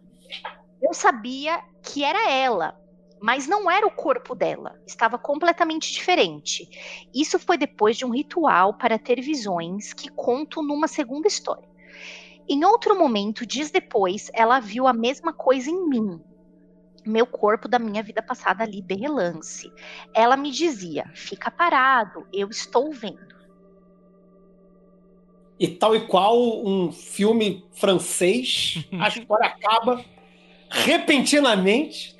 Eu 0.82 0.94
sabia 0.94 1.62
que 1.82 2.02
era 2.04 2.30
ela, 2.30 2.74
mas 3.22 3.46
não 3.46 3.70
era 3.70 3.86
o 3.86 3.90
corpo 3.90 4.34
dela. 4.34 4.74
Estava 4.86 5.18
completamente 5.18 5.92
diferente. 5.92 6.66
Isso 7.14 7.38
foi 7.38 7.56
depois 7.58 7.96
de 7.96 8.04
um 8.04 8.10
ritual 8.10 8.74
para 8.76 8.98
ter 8.98 9.20
visões 9.20 9.92
que 9.92 10.08
conto 10.10 10.62
numa 10.62 10.88
segunda 10.88 11.28
história. 11.28 11.69
Em 12.52 12.64
outro 12.64 12.98
momento, 12.98 13.46
dias 13.46 13.70
depois, 13.70 14.28
ela 14.34 14.58
viu 14.58 14.88
a 14.88 14.92
mesma 14.92 15.32
coisa 15.32 15.70
em 15.70 15.88
mim. 15.88 16.20
Meu 17.06 17.24
corpo 17.24 17.68
da 17.68 17.78
minha 17.78 18.02
vida 18.02 18.20
passada 18.20 18.64
ali, 18.64 18.82
de 18.82 18.96
relance. 18.96 19.72
Ela 20.12 20.36
me 20.36 20.50
dizia: 20.50 21.08
fica 21.14 21.48
parado, 21.48 22.26
eu 22.32 22.48
estou 22.50 22.90
vendo. 22.90 23.38
E 25.60 25.68
tal 25.68 25.94
e 25.94 26.08
qual 26.08 26.66
um 26.66 26.90
filme 26.90 27.64
francês, 27.70 28.84
a 29.00 29.06
história 29.06 29.46
acaba 29.46 30.04
repentinamente. 30.68 32.16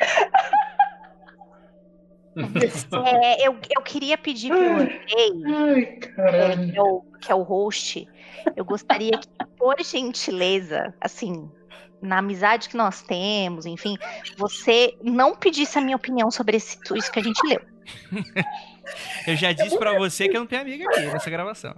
É, 3.07 3.47
eu, 3.47 3.57
eu 3.77 3.83
queria 3.83 4.17
pedir 4.17 4.51
pro 4.51 4.77
Andrei, 4.77 5.97
caralho. 5.97 6.73
que 6.73 6.79
é, 6.79 6.83
o, 6.83 7.03
que 7.21 7.33
é 7.33 7.35
o 7.35 7.43
host, 7.43 8.07
eu 8.57 8.65
gostaria 8.65 9.19
que, 9.19 9.29
por 9.57 9.77
gentileza, 9.83 10.95
assim, 11.01 11.51
na 12.01 12.19
amizade 12.19 12.69
que 12.69 12.77
nós 12.77 13.03
temos, 13.03 13.67
enfim, 13.67 13.97
você 14.37 14.97
não 15.03 15.35
pedisse 15.35 15.79
a 15.79 15.81
minha 15.81 15.97
opinião 15.97 16.31
sobre 16.31 16.57
esse, 16.57 16.79
isso 16.95 17.11
que 17.11 17.19
a 17.19 17.23
gente 17.23 17.41
leu. 17.47 17.61
Eu 19.27 19.37
já 19.37 19.53
disse 19.53 19.79
pra 19.79 19.97
você 19.97 20.29
que 20.29 20.37
eu 20.37 20.41
não 20.41 20.47
tenho 20.49 20.63
amiga 20.63 20.85
aqui 20.85 21.01
nessa 21.03 21.31
gravação. 21.31 21.75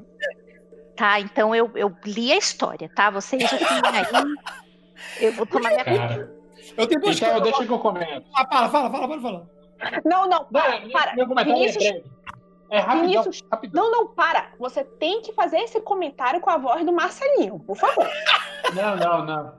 Tá? 0.96 1.20
Então 1.20 1.54
eu, 1.54 1.70
eu 1.74 1.94
li 2.06 2.32
a 2.32 2.38
história, 2.38 2.88
tá? 2.94 3.10
Vocês 3.10 3.42
já 3.42 3.58
têm 3.58 3.66
aí. 3.68 4.24
Eu 5.20 5.32
vou 5.32 5.44
tomar 5.44 5.70
minha 5.70 5.84
Cara. 5.84 6.32
Eu 6.76 6.86
tenho 6.86 7.00
Então, 7.00 7.40
deixa 7.40 7.66
que 7.66 7.72
eu 7.72 7.78
comento. 7.78 8.24
Ah, 8.34 8.46
fala, 8.46 8.70
fala, 8.70 8.90
fala, 8.90 9.08
pode 9.08 9.22
falar. 9.22 9.46
Não, 10.04 10.28
não, 10.28 10.44
para, 10.44 10.80
meu- 10.80 10.90
para. 10.90 11.14
meu 11.14 11.26
comentário 11.26 11.54
Vinícius- 11.60 11.84
é 11.84 11.90
breve. 11.92 12.12
É 12.70 12.78
rapidão, 12.78 13.02
Vinícius- 13.22 13.42
rapidão. 13.50 13.82
Não, 13.84 13.90
não, 13.90 14.09
para. 14.09 14.50
Você 14.59 14.82
tem 14.82 15.20
que 15.22 15.32
fazer 15.32 15.59
esse 15.59 15.80
comentário 15.80 16.40
com 16.40 16.48
a 16.50 16.56
voz 16.56 16.84
do 16.86 16.92
Marcelinho, 16.92 17.59
por 17.60 17.76
favor. 17.76 18.09
Não, 18.74 18.96
não, 18.96 19.24
não. 19.26 19.52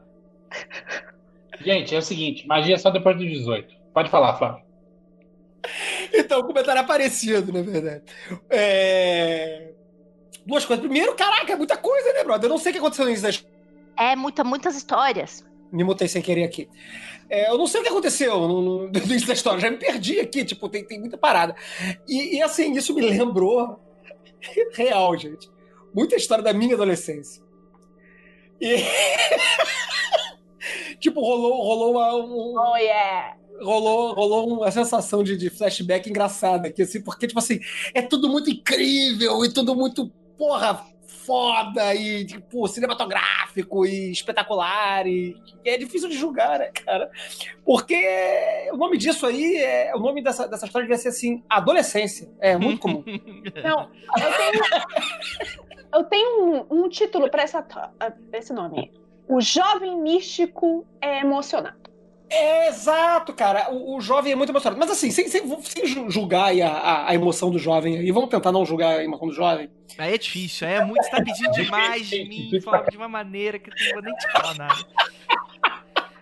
Gente, 1.59 1.93
é 1.93 1.97
o 1.99 2.01
seguinte, 2.01 2.47
magia 2.47 2.73
é 2.75 2.77
só 2.77 2.89
depois 2.89 3.15
dos 3.17 3.25
18. 3.27 3.75
Pode 3.93 4.09
falar, 4.09 4.35
Flávio. 4.37 4.63
Então, 6.13 6.39
o 6.39 6.43
comentário 6.45 6.79
é 6.81 6.83
parecido, 6.83 7.51
na 7.53 7.61
verdade. 7.61 8.03
É... 8.49 9.71
Duas 10.45 10.65
coisas. 10.65 10.83
Primeiro, 10.83 11.13
caraca, 11.15 11.53
é 11.53 11.55
muita 11.55 11.77
coisa, 11.77 12.13
né, 12.13 12.23
brother? 12.23 12.45
Eu 12.45 12.49
não 12.49 12.57
sei 12.57 12.71
o 12.71 12.73
que 12.73 12.79
aconteceu 12.79 13.05
da 13.05 13.11
história. 13.11 13.39
É 13.97 14.15
muita, 14.15 14.43
muitas 14.43 14.75
histórias. 14.75 15.45
Me 15.73 15.83
mutei 15.83 16.07
sem 16.07 16.21
querer 16.21 16.43
aqui. 16.43 16.69
É, 17.29 17.49
eu 17.49 17.57
não 17.57 17.65
sei 17.65 17.81
o 17.81 17.83
que 17.83 17.89
aconteceu 17.89 18.39
no, 18.47 18.61
no- 18.61 18.87
no 18.91 18.97
início 18.99 19.27
da 19.27 19.33
história. 19.33 19.59
Já 19.59 19.71
me 19.71 19.77
perdi 19.77 20.19
aqui, 20.19 20.45
tipo, 20.45 20.69
tem, 20.69 20.85
tem 20.85 20.99
muita 20.99 21.17
parada. 21.17 21.55
E, 22.07 22.37
e, 22.37 22.41
assim, 22.43 22.71
isso 22.73 22.93
me 22.93 23.01
lembrou 23.01 23.79
real, 24.73 25.17
gente. 25.17 25.49
Muita 25.93 26.15
história 26.15 26.43
da 26.43 26.53
minha 26.53 26.75
adolescência. 26.75 27.41
E. 28.61 28.77
tipo, 30.99 31.21
rolou, 31.21 31.61
rolou 31.63 31.91
uma, 31.91 32.15
um, 32.15 32.53
Oh, 32.57 32.77
yeah. 32.77 33.35
rolou, 33.61 34.13
rolou 34.13 34.47
uma 34.57 34.71
sensação 34.71 35.23
de, 35.23 35.35
de 35.37 35.49
flashback 35.49 36.09
engraçada 36.09 36.67
aqui, 36.67 36.81
assim, 36.83 37.01
porque, 37.01 37.27
tipo 37.27 37.39
assim, 37.39 37.59
é 37.93 38.01
tudo 38.01 38.29
muito 38.29 38.49
incrível 38.49 39.43
e 39.43 39.51
tudo 39.51 39.75
muito, 39.75 40.09
porra, 40.37 40.83
foda 41.25 41.93
e, 41.95 42.25
tipo, 42.25 42.67
cinematográfico 42.67 43.85
e 43.85 44.11
espetacular. 44.11 45.07
E, 45.07 45.35
e 45.63 45.69
é 45.69 45.77
difícil 45.77 46.09
de 46.09 46.17
julgar, 46.17 46.59
né, 46.59 46.71
cara? 46.85 47.09
Porque 47.65 47.95
o 48.71 48.77
nome 48.77 48.97
disso 48.97 49.25
aí, 49.25 49.55
é, 49.57 49.95
o 49.95 49.99
nome 49.99 50.23
dessa, 50.23 50.47
dessa 50.47 50.65
história 50.65 50.87
devia 50.87 51.01
ser 51.01 51.09
assim, 51.09 51.43
adolescência. 51.49 52.29
É 52.39 52.57
muito 52.57 52.79
comum. 52.79 53.03
Não, 53.63 53.89
eu 54.17 54.37
tenho, 54.37 54.63
eu 55.93 56.03
tenho 56.03 56.65
um, 56.69 56.83
um 56.83 56.89
título 56.89 57.29
para 57.29 57.43
esse 57.43 58.53
nome. 58.53 58.91
O 59.27 59.39
jovem 59.39 59.97
místico 59.97 60.85
é 61.01 61.21
emocionado. 61.21 61.82
É, 62.33 62.67
exato, 62.67 63.31
cara. 63.31 63.71
O, 63.71 63.97
o, 63.97 64.01
jovem 64.01 64.31
é 64.31 64.35
muito 64.35 64.49
emocionado. 64.49 64.79
Mas 64.79 64.89
assim, 64.89 65.11
sem, 65.11 65.27
sem, 65.27 65.43
sem 65.61 66.09
julgar 66.09 66.51
a, 66.51 66.67
a, 66.67 67.09
a, 67.09 67.13
emoção 67.13 67.51
do 67.51 67.59
jovem 67.59 67.99
aí, 67.99 68.11
vamos 68.11 68.29
tentar 68.29 68.51
não 68.51 68.65
julgar 68.65 68.97
a 68.97 69.03
emoção 69.03 69.27
do 69.27 69.33
jovem. 69.33 69.69
Aí 69.97 70.15
é 70.15 70.17
difícil, 70.17 70.67
é 70.67 70.83
muito. 70.83 71.03
Você 71.03 71.11
tá 71.11 71.23
pedindo 71.23 71.51
demais 71.53 72.09
de 72.09 72.25
mim, 72.25 72.49
de 72.49 72.97
uma 72.97 73.07
maneira 73.07 73.59
que 73.59 73.69
eu 73.69 73.73
não 73.85 73.93
vou 73.93 74.01
nem 74.01 74.15
te 74.15 74.31
falar 74.31 74.55
nada. 74.55 74.85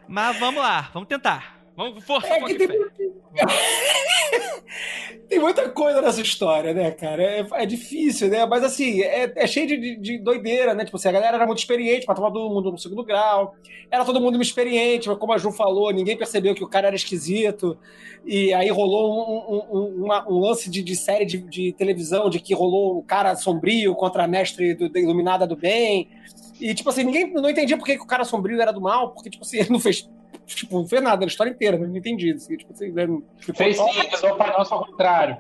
Mas 0.06 0.38
vamos 0.38 0.62
lá, 0.62 0.90
vamos 0.94 1.08
tentar. 1.08 1.61
Vamos, 1.82 2.04
força, 2.04 2.28
é 2.28 2.40
tem, 2.46 2.68
tem 5.28 5.40
muita 5.40 5.68
coisa 5.70 6.00
nessa 6.00 6.22
história, 6.22 6.76
né, 6.76 6.92
cara? 6.92 7.24
É, 7.24 7.44
é 7.54 7.66
difícil, 7.66 8.30
né? 8.30 8.46
Mas 8.46 8.64
assim, 8.64 9.02
é, 9.02 9.34
é 9.36 9.48
cheio 9.48 9.66
de, 9.66 9.96
de, 9.96 10.20
doideira, 10.20 10.76
né? 10.76 10.86
Tipo 10.86 10.98
assim, 10.98 11.10
a 11.10 11.12
galera 11.12 11.38
era 11.38 11.48
muito 11.48 11.58
experiente 11.58 12.06
pra 12.06 12.14
tomar 12.14 12.30
todo 12.30 12.54
mundo 12.54 12.72
no 12.72 12.78
segundo 12.78 13.04
grau. 13.04 13.56
Era 13.90 14.06
todo 14.06 14.22
mundo 14.22 14.40
experiente, 14.40 15.10
mas 15.10 15.18
como 15.18 15.34
a 15.34 15.40
Ju 15.40 15.52
falou, 15.52 15.92
ninguém 15.92 16.16
percebeu 16.16 16.54
que 16.54 16.64
o 16.64 16.70
cara 16.70 16.86
era 16.86 16.96
esquisito. 16.96 17.76
E 18.24 18.54
aí 18.54 18.70
rolou 18.70 19.12
um, 19.12 19.56
um, 19.56 20.06
um, 20.06 20.08
um 20.30 20.40
lance 20.40 20.70
de, 20.70 20.84
de 20.84 20.96
série 20.96 21.26
de, 21.26 21.40
de, 21.40 21.74
televisão 21.74 22.30
de 22.30 22.40
que 22.40 22.54
rolou 22.54 23.00
o 23.00 23.04
cara 23.04 23.36
sombrio 23.36 23.96
contra 23.96 24.26
a 24.26 24.28
mestre 24.28 24.76
do, 24.76 24.88
da 24.88 25.00
Iluminada 25.00 25.48
do 25.48 25.56
Bem. 25.56 26.10
E, 26.60 26.76
tipo 26.76 26.92
assim, 26.92 27.04
ninguém 27.04 27.34
não 27.34 27.50
entendia 27.50 27.76
por 27.76 27.86
que, 27.86 27.98
que 27.98 28.04
o 28.04 28.08
cara 28.08 28.24
sombrio 28.24 28.62
era 28.62 28.72
do 28.72 28.80
mal, 28.80 29.16
porque, 29.16 29.32
tipo 29.32 29.44
assim, 29.44 29.58
ele 29.58 29.72
não 29.72 29.80
fez 29.80 30.08
tipo, 30.56 30.80
não 30.80 30.88
fez 30.88 31.02
nada 31.02 31.22
na 31.22 31.28
história 31.28 31.52
inteira, 31.52 31.78
não 31.78 31.96
entendi. 31.96 32.32
Assim, 32.32 32.58
tipo, 32.58 32.72
assim, 32.74 32.92
né? 32.92 33.08
Fez 33.56 33.78
sim, 33.78 34.10
rezou 34.10 34.32
o 34.32 34.38
Pai 34.38 34.52
Nosso 34.52 34.74
ao 34.74 34.86
contrário. 34.86 35.38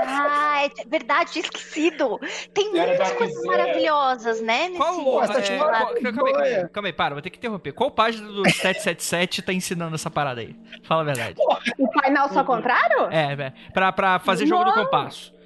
ah, 0.00 0.64
é 0.64 0.88
verdade, 0.88 1.38
esquecido. 1.38 2.18
Tem 2.52 2.72
muitas 2.72 3.12
coisas 3.12 3.44
maravilhosas, 3.44 4.40
né? 4.40 4.68
Nesse 4.68 4.78
qual, 4.78 5.22
é, 5.22 5.58
qual, 5.58 6.12
calma, 6.12 6.42
aí, 6.42 6.68
calma 6.68 6.88
aí, 6.88 6.92
para, 6.92 7.14
vou 7.14 7.22
ter 7.22 7.30
que 7.30 7.38
interromper. 7.38 7.72
Qual 7.72 7.90
página 7.90 8.26
do 8.26 8.44
777 8.44 9.42
tá 9.42 9.52
ensinando 9.52 9.94
essa 9.94 10.10
parada 10.10 10.40
aí? 10.40 10.56
Fala 10.82 11.02
a 11.02 11.04
verdade. 11.04 11.36
O 11.78 11.88
Pai 11.92 12.10
Nosso 12.10 12.38
ao 12.38 12.44
contrário? 12.44 13.08
É, 13.10 13.32
é 13.32 13.52
pra, 13.72 13.92
pra 13.92 14.18
fazer 14.18 14.46
jogo 14.46 14.64
do 14.64 14.72
compasso. 14.72 15.37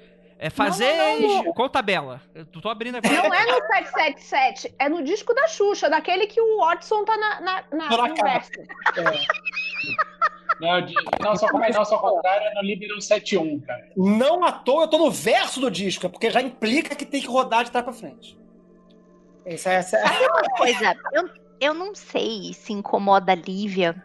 É 0.43 0.49
fazer. 0.49 0.93
Não, 0.97 1.21
não, 1.21 1.43
não. 1.45 1.53
Qual 1.53 1.69
tabela? 1.69 2.21
Eu 2.35 2.45
tô 2.45 2.67
abrindo 2.67 2.97
agora. 2.97 3.15
Não 3.15 3.33
é 3.33 3.45
no 3.45 3.65
777, 3.65 4.75
é 4.77 4.89
no 4.89 5.01
disco 5.01 5.33
da 5.33 5.47
Xuxa, 5.47 5.89
daquele 5.89 6.27
que 6.27 6.41
o 6.41 6.57
Watson 6.57 7.05
tá 7.05 7.15
na, 7.15 7.39
na, 7.39 7.63
na 7.71 7.89
no 7.89 8.13
verso. 8.13 8.51
É. 8.59 8.65
Não, 10.59 10.81
de, 10.81 10.93
não, 11.21 11.35
só, 11.37 11.47
não, 11.47 11.85
só 11.85 11.97
contrário, 11.97 12.45
é 12.45 12.53
no 12.55 12.61
Libero 12.61 13.01
71, 13.01 13.61
cara. 13.61 13.89
Não 13.95 14.43
à 14.43 14.51
toa 14.51 14.83
eu 14.83 14.87
tô 14.89 14.97
no 14.97 15.09
verso 15.09 15.61
do 15.61 15.71
disco, 15.71 16.07
é 16.07 16.09
porque 16.09 16.29
já 16.29 16.41
implica 16.41 16.93
que 16.93 17.05
tem 17.05 17.21
que 17.21 17.27
rodar 17.27 17.63
de 17.63 17.71
trás 17.71 17.85
pra 17.85 17.93
frente. 17.93 18.37
Essa, 19.45 19.71
essa... 19.71 19.97
Sabe 19.97 20.25
uma 20.25 20.57
coisa? 20.57 20.95
Eu, 21.13 21.29
eu 21.61 21.73
não 21.73 21.95
sei 21.95 22.51
se 22.53 22.73
incomoda 22.73 23.31
a 23.31 23.35
Lívia, 23.35 23.95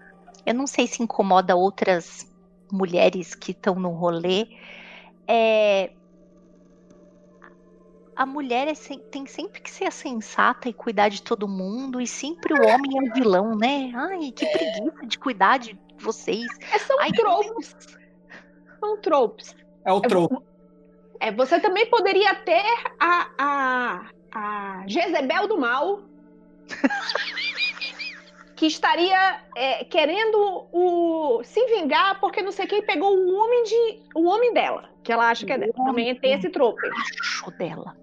eu 0.47 0.55
não 0.55 0.69
sei 0.69 0.87
se 0.87 1.03
incomoda 1.03 1.57
outras 1.57 2.33
mulheres 2.71 3.35
que 3.35 3.51
estão 3.51 3.75
no 3.75 3.91
rolê. 3.91 4.47
É, 5.27 5.91
a 8.19 8.27
mulher 8.27 8.67
é, 8.67 8.73
tem 9.13 9.27
sempre 9.27 9.61
que 9.61 9.71
ser 9.71 9.85
a 9.85 9.93
sensata 9.93 10.69
e 10.69 10.73
cuidar 10.73 11.09
de 11.09 11.23
todo 11.23 11.47
mundo, 11.47 12.01
e 12.01 12.07
sempre 12.07 12.53
o 12.53 12.67
homem 12.67 12.99
é 12.99 13.09
o 13.09 13.15
vilão, 13.15 13.57
né? 13.57 13.93
Ai, 13.95 14.33
que 14.33 14.45
preguiça 14.45 15.07
de 15.07 15.17
cuidar 15.17 15.59
de 15.59 15.79
vocês. 16.01 16.49
É, 16.73 16.79
são 16.81 16.99
Ai, 16.99 17.13
tropes. 17.13 17.77
São 18.81 19.01
tropes. 19.01 19.57
É 19.85 19.93
o 19.93 20.01
trope. 20.01 20.37
É, 21.21 21.31
você 21.31 21.61
também 21.61 21.87
poderia 21.87 22.35
ter 22.35 22.65
a, 22.99 23.31
a, 23.39 24.11
a 24.33 24.85
Jezebel 24.89 25.47
do 25.47 25.57
mal. 25.57 26.01
que 28.57 28.67
estaria 28.67 29.41
é, 29.55 29.85
querendo 29.85 30.67
o, 30.73 31.41
se 31.45 31.65
vingar 31.67 32.19
porque 32.19 32.43
não 32.43 32.51
sei 32.51 32.67
quem 32.67 32.83
pegou 32.83 33.17
o 33.17 33.37
homem 33.37 33.63
de 33.63 34.03
o 34.17 34.25
homem 34.25 34.53
dela, 34.53 34.91
que 35.05 35.13
ela 35.13 35.31
acha 35.31 35.47
que 35.47 35.53
é 35.53 35.59
dela. 35.59 35.73
Também 35.73 36.13
tem 36.17 36.33
esse 36.33 36.51
trope. 36.51 36.85
Acho 36.89 37.53
dela. 37.53 37.97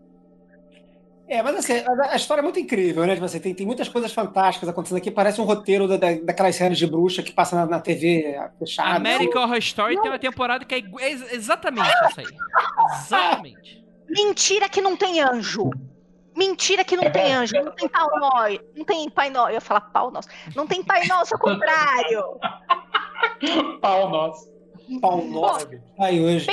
É, 1.28 1.42
mas 1.42 1.56
assim, 1.56 1.74
a, 1.74 2.16
história 2.16 2.42
é 2.42 2.44
muito 2.44 2.60
incrível, 2.60 3.06
né? 3.06 3.14
Tipo 3.14 3.26
assim, 3.26 3.40
tem, 3.40 3.54
tem 3.54 3.66
muitas 3.66 3.90
coisas 3.90 4.14
fantásticas 4.14 4.70
acontecendo 4.70 5.00
aqui. 5.00 5.10
Parece 5.10 5.42
um 5.42 5.46
roteiro 5.46 5.88
da, 5.88 5.98
da, 5.98 6.14
daquelas 6.22 6.56
séries 6.56 6.78
de 6.78 6.86
bruxa 6.86 7.24
que 7.24 7.32
passa 7.32 7.56
na, 7.56 7.66
na 7.66 7.80
TV 7.80 8.40
fechada. 8.60 8.96
American 8.96 9.44
Horror 9.44 9.58
Story 9.58 9.96
não. 9.96 10.04
tem 10.04 10.12
uma 10.12 10.20
temporada 10.20 10.64
que 10.64 10.76
é, 10.76 10.84
é 11.00 11.12
exatamente 11.34 11.90
essa 12.04 12.22
aí. 12.22 12.28
Exatamente. 12.94 13.84
Mentira 14.08 14.70
que 14.70 14.82
não 14.82 14.96
tem 14.96 15.20
anjo. 15.20 15.72
Mentira 16.36 16.84
que 16.84 16.98
não 16.98 17.10
tem 17.10 17.34
anjo, 17.34 17.56
não 17.64 17.72
tem 17.72 17.88
pau 17.88 18.20
nosso, 18.20 18.60
não 18.76 18.84
tem 18.84 19.10
pai 19.10 19.30
nosso. 19.30 19.50
Eu 19.50 19.54
ia 19.54 19.62
falar 19.62 19.82
pau 19.82 20.12
nosso. 20.12 20.28
Não 20.54 20.68
tem 20.68 20.84
pai 20.84 21.08
nosso, 21.08 21.34
ao 21.34 21.40
contrário. 21.40 22.24
pau 23.82 24.10
nosso. 24.10 24.54
Pau 25.02 25.24
nosso. 25.24 25.70
Aí 25.98 26.22
hoje. 26.22 26.46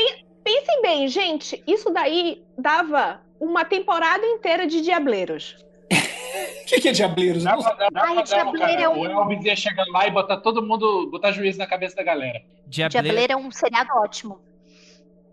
Pensem 0.44 0.82
bem, 0.82 1.07
gente, 1.09 1.62
isso 1.66 1.90
daí 1.90 2.43
dava 2.59 3.20
uma 3.43 3.64
temporada 3.64 4.24
inteira 4.24 4.69
de 4.69 4.81
Diableiros. 4.81 5.56
O 5.90 6.64
que, 6.64 6.81
que, 6.81 6.89
é 6.89 6.93
Diableiros? 6.93 7.43
Dá 7.43 7.56
pra, 7.56 7.73
dá, 7.74 7.89
dá 7.90 8.02
Ai, 8.05 8.23
Diableiro 8.23 8.82
é 8.82 8.89
um... 8.89 9.01
O 9.01 9.05
Elvis 9.05 9.44
ia 9.44 9.56
chegar 9.56 9.85
lá 9.89 10.06
e 10.06 10.12
botar 10.12 10.36
todo 10.36 10.62
mundo, 10.62 11.10
botar 11.10 11.32
juízo 11.32 11.59
na 11.59 11.66
cabeça 11.66 11.97
da 11.97 12.05
galera. 12.05 12.40
Diableiro, 12.69 13.05
Diableiro 13.05 13.32
é 13.32 13.36
um 13.36 13.51
seriado 13.51 13.90
ótimo. 13.97 14.40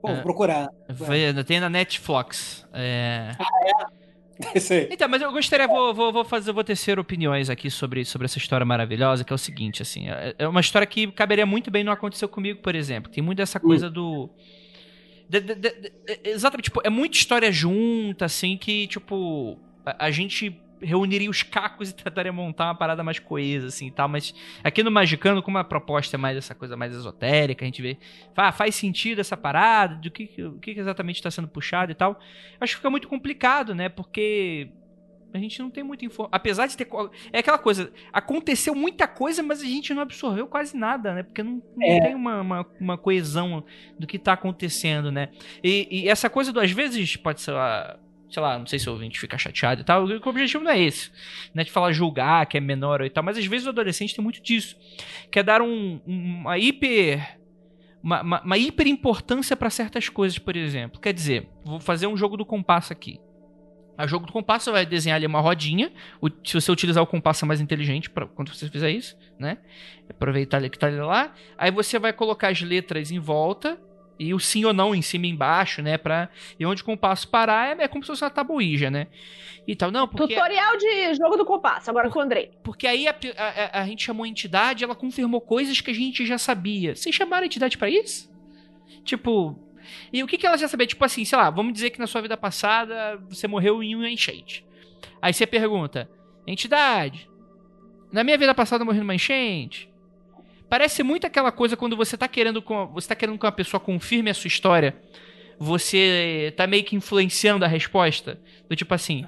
Pô, 0.01 0.07
vou 0.07 0.23
procurar. 0.23 0.69
Tem 1.45 1.59
na 1.59 1.69
Netflix. 1.69 2.67
É... 2.73 3.31
Ah, 3.39 3.85
é? 3.85 3.99
Então, 4.89 5.09
mas 5.09 5.21
eu 5.21 5.33
gostaria, 5.33 5.67
vou, 5.67 5.93
vou, 5.93 6.13
vou, 6.13 6.23
fazer, 6.23 6.53
vou 6.53 6.63
tecer 6.63 6.97
opiniões 6.97 7.49
aqui 7.49 7.69
sobre, 7.69 8.05
sobre 8.05 8.23
essa 8.23 8.37
história 8.37 8.65
maravilhosa, 8.65 9.21
que 9.25 9.33
é 9.33 9.35
o 9.35 9.37
seguinte, 9.37 9.81
assim, 9.81 10.09
é, 10.09 10.33
é 10.39 10.47
uma 10.47 10.61
história 10.61 10.87
que 10.87 11.11
caberia 11.11 11.45
muito 11.45 11.69
bem 11.69 11.83
no 11.83 11.91
Aconteceu 11.91 12.29
Comigo, 12.29 12.61
por 12.61 12.73
exemplo. 12.73 13.11
Tem 13.11 13.21
muito 13.21 13.39
dessa 13.39 13.59
coisa 13.59 13.87
hum. 13.87 13.91
do 13.91 14.29
de, 15.29 15.39
de, 15.39 15.55
de, 15.55 15.91
exatamente, 16.23 16.65
tipo, 16.65 16.81
é 16.83 16.89
muita 16.89 17.15
história 17.15 17.51
junta, 17.51 18.25
assim, 18.25 18.57
que, 18.57 18.87
tipo, 18.87 19.59
a, 19.85 20.07
a, 20.07 20.11
gente 20.11 20.59
reuniria 20.81 21.29
os 21.29 21.43
cacos 21.43 21.91
e 21.91 21.93
tentaria 21.95 22.33
montar 22.33 22.65
uma 22.65 22.75
parada 22.75 23.03
mais 23.03 23.19
coesa, 23.19 23.67
assim, 23.67 23.87
e 23.87 23.91
tal, 23.91 24.09
mas 24.09 24.33
aqui 24.63 24.81
no 24.81 24.89
Magicano, 24.89 25.43
como 25.43 25.59
a 25.59 25.63
proposta 25.63 26.15
é 26.15 26.17
mais 26.17 26.35
essa 26.35 26.55
coisa 26.55 26.75
mais 26.75 26.95
esotérica, 26.95 27.63
a 27.63 27.67
gente 27.67 27.79
vê, 27.79 27.97
ah, 28.35 28.51
faz 28.51 28.73
sentido 28.73 29.21
essa 29.21 29.37
parada, 29.37 29.95
do 29.97 30.09
que, 30.09 30.25
que 30.59 30.71
exatamente 30.71 31.17
está 31.17 31.29
sendo 31.29 31.47
puxado 31.47 31.91
e 31.91 31.95
tal, 31.95 32.19
acho 32.59 32.73
que 32.73 32.77
fica 32.77 32.89
muito 32.89 33.07
complicado, 33.07 33.75
né, 33.75 33.87
porque 33.87 34.69
a 35.33 35.37
gente 35.37 35.59
não 35.59 35.69
tem 35.69 35.83
muita 35.83 36.05
informação. 36.05 36.29
Apesar 36.31 36.65
de 36.65 36.75
ter. 36.75 36.87
É 37.31 37.39
aquela 37.39 37.57
coisa. 37.57 37.91
Aconteceu 38.11 38.73
muita 38.73 39.07
coisa, 39.07 39.43
mas 39.43 39.61
a 39.61 39.65
gente 39.65 39.93
não 39.93 40.01
absorveu 40.01 40.47
quase 40.47 40.75
nada, 40.75 41.13
né? 41.13 41.23
Porque 41.23 41.43
não, 41.43 41.61
não 41.75 41.87
é. 41.87 42.01
tem 42.01 42.15
uma, 42.15 42.41
uma, 42.41 42.65
uma, 42.79 42.97
coesão 42.97 43.63
do 43.97 44.07
que 44.07 44.17
tá 44.17 44.33
acontecendo, 44.33 45.11
né? 45.11 45.29
E, 45.63 45.87
e, 45.91 46.09
essa 46.09 46.29
coisa 46.29 46.51
do. 46.51 46.59
Às 46.59 46.71
vezes 46.71 47.15
pode 47.15 47.41
ser 47.41 47.51
lá. 47.51 47.99
Sei 48.29 48.41
lá, 48.41 48.59
não 48.59 48.67
sei 48.67 48.77
se 48.77 48.87
o 48.87 48.93
ouvinte 48.93 49.19
fica 49.19 49.37
chateado 49.37 49.81
e 49.81 49.83
tal. 49.83 50.05
O 50.05 50.29
objetivo 50.29 50.63
não 50.63 50.71
é 50.71 50.79
esse. 50.79 51.11
Né? 51.53 51.63
De 51.63 51.71
falar 51.71 51.91
julgar 51.91 52.45
que 52.45 52.57
é 52.57 52.61
menor 52.61 53.01
e 53.01 53.09
tal. 53.09 53.23
Mas 53.23 53.37
às 53.37 53.45
vezes 53.45 53.65
o 53.65 53.71
adolescente 53.71 54.15
tem 54.15 54.23
muito 54.23 54.41
disso. 54.41 54.77
Quer 55.31 55.43
dar 55.43 55.61
um, 55.61 55.99
uma 56.05 56.57
hiper. 56.57 57.39
Uma, 58.01 58.21
uma, 58.21 58.41
uma 58.41 58.57
hiper 58.57 58.87
importância 58.87 59.57
para 59.57 59.69
certas 59.69 60.09
coisas, 60.09 60.37
por 60.37 60.55
exemplo. 60.55 61.01
Quer 61.01 61.11
dizer, 61.11 61.49
vou 61.65 61.79
fazer 61.79 62.07
um 62.07 62.15
jogo 62.15 62.37
do 62.37 62.45
compasso 62.45 62.93
aqui. 62.93 63.19
A 63.99 64.07
jogo 64.07 64.25
do 64.25 64.31
compasso 64.31 64.63
você 64.63 64.71
vai 64.71 64.85
desenhar 64.85 65.17
ali 65.17 65.25
uma 65.25 65.41
rodinha. 65.41 65.91
O, 66.21 66.29
se 66.29 66.53
você 66.53 66.71
utilizar 66.71 67.03
o 67.03 67.05
compasso 67.05 67.43
é 67.43 67.45
mais 67.45 67.59
inteligente 67.59 68.09
para 68.09 68.25
quando 68.27 68.47
você 68.47 68.69
fizer 68.69 68.89
isso, 68.89 69.17
né? 69.37 69.57
Aproveitar 70.09 70.55
ali 70.55 70.69
que 70.69 70.79
tá 70.79 70.87
ali 70.87 70.95
lá. 70.95 71.33
Aí 71.57 71.69
você 71.69 71.99
vai 71.99 72.13
colocar 72.13 72.47
as 72.47 72.61
letras 72.61 73.11
em 73.11 73.19
volta 73.19 73.77
e 74.17 74.33
o 74.33 74.39
sim 74.39 74.63
ou 74.63 74.71
não 74.71 74.95
em 74.95 75.01
cima 75.01 75.25
e 75.25 75.29
embaixo, 75.29 75.81
né? 75.81 75.97
Pra, 75.97 76.29
e 76.57 76.65
onde 76.65 76.81
o 76.81 76.85
compasso 76.85 77.27
parar 77.27 77.77
é, 77.77 77.83
é 77.83 77.87
como 77.89 78.01
se 78.01 78.07
fosse 78.07 78.23
uma 78.23 78.29
tabuija, 78.29 78.89
né? 78.89 79.07
E 79.67 79.75
tal. 79.75 79.91
Não, 79.91 80.07
porque, 80.07 80.33
Tutorial 80.33 80.77
de 80.77 81.13
jogo 81.15 81.35
do 81.35 81.45
compasso, 81.45 81.89
agora 81.89 82.07
por, 82.07 82.13
com 82.13 82.19
o 82.19 82.21
Andrei. 82.21 82.51
Porque 82.63 82.87
aí 82.87 83.05
a, 83.05 83.13
a, 83.37 83.81
a, 83.81 83.85
gente 83.85 84.05
chamou 84.05 84.23
a 84.23 84.29
entidade, 84.29 84.81
ela 84.81 84.95
confirmou 84.95 85.41
coisas 85.41 85.81
que 85.81 85.91
a 85.91 85.93
gente 85.93 86.25
já 86.25 86.37
sabia. 86.37 86.95
Vocês 86.95 87.13
chamaram 87.13 87.43
a 87.43 87.47
entidade 87.47 87.77
para 87.77 87.89
isso? 87.89 88.31
Tipo, 89.03 89.59
e 90.11 90.23
o 90.23 90.27
que, 90.27 90.37
que 90.37 90.45
ela 90.45 90.57
já 90.57 90.67
sabia? 90.67 90.87
Tipo 90.87 91.03
assim, 91.05 91.23
sei 91.25 91.37
lá, 91.37 91.49
vamos 91.49 91.73
dizer 91.73 91.89
que 91.89 91.99
na 91.99 92.07
sua 92.07 92.21
vida 92.21 92.35
passada 92.37 93.17
você 93.29 93.47
morreu 93.47 93.81
em 93.83 93.95
uma 93.95 94.09
enchente. 94.09 94.65
Aí 95.21 95.33
você 95.33 95.45
pergunta, 95.45 96.09
entidade, 96.47 97.29
na 98.11 98.23
minha 98.23 98.37
vida 98.37 98.53
passada 98.55 98.81
eu 98.81 98.85
morri 98.85 98.99
numa 98.99 99.15
enchente? 99.15 99.89
Parece 100.69 101.03
muito 101.03 101.25
aquela 101.25 101.51
coisa 101.51 101.75
quando 101.75 101.97
você 101.97 102.17
tá 102.17 102.27
querendo, 102.27 102.63
você 102.93 103.07
tá 103.07 103.15
querendo 103.15 103.37
que 103.37 103.45
uma 103.45 103.51
pessoa 103.51 103.79
confirme 103.79 104.29
a 104.29 104.33
sua 104.33 104.47
história 104.47 104.95
você 105.59 106.53
tá 106.55 106.65
meio 106.65 106.85
que 106.85 106.95
influenciando 106.95 107.65
a 107.65 107.67
resposta. 107.67 108.39
Do 108.69 108.75
tipo 108.75 108.93
assim. 108.93 109.25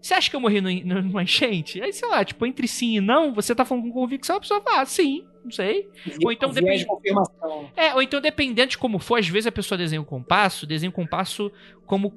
Você 0.00 0.14
acha 0.14 0.30
que 0.30 0.36
eu 0.36 0.40
morri 0.40 0.60
no, 0.60 1.02
numa 1.02 1.22
enchente? 1.22 1.82
Aí, 1.82 1.92
sei 1.92 2.08
lá, 2.08 2.24
tipo, 2.24 2.46
entre 2.46 2.68
sim 2.68 2.96
e 2.96 3.00
não, 3.00 3.34
você 3.34 3.54
tá 3.54 3.64
falando 3.64 3.84
com 3.84 3.92
convicção, 3.92 4.36
a 4.36 4.40
pessoa 4.40 4.60
fala, 4.60 4.82
ah, 4.82 4.86
sim, 4.86 5.26
não 5.44 5.50
sei. 5.50 5.88
Ou 6.24 6.30
então, 6.30 6.50
depend... 6.50 6.84
confirmação. 6.84 7.70
é, 7.76 7.94
ou 7.94 8.02
então, 8.02 8.20
dependendo 8.20 8.70
de 8.70 8.78
como 8.78 8.98
for, 8.98 9.18
às 9.18 9.28
vezes 9.28 9.46
a 9.46 9.52
pessoa 9.52 9.76
desenha 9.76 10.00
um 10.00 10.04
compasso, 10.04 10.66
desenha 10.66 10.90
um 10.90 10.92
compasso 10.92 11.50
como. 11.86 12.14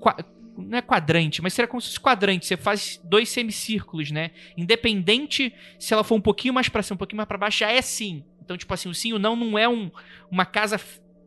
Não 0.58 0.78
é 0.78 0.82
quadrante, 0.82 1.42
mas 1.42 1.54
seria 1.54 1.68
como 1.68 1.82
se 1.82 1.88
fosse 1.88 2.00
quadrante. 2.00 2.46
Você 2.46 2.58
faz 2.58 3.02
dois 3.04 3.30
semicírculos, 3.30 4.12
né? 4.12 4.32
Independente 4.58 5.54
se 5.80 5.94
ela 5.94 6.04
for 6.04 6.16
um 6.16 6.22
pouquinho 6.22 6.54
mais 6.54 6.68
pra 6.68 6.84
cima, 6.84 6.96
um 6.96 6.98
pouquinho 6.98 7.18
mais 7.18 7.28
pra 7.28 7.38
baixo, 7.38 7.60
já 7.60 7.72
é 7.72 7.82
sim. 7.82 8.24
Então, 8.44 8.58
tipo 8.58 8.74
assim, 8.74 8.90
o 8.90 8.94
sim 8.94 9.14
ou 9.14 9.20
não 9.20 9.34
não 9.34 9.58
é 9.58 9.70
um, 9.70 9.90
uma 10.30 10.46
casa 10.46 10.78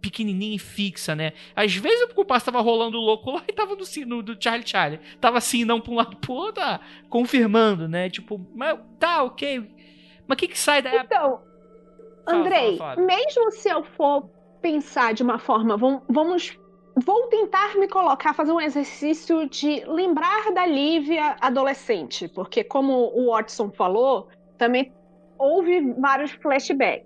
pequenininha 0.04 0.56
e 0.56 0.58
fixa, 0.58 1.14
né? 1.14 1.32
Às 1.56 1.74
vezes 1.74 2.02
o 2.10 2.14
compasso 2.14 2.44
tava 2.46 2.60
rolando 2.60 2.98
louco 2.98 3.30
lá 3.30 3.42
e 3.48 3.52
tava 3.52 3.74
no 3.74 3.84
sim 3.86 4.04
no, 4.04 4.22
do 4.22 4.36
Charlie 4.42 4.66
Charlie. 4.66 5.00
Tava 5.20 5.38
assim, 5.38 5.64
não 5.64 5.80
pra 5.80 5.92
um 5.92 5.96
lado 5.96 6.16
pro 6.18 6.32
outro, 6.34 6.62
ah, 6.62 6.80
confirmando, 7.08 7.88
né? 7.88 8.10
Tipo, 8.10 8.38
mas 8.54 8.78
tá, 8.98 9.22
ok. 9.22 9.70
Mas 10.26 10.36
o 10.36 10.38
que 10.38 10.48
que 10.48 10.58
sai 10.58 10.82
da. 10.82 10.94
Então, 10.96 11.40
Fala, 12.24 12.38
Andrei, 12.38 12.76
fala, 12.76 12.94
fala. 12.96 13.06
mesmo 13.06 13.50
se 13.50 13.68
eu 13.68 13.82
for 13.84 14.30
pensar 14.60 15.12
de 15.14 15.22
uma 15.22 15.38
forma, 15.38 15.76
vam- 15.76 16.02
vamos. 16.08 16.56
Vou 17.04 17.26
tentar 17.26 17.74
me 17.76 17.88
colocar, 17.88 18.34
fazer 18.34 18.52
um 18.52 18.60
exercício 18.60 19.48
de 19.48 19.82
lembrar 19.84 20.52
da 20.52 20.64
Lívia 20.64 21.36
adolescente, 21.40 22.28
porque, 22.28 22.62
como 22.62 23.10
o 23.12 23.32
Watson 23.32 23.72
falou, 23.72 24.28
também 24.56 24.92
houve 25.36 25.92
vários 26.00 26.30
flashbacks. 26.30 27.04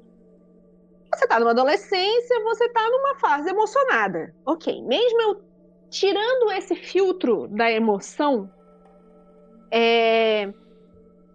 Você 1.15 1.27
tá 1.27 1.41
numa 1.41 1.51
adolescência, 1.51 2.43
você 2.45 2.69
tá 2.69 2.89
numa 2.91 3.15
fase 3.17 3.49
emocionada. 3.49 4.35
Ok, 4.47 4.83
mesmo 4.83 5.23
eu 5.23 5.43
tirando 5.91 6.53
esse 6.53 6.77
filtro 6.77 7.49
da 7.49 7.71
emoção, 7.71 8.51
é, 9.73 10.53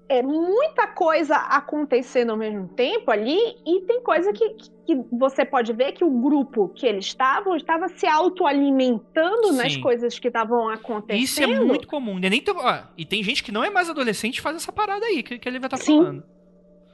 é 0.08 0.22
muita 0.22 0.88
coisa 0.88 1.36
acontecendo 1.36 2.32
ao 2.32 2.38
mesmo 2.38 2.68
tempo 2.76 3.10
ali, 3.10 3.38
e 3.66 3.82
tem 3.82 4.02
coisa 4.04 4.32
que, 4.32 4.48
que 4.86 4.96
você 5.12 5.44
pode 5.44 5.74
ver 5.74 5.94
que 5.94 6.04
o 6.04 6.10
grupo 6.10 6.70
que 6.70 6.86
eles 6.86 7.06
estavam 7.06 7.56
estava 7.56 7.88
se 7.90 8.06
autoalimentando 8.06 9.54
nas 9.54 9.74
Sim. 9.74 9.82
coisas 9.82 10.20
que 10.20 10.28
estavam 10.28 10.70
acontecendo. 10.70 11.24
Isso 11.24 11.42
é 11.42 11.48
muito 11.48 11.88
comum, 11.88 12.20
né? 12.20 12.30
Nem 12.30 12.42
tão- 12.42 12.58
ó, 12.58 12.84
e 12.96 13.06
tem 13.06 13.24
gente 13.24 13.44
que 13.44 13.52
não 13.52 13.64
é 13.64 13.72
mais 13.72 13.90
adolescente 13.90 14.38
e 14.38 14.42
faz 14.42 14.56
essa 14.58 14.72
parada 14.72 15.04
aí 15.06 15.24
que, 15.24 15.40
que 15.40 15.50
ele 15.50 15.60
vai 15.60 15.68
estar 15.68 15.78
Sim. 15.78 15.98
falando. 15.98 16.24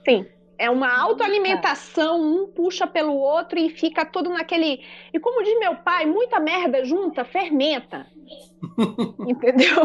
Sim. 0.08 0.26
É 0.60 0.70
uma 0.70 0.94
autoalimentação, 1.02 2.22
um 2.22 2.48
puxa 2.48 2.86
pelo 2.86 3.16
outro 3.16 3.58
e 3.58 3.70
fica 3.70 4.06
todo 4.06 4.30
naquele. 4.30 4.84
E 5.14 5.18
como 5.20 5.42
diz 5.42 5.58
meu 5.58 5.78
pai, 5.78 6.06
muita 6.06 6.38
merda 6.38 6.84
junta, 6.84 7.24
fermenta. 7.24 8.06
Entendeu? 9.26 9.78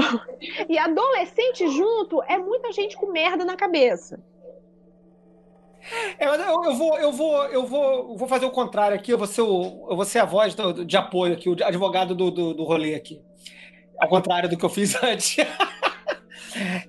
E 0.69 0.77
adolescente 0.77 1.69
junto 1.69 2.21
é 2.25 2.37
muita 2.39 2.73
gente 2.73 2.97
com 2.97 3.13
merda 3.13 3.45
na 3.45 3.55
cabeça. 3.55 4.21
É, 6.19 6.27
mas 6.27 6.41
eu, 6.41 6.65
eu 6.65 6.75
vou, 6.75 6.99
eu 6.99 7.13
vou, 7.13 7.45
eu 7.47 7.67
vou, 7.67 7.93
eu 8.11 8.17
vou 8.17 8.27
fazer 8.27 8.47
o 8.47 8.51
contrário 8.51 8.97
aqui. 8.97 9.13
Eu 9.13 9.19
vou 9.19 9.29
ser, 9.29 9.43
o, 9.43 9.87
eu 9.91 9.95
vou 9.95 10.05
ser 10.05 10.19
a 10.19 10.25
voz 10.25 10.57
do- 10.57 10.85
de 10.85 10.97
apoio 10.97 11.35
aqui, 11.35 11.49
o 11.49 11.53
advogado 11.65 12.17
do, 12.17 12.33
do, 12.33 12.53
do 12.53 12.65
rolê 12.65 12.97
aqui. 12.97 13.23
Ao 14.01 14.09
contrário 14.09 14.49
do 14.49 14.57
que 14.57 14.65
eu 14.65 14.71
fiz 14.71 14.97
antes. 15.05 15.37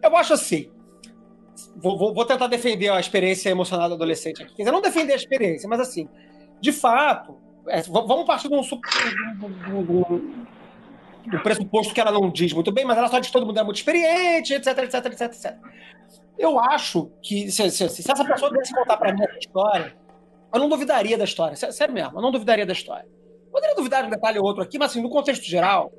eu 0.02 0.18
acho 0.18 0.34
assim. 0.34 0.72
Vou, 1.76 1.98
vou- 1.98 2.14
vou 2.14 2.26
tentar 2.26 2.48
defender 2.48 2.90
a 2.90 3.00
experiência 3.00 3.50
emocional 3.50 3.90
do 3.90 3.96
adolescente 3.96 4.42
aqui. 4.42 4.54
Quer 4.56 4.64
dizer, 4.64 4.72
não 4.72 4.82
defender 4.82 5.14
a 5.14 5.18
experiência, 5.18 5.68
mas 5.68 5.80
assim, 5.80 6.08
de 6.62 6.72
fato, 6.72 7.38
é, 7.68 7.82
vamos 7.82 8.26
partir 8.26 8.48
de 8.48 8.56
um, 8.56 8.62
do- 8.62 10.46
pressuposto 11.44 11.94
que 11.94 12.00
ela 12.00 12.12
não 12.12 12.30
diz 12.32 12.54
muito 12.54 12.72
bem, 12.72 12.86
mas 12.86 12.98
ela 12.98 13.08
só 13.08 13.20
diz 13.20 13.28
que 13.28 13.34
todo 13.34 13.46
mundo 13.46 13.60
é 13.60 13.64
muito 13.64 13.78
experiente, 13.78 14.54
etc, 14.54 14.68
etc, 14.80 15.06
etc, 15.06 15.22
etc. 15.22 15.58
Eu 16.38 16.60
acho 16.60 17.12
que 17.22 17.50
se, 17.52 17.70
se- 17.72 17.90
se 17.90 18.12
essa 18.12 18.24
pessoa 18.26 18.52
pudesse 18.52 18.74
contar 18.74 18.98
pra 18.98 19.14
mim 19.14 19.24
essa 19.24 19.38
história, 19.38 19.96
eu 20.54 20.60
não 20.60 20.70
duvidaria 20.70 21.18
da 21.18 21.24
história. 21.24 21.56
Sé- 21.56 21.72
Sério 21.72 21.94
mesmo, 21.94 22.18
eu 22.18 22.22
não 22.22 22.32
duvidaria 22.32 22.66
da 22.66 22.74
história. 22.74 23.08
Poderia 23.52 23.76
duvidar 23.76 24.02
de 24.02 24.08
um 24.08 24.12
detalhe 24.12 24.38
ou 24.38 24.46
outro 24.46 24.62
aqui, 24.64 24.78
mas 24.78 24.92
assim, 24.92 25.02
no 25.02 25.10
contexto 25.10 25.44
geral, 25.44 25.92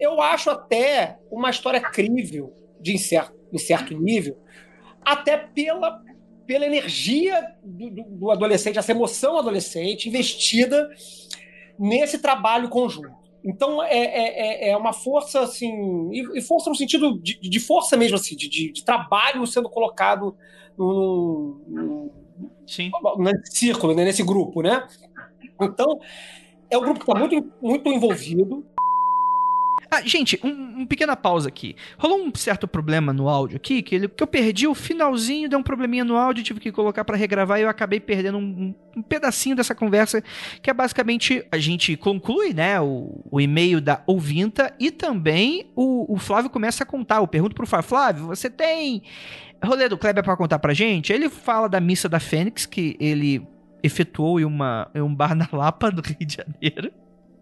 eu 0.00 0.20
acho 0.20 0.50
até 0.50 1.18
uma 1.30 1.50
história 1.50 1.80
crível, 1.80 2.52
de 2.80 2.92
em 2.94 2.98
certo, 2.98 3.34
em 3.52 3.58
certo 3.58 3.94
nível, 3.98 4.36
até 5.04 5.36
pela, 5.36 6.00
pela 6.46 6.66
energia 6.66 7.40
do, 7.62 7.90
do- 7.90 8.04
do 8.18 8.30
adolescente, 8.30 8.78
essa 8.78 8.92
emoção 8.92 9.38
adolescente 9.38 10.08
investida 10.08 10.88
nesse 11.78 12.18
trabalho 12.18 12.68
conjunto. 12.68 13.12
Então 13.44 13.82
é, 13.82 13.88
é, 13.98 14.68
é- 14.68 14.70
é 14.70 14.76
uma 14.76 14.92
força 14.92 15.40
assim, 15.40 15.70
e, 16.12 16.40
força 16.40 16.70
no 16.70 16.76
sentido 16.76 17.18
de, 17.20 17.38
de 17.38 17.60
força 17.60 17.96
mesmo, 17.96 18.16
assim, 18.16 18.34
de, 18.36 18.48
de- 18.48 18.72
de 18.72 18.84
trabalho 18.84 19.46
sendo 19.46 19.68
colocado 19.68 20.34
num, 20.78 21.60
num- 21.68 22.10
Sim. 22.66 22.90
nesse 23.18 23.56
círculo, 23.58 23.94
né, 23.94 24.04
nesse 24.04 24.22
grupo, 24.22 24.62
né? 24.62 24.86
Então 25.60 25.98
é 26.70 26.78
um 26.78 26.80
grupo 26.80 27.04
que 27.04 27.10
está 27.10 27.18
muito, 27.18 27.52
muito 27.62 27.88
envolvido. 27.90 28.64
Ah, 29.90 30.00
gente, 30.02 30.40
um, 30.42 30.84
pequena 30.86 31.14
pausa 31.14 31.48
aqui. 31.48 31.76
Rolou 31.96 32.18
um 32.24 32.32
certo 32.34 32.66
problema 32.66 33.12
no 33.12 33.28
áudio 33.28 33.56
aqui, 33.56 33.80
que, 33.82 33.94
ele, 33.94 34.08
que 34.08 34.22
eu 34.22 34.26
perdi 34.26 34.66
o 34.66 34.74
finalzinho, 34.74 35.48
deu 35.48 35.58
um 35.58 35.62
probleminha 35.62 36.04
no 36.04 36.16
áudio, 36.16 36.42
tive 36.42 36.58
que 36.58 36.72
colocar 36.72 37.04
pra 37.04 37.16
regravar 37.16 37.60
e 37.60 37.62
eu 37.62 37.68
acabei 37.68 38.00
perdendo 38.00 38.38
um, 38.38 38.74
um- 38.96 39.02
pedacinho 39.02 39.54
dessa 39.54 39.74
conversa, 39.74 40.22
que 40.62 40.68
é 40.70 40.74
basicamente 40.74 41.46
a 41.52 41.58
gente 41.58 41.96
conclui, 41.96 42.52
né, 42.52 42.80
o, 42.80 43.20
o 43.30 43.40
e-mail 43.40 43.80
da 43.80 44.02
ouvinta 44.06 44.74
e 44.80 44.90
também 44.90 45.70
o, 45.76 46.12
o 46.12 46.16
Flávio 46.18 46.50
começa 46.50 46.82
a 46.82 46.86
contar. 46.86 47.16
Eu 47.16 47.28
pergunto 47.28 47.54
pro 47.54 47.66
Flávio, 47.66 47.88
Flávio, 47.88 48.26
você 48.26 48.50
tem 48.50 49.02
rolê 49.64 49.88
do 49.88 49.96
Kleber 49.98 50.24
pra 50.24 50.36
contar 50.36 50.58
pra 50.58 50.74
gente? 50.74 51.12
Ele 51.12 51.28
fala 51.28 51.68
da 51.68 51.78
missa 51.80 52.08
da 52.08 52.18
Fênix, 52.18 52.66
que 52.66 52.96
ele 52.98 53.46
efetuou 53.82 54.40
em, 54.40 54.44
uma, 54.44 54.90
em 54.94 55.00
um 55.02 55.14
bar 55.14 55.34
na 55.36 55.48
Lapa, 55.52 55.90
do 55.90 56.02
Rio 56.02 56.26
de 56.26 56.36
Janeiro. 56.36 56.92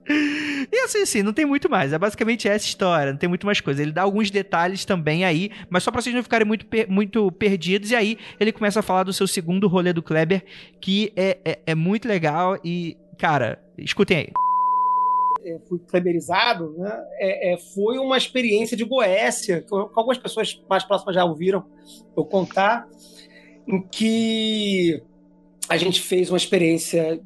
E 0.09 0.77
assim, 0.85 1.03
assim, 1.03 1.23
não 1.23 1.33
tem 1.33 1.45
muito 1.45 1.71
mais. 1.71 1.93
É 1.93 1.99
basicamente 1.99 2.49
essa 2.49 2.65
história, 2.67 3.13
não 3.13 3.19
tem 3.19 3.29
muito 3.29 3.47
mais 3.47 3.61
coisa. 3.61 3.83
Ele 3.83 3.93
dá 3.93 4.03
alguns 4.03 4.31
detalhes 4.31 4.85
também 4.85 5.25
aí, 5.25 5.51
mas 5.71 5.83
só 5.83 5.91
pra 5.91 6.01
vocês 6.01 6.15
não 6.15 6.23
ficarem 6.23 6.47
muito, 6.47 6.67
per- 6.67 6.91
muito 6.91 7.31
perdidos. 7.33 7.91
E 7.91 7.97
aí 7.97 8.19
ele 8.41 8.53
começa 8.53 8.81
a 8.81 8.83
falar 8.83 9.05
do 9.05 9.13
seu 9.13 9.27
segundo 9.27 9.69
rolê 9.69 9.93
do 9.93 10.03
Kleber, 10.03 10.45
que 10.81 11.13
é, 11.15 11.39
é, 11.45 11.59
é 11.67 11.75
muito 11.75 12.09
legal. 12.09 12.59
E, 12.65 12.97
cara, 13.19 13.63
escutem 13.79 14.17
aí. 14.19 14.29
é, 15.45 15.59
fui 15.69 15.79
kleberizado, 15.79 16.73
né, 16.79 17.05
é, 17.19 17.53
é, 17.55 17.57
foi 17.59 17.99
uma 17.99 18.17
experiência 18.17 18.77
de 18.77 18.85
Goécia, 18.85 19.63
que 19.63 19.75
algumas 19.75 20.19
pessoas 20.19 20.61
mais 20.69 20.85
próximas 20.85 21.15
já 21.15 21.25
ouviram 21.25 21.65
eu 22.17 22.25
contar, 22.25 22.87
em 23.67 23.81
que 23.83 25.03
a 25.69 25.77
gente 25.77 26.01
fez 26.01 26.29
uma 26.31 26.37
experiência 26.37 27.21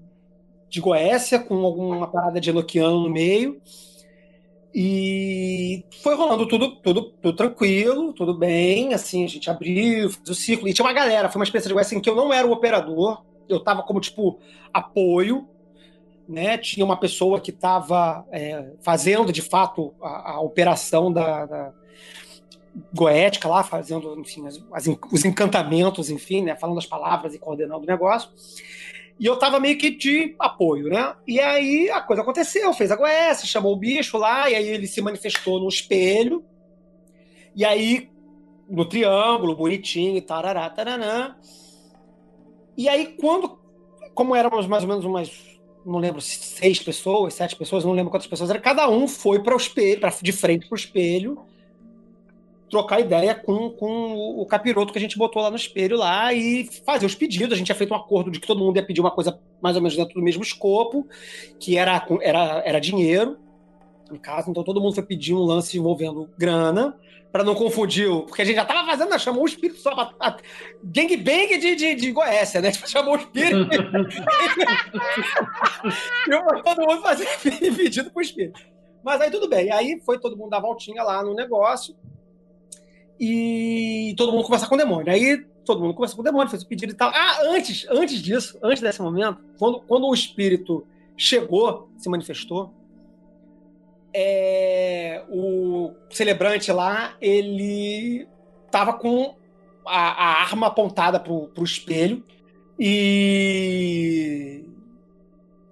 de 0.69 0.81
Goécia 0.81 1.39
com 1.39 1.65
alguma 1.65 2.07
parada 2.09 2.41
de 2.41 2.51
Enochiano 2.51 3.01
no 3.01 3.11
meio. 3.11 3.61
E 4.75 5.85
foi 6.03 6.15
rolando 6.15 6.47
tudo, 6.47 6.77
tudo, 6.77 7.03
tudo 7.23 7.35
tranquilo, 7.37 8.13
tudo 8.13 8.35
bem. 8.37 8.93
Assim, 8.93 9.25
a 9.25 9.29
gente 9.29 9.49
abriu, 9.49 10.11
fez 10.11 10.29
o 10.29 10.35
ciclo. 10.35 10.69
E 10.69 10.75
tinha 10.75 10.85
uma 10.85 10.93
galera, 10.93 11.29
foi 11.31 11.41
uma 11.41 11.45
experiência 11.45 11.69
de 11.69 11.75
Goécia 11.75 11.97
em 11.97 12.01
que 12.01 12.11
eu 12.11 12.15
não 12.17 12.33
era 12.33 12.47
o 12.47 12.53
operador, 12.53 13.23
eu 13.49 13.61
tava 13.61 13.83
como, 13.83 14.01
tipo, 14.01 14.39
apoio 14.73 15.49
né, 16.29 16.59
tinha 16.59 16.85
uma 16.85 16.97
pessoa 16.97 17.41
que 17.41 17.51
estava 17.53 18.25
fazendo 18.81 19.33
de 19.33 19.41
fato 19.41 19.95
a, 20.03 20.33
a 20.33 20.41
operação 20.41 21.13
da, 21.13 21.47
da 21.47 21.73
goética 22.93 23.49
lá, 23.49 23.63
fazendo 23.63 24.19
enfim, 24.19 24.47
as- 24.47 24.61
as 24.73 24.87
os 25.13 25.25
encantamentos, 25.25 26.11
enfim, 26.11 26.43
né, 26.43 26.57
falando 26.57 26.79
as 26.79 26.87
palavras 26.87 27.35
e 27.35 27.39
coordenando 27.39 27.83
o 27.85 27.87
negócio. 27.87 28.29
E 29.19 29.25
eu 29.25 29.35
estava 29.35 29.59
meio 29.59 29.79
que 29.79 29.91
de 29.91 30.35
apoio, 30.39 30.89
né? 30.89 31.15
E 31.27 31.41
aí 31.41 31.91
a 31.91 32.01
coisa 32.01 32.23
aconteceu, 32.23 32.73
fez 32.75 32.91
a 32.91 32.97
goécia, 32.97 33.47
chamou 33.47 33.73
o 33.73 33.79
bicho 33.79 34.19
lá, 34.19 34.51
e 34.51 34.55
aí 34.55 34.69
ele 34.69 34.87
se 34.87 35.01
manifestou 35.01 35.59
no 35.59 35.69
espelho. 35.69 36.45
E 37.55 37.65
aí, 37.65 38.11
no 38.69 38.85
triângulo, 38.85 39.57
bonitinho 39.57 40.21
tarará, 40.21 40.69
taranã. 40.69 41.35
E 42.77 42.89
aí, 42.89 43.17
quando, 43.19 43.59
como 44.15 44.37
éramos 44.37 44.67
mais 44.67 44.83
ou 44.83 44.89
menos 44.89 45.05
umas 45.05 45.57
não 45.87 46.01
lembro, 46.01 46.21
seis 46.21 46.81
pessoas, 46.81 47.35
sete 47.35 47.55
pessoas, 47.55 47.85
não 47.85 47.93
lembro 47.93 48.11
quantas 48.11 48.27
pessoas 48.27 48.51
era, 48.51 48.59
cada 48.59 48.89
um 48.91 49.07
foi 49.07 49.41
para 49.41 49.55
o 49.55 49.57
espelho, 49.57 50.01
pra, 50.01 50.13
de 50.21 50.33
frente 50.33 50.67
para 50.67 50.75
o 50.75 50.79
espelho, 50.79 51.39
trocar 52.71 53.01
ideia 53.01 53.35
com, 53.35 53.71
com 53.71 54.13
o 54.41 54.45
capiroto 54.47 54.93
que 54.93 54.99
a 54.99 55.01
gente 55.01 55.17
botou 55.17 55.41
lá 55.43 55.51
no 55.51 55.57
espelho 55.57 55.97
lá 55.97 56.33
e 56.35 56.69
fazer 56.85 57.07
os 57.07 57.15
pedidos. 57.15 57.53
A 57.53 57.57
gente 57.57 57.67
tinha 57.67 57.77
feito 57.77 57.93
um 57.93 57.97
acordo 57.97 58.31
de 58.31 58.41
que 58.41 58.47
todo 58.47 58.59
mundo 58.65 58.77
ia 58.77 58.85
pedir 58.85 59.01
uma 59.01 59.11
coisa 59.11 59.39
mais 59.61 59.77
ou 59.77 59.83
menos 59.83 59.97
dentro 59.97 60.15
do 60.15 60.23
mesmo 60.23 60.43
escopo, 60.43 61.07
que 61.61 61.77
era, 61.79 62.05
era, 62.23 62.63
era 62.65 62.81
dinheiro. 62.81 63.39
em 64.13 64.17
casa, 64.17 64.51
então 64.51 64.63
todo 64.65 64.81
mundo 64.81 64.95
foi 64.95 65.05
pedir 65.05 65.35
um 65.35 65.43
lance 65.45 65.79
envolvendo 65.79 66.29
grana, 66.39 66.97
para 67.33 67.45
não 67.45 67.55
confundir, 67.55 68.09
porque 68.23 68.41
a 68.41 68.45
gente 68.47 68.57
já 68.57 68.65
tava 68.65 68.87
fazendo, 68.89 69.11
né, 69.11 69.19
chamou 69.19 69.43
o 69.43 69.47
espírito 69.47 69.79
só 69.81 69.95
pra. 69.95 70.11
a- 70.19 70.37
Gangbang 70.83 71.59
de, 71.59 71.75
de, 71.75 71.95
de 71.95 72.11
Goécia, 72.13 72.63
né? 72.63 72.73
Chamou 72.87 73.15
o 73.15 73.19
espírito. 73.19 73.69
e 76.29 76.63
todo 76.63 76.87
mundo 76.89 77.03
fazer 77.03 77.27
pedido 77.77 78.11
pro 78.11 78.23
espírito. 78.23 78.61
Mas 79.03 79.21
aí 79.21 79.31
tudo 79.31 79.49
bem. 79.49 79.71
Aí 79.71 80.01
foi 80.05 80.19
todo 80.19 80.37
mundo 80.37 80.51
dar 80.51 80.61
voltinha 80.61 81.03
lá 81.03 81.23
no 81.23 81.35
negócio. 81.35 81.95
E 83.19 84.15
todo 84.17 84.33
mundo 84.33 84.45
conversar 84.45 84.69
com 84.69 84.75
o 84.75 84.79
demônio. 84.79 85.11
Aí 85.13 85.45
todo 85.65 85.81
mundo 85.81 85.95
conversou 85.95 86.17
com 86.17 86.23
o 86.23 86.25
demônio, 86.25 86.49
fez 86.51 86.63
o 86.63 86.67
pedido 86.69 86.93
e 86.93 86.97
tal. 86.97 87.11
Ah, 87.15 87.39
antes, 87.45 87.87
antes 87.91 88.21
disso, 88.23 88.59
antes 88.63 88.83
desse 88.83 89.01
momento, 89.03 89.39
quando, 89.59 89.81
quando 89.81 90.07
o 90.07 90.15
espírito 90.15 90.87
chegou, 91.17 91.89
se 91.99 92.09
manifestou, 92.09 92.73
é, 94.15 95.23
o 95.29 95.93
celebrante 96.11 96.71
lá, 96.73 97.17
ele 97.21 98.27
tava 98.71 98.93
com 98.95 99.35
a, 99.85 99.99
a 100.11 100.43
arma 100.43 100.69
apontada 100.69 101.19
pro, 101.21 101.49
pro 101.49 101.65
espelho 101.65 102.25
e 102.79 104.65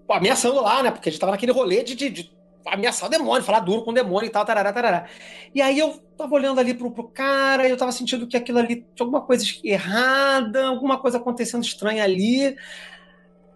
ameaçando 0.09 0.61
lá, 0.61 0.83
né? 0.83 0.91
Porque 0.91 1.09
a 1.09 1.13
gente 1.13 1.21
tava 1.21 1.33
naquele 1.33 1.53
rolê 1.53 1.83
de, 1.83 1.95
de- 1.95 2.11
de 2.11 2.31
ameaçar 2.67 3.09
o 3.09 3.11
demônio, 3.11 3.45
falar 3.45 3.61
duro 3.61 3.83
com 3.83 3.91
o 3.91 3.95
demônio 3.95 4.27
e 4.27 4.31
tal, 4.31 4.45
tarará, 4.45 4.73
tarará. 4.73 5.07
E 5.55 5.61
aí 5.61 5.79
eu 5.79 5.99
tava 6.17 6.35
olhando 6.35 6.59
ali 6.59 6.75
pro, 6.75 6.91
pro 6.91 7.09
cara 7.09 7.67
e 7.67 7.71
eu 7.71 7.77
tava 7.77 7.93
sentindo 7.93 8.27
que 8.27 8.37
aquilo 8.37 8.59
ali 8.59 8.77
tinha 8.95 9.07
alguma 9.07 9.21
coisa 9.21 9.45
errada, 9.63 10.67
alguma 10.67 10.99
coisa 10.99 11.19
acontecendo 11.19 11.63
estranha 11.63 12.05
ali. 12.05 12.57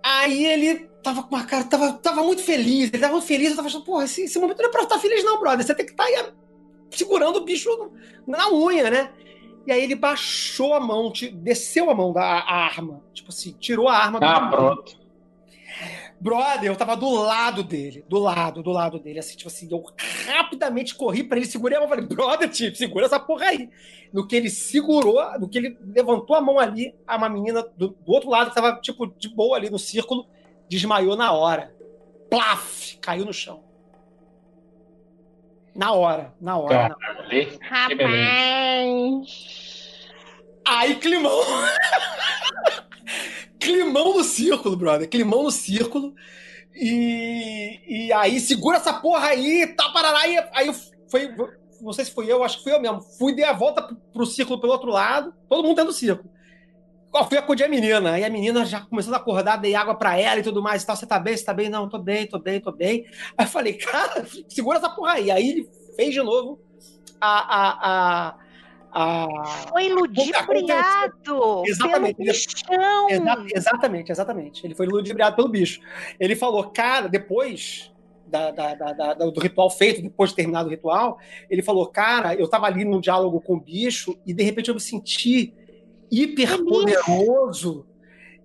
Aí 0.02 0.44
ele 0.47 0.89
tava 1.02 1.22
com 1.22 1.35
uma 1.35 1.44
cara, 1.44 1.64
tava, 1.64 1.93
tava 1.94 2.22
muito 2.22 2.43
feliz, 2.43 2.90
ele 2.93 2.98
tava 2.98 3.14
muito 3.14 3.26
feliz, 3.26 3.51
eu 3.51 3.56
tava 3.56 3.68
achando, 3.68 3.85
porra, 3.85 4.05
esse, 4.05 4.22
esse 4.22 4.39
momento 4.39 4.59
não 4.59 4.68
é 4.68 4.72
pra 4.72 4.82
estar 4.82 4.98
feliz 4.98 5.24
não, 5.24 5.40
brother, 5.40 5.64
você 5.64 5.74
tem 5.74 5.86
que 5.86 5.93
estar 5.93 6.05
aí 6.05 6.32
segurando 6.90 7.36
o 7.36 7.44
bicho 7.44 7.70
na 8.26 8.51
unha, 8.51 8.90
né? 8.90 9.10
E 9.66 9.72
aí 9.72 9.82
ele 9.82 9.94
baixou 9.94 10.74
a 10.74 10.80
mão, 10.80 11.12
desceu 11.35 11.90
a 11.90 11.94
mão 11.94 12.12
da 12.12 12.22
a 12.22 12.64
arma, 12.64 13.02
tipo 13.12 13.28
assim, 13.28 13.52
tirou 13.59 13.89
a 13.89 13.97
arma 13.97 14.18
do 14.18 14.26
Ah, 14.26 14.48
pronto. 14.48 14.98
Brother, 16.20 16.68
eu 16.68 16.76
tava 16.76 16.96
do 16.96 17.08
lado 17.08 17.62
dele, 17.62 18.04
do 18.08 18.18
lado, 18.18 18.60
do 18.60 18.70
lado 18.70 18.98
dele, 18.98 19.20
assim, 19.20 19.36
tipo 19.36 19.48
assim, 19.48 19.68
eu 19.70 19.84
rapidamente 20.26 20.96
corri 20.96 21.22
pra 21.22 21.38
ele, 21.38 21.46
segurei 21.46 21.76
a 21.76 21.80
mão, 21.80 21.88
falei, 21.88 22.04
brother, 22.04 22.48
tipo, 22.50 22.76
segura 22.76 23.06
essa 23.06 23.20
porra 23.20 23.46
aí. 23.46 23.70
No 24.12 24.26
que 24.26 24.34
ele 24.34 24.50
segurou, 24.50 25.22
no 25.38 25.48
que 25.48 25.58
ele 25.58 25.78
levantou 25.80 26.34
a 26.34 26.40
mão 26.40 26.58
ali, 26.58 26.92
a 27.06 27.16
uma 27.16 27.28
menina 27.28 27.62
do, 27.76 27.88
do 27.90 28.12
outro 28.12 28.30
lado, 28.30 28.48
que 28.48 28.56
tava, 28.56 28.80
tipo, 28.80 29.06
de 29.06 29.28
boa 29.28 29.56
ali 29.56 29.70
no 29.70 29.78
círculo, 29.78 30.26
desmaiou 30.68 31.16
na 31.16 31.30
hora. 31.32 31.72
Plaf! 32.28 32.98
Caiu 33.00 33.24
no 33.24 33.32
chão. 33.32 33.62
Na 35.74 35.92
hora, 35.92 36.34
na 36.40 36.58
hora. 36.58 36.74
Cara. 36.74 36.96
na 36.98 37.08
hora. 37.10 37.22
Ali, 37.22 37.46
que 37.46 37.94
beleza. 37.94 39.26
Aí, 40.66 40.96
climão. 40.96 41.40
climão 43.68 44.16
no 44.16 44.24
círculo, 44.24 44.76
brother. 44.76 45.08
Climão 45.08 45.42
no 45.42 45.50
círculo. 45.50 46.14
E, 46.74 47.80
e 47.86 48.12
aí, 48.12 48.40
segura 48.40 48.78
essa 48.78 48.92
porra 48.92 49.28
aí, 49.28 49.66
tá, 49.76 49.90
parará. 49.90 50.20
Aí, 50.20 50.38
aí 50.52 50.74
foi. 51.10 51.34
Não 51.80 51.92
sei 51.92 52.04
se 52.06 52.10
foi 52.10 52.30
eu, 52.30 52.42
acho 52.42 52.58
que 52.58 52.64
fui 52.64 52.72
eu 52.72 52.80
mesmo. 52.80 53.00
Fui, 53.00 53.34
dei 53.34 53.44
a 53.44 53.52
volta 53.52 53.82
pro, 53.82 53.96
pro 53.96 54.26
círculo 54.26 54.60
pelo 54.60 54.72
outro 54.72 54.90
lado, 54.90 55.32
todo 55.48 55.62
mundo 55.62 55.76
dentro 55.76 55.92
do 55.92 55.96
círculo. 55.96 56.30
Ó, 57.12 57.24
fui 57.24 57.38
acudir 57.38 57.64
a 57.64 57.68
menina. 57.68 58.12
Aí 58.12 58.24
a 58.24 58.30
menina 58.30 58.64
já 58.64 58.80
começando 58.80 59.14
a 59.14 59.18
acordar, 59.18 59.56
dei 59.56 59.74
água 59.74 59.94
pra 59.94 60.18
ela 60.18 60.40
e 60.40 60.42
tudo 60.42 60.62
mais 60.62 60.82
e 60.82 60.86
tal. 60.86 60.96
Você 60.96 61.06
tá 61.06 61.18
bem? 61.18 61.36
Você 61.36 61.44
tá 61.44 61.54
bem? 61.54 61.68
Não, 61.68 61.88
tô 61.88 61.98
bem, 61.98 62.26
tô 62.26 62.38
bem, 62.38 62.60
tô 62.60 62.72
bem. 62.72 63.06
Aí 63.36 63.46
eu 63.46 63.50
falei, 63.50 63.74
cara, 63.74 64.26
segura 64.48 64.78
essa 64.78 64.90
porra 64.90 65.12
aí. 65.12 65.30
Aí 65.30 65.50
ele 65.50 65.70
fez 65.94 66.12
de 66.12 66.22
novo 66.22 66.60
a. 67.20 67.38
a, 67.38 67.78
a, 67.82 68.47
a... 68.93 69.27
Foi 69.70 69.89
ludibriado 69.89 71.62
Exatamente. 71.66 72.16
pelo 72.16 72.32
bichão. 72.32 73.10
Exa- 73.10 73.47
exatamente, 73.55 74.12
exatamente. 74.12 74.66
Ele 74.66 74.74
foi 74.74 74.86
ludibriado 74.86 75.36
pelo 75.36 75.48
bicho. 75.48 75.81
Ele 76.19 76.35
falou, 76.36 76.65
cara, 76.70 77.09
depois 77.09 77.93
da- 78.27 78.51
da- 78.51 78.74
da- 78.74 79.15
do 79.15 79.40
ritual 79.40 79.70
feito, 79.70 80.02
depois 80.02 80.31
de 80.31 80.36
terminado 80.36 80.69
o 80.69 80.70
ritual, 80.70 81.19
ele 81.48 81.62
falou, 81.62 81.86
cara, 81.86 82.35
eu 82.35 82.47
tava 82.48 82.66
ali 82.66 82.85
num 82.85 83.01
diálogo 83.01 83.40
com 83.40 83.55
o 83.55 83.60
bicho 83.60 84.19
e 84.27 84.35
de 84.35 84.43
repente 84.43 84.69
eu 84.69 84.74
me 84.74 84.81
senti 84.81 85.55
hiper 86.10 86.62
poderoso. 86.65 87.86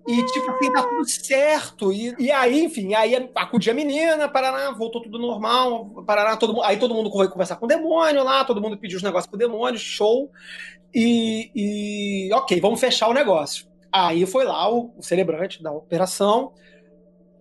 E, 0.06 0.26
tipo 0.26 0.50
assim, 0.50 0.70
tá 0.70 0.82
tudo 0.82 1.08
certo. 1.08 1.92
E, 1.92 2.14
e 2.18 2.30
aí, 2.30 2.62
enfim, 2.62 2.94
aí 2.94 3.30
acudi 3.34 3.70
a 3.70 3.74
menina, 3.74 4.28
Paraná, 4.28 4.70
voltou 4.70 5.02
tudo 5.02 5.18
normal. 5.18 6.04
Paraná, 6.06 6.36
todo, 6.36 6.62
aí 6.62 6.76
todo 6.76 6.94
mundo 6.94 7.10
foi 7.10 7.28
conversar 7.28 7.56
com 7.56 7.64
o 7.64 7.68
demônio 7.68 8.22
lá, 8.22 8.44
todo 8.44 8.60
mundo 8.60 8.76
pediu 8.76 8.98
os 8.98 9.02
negócios 9.02 9.28
pro 9.28 9.38
demônio, 9.38 9.78
show. 9.78 10.30
E, 10.94 11.50
e, 11.54 12.34
ok, 12.34 12.60
vamos 12.60 12.80
fechar 12.80 13.08
o 13.08 13.14
negócio. 13.14 13.66
Aí 13.90 14.26
foi 14.26 14.44
lá 14.44 14.70
o, 14.70 14.92
o 14.96 15.02
celebrante 15.02 15.62
da 15.62 15.72
operação 15.72 16.52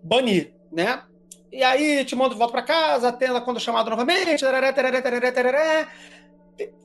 banir, 0.02 0.53
né? 0.72 1.03
E 1.52 1.64
aí 1.64 2.03
te 2.06 2.15
mando 2.15 2.35
volta 2.35 2.53
pra 2.53 2.61
casa, 2.64 3.10
atenda 3.10 3.41
quando 3.41 3.60
chamado 3.60 3.90
novamente. 3.90 4.40
tarará, 4.41 4.72
tarará, 4.72 5.02
tarará, 5.02 5.31
tarará. 5.31 5.88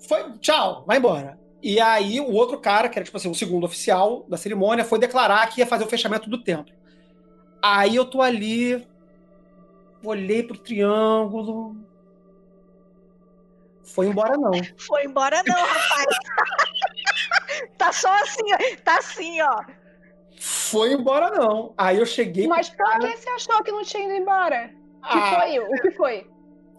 Foi, 0.08 0.38
tchau, 0.40 0.84
vai 0.86 0.98
embora. 0.98 1.38
E 1.62 1.80
aí 1.80 2.20
o 2.20 2.32
outro 2.32 2.58
cara, 2.58 2.88
que 2.88 2.98
era 2.98 3.04
tipo 3.04 3.16
assim, 3.16 3.30
o 3.30 3.34
segundo 3.34 3.64
oficial 3.64 4.24
da 4.28 4.36
cerimônia, 4.36 4.84
foi 4.84 4.98
declarar 4.98 5.46
que 5.48 5.60
ia 5.60 5.66
fazer 5.66 5.84
o 5.84 5.88
fechamento 5.88 6.30
do 6.30 6.42
templo. 6.42 6.72
Aí 7.60 7.96
eu 7.96 8.04
tô 8.04 8.22
ali, 8.22 8.86
olhei 10.04 10.42
pro 10.42 10.56
triângulo. 10.56 11.76
Foi 13.82 14.06
embora 14.06 14.36
não. 14.36 14.52
Foi 14.76 15.04
embora 15.04 15.42
não, 15.46 15.56
rapaz. 15.56 16.06
tá 17.76 17.92
só 17.92 18.14
assim, 18.22 18.42
ó. 18.52 18.76
Tá 18.84 18.98
assim, 18.98 19.40
ó. 19.40 19.64
Foi 20.38 20.92
embora 20.92 21.30
não. 21.30 21.74
Aí 21.76 21.98
eu 21.98 22.06
cheguei 22.06 22.46
Mas 22.46 22.70
por 22.70 22.98
que 23.00 23.16
você 23.16 23.28
achou 23.30 23.62
que 23.64 23.72
não 23.72 23.82
tinha 23.82 24.04
ido 24.04 24.14
embora? 24.14 24.70
O 24.98 25.08
que 25.08 25.18
Ah, 25.18 25.40
foi? 25.40 25.58
O 25.58 25.82
que 25.82 25.90
foi? 25.92 26.30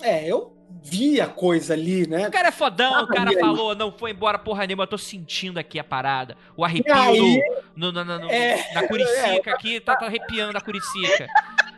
É, 0.01 0.25
eu 0.25 0.55
vi 0.83 1.19
a 1.19 1.27
coisa 1.27 1.73
ali, 1.73 2.07
né? 2.07 2.27
O 2.27 2.31
cara 2.31 2.49
é 2.49 2.51
fodão, 2.51 2.93
Ah, 2.95 3.03
o 3.03 3.07
cara 3.07 3.29
aí? 3.31 3.39
falou, 3.39 3.75
não 3.75 3.91
foi 3.91 4.11
embora 4.11 4.37
porra 4.37 4.65
nenhuma, 4.67 4.83
eu 4.83 4.87
tô 4.87 4.97
sentindo 4.97 5.57
aqui 5.59 5.79
a 5.79 5.83
parada. 5.83 6.37
O 6.55 6.63
arrepio 6.63 6.93
aí? 6.93 7.41
no, 7.75 7.91
no- 7.91 8.05
no- 8.05 8.19
no- 8.19 8.31
É, 8.31 8.73
na 8.73 8.87
curicica 8.87 9.51
aqui, 9.53 9.79
tá, 9.79 9.95
tá 9.95 10.05
arrepiando 10.05 10.57
a 10.57 10.61
curicica. 10.61 11.27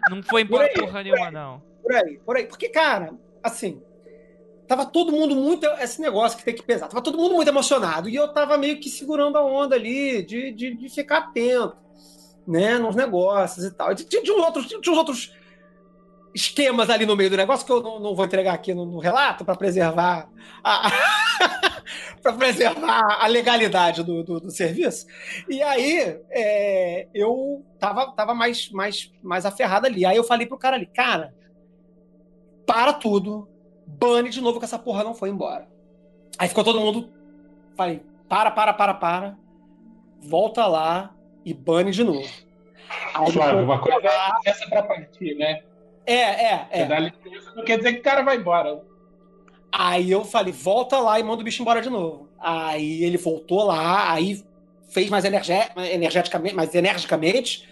Não 0.10 0.22
foi 0.22 0.42
embora 0.42 0.68
Por 0.70 0.80
aí, 0.82 0.86
porra 0.88 1.04
nenhuma, 1.04 1.32
não. 1.32 1.62
Por 1.82 1.94
aí, 1.94 2.20
por 2.26 2.36
aí. 2.38 2.46
Porque, 2.46 2.70
cara, 2.70 3.14
assim, 3.44 3.82
tava 4.68 4.86
todo 4.86 5.12
mundo 5.12 5.36
muito. 5.36 5.66
Esse 5.80 6.02
negócio 6.02 6.38
que 6.38 6.44
tem 6.46 6.54
que 6.56 6.64
pesar. 6.64 6.88
Tava 6.88 7.02
todo 7.02 7.18
mundo 7.18 7.36
muito 7.36 7.48
emocionado. 7.48 8.08
E 8.10 8.16
eu 8.16 8.28
tava 8.30 8.58
meio 8.58 8.80
que 8.80 8.90
segurando 8.90 9.38
a 9.38 9.44
onda 9.46 9.76
ali, 9.76 10.24
de, 10.24 10.52
de, 10.52 10.76
de 10.76 10.90
ficar 10.90 11.18
atento, 11.20 11.76
né, 12.48 12.78
nos 12.78 12.96
negócios 12.96 13.64
e 13.66 13.72
tal. 13.72 13.94
Tinha, 13.96 14.22
tinha 14.22 14.36
outros, 14.38 14.66
tinha 14.68 14.80
uns 14.80 14.88
outros 14.88 15.34
esquemas 16.34 16.90
ali 16.90 17.06
no 17.06 17.16
meio 17.16 17.30
do 17.30 17.38
negócio 17.38 17.66
que 17.66 17.72
eu 17.72 17.82
não, 17.82 18.00
não 18.00 18.16
vou 18.16 18.26
entregar 18.26 18.54
aqui 18.54 18.74
no, 18.74 18.86
no 18.86 19.00
relato 19.00 19.44
para 19.44 19.56
preservar 19.56 20.30
a. 20.64 20.90
para 22.22 22.34
preservar 22.34 23.18
a 23.20 23.28
legalidade 23.28 24.04
do, 24.04 24.24
do, 24.24 24.40
do 24.40 24.52
serviço. 24.52 25.08
E 25.50 25.62
aí, 25.62 26.22
é, 26.30 27.08
eu 27.14 27.66
tava, 27.80 28.12
tava 28.12 28.34
mais, 28.34 28.70
mais, 28.70 29.12
mais 29.22 29.46
aferrado 29.46 29.88
ali. 29.88 30.06
Aí 30.06 30.16
eu 30.16 30.24
falei 30.24 30.46
pro 30.46 30.58
cara 30.58 30.76
ali, 30.76 30.86
cara, 30.86 31.34
para 32.66 32.94
tudo, 32.94 33.50
bane 33.86 34.30
de 34.30 34.40
novo 34.40 34.60
que 34.60 34.66
essa 34.66 34.80
porra 34.80 35.04
não 35.04 35.16
foi 35.16 35.30
embora. 35.30 35.68
Aí 36.38 36.48
ficou 36.48 36.64
todo 36.64 36.80
mundo. 36.80 37.12
Falei, 37.76 38.02
para, 38.30 38.52
para, 38.52 38.74
para, 38.74 38.94
para. 38.94 39.38
Volta 40.20 40.68
lá 40.68 41.14
e 41.44 41.54
bane 41.54 41.92
de 41.92 42.04
novo. 42.04 42.30
Aí 43.14 43.32
foi 43.32 43.64
uma 43.64 43.80
coisa 43.80 44.08
é 44.08 44.50
licença 44.50 44.70
pra 44.70 44.84
partir, 44.84 45.36
né? 45.36 45.64
É, 46.06 46.14
é, 46.16 46.68
Você 46.72 46.82
é. 46.82 46.86
dá 46.86 47.00
licença, 47.00 47.54
não 47.56 47.64
quer 47.64 47.78
dizer 47.78 47.94
que 47.94 48.00
o 48.00 48.04
cara 48.04 48.22
vai 48.24 48.38
embora. 48.38 48.82
Aí 49.72 50.12
eu 50.12 50.26
falei, 50.26 50.52
volta 50.52 51.00
lá 51.00 51.20
e 51.20 51.24
manda 51.24 51.42
o 51.42 51.46
bicho 51.46 51.62
embora 51.62 51.82
de 51.82 51.90
novo. 51.90 52.30
Aí 52.40 53.04
ele 53.04 53.18
voltou 53.18 53.64
lá, 53.64 54.12
aí 54.12 54.44
fez 54.90 55.10
mais 55.10 55.24
energe- 55.24 55.54
energeticamente, 55.92 56.56
mais 56.56 56.76
energicamente, 56.76 57.68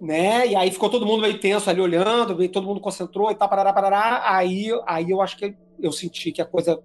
né? 0.00 0.46
E 0.46 0.56
aí 0.56 0.70
ficou 0.70 0.88
todo 0.88 1.04
mundo 1.04 1.22
meio 1.22 1.38
tenso 1.38 1.68
ali 1.68 1.80
olhando, 1.80 2.48
todo 2.48 2.66
mundo 2.66 2.80
concentrou 2.80 3.30
e 3.30 3.34
tal, 3.34 3.48
parará, 3.48 3.72
parará. 3.72 4.22
Aí, 4.24 4.68
aí 4.86 5.10
eu 5.10 5.20
acho 5.20 5.36
que 5.36 5.54
eu 5.78 5.92
senti 5.92 6.32
que 6.32 6.40
a 6.40 6.46
coisa 6.46 6.80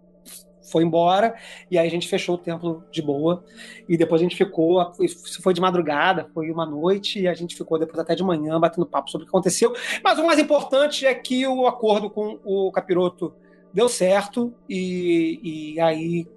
foi 0.61 0.83
embora, 0.83 1.35
e 1.69 1.77
aí 1.77 1.87
a 1.87 1.89
gente 1.89 2.07
fechou 2.07 2.35
o 2.35 2.37
templo 2.37 2.83
de 2.91 3.01
boa, 3.01 3.43
e 3.87 3.97
depois 3.97 4.21
a 4.21 4.23
gente 4.23 4.35
ficou, 4.35 4.91
isso 4.99 5.41
foi 5.41 5.53
de 5.53 5.61
madrugada, 5.61 6.29
foi 6.33 6.51
uma 6.51 6.65
noite, 6.65 7.19
e 7.19 7.27
a 7.27 7.33
gente 7.33 7.55
ficou 7.55 7.79
depois 7.79 7.99
até 7.99 8.15
de 8.15 8.23
manhã 8.23 8.59
batendo 8.59 8.85
papo 8.85 9.09
sobre 9.09 9.23
o 9.23 9.27
que 9.27 9.31
aconteceu. 9.31 9.73
Mas 10.03 10.19
o 10.19 10.25
mais 10.25 10.39
importante 10.39 11.05
é 11.05 11.13
que 11.13 11.45
o 11.47 11.67
acordo 11.67 12.09
com 12.09 12.39
o 12.43 12.71
capiroto 12.71 13.33
deu 13.73 13.87
certo 13.87 14.53
e, 14.69 15.73
e 15.75 15.79
aí 15.79 16.27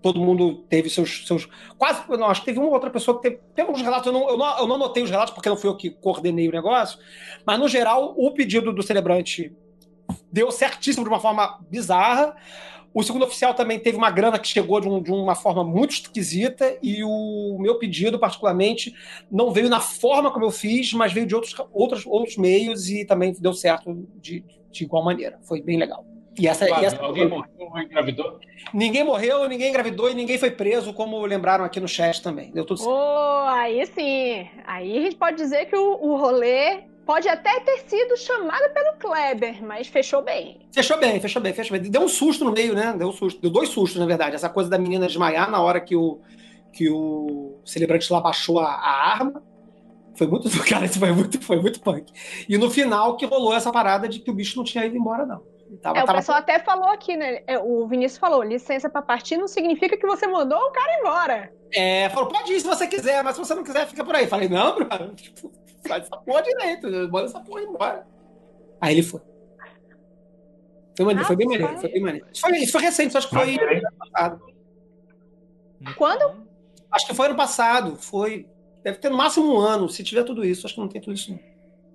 todo 0.00 0.20
mundo 0.20 0.64
teve 0.68 0.88
seus, 0.88 1.26
seus 1.26 1.48
quase 1.76 2.02
não 2.08 2.28
acho 2.28 2.40
que 2.40 2.46
teve 2.46 2.58
uma 2.58 2.68
outra 2.68 2.88
pessoa 2.88 3.16
que 3.16 3.28
teve, 3.28 3.42
teve 3.54 3.68
alguns 3.68 3.82
relatos 3.82 4.06
eu 4.06 4.12
não, 4.12 4.28
eu, 4.30 4.38
não, 4.38 4.58
eu 4.60 4.66
não 4.66 4.76
anotei 4.76 5.02
os 5.02 5.10
relatos 5.10 5.34
porque 5.34 5.48
não 5.48 5.56
fui 5.56 5.68
eu 5.68 5.76
que 5.76 5.90
coordenei 5.90 6.48
o 6.48 6.52
negócio 6.52 6.98
mas 7.44 7.58
no 7.58 7.68
geral 7.68 8.14
o 8.16 8.30
pedido 8.30 8.72
do 8.72 8.82
celebrante 8.82 9.54
deu 10.32 10.50
certíssimo 10.50 11.04
de 11.04 11.10
uma 11.10 11.20
forma 11.20 11.58
bizarra. 11.70 12.36
O 12.98 13.02
segundo 13.04 13.24
oficial 13.24 13.54
também 13.54 13.78
teve 13.78 13.96
uma 13.96 14.10
grana 14.10 14.40
que 14.40 14.48
chegou 14.48 14.80
de, 14.80 14.88
um, 14.88 15.00
de, 15.00 15.12
uma 15.12 15.36
forma 15.36 15.62
muito 15.62 15.92
esquisita 15.92 16.76
e 16.82 17.04
o 17.04 17.56
meu 17.60 17.78
pedido, 17.78 18.18
particularmente, 18.18 18.92
não 19.30 19.52
veio 19.52 19.68
na 19.68 19.78
forma 19.78 20.32
como 20.32 20.44
eu 20.44 20.50
fiz, 20.50 20.92
mas 20.94 21.12
veio 21.12 21.24
de 21.24 21.32
outros, 21.32 21.54
outros, 21.72 22.04
outros 22.04 22.36
meios 22.36 22.90
e 22.90 23.04
também 23.04 23.32
deu 23.38 23.52
certo 23.52 24.04
de, 24.20 24.44
de 24.72 24.82
igual 24.82 25.04
maneira. 25.04 25.38
Foi 25.42 25.62
bem 25.62 25.78
legal. 25.78 26.04
E 26.36 26.48
essa, 26.48 26.66
claro, 26.66 26.82
e 26.82 26.86
essa... 26.86 27.00
Alguém 27.00 27.28
morreu 27.28 27.48
ou 27.56 27.78
engravidou? 27.78 28.40
Ninguém 28.74 29.04
morreu, 29.04 29.48
ninguém 29.48 29.68
engravidou 29.68 30.10
e 30.10 30.14
ninguém 30.14 30.36
foi 30.36 30.50
preso, 30.50 30.92
como 30.92 31.24
lembraram 31.24 31.64
aqui 31.64 31.78
no 31.78 31.86
chat 31.86 32.20
também. 32.20 32.50
Deu 32.50 32.64
tudo 32.64 32.78
certo. 32.78 32.90
Oh, 32.90 33.44
aí 33.46 33.86
sim. 33.86 34.48
Aí 34.66 34.98
a 34.98 35.00
gente 35.02 35.14
pode 35.14 35.36
dizer 35.36 35.66
que 35.66 35.76
o, 35.76 36.02
o 36.02 36.16
rolê 36.16 36.82
Pode 37.08 37.26
até 37.26 37.58
ter 37.60 37.88
sido 37.88 38.18
chamada 38.18 38.68
pelo 38.68 38.92
Kleber, 38.98 39.64
mas 39.64 39.86
fechou 39.86 40.20
bem. 40.20 40.68
Fechou 40.70 40.98
bem, 40.98 41.18
fechou 41.18 41.40
bem, 41.40 41.54
fechou 41.54 41.78
bem. 41.78 41.90
Deu 41.90 42.02
um 42.02 42.08
susto 42.08 42.44
no 42.44 42.52
meio, 42.52 42.74
né? 42.74 42.94
Deu 42.98 43.08
um 43.08 43.12
susto. 43.12 43.40
Deu 43.40 43.50
dois 43.50 43.70
sustos, 43.70 43.98
na 43.98 44.04
verdade. 44.04 44.34
Essa 44.34 44.50
coisa 44.50 44.68
da 44.68 44.76
menina 44.76 45.06
desmaiar 45.06 45.50
na 45.50 45.58
hora 45.58 45.80
que 45.80 45.96
o, 45.96 46.20
que 46.70 46.90
o 46.90 47.62
celebrante 47.64 48.12
lá 48.12 48.20
baixou 48.20 48.58
a, 48.58 48.66
a 48.66 49.10
arma. 49.10 49.42
Foi 50.18 50.26
muito. 50.26 50.50
Cara, 50.68 50.84
isso 50.84 50.98
foi 50.98 51.10
muito, 51.10 51.40
foi 51.40 51.58
muito 51.58 51.80
punk. 51.80 52.12
E 52.46 52.58
no 52.58 52.70
final 52.70 53.16
que 53.16 53.24
rolou 53.24 53.54
essa 53.54 53.72
parada 53.72 54.06
de 54.06 54.20
que 54.20 54.30
o 54.30 54.34
bicho 54.34 54.58
não 54.58 54.64
tinha 54.64 54.84
ido 54.84 54.94
embora, 54.94 55.24
não. 55.24 55.42
Tava, 55.80 56.00
é, 56.00 56.00
tava... 56.02 56.12
o 56.12 56.16
pessoal 56.16 56.36
até 56.36 56.58
falou 56.58 56.90
aqui, 56.90 57.16
né? 57.16 57.40
É, 57.46 57.58
o 57.58 57.86
Vinícius 57.88 58.18
falou: 58.18 58.42
licença 58.42 58.90
para 58.90 59.00
partir 59.00 59.38
não 59.38 59.48
significa 59.48 59.96
que 59.96 60.06
você 60.06 60.26
mandou 60.26 60.58
o 60.58 60.72
cara 60.72 61.00
embora. 61.00 61.52
É, 61.72 62.10
falou: 62.10 62.28
pode 62.28 62.52
ir 62.52 62.60
se 62.60 62.66
você 62.66 62.86
quiser, 62.86 63.24
mas 63.24 63.34
se 63.34 63.40
você 63.40 63.54
não 63.54 63.64
quiser, 63.64 63.86
fica 63.86 64.04
por 64.04 64.14
aí. 64.14 64.26
Falei: 64.26 64.50
não, 64.50 64.74
Bruno. 64.74 65.14
Tipo, 65.16 65.50
Faz 65.88 66.04
essa 66.04 66.16
porra 66.18 66.42
direito, 66.42 66.88
manda 67.10 67.26
essa 67.26 67.40
porra 67.40 67.62
embora. 67.62 68.06
Aí 68.80 68.94
ele 68.94 69.02
foi. 69.02 69.20
Foi, 70.96 71.06
maneiro, 71.06 71.22
ah, 71.22 71.26
foi 71.26 71.36
bem 71.36 71.46
maneiro, 71.46 71.78
foi 71.78 71.90
bem 71.90 72.02
maneiro. 72.02 72.26
Isso 72.32 72.40
foi, 72.40 72.58
isso 72.58 72.72
foi 72.72 72.82
recente, 72.82 73.16
acho 73.16 73.28
que 73.28 73.34
foi 73.34 73.56
ano 73.56 73.96
passado. 73.98 74.42
Quando? 75.96 76.48
Acho 76.90 77.06
que 77.06 77.14
foi 77.14 77.26
ano 77.26 77.36
passado. 77.36 77.96
Foi. 77.96 78.48
Deve 78.82 78.98
ter 78.98 79.08
no 79.08 79.16
máximo 79.16 79.54
um 79.54 79.58
ano. 79.58 79.88
Se 79.88 80.02
tiver 80.02 80.24
tudo 80.24 80.44
isso, 80.44 80.66
acho 80.66 80.74
que 80.74 80.80
não 80.80 80.88
tem 80.88 81.00
tudo 81.00 81.14
isso. 81.14 81.30
Não. 81.30 81.38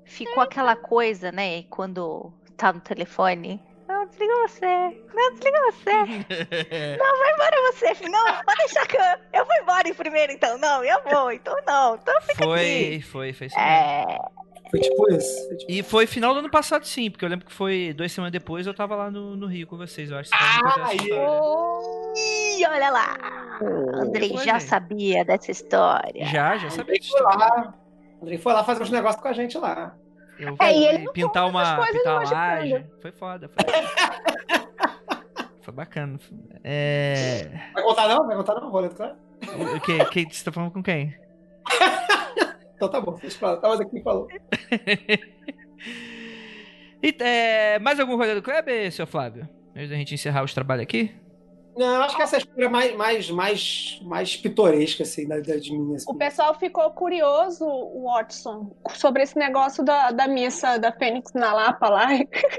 Ficou 0.06 0.42
aquela 0.42 0.76
coisa, 0.76 1.32
né? 1.32 1.64
Quando 1.64 2.32
tá 2.56 2.72
no 2.72 2.80
telefone. 2.80 3.62
Não, 4.04 4.10
desliga 4.10 4.34
você. 4.48 5.02
Não, 5.14 5.34
desliga 5.34 5.60
você. 5.72 5.94
não, 6.98 7.20
vai 7.20 7.34
embora 7.34 7.72
você. 7.72 8.10
Não, 8.10 8.44
pode 8.44 8.58
deixar 8.58 8.86
que 8.88 8.98
eu, 8.98 9.40
eu 9.40 9.46
vou 9.46 9.56
embora 9.62 9.96
primeiro, 9.96 10.34
então. 10.34 10.58
Não, 10.58 10.84
eu 10.84 11.02
vou. 11.04 11.32
Então 11.32 11.56
não. 11.66 11.96
Então 11.96 12.22
fica 12.22 12.44
foi, 12.44 12.60
aqui. 12.60 13.02
Foi, 13.02 13.34
foi, 13.34 13.50
foi. 13.50 13.62
É... 13.62 14.18
Foi 14.70 14.80
tipo 14.80 15.14
isso. 15.14 15.48
Foi 15.48 15.58
tipo... 15.58 15.72
E 15.72 15.84
foi 15.84 16.08
final 16.08 16.34
do 16.34 16.40
ano 16.40 16.50
passado, 16.50 16.86
sim, 16.86 17.10
porque 17.10 17.24
eu 17.24 17.30
lembro 17.30 17.46
que 17.46 17.54
foi 17.54 17.94
duas 17.96 18.12
semanas 18.12 18.32
depois 18.32 18.68
eu 18.68 18.74
tava 18.74 18.96
lá 18.96 19.10
no, 19.10 19.38
no 19.38 19.48
Rio 19.48 19.68
com 19.68 19.78
vocês. 19.78 20.12
Eu 20.12 20.18
acho 20.18 20.30
que 20.30 20.36
ah, 20.36 20.88
olha 22.70 22.90
lá! 22.90 23.18
Oh, 23.62 24.02
Andrei 24.02 24.36
já 24.40 24.60
sabia 24.60 25.24
dessa 25.24 25.52
história. 25.52 26.26
Já, 26.26 26.58
já 26.58 26.70
sabia. 26.70 26.96
Andrei 26.96 27.10
foi 27.10 27.22
lá. 27.22 27.74
Andrei 28.22 28.38
foi 28.38 28.54
lá 28.54 28.64
fazer 28.64 28.84
uns 28.84 28.90
negócios 28.90 29.22
com 29.22 29.28
a 29.28 29.34
gente 29.34 29.58
lá. 29.58 29.96
Eu 30.44 30.56
é, 30.60 30.78
e 30.78 30.86
ele 30.86 31.12
pintar 31.12 31.48
uma 31.48 31.86
pintar 31.88 32.20
uma 32.20 32.32
laje. 32.32 32.86
Foi 33.02 33.12
foda. 33.12 33.50
Foi, 33.50 33.64
foi 35.62 35.74
bacana. 35.74 36.20
É... 36.64 37.70
Vai 37.74 37.84
contar 37.84 38.08
não? 38.10 38.28
Vai 38.28 38.36
contar 38.36 38.56
não, 38.56 38.70
boleto, 38.70 38.96
claro? 38.96 39.16
O 39.76 39.80
que? 39.80 40.06
que? 40.06 40.36
Você 40.36 40.44
tá 40.44 40.52
falando 40.52 40.72
com 40.72 40.84
quem? 40.84 41.16
então 42.76 42.90
tá 42.90 43.00
bom, 43.00 43.14
deixa 43.14 43.40
pra 43.40 43.58
Tava 43.58 43.82
aqui 43.82 44.02
falou. 44.02 44.28
e, 47.02 47.16
é, 47.20 47.80
mais 47.80 48.00
algum 48.00 48.16
rolê 48.18 48.36
do 48.36 48.42
Kleber, 48.42 48.92
seu 48.92 49.08
Flávio? 49.08 49.48
Antes 49.76 49.90
da 49.90 49.96
gente 49.96 50.14
encerrar 50.14 50.44
os 50.44 50.54
trabalhos 50.54 50.84
aqui? 50.84 51.16
Não, 51.76 52.04
acho 52.04 52.16
que 52.16 52.22
essa 52.22 52.38
história 52.38 52.66
é 52.66 52.70
mais, 52.70 52.96
mais, 52.96 53.30
mais, 53.30 54.00
mais 54.04 54.38
pitoresca, 54.38 55.04
assim, 55.04 55.28
da, 55.28 55.40
da 55.40 55.56
de 55.56 55.76
mim. 55.76 55.96
Assim. 55.96 56.06
O 56.08 56.16
pessoal 56.16 56.54
ficou 56.54 56.90
curioso, 56.92 57.66
Watson, 58.04 58.76
sobre 58.94 59.24
esse 59.24 59.38
negócio 59.38 59.84
da, 59.84 60.12
da 60.12 60.28
missa 60.28 60.78
da 60.78 60.92
Fênix 60.92 61.34
na 61.34 61.54
Lapa 61.54 61.90
lá. 61.90 62.08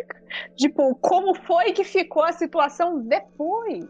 tipo, 0.56 0.94
como 0.96 1.34
foi 1.34 1.72
que 1.72 1.84
ficou 1.84 2.22
a 2.22 2.32
situação 2.32 3.00
depois? 3.00 3.84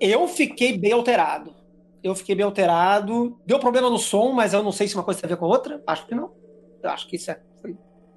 Eu 0.00 0.28
fiquei 0.28 0.78
bem 0.78 0.92
alterado. 0.92 1.54
Eu 2.02 2.14
fiquei 2.14 2.34
bem 2.34 2.44
alterado. 2.44 3.40
Deu 3.46 3.58
problema 3.58 3.90
no 3.90 3.98
som, 3.98 4.32
mas 4.32 4.52
eu 4.52 4.62
não 4.62 4.72
sei 4.72 4.88
se 4.88 4.94
uma 4.94 5.04
coisa 5.04 5.20
tem 5.20 5.28
a 5.28 5.34
ver 5.34 5.38
com 5.38 5.46
a 5.46 5.48
outra. 5.48 5.82
Acho 5.86 6.06
que 6.06 6.14
não. 6.14 6.32
Eu 6.82 6.90
acho 6.90 7.08
que 7.08 7.16
isso 7.16 7.30
é, 7.30 7.40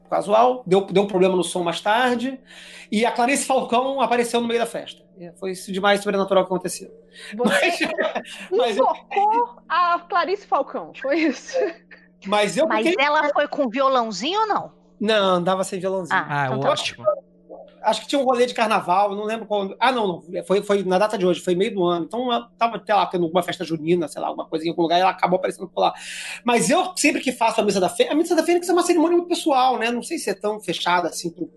casual. 0.09 0.63
Deu, 0.65 0.81
deu 0.85 1.03
um 1.03 1.07
problema 1.07 1.35
no 1.35 1.43
som 1.43 1.63
mais 1.63 1.81
tarde. 1.81 2.39
E 2.91 3.05
a 3.05 3.11
Clarice 3.11 3.45
Falcão 3.45 4.01
apareceu 4.01 4.41
no 4.41 4.47
meio 4.47 4.59
da 4.59 4.65
festa. 4.65 5.04
É, 5.19 5.31
foi 5.33 5.51
isso 5.51 5.71
de 5.71 5.79
mais 5.79 6.01
sobrenatural 6.01 6.43
que 6.45 6.53
aconteceu. 6.53 6.91
Você 7.35 7.87
mas, 8.51 8.75
invocou 8.77 9.61
a 9.69 9.99
Clarice 9.99 10.45
Falcão, 10.45 10.91
foi 10.93 11.19
isso. 11.19 11.57
Mas, 12.25 12.57
eu 12.57 12.67
mas 12.67 12.85
ela 12.97 13.29
foi 13.29 13.47
com 13.47 13.69
violãozinho 13.69 14.41
ou 14.41 14.47
não? 14.47 14.71
Não, 14.99 15.35
andava 15.35 15.63
sem 15.63 15.79
violãozinho. 15.79 16.17
Ah, 16.17 16.43
ah 16.43 16.45
então, 16.47 16.59
tá 16.59 16.69
ótimo. 16.71 17.05
Acho 17.83 18.01
que 18.01 18.07
tinha 18.07 18.19
um 18.19 18.25
rolê 18.25 18.47
de 18.47 18.53
carnaval, 18.55 19.15
não 19.15 19.25
lembro 19.25 19.45
quando. 19.45 19.75
Ah, 19.79 19.91
não, 19.91 20.07
não. 20.07 20.43
Foi, 20.43 20.63
foi 20.63 20.83
na 20.83 20.97
data 20.97 21.19
de 21.19 21.25
hoje, 21.25 21.39
foi 21.39 21.53
meio 21.53 21.75
do 21.75 21.83
ano. 21.83 22.05
Então, 22.05 22.33
ela 22.33 22.49
tava, 22.57 22.81
sei 22.83 22.95
lá, 22.95 23.05
tendo 23.05 23.25
alguma 23.25 23.43
festa 23.43 23.63
junina, 23.63 24.07
sei 24.07 24.19
lá, 24.19 24.29
alguma 24.29 24.47
coisa 24.47 24.65
em 24.65 24.69
algum 24.69 24.81
lugar, 24.81 24.97
e 24.97 25.01
ela 25.01 25.11
acabou 25.11 25.37
aparecendo 25.37 25.67
por 25.67 25.81
lá. 25.81 25.93
Mas 26.43 26.71
eu, 26.71 26.93
sempre 26.95 27.21
que 27.21 27.31
faço 27.31 27.61
a 27.61 27.63
missa 27.63 27.79
da 27.79 27.87
fênix, 27.87 28.11
a 28.11 28.17
missa 28.17 28.35
da 28.35 28.41
fênix 28.41 28.67
é 28.67 28.73
uma 28.73 28.81
cerimônia 28.81 29.17
muito 29.17 29.29
pessoal, 29.29 29.77
né? 29.77 29.91
Não 29.91 30.01
sei 30.01 30.17
se 30.17 30.31
é 30.31 30.33
tão 30.33 30.59
fechada 30.59 31.09
assim 31.09 31.29
pro, 31.29 31.47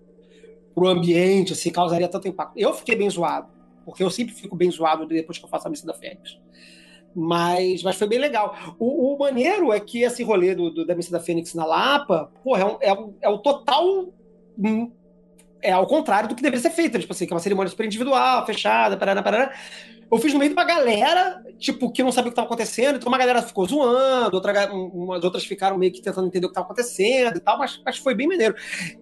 pro 0.79 0.89
ambiente, 0.89 1.53
assim, 1.53 1.71
causaria 1.71 2.09
tanto 2.09 2.29
impacto. 2.29 2.53
Eu 2.57 2.73
fiquei 2.73 2.95
bem 2.95 3.11
zoado, 3.11 3.49
porque 3.85 4.03
eu 4.03 4.11
sempre 4.11 4.35
fico 4.35 4.55
bem 4.55 4.71
zoado 4.71 5.07
depois 5.07 5.39
que 5.39 5.45
eu 5.45 5.49
faço 5.49 5.67
a 5.67 5.71
missa 5.71 5.87
da 5.87 5.95
Fênix. 5.95 6.39
Mas, 7.15 7.83
mas 7.83 7.97
foi 7.97 8.07
bem 8.07 8.19
legal. 8.19 8.55
O, 8.79 9.15
o 9.15 9.19
maneiro 9.19 9.73
é 9.73 9.81
que 9.81 10.03
esse 10.03 10.23
rolê 10.23 10.55
do, 10.55 10.71
do, 10.71 10.87
da 10.87 10.95
missa 10.95 11.11
da 11.11 11.19
Fênix 11.19 11.53
na 11.55 11.65
Lapa, 11.65 12.31
porra, 12.45 12.61
é, 12.61 12.65
um, 12.65 12.77
é, 12.81 12.93
um, 12.93 13.15
é 13.23 13.29
o 13.29 13.39
total. 13.39 14.13
Hum, 14.57 14.93
é 15.61 15.73
ao 15.73 15.87
contrário 15.89 16.29
do 16.29 16.37
que 16.37 16.43
deveria 16.43 16.63
ser 16.63 16.71
feito. 16.71 16.99
Tipo 16.99 17.13
assim, 17.13 17.27
que 17.27 17.33
é 17.33 17.35
uma 17.35 17.41
cerimônia 17.41 17.71
super 17.71 17.87
individual, 17.87 18.47
fechada, 18.47 18.97
parará, 18.97 19.23
parará 19.23 19.53
eu 20.11 20.19
fiz 20.19 20.33
no 20.33 20.39
meio 20.39 20.51
de 20.51 20.57
uma 20.57 20.65
galera, 20.65 21.43
tipo, 21.59 21.91
que 21.93 22.03
não 22.03 22.11
sabia 22.11 22.29
o 22.29 22.31
que 22.31 22.35
estava 22.35 22.47
acontecendo, 22.47 22.97
então 22.97 23.09
uma 23.09 23.19
galera 23.19 23.43
ficou 23.43 23.67
zoando, 23.67 24.35
outra, 24.35 24.73
umas 24.73 25.23
outras 25.23 25.45
ficaram 25.45 25.77
meio 25.77 25.93
que 25.93 26.01
tentando 26.01 26.27
entender 26.27 26.47
o 26.47 26.49
que 26.49 26.53
estava 26.53 26.67
acontecendo 26.67 27.37
e 27.37 27.41
tal, 27.41 27.59
mas, 27.59 27.81
mas 27.85 27.99
foi 27.99 28.15
bem 28.15 28.27
maneiro. 28.27 28.55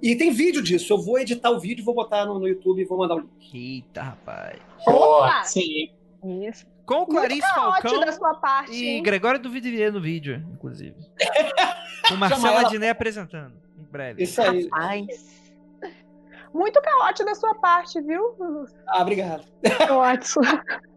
E 0.03 0.17
tem 0.17 0.31
vídeo 0.33 0.63
disso, 0.63 0.93
eu 0.93 1.01
vou 1.01 1.19
editar 1.19 1.51
o 1.51 1.61
vídeo, 1.61 1.85
vou 1.85 1.95
botar 1.95 2.27
no, 2.27 2.39
no 2.39 2.49
YouTube 2.49 2.83
e 2.83 2.85
vou 2.85 2.99
mandar 2.99 3.15
o 3.15 3.21
link. 3.21 3.55
Eita, 3.55 4.03
rapaz. 4.03 4.59
Opa! 4.87 5.45
Sim. 5.45 5.91
Isso. 6.45 6.67
Com 6.85 7.03
o 7.03 7.07
Clarice 7.07 7.47
Falcão 7.55 8.01
da 8.01 8.13
sua 8.13 8.35
parte, 8.35 8.73
e 8.73 8.87
hein? 8.87 9.03
Gregório 9.03 9.41
do 9.41 9.51
Vidivier 9.51 9.93
no 9.93 10.01
vídeo, 10.01 10.45
inclusive. 10.53 10.97
Com 12.09 12.17
Marcela 12.17 12.65
Diné 12.65 12.91
apresentando, 12.91 13.55
em 13.77 13.83
breve. 13.85 14.23
Isso 14.23 14.41
aí. 14.41 14.69
Rapaz. 14.69 15.37
Muito 16.55 16.81
caótico 16.81 17.29
da 17.29 17.35
sua 17.35 17.55
parte, 17.57 18.01
viu? 18.01 18.35
Ah, 18.87 19.03
obrigado. 19.03 19.45
Ótimo. 19.91 20.45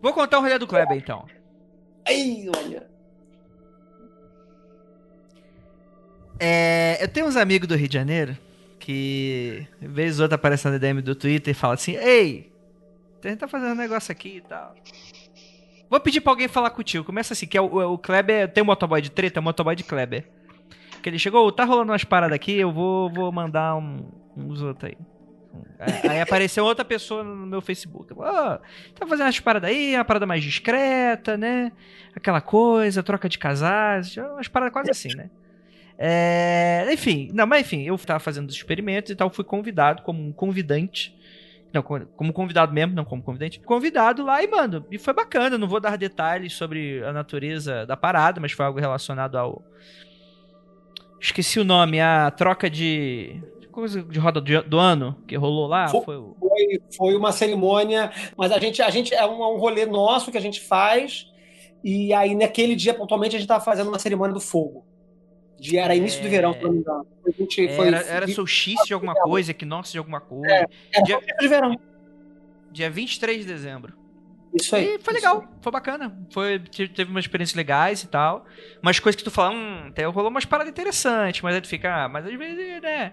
Vou 0.00 0.12
contar 0.12 0.38
o 0.38 0.42
rolê 0.42 0.58
do 0.58 0.66
Kleber, 0.66 0.96
então. 0.96 1.26
Ai, 2.06 2.46
olha. 2.56 2.88
É, 6.40 6.98
eu 7.02 7.08
tenho 7.08 7.26
uns 7.26 7.36
amigos 7.36 7.66
do 7.66 7.74
Rio 7.74 7.88
de 7.88 7.94
Janeiro 7.94 8.38
que, 8.78 9.66
vez 9.80 10.18
ou 10.18 10.24
outra, 10.24 10.36
aparecendo 10.36 10.72
na 10.72 10.78
DM 10.78 11.02
do 11.02 11.14
Twitter 11.14 11.50
e 11.50 11.54
fala 11.54 11.74
assim: 11.74 11.96
Ei, 11.96 12.52
a 13.22 13.28
gente 13.28 13.40
tá 13.40 13.48
fazendo 13.48 13.72
um 13.72 13.76
negócio 13.76 14.12
aqui 14.12 14.36
e 14.36 14.40
tal. 14.40 14.74
Vou 15.90 15.98
pedir 16.00 16.20
pra 16.20 16.32
alguém 16.32 16.48
falar 16.48 16.70
contigo. 16.70 17.04
Começa 17.04 17.32
assim: 17.32 17.46
que 17.46 17.58
é 17.58 17.60
o, 17.60 17.92
o 17.92 17.98
Kleber. 17.98 18.52
Tem 18.52 18.62
um 18.62 18.66
motoboy 18.66 19.02
de 19.02 19.10
treta, 19.10 19.38
é 19.38 19.40
um 19.40 19.44
motoboy 19.44 19.74
de 19.74 19.82
Kleber. 19.82 20.28
Que 21.02 21.08
ele 21.08 21.18
chegou, 21.18 21.50
tá 21.52 21.64
rolando 21.64 21.92
umas 21.92 22.04
paradas 22.04 22.34
aqui, 22.34 22.52
eu 22.52 22.72
vou, 22.72 23.10
vou 23.10 23.30
mandar 23.30 23.76
um, 23.76 24.08
uns 24.36 24.62
outros 24.62 24.90
aí. 24.90 24.98
Aí 26.08 26.20
apareceu 26.20 26.64
outra 26.64 26.84
pessoa 26.84 27.22
no 27.22 27.46
meu 27.46 27.60
Facebook. 27.60 28.12
Oh, 28.12 28.22
tá 28.22 29.06
fazendo 29.06 29.26
umas 29.26 29.40
paradas 29.40 29.70
aí, 29.70 29.94
uma 29.94 30.04
parada 30.04 30.26
mais 30.26 30.42
discreta, 30.42 31.36
né? 31.36 31.72
Aquela 32.14 32.40
coisa, 32.40 33.02
troca 33.02 33.28
de 33.28 33.38
casais, 33.38 34.16
umas 34.16 34.48
paradas 34.48 34.72
quase 34.72 34.90
assim, 34.90 35.14
né? 35.16 35.30
É, 35.98 36.88
enfim, 36.92 37.30
não, 37.34 37.46
mas 37.46 37.62
enfim, 37.62 37.82
eu 37.82 37.98
tava 37.98 38.20
fazendo 38.20 38.48
os 38.48 38.54
experimentos 38.54 39.10
e 39.10 39.16
tal, 39.16 39.28
fui 39.30 39.44
convidado 39.44 40.02
como 40.02 40.22
um 40.24 40.32
convidante. 40.32 41.16
Não, 41.72 41.82
como 41.82 42.32
convidado 42.32 42.72
mesmo, 42.72 42.94
não 42.94 43.04
como 43.04 43.22
convidante. 43.22 43.60
Convidado 43.60 44.24
lá 44.24 44.42
e, 44.42 44.48
mano, 44.48 44.86
e 44.90 44.98
foi 44.98 45.12
bacana. 45.12 45.58
Não 45.58 45.68
vou 45.68 45.80
dar 45.80 45.98
detalhes 45.98 46.54
sobre 46.54 47.04
a 47.04 47.12
natureza 47.12 47.84
da 47.84 47.96
parada, 47.96 48.40
mas 48.40 48.52
foi 48.52 48.64
algo 48.64 48.80
relacionado 48.80 49.36
ao. 49.36 49.62
Esqueci 51.20 51.60
o 51.60 51.64
nome, 51.64 52.00
a 52.00 52.30
troca 52.30 52.70
de 52.70 53.42
coisa 53.80 54.02
de 54.02 54.18
roda 54.18 54.40
do, 54.40 54.78
ano 54.78 55.16
que 55.26 55.36
rolou 55.36 55.66
lá? 55.66 55.88
Foi, 55.88 56.04
foi, 56.04 56.82
foi, 56.96 57.16
uma 57.16 57.32
cerimônia, 57.32 58.10
mas 58.36 58.52
a 58.52 58.58
gente, 58.58 58.82
a 58.82 58.90
gente 58.90 59.14
é 59.14 59.24
um, 59.24 59.42
é 59.42 59.48
um 59.48 59.56
rolê 59.56 59.86
nosso 59.86 60.30
que 60.30 60.38
a 60.38 60.40
gente 60.40 60.60
faz. 60.60 61.26
E 61.82 62.12
aí, 62.12 62.34
naquele 62.34 62.74
dia, 62.74 62.92
pontualmente, 62.92 63.36
a 63.36 63.38
gente 63.38 63.44
estava 63.46 63.64
fazendo 63.64 63.88
uma 63.88 63.98
cerimônia 63.98 64.34
do 64.34 64.40
fogo. 64.40 64.84
De, 65.58 65.76
era 65.76 65.94
início 65.94 66.22
do 66.22 66.28
verão, 66.28 66.52
se 66.52 66.62
não 66.62 66.72
me 66.72 66.78
engano. 66.78 67.06
A 67.26 67.30
gente 67.30 67.68
foi, 67.74 67.88
Era, 67.88 67.98
era 67.98 68.28
solstício 68.28 68.86
de 68.86 68.94
alguma 68.94 69.14
coisa, 69.14 69.50
equinócio 69.50 69.92
de 69.92 69.98
alguma 69.98 70.20
coisa. 70.20 70.52
É. 70.52 70.66
era 70.92 71.04
dia- 71.04 71.20
de 71.38 71.48
verão. 71.48 71.78
Dia 72.70 72.90
23 72.90 73.40
de 73.40 73.52
dezembro. 73.52 73.92
Isso 74.54 74.74
aí. 74.74 74.94
E 74.94 74.98
foi 74.98 75.14
legal, 75.14 75.44
foi 75.60 75.72
bacana. 75.72 76.16
Foi, 76.30 76.58
te- 76.58 76.88
teve 76.88 77.10
umas 77.10 77.24
experiências 77.24 77.56
legais 77.56 78.02
e 78.02 78.08
tal. 78.08 78.44
Umas 78.82 78.98
coisas 78.98 79.16
que 79.16 79.24
tu 79.24 79.30
fala, 79.30 79.54
hum, 79.54 79.86
até 79.88 80.04
rolou 80.04 80.30
umas 80.30 80.44
paradas 80.44 80.70
interessantes, 80.70 81.42
mas 81.42 81.54
aí 81.54 81.60
tu 81.60 81.68
fica, 81.68 82.04
ah, 82.04 82.08
mas 82.08 82.26
às 82.26 82.34
vezes, 82.34 82.82
né? 82.82 83.12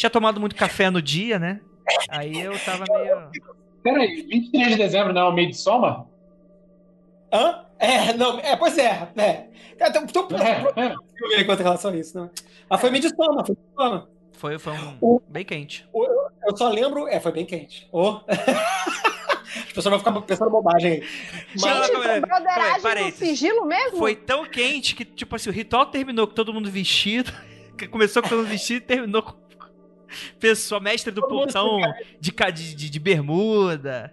Tinha 0.00 0.08
tomado 0.08 0.40
muito 0.40 0.56
café 0.56 0.88
no 0.88 1.02
dia, 1.02 1.38
né? 1.38 1.60
Aí 2.08 2.40
eu 2.40 2.58
tava 2.64 2.86
meio. 2.88 3.30
Peraí, 3.82 4.22
23 4.22 4.68
de 4.70 4.76
dezembro 4.76 5.12
não 5.12 5.20
é 5.20 5.24
o 5.28 5.32
meio 5.32 5.50
de 5.50 5.58
soma? 5.58 6.08
Hã? 7.30 7.66
É, 7.78 8.14
não, 8.14 8.40
é, 8.40 8.56
pois 8.56 8.78
é. 8.78 9.08
é. 9.14 9.46
Então, 9.74 10.04
então, 10.04 10.28
É, 10.38 10.86
é. 10.86 10.94
eu 10.94 11.28
ver 11.28 11.44
quanto 11.44 11.60
em 11.60 11.64
relação 11.64 11.90
a 11.90 11.96
isso, 11.98 12.18
né? 12.18 12.30
Mas 12.66 12.80
foi 12.80 12.88
medição, 12.90 13.44
foi 13.44 13.54
medição. 13.56 14.08
Foi, 14.32 14.58
foi 14.58 14.72
um. 14.72 14.96
O- 15.02 15.22
Bem 15.28 15.44
quente. 15.44 15.86
Eu 15.94 16.56
só 16.56 16.70
lembro. 16.70 17.06
É, 17.06 17.20
foi 17.20 17.32
bem 17.32 17.44
quente. 17.44 17.86
Oh. 17.92 18.20
As 19.54 19.72
pessoas 19.74 19.84
vão 19.84 19.98
ficar 19.98 20.18
pensando 20.22 20.50
bobagem 20.50 20.92
aí. 20.92 21.08
Mas, 21.60 21.62
Gente, 21.62 21.96
aí, 21.96 22.02
foi 22.02 22.10
aí, 22.10 22.20
broderagem 22.22 23.10
sigilo 23.12 23.66
mesmo? 23.66 23.98
Foi 23.98 24.16
tão 24.16 24.46
quente 24.46 24.94
que, 24.94 25.04
tipo 25.04 25.36
assim, 25.36 25.50
o 25.50 25.52
ritual 25.52 25.84
terminou 25.84 26.26
com 26.26 26.32
todo 26.32 26.54
mundo 26.54 26.70
vestido. 26.70 27.30
Começou 27.90 28.22
com 28.22 28.30
todo 28.30 28.38
mundo 28.38 28.48
vestido 28.48 28.78
e 28.78 28.80
terminou 28.86 29.22
com 29.22 29.39
pessoa 30.38 30.80
mestre 30.80 31.12
do 31.12 31.26
portão 31.26 31.78
de, 32.20 32.32
de, 32.74 32.90
de, 32.90 33.00
bermuda. 33.00 34.12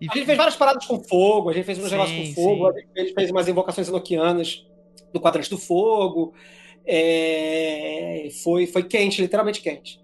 E 0.00 0.08
a 0.08 0.14
gente 0.14 0.26
fez 0.26 0.38
várias 0.38 0.56
paradas 0.56 0.86
com 0.86 1.02
fogo, 1.02 1.50
a 1.50 1.52
gente 1.52 1.64
fez 1.64 1.78
uns 1.78 1.90
negócios 1.90 2.28
com 2.28 2.34
fogo, 2.34 2.72
sim. 2.72 2.84
a 2.96 3.00
gente 3.00 3.14
fez 3.14 3.30
umas 3.30 3.48
invocações 3.48 3.88
enoquianas 3.88 4.66
do 5.12 5.20
quadrante 5.20 5.50
do 5.50 5.58
fogo. 5.58 6.32
É, 6.86 8.28
foi, 8.42 8.66
foi 8.66 8.82
quente, 8.84 9.20
literalmente 9.20 9.60
quente. 9.60 10.00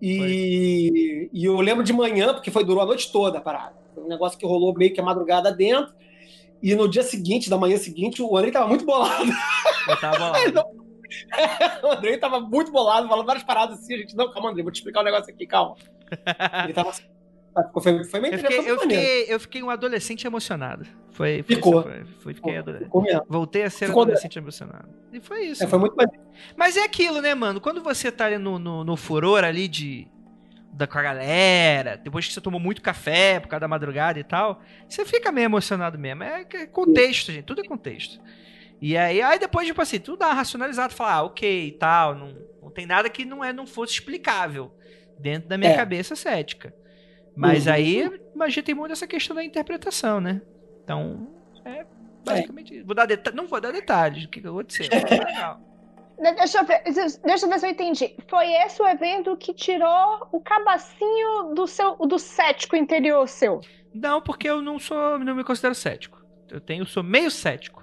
E, 0.00 1.28
e 1.32 1.44
eu 1.44 1.60
lembro 1.60 1.82
de 1.82 1.92
manhã, 1.92 2.32
porque 2.32 2.50
foi 2.50 2.64
durou 2.64 2.82
a 2.82 2.86
noite 2.86 3.10
toda 3.10 3.38
a 3.38 3.40
parada. 3.40 3.74
Foi 3.94 4.04
um 4.04 4.08
negócio 4.08 4.38
que 4.38 4.46
rolou 4.46 4.72
meio 4.76 4.92
que 4.92 5.00
a 5.00 5.04
madrugada 5.04 5.52
dentro. 5.52 5.92
E 6.62 6.74
no 6.74 6.88
dia 6.88 7.02
seguinte, 7.02 7.50
da 7.50 7.56
manhã 7.56 7.76
seguinte, 7.76 8.22
o 8.22 8.36
Andrei 8.36 8.52
tava 8.52 8.68
muito 8.68 8.84
bolado. 8.84 9.30
eu 9.88 10.00
tava 10.00 10.32
bolado. 10.52 10.77
o 11.82 11.92
Andrei 11.92 12.18
tava 12.18 12.40
muito 12.40 12.70
bolado, 12.70 13.08
falando 13.08 13.26
várias 13.26 13.44
paradas 13.44 13.78
assim. 13.78 13.94
A 13.94 13.98
gente, 13.98 14.16
não, 14.16 14.32
calma, 14.32 14.50
Andrei, 14.50 14.62
vou 14.62 14.72
te 14.72 14.76
explicar 14.76 15.00
um 15.00 15.04
negócio 15.04 15.32
aqui, 15.32 15.46
calma. 15.46 15.76
Ele 16.64 16.72
tava 16.72 16.90
assim. 16.90 17.02
Foi, 17.72 18.04
foi 18.04 18.20
meio 18.20 18.34
Eu 18.34 18.38
fiquei, 18.38 18.70
eu, 18.70 18.78
fiquei, 18.78 19.24
eu 19.28 19.40
fiquei 19.40 19.62
um 19.62 19.70
adolescente 19.70 20.26
emocionado. 20.26 20.86
Foi, 21.10 21.42
foi, 21.42 21.56
Ficou. 21.56 21.82
foi, 21.82 22.04
foi- 22.20 22.34
fiquei 22.34 22.56
adolescente. 22.58 22.86
Ficou. 22.86 23.26
Voltei 23.28 23.62
a 23.64 23.70
ser 23.70 23.86
Ficou 23.86 24.02
adolescente 24.02 24.38
emocionado. 24.38 24.88
E 25.12 25.20
foi 25.20 25.46
isso. 25.46 25.64
É, 25.64 25.66
foi 25.66 25.78
muito 25.78 25.96
maneiro. 25.96 26.22
Mas 26.56 26.76
é 26.76 26.84
aquilo, 26.84 27.20
né, 27.20 27.34
mano? 27.34 27.60
Quando 27.60 27.82
você 27.82 28.12
tá 28.12 28.26
ali 28.26 28.38
no, 28.38 28.58
no, 28.58 28.84
no 28.84 28.96
furor 28.96 29.42
ali 29.44 29.66
de. 29.66 30.06
Da, 30.70 30.86
com 30.86 30.98
a 30.98 31.02
galera, 31.02 31.96
depois 31.96 32.28
que 32.28 32.32
você 32.32 32.40
tomou 32.40 32.60
muito 32.60 32.80
café 32.80 33.40
por 33.40 33.48
causa 33.48 33.62
da 33.62 33.68
madrugada 33.68 34.20
e 34.20 34.22
tal, 34.22 34.60
você 34.88 35.04
fica 35.04 35.32
meio 35.32 35.46
emocionado 35.46 35.98
mesmo. 35.98 36.22
É, 36.22 36.46
é 36.54 36.66
contexto, 36.66 37.32
gente. 37.32 37.44
Tudo 37.44 37.62
é 37.62 37.64
contexto. 37.64 38.20
E 38.80 38.96
aí, 38.96 39.20
aí 39.20 39.38
depois, 39.38 39.66
tipo 39.66 39.80
assim, 39.82 39.98
tudo 39.98 40.18
dá 40.18 40.26
uma 40.28 40.34
racionalizada, 40.34 40.92
falar, 40.92 41.14
ah, 41.14 41.22
ok 41.24 41.66
e 41.68 41.72
tal. 41.72 42.14
Não, 42.14 42.34
não 42.62 42.70
tem 42.70 42.86
nada 42.86 43.10
que 43.10 43.24
não, 43.24 43.44
é, 43.44 43.52
não 43.52 43.66
fosse 43.66 43.94
explicável 43.94 44.72
dentro 45.18 45.48
da 45.48 45.58
minha 45.58 45.72
É. 45.72 45.76
cabeça 45.76 46.14
cética. 46.14 46.72
Mas 47.36 47.66
Uhum. 47.66 47.72
aí, 47.72 48.20
imagina, 48.34 48.64
tem 48.64 48.74
muito 48.74 48.92
essa 48.92 49.06
questão 49.06 49.34
da 49.34 49.44
interpretação, 49.44 50.20
né? 50.20 50.40
Então, 50.84 51.28
é 51.64 51.84
basicamente 52.24 52.76
isso. 52.76 52.86
Vou 52.86 52.94
dar 52.94 53.06
deta- 53.06 53.32
não 53.32 53.46
vou 53.46 53.60
dar 53.60 53.72
detalhes 53.72 54.22
do 54.24 54.28
que 54.28 54.40
aconteceu. 54.40 54.86
legal. 55.26 55.60
De- 56.20 56.32
Deixa 56.34 56.58
eu, 56.58 56.64
ver, 56.64 56.82
deixa 57.24 57.46
eu 57.46 57.48
ver 57.48 57.58
se 57.60 57.66
eu 57.66 57.70
entendi. 57.70 58.16
Foi 58.28 58.46
esse 58.52 58.82
o 58.82 58.86
evento 58.88 59.36
que 59.36 59.54
tirou 59.54 60.26
o 60.32 60.40
cabacinho 60.40 61.54
do 61.54 61.66
seu 61.66 61.94
do 61.96 62.18
cético 62.18 62.74
interior 62.76 63.28
seu. 63.28 63.60
Não, 63.94 64.20
porque 64.20 64.48
eu 64.48 64.60
não 64.60 64.78
sou, 64.80 65.18
não 65.20 65.34
me 65.34 65.44
considero 65.44 65.74
cético. 65.76 66.20
Eu 66.50 66.60
tenho, 66.60 66.84
sou 66.86 67.02
meio 67.04 67.30
cético. 67.30 67.77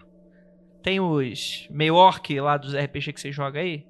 Tem 0.85 0.99
os 0.99 1.65
meio 1.71 1.95
orc 1.95 2.39
lá 2.39 2.57
dos 2.57 2.75
RPG 2.75 3.13
que 3.13 3.19
você 3.19 3.31
joga 3.31 3.59
aí. 3.59 3.87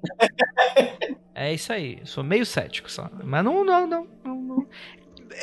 é 1.34 1.52
isso 1.52 1.70
aí, 1.70 1.98
eu 2.00 2.06
sou 2.06 2.24
meio 2.24 2.46
cético 2.46 2.90
só. 2.90 3.10
Mas 3.22 3.44
não, 3.44 3.62
não, 3.62 3.86
não, 3.86 4.08
não, 4.24 4.34
não. 4.34 4.68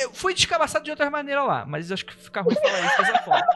Eu 0.00 0.12
fui 0.12 0.34
descabaçado 0.34 0.84
de 0.84 0.90
outra 0.90 1.08
maneira 1.08 1.44
lá, 1.44 1.64
mas 1.64 1.92
acho 1.92 2.04
que 2.06 2.12
fica 2.16 2.40
ruim 2.40 2.56
falar 2.56 2.80
isso 2.80 3.02
dessa 3.02 3.18
forma. 3.22 3.46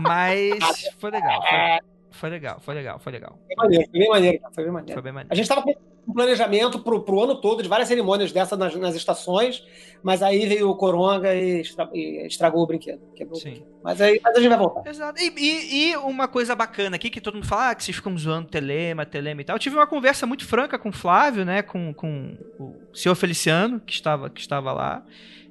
Mas 0.00 0.88
foi 0.98 1.10
legal, 1.10 1.42
foi, 1.42 1.80
foi 2.16 2.30
legal, 2.30 2.58
foi 2.60 2.74
legal, 2.74 2.98
foi 2.98 3.12
legal. 3.12 3.38
Foi 3.46 3.56
maneiro, 3.56 3.84
foi 3.90 3.98
bem 4.00 4.08
maneiro, 4.08 4.38
foi 4.54 4.64
bem 4.64 4.72
maneiro. 4.72 4.92
Foi 4.94 5.02
bem 5.02 5.12
maneiro. 5.12 5.32
A 5.32 5.34
gente 5.36 5.48
tava 5.48 5.62
com 5.62 5.74
um 6.08 6.12
planejamento 6.12 6.78
pro, 6.80 7.02
pro 7.02 7.20
ano 7.22 7.40
todo 7.40 7.62
de 7.62 7.68
várias 7.68 7.88
cerimônias 7.88 8.30
dessas 8.32 8.56
nas, 8.58 8.74
nas 8.76 8.94
estações, 8.94 9.64
mas 10.02 10.22
aí 10.22 10.46
veio 10.46 10.70
o 10.70 10.76
Coronga 10.76 11.34
e, 11.34 11.60
estra- 11.60 11.90
e 11.92 12.26
estragou 12.26 12.62
o 12.62 12.66
brinquedo. 12.66 13.00
quebrou 13.16 13.36
o 13.38 13.40
Sim. 13.40 13.50
brinquedo. 13.50 13.68
Mas 13.82 14.00
aí 14.00 14.20
mas 14.22 14.36
a 14.36 14.40
gente 14.40 14.48
vai 14.48 14.58
voltar. 14.58 14.88
Exato. 14.88 15.20
E, 15.20 15.32
e- 15.36 15.90
e 15.90 15.96
uma 15.96 16.28
coisa 16.28 16.54
bacana 16.54 16.96
aqui, 16.96 17.10
que 17.10 17.20
todo 17.20 17.34
mundo 17.34 17.46
fala 17.46 17.70
ah, 17.70 17.74
que 17.74 17.82
vocês 17.84 17.96
ficam 17.96 18.16
zoando 18.16 18.48
telema, 18.48 19.04
telema 19.04 19.40
e 19.40 19.44
tal. 19.44 19.56
Eu 19.56 19.60
tive 19.60 19.76
uma 19.76 19.86
conversa 19.86 20.26
muito 20.26 20.46
franca 20.46 20.78
com 20.78 20.90
o 20.90 20.92
Flávio, 20.92 21.44
né? 21.44 21.62
Com, 21.62 21.92
com 21.92 22.36
o 22.58 22.74
senhor 22.96 23.14
Feliciano, 23.16 23.80
que 23.80 23.92
estava, 23.92 24.30
que 24.30 24.40
estava 24.40 24.72
lá. 24.72 25.04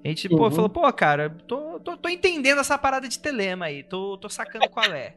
A 0.04 0.08
gente, 0.08 0.30
pô, 0.30 0.44
Uhum. 0.46 0.52
falou, 0.52 0.70
pô, 0.70 0.94
cara, 0.94 1.36
tô, 1.48 1.80
tô, 1.80 1.98
tô 1.98 2.08
entendendo 2.08 2.62
essa 2.62 2.78
parada 2.78 3.08
de 3.10 3.18
telema 3.18 3.66
aí, 3.66 3.82
tô, 3.84 4.18
tô 4.20 4.30
sacando 4.30 4.70
qual 4.70 4.86
é. 4.94 5.16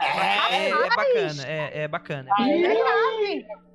É, 0.00 0.68
é 0.70 0.88
bacana, 0.88 1.46
é, 1.46 1.82
é 1.82 1.88
bacana. 1.88 2.30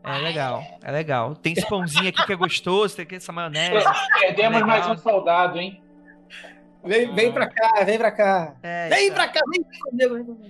É 0.03 0.17
legal, 0.17 0.63
é 0.83 0.91
legal. 0.91 1.35
Tem 1.35 1.53
esse 1.53 1.67
pãozinho 1.67 2.09
aqui 2.09 2.25
que 2.25 2.33
é 2.33 2.35
gostoso, 2.35 2.95
tem 2.95 3.03
aqui 3.03 3.15
essa 3.15 3.31
maionese. 3.31 3.85
Perdemos 4.19 4.61
Legal. 4.61 4.67
mais 4.67 4.87
um 4.87 4.97
soldado, 4.97 5.59
hein? 5.59 5.81
Vem, 6.85 7.15
vem 7.15 7.31
pra 7.31 7.47
cá, 7.47 7.81
vem 7.85 7.97
pra 7.97 8.11
cá. 8.11 8.55
É, 8.61 8.89
Vem 8.89 9.05
isso 9.05 9.13
pra 9.13 9.29
cá, 9.29 9.39
vem. 9.49 9.65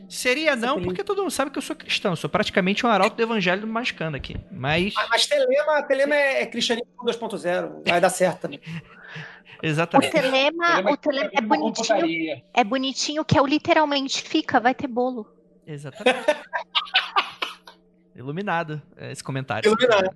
Seria 0.10 0.56
não, 0.56 0.74
feliz. 0.76 0.86
porque 0.88 1.04
todo 1.04 1.22
mundo 1.22 1.30
sabe 1.30 1.52
que 1.52 1.60
eu 1.60 1.62
sou 1.62 1.76
cristão. 1.76 2.14
Eu 2.14 2.16
sou 2.16 2.28
praticamente 2.28 2.84
um 2.84 2.90
arauto 2.90 3.16
do 3.16 3.22
evangelho 3.22 3.62
do 3.62 3.68
Mascando 3.68 4.18
aqui. 4.18 4.36
Mas. 4.52 4.94
Mas- 4.96 5.10
Mas 5.10 5.28
Telema, 5.28 5.84
Telema 5.84 6.16
é, 6.16 6.42
é 6.42 6.46
cristianismo 6.48 6.90
2.0, 7.06 7.84
vai 7.88 8.02
dar 8.02 8.10
certo 8.10 8.40
também. 8.42 8.60
O 8.60 8.62
Exatamente. 9.62 10.12
telema, 10.12 10.80
Ele 10.80 10.92
o 10.92 10.98
telema 10.98 11.30
é 11.36 11.42
bonitinho. 11.42 12.42
É 12.52 12.64
bonitinho 12.64 13.24
que 13.24 13.38
é 13.38 13.42
o 13.42 13.46
literalmente 13.46 14.24
fica, 14.24 14.60
vai 14.60 14.74
ter 14.74 14.88
bolo. 14.88 15.28
Exatamente. 15.66 16.26
Iluminado 18.16 18.82
é, 18.96 19.12
esse 19.12 19.24
comentário. 19.24 19.68
Iluminado. 19.68 20.16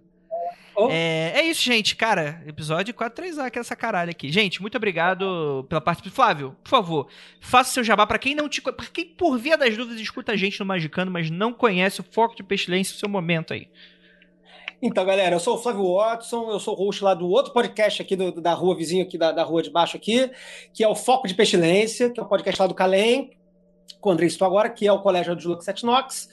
Oh. 0.75 0.89
É, 0.91 1.31
é 1.35 1.41
isso, 1.43 1.63
gente. 1.63 1.95
Cara, 1.95 2.43
episódio 2.45 2.93
4-3A, 2.93 3.49
que 3.49 3.57
é 3.57 3.61
essa 3.61 3.75
caralho 3.75 4.11
aqui. 4.11 4.31
Gente, 4.31 4.61
muito 4.61 4.77
obrigado 4.77 5.65
pela 5.67 5.81
participação. 5.81 6.15
Flávio, 6.15 6.55
por 6.63 6.69
favor, 6.69 7.07
faça 7.41 7.71
seu 7.73 7.83
jabá 7.83 8.05
pra 8.05 8.19
quem 8.19 8.35
não 8.35 8.47
te. 8.47 8.61
Pra 8.61 8.73
quem, 8.93 9.05
por 9.05 9.37
via 9.39 9.57
das 9.57 9.75
dúvidas, 9.75 9.99
escuta 9.99 10.33
a 10.33 10.35
gente 10.35 10.59
no 10.59 10.65
Magicano, 10.67 11.09
mas 11.09 11.31
não 11.31 11.51
conhece 11.51 11.99
o 12.01 12.05
Foco 12.11 12.35
de 12.35 12.43
Pestilência, 12.43 12.95
o 12.95 12.99
seu 12.99 13.09
momento 13.09 13.53
aí. 13.53 13.67
Então, 14.79 15.03
galera, 15.03 15.35
eu 15.35 15.39
sou 15.39 15.55
o 15.55 15.57
Flávio 15.57 15.95
Watson, 15.95 16.51
eu 16.51 16.59
sou 16.59 16.75
host 16.75 17.03
lá 17.03 17.15
do 17.15 17.27
outro 17.27 17.51
podcast 17.51 17.99
aqui 17.99 18.15
do- 18.15 18.39
da 18.39 18.53
rua 18.53 18.75
vizinho 18.75 19.03
aqui, 19.03 19.17
da, 19.17 19.31
da 19.31 19.41
rua 19.41 19.63
de 19.63 19.71
baixo 19.71 19.97
aqui, 19.97 20.29
que 20.71 20.83
é 20.83 20.87
o 20.87 20.93
Foco 20.95 21.27
de 21.27 21.33
Pestilência, 21.33 22.11
que 22.11 22.19
é 22.19 22.23
o 22.23 22.27
podcast 22.27 22.61
lá 22.61 22.67
do 22.67 22.75
Calem, 22.75 23.31
com 23.99 24.09
o 24.09 24.11
André 24.11 24.25
Estou 24.25 24.45
agora, 24.45 24.69
que 24.69 24.87
é 24.87 24.91
o 24.91 24.99
Colégio 24.99 25.35
de 25.35 25.47
Lux 25.47 25.67
Etnox. 25.67 26.29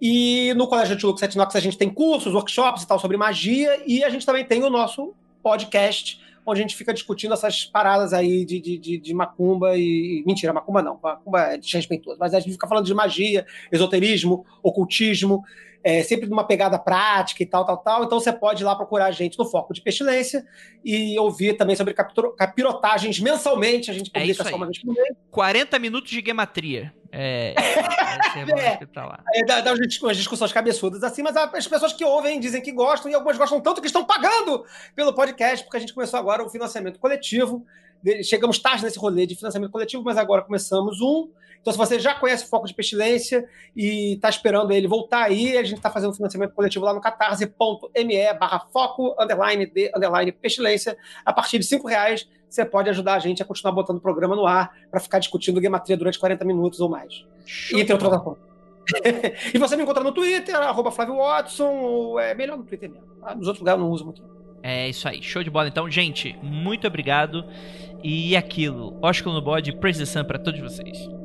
E 0.00 0.52
no 0.54 0.66
Colégio 0.66 0.96
de 0.96 1.06
Lux 1.06 1.22
Etnox 1.22 1.54
a 1.54 1.60
gente 1.60 1.78
tem 1.78 1.88
cursos, 1.88 2.34
workshops 2.34 2.82
e 2.82 2.86
tal 2.86 2.98
sobre 2.98 3.16
magia, 3.16 3.80
e 3.86 4.02
a 4.02 4.10
gente 4.10 4.26
também 4.26 4.44
tem 4.44 4.62
o 4.62 4.70
nosso 4.70 5.14
podcast, 5.42 6.20
onde 6.44 6.60
a 6.60 6.62
gente 6.62 6.76
fica 6.76 6.92
discutindo 6.92 7.34
essas 7.34 7.64
paradas 7.64 8.12
aí 8.12 8.44
de, 8.44 8.60
de, 8.60 8.78
de, 8.78 8.98
de 8.98 9.14
macumba 9.14 9.76
e. 9.76 10.22
Mentira, 10.26 10.52
macumba 10.52 10.82
não, 10.82 10.98
macumba 11.00 11.40
é 11.42 11.58
desrespeitoso, 11.58 12.16
mas 12.18 12.34
a 12.34 12.40
gente 12.40 12.52
fica 12.52 12.66
falando 12.66 12.86
de 12.86 12.94
magia, 12.94 13.46
esoterismo, 13.70 14.44
ocultismo, 14.62 15.44
é, 15.84 16.02
sempre 16.02 16.28
numa 16.28 16.44
pegada 16.46 16.78
prática 16.78 17.42
e 17.42 17.46
tal, 17.46 17.64
tal, 17.64 17.76
tal. 17.78 18.04
Então 18.04 18.18
você 18.20 18.32
pode 18.32 18.62
ir 18.62 18.64
lá 18.66 18.74
procurar 18.76 19.06
a 19.06 19.10
gente 19.10 19.38
no 19.38 19.44
Foco 19.44 19.72
de 19.74 19.80
Pestilência 19.82 20.44
e 20.84 21.18
ouvir 21.18 21.54
também 21.56 21.74
sobre 21.76 21.94
capirotagens 22.36 23.18
mensalmente. 23.20 23.90
A 23.90 23.94
gente 23.94 24.10
É 24.14 24.20
publica 24.20 24.42
isso 24.42 24.50
só 24.50 24.56
uma 24.56 24.66
vez 24.66 24.78
por 24.80 24.94
mês. 24.94 25.16
40 25.30 25.78
minutos 25.78 26.10
de 26.10 26.20
gematria. 26.24 26.92
É. 27.10 27.54
É 27.56 28.72
É. 28.72 28.76
que 28.78 28.86
tá. 28.86 29.22
Aí 29.34 29.44
dá, 29.44 29.60
dá 29.60 29.72
umas 29.72 29.86
dis- 29.86 30.00
umas 30.02 30.16
discussões 30.16 30.52
cabeçudas 30.52 31.02
assim, 31.02 31.22
mas 31.22 31.36
as 31.36 31.66
pessoas 31.66 31.92
que 31.92 32.04
ouvem 32.04 32.40
dizem 32.40 32.62
que 32.62 32.72
gostam 32.72 33.10
e 33.10 33.14
algumas 33.14 33.36
gostam 33.36 33.60
tanto 33.60 33.80
que 33.80 33.86
estão 33.86 34.04
pagando 34.04 34.64
pelo 34.96 35.12
podcast, 35.12 35.64
porque 35.64 35.76
a 35.76 35.80
gente 35.80 35.92
começou 35.92 36.18
agora 36.18 36.42
o 36.42 36.48
financiamento 36.48 36.98
coletivo. 36.98 37.64
Chegamos 38.24 38.58
tarde 38.58 38.82
nesse 38.82 38.98
rolê 38.98 39.26
de 39.26 39.36
financiamento 39.36 39.70
coletivo, 39.70 40.02
mas 40.02 40.16
agora 40.16 40.42
começamos 40.42 41.00
um. 41.00 41.28
Então, 41.62 41.72
se 41.72 41.78
você 41.78 41.98
já 41.98 42.12
conhece 42.12 42.44
o 42.44 42.48
Foco 42.48 42.66
de 42.66 42.74
Pestilência 42.74 43.48
e 43.74 44.14
está 44.14 44.28
esperando 44.28 44.72
ele 44.72 44.88
voltar 44.88 45.22
aí, 45.22 45.56
a 45.56 45.62
gente 45.62 45.76
está 45.76 45.90
fazendo 45.90 46.12
financiamento 46.12 46.52
coletivo 46.52 46.84
lá 46.84 46.92
no 46.92 47.00
catarse.me 47.00 48.34
barra 48.34 48.66
foco, 48.72 49.14
underline, 49.18 49.64
de, 49.66 49.90
underline, 49.96 50.32
pestilência. 50.32 50.96
A 51.24 51.32
partir 51.32 51.60
de 51.60 51.64
cinco 51.64 51.86
reais, 51.86 52.28
você 52.48 52.64
pode 52.64 52.90
ajudar 52.90 53.14
a 53.14 53.18
gente 53.20 53.40
a 53.40 53.44
continuar 53.44 53.72
botando 53.72 53.98
o 53.98 54.00
programa 54.00 54.34
no 54.34 54.44
ar 54.44 54.76
para 54.90 54.98
ficar 54.98 55.20
discutindo 55.20 55.62
gematria 55.62 55.96
durante 55.96 56.18
40 56.18 56.44
minutos 56.44 56.80
ou 56.80 56.88
mais. 56.88 57.24
Show 57.46 57.78
E 57.78 57.84
tem 57.84 57.94
outra 57.94 58.18
coisa. 58.18 58.40
e 59.54 59.58
você 59.58 59.76
me 59.76 59.84
encontra 59.84 60.02
no 60.02 60.10
Twitter, 60.10 60.56
arroba 60.56 60.90
Flávio 60.90 61.16
Watson, 61.16 61.70
ou 61.70 62.18
é 62.18 62.34
melhor 62.34 62.58
no 62.58 62.64
Twitter 62.64 62.90
mesmo. 62.90 63.06
Tá? 63.20 63.36
Nos 63.36 63.46
outros 63.46 63.60
lugares 63.60 63.80
eu 63.80 63.86
não 63.86 63.92
uso 63.92 64.04
muito. 64.04 64.22
É 64.64 64.88
isso 64.88 65.08
aí, 65.08 65.22
show 65.22 65.44
de 65.44 65.50
bola. 65.50 65.68
Então, 65.68 65.88
gente, 65.88 66.36
muito 66.42 66.88
obrigado. 66.88 67.44
E 68.02 68.36
aquilo, 68.36 68.98
Ósculo 69.00 69.36
no 69.36 69.42
bode, 69.42 69.72
Praise 69.76 70.00
the 70.00 70.06
Sun 70.06 70.24
pra 70.24 70.40
todos 70.40 70.60
vocês. 70.60 71.21